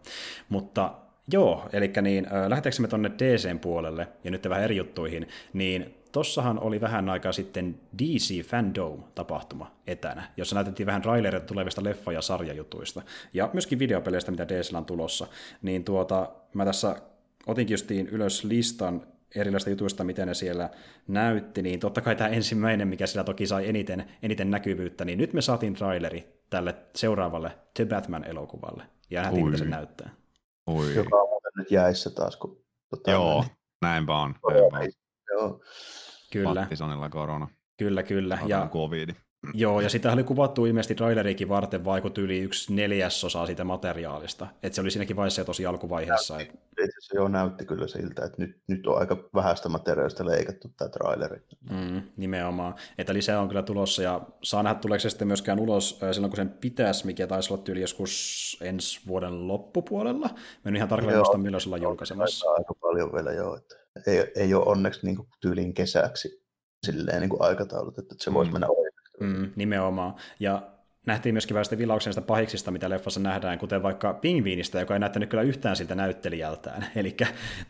Mutta 0.49 0.93
Joo, 1.31 1.69
eli 1.73 1.91
niin, 2.01 2.27
lähdetäänkö 2.47 2.81
me 2.81 2.87
tuonne 2.87 3.11
DCn 3.19 3.59
puolelle, 3.59 4.07
ja 4.23 4.31
nyt 4.31 4.49
vähän 4.49 4.63
eri 4.63 4.75
juttuihin, 4.75 5.27
niin 5.53 6.00
tossahan 6.11 6.59
oli 6.59 6.81
vähän 6.81 7.09
aikaa 7.09 7.31
sitten 7.31 7.79
DC 8.03 8.45
Fandom-tapahtuma 8.45 9.71
etänä, 9.87 10.31
jossa 10.37 10.55
näytettiin 10.55 10.87
vähän 10.87 11.01
trailereita 11.01 11.47
tulevista 11.47 11.81
leffa- 11.81 12.13
ja 12.13 12.21
sarjajutuista, 12.21 13.01
ja 13.33 13.49
myöskin 13.53 13.79
videopeleistä, 13.79 14.31
mitä 14.31 14.47
DC 14.47 14.73
on 14.73 14.85
tulossa. 14.85 15.27
Niin 15.61 15.83
tuota, 15.83 16.29
mä 16.53 16.65
tässä 16.65 16.95
otinkin 17.47 17.73
justiin 17.73 18.07
ylös 18.07 18.43
listan 18.43 19.07
erilaisista 19.35 19.69
jutuista, 19.69 20.03
miten 20.03 20.27
ne 20.27 20.33
siellä 20.33 20.69
näytti, 21.07 21.61
niin 21.61 21.79
totta 21.79 22.01
kai 22.01 22.15
tämä 22.15 22.29
ensimmäinen, 22.29 22.87
mikä 22.87 23.07
sillä 23.07 23.23
toki 23.23 23.47
sai 23.47 23.69
eniten, 23.69 24.05
eniten 24.23 24.51
näkyvyyttä, 24.51 25.05
niin 25.05 25.17
nyt 25.17 25.33
me 25.33 25.41
saatiin 25.41 25.73
traileri 25.73 26.41
tälle 26.49 26.75
seuraavalle 26.95 27.51
The 27.73 27.85
Batman-elokuvalle, 27.85 28.83
ja 29.09 29.21
nähtiin, 29.21 29.45
mitä 29.45 29.57
se 29.57 29.65
näyttää. 29.65 30.09
Ui. 30.69 30.95
Joka 30.95 31.17
on 31.17 31.29
muuten 31.29 31.51
nyt 31.55 31.71
jäissä 31.71 32.09
taas, 32.09 32.35
kun... 32.35 32.61
Tota, 32.89 33.11
Joo, 33.11 33.45
näinpä 33.81 34.17
on. 34.17 34.35
Näinpä 34.51 34.77
on. 34.77 34.91
Joo. 35.31 35.61
Kyllä. 36.31 36.61
Pattisonilla 36.61 37.09
korona. 37.09 37.47
Kyllä, 37.77 38.03
kyllä. 38.03 38.37
Ja, 38.47 38.67
COVID. 38.71 39.09
Joo, 39.53 39.81
ja 39.81 39.89
sitä 39.89 40.11
oli 40.11 40.23
kuvattu 40.23 40.65
ilmeisesti 40.65 40.95
traileriikin 40.95 41.49
varten 41.49 41.85
vaikut 41.85 42.17
yli 42.17 42.39
yksi 42.39 42.73
neljäsosa 42.73 43.45
siitä 43.45 43.63
materiaalista. 43.63 44.47
Että 44.63 44.75
se 44.75 44.81
oli 44.81 44.91
siinäkin 44.91 45.15
vaiheessa 45.15 45.45
tosi 45.45 45.65
alkuvaiheessa. 45.65 46.39
Et... 46.39 46.49
itse 46.49 46.83
asiassa 46.83 47.15
jo 47.15 47.27
näytti 47.27 47.65
kyllä 47.65 47.87
siltä, 47.87 48.25
että 48.25 48.41
nyt, 48.41 48.61
nyt 48.67 48.87
on 48.87 48.99
aika 48.99 49.17
vähäistä 49.35 49.69
materiaalista 49.69 50.25
leikattu 50.25 50.71
tämä 50.77 50.89
traileri. 50.89 51.41
Mm, 51.69 52.01
nimenomaan. 52.17 52.75
Että 52.97 53.13
lisää 53.13 53.41
on 53.41 53.47
kyllä 53.47 53.63
tulossa 53.63 54.03
ja 54.03 54.21
saa 54.43 54.63
nähdä 54.63 54.79
tuleeko 54.79 55.01
se 55.01 55.09
sitten 55.09 55.27
myöskään 55.27 55.59
ulos 55.59 55.99
silloin 56.11 56.31
kun 56.31 56.37
sen 56.37 56.49
pitäisi, 56.49 57.05
mikä 57.05 57.27
taisi 57.27 57.53
olla 57.53 57.63
tyyli 57.63 57.81
joskus 57.81 58.57
ensi 58.61 58.99
vuoden 59.07 59.47
loppupuolella. 59.47 60.27
Mä 60.27 60.69
en 60.69 60.75
ihan 60.75 60.89
tarkalleen 60.89 61.17
muista 61.17 61.37
milloin 61.37 61.61
se 61.61 61.69
ollaan 61.69 61.81
julkaisemassa. 61.81 62.49
Aika 62.49 62.73
paljon 62.73 63.13
vielä 63.13 63.31
joo, 63.31 63.55
että 63.55 63.80
ei, 64.07 64.31
ei 64.35 64.53
ole 64.53 64.65
onneksi 64.65 65.05
niin 65.05 65.15
kuin 65.15 65.27
tyyliin 65.41 65.73
kesäksi 65.73 66.41
silleen 66.85 67.21
niin 67.21 67.29
kuin 67.29 67.41
aikataulut, 67.41 67.99
että 67.99 68.15
se 68.17 68.33
voisi 68.33 68.51
mm. 68.51 68.53
mennä 68.53 68.67
ohi. 68.67 68.91
Mm, 69.19 69.51
nimenomaan. 69.55 70.15
Ja 70.39 70.71
nähtiin 71.05 71.35
myöskin 71.35 71.53
vähän 71.53 71.65
sitä 71.65 72.21
pahiksista, 72.21 72.71
mitä 72.71 72.89
leffassa 72.89 73.19
nähdään, 73.19 73.59
kuten 73.59 73.83
vaikka 73.83 74.13
Pingviinistä, 74.13 74.79
joka 74.79 74.93
ei 74.93 74.99
näyttänyt 74.99 75.29
kyllä 75.29 75.43
yhtään 75.43 75.75
siltä 75.75 75.95
näyttelijältään. 75.95 76.85
Eli 76.95 77.17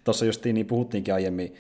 tuossa 0.04 0.26
justiin 0.26 0.54
niin 0.54 0.68
puhuttiinkin 0.68 1.14
aiemmin, 1.14 1.56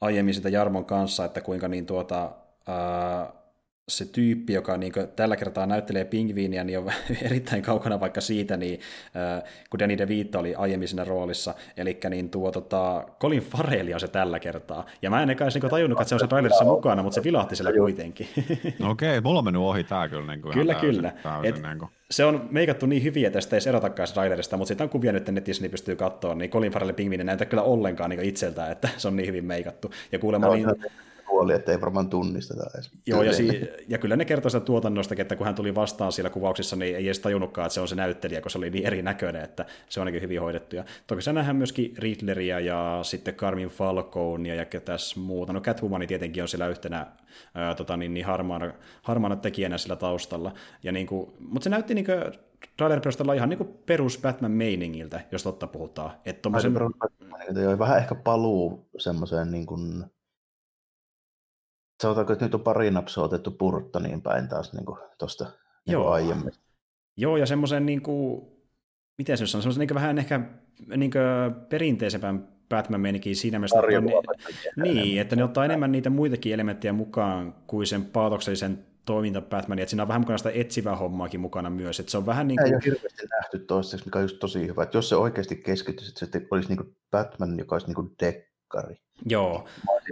aiemmin 0.00 0.34
sitä 0.34 0.48
Jarmon 0.48 0.84
kanssa, 0.84 1.24
että 1.24 1.40
kuinka 1.40 1.68
niin 1.68 1.86
tuota, 1.86 2.32
ää, 2.66 3.41
se 3.88 4.04
tyyppi, 4.04 4.52
joka 4.52 4.76
niin 4.76 4.92
tällä 5.16 5.36
kertaa 5.36 5.66
näyttelee 5.66 6.04
pingviiniä, 6.04 6.64
niin 6.64 6.78
on 6.78 6.92
erittäin 7.22 7.62
kaukana 7.62 8.00
vaikka 8.00 8.20
siitä, 8.20 8.56
niin, 8.56 8.80
äh, 9.36 9.42
kun 9.70 9.78
Danny 9.80 9.98
DeVito 9.98 10.38
oli 10.38 10.54
aiemmin 10.54 10.88
siinä 10.88 11.04
roolissa. 11.04 11.54
Eli 11.76 12.00
niin 12.10 12.30
tuo 12.30 12.50
tota, 12.50 13.04
Colin 13.20 13.42
Farrell 13.42 13.94
on 13.94 14.00
se 14.00 14.08
tällä 14.08 14.38
kertaa. 14.38 14.86
Ja 15.02 15.10
mä 15.10 15.22
en 15.22 15.30
eka 15.30 15.44
edes 15.44 15.54
niin 15.54 15.70
tajunnut, 15.70 16.00
että 16.00 16.08
se 16.08 16.14
on 16.14 16.20
se 16.20 16.26
trailerissa 16.26 16.64
mukana, 16.64 17.02
mutta 17.02 17.14
se 17.14 17.24
vilahti 17.24 17.56
siellä 17.56 17.72
kuitenkin. 17.72 18.28
Okei, 18.90 19.18
okay, 19.18 19.20
mulla 19.20 19.38
on 19.38 19.44
mennyt 19.44 19.62
ohi 19.62 19.84
tää 19.84 20.08
kyllä. 20.08 20.32
Niin 20.32 20.42
kuin 20.42 20.54
kyllä, 20.54 20.72
täysin, 20.72 20.90
kyllä. 20.90 21.12
Täysin, 21.22 21.54
Et, 21.54 21.62
niin 21.62 21.78
kuin. 21.78 21.90
Se 22.10 22.24
on 22.24 22.48
meikattu 22.50 22.86
niin 22.86 23.02
hyviä, 23.02 23.26
että 23.26 23.40
sitä 23.40 23.56
ei 23.56 23.62
erotakaan 23.68 24.08
trailerista, 24.12 24.56
mutta 24.56 24.68
siitä 24.68 24.84
on 24.84 24.90
kuvia 24.90 25.12
nyt 25.12 25.28
netissä, 25.28 25.62
niin 25.62 25.70
pystyy 25.70 25.96
katsoa, 25.96 26.34
niin 26.34 26.50
Colin 26.50 26.72
Farrell 26.72 26.92
pingviini 26.92 27.24
näyttää 27.24 27.46
kyllä 27.46 27.62
ollenkaan 27.62 28.10
niin 28.10 28.22
itseltään, 28.22 28.72
että 28.72 28.88
se 28.96 29.08
on 29.08 29.16
niin 29.16 29.28
hyvin 29.28 29.44
meikattu. 29.44 29.90
Ja 30.12 30.18
kuulemma 30.18 30.46
no, 30.46 30.54
niin 30.54 30.66
puoli, 31.32 31.52
että 31.52 31.72
ei 31.72 31.80
varmaan 31.80 32.10
tunnisteta 32.10 32.70
edes. 32.74 32.90
Joo, 33.06 33.22
ja, 33.22 33.32
si- 33.32 33.68
ja 33.88 33.98
kyllä 33.98 34.16
ne 34.16 34.24
kertoo 34.24 34.50
sitä 34.50 34.64
tuotannosta, 34.64 35.14
että 35.18 35.36
kun 35.36 35.46
hän 35.46 35.54
tuli 35.54 35.74
vastaan 35.74 36.12
siellä 36.12 36.30
kuvauksissa, 36.30 36.76
niin 36.76 36.96
ei 36.96 37.06
edes 37.06 37.18
tajunnutkaan, 37.18 37.66
että 37.66 37.74
se 37.74 37.80
on 37.80 37.88
se 37.88 37.94
näyttelijä, 37.94 38.40
kun 38.40 38.50
se 38.50 38.58
oli 38.58 38.70
niin 38.70 38.86
erinäköinen, 38.86 39.44
että 39.44 39.66
se 39.88 40.00
on 40.00 40.02
ainakin 40.02 40.22
hyvin 40.22 40.40
hoidettu. 40.40 40.76
Ja 40.76 40.84
toki 41.06 41.22
se 41.22 41.32
nähdään 41.32 41.56
myöskin 41.56 41.94
Riddleria 41.98 42.60
ja 42.60 42.98
sitten 43.02 43.34
Carmin 43.34 43.68
Falconea 43.68 44.54
ja 44.54 44.64
ketäs 44.64 45.16
muuta. 45.16 45.52
No 45.52 45.60
Catwoman 45.60 46.06
tietenkin 46.06 46.42
on 46.42 46.48
siellä 46.48 46.68
yhtenä 46.68 47.06
ää, 47.54 47.74
tota, 47.74 47.96
niin, 47.96 48.14
niin 48.14 48.26
harmaana, 48.26 48.72
harmaana 49.02 49.36
tekijänä 49.36 49.78
sillä 49.78 49.96
taustalla. 49.96 50.52
Ja 50.82 50.92
niin 50.92 51.06
kuin, 51.06 51.32
mutta 51.38 51.64
se 51.64 51.70
näytti 51.70 51.94
niin 51.94 52.04
kuin, 52.04 52.18
trailer 52.76 53.00
perusteella 53.00 53.34
ihan 53.34 53.48
niin 53.48 53.78
perus 53.86 54.18
Batman-meiningiltä, 54.22 55.20
jos 55.32 55.42
totta 55.42 55.66
puhutaan. 55.66 56.10
Että 56.24 56.42
tommosen... 56.42 56.74
Vähän 57.78 57.98
ehkä 57.98 58.14
paluu 58.14 58.86
semmoiseen 58.98 59.50
niin 59.50 59.66
kuin 59.66 60.04
sanotaanko, 62.02 62.32
että 62.32 62.44
nyt 62.44 62.54
on 62.54 62.60
pari 62.60 62.90
napsua 62.90 63.24
otettu 63.24 63.50
purtta 63.50 64.00
niin 64.00 64.22
päin 64.22 64.48
taas 64.48 64.72
niin 64.72 64.84
tuosta 65.18 65.44
niin 65.44 65.92
Joo. 65.92 66.10
aiemmin. 66.10 66.52
Joo, 67.16 67.36
ja 67.36 67.46
semmoisen, 67.46 67.86
niin 67.86 68.02
kuin, 68.02 68.46
miten 69.18 69.38
se 69.38 69.42
on, 69.42 69.48
semmoisen 69.48 69.80
niin 69.80 69.94
vähän 69.94 70.18
ehkä 70.18 70.40
niin 70.96 71.10
perinteisempään 71.68 72.48
batman 72.68 73.00
menikin 73.00 73.36
siinä 73.36 73.58
mielessä, 73.58 73.78
että 73.78 74.72
ne, 74.76 74.92
niin, 74.92 75.20
että 75.20 75.36
ne 75.36 75.44
ottaa 75.44 75.64
enemmän 75.64 75.92
niitä 75.92 76.10
muitakin 76.10 76.54
elementtejä 76.54 76.92
mukaan 76.92 77.54
kuin 77.66 77.86
sen 77.86 78.04
paatoksellisen 78.04 78.86
toiminta 79.04 79.40
Batman, 79.40 79.78
että 79.78 79.90
siinä 79.90 80.02
on 80.02 80.08
vähän 80.08 80.20
mukana 80.20 80.38
sitä 80.38 80.50
etsivää 80.54 80.96
hommaakin 80.96 81.40
mukana 81.40 81.70
myös, 81.70 82.00
että 82.00 82.10
se 82.10 82.18
on 82.18 82.26
vähän 82.26 82.48
niin 82.48 82.58
kuin... 82.58 82.66
Ei 82.66 82.74
ole 82.74 82.82
hirveästi 82.84 83.26
nähty 83.30 83.58
toistaiseksi, 83.58 84.06
mikä 84.06 84.18
on 84.18 84.24
just 84.24 84.38
tosi 84.38 84.66
hyvä, 84.66 84.82
että 84.82 84.98
jos 84.98 85.08
se 85.08 85.16
oikeasti 85.16 85.56
keskittyisi, 85.56 86.24
että 86.24 86.38
se 86.38 86.46
olisi 86.50 86.68
niin 86.68 86.76
kuin 86.76 86.96
Batman, 87.10 87.58
joka 87.58 87.74
olisi 87.74 87.86
niin 87.86 87.94
kuin 87.94 88.12
dekkari, 88.72 88.96
Joo. 89.26 89.64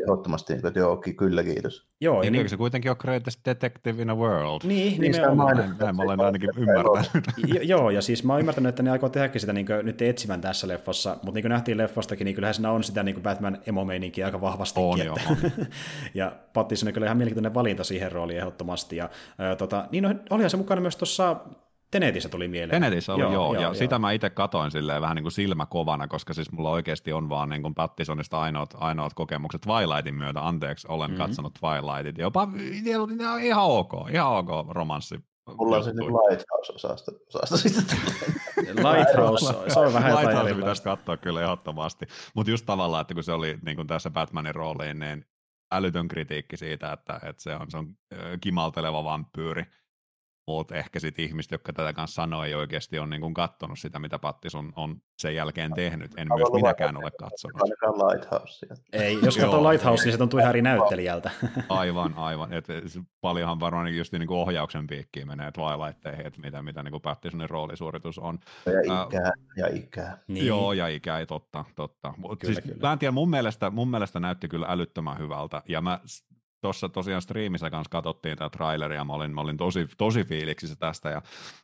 Ehdottomasti, 0.03 0.53
että 0.53 0.73
joo, 0.75 0.97
kyllä 1.17 1.43
kiitos. 1.43 1.89
Joo, 2.01 2.23
ja 2.23 2.31
niin, 2.31 2.49
se 2.49 2.57
kuitenkin 2.57 2.91
on 2.91 2.97
greatest 3.01 3.41
detective 3.45 4.03
in 4.03 4.11
a 4.11 4.15
world. 4.15 4.61
Niin, 4.65 5.01
niin 5.01 5.13
nimenomaan. 5.13 5.57
Näin, 5.57 5.75
näin 5.79 5.97
mä 5.97 6.03
olen 6.03 6.21
ainakin 6.21 6.51
ymmärtänyt. 6.57 7.25
joo, 7.63 7.91
ja 7.91 8.03
siis 8.03 8.25
mä 8.25 8.33
oon 8.33 8.41
ymmärtänyt, 8.41 8.69
että 8.69 8.83
ne 8.83 8.91
aikoo 8.91 9.09
tehdäkin 9.09 9.41
sitä 9.41 9.53
niin 9.53 9.67
kuin, 9.67 9.87
nyt 9.87 10.03
etsivän 10.03 10.41
tässä 10.41 10.69
leffassa, 10.69 11.11
mutta 11.11 11.33
niin 11.35 11.43
kuin 11.43 11.51
nähtiin 11.51 11.79
leffastakin, 11.79 12.25
niin 12.25 12.35
kyllähän 12.35 12.55
siinä 12.55 12.73
on 12.73 12.85
sitä 12.85 13.03
niin 13.03 13.15
kuin 13.15 13.23
Batman 13.23 13.59
emo 13.67 13.87
aika 14.25 14.41
vahvastikin. 14.41 14.89
On, 14.89 15.01
että, 15.01 15.21
joo, 15.29 15.67
ja 16.15 16.33
Pattinson 16.53 16.89
on 16.89 16.95
kyllä 16.95 17.07
ihan 17.07 17.17
mielenkiintoinen 17.17 17.55
valinta 17.55 17.85
siihen 17.85 18.13
rooliin 18.13 18.39
ehdottomasti. 18.39 18.97
Ja, 18.97 19.11
ää, 19.39 19.57
tota, 19.57 19.89
niin 19.91 20.05
no, 20.05 20.15
olihan 20.31 20.51
se 20.51 20.57
mukana 20.57 20.81
myös 20.81 20.97
tuossa 20.97 21.37
Tenetissä 21.91 22.29
tuli 22.29 22.49
mieleen. 22.49 22.83
Tenetissä 22.83 23.15
oli, 23.15 23.23
joo, 23.23 23.33
joo, 23.33 23.55
ja 23.55 23.61
joo. 23.61 23.75
sitä 23.75 23.99
mä 23.99 24.13
itse 24.13 24.31
katoin 24.31 24.71
silleen 24.71 25.03
vähän 25.03 25.15
niin 25.15 25.25
kuin 25.25 25.33
silmäkovana, 25.33 26.09
koska 26.09 26.35
siis 26.35 26.53
mulla 26.53 26.71
oikeasti 26.71 27.13
on 27.13 27.29
vaan 27.29 27.49
niin 27.49 27.63
kuin 27.63 27.75
Pattisonista 27.75 28.41
ainoat, 28.41 28.75
ainoat 28.75 29.15
kokemukset 29.15 29.61
Twilightin 29.61 30.15
myötä, 30.15 30.47
anteeksi, 30.47 30.87
olen 30.91 31.11
mm-hmm. 31.11 31.25
katsonut 31.25 31.59
Twilightit, 31.61 32.19
jopa 32.19 32.49
ihan 33.43 33.65
ok, 33.65 33.93
ihan 34.13 34.33
ok 34.33 34.49
romanssi. 34.69 35.21
Mulla 35.57 35.77
on 35.77 35.85
se 35.85 35.93
nyt 35.93 36.07
Lighthouse-osasta 36.07 37.13
osasta 37.35 37.57
sitten. 37.57 37.99
Lighthouse, 38.93 39.55
se 39.69 39.81
on 39.81 39.93
vähän 39.93 40.17
Lighthouse 40.17 40.55
pitäisi 40.55 40.83
katsoa 40.83 41.17
kyllä 41.17 41.43
ehdottomasti, 41.43 42.07
mutta 42.35 42.51
just 42.51 42.67
tavallaan, 42.67 43.01
että 43.01 43.15
kun 43.15 43.23
se 43.23 43.33
oli 43.33 43.59
niin 43.65 43.77
kuin 43.77 43.87
tässä 43.87 44.11
Batmanin 44.11 44.55
rooliin, 44.55 44.99
niin 44.99 45.25
älytön 45.73 46.09
kritiikki 46.09 46.57
siitä, 46.57 46.93
että, 46.93 47.21
että 47.23 47.43
se 47.43 47.55
on, 47.55 47.71
se 47.71 47.77
on 47.77 47.95
kimalteleva 48.41 49.05
vampyyri, 49.05 49.65
mutta 50.59 50.75
ehkä 50.75 51.01
sitten 51.01 51.25
ihmiset, 51.25 51.53
jotka 51.53 51.73
tätä 51.73 51.93
kanssa 51.93 52.15
sanoo, 52.15 52.45
ei 52.45 52.55
oikeasti 52.55 52.99
ole 52.99 53.07
niin 53.07 53.35
katsonut 53.35 53.79
sitä, 53.79 53.99
mitä 53.99 54.19
Pattis 54.19 54.55
on, 54.55 54.73
on 54.77 54.97
sen 55.19 55.35
jälkeen 55.35 55.75
tehnyt. 55.75 56.11
En 56.17 56.29
myös 56.37 56.49
minäkään 56.53 56.97
ole 56.97 57.11
katsonut. 57.11 57.61
Ei, 58.93 59.19
jos 59.23 59.37
katsoo 59.37 59.71
Lighthouse, 59.71 60.05
niin 60.05 60.13
se 60.13 60.19
tuntuu 60.19 60.39
ihan 60.39 60.51
eri 60.51 60.63
näyttelijältä. 60.63 61.31
aivan, 61.69 62.15
aivan. 62.17 62.53
Et 62.53 62.67
paljonhan 63.21 63.61
varmaan 63.61 63.97
just 63.97 64.13
niin 64.13 64.27
kuin 64.27 64.39
ohjauksen 64.39 64.87
piikkiin 64.87 65.27
menee 65.27 65.51
Twilightteihin, 65.53 66.27
että 66.27 66.41
mitä, 66.41 66.63
mitä 66.63 66.83
niin 66.83 67.01
Pattisonin 67.03 67.51
roolisuoritus 67.51 68.19
on. 68.19 68.39
Ja 68.67 68.81
ikää, 68.81 69.07
uh, 69.07 69.13
ja 69.57 69.67
ikää. 69.73 70.19
Niin. 70.29 70.47
Joo, 70.47 70.73
ja 70.73 70.89
ikää, 70.89 71.27
totta, 71.27 71.65
totta. 71.77 72.15
Mut 72.17 72.41
kyllä, 72.41 72.55
siis, 72.55 72.67
kyllä. 72.67 72.89
Mä 72.89 72.93
en 72.93 72.99
tiedä, 72.99 73.13
mun 73.13 73.31
mielestä, 73.31 73.71
mun 73.71 73.91
mielestä 73.91 74.21
näytti 74.21 74.49
kyllä 74.49 74.67
älyttömän 74.69 75.19
hyvältä, 75.19 75.63
ja 75.69 75.81
mä 75.81 76.01
tuossa 76.61 76.89
tosiaan 76.89 77.23
striimissä 77.23 77.71
kanssa 77.71 77.91
katsottiin 77.91 78.39
tämä 78.39 78.51
traileri 78.51 78.95
ja 78.95 79.05
mä 79.05 79.13
olin, 79.13 79.35
mä 79.35 79.41
olin 79.41 79.57
tosi, 79.57 79.87
tosi 79.99 80.25
fiiliksissä 80.25 80.77
tästä 80.77 81.11
ja, 81.11 81.23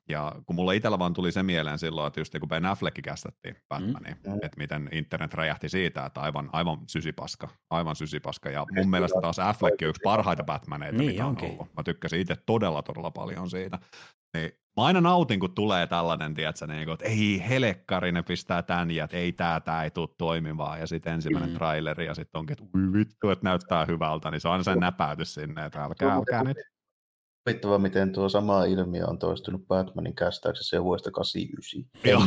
ja 0.09 0.33
kun 0.47 0.57
mulla 0.57 0.73
itsellä 0.73 0.99
vaan 0.99 1.15
tuli 1.15 1.33
se 1.33 1.43
mieleen 1.43 1.79
silloin, 1.79 2.07
että 2.07 2.21
just 2.21 2.35
kun 2.41 2.49
Ben 2.49 2.67
Affleck 2.67 3.03
kästettiin 3.03 3.57
mm. 3.79 3.95
että 4.43 4.59
miten 4.59 4.89
internet 4.93 5.35
räjähti 5.35 5.69
siitä, 5.69 6.07
että 6.07 6.21
aivan, 6.21 6.51
aivan 6.53 6.79
sysipaska, 6.87 7.49
aivan 7.71 7.97
sysipaska 7.97 8.51
ja 8.51 8.67
mun 8.77 8.91
mielestä 8.91 9.21
taas 9.21 9.39
Affleck 9.39 9.83
on 9.83 9.89
yksi 9.89 10.01
parhaita 10.05 10.45
Batmaneita, 10.45 10.99
niin, 10.99 11.11
mitä 11.11 11.27
on 11.27 11.37
ollut. 11.43 11.75
Mä 11.77 11.83
tykkäsin 11.83 12.21
itse 12.21 12.37
todella, 12.47 12.83
todella 12.83 13.11
paljon 13.11 13.51
siitä. 13.51 13.79
Niin 14.37 14.53
Mä 14.77 14.85
aina 14.85 15.01
nautin, 15.01 15.41
kun 15.41 15.55
tulee 15.55 15.87
tällainen, 15.87 16.35
tiedätkö, 16.35 16.67
niin 16.67 16.85
kuin, 16.85 16.95
että 16.95 17.05
ei 17.05 17.43
helekkari, 17.49 18.13
ne 18.13 18.23
pistää 18.23 18.63
tän 18.63 18.91
ja 18.91 19.09
ei 19.13 19.33
tää, 19.33 19.61
tää 19.61 19.85
ei 19.85 19.91
tule 19.91 20.09
toimimaan. 20.19 20.81
Ja 20.81 20.87
sitten 20.87 21.13
ensimmäinen 21.13 21.51
mm. 21.51 21.57
traileri 21.57 22.07
ja 22.07 22.15
sitten 22.15 22.39
onkin, 22.39 22.53
että 22.53 22.79
vittu, 22.93 23.31
että 23.31 23.45
näyttää 23.45 23.85
hyvältä, 23.85 24.31
niin 24.31 24.41
se 24.41 24.49
on 24.49 24.53
aina 24.53 24.65
sen 24.65 24.79
näpäytys 24.79 25.35
sinne, 25.35 25.65
että 25.65 25.85
älkää, 25.85 26.15
älkää 26.15 26.45
nyt. 26.45 26.76
Huvittava, 27.47 27.79
miten 27.79 28.13
tuo 28.13 28.29
sama 28.29 28.65
ilmiö 28.65 29.07
on 29.07 29.19
toistunut 29.19 29.69
Batmanin 29.69 30.15
kästääksessä 30.15 30.77
jo 30.77 30.85
vuodesta 30.85 31.11
89. 31.11 31.83
Joo, 32.05 32.23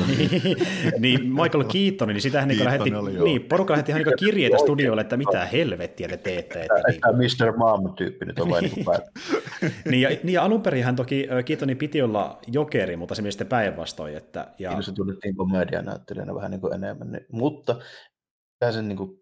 niin 1.00 1.28
Michael 1.28 1.64
Keaton, 1.64 2.08
niin 2.08 2.22
sitähän 2.22 2.48
niin 2.48 2.66
lähetti, 2.66 2.90
niin, 3.24 3.42
porukka 3.42 3.74
lähetti 3.74 3.92
ihan 3.92 4.04
niin 4.04 4.18
kirjeitä 4.20 4.58
studioille, 4.58 5.02
että 5.02 5.18
mitä 5.18 5.46
helvettiä 5.46 6.08
te 6.08 6.18
teette. 6.18 6.62
Että, 6.62 6.74
niin 6.92 7.02
Mr. 7.18 7.58
Mom-tyyppi 7.58 8.26
nyt 8.26 8.40
on 8.40 8.50
vain 8.50 8.72
niin 8.76 8.86
niin, 9.92 10.02
ja, 10.02 10.10
niin, 10.10 10.34
ja 10.34 10.44
alun 10.44 10.62
perin 10.62 10.84
hän 10.84 10.96
toki 10.96 11.28
Keatonin 11.46 11.78
piti 11.78 12.02
olla 12.02 12.40
jokeri, 12.48 12.98
mutta 12.98 13.16
se 13.16 13.22
meni 13.22 13.32
sitten 13.32 13.48
päinvastoin. 13.48 14.18
Että, 14.18 14.48
ja... 14.60 14.70
Niin, 14.70 14.84
se 14.84 14.92
tunnettiin 14.92 15.36
komedianäyttelijänä 15.36 16.36
vähän 16.36 16.52
niin 16.52 16.62
kuin 16.62 16.74
enemmän. 16.74 17.12
Niin, 17.12 17.26
mutta 17.32 17.76
sen 18.72 18.88
niin 18.88 18.98
kuin, 18.98 19.19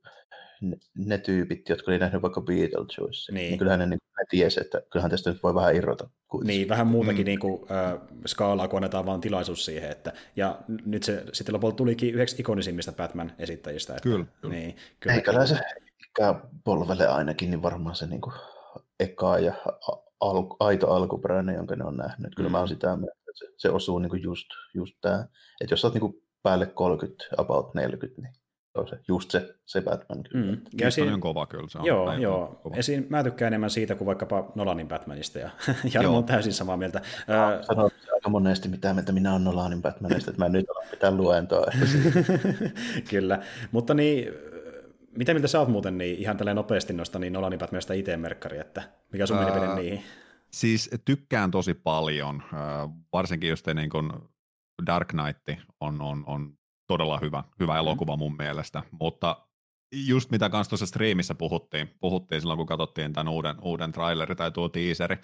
ne, 0.62 0.78
ne 0.96 1.18
tyypit, 1.18 1.70
jotka 1.70 1.92
oli 1.92 2.00
nähnyt 2.00 2.22
vaikka 2.22 2.42
Beetlejuice, 2.42 3.32
niin, 3.32 3.50
niin 3.50 3.58
kyllähän 3.58 3.80
ne, 3.80 3.86
niin, 3.86 4.00
ne 4.18 4.26
tiesi, 4.30 4.62
että 4.62 4.82
kyllähän 4.90 5.12
tästä 5.12 5.32
nyt 5.32 5.44
voi 5.44 5.56
vähän 5.56 5.76
irrota. 5.76 6.10
Kuitenkin. 6.28 6.58
Niin, 6.58 6.70
vähän 6.70 6.88
muutakin 6.88 7.22
mm. 7.22 7.26
niin 7.26 7.40
kuin, 7.40 7.66
äh, 7.72 8.00
skaalaa, 8.26 8.68
kun 8.68 8.78
annetaan 8.78 9.06
vaan 9.06 9.22
tilaisuus 9.22 9.66
siihen. 9.66 9.92
Että, 9.92 10.14
ja 10.36 10.60
nyt 10.86 11.04
se 11.04 11.24
sitten 11.34 11.56
lopulta 11.56 11.76
tulikin 11.76 12.14
yhdeksi 12.14 12.36
ikonisimmista 12.40 12.92
Batman-esittäjistä. 12.92 13.94
Että, 13.94 14.04
kyllä. 14.04 14.26
Niin, 14.50 14.76
kyllä. 15.00 15.16
Eikä 15.16 15.46
se 15.46 15.60
polvelle 16.64 17.08
ainakin, 17.08 17.50
niin 17.50 17.62
varmaan 17.62 17.96
se 17.96 18.08
niin 18.08 18.22
kuin, 18.22 18.34
eka 19.00 19.40
ja 19.40 19.54
al, 20.20 20.44
aito 20.60 20.92
alkuperäinen, 20.92 21.56
jonka 21.56 21.76
ne 21.76 21.86
on 21.86 21.98
nähnyt. 21.98 22.36
Kyllä 22.36 22.50
mm. 22.50 22.52
mä 22.52 22.60
oon 22.60 22.68
sitä 22.68 22.96
mieltä, 22.96 23.20
että 23.20 23.32
se, 23.34 23.46
se 23.58 23.70
osuu 23.70 24.00
niin 24.00 24.10
kuin 24.10 24.24
just, 24.24 24.48
just 24.74 24.96
tämä. 25.02 25.28
Että 25.62 25.74
jos 25.74 25.82
sä 25.82 25.88
oot 25.88 25.94
niin 25.94 26.02
kuin 26.02 26.24
päälle 26.44 26.66
30, 26.66 27.26
about 27.38 27.74
40, 27.74 28.22
niin 28.22 28.34
on 28.78 28.88
se, 28.88 29.00
just 29.08 29.32
se, 29.32 29.56
se 29.66 29.82
Batman 29.82 30.24
kyllä. 30.24 30.52
Mm. 30.52 30.62
Ja 30.80 30.92
siinä, 30.92 31.14
on 31.14 31.20
kova 31.20 31.46
kyllä. 31.46 31.70
Se 31.70 31.78
on 31.78 31.86
joo, 31.86 32.14
joo. 32.14 32.60
Kova. 32.64 32.76
Esiin, 32.76 33.08
mä 33.10 33.24
tykkään 33.24 33.48
enemmän 33.48 33.70
siitä 33.70 33.96
kuin 33.96 34.06
vaikkapa 34.06 34.52
Nolanin 34.56 34.88
Batmanista, 34.88 35.40
ja 35.40 35.50
Jarmo 35.94 36.18
on 36.18 36.24
täysin 36.24 36.54
samaa 36.54 36.78
mieltä. 36.78 37.02
Sanoit 37.62 37.94
aika 38.14 38.30
monesti, 38.30 38.70
mitä 38.70 38.94
mieltä 38.94 39.12
minä 39.12 39.32
olen 39.32 39.44
Nolanin 39.44 39.82
Batmanista, 39.82 40.32
että 40.32 40.44
mä 40.44 40.50
nyt 40.50 40.70
alan 40.70 40.90
pitää 40.92 41.12
luentoa. 41.12 41.66
Kyllä, 43.10 43.44
mutta 43.72 43.94
niin, 43.94 44.28
mitä 45.18 45.34
miltä 45.34 45.48
sä 45.48 45.60
oot 45.60 45.70
muuten 45.70 45.98
niin, 45.98 46.18
ihan 46.18 46.38
tällä 46.38 46.54
nopeasti 46.54 46.94
noista 46.94 47.20
niin 47.20 47.34
Nolanin 47.34 47.60
Batmanista 47.60 47.94
IT-merkkari, 47.94 48.60
että 48.60 48.84
mikä 49.12 49.26
sun 49.26 49.38
uh, 49.38 49.44
mielipide 49.44 49.76
niihin? 49.76 50.04
Siis 50.52 50.90
tykkään 51.06 51.52
tosi 51.52 51.74
paljon, 51.74 52.44
varsinkin 53.14 53.50
just 53.50 53.68
niin 53.74 53.90
kuin 53.90 54.12
Dark 54.86 55.08
Knight 55.08 55.66
on, 55.80 56.02
on, 56.02 56.24
on 56.28 56.58
todella 56.88 57.20
hyvä, 57.22 57.44
hyvä 57.60 57.74
mm. 57.74 57.80
elokuva 57.80 58.18
mun 58.18 58.36
mielestä, 58.38 58.84
mutta 58.92 59.48
just 59.92 60.32
mitä 60.32 60.50
kanssa 60.50 60.70
tuossa 60.70 60.86
striimissä 60.86 61.36
puhuttiin, 61.36 61.90
puhuttiin 62.00 62.42
silloin, 62.42 62.58
kun 62.58 62.66
katsottiin 62.66 63.14
tämän 63.14 63.34
uuden, 63.34 63.56
uuden 63.62 63.92
traileri 63.92 64.36
tai 64.36 64.52
tuo 64.52 64.70
teaseri, 64.70 65.18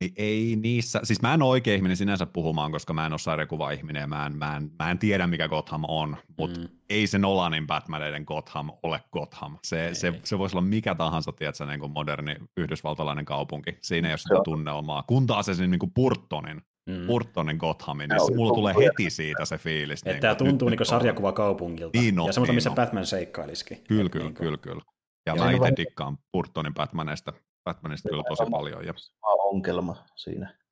niin 0.00 0.12
ei 0.16 0.56
niissä, 0.56 1.00
siis 1.02 1.22
mä 1.22 1.34
en 1.34 1.42
ole 1.42 1.50
oikein 1.50 1.76
ihminen 1.76 1.96
sinänsä 1.96 2.26
puhumaan, 2.26 2.72
koska 2.72 2.92
mä 2.92 3.06
en 3.06 3.12
ole 3.12 3.18
sarjakuva-ihminen 3.18 4.00
ja 4.00 4.06
mä 4.06 4.26
en, 4.26 4.36
mä 4.36 4.56
en, 4.56 4.70
mä 4.78 4.90
en 4.90 4.98
tiedä 4.98 5.26
mikä 5.26 5.48
Gotham 5.48 5.84
on, 5.88 6.16
mutta 6.38 6.60
mm. 6.60 6.68
ei 6.90 7.06
se 7.06 7.18
Nolanin 7.18 7.66
Batmaneiden 7.66 8.24
Gotham 8.26 8.70
ole 8.82 9.00
Gotham. 9.12 9.58
Se, 9.64 9.90
se, 9.92 10.20
se 10.24 10.38
voisi 10.38 10.56
olla 10.56 10.66
mikä 10.66 10.94
tahansa, 10.94 11.32
tiedätkö, 11.32 11.66
niin 11.66 11.80
kuin 11.80 11.92
moderni 11.92 12.36
yhdysvaltalainen 12.56 13.24
kaupunki. 13.24 13.78
Siinä 13.82 14.08
ei 14.08 14.12
ole 14.12 14.18
sitä 14.18 14.40
tunnelmaa. 14.44 15.04
Kun 15.06 15.26
taas 15.26 15.46
se 15.46 15.66
niin 15.66 15.78
kuin 15.78 15.94
Burtonin, 15.94 16.62
mm. 16.86 17.06
Burtonin 17.06 17.56
Gothamin, 17.56 18.08
niin 18.08 18.26
se, 18.26 18.34
mulla 18.34 18.54
tulee 18.54 18.74
heti 18.74 19.10
siitä 19.10 19.44
se 19.44 19.58
fiilis. 19.58 20.00
Että 20.00 20.10
niin 20.10 20.20
tämä 20.20 20.34
tuntuu 20.34 20.68
niin 20.68 20.86
sarjakuva 20.86 21.32
kaupungilta. 21.32 21.98
Niin 21.98 22.18
on, 22.20 22.26
ja 22.26 22.32
semmoista, 22.32 22.50
niin 22.50 22.56
missä 22.56 22.70
on. 22.70 22.76
Batman 22.76 23.06
seikkailisikin. 23.06 23.84
Kyllä, 23.88 24.10
kyllä, 24.10 24.24
niin 24.24 24.34
kyllä, 24.34 24.58
kyllä. 24.58 24.82
Ja, 25.26 25.36
ja 25.36 25.44
mä 25.44 25.50
itse 25.50 25.72
dikkaan 25.76 26.18
Burtonin 26.32 26.74
Batmanista, 26.74 27.32
Batmanista 27.64 28.08
kyllä 28.08 28.22
tosi 28.28 28.50
paljon. 28.50 28.86
Ja... 28.86 28.94
ongelma 29.22 29.96
siinä 30.16 30.62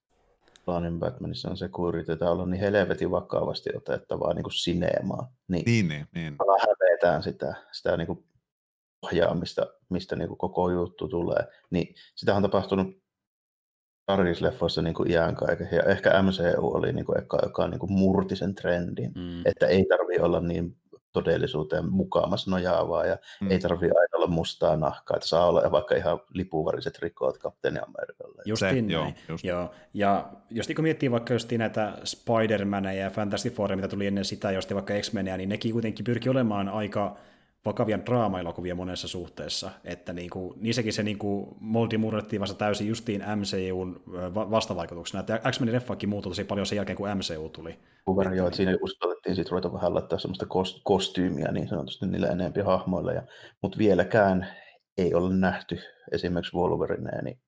Planin 0.65 0.99
Batmanissa 0.99 1.51
on 1.51 1.57
se, 1.57 1.69
kun 1.69 1.89
yritetään 1.89 2.33
olla 2.33 2.47
niin 2.47 2.61
helvetin 2.61 3.11
vakavasti 3.11 3.71
otettavaa 3.77 4.35
niin 4.35 4.43
kuin 4.43 4.53
sinemaa. 4.53 5.33
Niin, 5.49 5.65
niin, 5.65 5.89
niin. 5.89 6.07
niin. 6.15 6.37
hävetään 6.61 7.23
sitä, 7.23 7.55
sitä 7.73 7.97
niin 7.97 8.07
kuin 8.07 8.25
ohjaamista, 9.03 9.67
mistä 9.89 10.17
niin 10.17 10.29
kuin 10.29 10.39
koko 10.39 10.71
juttu 10.71 11.09
tulee. 11.09 11.47
Niin 11.71 11.95
sitä 12.17 12.35
on 12.35 12.43
tapahtunut 12.43 12.87
sarjisleffoissa 14.17 14.83
niin 14.83 14.95
kuin 14.95 15.11
iän 15.11 15.35
kaiken. 15.35 15.69
Ja 15.73 15.83
ehkä 15.83 16.23
MCU 16.23 16.67
oli 16.75 16.93
niin 16.93 17.05
kuin 17.05 17.19
eka, 17.19 17.39
joka 17.43 17.69
niin 17.69 17.79
kuin 17.79 17.93
murti 17.93 18.37
sen 18.37 18.55
trendin, 18.55 19.13
mm. 19.15 19.43
että 19.45 19.67
ei 19.67 19.85
tarvi 19.85 20.19
olla 20.19 20.41
niin 20.41 20.77
todellisuuteen 21.13 21.93
mukaamassa 21.93 22.51
nojaavaa 22.51 23.07
ja 23.07 23.17
mm. 23.41 23.51
ei 23.51 23.59
tarvi 23.59 23.87
aina 23.87 24.17
olla 24.17 24.27
mustaa 24.27 24.77
nahkaa, 24.77 25.17
että 25.17 25.29
saa 25.29 25.47
olla 25.47 25.71
vaikka 25.71 25.95
ihan 25.95 26.21
lipuvariset 26.35 26.99
rikkoat 26.99 27.39
kapteeni 27.39 27.79
Amerikalle. 27.79 28.43
Justiin 28.45 28.87
näin. 28.87 28.93
Joo, 28.93 29.13
just. 29.29 29.45
joo. 29.45 29.71
Ja 29.95 30.29
jos 30.51 30.69
niin 30.69 30.83
miettii 30.83 31.11
vaikka 31.11 31.33
just 31.33 31.53
näitä 31.53 31.93
Spider-Maneja 32.05 33.01
ja 33.01 33.11
Fantastic 33.11 33.55
Four, 33.55 33.77
mitä 33.77 33.89
tuli 33.89 34.07
ennen 34.07 34.25
sitä, 34.25 34.51
jos 34.51 34.75
vaikka 34.75 34.95
X-Menia, 35.01 35.37
niin 35.37 35.49
nekin 35.49 35.73
kuitenkin 35.73 36.05
pyrki 36.05 36.29
olemaan 36.29 36.69
aika 36.69 37.17
vakavia 37.65 38.07
draama-elokuvia 38.07 38.75
monessa 38.75 39.09
suhteessa, 39.09 39.71
että 39.85 40.13
niin 40.13 40.31
kuin, 40.31 40.55
niissäkin 40.57 40.93
se 40.93 41.03
niin 41.03 41.19
kuin, 41.19 41.47
moldi 41.61 41.99
murrettiin 41.99 42.41
vasta 42.41 42.57
täysin 42.57 42.89
justiin 42.89 43.23
MCUn 43.37 44.03
vastavaikutuksena, 44.35 45.21
että 45.21 45.41
X-Menin 45.51 45.75
leffakin 45.75 46.09
muuttui 46.09 46.31
tosi 46.31 46.45
paljon 46.45 46.67
sen 46.67 46.77
jälkeen, 46.77 46.97
kun 46.97 47.09
MCU 47.09 47.49
tuli. 47.49 47.79
Verran, 48.17 48.37
joo, 48.37 48.47
että 48.47 48.57
siinä 48.57 48.79
uskallettiin 48.83 49.37
sitten 49.37 49.51
ruveta 49.51 49.73
vähän 49.73 49.95
laittaa 49.95 50.19
semmoista 50.19 50.47
kostyymiä 50.83 51.53
niin 51.53 51.69
sanotusti 51.69 52.07
niille 52.07 52.27
enempi 52.27 52.61
hahmoille, 52.61 53.15
ja, 53.15 53.23
mutta 53.63 53.79
vieläkään 53.79 54.47
ei 54.99 55.15
ole 55.15 55.35
nähty 55.35 55.79
esimerkiksi 56.13 56.57
Wolverinea, 56.57 57.23
niin 57.23 57.39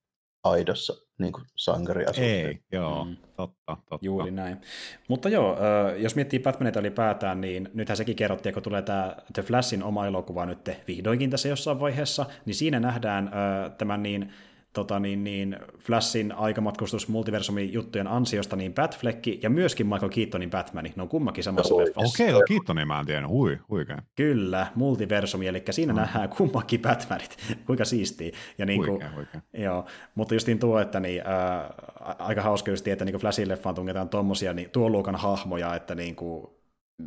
aidossa 0.44 0.94
niin 1.18 1.32
kuin 1.32 1.44
sankariasuhteen. 1.56 2.46
Ei, 2.46 2.58
joo, 2.72 3.04
mm. 3.04 3.16
totta, 3.36 3.76
totta. 3.76 3.98
Juuri 4.02 4.30
näin. 4.30 4.60
Mutta 5.08 5.28
joo, 5.28 5.58
jos 5.96 6.16
miettii 6.16 6.38
Batmanita 6.38 6.80
ylipäätään, 6.80 7.40
niin 7.40 7.70
nythän 7.74 7.96
sekin 7.96 8.16
kerrottiin, 8.16 8.52
kun 8.52 8.62
tulee 8.62 8.82
tämä 8.82 9.16
The 9.32 9.42
Flashin 9.42 9.82
oma 9.82 10.06
elokuva 10.06 10.46
nyt 10.46 10.70
vihdoinkin 10.88 11.30
tässä 11.30 11.48
jossain 11.48 11.80
vaiheessa, 11.80 12.26
niin 12.46 12.54
siinä 12.54 12.80
nähdään 12.80 13.30
tämän 13.78 14.02
niin 14.02 14.32
tota, 14.72 15.00
niin, 15.00 15.24
niin, 15.24 15.56
Flashin 15.78 16.32
aikamatkustus 16.32 17.08
multiversumin 17.08 17.72
juttujen 17.72 18.06
ansiosta 18.06 18.56
niin 18.56 18.74
Batfleck 18.74 19.26
ja 19.42 19.50
myöskin 19.50 19.86
Michael 19.86 20.08
Keatonin 20.08 20.50
Batman, 20.50 20.84
ne 20.96 21.02
on 21.02 21.08
kummakin 21.08 21.44
samassa 21.44 21.76
leffassa. 21.76 22.22
Okei, 22.24 22.34
okay, 22.34 22.46
Keatonin 22.48 22.88
mä 22.88 23.00
en 23.00 23.06
tiedä, 23.06 23.28
hui, 23.28 23.58
huikea. 23.70 23.98
Kyllä, 24.16 24.66
multiversumi, 24.74 25.46
eli 25.46 25.62
siinä 25.70 25.92
mm. 25.92 25.96
nähdään 25.96 26.28
kummakin 26.28 26.80
Batmanit, 26.80 27.36
kuinka 27.66 27.84
siistiä. 27.84 28.32
Ja 28.58 28.66
niin 28.66 28.80
kuin, 28.80 28.90
huikea, 28.90 29.10
huikea. 29.16 29.40
Joo, 29.52 29.86
mutta 30.14 30.34
justiin 30.34 30.58
tuo, 30.58 30.80
että 30.80 31.00
niin, 31.00 31.22
ää, 31.24 31.74
aika 32.18 32.42
hauska 32.42 32.70
just, 32.70 32.88
että 32.88 33.04
niin 33.04 33.16
Flashin 33.16 33.48
leffaan 33.48 33.74
tungetaan 33.74 34.08
tuommoisia 34.08 34.52
niin, 34.52 34.70
tuon 34.70 34.92
luokan 34.92 35.16
hahmoja, 35.16 35.74
että 35.74 35.94
niin 35.94 36.16
kuin, 36.16 36.46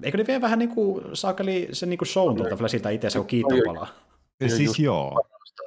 eikö 0.04 0.18
ne 0.18 0.28
vie 0.28 0.42
vähän 0.42 0.60
niin 0.60 0.76
kuin, 0.76 1.04
saakeli 1.14 1.70
sen 1.72 1.90
niin 1.90 1.98
kuin 1.98 2.08
shown 2.08 2.36
tuolta 2.36 2.56
Flashilta 2.56 2.90
itse, 2.90 3.10
se 3.10 3.20
on 3.20 3.26
Keaton 3.26 3.62
palaa. 3.66 3.88
Siis 4.48 4.80
joo 4.80 5.22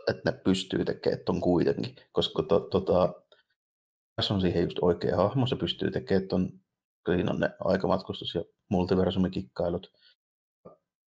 että 0.08 0.30
ne 0.30 0.38
pystyy 0.44 0.84
tekemään 0.84 1.24
ton 1.24 1.40
kuitenkin, 1.40 1.96
koska 2.12 2.42
to, 2.42 2.60
tota, 2.60 3.14
tässä 4.16 4.34
on 4.34 4.40
siihen 4.40 4.62
just 4.62 4.78
oikea 4.82 5.16
hahmo, 5.16 5.46
se 5.46 5.56
pystyy 5.56 5.90
tekemään 5.90 6.28
ton, 6.28 6.52
siinä 7.14 7.32
on 7.32 7.40
ne 7.40 7.50
aikamatkustus- 7.60 8.34
ja 8.34 8.44
multiversumikikkailut. 8.68 9.92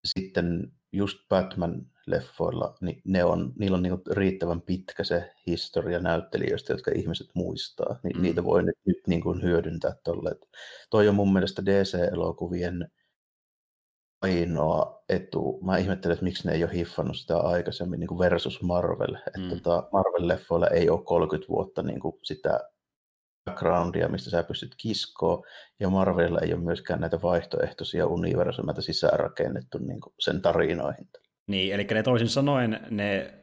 Sitten 0.04 0.72
just 0.92 1.18
Batman-leffoilla, 1.28 2.76
niin 2.80 3.02
ne 3.04 3.24
on, 3.24 3.52
niillä 3.58 3.76
on 3.76 3.82
niinku 3.82 4.02
riittävän 4.10 4.62
pitkä 4.62 5.04
se 5.04 5.32
historia 5.46 5.98
näyttelijöistä, 5.98 6.72
jotka 6.72 6.90
ihmiset 6.94 7.26
muistaa, 7.34 8.00
niin 8.02 8.16
mm. 8.16 8.22
niitä 8.22 8.44
voi 8.44 8.62
nyt, 8.62 8.76
nyt 8.86 9.06
niinku 9.06 9.34
hyödyntää 9.42 9.94
tolle. 10.04 10.36
Toi 10.90 11.08
on 11.08 11.14
mun 11.14 11.32
mielestä 11.32 11.62
DC-elokuvien 11.64 12.90
ainoa 14.22 15.04
etu. 15.08 15.60
Mä 15.62 15.78
ihmettelen, 15.78 16.12
että 16.14 16.24
miksi 16.24 16.48
ne 16.48 16.54
ei 16.54 16.64
ole 16.64 16.74
hiffannut 16.74 17.16
sitä 17.16 17.36
aikaisemmin 17.36 18.00
niin 18.00 18.08
kuin 18.08 18.18
versus 18.18 18.62
Marvel. 18.62 19.12
Mm. 19.12 19.44
Että 19.44 19.56
tota, 19.56 19.88
Marvel-leffoilla 19.92 20.68
ei 20.74 20.90
ole 20.90 21.02
30 21.04 21.48
vuotta 21.48 21.82
niin 21.82 22.00
kuin 22.00 22.14
sitä 22.22 22.60
backgroundia, 23.44 24.08
mistä 24.08 24.30
sä 24.30 24.42
pystyt 24.42 24.74
kiskoon, 24.76 25.42
ja 25.80 25.90
Marvelilla 25.90 26.40
ei 26.40 26.52
ole 26.52 26.62
myöskään 26.62 27.00
näitä 27.00 27.22
vaihtoehtoisia 27.22 28.06
universumeita 28.06 28.82
sisäänrakennettu 28.82 29.78
niin 29.78 30.00
kuin 30.00 30.14
sen 30.18 30.42
tarinoihin. 30.42 31.08
Niin, 31.46 31.74
eli 31.74 31.84
ne 31.84 32.02
toisin 32.02 32.28
sanoen 32.28 32.80
ne 32.90 33.39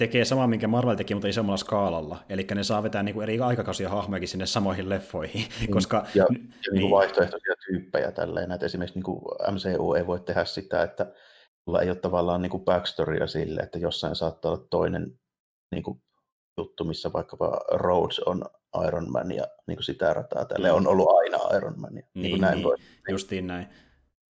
tekee 0.00 0.24
samaa, 0.24 0.46
minkä 0.46 0.68
Marvel 0.68 0.94
teki, 0.94 1.14
mutta 1.14 1.28
isommalla 1.28 1.56
skaalalla. 1.56 2.18
Eli 2.28 2.46
ne 2.54 2.64
saa 2.64 2.82
vetää 2.82 3.02
niin 3.02 3.14
kuin 3.14 3.22
eri 3.22 3.40
aikakausia 3.40 3.88
hahmojakin 3.88 4.28
sinne 4.28 4.46
samoihin 4.46 4.88
leffoihin. 4.88 5.46
Mm. 5.60 5.72
Koska, 5.72 6.06
ja, 6.14 6.22
ja 6.22 6.26
niin, 6.30 6.52
niin 6.72 6.90
vaihtoehtoisia 6.90 7.54
tyyppejä 7.66 8.12
tälleen. 8.12 8.52
Että 8.52 8.66
esimerkiksi 8.66 8.98
niin 8.98 9.04
kuin 9.04 9.20
MCU 9.50 9.94
ei 9.94 10.06
voi 10.06 10.20
tehdä 10.20 10.44
sitä, 10.44 10.82
että 10.82 11.06
ei 11.82 11.90
ole 11.90 11.96
tavallaan 11.96 12.42
niin 12.42 12.50
kuin 12.50 12.64
backstorya 12.64 13.26
sille, 13.26 13.60
että 13.60 13.78
jossain 13.78 14.16
saattaa 14.16 14.52
olla 14.52 14.66
toinen 14.70 15.18
niin 15.72 15.82
kuin 15.82 16.02
juttu, 16.58 16.84
missä 16.84 17.12
vaikkapa 17.12 17.60
Rhodes 17.72 18.20
on 18.20 18.44
Iron 18.86 19.12
Man 19.12 19.32
ja 19.32 19.44
niin 19.66 19.76
kuin 19.76 19.84
sitä 19.84 20.14
rataa. 20.14 20.44
Tälle 20.44 20.68
mm. 20.68 20.74
on 20.74 20.86
ollut 20.86 21.08
aina 21.18 21.56
Iron 21.56 21.80
Man. 21.80 21.96
Ja, 21.96 22.02
niin, 22.14 22.22
niin, 22.22 22.40
näin 22.40 22.54
niin, 22.54 22.64
voi. 22.64 22.76
justiin 23.10 23.46
näin 23.46 23.68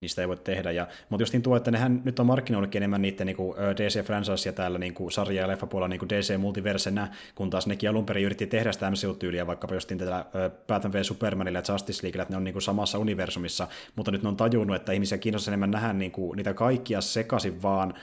niistä 0.02 0.22
ei 0.22 0.28
voi 0.28 0.38
tehdä. 0.38 0.72
Ja, 0.72 0.88
mutta 1.10 1.22
justiin 1.22 1.44
tuo, 1.44 1.56
että 1.56 1.72
nehän 1.72 2.02
nyt 2.06 2.20
on 2.20 2.26
markkinoillakin 2.26 2.80
enemmän 2.80 3.02
niiden 3.02 3.28
niin 3.28 3.38
kuin 3.38 3.58
DC 3.58 4.04
franchise 4.06 4.50
ja 4.50 4.54
täällä 4.54 4.80
niin 4.80 4.94
kuin 4.94 5.12
sarja- 5.12 5.42
ja 5.42 5.48
leffapuolella 5.48 5.88
niin 5.88 6.00
kuin 6.00 6.10
DC 6.10 6.38
multiversenä, 6.38 7.08
kun 7.36 7.50
taas 7.50 7.68
nekin 7.68 7.90
alun 7.90 8.06
perin 8.06 8.26
yritti 8.26 8.48
tehdä 8.48 8.72
sitä 8.72 8.92
MCU-tyyliä 8.92 9.48
vaikkapa 9.48 9.74
justiin 9.74 9.98
tällä 9.98 10.26
Batman 10.68 10.94
v 10.94 11.04
Supermanilla 11.04 11.60
ja 11.60 11.74
Justice 11.74 12.04
Leaguella, 12.04 12.22
että 12.22 12.34
ne 12.34 12.38
on 12.38 12.44
niin 12.44 12.54
kuin 12.54 12.64
samassa 12.64 13.00
universumissa, 13.00 13.68
mutta 13.96 14.12
nyt 14.12 14.24
ne 14.24 14.30
on 14.30 14.38
tajunnut, 14.38 14.76
että 14.76 14.92
ihmisiä 14.92 15.18
kiinnostaa 15.18 15.52
enemmän 15.52 15.72
nähdä 15.72 15.94
niin 15.94 16.12
kuin, 16.12 16.38
niitä 16.38 16.54
kaikkia 16.54 17.02
sekaisin 17.02 17.62
vaan 17.62 17.94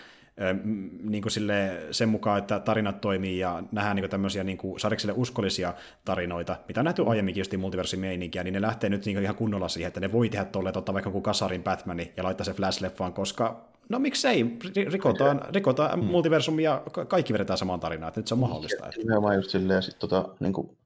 niin 1.03 1.23
kuin 1.23 1.33
sille, 1.33 1.87
sen 1.91 2.09
mukaan, 2.09 2.39
että 2.39 2.61
tarinat 2.61 3.01
toimii 3.01 3.39
ja 3.39 3.63
nähdään 3.73 3.97
niin 3.97 4.11
tämmöisiä 4.11 4.45
niin 4.45 4.59
kuin 4.59 4.81
sarjikselle 4.81 5.15
uskollisia 5.17 5.75
tarinoita, 6.05 6.57
mitä 6.69 6.81
on 6.81 6.85
nähty 6.85 7.05
aiemminkin 7.07 7.41
just 7.41 7.57
multiversimeininkiä, 7.57 8.45
niin 8.45 8.55
ne 8.55 8.61
lähtee 8.61 8.91
nyt 8.91 9.07
niin 9.07 9.23
ihan 9.23 9.37
kunnolla 9.37 9.69
siihen, 9.69 9.89
että 9.89 10.01
ne 10.01 10.13
voi 10.13 10.29
tehdä 10.29 10.45
tolleen, 10.45 10.79
ottaa 10.79 10.93
vaikka 10.93 11.11
kuin 11.11 11.23
kasarin 11.23 11.63
Batmani 11.63 12.13
ja 12.17 12.25
laittaa 12.25 12.45
se 12.45 12.53
Flash-leffaan, 12.53 13.13
koska 13.13 13.65
no 13.89 13.99
miksei, 13.99 14.59
rikotaan, 14.89 15.43
rikotaan 15.55 16.01
hmm. 16.01 16.11
multiversumia 16.11 16.71
ja 16.71 17.05
kaikki 17.05 17.33
vedetään 17.33 17.59
samaan 17.59 17.81
tarinaan, 17.81 18.09
että 18.09 18.21
nyt 18.21 18.27
se 18.27 18.35
on 18.35 18.41
mahdollista. 18.41 18.87
Että... 18.87 18.99
Nimenomaan 18.99 19.37
just 19.37 19.51
silleen, 19.51 19.77
ja 19.77 19.83
sitten 19.83 20.09
tota, 20.09 20.29
niin 20.41 20.53
kuin 20.53 20.77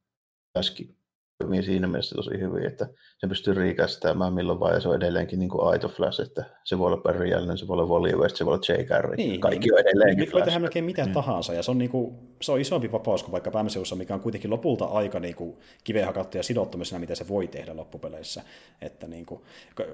äsken 0.57 0.89
toimii 1.41 1.63
siinä 1.63 1.87
mielessä 1.87 2.17
tosi 2.17 2.41
hyvin, 2.41 2.67
että 2.67 2.87
se 3.19 3.27
pystyy 3.27 3.55
riikästämään 3.55 4.33
milloin 4.33 4.61
vaan, 4.61 4.75
ja 4.75 4.81
se 4.81 4.89
on 4.89 4.97
edelleenkin 4.97 5.39
niin 5.39 5.49
kuin 5.49 5.69
aito 5.69 5.89
Flash, 5.89 6.21
että 6.21 6.45
se 6.65 6.79
voi 6.79 6.87
olla 6.87 7.03
Barry 7.03 7.35
Allen, 7.35 7.59
se 7.59 7.69
voi 7.69 7.75
olla 7.75 7.87
Wally 7.87 8.13
West, 8.13 8.37
se 8.37 8.47
voi 8.47 8.55
olla 8.55 8.63
J. 8.69 8.83
Carrey, 8.83 9.17
niin, 9.17 9.41
kaikki 9.41 9.69
niin, 9.69 9.75
on 9.75 9.81
edelleenkin 9.81 10.25
Nyt 10.25 10.33
voi 10.33 10.43
tehdä 10.43 10.59
melkein 10.59 10.85
mitä 10.85 11.07
mm. 11.07 11.13
tahansa, 11.13 11.55
ja 11.55 11.63
se 11.63 11.71
on, 11.71 11.79
niin 11.79 11.91
kuin, 11.91 12.17
se 12.43 12.53
on 12.53 12.61
isompi 12.61 12.93
vapaus 12.93 13.23
kuin 13.23 13.33
vaikka 13.33 13.63
MCUssa, 13.63 13.97
mikä 13.97 14.15
on 14.15 14.21
kuitenkin 14.21 14.51
lopulta 14.51 14.85
aika 14.85 15.21
niin 15.21 15.35
kuin 15.35 15.59
kiveen 15.85 16.07
hakattu 16.07 16.37
ja 16.37 16.43
sidottumisena, 16.43 17.01
mitä 17.01 17.15
se 17.15 17.29
voi 17.29 17.49
tehdä 17.49 17.77
loppupeleissä. 17.77 18.43
Että 18.81 19.07
niin 19.07 19.27
kuin, 19.27 19.41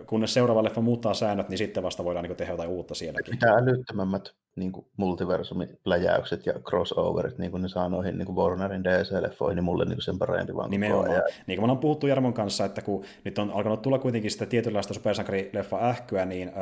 kunnes 0.06 0.34
seuraava 0.34 0.64
leffa 0.64 0.80
muuttaa 0.80 1.14
säännöt, 1.14 1.48
niin 1.48 1.58
sitten 1.58 1.82
vasta 1.82 2.04
voidaan 2.04 2.22
niin 2.22 2.30
kuin 2.30 2.38
tehdä 2.38 2.52
jotain 2.52 2.70
uutta 2.70 2.94
sielläkin. 2.94 3.34
Mitä 3.34 3.52
älyttömämmät 3.52 4.34
niin 4.56 4.72
kuin 4.72 4.86
multiversumipläjäykset 4.96 6.46
ja 6.46 6.52
crossoverit, 6.52 7.38
niin 7.38 7.50
kuin 7.50 7.62
ne 7.62 7.68
saa 7.68 7.88
noihin 7.88 8.18
niin 8.18 8.26
kuin 8.26 8.36
Warnerin 8.36 8.84
DC-leffoihin, 8.84 9.54
niin 9.54 9.64
mulle 9.64 9.84
niin 9.84 9.96
kuin 9.96 10.02
sen 10.02 10.18
parempi 10.18 10.54
vaan 10.54 10.70
Nimenomaan. 10.70 11.10
Ajan. 11.10 11.22
Niin 11.46 11.58
kuin 11.58 11.68
me 11.68 11.72
on 11.72 11.78
puhuttu 11.78 12.06
Jarmon 12.06 12.34
kanssa, 12.34 12.64
että 12.64 12.82
kun 12.82 13.04
nyt 13.24 13.38
on 13.38 13.50
alkanut 13.50 13.82
tulla 13.82 13.98
kuitenkin 13.98 14.30
sitä 14.30 14.46
tietynlaista 14.46 14.94
supersankarileffa 14.94 15.88
ähkyä, 15.88 16.24
niin 16.24 16.52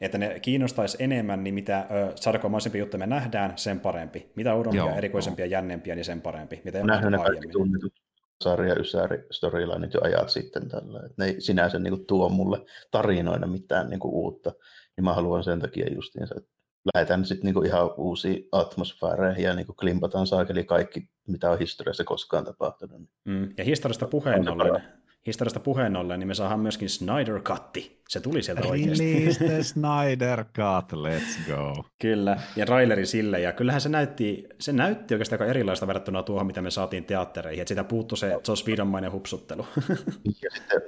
että 0.00 0.18
ne 0.18 0.40
kiinnostaisi 0.40 0.96
enemmän, 1.00 1.44
niin 1.44 1.54
mitä 1.54 1.86
sarkomaisempi 2.14 2.78
juttu 2.78 2.98
me 2.98 3.06
nähdään, 3.06 3.52
sen 3.56 3.80
parempi. 3.80 4.32
Mitä 4.36 4.54
uudempia, 4.54 4.84
Joo, 4.84 4.96
erikoisempia, 4.96 5.46
jännempiä, 5.46 5.94
niin 5.94 6.04
sen 6.04 6.20
parempi. 6.20 6.60
Mitä 6.64 6.82
Nähdään 6.82 7.12
ne 7.12 7.18
kaikki 7.18 7.48
tunnetut 7.48 7.92
sarja 8.40 8.74
Ysäri 8.74 9.26
storylineit 9.30 9.94
jo 9.94 10.00
ajat 10.02 10.28
sitten 10.28 10.68
tällä. 10.68 11.00
Et 11.06 11.18
ne 11.18 11.24
ei 11.24 11.40
sinänsä 11.40 11.78
niin 11.78 11.94
kuin, 11.94 12.06
tuo 12.06 12.28
mulle 12.28 12.64
tarinoina 12.90 13.46
mitään 13.46 13.90
niin 13.90 14.00
kuin, 14.00 14.14
uutta, 14.14 14.52
niin 14.96 15.04
mä 15.04 15.12
haluan 15.12 15.44
sen 15.44 15.60
takia 15.60 15.94
justiinsa, 15.94 16.34
että 16.38 16.50
lähdetään 16.94 17.24
sitten 17.24 17.44
niinku 17.44 17.62
ihan 17.62 17.90
uusiin 17.96 18.48
atmosfääreihin 18.52 19.44
ja 19.44 19.54
niinku 19.54 19.72
klimpataan 19.72 20.26
saakeli 20.26 20.64
kaikki, 20.64 21.08
mitä 21.28 21.50
on 21.50 21.58
historiassa 21.58 22.04
koskaan 22.04 22.44
tapahtunut. 22.44 23.02
Mm. 23.24 23.48
Ja 23.58 23.64
historiasta 23.64 24.06
puheen 24.06 24.48
ollen, 24.48 24.82
historiasta 25.26 25.60
puheen 25.60 25.96
ollen, 25.96 26.20
niin 26.20 26.28
me 26.28 26.34
saadaan 26.34 26.60
myöskin 26.60 26.88
Snyder 26.88 27.40
Cutti. 27.40 28.02
Se 28.08 28.20
tuli 28.20 28.42
sieltä 28.42 28.68
oikeasti. 28.68 29.14
Release 29.14 29.44
the 29.44 29.62
Snyder 29.62 30.44
Cut, 30.44 30.92
let's 30.92 31.54
go. 31.54 31.84
Kyllä, 32.00 32.40
ja 32.56 32.66
traileri 32.66 33.06
sille, 33.06 33.40
ja 33.40 33.52
kyllähän 33.52 33.80
se 33.80 33.88
näytti, 33.88 34.48
se 34.60 34.72
näytti 34.72 35.14
oikeastaan 35.14 35.40
aika 35.40 35.50
erilaista 35.50 35.86
verrattuna 35.86 36.22
tuohon, 36.22 36.46
mitä 36.46 36.62
me 36.62 36.70
saatiin 36.70 37.04
teattereihin, 37.04 37.60
että 37.60 37.68
sitä 37.68 37.84
puuttu 37.84 38.16
se 38.16 38.38
Joss 38.48 38.66
Whedonmainen 38.66 39.12
hupsuttelu. 39.12 39.66
ja 40.42 40.50
sitten 40.50 40.82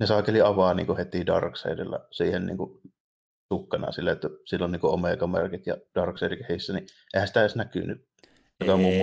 ne 0.00 0.06
saakeli 0.06 0.40
avaa 0.40 0.74
niin 0.74 0.96
heti 0.96 1.26
Darkseidilla 1.26 2.06
siihen 2.10 2.46
niin 2.46 2.58
tukkana 3.52 3.92
sille, 3.92 4.10
että 4.10 4.28
sillä 4.44 4.64
on 4.64 4.72
niin 4.72 4.80
Omega-merkit 4.82 5.66
ja 5.66 5.76
Darkseid 5.94 6.44
heissä, 6.48 6.72
niin 6.72 6.86
eihän 7.14 7.28
sitä 7.28 7.40
edes 7.40 7.56
näkynyt. 7.56 8.06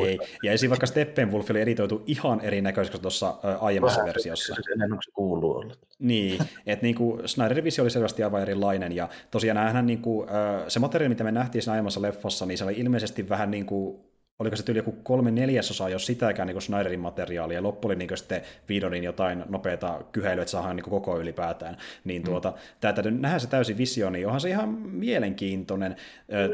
Ei, 0.05 0.19
ja 0.43 0.51
esim. 0.51 0.69
vaikka 0.69 0.85
Steppenwolf 0.85 1.49
oli 1.49 1.61
editoitu 1.61 2.03
ihan 2.07 2.41
erinäköiseksi 2.41 3.01
tuossa 3.01 3.35
aiemmassa 3.59 3.99
Vähän, 3.99 4.13
versiossa. 4.13 4.55
Se 4.55 4.71
ennen 4.71 4.89
se 4.89 5.11
kuuluu 5.11 5.51
olla. 5.51 5.73
Niin, 5.99 6.39
että 6.65 6.85
niinku 6.85 7.19
Snyderin 7.25 7.63
visio 7.63 7.83
oli 7.83 7.91
selvästi 7.91 8.23
aivan 8.23 8.41
erilainen, 8.41 8.95
ja 8.95 9.09
tosiaan 9.31 9.55
näähän 9.55 9.85
niinku, 9.85 10.25
se 10.67 10.79
materiaali, 10.79 11.09
mitä 11.09 11.23
me 11.23 11.31
nähtiin 11.31 11.61
siinä 11.61 11.71
aiemmassa 11.73 12.01
leffassa, 12.01 12.45
niin 12.45 12.57
se 12.57 12.63
oli 12.63 12.73
ilmeisesti 12.77 13.29
vähän 13.29 13.51
niin 13.51 13.65
kuin 13.65 14.08
oliko 14.39 14.55
se 14.55 14.63
tyyli 14.63 14.79
joku 14.79 14.91
kolme 14.91 15.31
neljäsosaa, 15.31 15.89
jos 15.89 16.05
sitäkään 16.05 16.47
niin 16.47 16.61
Snyderin 16.61 16.99
materiaalia, 16.99 17.57
ja 17.57 17.63
loppu 17.63 17.87
oli 17.87 17.95
niin 17.95 18.17
sitten 18.17 18.41
Vidonin 18.69 19.03
jotain 19.03 19.43
nopeata 19.49 20.01
kyheilyä, 20.11 20.41
että 20.41 20.51
saadaan 20.51 20.75
niin 20.75 20.89
koko 20.89 21.19
ylipäätään. 21.19 21.77
Niin 22.03 22.21
mm. 22.21 22.25
tuota, 22.25 22.53
tämä 22.79 22.93
täytyy 22.93 23.11
nähdä 23.11 23.39
se 23.39 23.47
täysin 23.47 23.77
visio, 23.77 24.09
niin 24.09 24.25
onhan 24.25 24.41
se 24.41 24.49
ihan 24.49 24.69
mielenkiintoinen. 24.69 25.95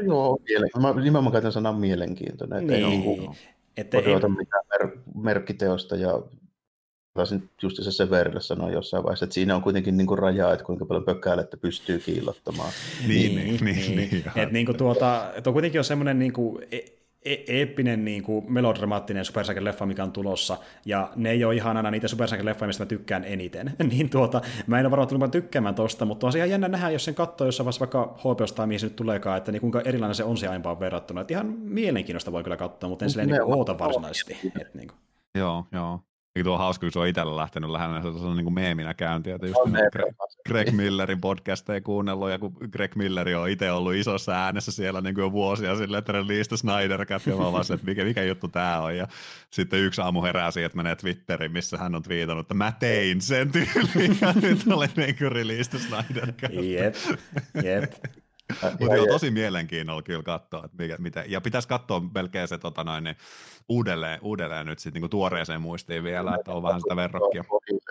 Joo, 0.06 0.38
mä 0.80 0.92
nimenomaan 0.92 1.32
käytän 1.32 1.52
sanaa 1.52 1.72
mielenkiintoinen. 1.72 2.66
Niin, 2.66 2.84
ei 2.84 2.98
niin 2.98 3.30
että 3.76 3.98
ei 3.98 4.04
mitään 4.14 4.64
mer- 4.68 4.98
merkkiteosta 5.14 5.96
ja 5.96 6.22
taisin 7.14 7.48
just 7.62 7.82
se 7.82 7.92
Severille 7.92 8.40
sanoa 8.40 8.70
jossain 8.70 9.04
vaiheessa, 9.04 9.24
että 9.24 9.34
siinä 9.34 9.56
on 9.56 9.62
kuitenkin 9.62 9.96
niin 9.96 10.06
kuin 10.06 10.18
raja, 10.18 10.52
että 10.52 10.64
kuinka 10.64 10.84
paljon 10.86 11.04
pökkäilettä 11.04 11.56
pystyy 11.56 11.98
kiillottamaan. 11.98 12.72
Niin, 13.08 13.36
niin, 13.36 13.46
niin. 13.46 13.64
niin, 13.64 13.96
niin, 13.96 14.10
niin 14.10 14.24
että 14.26 14.52
niin 14.52 14.66
kuin 14.66 14.78
tuota, 14.78 15.32
tuo 15.42 15.52
kuitenkin 15.52 15.80
on 15.80 15.84
semmoinen 15.84 16.18
niin 16.18 16.32
kuin, 16.32 16.62
e- 17.26 17.44
eeppinen 17.48 18.04
niin 18.04 18.22
kuin 18.22 18.52
melodramaattinen 18.52 19.24
leffa, 19.60 19.86
mikä 19.86 20.02
on 20.02 20.12
tulossa, 20.12 20.58
ja 20.84 21.12
ne 21.16 21.30
ei 21.30 21.44
ole 21.44 21.54
ihan 21.54 21.76
aina 21.76 21.90
niitä 21.90 22.06
leffoja, 22.42 22.66
mistä 22.66 22.84
mä 22.84 22.88
tykkään 22.88 23.24
eniten. 23.24 23.72
niin 23.90 24.10
tuota, 24.10 24.40
mä 24.66 24.78
en 24.78 24.86
ole 24.86 24.90
varautunut 24.90 25.30
tykkäämään 25.30 25.74
tosta, 25.74 26.04
mutta 26.04 26.26
on 26.26 26.32
se 26.32 26.38
ihan 26.38 26.50
jännä 26.50 26.68
nähdä, 26.68 26.90
jos 26.90 27.04
sen 27.04 27.14
katsoo 27.14 27.46
jossain 27.46 27.64
vaiheessa 27.64 27.80
vaikka 27.80 28.18
HBOsta 28.18 28.56
tai 28.56 28.66
mihin 28.66 28.80
se 28.80 28.86
nyt 28.86 28.96
tuleekaan, 28.96 29.38
että 29.38 29.52
niin 29.52 29.60
kuinka 29.60 29.80
erilainen 29.80 30.14
se 30.14 30.24
on 30.24 30.36
se 30.36 30.48
aiempaan 30.48 30.80
verrattuna. 30.80 31.20
Että 31.20 31.34
ihan 31.34 31.46
mielenkiintoista 31.46 32.32
voi 32.32 32.42
kyllä 32.42 32.56
katsoa, 32.56 32.90
mutta 32.90 33.04
en 33.04 33.10
silleen 33.10 33.28
niin 33.28 33.42
oota 33.42 33.78
varsinaisesti. 33.78 34.36
Että, 34.60 34.78
niin 34.78 34.88
kuin. 34.88 34.98
Joo, 35.34 35.64
joo. 35.72 36.00
Eikä 36.36 36.44
tuo 36.44 36.58
hauska, 36.58 36.86
kun 36.86 36.92
se 36.92 36.98
on 36.98 37.06
itsellä 37.06 37.36
lähtenyt 37.36 37.70
lähinnä 37.70 38.02
se 38.02 38.08
on 38.08 38.36
niin 38.36 38.44
kuin 38.44 38.54
meeminä 38.54 38.94
käynti, 38.94 39.30
että 39.30 39.46
just 39.46 39.60
niin 39.64 39.88
Greg, 39.92 40.16
Greg 40.48 40.70
Millerin 40.70 41.20
podcasteja 41.20 41.80
kuunnellut, 41.80 42.30
ja 42.30 42.38
kun 42.38 42.56
Greg 42.72 42.94
Milleri 42.94 43.34
on 43.34 43.48
itse 43.48 43.72
ollut 43.72 43.94
isossa 43.94 44.32
äänessä 44.32 44.72
siellä 44.72 45.00
niin 45.00 45.14
kuin 45.14 45.22
jo 45.22 45.32
vuosia 45.32 45.76
silleen, 45.76 45.98
että 45.98 46.12
release 46.12 46.56
Snyder 46.56 47.06
Cut, 47.06 47.26
ja 47.26 47.36
mä 47.36 47.52
vaan 47.52 47.64
että 47.74 47.86
mikä, 47.86 48.04
mikä 48.04 48.22
juttu 48.22 48.48
tämä 48.48 48.80
on, 48.80 48.96
ja 48.96 49.08
sitten 49.50 49.80
yksi 49.80 50.00
aamu 50.00 50.22
herää 50.22 50.50
siihen, 50.50 50.66
että 50.66 50.76
menee 50.76 50.96
Twitteriin, 50.96 51.52
missä 51.52 51.78
hän 51.78 51.94
on 51.94 52.02
twiitannut, 52.02 52.44
että 52.44 52.54
mä 52.54 52.72
tein 52.72 53.20
sen 53.20 53.52
tyyliin, 53.52 54.18
ja 54.22 54.32
nyt 54.42 54.64
oli 54.72 54.86
niin 54.96 55.16
kuin 55.18 55.32
release 55.32 55.78
Snyder 55.78 56.32
Cut. 56.32 56.52
Jep, 56.52 56.94
jep. 57.64 57.92
Mutta 58.80 58.96
joo, 58.96 59.06
tosi 59.06 59.30
mielenkiinnolla 59.30 60.02
kyllä 60.02 60.22
katsoa, 60.22 60.64
että 60.64 60.76
mikä, 60.82 60.96
mitä, 60.98 61.24
ja 61.28 61.40
pitäisi 61.40 61.68
katsoa 61.68 62.02
melkein 62.14 62.48
se 62.48 62.58
tota 62.58 62.84
noin, 62.84 63.04
niin 63.04 63.16
uudelleen, 63.68 64.18
uudelleen 64.22 64.66
nyt 64.66 64.78
sitten 64.78 65.02
niin 65.02 65.10
tuoreeseen 65.10 65.60
muistiin 65.60 66.04
vielä, 66.04 66.34
että 66.34 66.52
on 66.52 66.62
vähän 66.62 66.80
sitä 66.80 66.96
verrokkia. 66.96 67.44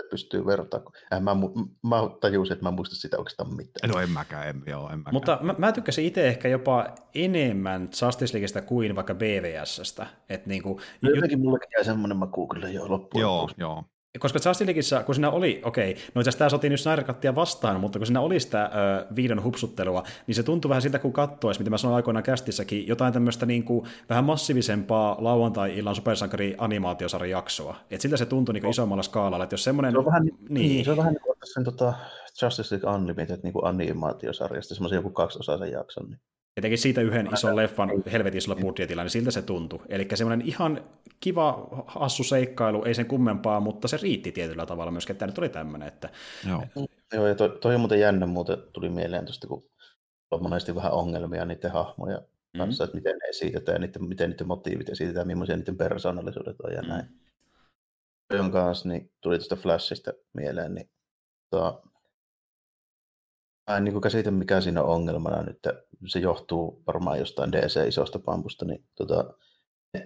Pystyy 0.09 0.45
vertaamaan. 0.45 0.93
Äh, 1.13 1.21
mä, 1.21 1.35
mä 1.83 1.95
tajusin, 2.21 2.53
että 2.53 2.65
mä 2.65 2.69
en 2.69 2.75
muista 2.75 2.95
sitä 2.95 3.17
oikeastaan 3.17 3.55
mitään. 3.55 3.89
No 3.89 3.99
en 3.99 4.09
mäkään, 4.09 4.47
en, 4.47 4.63
joo, 4.65 4.89
en 4.89 4.97
mäkään. 4.99 5.13
Mutta 5.13 5.39
mä, 5.41 5.55
mä 5.57 5.71
tykkäsin 5.71 6.05
itse 6.05 6.27
ehkä 6.27 6.47
jopa 6.47 6.85
enemmän 7.15 7.89
Justice 8.01 8.61
kuin 8.61 8.95
vaikka 8.95 9.15
BVSstä. 9.15 10.07
Että 10.29 10.49
niin 10.49 10.63
kuin, 10.63 10.81
no, 11.01 11.09
jotenkin 11.09 11.39
mullekin 11.39 11.69
jäi 11.75 11.85
semmoinen 11.85 12.17
maku 12.17 12.47
kyllä 12.47 12.69
jo 12.69 12.89
loppuun. 12.89 13.21
Joo, 13.21 13.49
joo 13.57 13.83
koska 14.19 14.39
Justice 14.45 14.65
Leagueissa, 14.65 15.03
kun 15.03 15.15
siinä 15.15 15.29
oli, 15.29 15.61
okei, 15.63 15.91
okay, 15.91 16.03
no 16.15 16.21
itse 16.21 16.29
asiassa 16.29 16.57
tämä 16.57 16.69
nyt 16.69 16.79
Snyder 16.79 17.35
vastaan, 17.35 17.79
mutta 17.79 17.99
kun 17.99 18.05
siinä 18.05 18.21
oli 18.21 18.39
sitä 18.39 18.63
äh, 18.63 18.71
viidon 19.15 19.43
hupsuttelua, 19.43 20.03
niin 20.27 20.35
se 20.35 20.43
tuntui 20.43 20.69
vähän 20.69 20.81
siltä, 20.81 20.99
kun 20.99 21.13
katsoisi, 21.13 21.59
mitä 21.59 21.69
mä 21.69 21.77
sanoin 21.77 21.95
aikoinaan 21.95 22.23
kästissäkin, 22.23 22.87
jotain 22.87 23.13
tämmöistä 23.13 23.45
niin 23.45 23.63
kuin, 23.63 23.87
vähän 24.09 24.23
massiivisempaa 24.23 25.17
lauantai-illan 25.19 25.95
supersankari 25.95 26.55
animaatiosarjan 26.57 27.29
jaksoa. 27.29 27.75
Et 27.91 28.01
siltä 28.01 28.17
se 28.17 28.25
tuntui 28.25 28.53
niin 28.53 28.69
isommalla 28.69 29.03
skaalalla, 29.03 29.43
että 29.43 29.53
jos 29.53 29.63
semmoinen... 29.63 29.91
Se 29.91 29.97
on 29.97 30.05
vähän, 30.05 30.23
niin, 30.25 30.35
niin. 30.49 30.85
Se 30.85 30.91
on 30.91 30.97
vähän 30.97 31.13
niin 31.13 31.21
kuin 31.21 31.37
sen 31.53 31.63
tota, 31.63 31.93
Justice 32.41 32.75
League 32.75 32.95
Unlimited 32.95 33.39
niin 33.43 33.53
kuin 33.53 33.65
animaatiosarjasta, 33.65 34.75
semmoisen 34.75 34.95
joku 34.95 35.09
kaksiosaisen 35.09 35.71
jakson. 35.71 36.09
Niin 36.09 36.19
ja 36.55 36.61
teki 36.61 36.77
siitä 36.77 37.01
yhden 37.01 37.29
ison 37.33 37.55
leffan 37.55 37.89
helvetisellä 38.11 38.55
budjetilla, 38.55 39.03
niin 39.03 39.09
siltä 39.09 39.31
se 39.31 39.41
tuntui. 39.41 39.79
Eli 39.89 40.07
semmoinen 40.13 40.47
ihan 40.47 40.85
kiva 41.19 41.67
hassu 41.87 42.23
seikkailu, 42.23 42.83
ei 42.83 42.93
sen 42.93 43.05
kummempaa, 43.05 43.59
mutta 43.59 43.87
se 43.87 43.97
riitti 44.01 44.31
tietyllä 44.31 44.65
tavalla 44.65 44.91
myöskin, 44.91 45.13
että 45.13 45.19
tämä 45.19 45.29
nyt 45.29 45.37
oli 45.37 45.49
tämmöinen. 45.49 45.87
Että... 45.87 46.09
Joo. 46.49 46.63
Joo, 47.13 47.27
ja 47.27 47.35
toi, 47.35 47.57
toi 47.61 47.75
on 47.75 47.81
muuten 47.81 47.99
jännä 47.99 48.25
muuten 48.25 48.57
tuli 48.73 48.89
mieleen 48.89 49.25
tuosta, 49.25 49.47
kun 49.47 49.69
on 50.31 50.43
monesti 50.43 50.75
vähän 50.75 50.91
ongelmia 50.91 51.45
niiden 51.45 51.71
hahmoja 51.71 52.17
mm-hmm. 52.17 52.57
kanssa, 52.57 52.83
että 52.83 52.97
miten 52.97 53.17
ne 53.17 53.29
esitetään, 53.29 53.81
niiden, 53.81 54.07
miten 54.07 54.29
niiden 54.29 54.47
motiivit 54.47 54.89
esitetään, 54.89 55.27
millaisia 55.27 55.57
niiden 55.57 55.77
persoonallisuudet 55.77 56.61
on 56.61 56.73
ja 56.73 56.81
mm-hmm. 56.81 56.93
näin. 56.93 57.05
Toi 58.27 58.51
kanssa, 58.51 58.89
niin 58.89 59.11
tuli 59.21 59.37
tuosta 59.37 59.55
Flashista 59.55 60.13
mieleen, 60.33 60.75
niin 60.75 60.89
to, 61.49 61.83
Mä 63.69 63.77
en 63.77 63.83
niin 63.83 64.01
käsitä, 64.01 64.31
mikä 64.31 64.61
siinä 64.61 64.83
on 64.83 64.89
ongelmana 64.89 65.43
nyt. 65.43 65.59
Se 66.07 66.19
johtuu 66.19 66.83
varmaan 66.87 67.19
jostain 67.19 67.51
DC-isosta 67.51 68.19
pampusta. 68.19 68.65
Niin, 68.65 68.85
tota, 68.95 69.33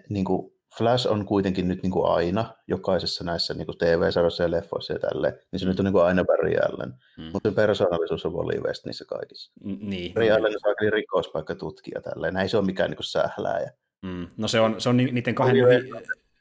niin 0.09 0.25
kuin 0.25 0.53
Flash 0.77 1.07
on 1.07 1.25
kuitenkin 1.25 1.67
nyt 1.67 1.83
niin 1.83 1.91
kuin 1.91 2.11
aina 2.11 2.53
jokaisessa 2.67 3.23
näissä 3.23 3.53
niin 3.53 3.65
kuin 3.65 3.77
TV-sarjoissa 3.77 4.43
ja 4.43 4.51
leffoissa 4.51 4.93
ja 4.93 4.99
tälleen, 4.99 5.33
niin 5.51 5.59
se 5.59 5.65
nyt 5.65 5.79
on 5.79 5.85
niin 5.85 5.93
kuin 5.93 6.03
aina 6.03 6.25
Barry 6.25 6.55
Allen. 6.57 6.93
Mm. 7.17 7.29
Mutta 7.33 7.51
persoonallisuus 7.51 8.25
on 8.25 8.33
Wally 8.33 8.61
West 8.61 8.85
niissä 8.85 9.05
kaikissa. 9.05 9.51
N- 9.63 9.89
niin. 9.89 10.13
Barry 10.13 10.29
Allen 10.29 10.53
on 10.65 10.75
kyllä 10.79 10.91
rikospaikka 10.91 11.55
tutkija 11.55 12.01
tälleen. 12.01 12.33
Näin 12.33 12.49
se 12.49 12.57
on 12.57 12.65
mikään 12.65 12.89
niin 12.89 12.97
kuin 12.97 13.05
sählääjä. 13.05 13.71
Mm. 14.01 14.27
No 14.37 14.47
se 14.47 14.59
on, 14.59 14.81
se 14.81 14.89
on 14.89 14.97
niiden 14.97 15.35
kahden... 15.35 15.65
Wally 15.65 15.75
West, 15.75 15.87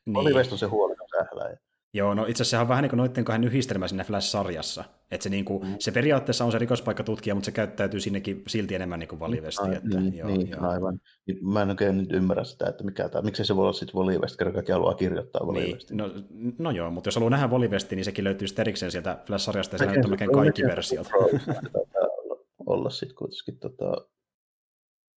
niin. 0.05 0.17
Wally 0.17 0.35
West 0.35 0.53
on 0.53 0.59
se 0.59 0.67
huolinen 0.67 1.07
sählääjä. 1.19 1.59
Joo, 1.95 2.15
no 2.15 2.27
itse 2.27 2.43
asiassa 2.43 2.57
se 2.57 2.61
on 2.61 2.69
vähän 2.69 2.83
niin 2.83 2.91
kuin 2.91 2.99
noiden 2.99 3.25
kahden 3.25 3.45
yhdistelmä 3.45 3.89
siinä 3.89 4.05
Flash-sarjassa. 4.05 4.85
Että 5.11 5.25
se, 5.25 5.31
niin 5.31 5.45
kuin, 5.45 5.67
mm. 5.67 5.75
se 5.79 5.93
periaatteessa 5.93 6.45
on 6.45 6.53
se 6.53 6.59
rikospaikkatutkija, 6.59 7.35
mutta 7.35 7.45
se 7.47 7.53
käyttäytyy 7.53 8.01
sinnekin 8.01 8.43
silti 8.47 8.75
enemmän 8.75 9.01
niin 9.01 9.09
kuin 9.09 9.21
valivesti. 9.21 9.63
Ai, 9.63 9.77
että, 9.77 10.01
niin, 10.01 10.17
joo, 10.17 10.29
niin 10.29 10.49
joo. 10.49 10.69
aivan. 10.69 11.01
Niin 11.27 11.49
mä 11.49 11.63
en 11.63 11.69
oikein 11.69 11.99
nyt 11.99 12.13
ymmärrä 12.13 12.45
sitä, 12.45 12.67
että 12.69 12.85
mikä 12.85 13.09
tämä, 13.09 13.23
miksi 13.23 13.45
se 13.45 13.57
voi 13.57 13.63
olla 13.63 13.73
sitten 13.73 13.95
Volivest, 13.95 14.37
kun 14.37 14.53
kaikki 14.53 14.73
haluaa 14.73 14.95
kirjoittaa 14.95 15.47
Volivesti. 15.47 15.95
Niin, 15.95 15.99
no, 15.99 16.11
no 16.59 16.71
joo, 16.71 16.91
mutta 16.91 17.09
jos 17.09 17.15
haluaa 17.15 17.31
nähdä 17.31 17.51
Volivesti, 17.51 17.97
niin 17.97 18.05
sekin 18.05 18.25
löytyy 18.25 18.49
sitten 18.49 18.63
erikseen 18.63 18.93
sieltä 18.93 19.19
Flash-sarjasta, 19.27 19.75
ja 19.75 19.79
se 19.79 20.01
on 20.05 20.11
melkein 20.11 20.33
kaikki 20.33 20.63
versiot. 20.63 21.07
olla 22.67 22.91
sitten 22.91 23.17
kuitenkin 23.17 23.59
tota, 23.59 24.07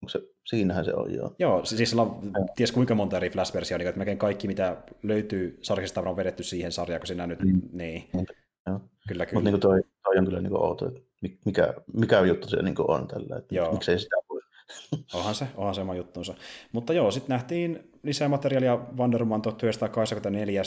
se, 0.08 0.22
siinähän 0.46 0.86
se 0.86 0.94
on, 0.94 1.14
joo. 1.14 1.36
Joo, 1.40 1.66
siis 1.66 1.90
sillä 1.90 2.02
on 2.02 2.32
ties 2.56 2.72
kuinka 2.72 2.96
monta 2.96 3.18
eri 3.18 3.30
Flash-versioa, 3.30 3.78
niin 3.78 3.88
että 3.88 4.00
melkein 4.00 4.18
kaikki, 4.18 4.48
mitä 4.48 4.78
löytyy 5.04 5.60
sarjasta, 5.62 6.02
on 6.02 6.16
vedetty 6.16 6.44
siihen 6.44 6.72
sarjaan, 6.72 7.00
kun 7.00 7.08
siinä 7.08 7.28
nyt, 7.28 7.40
mm. 7.40 7.62
niin. 7.72 8.10
Joo. 8.68 8.80
Kyllä, 9.08 9.26
kyllä. 9.26 9.42
Mutta 9.42 9.52
niin 9.52 9.60
toi, 9.60 9.82
toi 10.04 10.18
on 10.18 10.26
kyllä 10.26 10.42
niin 10.42 10.58
outo, 10.58 10.88
että 10.88 11.02
mikä, 11.46 11.74
mikä 11.94 12.20
juttu 12.20 12.50
se 12.50 12.62
niin 12.62 12.76
on 12.78 13.08
tällä, 13.08 13.38
että 13.38 13.56
joo. 13.56 13.72
miksei 13.72 14.00
sitä 14.00 14.16
voi. 14.30 14.42
onhan 15.14 15.36
se, 15.36 15.48
onhan 15.56 15.76
se 15.76 15.82
oma 15.82 15.96
juttunsa. 15.96 16.34
Mutta 16.72 16.94
joo, 16.94 17.12
sitten 17.12 17.34
nähtiin 17.34 17.92
lisää 18.04 18.28
materiaalia 18.28 18.80
Wonder 18.98 19.22
Woman 19.22 19.42
1984, 19.42 20.64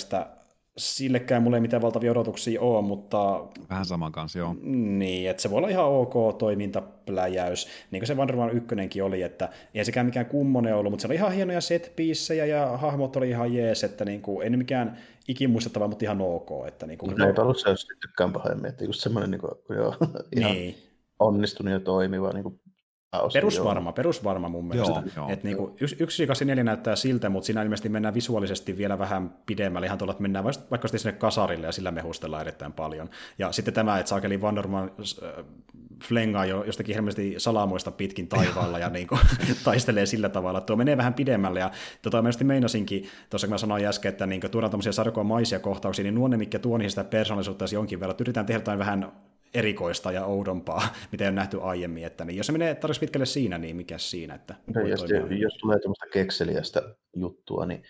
sillekään 0.77 1.43
mulle 1.43 1.57
ei 1.57 1.61
mitään 1.61 1.83
valtavia 1.83 2.11
odotuksia 2.11 2.61
ole, 2.61 2.83
mutta... 2.83 3.45
Vähän 3.71 3.85
saman 3.85 4.13
kanssa, 4.13 4.39
joo. 4.39 4.57
Niin, 4.63 5.31
että 5.31 5.43
se 5.43 5.51
voi 5.51 5.59
olla 5.59 5.69
ihan 5.69 5.85
ok 5.85 6.39
toimintapläjäys, 6.39 7.69
niin 7.91 8.01
kuin 8.01 8.07
se 8.07 8.15
Wonderman 8.15 8.51
1 8.51 9.01
oli, 9.01 9.23
että 9.23 9.49
ei 9.75 9.85
sekään 9.85 10.07
mikään 10.07 10.27
kummonen 10.27 10.77
ollut, 10.77 10.93
mutta 10.93 11.03
se 11.03 11.09
oli 11.09 11.15
ihan 11.15 11.33
hienoja 11.33 11.61
set 11.61 11.93
ja 12.49 12.77
hahmot 12.77 13.17
oli 13.17 13.31
ihan 13.31 13.55
jees, 13.55 13.85
että 13.85 14.05
niin 14.05 14.23
kuin, 14.23 14.45
ei 14.45 14.51
ne 14.51 14.57
mikään 14.57 14.99
ikimuistettava, 15.29 15.89
mutta 15.89 16.05
ihan 16.05 16.21
ok. 16.21 16.51
Että 16.69 16.87
niin 16.87 16.99
kuin, 16.99 17.17
no, 17.17 17.27
ei 17.27 17.35
ollut 17.39 17.59
se, 17.59 17.71
jos 17.71 17.87
tykkään 18.01 18.33
pahemmin, 18.33 18.67
että 18.67 18.85
just 18.85 19.01
semmoinen 19.01 19.31
niin 19.31 19.41
kuin, 19.41 19.53
joo, 19.79 19.95
ihan 20.37 20.53
niin. 20.53 20.75
onnistunut 21.19 21.73
ja 21.73 21.81
toimiva 21.81 22.33
niin 22.33 22.43
kuin 22.43 22.61
Osin, 23.21 23.41
perusvarma, 23.41 23.89
joo. 23.89 23.93
perusvarma 23.93 24.49
mun 24.49 24.69
mielestä. 24.69 24.93
Joo, 24.93 25.03
joo, 25.17 25.29
Et 25.31 25.45
niinku, 25.45 25.77
184 25.81 26.65
näyttää 26.65 26.97
siltä, 26.97 27.29
mutta 27.29 27.47
siinä 27.47 27.63
ilmeisesti 27.63 27.89
mennään 27.89 28.15
visuaalisesti 28.15 28.79
vielä 28.79 28.99
vähän 28.99 29.35
pidemmälle, 29.47 29.87
ihan 29.87 29.99
tuolla, 29.99 30.13
että 30.13 30.23
mennään 30.23 30.45
vaikka 30.45 30.89
sinne 30.89 31.13
kasarille 31.13 31.67
ja 31.67 31.73
sillä 31.73 31.91
mehustellaan 31.91 32.43
erittäin 32.43 32.73
paljon. 32.73 33.11
Ja 33.39 33.53
sitten 33.53 33.75
tämä, 33.75 33.99
että 33.99 34.11
saakeli 34.11 34.41
Vanderman 34.41 34.91
äh, 35.23 35.45
flengaa 36.05 36.45
jo 36.45 36.65
jostakin 36.65 36.95
helmesti 36.95 37.35
salamoista 37.39 37.91
pitkin 37.91 38.29
taivaalla 38.29 38.79
ja 38.79 38.91
niinku, 38.91 39.19
taistelee 39.65 40.07
sillä 40.07 40.29
tavalla. 40.29 40.61
Tuo 40.61 40.77
menee 40.77 40.97
vähän 40.97 41.15
pidemmälle 41.15 41.61
ja 41.61 41.71
tota, 42.03 42.23
mielestäni 42.23 42.49
meinasinkin, 42.49 43.09
tuossa 43.31 43.47
kun 43.47 43.55
mä 43.55 43.59
sanoin 43.59 43.87
äsken, 43.87 44.09
että 44.09 44.27
niinku, 44.27 44.49
tuodaan 44.49 44.71
tämmöisiä 44.71 44.93
sarkomaisia 44.93 45.59
kohtauksia, 45.59 46.03
niin 46.03 46.15
nuo 46.15 46.29
ne, 46.29 46.37
mikä 46.37 46.59
tuo 46.59 46.79
niihin 46.79 46.91
sitä 46.91 47.05
persoonallisuutta 47.05 47.65
jonkin 47.73 48.01
verran. 48.01 48.17
Yritetään 48.21 48.47
tehdä 48.47 48.61
jotain 48.61 48.79
vähän 48.79 49.13
erikoista 49.55 50.13
ja 50.13 50.25
oudompaa, 50.25 50.83
mitä 51.13 51.29
on 51.29 51.35
nähty 51.35 51.61
aiemmin. 51.63 52.05
Että 52.05 52.25
niin 52.25 52.37
jos 52.37 52.47
se 52.47 52.53
menee 52.53 52.75
tarvitsisi 52.75 53.01
pitkälle 53.01 53.27
siinä, 53.27 53.59
niin 53.59 53.77
mikä 53.77 53.99
siinä? 53.99 54.35
Että 54.35 54.55
no, 54.75 54.81
jos, 54.81 55.05
jos 55.41 55.55
tulee 55.61 55.79
tämmöistä 55.79 56.07
kekseliästä 56.13 56.83
juttua, 57.17 57.67
niin 57.67 57.83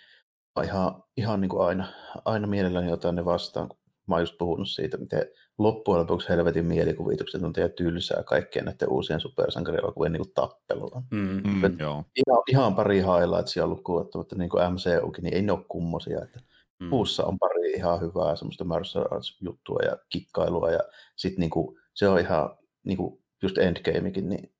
ihan, 0.64 1.02
ihan 1.16 1.40
niin 1.40 1.48
kuin 1.48 1.66
aina, 1.66 1.88
aina 2.24 2.46
mielelläni 2.46 2.92
otan 2.92 3.14
ne 3.14 3.24
vastaan, 3.24 3.68
kun 3.68 3.78
mä 4.06 4.14
oon 4.14 4.22
just 4.22 4.38
puhunut 4.38 4.68
siitä, 4.68 4.96
miten 4.96 5.22
loppujen 5.58 6.00
lopuksi 6.00 6.28
helvetin 6.28 6.66
mielikuvitukset 6.66 7.42
on 7.42 7.52
tehdä 7.52 7.68
tylsää 7.68 8.22
kaikkien 8.22 8.64
näiden 8.64 8.90
uusien 8.90 9.20
supersankarielokuvien 9.20 10.12
niin 10.12 10.34
tappelua. 10.34 11.02
Mm, 11.10 11.42
mm, 11.44 11.78
joo. 11.78 12.04
Ihan, 12.16 12.42
ihan 12.48 12.74
pari 12.74 12.96
highlightsia 12.96 13.64
ollut 13.64 13.84
kuvattu, 13.84 14.18
mutta 14.18 14.36
niin 14.36 14.50
kuin 14.50 14.62
MCUkin, 14.72 15.24
niin 15.24 15.34
ei 15.34 15.42
ne 15.42 15.52
ole 15.52 15.64
kummosia. 15.68 16.22
Että 16.22 16.40
Mm. 16.80 16.90
Puussa 16.90 17.24
on 17.24 17.38
pari 17.38 17.72
ihan 17.72 18.00
hyvää 18.00 18.36
semmoista 18.36 18.64
martial 18.64 19.06
arts-juttua 19.10 19.78
ja 19.82 19.96
kikkailua 20.08 20.70
ja 20.70 20.80
sitten 21.16 21.40
niinku, 21.40 21.78
se 21.94 22.08
on 22.08 22.20
ihan 22.20 22.58
niinku, 22.84 23.22
just 23.42 23.58
Endgamekin, 23.58 24.28
niin 24.28 24.54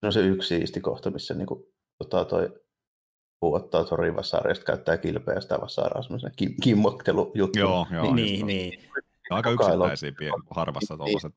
se 0.00 0.06
on 0.06 0.12
se 0.12 0.20
yksi 0.20 0.48
siisti 0.48 0.80
kohta, 0.80 1.10
missä 1.10 1.34
niinku, 1.34 1.72
tota, 1.98 2.24
toi 2.24 2.64
puu 3.40 3.54
ottaa 3.54 3.84
torin 3.84 4.14
ja 4.14 4.64
käyttää 4.64 4.96
kilpeä 4.96 5.34
ja 5.34 5.40
sitä 5.40 5.60
vasaraa 5.60 6.02
semmoisena 6.02 6.34
kim- 6.36 6.54
kimmottelujuttu. 6.62 7.58
Joo, 7.58 7.86
joo. 7.92 8.14
Niin, 8.14 8.46
niin. 8.46 8.90
Aika 9.30 9.50
yksittäisiä 9.50 10.12
harvassa 10.50 10.96
tuollaiset. 10.96 11.34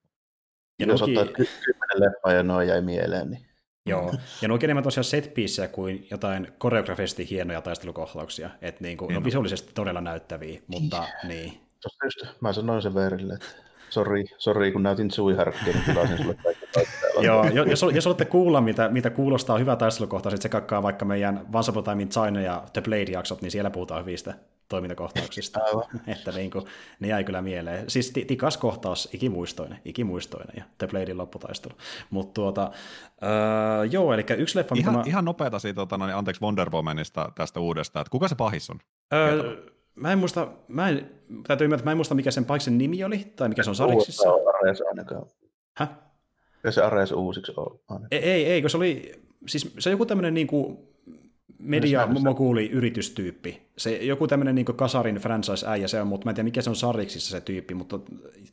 Ja 0.79 0.85
jos 0.85 1.01
ottaa 1.01 1.25
kymmenen 1.25 1.99
leffaa 1.99 2.33
ja 2.33 2.43
noin 2.43 2.67
jäi 2.67 2.81
mieleen, 2.81 3.29
niin 3.29 3.46
Joo, 3.87 4.13
ja 4.41 4.47
nuo 4.47 4.59
enemmän 4.63 4.83
tosiaan 4.83 5.03
set 5.03 5.33
kuin 5.67 6.07
jotain 6.11 6.51
koreografisesti 6.57 7.29
hienoja 7.29 7.61
taistelukohtauksia, 7.61 8.49
että 8.61 8.83
niin 8.83 8.97
kuin, 8.97 9.13
no 9.13 9.23
visuaalisesti 9.23 9.71
todella 9.73 10.01
näyttäviä, 10.01 10.61
mutta 10.67 11.07
niin. 11.23 11.61
Tuosta 11.81 12.05
just, 12.05 12.41
mä 12.41 12.53
sanoin 12.53 12.81
sen 12.81 12.93
verille, 12.93 13.33
että 13.33 13.66
sori, 13.89 14.25
sori 14.37 14.71
kun 14.71 14.83
näytin 14.83 15.11
suiharkkia, 15.11 15.73
niin 15.73 15.83
tilasin 15.85 16.17
sulle 16.17 16.35
kaikki 16.43 16.67
Joo, 17.21 17.45
jos, 17.45 17.85
jos 17.93 18.05
haluatte 18.05 18.25
kuulla, 18.25 18.61
mitä, 18.61 18.89
mitä 18.89 19.09
kuulostaa 19.09 19.57
hyvä 19.57 19.75
taistelukohta, 19.75 20.29
sitten 20.29 20.51
kakkaa 20.51 20.83
vaikka 20.83 21.05
meidän 21.05 21.45
Once 21.53 21.71
Upon 21.71 21.83
Time 21.83 22.03
in 22.03 22.09
China 22.09 22.41
ja 22.41 22.63
The 22.73 22.81
Blade-jaksot, 22.81 23.41
niin 23.41 23.51
siellä 23.51 23.69
puhutaan 23.69 24.01
hyvistä 24.01 24.33
toimintakohtauksista. 24.69 25.59
että 26.07 26.31
niin 26.31 26.51
kuin, 26.51 26.65
ne 26.99 27.07
jäi 27.07 27.23
kyllä 27.23 27.41
mieleen. 27.41 27.89
Siis 27.89 28.11
tikas 28.27 28.57
kohtaus, 28.57 29.09
ikimuistoinen, 29.13 29.79
ikimuistoinen 29.85 30.53
ja 30.57 30.63
The 30.77 30.87
Bladein 30.87 31.17
lopputaistelu. 31.17 31.73
Mutta 32.09 32.33
tuota, 32.33 32.71
öö, 33.23 33.85
joo, 33.85 34.13
eli 34.13 34.25
yksi 34.37 34.57
leffa... 34.59 34.75
Ihan, 34.77 34.95
mä... 34.95 35.03
ihan 35.05 35.25
nopeata 35.25 35.59
siitä, 35.59 35.75
tota, 35.75 35.97
niin, 35.97 36.15
anteeksi 36.15 36.41
Wonder 36.41 36.69
Womanista 36.69 37.31
tästä 37.35 37.59
uudesta, 37.59 37.99
että 37.99 38.11
kuka 38.11 38.27
se 38.27 38.35
pahis 38.35 38.69
on? 38.69 38.79
Öö, 39.13 39.76
mä 39.97 40.11
en 40.11 40.19
muista, 40.19 40.47
mä 40.67 40.89
en, 40.89 41.11
täytyy 41.47 41.65
ymmärtää, 41.65 41.85
mä 41.85 41.91
en 41.91 41.97
muista 41.97 42.15
mikä 42.15 42.31
sen 42.31 42.45
paiksen 42.45 42.77
nimi 42.77 43.03
oli, 43.03 43.33
tai 43.35 43.49
mikä 43.49 43.63
se 43.63 43.69
on 43.69 43.75
sariksissa. 43.75 44.29
Häh? 45.77 45.89
Ja 46.63 46.71
se 46.71 46.81
Ares 46.81 47.11
uusiksi 47.11 47.53
on. 47.57 48.07
Ei, 48.11 48.19
ei, 48.19 48.45
ei, 48.45 48.61
kun 48.61 48.69
se 48.69 48.77
oli, 48.77 49.11
siis 49.47 49.73
se 49.79 49.89
on 49.89 49.91
joku 49.91 50.05
tämmöinen 50.05 50.33
niin 50.33 50.47
kuin 50.47 50.77
media 51.59 52.07
mokuuli 52.07 52.69
yritystyyppi. 52.69 53.61
Se 53.77 53.97
joku 53.97 54.27
tämmöinen 54.27 54.55
niin 54.55 54.65
kasarin 54.65 55.15
franchise-äijä 55.15 55.87
se 55.87 56.01
on, 56.01 56.07
mutta 56.07 56.25
mä 56.25 56.31
en 56.31 56.35
tiedä 56.35 56.43
mikä 56.43 56.61
se 56.61 56.69
on 56.69 56.75
Sariksissa 56.75 57.31
se 57.31 57.41
tyyppi, 57.41 57.73
mutta, 57.73 57.99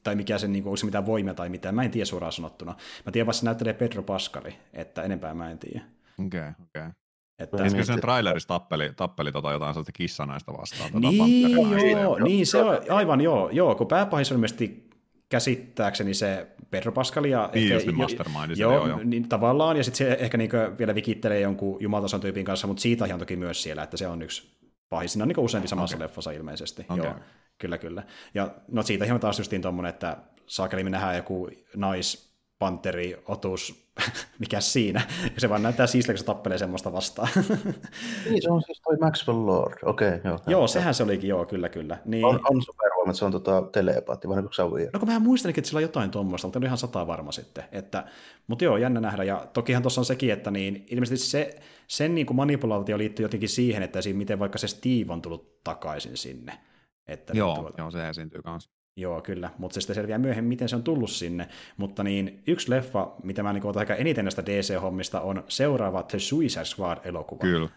tai 0.02 0.14
mikä 0.14 0.38
se, 0.38 0.48
niin 0.48 0.62
kuin, 0.62 0.70
onko 0.70 0.76
se 0.76 0.86
mitään 0.86 1.06
voimia 1.06 1.34
tai 1.34 1.48
mitään, 1.48 1.74
mä 1.74 1.82
en 1.82 1.90
tiedä 1.90 2.04
suoraan 2.04 2.32
sanottuna. 2.32 2.74
Mä 3.06 3.12
tiedän 3.12 3.26
vasta 3.26 3.40
se 3.40 3.44
näyttelee 3.44 3.74
Pedro 3.74 4.02
Pascali, 4.02 4.54
että 4.72 5.02
enempää 5.02 5.34
mä 5.34 5.50
en 5.50 5.58
tiedä. 5.58 5.84
Okei, 6.26 6.40
okay, 6.40 6.50
okei. 6.50 6.82
Okay. 6.82 7.03
Että, 7.39 7.65
Eikö 7.65 7.85
sen 7.85 8.01
trailerissa 8.01 8.48
tappeli, 8.48 8.93
tappeli 8.97 9.32
tota 9.32 9.52
jotain 9.52 9.74
sellaista 9.74 9.93
kissanaista 9.93 10.52
vastaan? 10.52 10.93
Tota 10.93 11.09
niin, 11.09 11.90
joo, 11.90 12.19
niin 12.19 12.47
se 12.47 12.62
on 12.62 12.78
aivan 12.90 13.20
joo, 13.20 13.51
joo 13.51 13.74
kun 13.74 13.86
pääpahis 13.86 14.32
on 14.32 14.36
ilmeisesti 14.36 14.90
käsittääkseni 15.28 16.15
se 16.15 16.47
Pedro 16.70 16.93
Pascal 16.93 17.24
ja... 17.24 17.51
Niin, 17.55 17.73
ehkä, 17.73 17.74
just 17.74 17.97
Mastermind. 17.97 18.56
Joo, 18.56 18.73
joo, 18.73 18.86
joo. 18.86 19.01
Niin, 19.05 19.28
tavallaan, 19.28 19.77
ja 19.77 19.85
sitten 19.85 19.98
se 19.98 20.16
ehkä 20.20 20.36
niin 20.36 20.51
vielä 20.78 20.94
vikittelee 20.94 21.40
jonkun 21.40 21.77
jumaltason 21.81 22.20
tyypin 22.20 22.44
kanssa, 22.44 22.66
mutta 22.66 22.81
siitä 22.81 23.06
ihan 23.06 23.19
toki 23.19 23.36
myös 23.36 23.62
siellä, 23.62 23.82
että 23.82 23.97
se 23.97 24.09
on 24.09 24.23
yksi 24.23 24.56
pahis. 24.89 25.12
Siinä 25.12 25.24
on 25.24 25.28
niin 25.28 25.39
useampi 25.39 25.69
samassa 25.69 25.97
okay. 25.97 26.05
leffassa 26.05 26.31
ilmeisesti. 26.31 26.86
Okay. 26.89 27.05
Joo, 27.05 27.15
kyllä, 27.59 27.78
kyllä. 27.78 28.02
Ja 28.35 28.55
no 28.69 28.82
siitä 28.82 29.05
ihan 29.05 29.20
taas 29.20 29.39
justiin 29.39 29.62
tuommoinen, 29.62 29.90
että 29.90 30.16
saakeli 30.47 30.85
me 30.85 30.90
nähdään 30.90 31.16
joku 31.16 31.48
nais 31.77 32.34
panteri, 32.65 33.23
otus, 33.28 33.89
mikä 34.43 34.61
siinä. 34.61 35.01
Ja 35.35 35.41
se 35.41 35.49
vaan 35.49 35.62
näyttää 35.62 35.86
siistiltä, 35.86 36.15
kun 36.15 36.19
se 36.19 36.24
tappelee 36.24 36.59
semmoista 36.59 36.93
vastaan. 36.93 37.28
niin, 38.31 38.43
se 38.43 38.51
on 38.51 38.62
siis 38.62 38.81
toi 38.81 38.97
Maxwell 38.97 39.47
Lord. 39.47 39.78
Okei, 39.82 40.09
okay, 40.09 40.20
joo. 40.24 40.39
Joo, 40.47 40.66
sehän 40.66 40.95
se 40.95 41.03
olikin, 41.03 41.28
joo, 41.28 41.47
kyllä, 41.47 41.69
kyllä. 41.69 41.99
Niin... 42.05 42.24
On, 42.24 42.41
on 42.51 42.62
supervoima, 42.62 43.11
että 43.11 43.19
se 43.19 43.24
on 43.24 43.32
tota 43.32 43.62
telepaatti, 43.73 44.28
vai 44.28 44.39
onko 44.39 44.53
se 44.53 44.62
weird? 44.62 44.91
No 44.93 45.01
kun 45.01 45.09
mä 45.09 45.19
muistelinkin, 45.19 45.61
että 45.61 45.69
sillä 45.69 45.78
on 45.78 45.82
jotain 45.82 46.11
tuommoista, 46.11 46.47
mutta 46.47 46.59
en 46.59 46.65
ihan 46.65 46.78
sata 46.78 47.07
varma 47.07 47.32
sitten. 47.32 47.65
Että, 47.73 48.05
mutta 48.47 48.65
joo, 48.65 48.77
jännä 48.77 49.01
nähdä. 49.01 49.24
Ja 49.24 49.47
tokihan 49.53 49.82
tuossa 49.82 50.01
on 50.01 50.05
sekin, 50.05 50.32
että 50.32 50.51
niin, 50.51 50.86
ilmeisesti 50.91 51.27
se, 51.27 51.57
sen 51.86 52.15
niin 52.15 52.27
kuin 52.27 52.36
manipulaatio 52.36 52.99
liittyy 52.99 53.24
jotenkin 53.24 53.49
siihen, 53.49 53.82
että 53.82 53.99
miten 54.12 54.39
vaikka 54.39 54.59
se 54.59 54.69
Steve 54.69 55.12
on 55.12 55.23
tullut 55.23 55.65
takaisin 55.65 56.16
sinne. 56.16 56.59
Että 57.07 57.32
joo, 57.36 57.55
tuota... 57.55 57.74
joo, 57.78 57.91
se 57.91 58.09
esiintyy 58.09 58.43
kanssa. 58.43 58.70
Joo, 58.96 59.20
kyllä, 59.20 59.50
mutta 59.58 59.74
se 59.74 59.80
sitten 59.80 59.94
selviää 59.94 60.18
myöhemmin, 60.18 60.48
miten 60.48 60.68
se 60.68 60.76
on 60.76 60.82
tullut 60.82 61.10
sinne. 61.10 61.48
Mutta 61.76 62.02
niin, 62.02 62.42
yksi 62.46 62.70
leffa, 62.70 63.14
mitä 63.22 63.42
mä 63.42 63.52
niin 63.52 63.76
aika 63.76 63.94
eniten 63.94 64.24
näistä 64.24 64.42
DC-hommista, 64.42 65.20
on 65.20 65.44
seuraava 65.48 66.02
The 66.02 66.18
Suicide 66.18 66.64
Squad-elokuva. 66.64 67.40
Kyllä. 67.40 67.68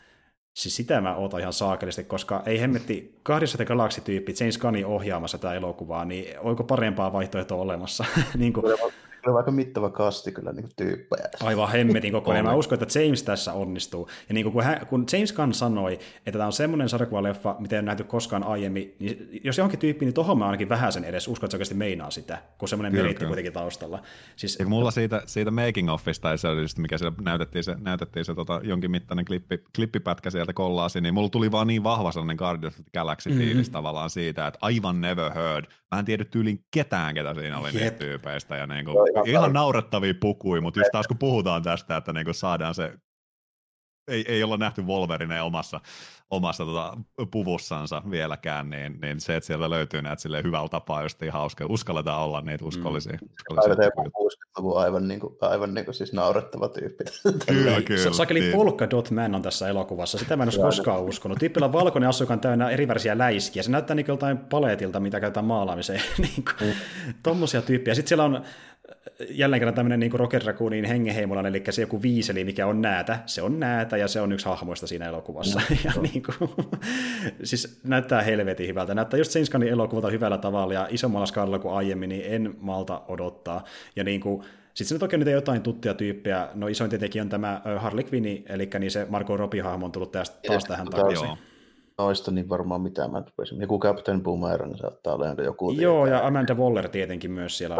Siis 0.53 0.75
sitä 0.75 1.01
mä 1.01 1.15
ootan 1.15 1.39
ihan 1.39 1.53
saakelisti, 1.53 2.03
koska 2.03 2.43
ei 2.45 2.61
hemmetti 2.61 3.19
kahdessa 3.23 3.65
Galaxy-tyyppi 3.65 4.33
James 4.39 4.57
Gunnin 4.57 4.85
ohjaamassa 4.85 5.37
tätä 5.37 5.53
elokuvaa, 5.53 6.05
niin 6.05 6.39
onko 6.39 6.63
parempaa 6.63 7.13
vaihtoehtoa 7.13 7.61
olemassa? 7.61 8.05
niin 8.37 8.53
kuin, 8.53 8.65
oli 9.31 9.37
aika 9.37 9.51
mittava 9.51 9.89
kasti 9.89 10.31
kyllä 10.31 10.51
niin 10.51 10.69
tyyppejä. 10.75 11.29
Aivan 11.43 11.71
hemmetin 11.71 12.11
koko 12.11 12.31
ajan. 12.31 12.45
Mä 12.45 12.55
uskon, 12.55 12.79
että 12.81 12.99
James 12.99 13.23
tässä 13.23 13.53
onnistuu. 13.53 14.09
Ja 14.29 14.33
niin 14.33 14.51
kun, 14.51 14.63
hän, 14.63 14.87
kun 14.87 15.05
James 15.13 15.33
Gunn 15.33 15.53
sanoi, 15.53 15.93
että 15.93 16.31
tämä 16.31 16.45
on 16.45 16.53
semmoinen 16.53 16.89
sarjakuvaleffa, 16.89 17.55
mitä 17.59 17.75
ei 17.75 17.79
ole 17.79 17.85
nähty 17.85 18.03
koskaan 18.03 18.43
aiemmin, 18.43 18.95
niin 18.99 19.41
jos 19.43 19.57
johonkin 19.57 19.79
tyyppi, 19.79 20.05
niin 20.05 20.13
tohon 20.13 20.37
mä 20.37 20.45
ainakin 20.45 20.69
vähän 20.69 20.91
sen 20.91 21.03
edes 21.03 21.27
uskon, 21.27 21.47
että 21.47 21.51
se 21.51 21.57
oikeasti 21.57 21.75
meinaa 21.75 22.11
sitä, 22.11 22.41
kun 22.57 22.67
semmoinen 22.67 22.91
kyllä, 22.91 23.03
meritti 23.03 23.19
kyllä. 23.19 23.29
kuitenkin 23.29 23.53
taustalla. 23.53 24.01
Siis, 24.35 24.59
ja 24.59 24.65
mulla 24.65 24.91
siitä, 24.91 25.21
siitä 25.25 25.51
making 25.51 25.91
offista, 25.91 26.37
se 26.37 26.47
oli 26.47 26.61
just, 26.61 26.77
mikä 26.77 26.97
siellä 26.97 27.17
näytettiin 27.21 27.63
se, 27.63 27.75
näytettiin 27.79 28.25
se 28.25 28.35
tota, 28.35 28.61
jonkin 28.63 28.91
mittainen 28.91 29.25
klippi, 29.25 29.63
klippipätkä 29.75 30.29
sieltä 30.29 30.53
kollaasi, 30.53 31.01
niin 31.01 31.13
mulla 31.13 31.29
tuli 31.29 31.51
vaan 31.51 31.67
niin 31.67 31.83
vahva 31.83 32.11
sellainen 32.11 32.37
Guardians 32.37 32.79
of 32.79 32.85
the 32.85 32.99
Galaxy-fiilis 32.99 33.55
mm-hmm. 33.55 33.71
tavallaan 33.71 34.09
siitä, 34.09 34.47
että 34.47 34.59
aivan 34.61 35.01
never 35.01 35.33
heard. 35.33 35.65
Mä 35.91 35.99
en 35.99 36.05
tiedä 36.05 36.25
tyylin 36.25 36.63
ketään, 36.71 37.13
ketä 37.15 37.33
siinä 37.33 37.59
oli 37.59 37.67
Jep. 37.67 37.75
niistä 37.75 37.99
tyypeistä. 37.99 38.55
Ja 38.55 38.67
niin 38.67 38.85
kuin, 38.85 38.95
ihan 39.25 39.53
naurettavia 39.53 40.13
pukui, 40.19 40.61
mutta 40.61 40.79
just 40.79 40.91
taas 40.91 41.07
kun 41.07 41.17
puhutaan 41.17 41.63
tästä, 41.63 41.97
että 41.97 42.13
niinku 42.13 42.33
saadaan 42.33 42.75
se 42.75 42.93
ei, 44.07 44.25
ei 44.27 44.43
olla 44.43 44.57
nähty 44.57 44.81
Wolverine 44.81 45.41
omassa, 45.41 45.79
omassa 46.29 46.65
tota, 46.65 46.97
puvussansa 47.31 48.01
vieläkään, 48.11 48.69
niin, 48.69 48.99
niin, 49.01 49.19
se, 49.19 49.35
että 49.35 49.47
sieltä 49.47 49.69
löytyy 49.69 50.01
näitä 50.01 50.21
sille 50.21 50.43
hyvällä 50.43 50.69
tapaa, 50.69 51.03
just 51.03 51.23
ihan 51.23 51.39
hauska. 51.39 51.65
Uskalletaan 51.69 52.21
olla 52.21 52.41
niitä 52.41 52.65
uskollisia. 52.65 53.17
Mm. 53.21 53.29
uskollisia 53.33 53.91
aivan, 53.97 54.75
aivan, 54.75 55.07
niin 55.07 55.19
kuin, 55.19 55.35
aivan 55.41 55.73
niin 55.73 55.85
kuin 55.85 55.95
siis 55.95 56.13
naurettava 56.13 56.69
tyyppi. 56.69 57.03
kyllä, 57.47 57.81
kyllä. 57.81 58.13
Sakeli 58.13 58.39
niin. 58.39 58.51
Polka 58.51 58.89
Dot 58.89 59.11
Man 59.11 59.35
on 59.35 59.41
tässä 59.41 59.67
elokuvassa. 59.67 60.17
Sitä 60.17 60.35
mä 60.35 60.43
en 60.43 60.47
olisi 60.47 60.61
koskaan 60.61 61.03
uskonut. 61.03 61.39
Tyyppillä 61.39 61.65
on 61.65 61.73
valkoinen 61.73 62.09
asu, 62.09 62.23
joka 62.23 62.33
on 62.33 62.39
täynnä 62.39 62.69
erivärisiä 62.69 63.17
läiskiä. 63.17 63.63
Se 63.63 63.71
näyttää 63.71 63.95
niin 63.95 64.05
joltain 64.07 64.37
paletilta, 64.37 64.99
mitä 64.99 65.19
käytetään 65.19 65.45
maalaamiseen. 65.45 66.01
niin 66.17 66.43
kuin, 66.45 66.69
mm. 66.69 67.13
Tommosia 67.23 67.61
tyyppiä. 67.61 67.95
Sitten 67.95 68.09
siellä 68.09 68.23
on 68.23 68.43
jälleen 69.29 69.59
kerran 69.59 69.73
tämmöinen 69.73 69.99
niin 69.99 70.11
Rocket 70.11 70.45
Raccoonin 70.45 70.85
hengenheimolainen, 70.85 71.55
eli 71.55 71.63
se 71.69 71.81
joku 71.81 72.01
viiseli, 72.01 72.43
mikä 72.43 72.67
on 72.67 72.81
näätä, 72.81 73.19
se 73.25 73.41
on 73.41 73.59
näätä 73.59 73.97
ja 73.97 74.07
se 74.07 74.21
on 74.21 74.31
yksi 74.31 74.45
hahmoista 74.45 74.87
siinä 74.87 75.05
elokuvassa. 75.05 75.59
No, 75.59 75.77
ja 75.85 76.01
niin 76.01 76.23
kuin, 76.23 76.49
siis 77.43 77.79
näyttää 77.83 78.21
helvetin 78.21 78.67
hyvältä. 78.67 78.95
Näyttää 78.95 79.17
just 79.17 79.31
Sinskanin 79.31 79.69
elokuvalta 79.69 80.09
hyvällä 80.09 80.37
tavalla 80.37 80.73
ja 80.73 80.87
isommalla 80.89 81.25
skaalalla 81.25 81.59
kuin 81.59 81.73
aiemmin, 81.73 82.09
niin 82.09 82.23
en 82.25 82.55
malta 82.59 83.01
odottaa. 83.07 83.63
Ja 83.95 84.03
niin 84.03 84.21
kuin, 84.21 84.43
sitten 84.73 84.99
se 84.99 85.17
nyt 85.17 85.27
on 85.27 85.33
jotain 85.33 85.61
tuttuja 85.61 85.93
tyyppejä. 85.93 86.49
No 86.53 86.67
isoin 86.67 86.89
tietenkin 86.89 87.21
on 87.21 87.29
tämä 87.29 87.61
Harley 87.77 88.05
Quinn, 88.13 88.43
eli 88.49 88.69
niin 88.79 88.91
se 88.91 89.07
Marco 89.09 89.37
Robbie-hahmo 89.37 89.85
on 89.85 89.91
tullut 89.91 90.11
taas, 90.11 90.29
taas 90.29 90.63
tähän 90.63 90.87
takaisin. 90.87 91.29
Noista 91.97 92.31
niin 92.31 92.49
varmaan 92.49 92.81
mitään 92.81 93.11
mä 93.11 93.23
rupesin. 93.25 93.61
Joku 93.61 93.79
Captain 93.79 94.23
Boomerang 94.23 94.75
saattaa 94.75 95.13
olla 95.13 95.43
joku. 95.43 95.71
Joo, 95.71 96.05
ja 96.05 96.27
Amanda 96.27 96.55
Waller 96.55 96.89
tietenkin 96.89 97.31
myös 97.31 97.57
siellä. 97.57 97.75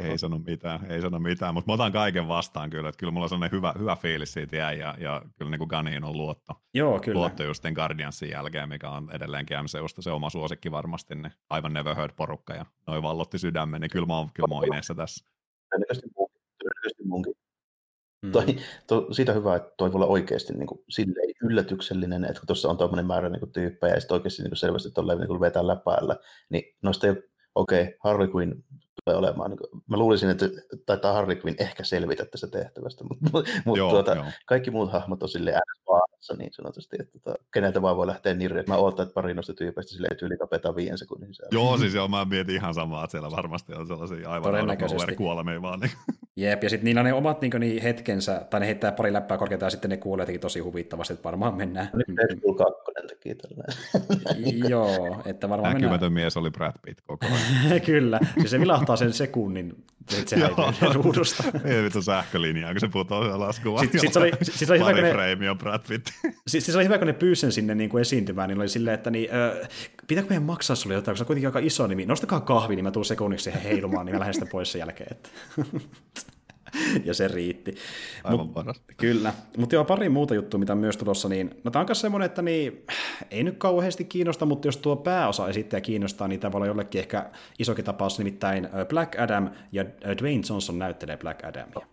Ei 0.00 0.18
sano 0.18 0.38
mitään, 0.38 0.90
ei 0.90 1.00
sano 1.00 1.18
mitään, 1.18 1.54
mutta 1.54 1.70
mä 1.70 1.74
otan 1.74 1.92
kaiken 1.92 2.28
vastaan 2.28 2.70
kyllä, 2.70 2.88
että 2.88 2.98
kyllä 2.98 3.10
mulla 3.10 3.24
on 3.24 3.28
sellainen 3.28 3.56
hyvä, 3.56 3.74
hyvä 3.78 3.96
fiilis 3.96 4.32
siitä 4.32 4.56
jäi, 4.56 4.78
ja, 4.78 4.94
ja 4.98 5.22
kyllä 5.38 5.50
niin 5.50 5.58
kuin 5.58 5.68
Ganiin 5.68 6.04
on 6.04 6.16
luotto. 6.16 6.52
Joo, 6.74 7.00
kyllä. 7.00 7.18
Luotto 7.18 7.42
just 7.42 7.64
Guardiansin 7.74 8.30
jälkeen, 8.30 8.68
mikä 8.68 8.90
on 8.90 9.10
edelleenkin 9.12 9.56
MCUsta 9.56 10.02
se 10.02 10.10
oma 10.10 10.30
suosikki 10.30 10.70
varmasti, 10.70 11.14
niin 11.14 11.32
aivan 11.50 11.72
Never 11.72 11.96
Heard 11.96 12.12
porukka, 12.16 12.54
ja 12.54 12.66
noin 12.86 13.02
vallotti 13.02 13.38
sydämen, 13.38 13.80
niin 13.80 13.90
kyllä 13.90 14.06
mä 14.06 14.16
oon, 14.16 14.30
kyllä 14.34 14.46
mä 14.48 14.54
oon 14.54 14.66
ineessä 14.66 14.94
tässä. 14.94 15.26
Todennäköisesti 15.70 16.08
munkin. 16.16 16.42
Todennäköisesti 16.58 17.04
munkin. 17.04 17.34
Mm. 18.22 18.32
Toi, 18.32 18.44
to, 18.86 19.12
siitä 19.12 19.32
hyvä, 19.32 19.56
että 19.56 19.74
toi 19.76 19.92
voi 19.92 19.98
olla 19.98 20.06
oikeasti 20.06 20.52
niin 20.52 20.66
kuin, 20.66 20.80
silleen 20.88 21.34
yllätyksellinen, 21.42 22.24
että 22.24 22.40
kun 22.40 22.46
tuossa 22.46 22.68
on 22.68 22.78
tuommoinen 22.78 23.06
määrä 23.06 23.28
niin 23.28 23.40
kuin, 23.40 23.52
tyyppejä 23.52 23.94
ja 23.94 24.00
sitten 24.00 24.14
oikeasti 24.14 24.42
niin 24.42 24.50
kuin, 24.50 24.58
selvästi 24.58 24.90
tolleen 24.90 25.18
niin 25.18 25.28
kuin, 25.28 25.40
vetää 25.40 25.66
läpäällä, 25.66 26.16
niin 26.50 26.62
noista 26.82 27.06
ei 27.06 27.14
okei, 27.54 27.82
okay, 27.82 27.94
Harley 28.04 28.28
Quinn 28.36 28.64
tulee 29.04 29.18
olemaan. 29.18 29.50
Niin 29.50 29.58
kuin, 29.58 29.82
mä 29.86 29.96
luulisin, 29.96 30.30
että 30.30 30.46
taitaa 30.86 31.12
Harley 31.12 31.40
Quinn 31.44 31.62
ehkä 31.62 31.84
selvitä 31.84 32.24
tästä 32.24 32.46
tehtävästä, 32.46 33.04
mutta, 33.04 33.30
mutta 33.64 33.78
joo, 33.78 33.90
tuota, 33.90 34.14
joo. 34.14 34.24
kaikki 34.46 34.70
muut 34.70 34.92
hahmot 34.92 35.22
on 35.22 35.28
silleen 35.28 35.60
vaarassa 35.88 36.34
niin 36.38 36.52
sanotusti, 36.52 36.96
että 37.00 37.18
tuota, 37.18 37.38
keneltä 37.52 37.82
vaan 37.82 37.96
voi 37.96 38.06
lähteä 38.06 38.34
nirri. 38.34 38.64
Mä 38.68 38.76
ootan, 38.76 39.02
että 39.02 39.14
pari 39.14 39.34
noista 39.34 39.54
tyypeistä 39.54 39.92
silleen 39.92 40.16
tyyli 40.16 40.36
tapetaan 40.36 40.76
viien 40.76 40.98
sekunnin 40.98 41.34
sisään. 41.34 41.48
Joo, 41.52 41.78
siis 41.78 41.94
joo, 41.94 42.08
mä 42.08 42.24
mietin 42.24 42.54
ihan 42.54 42.74
samaa, 42.74 43.04
että 43.04 43.12
siellä 43.12 43.30
varmasti 43.30 43.74
on 43.74 43.86
sellaisia 43.86 44.30
aivan 44.30 44.76
kuolemia 45.16 45.62
vaan. 45.62 45.80
Niin. 45.80 45.92
Jep, 46.36 46.62
ja 46.62 46.70
sitten 46.70 46.84
niillä 46.84 47.00
on 47.00 47.04
ne 47.04 47.12
omat 47.12 47.40
niin, 47.40 47.52
niin 47.58 47.82
hetkensä, 47.82 48.46
tai 48.50 48.60
ne 48.60 48.66
heittää 48.66 48.92
pari 48.92 49.12
läppää 49.12 49.38
korkeataan 49.38 49.66
ja 49.66 49.70
sitten 49.70 49.90
ne 49.90 49.96
kuulee 49.96 50.22
jotenkin 50.22 50.40
tosi 50.40 50.60
huvittavasti, 50.60 51.12
että 51.14 51.24
varmaan 51.24 51.54
mennään. 51.54 51.90
Nyt 51.92 52.16
Deadpool 52.16 52.54
2 52.54 52.94
teki 53.08 54.60
Joo, 54.68 55.22
että 55.26 55.48
varmaan 55.48 55.74
Näkymätön 55.74 55.92
mennään... 55.92 56.12
mies 56.12 56.36
oli 56.36 56.50
Brad 56.50 56.72
Pitt 56.82 57.00
koko 57.06 57.26
ajan. 57.26 57.80
Kyllä, 57.86 58.20
siis 58.38 58.50
se 58.50 58.60
vilahtaa 58.60 58.96
sen 58.96 59.12
sekunnin, 59.12 59.84
että 60.18 60.30
se 60.30 60.36
häipyy 60.36 60.92
ruudusta. 60.92 61.44
Ei 61.64 61.82
vittu 61.82 62.02
sähkölinjaa, 62.02 62.72
kun 62.72 62.80
se 62.80 62.88
putoaa 62.88 63.32
se 63.32 63.36
laskuun. 63.36 63.80
Sitten 63.80 64.00
sit 64.00 64.16
oli, 64.16 64.30
sit 64.42 64.70
oli 64.70 64.78
hyvä, 64.78 64.92
kun 64.92 65.40
ne, 65.40 65.50
on 65.50 65.58
Brad 65.58 65.80
Pitt. 65.88 66.06
Siis, 66.46 66.64
siis 66.64 66.76
oli 66.76 66.84
hyvä, 66.84 66.98
kun 66.98 67.06
ne 67.06 67.12
pyysen 67.12 67.52
sinne 67.52 67.74
niin 67.74 67.90
kuin 67.90 68.00
esiintymään, 68.00 68.48
niin 68.48 68.58
oli 68.58 68.68
silleen, 68.68 68.94
että 68.94 69.10
niin, 69.10 69.28
äh, 69.34 69.68
pitääkö 70.06 70.28
meidän 70.28 70.42
maksaa 70.42 70.76
sulle 70.76 70.94
jotain, 70.94 71.16
kun 71.16 71.22
on 71.22 71.26
kuitenkin 71.26 71.48
aika 71.48 71.58
iso 71.58 71.86
nimi. 71.86 72.06
Nostakaa 72.06 72.40
kahvi, 72.40 72.76
niin 72.76 72.84
mä 72.84 72.90
tuun 72.90 73.04
sekunniksi 73.04 73.44
siihen 73.44 73.62
heilumaan, 73.62 74.06
niin 74.06 74.16
mä 74.16 74.20
lähden 74.20 74.34
sitä 74.34 74.46
pois 74.46 74.72
sen 74.72 74.78
jälkeen. 74.78 75.08
Että. 75.10 75.28
ja 77.04 77.14
se 77.14 77.28
riitti. 77.28 77.74
Aivan 78.24 78.46
Mut. 78.46 78.82
Kyllä, 78.96 79.34
mutta 79.56 79.74
joo, 79.74 79.84
pari 79.84 80.08
muuta 80.08 80.34
juttua, 80.34 80.60
mitä 80.60 80.72
on 80.72 80.78
myös 80.78 80.96
tulossa, 80.96 81.28
niin 81.28 81.50
no 81.64 81.70
tämä 81.70 81.80
on 81.80 81.86
myös 81.88 82.00
semmoinen, 82.00 82.26
että 82.26 82.42
niin, 82.42 82.86
ei 83.30 83.42
nyt 83.42 83.58
kauheasti 83.58 84.04
kiinnosta, 84.04 84.46
mutta 84.46 84.68
jos 84.68 84.76
tuo 84.76 84.96
pääosa 84.96 85.48
esittäjä 85.48 85.80
kiinnostaa, 85.80 86.28
niin 86.28 86.40
olla 86.54 86.66
jollekin 86.66 86.98
ehkä 86.98 87.30
isokin 87.58 87.84
tapaus, 87.84 88.18
nimittäin 88.18 88.68
Black 88.88 89.18
Adam 89.18 89.50
ja 89.72 89.84
Dwayne 90.18 90.42
Johnson 90.50 90.78
näyttelee 90.78 91.16
Black 91.16 91.44
Adamia. 91.44 91.86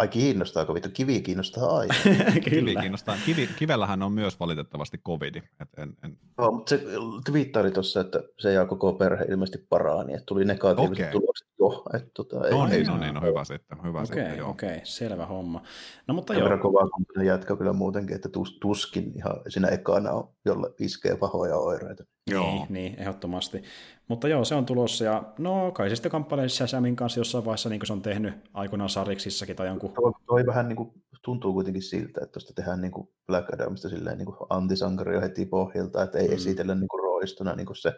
Ai 0.00 0.08
kiinnostaako 0.08 0.74
vittu? 0.74 0.88
Kivi 0.92 1.20
kiinnostaa 1.20 1.76
aina. 1.76 1.94
Kivi 2.50 2.76
kiinnostaa. 2.76 3.16
Kivi, 3.26 3.48
kivellähän 3.58 4.02
on 4.02 4.12
myös 4.12 4.40
valitettavasti 4.40 4.98
covidi. 4.98 5.42
Et 5.60 5.68
en, 5.78 5.96
en... 6.04 6.18
No, 6.38 6.50
mutta 6.52 6.70
se 6.70 6.82
twiittari 7.24 7.70
tuossa, 7.70 8.00
että 8.00 8.22
se 8.38 8.52
ja 8.52 8.66
koko 8.66 8.92
perhe 8.92 9.24
ilmeisesti 9.24 9.66
paraani, 9.68 10.14
että 10.14 10.26
tuli 10.26 10.44
negatiiviset 10.44 11.06
okay. 11.06 11.20
tulokset 11.20 11.48
jo. 11.60 11.84
Että, 11.94 12.10
tota, 12.14 12.38
no, 12.38 12.66
ei, 12.66 12.70
niin, 12.70 12.86
no 12.86 12.96
niin, 12.96 13.14
no 13.14 13.20
hyvä 13.20 13.44
sitten. 13.44 13.78
Hyvä 13.82 14.00
okay, 14.00 14.06
sitten 14.06 14.44
Okei, 14.44 14.68
okay, 14.68 14.80
selvä 14.84 15.26
homma. 15.26 15.62
No, 16.08 16.14
mutta 16.14 16.34
joo. 16.34 16.58
kovaa 16.58 16.88
kun 16.88 17.26
jätkä 17.26 17.56
kyllä 17.56 17.72
muutenkin, 17.72 18.16
että 18.16 18.28
tuskin 18.60 19.12
ihan 19.16 19.40
siinä 19.48 19.68
ekana 19.68 20.10
on, 20.10 20.28
jolle 20.44 20.74
iskee 20.78 21.16
pahoja 21.16 21.56
oireita. 21.56 22.04
Joo. 22.30 22.44
Niin, 22.44 22.66
niin, 22.68 22.94
ehdottomasti. 22.98 23.62
Mutta 24.08 24.28
joo, 24.28 24.44
se 24.44 24.54
on 24.54 24.66
tulossa, 24.66 25.04
ja 25.04 25.22
no 25.38 25.72
kai 25.72 25.88
se 25.88 25.96
sitten 25.96 26.12
kamppailee 26.12 26.48
Shazamin 26.48 26.96
kanssa 26.96 27.20
jossain 27.20 27.44
vaiheessa, 27.44 27.68
niin 27.68 27.80
kuin 27.80 27.86
se 27.86 27.92
on 27.92 28.02
tehnyt 28.02 28.34
aikoinaan 28.54 28.90
Sariksissakin 28.90 29.56
tai 29.56 29.66
jonkun. 29.66 29.92
Toi, 29.92 30.12
toi 30.26 30.46
vähän 30.46 30.68
niin 30.68 30.76
kuin, 30.76 30.90
tuntuu 31.24 31.52
kuitenkin 31.52 31.82
siltä, 31.82 32.20
että 32.22 32.32
tuosta 32.32 32.52
tehdään 32.54 32.80
niin 32.80 32.92
kuin 32.92 33.08
Black 33.26 33.54
Adamista 33.54 33.88
silleen 33.88 34.18
niin 34.18 34.26
kuin 34.26 34.36
antisankari 34.50 35.20
heti 35.20 35.46
pohjalta, 35.46 36.02
että 36.02 36.18
ei 36.18 36.28
mm. 36.28 36.34
esitellä 36.34 36.74
niin 36.74 36.88
kuin 36.88 37.02
roistuna 37.02 37.54
niin 37.54 37.66
kuin 37.66 37.76
se 37.76 37.92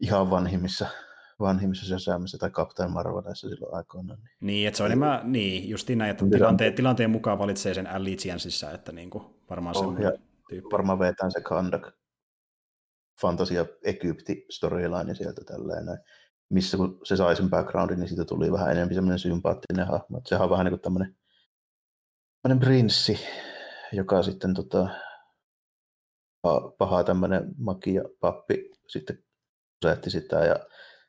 ihan 0.00 0.30
vanhimmissa 0.30 0.86
vanhimmissa 1.40 1.86
Shazamissa 1.86 2.38
tai 2.38 2.50
Captain 2.50 2.90
Marvelissa 2.90 3.48
silloin 3.48 3.74
aikoinaan. 3.74 4.18
Niin, 4.18 4.36
niin 4.40 4.68
että 4.68 4.76
se 4.76 4.82
on 4.82 4.86
enemmän, 4.86 5.32
niin, 5.32 5.68
justiin 5.68 5.98
näin, 5.98 6.10
että 6.10 6.24
tilanteen, 6.30 6.74
tilanteen 6.74 7.10
mukaan 7.10 7.38
valitsee 7.38 7.74
sen 7.74 7.86
allegianceissa, 7.86 8.70
että 8.70 8.92
niin 8.92 9.10
kuin, 9.10 9.24
varmaan 9.50 9.76
oh, 9.76 9.96
se 9.96 10.18
tyyppi. 10.48 10.70
Varmaan 10.72 10.98
vetään 10.98 11.32
se 11.32 11.40
Kandak 11.40 11.88
fantasia 13.20 13.66
Egypti 13.84 14.46
storyline 14.50 15.14
sieltä 15.14 15.44
tälleen 15.44 15.86
missä 16.50 16.76
kun 16.76 17.00
se 17.04 17.16
sai 17.16 17.36
sen 17.36 17.50
backgroundin, 17.50 18.00
niin 18.00 18.08
siitä 18.08 18.24
tuli 18.24 18.52
vähän 18.52 18.70
enemmän 18.70 18.94
semmoinen 18.94 19.18
sympaattinen 19.18 19.86
hahmo. 19.86 20.20
Sehän 20.24 20.44
on 20.44 20.50
vähän 20.50 20.64
niin 20.64 20.72
kuin 20.72 20.80
tämmöinen, 20.80 21.16
tämmöinen 22.42 22.66
prinssi, 22.66 23.18
joka 23.92 24.22
sitten 24.22 24.54
tota, 24.54 24.88
paha 26.78 27.04
tämmöinen 27.04 27.54
makia 27.58 28.02
pappi 28.20 28.70
sitten 28.86 29.24
kusetti 29.82 30.10
sitä 30.10 30.44
ja 30.44 30.56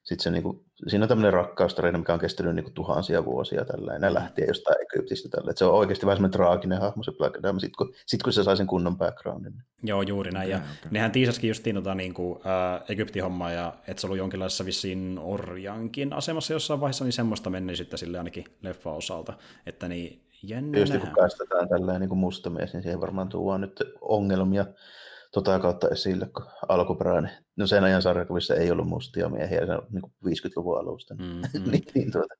sitten 0.04 0.24
se, 0.24 0.32
niinku, 0.32 0.66
siinä 0.88 1.04
on 1.04 1.10
tämmöinen 1.10 1.34
rakkaustarina, 1.34 1.98
mikä 1.98 2.14
on 2.14 2.20
kestänyt 2.20 2.56
niinku 2.56 2.72
tuhansia 2.72 3.26
vuosia 3.26 3.66
tällä 3.66 4.14
lähtien 4.14 4.48
jostain 4.48 4.82
Egyptistä 4.82 5.30
tällä. 5.30 5.52
Se 5.56 5.66
on 5.66 5.74
oikeasti 5.74 6.06
vähän 6.06 6.18
semmoinen 6.18 6.38
traaginen 6.38 6.82
hahmo 6.82 7.04
se 7.04 7.12
Black 7.12 7.38
Adam, 7.38 7.60
sitten 7.60 7.78
kun, 7.78 7.94
sit, 8.06 8.24
kun 8.24 8.34
se 8.34 8.44
sai 8.44 8.58
sen 8.58 8.68
kunnon 8.68 8.98
backgroundin. 8.98 9.54
Joo, 9.84 10.02
juuri 10.02 10.32
näin. 10.32 10.48
Okay, 10.48 10.52
ja 10.52 10.58
okay. 10.58 10.92
nehän 10.92 11.12
tiisaskin 11.12 11.48
justiin 11.48 11.76
tota, 11.76 11.96
niin 11.96 12.14
kuin, 12.14 12.40
äh, 12.46 12.82
Egyptin 12.90 13.24
hommaa, 13.24 13.52
ja 13.52 13.74
että 13.88 14.02
se 14.02 14.08
ollut 14.08 14.18
jonkinlaisessa 14.18 14.66
vissiin 14.66 15.20
orjankin 15.22 16.14
asemassa 16.14 16.54
jossain 16.54 16.82
vaiheessa, 16.82 17.06
niin 17.06 17.14
semmoista 17.14 17.50
menneisyyttä 17.50 17.98
sille 17.98 18.18
ainakin 18.18 18.46
leffa 18.62 18.92
osalta. 18.92 19.34
Että 19.66 19.88
niin, 19.88 20.22
jännä 20.44 20.80
Just 20.80 20.98
kun 20.98 21.10
päästetään 21.16 21.70
tällä 21.70 22.00
niin 22.00 22.10
kuin 22.10 22.20
mustamies, 22.20 22.74
niin 22.74 22.84
siihen 22.84 23.02
varmaan 23.02 23.30
tuodaan 23.30 23.62
nyt 23.62 23.84
ongelmia 24.02 24.66
tota 25.32 25.60
kautta 25.60 25.90
esille, 25.90 26.26
kun 26.36 26.46
alkuperäinen, 26.70 27.32
no 27.56 27.68
sen 27.68 27.84
ajan 27.84 28.02
sarjakuvissa 28.02 28.56
ei 28.56 28.72
ollut 28.72 28.88
mustia 28.88 29.30
miehiä, 29.30 29.66
se 29.66 29.72
on 29.72 29.88
niin 29.90 30.04
50-luvun 30.26 30.80
alusta, 30.80 31.16
mm-hmm. 31.16 31.42
niin, 31.72 31.84
niin 31.96 32.12
tuota, 32.12 32.36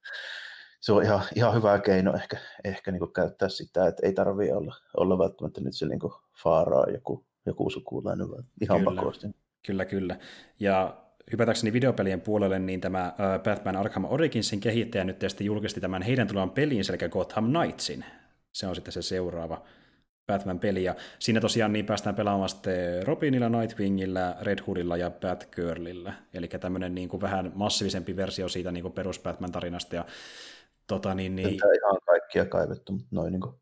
se 0.82 0.92
on 0.92 1.04
ihan, 1.04 1.22
ihan 1.36 1.56
hyvä 1.56 1.80
keino 1.80 2.14
ehkä, 2.14 2.38
ehkä 2.64 2.92
niin 2.92 3.14
käyttää 3.16 3.50
sitä, 3.50 3.88
että 3.88 4.06
ei 4.06 4.14
tarvitse 4.14 4.56
olla, 4.56 4.76
olla 4.98 5.18
välttämättä 5.18 5.62
nyt 5.62 5.76
se 5.76 5.86
niin 5.86 6.00
faaraa 6.44 6.86
joku, 6.94 7.26
joku 7.46 7.70
sukulainen, 7.70 8.32
vaan 8.32 8.44
ihan 8.62 8.80
kyllä, 8.80 8.96
pakosti. 8.96 9.28
Kyllä, 9.66 9.86
kyllä. 9.86 10.20
Ja 10.60 10.98
hypätäkseni 11.32 11.74
videopelien 11.74 12.22
puolelle, 12.22 12.60
niin 12.60 12.82
tämä 12.82 13.14
Batman 13.44 13.76
Arkham 13.76 14.06
Originsin 14.06 14.60
kehittäjä 14.60 15.04
nyt 15.04 15.20
tietysti 15.20 15.46
julkisti 15.46 15.82
tämän 15.82 16.02
heidän 16.02 16.28
tulevan 16.28 16.52
peliin, 16.52 16.84
eli 16.90 17.10
Gotham 17.10 17.54
Knightsin. 17.54 18.06
Se 18.52 18.68
on 18.68 18.76
sitten 18.76 18.92
se 18.92 19.02
seuraava 19.02 19.66
Batman-peli, 20.34 20.84
ja 20.84 20.96
siinä 21.20 21.42
tosiaan 21.42 21.74
niin 21.74 21.86
päästään 21.86 22.16
pelaamaan 22.16 22.50
sitten 22.50 23.08
Robinilla, 23.08 23.50
Nightwingillä, 23.50 24.36
Red 24.42 24.60
Hoodilla 24.68 24.98
ja 24.98 25.12
Batgirlillä, 25.12 26.14
eli 26.34 26.48
tämmöinen 26.48 26.96
niin 26.96 27.10
kuin 27.10 27.22
vähän 27.22 27.52
massiivisempi 27.56 28.16
versio 28.16 28.50
siitä 28.50 28.72
niin 28.72 28.82
kuin 28.82 28.94
perus 28.94 29.20
Batman-tarinasta, 29.20 29.96
ja 29.96 30.06
tota, 30.88 31.14
niin, 31.14 31.36
niin... 31.36 31.58
Tämä 31.58 31.74
ihan 31.74 31.98
kaikkia 32.06 32.46
kaivettu, 32.46 32.92
mutta 32.92 33.08
noin 33.12 33.32
niin 33.32 33.42
kuin, 33.42 33.56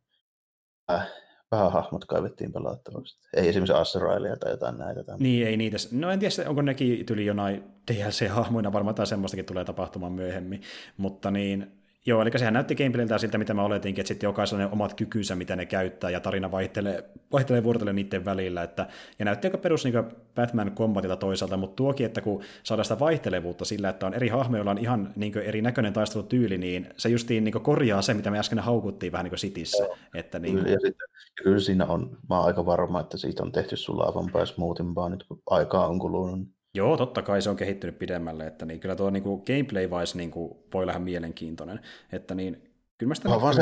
äh, 0.91 1.07
vähän 1.51 1.71
hahmot 1.71 2.05
kaivettiin 2.05 2.53
pelattavaksi. 2.53 3.17
Ei 3.33 3.49
esimerkiksi 3.49 3.73
Azrailia 3.73 4.35
tai 4.35 4.51
jotain 4.51 4.77
näitä. 4.77 5.03
Tämän. 5.03 5.19
Niin, 5.19 5.47
ei 5.47 5.57
niitä. 5.57 5.77
No 5.91 6.11
en 6.11 6.19
tiedä, 6.19 6.49
onko 6.49 6.61
nekin 6.61 7.05
tyli 7.05 7.25
jonain 7.25 7.63
DLC-hahmoina, 7.91 8.73
varmaan 8.73 8.95
tai 8.95 9.07
semmoistakin 9.07 9.45
tulee 9.45 9.65
tapahtumaan 9.65 10.11
myöhemmin, 10.11 10.61
mutta 10.97 11.31
niin 11.31 11.77
Joo, 12.07 12.21
eli 12.21 12.31
sehän 12.35 12.53
näytti 12.53 12.75
gameplayltä 12.75 13.17
siltä, 13.17 13.37
mitä 13.37 13.53
mä 13.53 13.63
oletinkin, 13.63 14.01
että 14.01 14.07
sitten 14.07 14.27
jokaisella 14.27 14.63
ne 14.63 14.69
omat 14.71 14.93
kykynsä, 14.93 15.35
mitä 15.35 15.55
ne 15.55 15.65
käyttää, 15.65 16.09
ja 16.09 16.19
tarina 16.19 16.51
vaihtelee, 16.51 17.03
vaihtelee 17.31 17.63
vuorotellen 17.63 17.95
niiden 17.95 18.25
välillä. 18.25 18.63
Että, 18.63 18.87
ja 19.19 19.25
näytti 19.25 19.47
aika 19.47 19.57
perus 19.57 19.83
niin 19.83 19.93
Batman 20.35 20.71
kombatilta 20.71 21.15
toisaalta, 21.15 21.57
mutta 21.57 21.75
tuokin, 21.75 22.05
että 22.05 22.21
kun 22.21 22.43
saadaan 22.63 22.85
sitä 22.85 22.99
vaihtelevuutta 22.99 23.65
sillä, 23.65 23.89
että 23.89 24.05
on 24.07 24.13
eri 24.13 24.27
hahmoja, 24.27 24.59
joilla 24.59 24.71
on 24.71 24.77
ihan 24.77 25.13
niin 25.15 25.37
eri 25.37 25.61
näköinen 25.61 25.93
taistelutyyli, 25.93 26.57
niin 26.57 26.89
se 26.97 27.09
justiin 27.09 27.43
niin 27.43 27.61
korjaa 27.61 28.01
se, 28.01 28.13
mitä 28.13 28.31
me 28.31 28.39
äsken 28.39 28.59
haukuttiin 28.59 29.11
vähän 29.11 29.25
niin 29.25 29.37
Sitissä. 29.37 29.87
Että 30.15 30.39
niin 30.39 30.55
kyllä, 30.55 30.69
ja 30.69 30.79
sitten, 30.79 31.07
kyllä 31.43 31.59
siinä 31.59 31.85
on, 31.85 32.17
mä 32.29 32.37
oon 32.37 32.45
aika 32.47 32.65
varma, 32.65 32.99
että 32.99 33.17
siitä 33.17 33.43
on 33.43 33.51
tehty 33.51 33.75
sulla 33.75 34.03
avampaa 34.03 34.41
ja 34.41 34.45
smoothimpaa 34.45 35.09
nyt, 35.09 35.23
kun 35.23 35.41
aikaa 35.49 35.87
on 35.87 35.99
kulunut. 35.99 36.56
Joo, 36.77 36.97
totta 36.97 37.21
kai 37.21 37.41
se 37.41 37.49
on 37.49 37.55
kehittynyt 37.55 37.99
pidemmälle, 37.99 38.47
että 38.47 38.65
niin, 38.65 38.79
kyllä 38.79 38.95
tuo 38.95 39.09
niin 39.09 39.23
kuin 39.23 39.41
gameplay-wise 39.41 40.17
niin 40.17 40.31
kuin, 40.31 40.57
voi 40.73 40.83
olla 40.83 40.99
mielenkiintoinen, 40.99 41.79
että 42.11 42.35
niin, 42.35 42.53
kyllä 42.97 43.09
mä 43.09 43.15
sitä... 43.15 43.29
vaan 43.29 43.55
se 43.55 43.61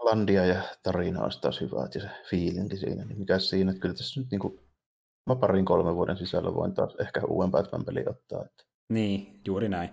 landia 0.00 0.46
ja 0.46 0.62
tarina 0.82 1.22
olisi 1.22 1.40
taas 1.40 1.60
hyvä, 1.60 1.88
ja 1.94 2.00
se 2.00 2.08
fiilinki 2.30 2.76
siinä, 2.76 3.04
niin 3.04 3.18
mikä 3.18 3.38
siinä, 3.38 3.70
että 3.70 3.80
kyllä 3.80 3.94
tässä 3.94 4.20
nyt 4.20 4.30
niin 4.30 4.38
kuin, 4.38 4.60
mä 5.26 5.36
parin 5.36 5.64
kolmen 5.64 5.96
vuoden 5.96 6.16
sisällä 6.16 6.54
voin 6.54 6.74
taas 6.74 6.96
ehkä 7.00 7.20
uuden 7.28 7.50
Batman-pelin 7.50 8.10
ottaa. 8.10 8.44
Että. 8.44 8.64
Niin, 8.88 9.40
juuri 9.46 9.68
näin. 9.68 9.90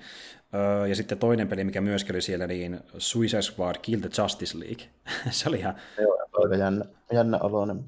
Öö, 0.54 0.88
ja 0.88 0.96
sitten 0.96 1.18
toinen 1.18 1.48
peli, 1.48 1.64
mikä 1.64 1.82
myöskin 1.82 2.16
oli 2.16 2.22
siellä, 2.22 2.48
niin 2.48 2.80
Suicide 2.98 3.42
Squad 3.42 3.76
Kill 3.82 4.02
the 4.02 4.10
Justice 4.22 4.60
League. 4.60 4.86
se 5.32 5.50
oli 5.50 5.60
ihan... 5.60 5.76
Joo, 6.02 6.28
aika 6.34 6.56
jännä, 6.56 6.86
jännä 7.12 7.38
aloinen. 7.42 7.84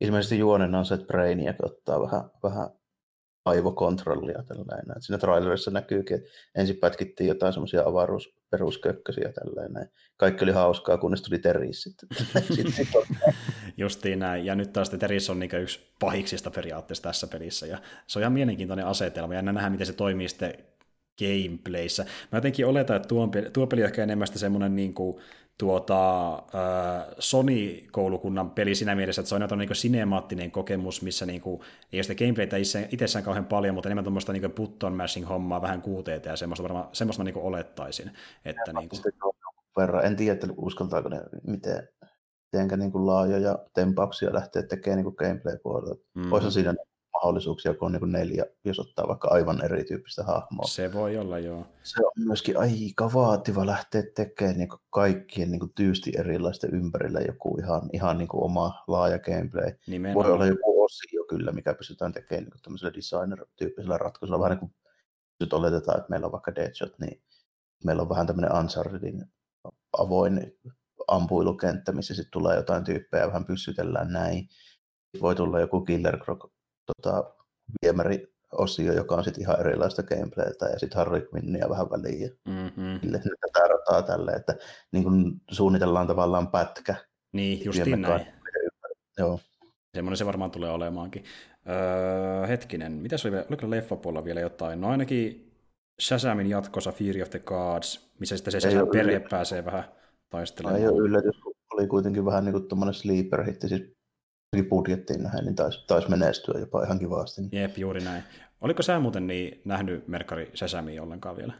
Ilmeisesti 0.00 0.38
juonena 0.38 0.78
on 0.78 0.84
se, 0.84 0.94
että 0.94 1.06
Brainiac 1.06 1.56
ottaa 1.62 2.02
vähän, 2.02 2.30
vähän 2.42 2.70
aivokontrollia 3.48 4.42
tällainen. 4.42 4.96
Et 4.96 5.02
siinä 5.02 5.18
trailerissa 5.18 5.70
näkyykin, 5.70 6.16
että 6.16 6.28
ensin 6.54 6.76
pätkittiin 6.76 7.28
jotain 7.28 7.52
semmoisia 7.52 7.82
avaruusperuskökkösiä 7.86 9.32
tällainen. 9.32 9.90
Kaikki 10.16 10.44
oli 10.44 10.52
hauskaa, 10.52 10.98
kunnes 10.98 11.22
tuli 11.22 11.38
Teris 11.38 11.82
sitten. 11.82 12.08
Justiin 13.76 14.18
näin. 14.18 14.46
Ja 14.46 14.54
nyt 14.54 14.72
taas 14.72 14.90
Teris 14.90 15.30
on 15.30 15.38
niin 15.38 15.50
yksi 15.54 15.80
pahiksista 16.00 16.50
periaatteessa 16.50 17.02
tässä 17.02 17.26
pelissä. 17.26 17.66
Ja 17.66 17.78
se 18.06 18.18
on 18.18 18.22
ihan 18.22 18.32
mielenkiintoinen 18.32 18.86
asetelma. 18.86 19.34
Ja 19.34 19.42
nähdään, 19.42 19.72
miten 19.72 19.86
se 19.86 19.92
toimii 19.92 20.28
sitten 20.28 20.54
gameplayssä. 21.18 22.04
Mä 22.32 22.36
jotenkin 22.36 22.66
oletan, 22.66 22.96
että 22.96 23.08
tuo, 23.08 23.28
tuo 23.52 23.66
peli 23.66 23.82
on 23.82 23.86
ehkä 23.86 24.02
enemmän 24.02 24.28
semmoinen 24.34 24.76
niin 24.76 24.94
kuin, 24.94 25.22
tuota, 25.58 26.34
äh, 26.34 27.06
Sony-koulukunnan 27.18 28.50
peli 28.50 28.74
siinä 28.74 28.94
mielessä, 28.94 29.20
että 29.20 29.28
se 29.28 29.34
on 29.34 29.42
jotain 29.42 29.58
niin 29.58 29.74
sinemaattinen 29.76 30.50
kokemus, 30.50 31.02
missä 31.02 31.26
niin 31.26 31.40
kuin, 31.40 31.60
ei 31.92 31.96
ole 31.96 32.02
sitä 32.02 32.24
gameplaytä 32.24 32.56
itsessään 32.90 33.24
kauhean 33.24 33.46
paljon, 33.46 33.74
mutta 33.74 33.88
enemmän 33.88 34.04
tuommoista 34.04 34.32
niin 34.32 34.52
button 34.52 34.92
mashing 34.92 35.28
hommaa, 35.28 35.62
vähän 35.62 35.82
QTT 35.82 36.26
ja 36.26 36.36
semmoista, 36.36 36.62
varmaan, 36.62 36.88
semmoista 36.92 37.22
mä 37.22 37.24
niin 37.24 37.38
olettaisin. 37.38 38.10
Että, 38.44 38.72
niin 38.72 38.88
kuin... 38.88 39.02
verran. 39.76 40.04
En 40.04 40.16
tiedä, 40.16 40.32
että 40.32 40.46
uskaltaako 40.56 41.08
ne 41.08 41.20
miten, 41.46 41.88
mitenkä 42.52 42.76
niin 42.76 42.92
kuin 42.92 43.06
laajoja 43.06 43.58
tempauksia 43.74 44.34
lähteä 44.34 44.62
tekemään 44.62 45.04
niin 45.04 45.14
gameplay-puolella. 45.18 45.94
Mm-hmm. 46.14 46.32
Olisi 46.32 46.50
siinä 46.50 46.74
mahdollisuuksia, 47.22 47.74
kun 47.74 47.86
on 47.86 47.92
niin 47.92 48.12
neljä, 48.12 48.44
jos 48.64 48.80
ottaa 48.80 49.08
vaikka 49.08 49.28
aivan 49.28 49.64
erityyppistä 49.64 50.24
hahmoa. 50.24 50.66
Se 50.66 50.92
voi 50.92 51.16
olla, 51.16 51.38
joo. 51.38 51.66
Se 51.82 52.06
on 52.06 52.12
myöskin 52.26 52.58
aika 52.58 53.10
vaativa 53.14 53.66
lähteä 53.66 54.02
tekemään 54.14 54.58
niin 54.58 54.68
kaikkien 54.90 55.50
niin 55.50 55.74
tyysti 55.74 56.12
erilaisten 56.18 56.74
ympärillä 56.74 57.20
joku 57.20 57.58
ihan, 57.58 57.90
ihan 57.92 58.18
niin 58.18 58.28
kuin 58.28 58.44
oma 58.44 58.84
laaja 58.86 59.18
gameplay. 59.18 59.72
Nimenomaan. 59.86 60.26
Voi 60.26 60.34
olla 60.34 60.46
joku 60.46 60.84
osio 60.84 61.24
kyllä, 61.28 61.52
mikä 61.52 61.74
pystytään 61.74 62.12
tekemään 62.12 62.44
niin 62.44 62.62
tämmöisellä 62.62 62.94
designer-tyyppisellä 62.94 63.98
ratkaisulla. 63.98 64.40
Vähän 64.40 64.50
niin 64.50 64.60
kuin 64.60 64.74
nyt 65.40 65.52
oletetaan, 65.52 65.98
että 65.98 66.10
meillä 66.10 66.26
on 66.26 66.32
vaikka 66.32 66.54
Deadshot, 66.54 66.98
niin 66.98 67.22
meillä 67.84 68.02
on 68.02 68.08
vähän 68.08 68.26
tämmöinen 68.26 68.56
Unchartedin 68.56 69.24
avoin 69.98 70.58
ampuilukenttä, 71.08 71.92
missä 71.92 72.14
sitten 72.14 72.30
tulee 72.32 72.56
jotain 72.56 72.84
tyyppejä 72.84 73.22
ja 73.22 73.26
vähän 73.26 73.44
pyssytellään 73.44 74.12
näin. 74.12 74.48
Voi 75.20 75.34
tulla 75.34 75.60
joku 75.60 75.80
Killer 75.80 76.18
Croc 76.18 76.50
tota, 76.96 77.34
viemäriosio, 77.82 78.92
joka 78.92 79.14
on 79.14 79.24
sitten 79.24 79.42
ihan 79.42 79.60
erilaista 79.60 80.02
gameplaytä, 80.02 80.66
ja 80.66 80.78
sitten 80.78 80.98
Harry 80.98 81.28
Quinnia 81.34 81.68
vähän 81.68 81.90
väliin. 81.90 82.30
Mm-hmm. 82.48 83.10
tätä 83.12 83.68
rataa 83.68 84.02
tälle, 84.02 84.32
että 84.32 84.54
niin 84.92 85.04
kun 85.04 85.40
suunnitellaan 85.50 86.06
tavallaan 86.06 86.48
pätkä. 86.48 86.94
Niin, 87.32 87.64
justiin 87.64 88.02
näin. 88.02 88.26
Joo. 89.18 89.40
Semmoinen 89.94 90.16
se 90.16 90.26
varmaan 90.26 90.50
tulee 90.50 90.70
olemaankin. 90.70 91.24
Öö, 91.68 92.46
hetkinen, 92.46 92.92
mitä 92.92 93.16
se 93.16 93.28
oli, 93.28 93.36
oliko 93.36 93.70
leffapuolella 93.70 94.24
vielä 94.24 94.40
jotain? 94.40 94.80
No 94.80 94.88
ainakin 94.88 95.52
Shazamin 96.02 96.50
jatkossa 96.50 96.92
Fear 96.92 97.22
of 97.22 97.30
the 97.30 97.38
Gods, 97.38 98.10
missä 98.20 98.36
sitten 98.36 98.52
se 98.52 98.60
Shazam 98.60 98.88
perhe 98.88 99.12
yllätys. 99.12 99.30
pääsee 99.30 99.64
vähän 99.64 99.84
taistelemaan. 100.30 100.80
Ei 100.80 100.88
ole 100.88 101.02
yllätys, 101.02 101.40
oli 101.72 101.86
kuitenkin 101.86 102.24
vähän 102.24 102.44
niin 102.44 102.52
kuin 102.52 102.68
tuommoinen 102.68 102.94
sleeper 102.94 103.44
hitti, 103.44 103.68
siis 103.68 103.97
budjettiin 104.68 105.22
nähden, 105.22 105.44
niin 105.44 105.54
taisi, 105.54 105.86
tais 105.86 106.08
menestyä 106.08 106.60
jopa 106.60 106.82
ihan 106.82 106.98
kivasti. 106.98 107.42
Jep, 107.52 107.78
juuri 107.78 108.00
näin. 108.00 108.22
Oliko 108.60 108.82
sä 108.82 109.00
muuten 109.00 109.26
niin 109.26 109.62
nähnyt 109.64 110.08
Merkari 110.08 110.50
Sesami 110.54 111.00
ollenkaan 111.00 111.36
vielä? 111.36 111.52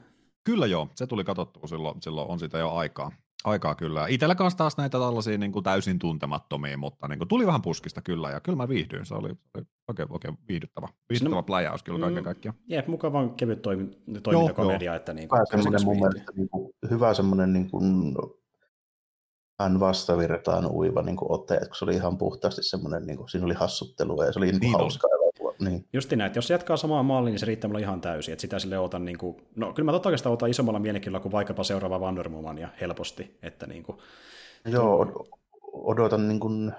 Kyllä 0.45 0.67
joo, 0.67 0.89
se 0.95 1.07
tuli 1.07 1.25
katsottua 1.25 1.67
silloin, 1.67 2.03
silloin 2.03 2.31
on 2.31 2.39
sitä 2.39 2.59
jo 2.59 2.71
aikaa. 2.71 3.13
Aikaa 3.45 3.75
kyllä. 3.75 4.07
Itellä 4.09 4.35
kanssa 4.35 4.59
taas 4.59 4.77
näitä 4.77 4.99
tällaisia 4.99 5.39
niin 5.39 5.53
kuin 5.53 5.63
täysin 5.63 5.99
tuntemattomia, 5.99 6.79
mutta 6.79 7.09
niin 7.09 7.19
kuin 7.19 7.29
tuli 7.29 7.47
vähän 7.47 7.63
puskista 7.63 8.03
kyllä, 8.03 8.31
ja 8.31 8.41
kyllä 8.41 8.57
mä 8.57 8.69
viihdyin. 8.69 9.07
Se 9.07 9.15
oli, 9.15 9.29
oli 9.29 9.65
oikein, 9.89 10.13
oikein 10.13 10.39
viihdyttävä, 10.49 10.89
viihdyttävä 11.09 11.37
no, 11.37 11.43
pläjäys 11.43 11.83
kyllä 11.83 12.01
kaiken 12.01 12.23
mm, 12.23 12.25
kaikkiaan. 12.25 12.57
Jep, 12.69 12.87
mukava 12.87 13.29
kevyt 13.29 13.63
toimi, 13.63 13.91
toimintakomedia. 14.23 14.95
Että 14.95 15.15
niin 15.15 15.29
kuin, 15.29 15.47
semmoinen 15.51 15.85
mun 15.85 15.97
mielestä 15.97 16.33
niin 16.37 16.49
kuin, 16.49 16.71
hyvä 16.91 17.15
semmoinen 17.15 17.53
niin 17.53 17.71
kuin, 17.71 18.15
hän 19.61 19.81
vastavirtaan 19.81 20.67
uiva 20.67 21.03
niin 21.03 21.17
kuin 21.17 21.33
ote, 21.33 21.55
että 21.55 21.69
se 21.79 21.85
oli 21.85 21.95
ihan 21.95 22.19
puhtaasti 22.19 22.63
semmoinen, 22.63 23.07
niin 23.07 23.17
kuin, 23.17 23.29
siinä 23.29 23.45
oli 23.47 23.55
hassuttelua 23.55 24.25
ja 24.25 24.33
se 24.33 24.39
oli 24.39 24.47
niin, 24.47 24.61
niin 24.61 24.73
hauskaa 24.73 25.11
elokuva. 25.11 25.55
Niin. 25.61 25.85
Justi 25.93 26.17
näin, 26.17 26.27
että 26.27 26.39
jos 26.39 26.47
se 26.47 26.55
jatkaa 26.55 26.77
samaa 26.77 27.03
mallia, 27.03 27.31
niin 27.31 27.39
se 27.39 27.47
riittää 27.47 27.69
mulle 27.69 27.81
ihan 27.81 28.01
täysin, 28.01 28.33
että 28.33 28.41
sitä 28.41 28.59
sille 28.59 28.79
otan, 28.79 29.05
niin 29.05 29.19
kuin, 29.19 29.37
no 29.57 29.73
kyllä 29.73 29.87
mä 29.87 29.93
totta 29.93 30.09
oikeastaan 30.09 30.33
otan 30.33 30.51
isommalla 30.51 30.79
mielenkiinnolla 30.79 31.23
kuin 31.23 31.33
vaikkapa 31.33 31.65
seuraava 31.65 31.99
Wonder 31.99 32.31
ja 32.59 32.69
helposti, 32.81 33.39
että 33.43 33.67
niin 33.67 33.83
kuin, 33.83 33.99
Joo, 34.65 35.27
odotan 35.73 36.29
niin 36.29 36.41
kuin, 36.41 36.73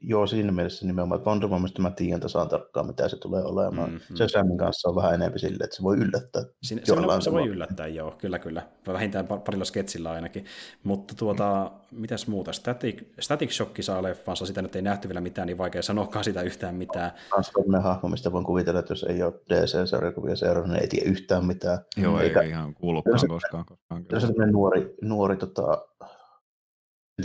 joo 0.00 0.26
siinä 0.26 0.52
mielessä 0.52 0.86
nimenomaan, 0.86 1.18
että 1.18 1.30
Wonder 1.30 1.48
Womanista 1.48 1.82
mä 1.82 1.90
tiedän 1.90 2.20
tasan 2.20 2.48
tarkkaan, 2.48 2.86
mitä 2.86 3.08
se 3.08 3.16
tulee 3.16 3.42
olemaan. 3.42 3.90
Mm-hmm. 3.90 4.16
Se 4.16 4.28
Samin 4.28 4.58
kanssa 4.58 4.88
on 4.88 4.96
vähän 4.96 5.14
enemmän 5.14 5.38
silleen, 5.38 5.64
että 5.64 5.76
se 5.76 5.82
voi 5.82 5.96
yllättää. 5.96 6.42
Siinä, 6.62 6.82
se, 6.84 6.92
on, 6.92 7.22
se 7.22 7.32
voi 7.32 7.48
yllättää, 7.48 7.86
joo, 7.86 8.14
kyllä, 8.18 8.38
kyllä. 8.38 8.62
Vähintään 8.86 9.26
parilla 9.26 9.64
sketsillä 9.64 10.10
ainakin. 10.10 10.44
Mutta 10.82 11.14
tuota, 11.14 11.70
mm. 11.90 12.00
mitäs 12.00 12.26
muuta? 12.26 12.52
Static, 12.52 13.02
Static 13.20 13.50
Shock 13.50 13.76
saa 13.80 14.02
leffansa, 14.02 14.46
sitä 14.46 14.62
nyt 14.62 14.76
ei 14.76 14.82
nähty 14.82 15.08
vielä 15.08 15.20
mitään, 15.20 15.46
niin 15.46 15.58
vaikea 15.58 15.82
sanoakaan 15.82 16.24
sitä 16.24 16.42
yhtään 16.42 16.74
mitään. 16.74 17.10
Kans 17.30 17.52
hahmo, 17.82 18.08
mistä 18.08 18.32
voin 18.32 18.44
kuvitella, 18.44 18.80
että 18.80 18.92
jos 18.92 19.02
ei 19.02 19.22
ole 19.22 19.34
DC-sarjakuvia 19.48 20.36
seurannut, 20.36 20.70
niin 20.70 20.82
ei 20.82 20.88
tiedä 20.88 21.10
yhtään 21.10 21.44
mitään. 21.44 21.78
Joo, 21.96 22.20
Eikä, 22.20 22.40
ei 22.40 22.48
ihan 22.48 22.74
kuulukaan 22.74 23.20
koskaan. 23.28 23.64
koskaan 23.64 24.20
se 24.20 24.26
on 24.26 24.52
nuori, 24.52 24.94
nuori 25.02 25.36
tota, 25.36 25.86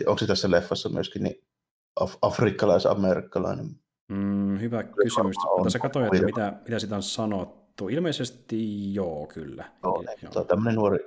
onko 0.06 0.18
se 0.18 0.28
tässä 0.28 0.52
leffassa 0.52 0.90
myöskin 0.90 1.24
niin 1.24 1.36
af- 2.00 2.18
afrikkalais-amerikkalainen? 2.22 3.66
Mm, 4.10 4.60
hyvä 4.60 4.84
kysymys. 4.84 5.36
Tässä 5.64 5.80
katsoin, 5.80 6.06
että 6.06 6.26
mitä, 6.26 6.54
mitä 6.64 6.80
sitä 6.80 6.96
on 6.96 7.04
sanottu. 7.04 7.90
Ilmeisesti 7.90 8.94
joo, 8.94 9.28
kyllä. 9.28 9.72
Joo, 9.84 10.02
Eli, 10.02 10.16
joo. 10.36 10.44
tämmöinen 10.44 10.76
nuori 10.76 11.00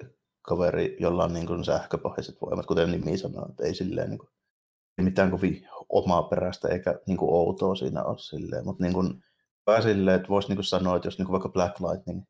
kaveri, 0.42 0.96
jolla 1.00 1.24
on 1.24 1.32
niin 1.32 1.46
kuin 1.46 1.64
sähköpohjaiset 1.64 2.36
voimat, 2.40 2.66
kuten 2.66 2.90
nimi 2.90 3.18
sanoo, 3.18 3.46
että 3.50 3.64
ei 3.64 3.74
silleen 3.74 4.10
niin 4.10 4.18
kuin, 4.18 4.30
mitään 5.00 5.30
kovin 5.30 5.68
omaa 5.88 6.22
perästä 6.22 6.68
eikä 6.68 7.00
niin 7.06 7.16
kuin 7.16 7.30
outoa 7.30 7.74
siinä 7.74 8.04
ole 8.04 8.18
silleen, 8.18 8.64
mutta 8.64 8.82
niin 8.82 8.94
kuin, 8.94 9.24
silleen, 9.82 10.16
että 10.16 10.28
voisi 10.28 10.48
niin 10.48 10.56
kuin 10.56 10.64
sanoa, 10.64 10.96
että 10.96 11.06
jos 11.06 11.18
niin 11.18 11.26
kuin 11.26 11.32
vaikka 11.32 11.48
Black 11.48 11.80
Lightning 11.80 12.22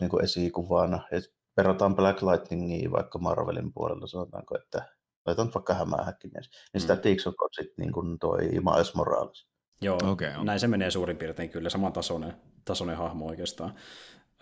niin 0.00 0.10
kuin 0.10 0.24
esikuvana, 0.24 1.08
että 1.12 1.30
verrataan 1.56 1.96
Black 1.96 2.22
Lightningiin 2.22 2.92
vaikka 2.92 3.18
Marvelin 3.18 3.72
puolella, 3.72 4.06
sanotaanko, 4.06 4.58
että 4.58 4.93
Laitan 5.26 5.50
vaikka 5.54 5.74
hämähäkkimies. 5.74 6.50
Niin 6.72 6.80
sitä 6.80 6.94
mm. 6.94 7.00
Tixok 7.00 7.42
on 7.42 7.48
sitten 7.52 7.74
niin 7.78 7.92
kuin 7.92 8.18
toi 8.18 8.40
Miles 8.40 8.94
Morales. 8.94 9.46
Joo, 9.80 9.98
okay, 10.04 10.34
on. 10.36 10.46
näin 10.46 10.60
se 10.60 10.66
menee 10.66 10.90
suurin 10.90 11.16
piirtein 11.16 11.50
kyllä, 11.50 11.70
saman 11.70 11.92
tasoinen, 11.92 12.34
tasoinen 12.64 12.96
hahmo 12.96 13.26
oikeastaan. 13.26 13.74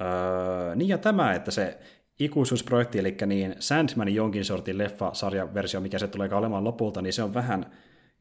Öö, 0.00 0.74
niin 0.74 0.88
ja 0.88 0.98
tämä, 0.98 1.32
että 1.34 1.50
se 1.50 1.78
ikuisuusprojekti, 2.20 2.98
eli 2.98 3.16
niin 3.26 3.54
Sandmanin 3.58 4.14
jonkin 4.14 4.44
sortin 4.44 4.78
leffa-sarjaversio, 4.78 5.80
mikä 5.80 5.98
se 5.98 6.08
tulee 6.08 6.28
olemaan 6.32 6.64
lopulta, 6.64 7.02
niin 7.02 7.12
se 7.12 7.22
on 7.22 7.34
vähän 7.34 7.72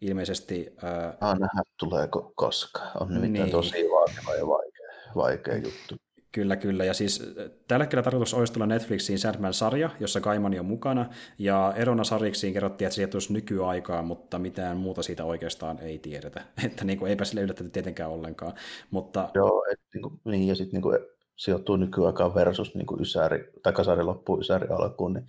ilmeisesti... 0.01 0.75
Öö... 0.83 1.13
Ah, 1.21 1.39
nähdä 1.39 1.61
tuleeko 1.79 2.33
koskaan. 2.35 2.91
On 2.99 3.07
nimittäin 3.07 3.33
niin. 3.33 3.51
tosi 3.51 3.77
vaativa 3.77 4.35
ja 4.35 4.47
vaikea, 4.47 4.89
vaikea 5.15 5.55
juttu. 5.55 5.95
Kyllä, 6.31 6.55
kyllä. 6.55 6.85
Ja 6.85 6.93
siis 6.93 7.21
äh, 7.21 7.51
tällä 7.67 7.83
hetkellä 7.83 8.03
tarkoitus 8.03 8.33
olisi 8.33 8.53
tulla 8.53 8.65
Netflixiin 8.65 9.19
Sandman-sarja, 9.19 9.89
jossa 9.99 10.21
Kaimani 10.21 10.59
on 10.59 10.65
mukana, 10.65 11.09
ja 11.37 11.73
erona 11.75 12.03
sarjiksiin 12.03 12.53
kerrottiin, 12.53 12.85
että 12.85 12.93
se 12.93 12.95
sijoittuisi 12.95 13.33
nykyaikaan, 13.33 14.05
mutta 14.05 14.39
mitään 14.39 14.77
muuta 14.77 15.03
siitä 15.03 15.25
oikeastaan 15.25 15.79
ei 15.79 15.99
tiedetä. 15.99 16.41
Että 16.65 16.85
niin 16.85 16.99
kuin, 16.99 17.09
eipä 17.09 17.25
sille 17.25 17.41
yllätetty 17.41 17.71
tietenkään 17.71 18.09
ollenkaan. 18.09 18.53
Mutta... 18.91 19.29
Joo, 19.35 19.65
et, 19.71 19.79
niin, 19.93 20.01
kuin, 20.01 20.19
niin, 20.25 20.47
ja 20.47 20.55
sitten 20.55 20.81
niin 20.81 20.99
sijoittuu 21.35 21.75
nykyaikaan 21.75 22.35
versus 22.35 22.75
niin 22.75 22.85
kuin 22.85 23.01
Ysäri, 23.01 23.51
tai 23.63 23.73
kasari 23.73 24.03
loppuu 24.03 24.39
Ysäri 24.39 24.67
alkuun, 24.67 25.13
niin 25.13 25.27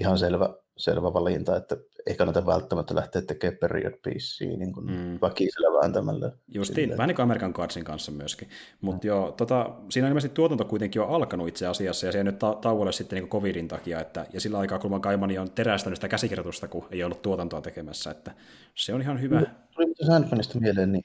ihan 0.00 0.18
selvä, 0.18 0.54
selvä 0.78 1.14
valinta, 1.14 1.56
että 1.56 1.76
ei 2.06 2.14
kannata 2.14 2.46
välttämättä 2.46 2.94
lähteä 2.94 3.22
tekemään 3.22 3.58
period 3.58 3.92
piecea 4.02 4.56
niin 4.56 4.72
kuin 4.72 4.86
mm. 4.86 5.18
väkisellä 5.22 5.80
vääntämällä. 5.80 6.32
Justiin, 6.48 6.90
vähän 6.90 7.08
niin 7.08 7.16
kuin 7.16 7.24
American 7.24 7.52
Cardsin 7.52 7.84
kanssa 7.84 8.12
myöskin. 8.12 8.48
Mutta 8.80 9.04
mm. 9.04 9.08
joo, 9.08 9.32
tota, 9.32 9.70
siinä 9.90 10.06
on 10.06 10.10
ilmeisesti 10.10 10.34
tuotanto 10.34 10.64
kuitenkin 10.64 11.00
jo 11.00 11.06
alkanut 11.06 11.48
itse 11.48 11.66
asiassa, 11.66 12.06
ja 12.06 12.12
se 12.12 12.18
ei 12.18 12.24
nyt 12.24 12.38
ta- 12.38 12.58
tauolle 12.60 12.92
sitten 12.92 13.16
niin 13.16 13.28
kuin 13.28 13.40
covidin 13.40 13.68
takia, 13.68 14.00
että, 14.00 14.26
ja 14.32 14.40
sillä 14.40 14.58
aikaa 14.58 14.78
Kulman 14.78 15.00
Kaimani 15.00 15.38
on 15.38 15.50
terästänyt 15.50 15.96
sitä 15.96 16.08
käsikirjoitusta, 16.08 16.68
kun 16.68 16.88
ei 16.90 17.04
ollut 17.04 17.22
tuotantoa 17.22 17.60
tekemässä, 17.60 18.10
että 18.10 18.34
se 18.74 18.94
on 18.94 19.00
ihan 19.02 19.20
hyvä. 19.20 19.42
Tuli 19.74 19.94
Sandmanista 20.06 20.60
mieleen, 20.60 20.92
niin 20.92 21.04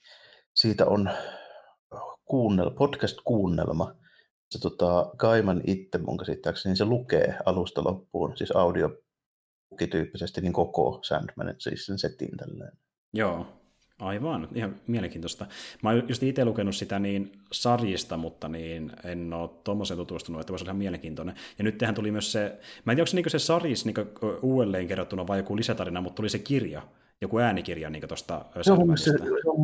siitä 0.54 0.86
on 0.86 1.10
kuunnel, 2.26 2.72
podcast-kuunnelma, 2.72 3.96
se 4.50 4.60
tota, 4.60 5.12
Kaiman 5.18 5.62
itse 5.68 5.98
mun 5.98 6.18
käsittääkseni, 6.18 6.72
niin 6.72 6.78
se 6.78 6.86
lukee 6.86 7.36
alusta 7.46 7.84
loppuun, 7.84 8.38
siis 8.38 8.52
audio 8.52 8.90
tyyppisesti 9.78 10.42
niin 10.42 10.54
koko 10.54 11.00
Sandmanin, 11.02 11.56
siis 11.58 11.86
sen 11.86 12.00
setin 12.00 12.38
tälleen. 12.38 12.72
Joo, 13.14 13.48
aivan. 14.00 14.48
Ihan 14.56 14.76
mielenkiintoista. 14.88 15.46
Mä 15.84 15.90
oon 15.90 16.04
just 16.10 16.24
itse 16.24 16.46
lukenut 16.46 16.76
sitä 16.76 17.00
niin 17.00 17.32
sarjista, 17.52 18.18
mutta 18.18 18.50
niin 18.50 18.92
en 19.04 19.34
ole 19.34 19.50
tuommoisen 19.64 19.98
tutustunut, 19.98 20.42
että 20.42 20.54
voisi 20.54 20.64
olla 20.64 20.70
ihan 20.70 20.78
mielenkiintoinen. 20.78 21.36
Ja 21.58 21.64
nyt 21.64 21.78
tähän 21.78 21.96
tuli 21.96 22.12
myös 22.12 22.32
se, 22.32 22.60
mä 22.86 22.92
en 22.92 22.96
tiedä, 22.96 23.02
onko 23.02 23.08
se, 23.08 23.16
niin 23.16 23.30
se 23.30 23.40
sarjis 23.40 23.86
niin 23.86 23.96
uudelleen 24.42 24.88
kerrottuna 24.88 25.28
vai 25.28 25.40
joku 25.40 25.58
lisätarina, 25.58 26.02
mutta 26.02 26.16
tuli 26.16 26.30
se 26.30 26.40
kirja, 26.40 26.82
joku 27.22 27.38
äänikirja 27.38 27.90
niin 27.90 28.08
tuosta 28.08 28.46
Sandmanista. 28.62 29.12
Se, 29.12 29.18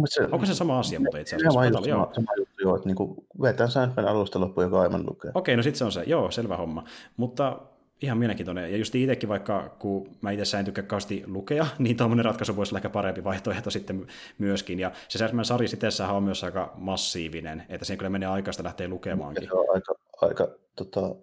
se, 0.10 0.24
Onko 0.32 0.46
se 0.46 0.54
sama 0.54 0.80
asia, 0.80 1.00
mutta 1.00 1.18
itse 1.18 1.36
asiassa? 1.36 1.62
Sama, 1.62 1.72
sama, 1.74 1.88
joo. 1.88 2.12
sama 2.14 2.32
juttu, 2.38 2.56
joo, 2.62 2.76
että 2.76 2.88
niin 2.90 3.28
vetään 3.42 3.72
Sandman 3.72 4.08
alusta 4.08 4.40
loppuun, 4.40 4.66
joka 4.66 4.82
aivan 4.82 5.06
lukee. 5.10 5.32
Okei, 5.34 5.58
no 5.58 5.64
sitten 5.64 5.78
se 5.78 5.86
on 5.86 5.92
se, 5.92 6.04
joo, 6.04 6.32
selvä 6.32 6.58
homma. 6.58 6.84
Mutta 7.18 7.60
ihan 8.02 8.18
mielenkiintoinen. 8.18 8.72
Ja 8.72 8.78
just 8.78 8.96
itsekin 8.96 9.30
vaikka, 9.30 9.76
kun 9.80 10.18
mä 10.22 10.32
itse 10.32 10.58
en 10.58 10.66
tykkää 10.66 10.84
kauheasti 10.84 11.24
lukea, 11.28 11.68
niin 11.80 11.98
tuommoinen 11.98 12.26
ratkaisu 12.26 12.56
voisi 12.56 12.72
olla 12.72 12.80
ehkä 12.80 12.90
parempi 12.90 13.24
vaihtoehto 13.24 13.70
sitten 13.70 14.08
myöskin. 14.38 14.80
Ja 14.80 14.92
se 15.08 15.18
Sandman 15.18 15.46
sari 15.46 15.66
itsessään 15.66 16.16
on 16.16 16.24
myös 16.24 16.44
aika 16.44 16.74
massiivinen, 16.76 17.66
että 17.70 17.86
siinä 17.86 17.98
kyllä 17.98 18.10
menee 18.10 18.30
aikaista 18.30 18.64
lähteä 18.64 18.88
lukemaankin. 18.88 19.44
Se 19.44 19.54
on 19.54 19.76
aika, 19.76 19.96
aika 20.22 20.48
tota, 20.76 21.16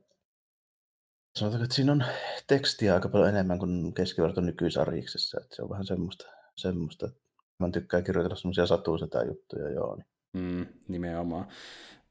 sanotaanko, 1.37 1.65
että 1.65 1.75
siinä 1.75 1.93
on 1.93 2.05
tekstiä 2.47 2.95
aika 2.95 3.09
paljon 3.09 3.29
enemmän 3.29 3.59
kuin 3.59 3.95
keskiverto 3.95 4.41
nykyisarjiksessa. 4.41 5.41
Että 5.41 5.57
se 5.57 5.63
on 5.63 5.71
vähän 5.71 5.87
semmoista, 5.87 6.27
semmoista 6.57 7.07
että 7.07 7.21
mä 7.59 7.71
tykkään 7.71 8.05
kirjoitella 8.05 8.37
semmoisia 8.37 8.67
satuisetä 8.67 9.23
juttuja, 9.23 9.71
joo. 9.71 9.97
Niin. 9.97 10.07
Mm, 10.37 10.67
nimenomaan. 10.89 11.47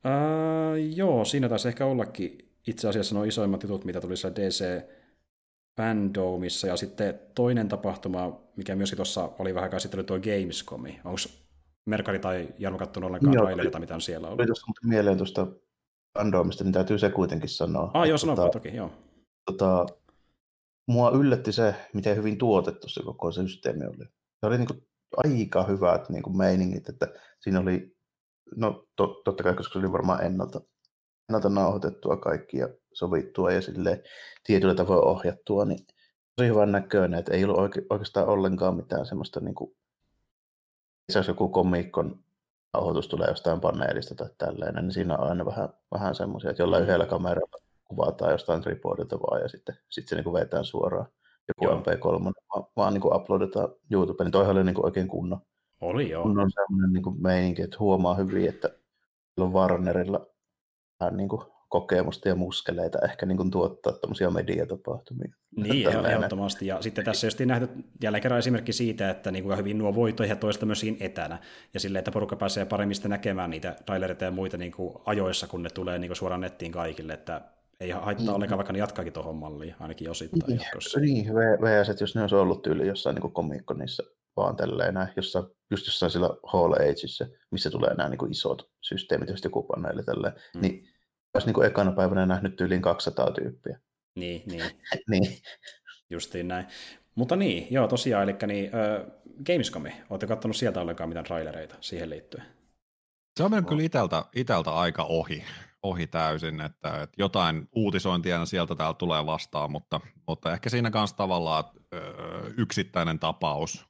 Uh, 0.06 0.96
joo, 0.96 1.26
siinä 1.26 1.50
taisi 1.50 1.68
ehkä 1.68 1.86
ollakin 1.86 2.45
itse 2.68 2.90
asiassa 2.90 3.16
nuo 3.16 3.24
isoimmat 3.24 3.64
jutut, 3.64 3.86
mitä 3.86 4.02
tuli 4.02 4.18
siellä 4.18 4.36
DC 4.36 4.66
Fandomissa, 5.78 6.68
ja 6.68 6.78
sitten 6.78 7.20
toinen 7.36 7.68
tapahtuma, 7.68 8.42
mikä 8.56 8.76
myöskin 8.76 8.98
tuossa 8.98 9.30
oli 9.40 9.56
vähän 9.56 9.70
käsittely, 9.70 10.04
tuo 10.04 10.20
Gamescomi. 10.20 11.00
Onko 11.04 11.20
Merkari 11.86 12.20
tai 12.20 12.48
Jarmo 12.58 12.78
kattonut 12.78 13.08
ollenkaan 13.08 13.34
trailerita, 13.34 13.80
mitä 13.80 13.96
on 13.96 14.02
siellä 14.02 14.28
ollut? 14.28 14.46
Tuossa 14.46 14.72
mieleen 14.84 15.18
tuosta 15.18 15.48
Fandomista, 16.18 16.64
niin 16.64 16.74
täytyy 16.74 17.00
se 17.00 17.10
kuitenkin 17.10 17.50
sanoa. 17.50 17.92
Ah, 17.94 18.08
joo, 18.08 18.18
sanoa 18.18 18.36
tota, 18.36 18.50
toki, 18.50 18.76
joo. 18.76 18.92
Tota, 19.46 19.86
mua 20.88 21.10
yllätti 21.10 21.52
se, 21.52 21.76
miten 21.94 22.18
hyvin 22.18 22.38
tuotettu 22.38 22.90
se 22.90 23.04
koko 23.04 23.32
systeemi 23.32 23.86
oli. 23.86 24.06
Se 24.40 24.46
oli 24.46 24.58
niin 24.58 24.68
kuin 24.68 24.88
aika 25.18 25.64
hyvät 25.64 26.10
niin 26.10 26.24
kuin 26.24 26.38
meiningit, 26.38 26.90
että 26.90 27.08
siinä 27.40 27.60
oli, 27.60 27.96
no 28.56 28.86
to, 28.96 29.22
totta 29.26 29.44
kai, 29.44 29.54
koska 29.54 29.74
se 29.74 29.80
oli 29.80 29.92
varmaan 29.92 30.26
ennalta 30.26 30.62
ennalta 31.30 31.50
nauhoitettua 31.50 32.18
kaikki 32.18 32.58
ja 32.58 32.70
sovittua 32.94 33.52
ja 33.52 33.62
sille 33.62 34.04
tietyllä 34.44 34.76
tavoin 34.76 35.06
ohjattua, 35.06 35.66
niin 35.66 35.80
tosi 36.36 36.50
hyvän 36.50 36.72
näköinen, 36.72 37.20
että 37.20 37.34
ei 37.34 37.44
ollut 37.44 37.58
oike- 37.58 37.86
oikeastaan 37.90 38.28
ollenkaan 38.28 38.76
mitään 38.76 39.06
semmoista 39.06 39.40
niin 39.40 39.56
kuin, 39.56 39.76
jos 41.16 41.28
joku 41.28 41.50
komiikon 41.50 42.20
nauhoitus 42.74 43.08
tulee 43.08 43.28
jostain 43.28 43.62
paneelista 43.62 44.16
tai 44.16 44.30
tällainen, 44.38 44.84
niin 44.84 44.94
siinä 44.94 45.18
on 45.18 45.30
aina 45.30 45.46
vähän, 45.46 45.70
vähän 45.92 46.16
semmoisia, 46.16 46.50
että 46.50 46.64
jollain 46.64 46.84
yhdellä 46.84 47.06
kameralla 47.06 47.58
kuvataan 47.86 48.32
jostain 48.32 48.62
tripodilta 48.62 49.20
vaan 49.20 49.42
ja 49.42 49.48
sitten, 49.48 49.76
sitten 49.90 50.10
se 50.10 50.16
niin 50.16 50.24
kuin 50.24 50.34
vetään 50.34 50.66
suoraan 50.66 51.08
joku 51.48 51.66
joo. 51.66 51.80
MP3, 51.80 52.24
vaan, 52.24 52.66
vaan 52.76 52.94
niin 52.94 53.02
kuin 53.02 53.16
uploadetaan 53.16 53.70
YouTubeen, 53.92 54.26
niin 54.26 54.32
toihan 54.32 54.56
oli 54.56 54.64
niin 54.64 54.76
kuin 54.76 54.86
oikein 54.86 55.08
kunnon. 55.08 55.42
Oli 55.82 56.10
joo. 56.10 56.24
Kunnon 56.24 56.52
semmoinen 56.52 56.94
niin 56.94 57.04
kuin 57.04 57.22
meininki, 57.22 57.62
että 57.62 57.78
huomaa 57.80 58.16
hyvin, 58.16 58.50
että 58.50 58.70
on 59.38 59.54
Warnerilla 59.54 60.28
vähän 61.00 61.18
niin 61.18 61.30
kuin 61.30 61.42
kokemusta 61.70 62.30
ja 62.30 62.36
muskeleita 62.36 63.00
ehkä 63.00 63.26
niin 63.26 63.38
kuin 63.38 63.52
tuottaa 63.52 63.94
tämmöisiä 63.94 64.30
mediatapahtumia. 64.30 65.34
Niin, 65.56 65.88
ehdottomasti. 65.88 66.68
Ja 66.68 66.82
sitten 66.82 67.06
tässä 67.06 67.28
just 67.28 67.40
nähty 67.40 67.70
jälleen 68.04 68.22
kerran 68.22 68.40
esimerkki 68.40 68.74
siitä, 68.74 69.10
että 69.10 69.32
niin 69.32 69.44
kuin 69.44 69.58
hyvin 69.58 69.78
nuo 69.78 69.96
voi 69.96 70.14
tehdä 70.14 70.36
toista 70.36 70.66
myös 70.66 70.80
siinä 70.80 70.98
etänä. 71.00 71.40
Ja 71.74 71.80
silleen, 71.80 72.00
että 72.00 72.12
porukka 72.12 72.36
pääsee 72.36 72.66
paremmin 72.66 72.98
näkemään 73.08 73.50
niitä 73.50 73.76
trailereita 73.86 74.26
ja 74.26 74.32
muita 74.32 74.58
niin 74.58 74.72
kuin 74.72 74.96
ajoissa, 75.06 75.48
kun 75.48 75.64
ne 75.64 75.70
tulee 75.70 76.00
niin 76.00 76.10
kuin 76.10 76.18
suoraan 76.18 76.42
nettiin 76.42 76.72
kaikille. 76.72 77.14
Että 77.14 77.42
ei 77.80 77.92
haittaa 77.92 78.28
mm. 78.28 78.36
ollenkaan, 78.36 78.58
vaikka 78.58 78.74
ne 78.74 78.80
jatkaakin 78.80 79.14
tuohon 79.14 79.36
malliin, 79.36 79.76
ainakin 79.80 80.10
osittain 80.10 80.44
niin, 80.48 80.60
jatkossa. 80.60 81.00
Niin, 81.00 81.34
VS, 81.36 82.02
jos 82.02 82.16
ne 82.16 82.22
olisi 82.22 82.36
ollut 82.36 82.62
tyyli 82.62 82.88
jossain 82.88 83.16
niin 83.16 83.32
komikko 83.32 83.74
niissä 83.74 84.04
vaan 84.38 84.56
tälleen 84.56 84.94
näin, 84.94 85.10
jossa, 85.16 85.50
just 85.72 85.88
jossain 85.88 86.12
sillä 86.12 86.30
Hall 86.44 86.74
Ageissa, 86.74 87.26
missä 87.52 87.70
tulee 87.70 87.94
nämä 87.94 88.10
niin 88.10 88.18
kuin 88.18 88.32
isot 88.32 88.70
systeemit, 88.82 89.30
jos 89.30 89.44
joku 89.44 89.64
paneeli 89.64 90.04
tälleen, 90.04 90.34
mm. 90.56 90.62
niin 90.62 90.88
olisi 91.34 91.48
niin 91.48 91.54
kuin 91.54 91.68
ekana 91.68 91.92
päivänä 91.92 92.26
nähnyt 92.26 92.62
yli 92.62 92.80
200 92.80 93.32
tyyppiä. 93.32 93.80
Niin, 94.16 94.44
niin. 94.46 94.64
niin. 95.12 95.38
Justiin 96.10 96.48
näin. 96.48 96.66
Mutta 97.16 97.36
niin, 97.36 97.68
joo 97.72 97.88
tosiaan, 97.88 98.24
eli 98.24 98.38
niin, 98.48 98.72
äh, 98.76 99.12
Gamescomi, 99.46 99.94
olette 100.10 100.28
katsonut 100.28 100.56
sieltä 100.56 100.82
ollenkaan 100.82 101.10
mitään 101.10 101.26
trailereita 101.26 101.76
siihen 101.82 102.10
liittyen? 102.10 102.46
Se 103.38 103.44
on 103.44 103.52
mennyt 103.52 103.70
kyllä 103.70 103.84
iteltä, 103.84 104.26
iteltä 104.36 104.72
aika 104.72 105.04
ohi, 105.04 105.44
ohi 105.84 106.08
täysin, 106.08 106.62
että, 106.62 107.02
että 107.02 107.16
jotain 107.18 107.70
uutisointia 107.76 108.46
sieltä 108.46 108.76
täältä 108.76 108.98
tulee 108.98 109.26
vastaan, 109.26 109.72
mutta, 109.72 110.02
mutta 110.28 110.54
ehkä 110.54 110.70
siinä 110.70 110.92
kanssa 110.92 111.18
tavallaan 111.18 111.64
öö, 111.94 112.52
yksittäinen 112.58 113.20
tapaus 113.20 113.86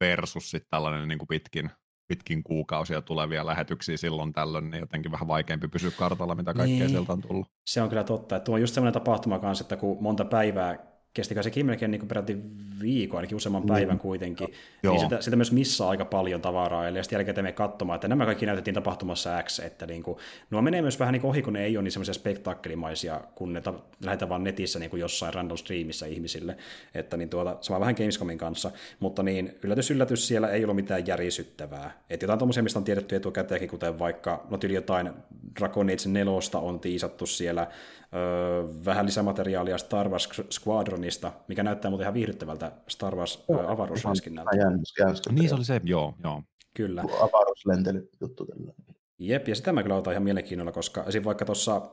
versus 0.00 0.50
sitten 0.50 0.70
tällainen 0.70 1.08
niin 1.08 1.18
kuin 1.18 1.28
pitkin, 1.28 1.70
pitkin 2.08 2.42
kuukausia 2.42 3.02
tulevia 3.02 3.46
lähetyksiä 3.46 3.96
silloin 3.96 4.32
tällöin, 4.32 4.70
niin 4.70 4.80
jotenkin 4.80 5.12
vähän 5.12 5.28
vaikeampi 5.28 5.68
pysyä 5.68 5.90
kartalla, 5.90 6.34
mitä 6.34 6.54
kaikkea 6.54 6.78
niin. 6.78 6.90
sieltä 6.90 7.12
on 7.12 7.20
tullut. 7.20 7.46
Se 7.66 7.82
on 7.82 7.88
kyllä 7.88 8.04
totta. 8.04 8.36
Että 8.36 8.44
tuo 8.44 8.54
on 8.54 8.60
just 8.60 8.74
sellainen 8.74 8.94
tapahtuma 8.94 9.38
kanssa, 9.38 9.64
että 9.64 9.76
kun 9.76 10.02
monta 10.02 10.24
päivää 10.24 10.93
kestikö 11.14 11.42
sekin 11.42 11.66
melkein 11.66 11.90
niin 11.90 12.08
peräti 12.08 12.36
viikon, 12.80 13.18
ainakin 13.18 13.36
useamman 13.36 13.62
mm. 13.62 13.68
päivän 13.68 13.98
kuitenkin, 13.98 14.48
Joo. 14.82 14.94
niin 14.94 15.00
sitä, 15.00 15.20
sitä 15.20 15.36
myös 15.36 15.52
missaa 15.52 15.90
aika 15.90 16.04
paljon 16.04 16.40
tavaraa, 16.40 16.88
eli 16.88 17.04
sitten 17.04 17.16
jälkeen 17.16 17.44
me 17.44 17.52
katsomaan, 17.52 17.94
että 17.94 18.08
nämä 18.08 18.24
kaikki 18.24 18.46
näytettiin 18.46 18.74
tapahtumassa 18.74 19.42
X, 19.42 19.58
että 19.58 19.86
niin 19.86 20.02
kuin, 20.02 20.18
nuo 20.50 20.62
menee 20.62 20.82
myös 20.82 20.98
vähän 20.98 21.12
niin 21.12 21.24
ohi, 21.24 21.42
kun 21.42 21.52
ne 21.52 21.64
ei 21.64 21.76
ole 21.76 21.82
niin 21.82 21.92
semmoisia 21.92 22.14
spektaakkelimaisia, 22.14 23.20
kun 23.34 23.52
ne 23.52 23.60
ta- 23.60 23.74
lähetään 24.04 24.28
vaan 24.28 24.44
netissä 24.44 24.78
niin 24.78 24.90
kuin 24.90 25.00
jossain 25.00 25.34
random 25.34 25.56
streamissa 25.56 26.06
ihmisille, 26.06 26.56
että 26.94 27.16
niin 27.16 27.28
tuota, 27.28 27.56
sama 27.60 27.80
vähän 27.80 27.94
Gamescomin 27.94 28.38
kanssa, 28.38 28.70
mutta 29.00 29.22
niin 29.22 29.58
yllätys 29.62 29.90
yllätys 29.90 30.28
siellä 30.28 30.48
ei 30.48 30.64
ollut 30.64 30.76
mitään 30.76 31.06
järisyttävää, 31.06 31.98
että 32.10 32.24
jotain 32.24 32.38
tuommoisia, 32.38 32.62
mistä 32.62 32.78
on 32.78 32.84
tiedetty 32.84 33.16
etukäteenkin, 33.16 33.68
kuten 33.68 33.98
vaikka, 33.98 34.46
no 34.50 34.58
tyyli 34.58 34.74
jotain 34.74 35.10
Dragon 35.58 35.86
Age 35.86 36.08
4 36.08 36.32
on 36.60 36.80
tiisattu 36.80 37.26
siellä, 37.26 37.66
vähän 38.84 39.06
lisämateriaalia 39.06 39.78
Star 39.78 40.08
Wars 40.08 40.28
Squadronista, 41.10 41.32
mikä 41.48 41.62
näyttää 41.62 41.90
muuten 41.90 42.04
ihan 42.04 42.14
viihdyttävältä 42.14 42.72
Star 42.88 43.16
Wars 43.16 43.44
oh, 43.48 43.70
avaruusraskinnalta. 43.70 44.50
Niin 45.30 45.48
se 45.48 45.54
oli 45.54 45.64
se, 45.64 45.80
joo. 45.84 46.14
joo. 46.24 46.42
Kyllä. 46.74 47.02
Avaruuslentelyjuttu. 47.02 48.46
Jep, 49.18 49.48
ja 49.48 49.54
sitä 49.54 49.72
mä 49.72 49.82
kyllä 49.82 49.96
otan 49.96 50.12
ihan 50.12 50.22
mielenkiinnolla, 50.22 50.72
koska 50.72 51.04
esim. 51.04 51.24
vaikka 51.24 51.44
tuossa 51.44 51.76
äh, 51.76 51.84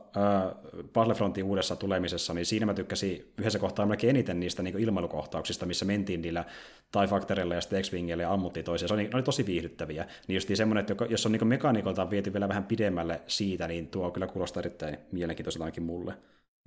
Battlefrontin 0.92 1.44
uudessa 1.44 1.76
tulemisessa, 1.76 2.34
niin 2.34 2.46
siinä 2.46 2.66
mä 2.66 2.74
tykkäsin 2.74 3.32
yhdessä 3.38 3.58
kohtaa 3.58 3.86
melkein 3.86 4.10
eniten 4.10 4.40
niistä 4.40 4.62
niin 4.62 4.78
ilmailukohtauksista, 4.78 5.66
missä 5.66 5.84
mentiin 5.84 6.22
niillä 6.22 6.44
tai 6.92 7.08
faktoreilla 7.08 7.54
ja 7.54 7.60
sitten 7.60 7.82
x 7.82 7.92
ja 8.18 8.32
ammuttiin 8.32 8.64
toisia. 8.64 8.88
Se 8.88 8.94
oli, 8.94 9.02
ne 9.02 9.10
oli 9.14 9.22
tosi 9.22 9.46
viihdyttäviä. 9.46 10.06
Niin 10.28 10.34
just 10.34 10.48
semmoinen, 10.54 10.80
että 10.80 11.04
jos 11.08 11.26
on 11.26 11.32
niin 11.32 11.46
mekanikolta 11.46 12.10
viety 12.10 12.32
vielä 12.32 12.48
vähän 12.48 12.64
pidemmälle 12.64 13.20
siitä, 13.26 13.68
niin 13.68 13.88
tuo 13.88 14.10
kyllä 14.10 14.26
kuulostaa 14.26 14.60
erittäin 14.60 14.98
mielenkiintoiselta 15.12 15.64
ainakin 15.64 15.82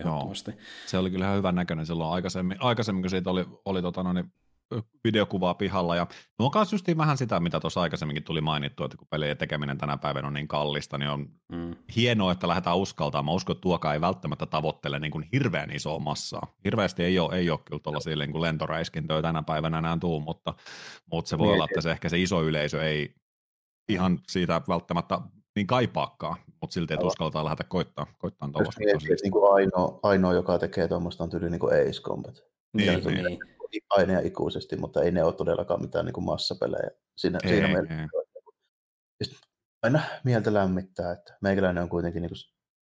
mulle. 0.03 0.35
Joo, 0.47 0.55
se 0.85 0.97
oli 0.97 1.11
kyllä 1.11 1.31
hyvän 1.31 1.55
näköinen 1.55 1.85
silloin 1.85 2.13
aikaisemmin, 2.13 2.57
aikaisemmin 2.59 3.03
kun 3.03 3.09
siitä 3.09 3.30
oli, 3.30 3.45
oli 3.65 3.81
tota, 3.81 4.03
no, 4.03 4.13
niin 4.13 4.31
videokuvaa 5.03 5.53
pihalla. 5.53 5.95
Ja 5.95 6.07
nuo 6.39 6.51
on 6.55 6.65
just 6.72 6.85
vähän 6.97 7.17
sitä, 7.17 7.39
mitä 7.39 7.59
tuossa 7.59 7.81
aikaisemminkin 7.81 8.23
tuli 8.23 8.41
mainittu, 8.41 8.84
että 8.84 8.97
kun 8.97 9.07
pelien 9.07 9.38
tekeminen 9.38 9.77
tänä 9.77 9.97
päivänä 9.97 10.27
on 10.27 10.34
niin 10.34 10.47
kallista, 10.47 10.97
niin 10.97 11.09
on 11.09 11.30
mm. 11.51 11.76
hienoa, 11.95 12.31
että 12.31 12.47
lähdetään 12.47 12.77
uskaltamaan. 12.77 13.26
Mä 13.26 13.31
uskon, 13.31 13.53
että 13.53 13.61
tuokaa 13.61 13.93
ei 13.93 14.01
välttämättä 14.01 14.45
tavoittele 14.45 14.99
niin 14.99 15.11
kuin 15.11 15.30
hirveän 15.34 15.72
isoa 15.72 15.99
massaa. 15.99 16.47
Hirveästi 16.65 17.03
ei 17.03 17.19
ole, 17.19 17.35
ei 17.35 17.49
ole 17.49 17.59
kyllä 17.65 17.80
tuollaisia 17.80 18.15
niin 18.15 18.41
lentoräiskintöjä 18.41 19.22
tänä 19.22 19.43
päivänä 19.43 19.77
enää 19.77 19.97
tuu, 19.97 20.19
mutta, 20.19 20.53
mutta 21.11 21.30
se 21.30 21.38
voi 21.38 21.47
niin, 21.47 21.53
olla, 21.53 21.65
että 21.65 21.81
se 21.81 21.91
ehkä 21.91 22.09
se 22.09 22.19
iso 22.19 22.43
yleisö 22.43 22.84
ei 22.84 23.15
ihan 23.89 24.19
siitä 24.27 24.61
välttämättä 24.67 25.22
niin 25.55 25.67
kaipaakaan, 25.67 26.38
mutta 26.61 26.73
silti, 26.73 26.94
että 26.94 27.06
uskaltaa 27.06 27.45
lähteä 27.45 27.65
koittaa, 27.69 28.07
koittaa 28.18 28.49
tuollaista. 28.52 28.82
Niin 29.23 29.32
kuin 29.32 29.53
ainoa, 29.53 29.99
ainoa, 30.03 30.34
joka 30.34 30.60
tekee 30.60 30.88
tuommoista 30.88 31.23
on 31.23 31.30
tyyli 31.30 31.49
niin 31.49 31.60
kuin 31.60 31.73
Ace 31.73 32.02
Combat. 32.02 32.44
Niin, 32.73 33.03
niin, 33.03 33.23
niin 33.23 33.40
aina 33.90 34.14
ja 34.14 34.19
ikuisesti, 34.19 34.76
mutta 34.77 35.03
ei 35.03 35.11
ne 35.11 35.23
ole 35.23 35.34
todellakaan 35.34 35.82
mitään 35.82 36.06
niin 36.06 36.14
kuin 36.14 36.26
massapelejä. 36.26 36.90
Siinä, 37.18 37.40
ei, 37.44 37.49
siinä 37.49 37.68
meillä 37.68 38.07
ei. 39.22 39.27
aina 39.82 39.99
mieltä 40.23 40.53
lämmittää, 40.53 41.11
että 41.11 41.38
meikäläinen 41.41 41.84
on 41.84 41.90
kuitenkin 41.90 42.22
niin 42.22 42.30
kuin 42.30 42.40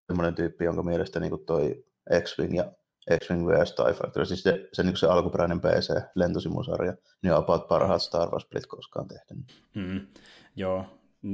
sellainen 0.08 0.36
tyyppi, 0.36 0.66
jonka 0.66 0.84
mielestä 0.84 1.20
niin 1.20 1.30
kuin 1.30 1.46
toi 1.46 1.86
X-Wing 2.22 2.56
ja 2.56 2.72
X-Wing 3.20 3.48
vs. 3.48 3.76
TIE 3.76 3.94
Fighter, 3.94 4.26
siis 4.26 4.44
se, 4.44 4.70
se, 4.74 4.84
niin 4.84 4.98
se 4.98 5.08
alkuperäinen 5.08 5.62
PC-lentosimusarja, 5.62 6.94
niin 7.22 7.34
on 7.34 7.40
about 7.40 7.68
parhaat 7.68 8.02
Star 8.02 8.30
Wars-pelit 8.30 8.66
koskaan 8.68 9.08
tehty. 9.08 9.36
Mm, 9.76 10.08
joo, 10.56 10.86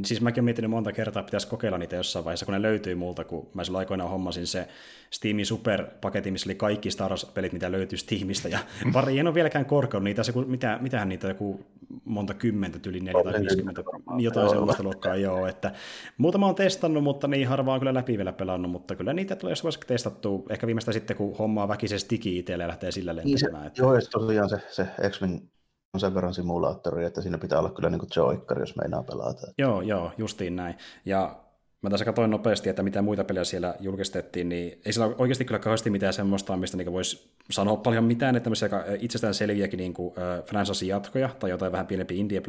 Siis 0.06 0.22
mäkin 0.22 0.42
olen 0.42 0.46
miettinyt 0.46 0.72
monta 0.72 0.92
kertaa, 0.92 1.20
että 1.20 1.28
pitäisi 1.28 1.48
kokeilla 1.48 1.78
niitä 1.78 1.96
jossain 1.96 2.26
vaiheessa, 2.26 2.46
kun 2.46 2.54
ne 2.54 2.62
löytyy 2.62 2.96
multa, 2.96 3.24
kun 3.24 3.50
mä 3.54 3.64
silloin 3.64 3.80
aikoinaan 3.80 4.10
hommasin 4.10 4.48
se 4.48 4.68
Steamin 5.12 5.46
Super-paketti, 5.46 6.32
missä 6.32 6.48
oli 6.48 6.56
kaikki 6.56 6.92
Star 6.92 7.12
Wars-pelit, 7.12 7.54
mitä 7.54 7.72
löytyy 7.72 7.98
Steamista, 7.98 8.48
ja 8.48 8.60
pari 8.94 9.20
en 9.20 9.28
ole 9.28 9.36
vieläkään 9.36 9.66
korkealla 9.66 10.04
niitä, 10.04 10.24
se, 10.24 10.34
mitä, 10.48 10.78
mitähän 10.82 11.10
niitä 11.10 11.28
joku 11.28 11.66
monta 12.06 12.34
kymmentä, 12.34 12.90
yli 12.90 13.00
4 13.00 13.24
tai 13.24 13.42
50, 13.42 13.84
jotain 14.18 14.50
sellaista 14.50 14.84
luokkaa, 14.84 15.16
joo, 15.16 15.48
että 15.48 15.72
muutama 16.18 16.48
on 16.48 16.56
testannut, 16.56 17.04
mutta 17.04 17.28
niin 17.28 17.48
harvaa 17.48 17.74
on 17.74 17.80
kyllä 17.80 17.94
läpi 17.94 18.18
vielä 18.18 18.34
pelannut, 18.34 18.72
mutta 18.72 18.96
kyllä 18.96 19.14
niitä 19.14 19.36
tulee 19.36 19.52
joskus 19.52 19.78
testattua, 19.78 20.44
ehkä 20.50 20.68
viimeistä 20.68 20.92
sitten, 20.92 21.18
kun 21.18 21.38
hommaa 21.38 21.68
väkisesti 21.68 22.16
digi 22.16 22.38
itselle 22.38 22.64
ja 22.64 22.68
lähtee 22.68 22.92
sillä 22.92 23.16
lentämään. 23.16 23.64
Niin 23.64 23.72
se, 23.76 23.82
Joo, 23.82 23.96
ja 23.96 24.02
tosiaan 24.12 24.50
se, 24.50 24.62
se 24.70 24.88
X-Wing 25.10 25.40
on 25.94 26.00
sen 26.00 26.16
verran 26.16 26.34
simulaattori, 26.34 27.06
että 27.06 27.22
siinä 27.22 27.38
pitää 27.38 27.60
olla 27.60 27.70
kyllä 27.70 27.90
niin 27.90 28.00
kuin 28.00 28.10
joikkari, 28.16 28.62
jos 28.62 28.76
meinaa 28.76 29.04
pelata. 29.04 29.48
Joo, 29.58 29.82
joo, 29.82 30.12
justiin 30.18 30.56
näin. 30.56 30.76
Ja 31.06 31.36
mä 31.82 31.90
tässä 31.90 32.06
katsoin 32.06 32.32
nopeasti, 32.32 32.70
että 32.70 32.84
mitä 32.84 33.02
muita 33.02 33.24
pelejä 33.24 33.44
siellä 33.44 33.76
julkistettiin, 33.80 34.50
niin 34.50 34.82
ei 34.86 34.94
siellä 34.94 35.16
oikeasti 35.18 35.46
kyllä 35.46 35.60
kauheasti 35.60 35.90
mitään 35.90 36.14
semmoista, 36.14 36.58
mistä 36.58 36.78
niin 36.78 36.94
voisi 36.94 37.32
sanoa 37.52 37.78
paljon 37.78 38.04
mitään, 38.04 38.36
että 38.36 38.44
tämmöisiä 38.44 38.70
itsestään 39.00 39.34
selviäkin 39.34 39.78
niin 39.78 39.94
kuin, 39.94 40.14
äh, 40.18 40.88
jatkoja 40.88 41.30
tai 41.40 41.50
jotain 41.50 41.72
vähän 41.72 41.88
pienempiä 41.88 42.18
indie 42.18 42.42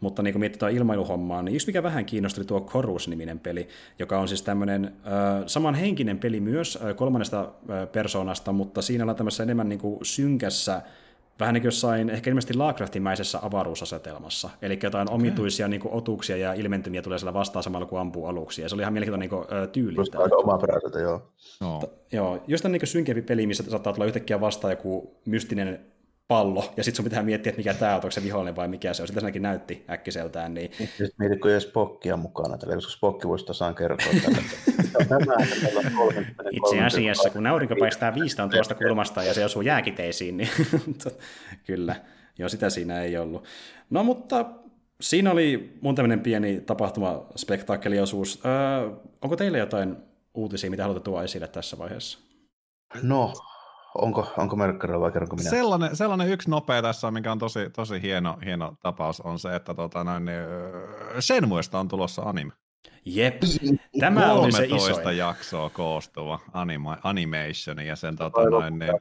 mutta 0.00 0.22
niin 0.22 0.34
kuin 0.34 0.40
mietitään 0.40 0.72
ilmailuhommaa, 0.72 1.42
niin 1.42 1.54
just 1.54 1.66
mikä 1.66 1.82
vähän 1.82 2.06
kiinnostui 2.06 2.44
tuo 2.44 2.60
Chorus-niminen 2.60 3.38
peli, 3.38 3.68
joka 3.98 4.18
on 4.18 4.28
siis 4.28 4.42
tämmöinen 4.42 4.84
äh, 4.84 5.42
samanhenkinen 5.46 6.18
peli 6.18 6.40
myös 6.40 6.78
äh, 6.84 6.96
kolmannesta 6.96 7.40
äh, 7.40 7.92
persoonasta, 7.92 8.52
mutta 8.52 8.82
siinä 8.82 9.04
ollaan 9.04 9.16
tämmöisessä 9.16 9.42
enemmän 9.42 9.68
niin 9.68 9.80
kuin 9.80 9.98
synkässä 10.02 10.82
vähän 11.40 11.54
niin 11.54 11.62
kuin 11.62 11.66
jossain 11.68 12.10
ehkä 12.10 12.30
ilmeisesti 12.30 12.54
Laakraftimäisessä 12.54 13.38
avaruusasetelmassa. 13.42 14.50
Eli 14.62 14.78
jotain 14.82 15.08
okay. 15.08 15.14
omituisia 15.14 15.68
niin 15.68 15.80
kuin, 15.80 15.94
otuksia 15.94 16.36
ja 16.36 16.52
ilmentymiä 16.52 17.02
tulee 17.02 17.18
siellä 17.18 17.34
vastaan 17.34 17.62
samalla 17.62 17.86
kuin 17.86 18.00
ampuu 18.00 18.26
aluksi. 18.26 18.62
Ja 18.62 18.68
se 18.68 18.74
oli 18.74 18.82
ihan 18.82 18.92
mielenkiintoinen 18.92 19.30
niin 19.60 19.72
tyyliltä. 19.72 20.18
Aika 20.18 20.36
omaperäiseltä, 20.36 20.98
joo. 20.98 21.32
No. 21.60 21.82
joo, 22.12 22.44
jostain 22.46 22.72
niin 22.72 22.86
synkempi 22.86 23.22
peli, 23.22 23.46
missä 23.46 23.70
saattaa 23.70 23.92
tulla 23.92 24.06
yhtäkkiä 24.06 24.40
vastaan 24.40 24.72
joku 24.72 25.20
mystinen 25.24 25.80
pallo, 26.28 26.72
ja 26.76 26.84
sitten 26.84 26.96
sun 26.96 27.04
pitää 27.04 27.22
miettiä, 27.22 27.50
että 27.50 27.58
mikä 27.58 27.74
tämä 27.74 27.90
on, 27.90 27.96
onko 27.96 28.10
se 28.10 28.22
vihollinen 28.22 28.56
vai 28.56 28.68
mikä 28.68 28.94
se 28.94 29.02
on. 29.02 29.08
Sitä 29.08 29.20
senkin 29.20 29.42
näytti 29.42 29.84
äkkiseltään. 29.90 30.54
Niin... 30.54 30.70
Sitten 30.78 31.10
mietit, 31.18 31.40
kun 31.40 31.50
ei 31.50 31.60
Spockia 31.60 32.16
mukana, 32.16 32.58
tällä, 32.58 32.74
koska 32.74 32.92
Spokki 32.92 33.28
voisi 33.28 33.46
tasaan 33.46 33.74
kertoa 33.74 34.12
tällä. 34.24 34.38
Itse 36.50 36.80
asiassa, 36.80 37.30
kun 37.30 37.46
aurinko 37.46 37.76
paistaa 37.78 38.14
viistaan 38.14 38.50
tuosta 38.50 38.74
kulmasta 38.74 39.22
ja 39.22 39.34
se 39.34 39.44
osuu 39.44 39.62
jääkiteisiin, 39.62 40.36
niin 40.36 40.48
kyllä, 41.66 41.96
joo, 42.38 42.48
sitä 42.48 42.70
siinä 42.70 43.02
ei 43.02 43.18
ollut. 43.18 43.44
No 43.90 44.04
mutta 44.04 44.46
siinä 45.00 45.30
oli 45.30 45.78
mun 45.80 45.94
tämmöinen 45.94 46.20
pieni 46.20 46.60
tapahtuma, 46.60 47.26
spektaakkeliosuus. 47.36 48.40
Öö, 48.44 48.90
onko 49.22 49.36
teille 49.36 49.58
jotain 49.58 49.96
uutisia, 50.34 50.70
mitä 50.70 50.82
haluatte 50.82 51.04
tuoda 51.04 51.24
esille 51.24 51.48
tässä 51.48 51.78
vaiheessa? 51.78 52.18
No, 53.02 53.32
onko, 54.02 54.32
onko 54.36 54.56
Merkkarilla 54.56 55.00
vai 55.00 55.12
kerronko 55.12 55.36
minä? 55.36 55.50
Sellainen, 55.50 55.96
sellainen 55.96 56.28
yksi 56.28 56.50
nopea 56.50 56.82
tässä, 56.82 57.10
mikä 57.10 57.32
on 57.32 57.38
tosi, 57.38 57.70
tosi 57.70 58.02
hieno, 58.02 58.38
hieno 58.44 58.74
tapaus, 58.82 59.20
on 59.20 59.38
se, 59.38 59.56
että 59.56 59.74
tota, 59.74 60.04
noin, 60.04 60.24
niin, 60.24 60.40
Shenmuesta 61.20 61.78
on 61.78 61.88
tulossa 61.88 62.22
anime. 62.22 62.52
Jep, 63.04 63.42
tämä 64.00 64.32
oli 64.32 64.52
se 64.52 64.64
iso. 64.64 65.10
jaksoa 65.10 65.70
koostuva 65.70 66.38
anima, 66.52 66.96
animation 67.02 67.86
ja 67.86 67.96
sen 67.96 68.16
tota, 68.16 68.50
noin, 68.50 68.78
niin, 68.78 68.92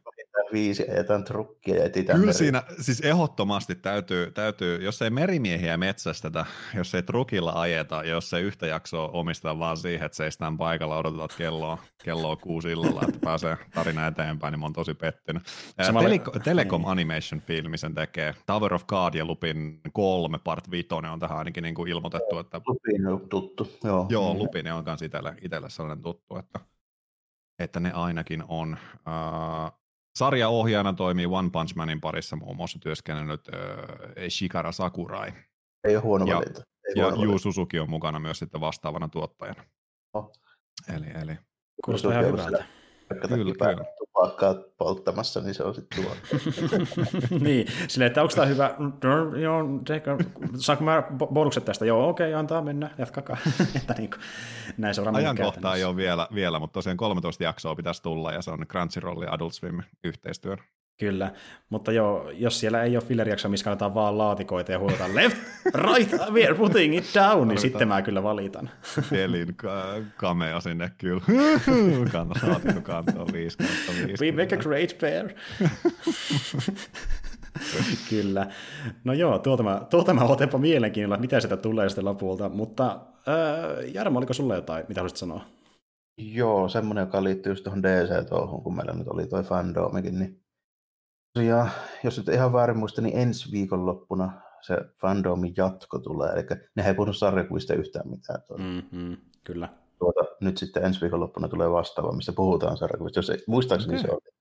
viisi 0.53 0.89
ajetaan 0.91 1.23
trukkia 1.23 1.75
ja 1.75 1.85
etitään 1.85 2.19
Kyllä 2.19 2.33
siinä, 2.33 2.63
siis 2.79 3.01
ehdottomasti 3.01 3.75
täytyy, 3.75 4.31
täytyy, 4.31 4.83
jos 4.83 5.01
ei 5.01 5.09
merimiehiä 5.09 5.77
metsästetä, 5.77 6.45
jos 6.75 6.95
ei 6.95 7.03
trukilla 7.03 7.51
ajeta, 7.55 8.03
jos 8.03 8.33
ei 8.33 8.43
yhtä 8.43 8.67
jaksoa 8.67 9.07
omisteta 9.07 9.59
vaan 9.59 9.77
siihen, 9.77 10.05
että 10.05 10.15
seistään 10.15 10.57
paikalla, 10.57 10.97
odotetaan 10.97 11.29
kelloa, 11.37 11.77
kelloa 12.03 12.35
kuusi 12.35 12.71
illalla, 12.71 13.01
että 13.07 13.19
pääsee 13.23 13.57
tarina 13.73 14.07
eteenpäin, 14.07 14.51
niin 14.51 14.59
mä 14.59 14.65
oon 14.65 14.73
tosi 14.73 14.93
pettynyt. 14.93 15.43
Samalla... 15.85 16.09
Tele- 16.09 16.39
Telecom 16.43 16.81
niin. 16.81 16.89
Animation 16.89 17.41
Filmi 17.41 17.77
sen 17.77 17.95
tekee. 17.95 18.35
Tower 18.45 18.73
of 18.73 18.87
God 18.87 19.13
ja 19.13 19.25
Lupin 19.25 19.81
kolme 19.93 20.39
part 20.43 20.71
vitonen 20.71 21.11
on 21.11 21.19
tähän 21.19 21.37
ainakin 21.37 21.63
niin 21.63 21.75
kuin 21.75 21.91
ilmoitettu. 21.91 22.39
Että... 22.39 22.61
Lupin 22.67 23.07
on 23.07 23.29
tuttu, 23.29 23.71
joo. 23.83 24.05
Joo, 24.09 24.33
Lupin 24.33 24.71
on 24.71 24.83
myös 24.85 25.01
itselle, 25.01 25.35
itselle 25.41 25.69
sellainen 25.69 26.03
tuttu, 26.03 26.37
että 26.37 26.59
että 27.59 27.79
ne 27.79 27.91
ainakin 27.91 28.43
on. 28.47 28.77
Uh, 28.93 29.86
Sarjaohjaajana 30.17 30.93
toimii 30.93 31.25
One 31.25 31.49
Punch 31.49 31.75
Manin 31.75 32.01
parissa 32.01 32.35
muun 32.35 32.55
muassa 32.55 32.79
työskennellyt 32.79 33.41
äh, 33.47 34.29
Shikara 34.29 34.71
Sakurai. 34.71 35.31
Ei 35.83 35.95
ole 35.95 36.03
huono 36.03 36.25
ja, 36.25 36.35
valinta. 36.35 36.61
Ei 36.61 36.93
ja 36.95 37.07
Yu 37.23 37.39
Suzuki 37.39 37.79
on 37.79 37.89
mukana 37.89 38.19
myös 38.19 38.39
sitten 38.39 38.61
vastaavana 38.61 39.07
tuottajana. 39.07 39.63
Oh. 40.13 40.31
Eli, 40.95 41.05
eli. 41.21 41.37
Kuulostaa 41.85 42.11
ihan 42.11 42.25
hyvältä. 42.25 42.65
Kyllä, 43.07 43.53
kyllä. 43.53 43.85
Tupakkaa 44.17 44.55
polttamassa, 44.77 45.41
niin 45.41 45.53
se 45.53 45.63
on 45.63 45.75
sitten 45.75 46.03
tuo. 46.03 46.15
niin, 47.39 47.67
silleen, 47.87 48.07
että 48.07 48.21
onko 48.21 48.35
tämä 48.35 48.47
hyvä, 48.47 48.75
no, 48.79 49.35
joo, 49.35 49.63
saanko 50.57 50.83
mä 50.83 51.03
bonukset 51.33 51.65
tästä? 51.65 51.85
Joo, 51.85 52.09
okei, 52.09 52.29
okay, 52.29 52.39
antaa 52.39 52.61
mennä, 52.61 52.89
jatkakaa. 52.97 53.37
että 53.75 53.93
niin 53.93 54.09
kuin, 54.09 54.21
näin 54.77 54.95
se 54.95 55.01
on 55.01 55.15
Ajankohtaa 55.15 55.75
ei 55.75 55.83
ole 55.83 55.95
vielä, 55.95 56.27
vielä, 56.33 56.59
mutta 56.59 56.73
tosiaan 56.73 56.97
13 56.97 57.43
jaksoa 57.43 57.75
pitäisi 57.75 58.03
tulla, 58.03 58.31
ja 58.31 58.41
se 58.41 58.51
on 58.51 58.65
Crunchyroll 58.67 59.21
ja 59.21 59.33
Adult 59.33 59.53
Swim 59.53 59.81
yhteistyön 60.03 60.57
Kyllä, 60.99 61.31
mutta 61.69 61.91
joo, 61.91 62.29
jos 62.29 62.59
siellä 62.59 62.83
ei 62.83 62.97
ole 62.97 63.03
fillerijaksoa, 63.05 63.51
missä 63.51 63.63
kannataan 63.63 63.93
vaan 63.93 64.17
laatikoita 64.17 64.71
ja 64.71 64.79
huudetaan 64.79 65.15
left, 65.15 65.37
right, 65.65 66.11
we 66.31 66.45
are 66.45 66.55
putting 66.55 66.97
it 66.97 67.05
down, 67.15 67.47
niin 67.47 67.61
sitten 67.61 67.87
mä 67.87 68.01
kyllä 68.01 68.23
valitan. 68.23 68.69
Pelin 69.09 69.55
ka- 69.55 69.95
kamea 70.17 70.59
sinne 70.59 70.91
kyllä. 70.97 71.21
Kannattaa 72.11 72.49
laatikko 72.49 72.81
kantaa 72.81 73.25
5 73.33 73.57
5. 74.07 74.25
We 74.25 74.31
make 74.31 74.55
a 74.55 74.57
great 74.57 74.97
pair. 75.01 75.29
kyllä. 78.09 78.47
No 79.03 79.13
joo, 79.13 79.39
tuota 79.39 79.63
mä, 79.63 79.81
tuota 79.89 80.13
mä 80.13 80.23
otanpa 80.23 80.57
mielenkiinnolla, 80.57 81.21
mitä 81.21 81.39
sitä 81.39 81.57
tulee 81.57 81.89
sitten 81.89 82.05
lopulta, 82.05 82.49
mutta 82.49 82.91
äh, 83.27 83.93
Jarmo, 83.93 84.17
oliko 84.17 84.33
sulle 84.33 84.55
jotain, 84.55 84.85
mitä 84.87 85.01
haluaisit 85.01 85.17
sanoa? 85.17 85.45
Joo, 86.17 86.69
semmoinen, 86.69 87.01
joka 87.01 87.23
liittyy 87.23 87.51
just 87.51 87.63
tuohon 87.63 87.83
DC-touhuun, 87.83 88.63
kun 88.63 88.75
meillä 88.75 88.93
nyt 88.93 89.07
oli 89.07 89.27
toi 89.27 89.43
fandomikin, 89.43 90.19
niin 90.19 90.46
ja 91.41 91.67
jos 92.03 92.17
nyt 92.17 92.27
ihan 92.27 92.53
väärin 92.53 92.77
muista, 92.77 93.01
niin 93.01 93.17
ensi 93.17 93.51
viikonloppuna 93.51 94.41
se 94.61 94.77
fandomin 95.01 95.53
jatko 95.57 95.99
tulee, 95.99 96.31
eli 96.31 96.43
ne 96.75 96.87
ei 96.87 96.93
puhunut 96.93 97.17
sarjakuvista 97.17 97.73
yhtään 97.73 98.09
mitään. 98.09 98.41
Mm-hmm, 98.57 99.17
kyllä. 99.43 99.69
Tuota, 99.99 100.19
nyt 100.41 100.57
sitten 100.57 100.85
ensi 100.85 101.01
viikonloppuna 101.01 101.47
tulee 101.47 101.71
vastaava, 101.71 102.11
missä 102.11 102.33
puhutaan 102.33 102.77
sarjakuvista. 102.77 103.19
Jos 103.19 103.29
ei, 103.29 103.43
muistaakseni 103.47 103.99
okay. 103.99 104.05
se 104.05 104.11
oli, 104.11 104.35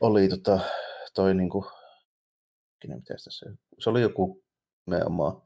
oli 0.00 0.28
tota, 0.28 0.60
toi 1.14 1.34
niinku, 1.34 1.66
mitäs 2.88 3.24
tässä, 3.24 3.50
se 3.78 3.90
oli 3.90 4.00
joku 4.00 4.44
nimenomaan 4.86 5.42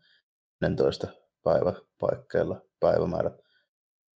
14 0.61 1.09
päivä 1.43 1.73
paikkeilla 2.01 2.61
päivämäärä 2.81 3.31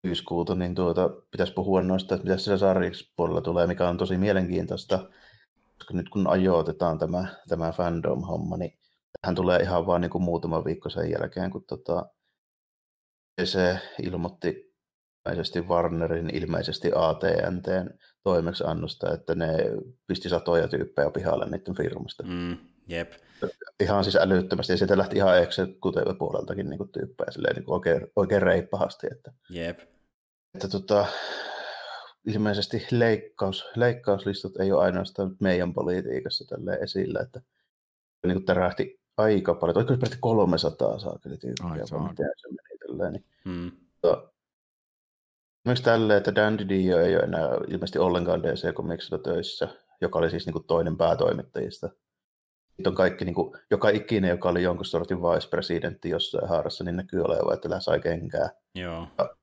syyskuuta, 0.07 0.55
niin 0.55 0.75
tuota, 0.75 1.09
pitäisi 1.31 1.53
puhua 1.53 1.81
noista, 1.81 2.15
että 2.15 2.27
mitä 2.27 2.37
siellä 2.37 2.57
sarjiksi 2.57 3.13
puolella 3.15 3.41
tulee, 3.41 3.67
mikä 3.67 3.89
on 3.89 3.97
tosi 3.97 4.17
mielenkiintoista 4.17 5.09
nyt 5.91 6.09
kun 6.09 6.27
ajoitetaan 6.27 6.99
tämä, 6.99 7.27
tämä 7.47 7.71
fandom-homma, 7.71 8.57
niin 8.57 8.79
hän 9.25 9.35
tulee 9.35 9.59
ihan 9.59 9.85
vaan 9.85 10.01
niin 10.01 10.11
kuin 10.11 10.23
muutama 10.23 10.65
viikko 10.65 10.89
sen 10.89 11.11
jälkeen, 11.11 11.51
kun 11.51 11.65
tota, 11.67 12.05
se 13.43 13.79
ilmoitti 14.03 14.73
ilmeisesti 15.25 15.61
Warnerin, 15.61 16.35
ilmeisesti 16.35 16.91
AT&N 16.95 17.61
toimeksiannosta, 18.23 19.13
että 19.13 19.35
ne 19.35 19.57
pisti 20.07 20.29
satoja 20.29 20.67
tyyppejä 20.67 21.09
pihalle 21.09 21.45
niiden 21.45 21.75
firmasta. 21.75 22.23
Mm, 22.23 22.57
jep. 22.87 23.11
Ihan 23.79 24.03
siis 24.03 24.15
älyttömästi, 24.15 24.73
ja 24.73 24.77
sieltä 24.77 24.97
lähti 24.97 25.15
ihan 25.15 25.37
executive-puoleltakin 25.37 26.69
niin 26.69 26.91
tyyppejä 26.93 27.31
silleen, 27.31 27.55
niin 27.55 27.65
kuin 27.65 27.73
oikein, 27.73 28.07
oikein 28.15 28.41
reippahasti. 28.41 29.07
Että, 29.11 29.31
jep. 29.49 29.79
Että 30.55 30.67
tota, 30.67 31.05
ilmeisesti 32.25 32.87
leikkaus, 32.91 33.65
leikkauslistat 33.75 34.57
ei 34.59 34.71
ole 34.71 34.83
ainoastaan 34.83 35.37
meidän 35.39 35.73
politiikassa 35.73 36.45
tälle 36.47 36.73
esillä, 36.73 37.19
että 37.19 37.41
niin 38.25 38.35
kuin 38.35 38.45
tärähti 38.45 38.99
aika 39.17 39.53
paljon, 39.53 39.77
oliko 39.77 39.97
peräti 39.97 40.17
300 40.19 40.99
saakeli 40.99 41.37
tyyppiä, 41.37 41.85
vai 41.91 42.09
miten 42.09 42.29
se 42.37 42.47
meni 42.47 42.77
tälleen. 42.87 43.13
Niin, 43.13 43.25
hmm. 43.45 43.71
to, 44.01 44.33
myös 45.65 45.81
tälleen, 45.81 46.17
että 46.17 46.35
Dandy 46.35 46.69
Dio 46.69 46.99
ei 46.99 47.15
ole 47.15 47.23
enää 47.23 47.49
ilmeisesti 47.67 47.99
ollenkaan 47.99 48.43
DC 48.43 48.73
Comicsilla 48.73 49.23
töissä, 49.23 49.67
joka 50.01 50.19
oli 50.19 50.29
siis 50.29 50.45
niin 50.45 50.53
kuin 50.53 50.65
toinen 50.67 50.97
päätoimittajista. 50.97 51.89
Sitten 52.67 52.91
on 52.91 52.95
kaikki, 52.95 53.25
niin 53.25 53.35
kuin, 53.35 53.57
joka 53.71 53.89
ikinen, 53.89 54.29
joka 54.29 54.49
oli 54.49 54.63
jonkun 54.63 54.85
sortin 54.85 55.17
vice-presidentti 55.17 56.09
jossain 56.09 56.49
haarassa, 56.49 56.83
niin 56.83 56.95
näkyy 56.95 57.21
olevan, 57.21 57.53
että 57.53 57.79
sai 57.79 57.99
kenkää. 57.99 58.49
Joo. 58.75 59.07
Ja 59.17 59.35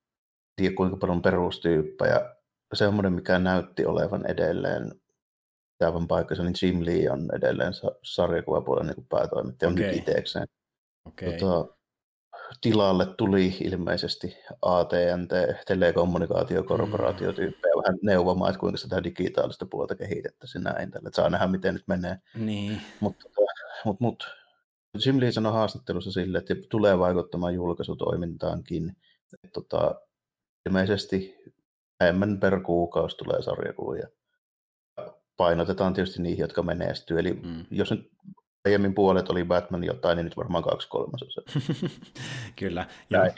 tiedä 0.57 0.75
kuinka 0.75 0.97
paljon 0.97 1.23
perustyyppejä 1.23 2.37
semmoinen, 2.77 3.13
mikä 3.13 3.39
näytti 3.39 3.87
olevan 3.87 4.27
edelleen 4.27 5.01
aivan 5.85 6.09
paikkansa, 6.09 6.43
niin 6.43 6.55
Jim 6.63 6.85
Lee 6.85 7.11
on 7.11 7.29
edelleen 7.37 7.73
sarjakuvapuolen 8.03 8.87
niin 8.87 9.07
päätoimittaja 9.09 9.71
okay. 9.71 9.87
nyt 9.87 9.97
itsekseen. 9.97 10.47
Okay. 11.05 11.33
Tota, 11.33 11.75
tilalle 12.61 13.07
tuli 13.07 13.57
ilmeisesti 13.61 14.37
AT&T, 14.63 15.33
telekommunikaatiokorporaatiotyyppejä, 15.67 17.75
vähän 17.85 17.99
neuvomaan, 18.03 18.51
että 18.51 18.61
kuinka 18.61 18.79
sitä 18.79 19.05
digitaalista 19.05 19.67
puolta 19.67 19.95
kehitettäisiin 19.95 20.65
näin, 20.65 20.91
tällä, 20.91 21.11
saa 21.13 21.31
nähdä, 21.31 21.47
miten 21.47 21.75
nyt 21.75 21.89
menee. 21.89 22.19
Niin. 22.35 22.81
Mutta 23.01 23.25
mut, 23.85 24.01
mut, 24.01 24.25
Jim 25.07 25.21
Lee 25.21 25.33
sanoi 25.33 25.53
haastattelussa 25.53 26.13
sille, 26.13 26.39
että 26.39 26.55
tulee 26.71 26.99
vaikuttamaan 26.99 27.55
julkaisutoimintaankin. 27.55 28.97
Että, 29.35 29.49
tota, 29.53 29.95
ilmeisesti 30.69 31.37
enemmän 32.01 32.41
per 32.41 32.61
kuukausi 32.61 33.17
tulee 33.17 33.43
sarjakuvia. 33.43 34.09
Painotetaan 35.37 35.95
tietysti 35.95 36.23
niihin, 36.23 36.43
jotka 36.43 36.63
menestyy. 36.63 37.19
Eli 37.19 37.33
mm. 37.33 37.67
jos 37.71 37.91
nyt 37.91 38.11
aiemmin 38.65 38.95
puolet 38.95 39.29
oli 39.29 39.45
Batman 39.45 39.85
jotain, 39.85 40.17
niin 40.17 40.25
nyt 40.25 40.37
varmaan 40.37 40.65
kaksi 40.65 40.89
kolmasosaa. 40.89 41.45
Kyllä. 42.61 42.87
Näin, 43.11 43.33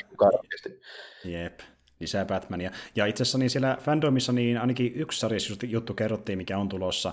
Jep 1.24 1.60
lisää 2.02 2.24
Batmania. 2.24 2.70
Ja 2.96 3.06
itse 3.06 3.22
asiassa 3.22 3.38
niin 3.38 3.50
siellä 3.50 3.78
fandomissa 3.80 4.32
niin 4.32 4.58
ainakin 4.58 4.92
yksi 4.94 5.20
sarja 5.20 5.38
juttu 5.62 5.94
kerrottiin, 5.94 6.38
mikä 6.38 6.58
on 6.58 6.68
tulossa, 6.68 7.12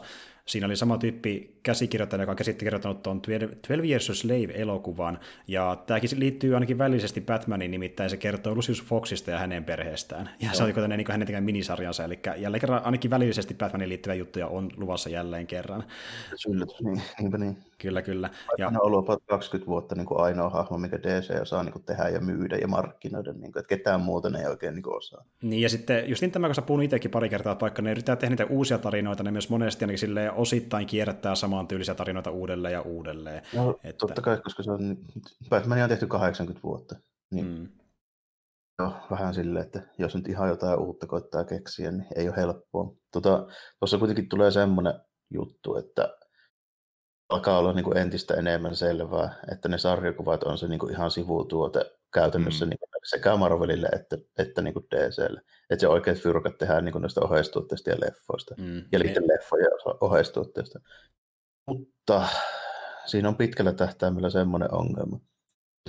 Siinä 0.49 0.65
oli 0.65 0.75
sama 0.75 0.97
tyyppi 0.97 1.59
käsikirjoittaja, 1.63 2.21
joka 2.21 2.31
on 2.31 2.35
käsikirjoittanut 2.35 3.03
tuon 3.03 3.21
12 3.21 3.87
Years 3.87 4.09
a 4.09 4.13
Slave-elokuvan, 4.13 5.19
ja 5.47 5.83
tämäkin 5.87 6.09
liittyy 6.19 6.53
ainakin 6.53 6.77
välisesti 6.77 7.21
Batmaniin, 7.21 7.71
nimittäin 7.71 8.09
se 8.09 8.17
kertoo 8.17 8.55
Lucius 8.55 8.83
Foxista 8.83 9.31
ja 9.31 9.39
hänen 9.39 9.63
perheestään. 9.63 10.29
Ja 10.41 10.45
Joo. 10.45 10.53
se 10.53 10.63
oli 10.63 10.73
niin 10.73 11.07
hänen 11.11 11.27
tekemään 11.27 11.43
minisarjansa, 11.43 12.03
eli 12.03 12.19
jälleen 12.37 12.61
kerran 12.61 12.85
ainakin 12.85 13.11
välillisesti 13.11 13.53
Batmaniin 13.53 13.89
liittyviä 13.89 14.15
juttuja 14.15 14.47
on 14.47 14.71
luvassa 14.77 15.09
jälleen 15.09 15.47
kerran. 15.47 15.83
Niin, 16.47 17.01
niinpä 17.19 17.37
niin. 17.37 17.57
Kyllä, 17.81 18.01
kyllä. 18.01 18.29
Ja... 18.57 18.67
On 18.67 18.85
ollut 18.85 19.05
20 19.29 19.67
vuotta 19.67 19.95
niin 19.95 20.05
kuin 20.05 20.19
ainoa 20.19 20.49
hahmo, 20.49 20.77
mikä 20.77 20.99
DC 21.03 21.41
osaa 21.41 21.63
niin 21.63 21.73
kuin 21.73 21.85
tehdä 21.85 22.09
ja 22.09 22.19
myydä 22.19 22.57
ja 22.57 22.67
markkinoida, 22.67 23.33
niin 23.33 23.51
kuin, 23.51 23.59
että 23.59 23.75
ketään 23.75 24.01
muuta 24.01 24.29
ne 24.29 24.39
ei 24.39 24.45
oikein 24.45 24.75
niin 24.75 24.83
kuin 24.83 24.97
osaa. 24.97 25.25
Niin, 25.41 25.61
ja 25.61 25.69
sitten 25.69 26.09
just 26.09 26.21
niin 26.21 26.31
tämä, 26.31 26.47
kun 26.47 26.55
sä 26.55 26.61
puhun 26.61 26.83
itsekin 26.83 27.11
pari 27.11 27.29
kertaa, 27.29 27.51
että 27.51 27.61
vaikka 27.61 27.81
ne 27.81 27.91
yrittää 27.91 28.15
tehdä 28.15 28.29
niitä 28.29 28.45
uusia 28.45 28.77
tarinoita, 28.77 29.23
ne 29.23 29.31
myös 29.31 29.49
monesti 29.49 29.83
ainakin 29.83 29.99
silleen 29.99 30.33
osittain 30.33 30.87
kierrättää 30.87 31.35
saman 31.35 31.67
tyylisiä 31.67 31.95
tarinoita 31.95 32.31
uudelleen 32.31 32.73
ja 32.73 32.81
uudelleen. 32.81 33.41
No, 33.55 33.79
että... 33.83 33.97
totta 34.07 34.21
kai, 34.21 34.37
koska 34.37 34.63
se 34.63 34.71
on, 34.71 34.97
Batmania 35.49 35.83
on 35.83 35.89
tehty 35.89 36.07
80 36.07 36.63
vuotta, 36.63 36.95
niin 37.31 37.45
mm. 37.45 37.67
jo, 38.79 38.93
vähän 39.11 39.33
silleen, 39.33 39.65
että 39.65 39.81
jos 39.97 40.15
nyt 40.15 40.27
ihan 40.27 40.49
jotain 40.49 40.79
uutta 40.79 41.07
koittaa 41.07 41.43
keksiä, 41.43 41.91
niin 41.91 42.07
ei 42.15 42.27
ole 42.27 42.37
helppoa. 42.37 42.83
Tuossa 43.11 43.47
tota, 43.79 43.99
kuitenkin 43.99 44.29
tulee 44.29 44.51
semmoinen 44.51 44.93
juttu, 45.33 45.75
että 45.75 46.18
alkaa 47.29 47.57
olla 47.57 47.73
niin 47.73 47.83
kuin 47.83 47.97
entistä 47.97 48.33
enemmän 48.33 48.75
selvää, 48.75 49.33
että 49.51 49.69
ne 49.69 49.77
sarjakuvat 49.77 50.43
on 50.43 50.57
se 50.57 50.67
niin 50.67 50.79
kuin 50.79 50.91
ihan 50.91 51.11
sivutuote 51.11 51.91
käytännössä 52.13 52.65
mm. 52.65 52.69
niin 52.69 52.79
kuin 52.79 52.89
sekä 53.03 53.35
Marvelille 53.35 53.87
että, 53.87 54.17
että 54.37 54.61
niin 54.61 54.73
kuin 54.73 54.85
DClle. 54.95 55.41
Että 55.69 55.81
se 55.81 55.87
oikeat 55.87 56.17
fyrkat 56.17 56.57
tehdään 56.57 56.85
niin 56.85 56.93
kuin 56.93 57.01
näistä 57.01 57.21
oheistuotteista 57.21 57.89
ja 57.89 57.95
leffoista 57.99 58.55
mm. 58.57 58.83
ja 58.91 58.99
niiden 58.99 59.27
leffoja 59.27 59.67
oheistuotteista. 60.01 60.79
Mutta 61.67 62.27
siinä 63.05 63.29
on 63.29 63.35
pitkällä 63.35 63.73
tähtäimellä 63.73 64.29
semmoinen 64.29 64.73
ongelma. 64.73 65.19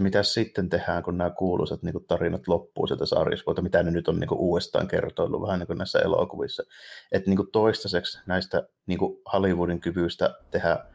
Mitä 0.00 0.22
sitten 0.22 0.68
tehdään, 0.68 1.02
kun 1.02 1.18
nämä 1.18 1.30
kuuluisat 1.30 1.82
niin 1.82 1.92
kuin 1.92 2.06
tarinat 2.06 2.48
loppuu 2.48 2.86
sieltä 2.86 3.06
sarjasta, 3.06 3.62
mitä 3.62 3.82
ne 3.82 3.90
nyt 3.90 4.08
on 4.08 4.20
niin 4.20 4.28
kuin 4.28 4.38
uudestaan 4.38 4.88
kertoillut 4.88 5.42
vähän 5.42 5.58
niin 5.58 5.66
kuin 5.66 5.78
näissä 5.78 5.98
elokuvissa. 5.98 6.62
Että 7.12 7.30
niin 7.30 7.36
kuin 7.36 7.50
toistaiseksi 7.52 8.18
näistä 8.26 8.68
niin 8.86 8.98
kuin 8.98 9.22
Hollywoodin 9.32 9.80
kyvyistä 9.80 10.34
tehdä 10.50 10.89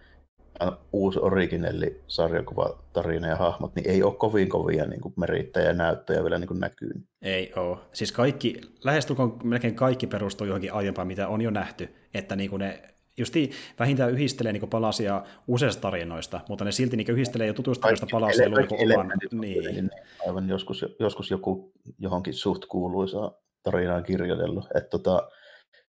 uusi 0.93 1.19
originelli 1.19 2.01
sarjakuvatarina 2.07 3.27
ja 3.27 3.35
hahmot, 3.35 3.75
niin 3.75 3.89
ei 3.89 4.03
ole 4.03 4.15
kovin 4.15 4.49
kovia 4.49 4.85
niin 4.85 5.01
merittäjä 5.17 5.73
näyttöjä 5.73 6.23
vielä 6.23 6.39
niin 6.39 6.59
näkyy. 6.59 6.91
Ei 7.21 7.53
ole. 7.55 7.77
Siis 7.93 8.11
kaikki, 8.11 8.61
lähestulkoon 8.83 9.39
melkein 9.43 9.75
kaikki 9.75 10.07
perustuu 10.07 10.47
johonkin 10.47 10.73
aiempaan, 10.73 11.07
mitä 11.07 11.27
on 11.27 11.41
jo 11.41 11.51
nähty, 11.51 11.95
että 12.13 12.35
niin 12.35 12.49
kuin 12.49 12.59
ne 12.59 12.95
justi 13.17 13.51
vähintään 13.79 14.11
yhdistelee 14.11 14.53
niin 14.53 14.69
palasia 14.69 15.23
useista 15.47 15.81
tarinoista, 15.81 16.41
mutta 16.49 16.65
ne 16.65 16.71
silti 16.71 16.97
niin 16.97 17.11
yhdistelee 17.11 17.47
jo 17.47 17.53
tutustuneista 17.53 18.07
palasia 18.11 18.49
luo 18.49 18.57
oman. 18.93 19.11
Niin. 19.31 19.63
niin. 19.63 19.91
Aivan 20.27 20.49
joskus, 20.49 20.85
joskus 20.99 21.31
joku 21.31 21.71
johonkin 21.99 22.33
suht 22.33 22.65
kuuluisa 22.65 23.31
tarinaan 23.63 24.03
kirjoitellut, 24.03 24.65
että 24.75 24.89
tota, 24.89 25.29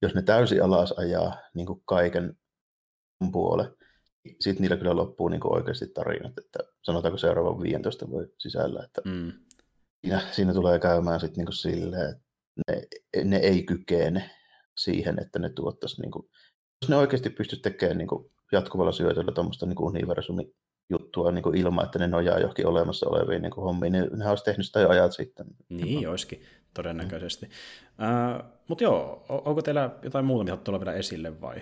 jos 0.02 0.14
ne 0.14 0.22
täysin 0.22 0.62
alas 0.62 0.92
ajaa 0.92 1.36
niin 1.54 1.66
kuin 1.66 1.82
kaiken 1.84 2.36
puolen, 3.32 3.68
sitten 4.40 4.62
niillä 4.62 4.76
kyllä 4.76 4.96
loppuu 4.96 5.28
niin 5.28 5.40
oikeasti 5.44 5.86
tarinat, 5.86 6.38
että 6.38 6.58
sanotaanko 6.82 7.18
seuraavan 7.18 7.62
15 7.62 8.10
voi 8.10 8.28
sisällä, 8.38 8.84
että 8.84 9.02
mm. 9.04 9.32
siinä, 10.00 10.20
siinä 10.32 10.54
tulee 10.54 10.78
käymään 10.78 11.20
sitten 11.20 11.44
niin 11.44 11.52
silleen, 11.52 12.10
että 12.10 12.26
ne, 12.68 12.88
ne 13.24 13.36
ei 13.36 13.62
kykene 13.62 14.30
siihen, 14.76 15.18
että 15.22 15.38
ne 15.38 15.48
tuottaisi, 15.48 16.00
niin 16.00 16.10
kuin, 16.10 16.28
jos 16.82 16.88
ne 16.88 16.96
oikeasti 16.96 17.30
pystyisi 17.30 17.62
tekemään 17.62 17.98
niin 17.98 18.08
kuin 18.08 18.30
jatkuvalla 18.52 18.92
syötöllä 18.92 19.32
tuommoista 19.32 19.66
niin 19.66 19.82
universumi 19.82 20.54
juttua 20.90 21.32
niin 21.32 21.42
kuin 21.42 21.56
ilman, 21.56 21.84
että 21.84 21.98
ne 21.98 22.06
nojaa 22.06 22.38
johonkin 22.38 22.66
olemassa 22.66 23.08
oleviin 23.08 23.42
niin 23.42 23.52
kuin 23.52 23.64
hommiin, 23.64 23.92
niin 23.92 24.08
ne 24.12 24.28
olisi 24.28 24.44
tehnyt 24.44 24.66
sitä 24.66 24.80
jo 24.80 24.88
ajat 24.88 25.12
sitten. 25.12 25.46
Niin, 25.68 26.08
olisikin 26.08 26.42
todennäköisesti. 26.74 27.46
Mm. 27.46 28.36
Uh, 28.36 28.42
Mutta 28.68 28.84
joo, 28.84 29.26
onko 29.28 29.62
teillä 29.62 29.90
jotain 30.02 30.24
muuta, 30.24 30.44
mitä 30.44 30.56
tulla 30.56 30.80
vielä 30.80 30.94
esille 30.94 31.40
vai? 31.40 31.56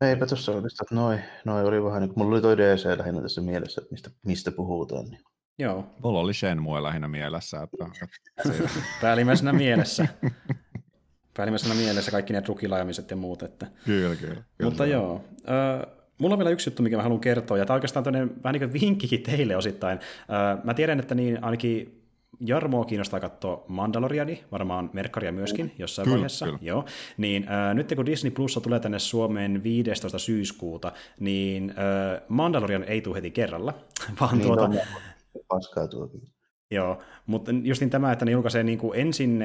Eipä 0.00 0.26
tuossa 0.26 0.52
oikeastaan, 0.52 0.84
että 0.84 0.94
noin 0.94 1.20
noi 1.44 1.64
oli 1.64 1.84
vähän, 1.84 2.02
niin, 2.02 2.12
mulla 2.16 2.34
oli 2.34 2.42
toi 2.42 2.56
DC 2.56 2.98
lähinnä 2.98 3.22
tässä 3.22 3.40
mielessä, 3.40 3.80
että 3.80 3.92
mistä, 3.92 4.10
mistä 4.26 4.52
puhutaan. 4.52 5.04
Niin. 5.04 5.20
Joo. 5.58 5.84
Mulla 6.02 6.20
oli 6.20 6.34
Shenmue 6.34 6.82
lähinnä 6.82 7.08
mielessä. 7.08 7.62
Että, 7.62 7.86
että 8.38 8.68
Päällimmäisenä 9.00 9.52
mielessä. 9.52 10.08
Päällimmäisenä 11.36 11.74
mielessä 11.74 12.10
kaikki 12.10 12.32
ne 12.32 12.42
rukilaajamiset 12.48 13.10
ja 13.10 13.16
muut. 13.16 13.42
Että. 13.42 13.66
Kyllä, 13.84 14.16
kyllä. 14.16 14.34
kyllä 14.34 14.44
Mutta 14.62 14.84
kyllä. 14.84 14.96
joo. 14.96 15.24
Äh, 15.48 15.98
Mulla 16.18 16.34
on 16.34 16.38
vielä 16.38 16.50
yksi 16.50 16.70
juttu, 16.70 16.82
mikä 16.82 16.96
mä 16.96 17.02
haluan 17.02 17.20
kertoa, 17.20 17.58
ja 17.58 17.66
tämä 17.66 17.74
on 17.74 17.76
oikeastaan 17.76 18.04
vähän 18.04 18.52
niin 18.52 18.70
kuin 18.70 18.72
vinkkikin 18.72 19.22
teille 19.22 19.56
osittain. 19.56 19.98
Mä 20.64 20.74
tiedän, 20.74 21.00
että 21.00 21.14
niin 21.14 21.44
ainakin 21.44 21.97
Jarmoa 22.40 22.84
kiinnostaa 22.84 23.20
katsoa 23.20 23.64
Mandaloriani, 23.68 24.44
varmaan 24.52 24.90
Merkkaria 24.92 25.32
myöskin 25.32 25.72
jossain 25.78 26.04
kyllä, 26.04 26.14
vaiheessa. 26.14 26.44
Kyllä. 26.44 26.58
Joo. 26.62 26.84
Niin, 27.16 27.48
äh, 27.48 27.74
nyt 27.74 27.92
kun 27.96 28.06
Disney 28.06 28.30
Plus 28.30 28.60
tulee 28.62 28.80
tänne 28.80 28.98
Suomeen 28.98 29.62
15. 29.62 30.18
syyskuuta, 30.18 30.92
niin 31.20 31.70
äh, 31.70 32.20
Mandalorian 32.28 32.84
ei 32.84 33.00
tule 33.00 33.16
heti 33.16 33.30
kerralla, 33.30 33.74
vaan 34.20 34.38
niin 34.38 34.46
tuota... 34.46 34.62
On, 34.62 34.78
paskaa. 35.48 35.84
Joo, 36.70 37.02
mutta 37.26 37.50
just 37.62 37.80
niin 37.80 37.90
tämä, 37.90 38.12
että 38.12 38.24
ne 38.24 38.30
julkaisee 38.30 38.62
niin 38.62 38.78
kuin 38.78 39.00
ensin 39.00 39.44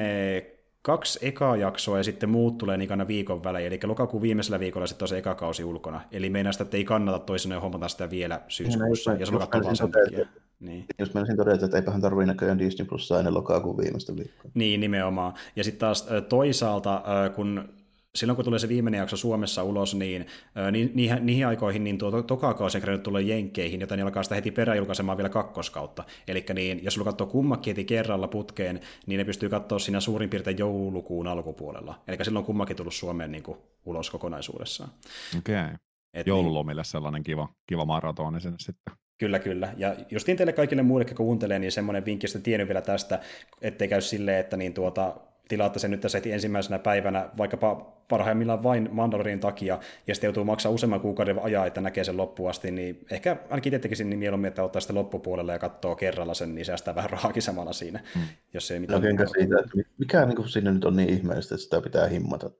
kaksi 0.84 1.18
ekaa 1.22 1.56
jaksoa 1.56 1.98
ja 1.98 2.04
sitten 2.04 2.28
muut 2.28 2.58
tulee 2.58 2.76
niin 2.76 2.90
aina 2.90 3.08
viikon 3.08 3.44
välein, 3.44 3.66
eli 3.66 3.80
lokakuun 3.84 4.22
viimeisellä 4.22 4.60
viikolla 4.60 4.86
sitten 4.86 5.04
on 5.04 5.08
se 5.08 5.18
eka 5.18 5.34
kausi 5.34 5.64
ulkona. 5.64 6.00
Eli 6.12 6.30
meinaa 6.30 6.52
sitä, 6.52 6.64
että 6.64 6.76
ei 6.76 6.84
kannata 6.84 7.18
toisinaan 7.18 7.62
hommata 7.62 7.88
sitä 7.88 8.10
vielä 8.10 8.40
syyskuussa, 8.48 9.12
no, 9.12 9.16
jos 9.16 9.32
lokakuun 9.32 9.64
vaan 9.64 9.76
sen 9.76 9.90
takia. 9.90 10.26
Niin. 10.60 10.84
Jos 10.98 11.14
menisin 11.14 11.36
todeta, 11.36 11.64
että 11.64 11.76
eipähän 11.76 12.00
tarvitse 12.00 12.26
näköjään 12.26 12.58
Disney 12.58 12.86
Plus 12.86 13.10
ennen 13.10 13.34
lokakuun 13.34 13.76
viimeistä 13.76 14.16
viikkoa. 14.16 14.50
Niin, 14.54 14.80
nimenomaan. 14.80 15.34
Ja 15.56 15.64
sitten 15.64 15.80
taas 15.80 16.06
toisaalta, 16.28 17.02
kun 17.36 17.68
silloin 18.14 18.36
kun 18.36 18.44
tulee 18.44 18.58
se 18.58 18.68
viimeinen 18.68 18.98
jakso 18.98 19.16
Suomessa 19.16 19.62
ulos, 19.62 19.94
niin, 19.94 20.26
niin 20.72 20.90
niihin, 20.94 21.26
niihin 21.26 21.46
aikoihin 21.46 21.84
niin 21.84 21.98
tuo 21.98 22.22
toka 22.22 22.54
kausi 22.54 22.78
on 22.92 23.00
tulee 23.00 23.22
Jenkkeihin, 23.22 23.80
joten 23.80 23.98
ne 23.98 24.02
alkaa 24.02 24.22
sitä 24.22 24.34
heti 24.34 24.50
peräjulkaisemaan 24.50 25.18
vielä 25.18 25.28
kakkoskautta. 25.28 26.04
Eli 26.28 26.44
niin, 26.54 26.84
jos 26.84 26.94
sulla 26.94 27.04
katsoo 27.10 27.26
kummakin 27.26 27.70
heti 27.70 27.84
kerralla 27.84 28.28
putkeen, 28.28 28.80
niin 29.06 29.18
ne 29.18 29.24
pystyy 29.24 29.48
katsoa 29.48 29.78
siinä 29.78 30.00
suurin 30.00 30.30
piirtein 30.30 30.58
joulukuun 30.58 31.26
alkupuolella. 31.26 32.00
Eli 32.08 32.24
silloin 32.24 32.44
kummakin 32.44 32.76
tullut 32.76 32.94
Suomeen 32.94 33.32
niin 33.32 33.42
kuin, 33.42 33.58
ulos 33.84 34.10
kokonaisuudessaan. 34.10 34.90
Okei. 35.38 35.54
Okay. 35.60 35.76
Niin- 36.14 36.24
Joululomille 36.26 36.84
sellainen 36.84 37.22
kiva, 37.22 37.48
kiva 37.66 37.84
maratoni 37.84 38.40
sen 38.40 38.54
sitten. 38.58 38.94
Kyllä, 39.18 39.38
kyllä. 39.38 39.74
Ja 39.76 39.96
justiin 40.10 40.36
teille 40.36 40.52
kaikille 40.52 40.82
muille, 40.82 41.02
jotka 41.02 41.14
kuuntelee, 41.16 41.58
niin 41.58 41.72
semmoinen 41.72 42.04
vinkki, 42.04 42.26
että 42.26 42.38
tiedän 42.38 42.68
vielä 42.68 42.80
tästä, 42.80 43.20
ettei 43.62 43.88
käy 43.88 44.00
silleen, 44.00 44.38
että 44.38 44.56
niin 44.56 44.74
tuota, 44.74 45.14
tilaatte 45.48 45.78
sen 45.78 45.90
nyt 45.90 46.00
tässä 46.00 46.18
heti 46.18 46.32
ensimmäisenä 46.32 46.78
päivänä 46.78 47.28
vaikkapa 47.38 47.94
parhaimmillaan 48.08 48.62
vain 48.62 48.88
Mandalorin 48.92 49.40
takia, 49.40 49.78
ja 50.06 50.14
sitten 50.14 50.28
joutuu 50.28 50.44
maksaa 50.44 50.72
useamman 50.72 51.00
kuukauden 51.00 51.38
ajaa, 51.42 51.66
että 51.66 51.80
näkee 51.80 52.04
sen 52.04 52.16
loppuun 52.16 52.50
asti, 52.50 52.70
niin 52.70 53.06
ehkä 53.10 53.36
ainakin 53.50 53.74
itse 53.74 53.82
tekisin 53.82 54.10
niin 54.10 54.18
mieluummin, 54.18 54.48
että 54.48 54.62
ottaa 54.62 54.80
sitten 54.80 54.96
loppupuolelle 54.96 55.52
ja 55.52 55.58
katsoo 55.58 55.96
kerralla 55.96 56.34
sen, 56.34 56.54
niin 56.54 56.64
säästää 56.64 56.94
vähän 56.94 57.10
rahaakin 57.10 57.42
samalla 57.42 57.72
siinä, 57.72 58.00
hmm. 58.14 58.22
jos 58.54 58.70
ei 58.70 58.80
mitään. 58.80 59.02
No, 59.02 59.26
siitä, 59.26 59.58
että 59.58 59.90
mikä 59.98 60.26
niin 60.26 60.36
kuin 60.36 60.48
siinä 60.48 60.72
nyt 60.72 60.84
on 60.84 60.96
niin 60.96 61.08
ihmeellistä, 61.08 61.54
että 61.54 61.64
sitä 61.64 61.80
pitää 61.80 62.08
himmata 62.08 62.50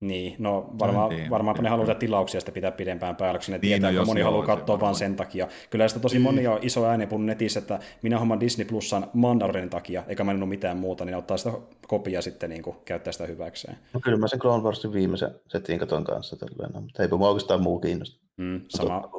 niin, 0.00 0.36
no 0.38 0.70
varmaan, 0.78 1.10
varmaan 1.30 1.56
ne 1.62 1.68
haluaa 1.68 1.94
tilauksia 1.94 2.40
sitä 2.40 2.52
pitää 2.52 2.70
pidempään 2.70 3.16
päällä, 3.16 3.38
koska 3.38 3.52
ne 3.52 3.58
niin, 3.58 3.68
tietää, 3.68 3.92
no, 3.92 3.98
että 3.98 4.06
moni 4.06 4.20
haluaa 4.20 4.46
katsoa 4.46 4.80
vain 4.80 4.94
sen 4.94 5.16
takia. 5.16 5.48
Kyllä 5.70 5.88
sitä 5.88 6.00
tosi 6.00 6.18
moni 6.18 6.46
on 6.46 6.58
iso 6.62 6.86
ääni 6.86 7.06
puhunut 7.06 7.26
netissä, 7.26 7.58
että 7.58 7.78
minä 8.02 8.18
homman 8.18 8.40
Disney 8.40 8.66
Plusan 8.66 9.10
Mandalorianin 9.12 9.70
takia, 9.70 10.04
eikä 10.08 10.24
mä 10.24 10.32
en 10.32 10.48
mitään 10.48 10.76
muuta, 10.76 11.04
niin 11.04 11.16
ottaa 11.16 11.36
sitä 11.36 11.52
kopia 11.86 12.22
sitten 12.22 12.50
niin 12.50 12.62
kuin, 12.62 12.76
käyttää 12.84 13.12
sitä 13.12 13.26
hyväkseen. 13.26 13.78
No 13.92 14.00
kyllä 14.00 14.18
mä 14.18 14.28
sen 14.28 14.38
Clone 14.38 14.62
Warsin 14.62 14.92
viimeisen 14.92 15.30
setin 15.48 15.78
katon 15.78 16.04
kanssa, 16.04 16.36
tällainen, 16.36 16.82
mutta 16.82 17.02
eipä 17.02 17.16
mua 17.16 17.28
oikeastaan 17.28 17.62
muu 17.62 17.80
kiinnosta. 17.80 18.20
Mm, 18.36 18.60
sama, 18.68 19.10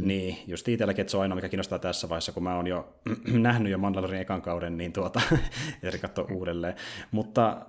Niin, 0.00 0.36
just 0.46 0.68
itselläkin, 0.68 1.00
että 1.00 1.10
se 1.10 1.16
on 1.16 1.22
aina, 1.22 1.34
mikä 1.34 1.48
kiinnostaa 1.48 1.78
tässä 1.78 2.08
vaiheessa, 2.08 2.32
kun 2.32 2.42
mä 2.42 2.56
oon 2.56 2.66
jo 2.66 2.88
nähnyt 3.32 3.72
jo 3.72 3.78
Mandalorin 3.78 4.20
ekan 4.20 4.42
kauden, 4.42 4.76
niin 4.76 4.92
tuota, 4.92 5.20
eri 5.82 5.98
katsoa 5.98 6.26
uudelleen. 6.32 6.74
Mutta 7.10 7.66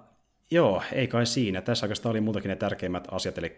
joo, 0.51 0.81
ei 0.91 1.07
kai 1.07 1.25
siinä. 1.25 1.61
Tässä 1.61 1.85
oikeastaan 1.85 2.11
oli 2.11 2.21
muutakin 2.21 2.49
ne 2.49 2.55
tärkeimmät 2.55 3.07
asiat, 3.11 3.37
eli 3.37 3.57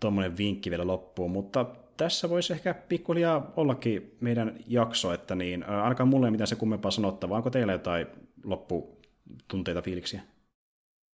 tuommoinen 0.00 0.36
vinkki 0.36 0.70
vielä 0.70 0.86
loppuun, 0.86 1.30
mutta 1.30 1.66
tässä 1.96 2.30
voisi 2.30 2.52
ehkä 2.52 2.74
pikkuhiljaa 2.74 3.52
ollakin 3.56 4.16
meidän 4.20 4.58
jakso, 4.66 5.12
että 5.12 5.34
niin, 5.34 5.64
ainakaan 5.64 6.08
mulle 6.08 6.26
ei 6.26 6.30
mitään 6.30 6.48
se 6.48 6.56
kummempaa 6.56 6.90
sanottavaa. 6.90 7.36
Onko 7.36 7.50
teillä 7.50 7.72
jotain 7.72 8.06
lopputunteita, 8.44 9.82
fiiliksiä? 9.82 10.22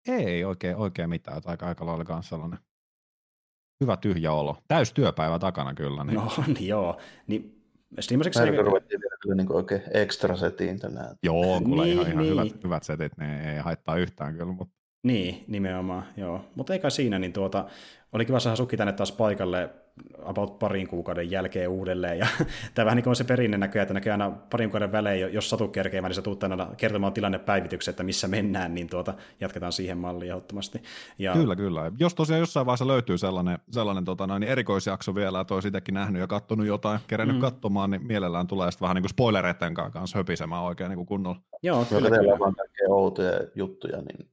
Ei 0.09 0.45
oikein, 0.45 0.77
oikein 0.77 1.11
mitään, 1.11 1.43
aika, 1.45 1.67
aika 1.67 1.87
lailla 1.87 2.05
kanssa 2.05 2.31
sellainen 2.31 2.59
hyvä 3.81 3.97
tyhjä 3.97 4.33
olo. 4.33 4.57
Täys 4.69 4.93
työpäivä 4.93 5.39
takana 5.39 5.75
kyllä. 5.75 6.05
Niin. 6.05 6.15
No 6.15 6.33
niin 6.59 6.69
joo, 6.69 7.01
niin 7.27 7.61
Steamaseksi... 8.01 8.43
Ei... 8.43 8.57
ruvettiin 8.57 9.01
vielä 9.01 9.17
kyllä 9.23 9.35
niin 9.35 9.53
oikein 9.53 9.83
ekstra 9.95 10.37
setiin 10.37 10.79
tänään. 10.79 11.17
Joo, 11.23 11.61
kuule 11.61 11.85
niin, 11.85 11.93
ihan, 11.93 12.07
ihan 12.07 12.19
niin. 12.25 12.31
hyvät, 12.31 12.65
hyvät 12.65 12.83
setit, 12.83 13.17
ne 13.17 13.55
ei 13.55 13.59
haittaa 13.59 13.97
yhtään 13.97 14.37
kyllä. 14.37 14.53
Mutta... 14.53 14.80
Niin, 15.03 15.45
nimenomaan, 15.49 16.07
joo. 16.17 16.45
Mutta 16.55 16.73
eikä 16.73 16.91
siinä, 16.91 17.19
niin 17.19 17.33
tuota, 17.33 17.65
oli 18.13 18.27
kiva 18.27 18.41
saada 18.41 18.57
sukki 18.57 18.77
tänne 18.77 18.93
taas 18.93 19.13
paikalle 19.13 19.71
about 20.25 20.59
parin 20.59 20.89
kuukauden 20.89 21.31
jälkeen 21.31 21.69
uudelleen. 21.69 22.19
Ja 22.19 22.27
tämä 22.75 22.85
vähän 22.85 22.97
niin 22.97 23.05
kuin 23.05 23.11
on 23.11 23.17
se 23.17 23.25
perinne 23.25 23.59
näköjään, 23.59 23.83
että 23.83 23.95
näköjään 23.95 24.23
aina 24.23 24.37
parin 24.51 24.69
kuukauden 24.69 24.93
välein, 24.93 25.33
jos 25.33 25.51
satu 25.51 25.69
kerkeämään, 25.69 26.09
niin 26.09 26.15
sä 26.15 26.23
tuut 26.23 26.39
tänne 26.39 26.67
kertomaan 26.77 27.13
tilannepäivityksen, 27.13 27.93
että 27.93 28.03
missä 28.03 28.29
mennään, 28.29 28.75
niin 28.75 28.89
tuota, 28.89 29.15
jatketaan 29.41 29.73
siihen 29.73 29.99
malliin 29.99 30.31
ehdottomasti. 30.31 30.83
Ja... 31.19 31.33
Kyllä, 31.33 31.57
kyllä. 31.57 31.93
Jos 31.99 32.15
tosiaan 32.15 32.41
jossain 32.41 32.67
vaiheessa 32.67 32.87
löytyy 32.87 33.19
sellainen, 33.19 33.59
sellainen 33.71 34.05
tota, 34.05 34.27
noin, 34.27 34.43
erikoisjakso 34.43 35.15
vielä, 35.15 35.41
että 35.41 35.55
olisi 35.55 35.69
sitäkin 35.69 35.95
nähnyt 35.95 36.21
ja 36.21 36.27
katsonut 36.27 36.67
jotain, 36.67 37.01
kerännyt 37.07 37.37
mm. 37.37 37.41
katsomaan, 37.41 37.91
niin 37.91 38.07
mielellään 38.07 38.47
tulee 38.47 38.71
sitten 38.71 38.87
vähän 38.87 38.95
niin 38.95 39.03
kuin 39.03 39.11
spoilereiden 39.11 39.75
kanssa 39.75 40.19
höpisemään 40.19 40.63
oikein 40.63 40.89
niin 40.89 40.97
kuin 40.97 41.07
kunnolla. 41.07 41.41
Joo, 41.63 41.85
kyllä. 41.85 42.09
Joka 42.09 42.17
teillä 42.17 42.35
on 42.41 42.55
outoja 42.89 43.41
juttuja, 43.55 43.99
niin 44.03 44.29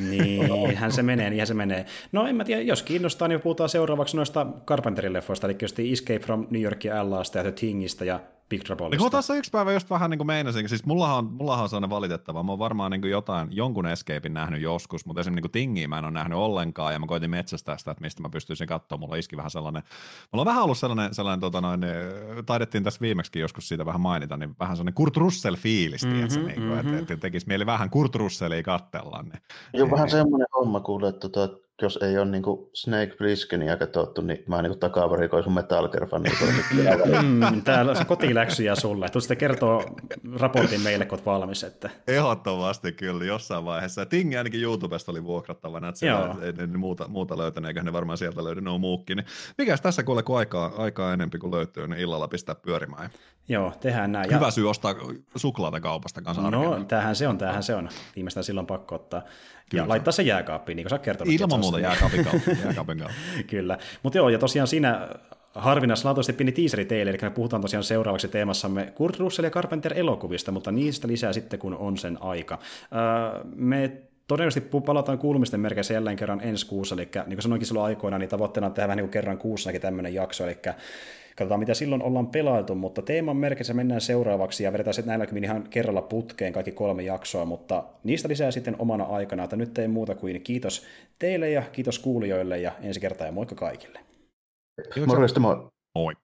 Niinhän 0.10 0.92
se 0.92 1.02
menee, 1.02 1.30
niinhän 1.30 1.46
se 1.46 1.54
menee. 1.54 1.86
No 2.12 2.26
en 2.26 2.36
mä 2.36 2.44
tiedä, 2.44 2.57
jos 2.62 2.82
kiinnostaa, 2.82 3.28
niin 3.28 3.40
puhutaan 3.40 3.68
seuraavaksi 3.68 4.16
noista 4.16 4.46
Carpenterin 4.66 5.12
leffoista, 5.12 5.46
eli 5.46 5.56
just 5.62 5.78
Escape 5.78 6.18
from 6.18 6.46
New 6.50 6.62
York 6.62 6.84
ja 6.84 7.10
LAsta 7.10 7.38
ja 7.38 7.44
The 7.44 7.52
Thingistä 7.52 8.04
ja 8.04 8.20
Big 8.48 8.62
Troubleista. 8.62 8.96
Niin 9.04 9.10
tässä 9.10 9.34
yksi 9.34 9.50
päivä 9.50 9.72
just 9.72 9.90
vähän 9.90 10.10
niin 10.10 10.18
kuin 10.18 10.26
meinasin, 10.26 10.68
siis 10.68 10.86
mullahan 10.86 11.18
on, 11.18 11.24
mullahan 11.24 11.62
on 11.62 11.68
sellainen 11.68 11.90
valitettava, 11.90 12.42
mä 12.42 12.52
oon 12.52 12.58
varmaan 12.58 12.90
niin 12.90 13.00
kuin 13.00 13.10
jotain, 13.10 13.48
jonkun 13.50 13.86
Escapein 13.86 14.34
nähnyt 14.34 14.62
joskus, 14.62 15.06
mutta 15.06 15.20
esimerkiksi 15.20 15.46
niin 15.46 15.52
Tingiä 15.52 15.88
mä 15.88 15.98
en 15.98 16.04
ole 16.04 16.12
nähnyt 16.12 16.38
ollenkaan, 16.38 16.92
ja 16.92 16.98
mä 16.98 17.06
koitin 17.06 17.30
metsästää 17.30 17.78
sitä, 17.78 17.90
että 17.90 18.04
mistä 18.04 18.22
mä 18.22 18.28
pystyisin 18.28 18.66
katsoa, 18.66 18.98
mulla 18.98 19.16
iski 19.16 19.36
vähän 19.36 19.50
sellainen, 19.50 19.82
mulla 20.32 20.42
on 20.42 20.46
vähän 20.46 20.62
ollut 20.62 20.78
sellainen, 20.78 21.14
sellainen 21.14 21.40
tota 21.40 21.60
noin, 21.60 21.80
taidettiin 22.46 22.84
tässä 22.84 23.00
viimeksi 23.00 23.38
joskus 23.38 23.68
siitä 23.68 23.86
vähän 23.86 24.00
mainita, 24.00 24.36
niin 24.36 24.56
vähän 24.60 24.76
sellainen 24.76 24.94
Kurt 24.94 25.16
Russell-fiilis, 25.16 26.04
mm-hmm, 26.04 26.16
tiedätkö, 26.16 26.42
niin 26.42 26.54
kuin, 26.54 26.68
mm-hmm. 26.68 26.88
että, 26.98 26.98
että 26.98 27.16
tekisi 27.16 27.46
mieli 27.46 27.66
vähän 27.66 27.90
Kurt 27.90 28.14
Russellia 28.14 28.62
katsella. 28.62 29.22
Niin, 29.22 29.42
Joo, 29.72 29.90
vähän 29.90 30.04
niin. 30.04 30.10
semmoinen 30.10 30.46
homma 30.56 30.80
kuule, 30.80 31.08
että 31.08 31.28
tota, 31.28 31.67
jos 31.82 31.98
ei 32.02 32.18
ole 32.18 32.30
niin 32.30 32.42
Snake 32.74 33.14
Plisskenia 33.18 33.76
katsottu, 33.76 34.20
niin 34.20 34.44
mä 34.48 34.62
niin 34.62 34.78
takavarikoin 34.78 35.44
sun 35.44 35.54
Metal 35.54 35.88
Gear 35.88 36.08
mm, 37.22 37.62
Täällä 37.64 37.92
on 37.92 38.06
kotiläksyjä 38.06 38.74
sulle. 38.74 39.08
Tuu 39.08 39.20
sitten 39.20 39.36
kertoo 39.36 39.84
raportin 40.40 40.80
meille, 40.80 41.04
kun 41.04 41.16
olet 41.16 41.26
valmis. 41.26 41.64
Että... 41.64 41.90
Ehdottomasti 42.08 42.92
kyllä, 42.92 43.24
jossain 43.24 43.64
vaiheessa. 43.64 44.06
Tingi 44.06 44.36
ainakin 44.36 44.62
YouTubesta 44.62 45.12
oli 45.12 45.24
vuokrattavana, 45.24 45.88
että 45.88 45.98
siellä 45.98 46.36
ei, 46.42 46.52
ei, 46.58 46.66
muuta, 46.66 47.08
muuta 47.08 47.38
löytänyt, 47.38 47.68
eikä 47.68 47.82
ne 47.82 47.92
varmaan 47.92 48.18
sieltä 48.18 48.44
löydy, 48.44 48.60
ne 48.60 48.70
on 48.70 48.80
muukin. 48.80 49.16
Niin 49.16 49.26
mikäs 49.58 49.80
tässä 49.80 50.02
kuule, 50.02 50.22
kun 50.22 50.38
aikaa, 50.38 50.72
aikaa 50.76 51.12
enempi 51.12 51.38
kuin 51.38 51.52
löytyy, 51.52 51.88
niin 51.88 52.00
illalla 52.00 52.28
pistää 52.28 52.54
pyörimään. 52.54 53.10
Joo, 53.48 53.72
tehdään 53.80 54.12
näin. 54.12 54.34
Hyvä 54.34 54.46
ja... 54.46 54.50
syy 54.50 54.70
ostaa 54.70 54.94
suklaata 55.36 55.80
kaupasta 55.80 56.22
kanssa. 56.22 56.50
No, 56.50 56.84
tähän 56.88 57.16
se 57.16 57.28
on, 57.28 57.38
tähän 57.38 57.62
se 57.62 57.74
on. 57.74 57.88
Viimeistään 58.16 58.44
silloin 58.44 58.66
pakko 58.66 58.94
ottaa. 58.94 59.22
Kyllä. 59.70 59.84
Ja 59.84 59.88
laittaa 59.88 60.12
se 60.12 60.22
jääkaappiin, 60.22 60.76
niin 60.76 60.84
kuin 60.84 60.90
sä 60.90 60.98
kertonut. 60.98 61.34
Ilman 61.34 61.60
muuta 61.60 61.80
jääkaapin 61.80 62.24
kautta. 62.24 62.50
jääkaapin 62.64 62.98
kautta. 62.98 63.16
Kyllä. 63.46 63.78
Mutta 64.02 64.18
joo, 64.18 64.28
ja 64.28 64.38
tosiaan 64.38 64.68
siinä 64.68 65.08
harvinaislaatuisesti 65.54 66.32
pieni 66.32 66.52
teaseri 66.52 66.84
teille, 66.84 67.10
eli 67.10 67.18
me 67.22 67.30
puhutaan 67.30 67.62
tosiaan 67.62 67.84
seuraavaksi 67.84 68.28
teemassamme 68.28 68.92
Kurt 68.94 69.18
Russell 69.18 69.44
ja 69.44 69.50
Carpenter 69.50 69.98
elokuvista, 69.98 70.52
mutta 70.52 70.72
niistä 70.72 71.08
lisää 71.08 71.32
sitten, 71.32 71.58
kun 71.58 71.74
on 71.74 71.98
sen 71.98 72.22
aika. 72.22 72.58
Öö, 72.92 73.44
me 73.54 73.92
todennäköisesti 74.26 74.80
palataan 74.86 75.18
kuulumisten 75.18 75.60
merkeissä 75.60 75.94
jälleen 75.94 76.16
kerran 76.16 76.40
ensi 76.40 76.66
kuussa, 76.66 76.94
eli 76.94 77.08
niin 77.14 77.36
kuin 77.36 77.42
sanoinkin 77.42 77.66
silloin 77.66 77.86
aikoina, 77.86 78.18
niin 78.18 78.28
tavoitteena 78.28 78.66
on 78.66 78.72
tehdä 78.72 78.88
vähän 78.88 78.96
niin 78.96 79.04
kuin 79.04 79.12
kerran 79.12 79.38
kuussakin 79.38 79.80
tämmöinen 79.80 80.14
jakso, 80.14 80.44
eli 80.44 80.58
Katsotaan, 81.38 81.60
mitä 81.60 81.74
silloin 81.74 82.02
ollaan 82.02 82.26
pelailtu, 82.26 82.74
mutta 82.74 83.02
teeman 83.02 83.36
merkissä 83.36 83.74
mennään 83.74 84.00
seuraavaksi 84.00 84.64
ja 84.64 84.72
vedetään 84.72 84.94
sitten 84.94 85.08
näilläkin 85.08 85.44
ihan 85.44 85.68
kerralla 85.70 86.02
putkeen 86.02 86.52
kaikki 86.52 86.72
kolme 86.72 87.02
jaksoa, 87.02 87.44
mutta 87.44 87.84
niistä 88.04 88.28
lisää 88.28 88.50
sitten 88.50 88.76
omana 88.78 89.04
aikana, 89.04 89.44
että 89.44 89.56
nyt 89.56 89.78
ei 89.78 89.88
muuta 89.88 90.14
kuin 90.14 90.42
kiitos 90.42 90.86
teille 91.18 91.50
ja 91.50 91.62
kiitos 91.72 91.98
kuulijoille 91.98 92.58
ja 92.58 92.72
ensi 92.82 93.00
kertaa 93.00 93.26
ja 93.26 93.32
moikka 93.32 93.54
kaikille. 93.54 94.00
Morjesta 95.06 95.40
moi. 95.40 95.68
Moi. 95.94 96.14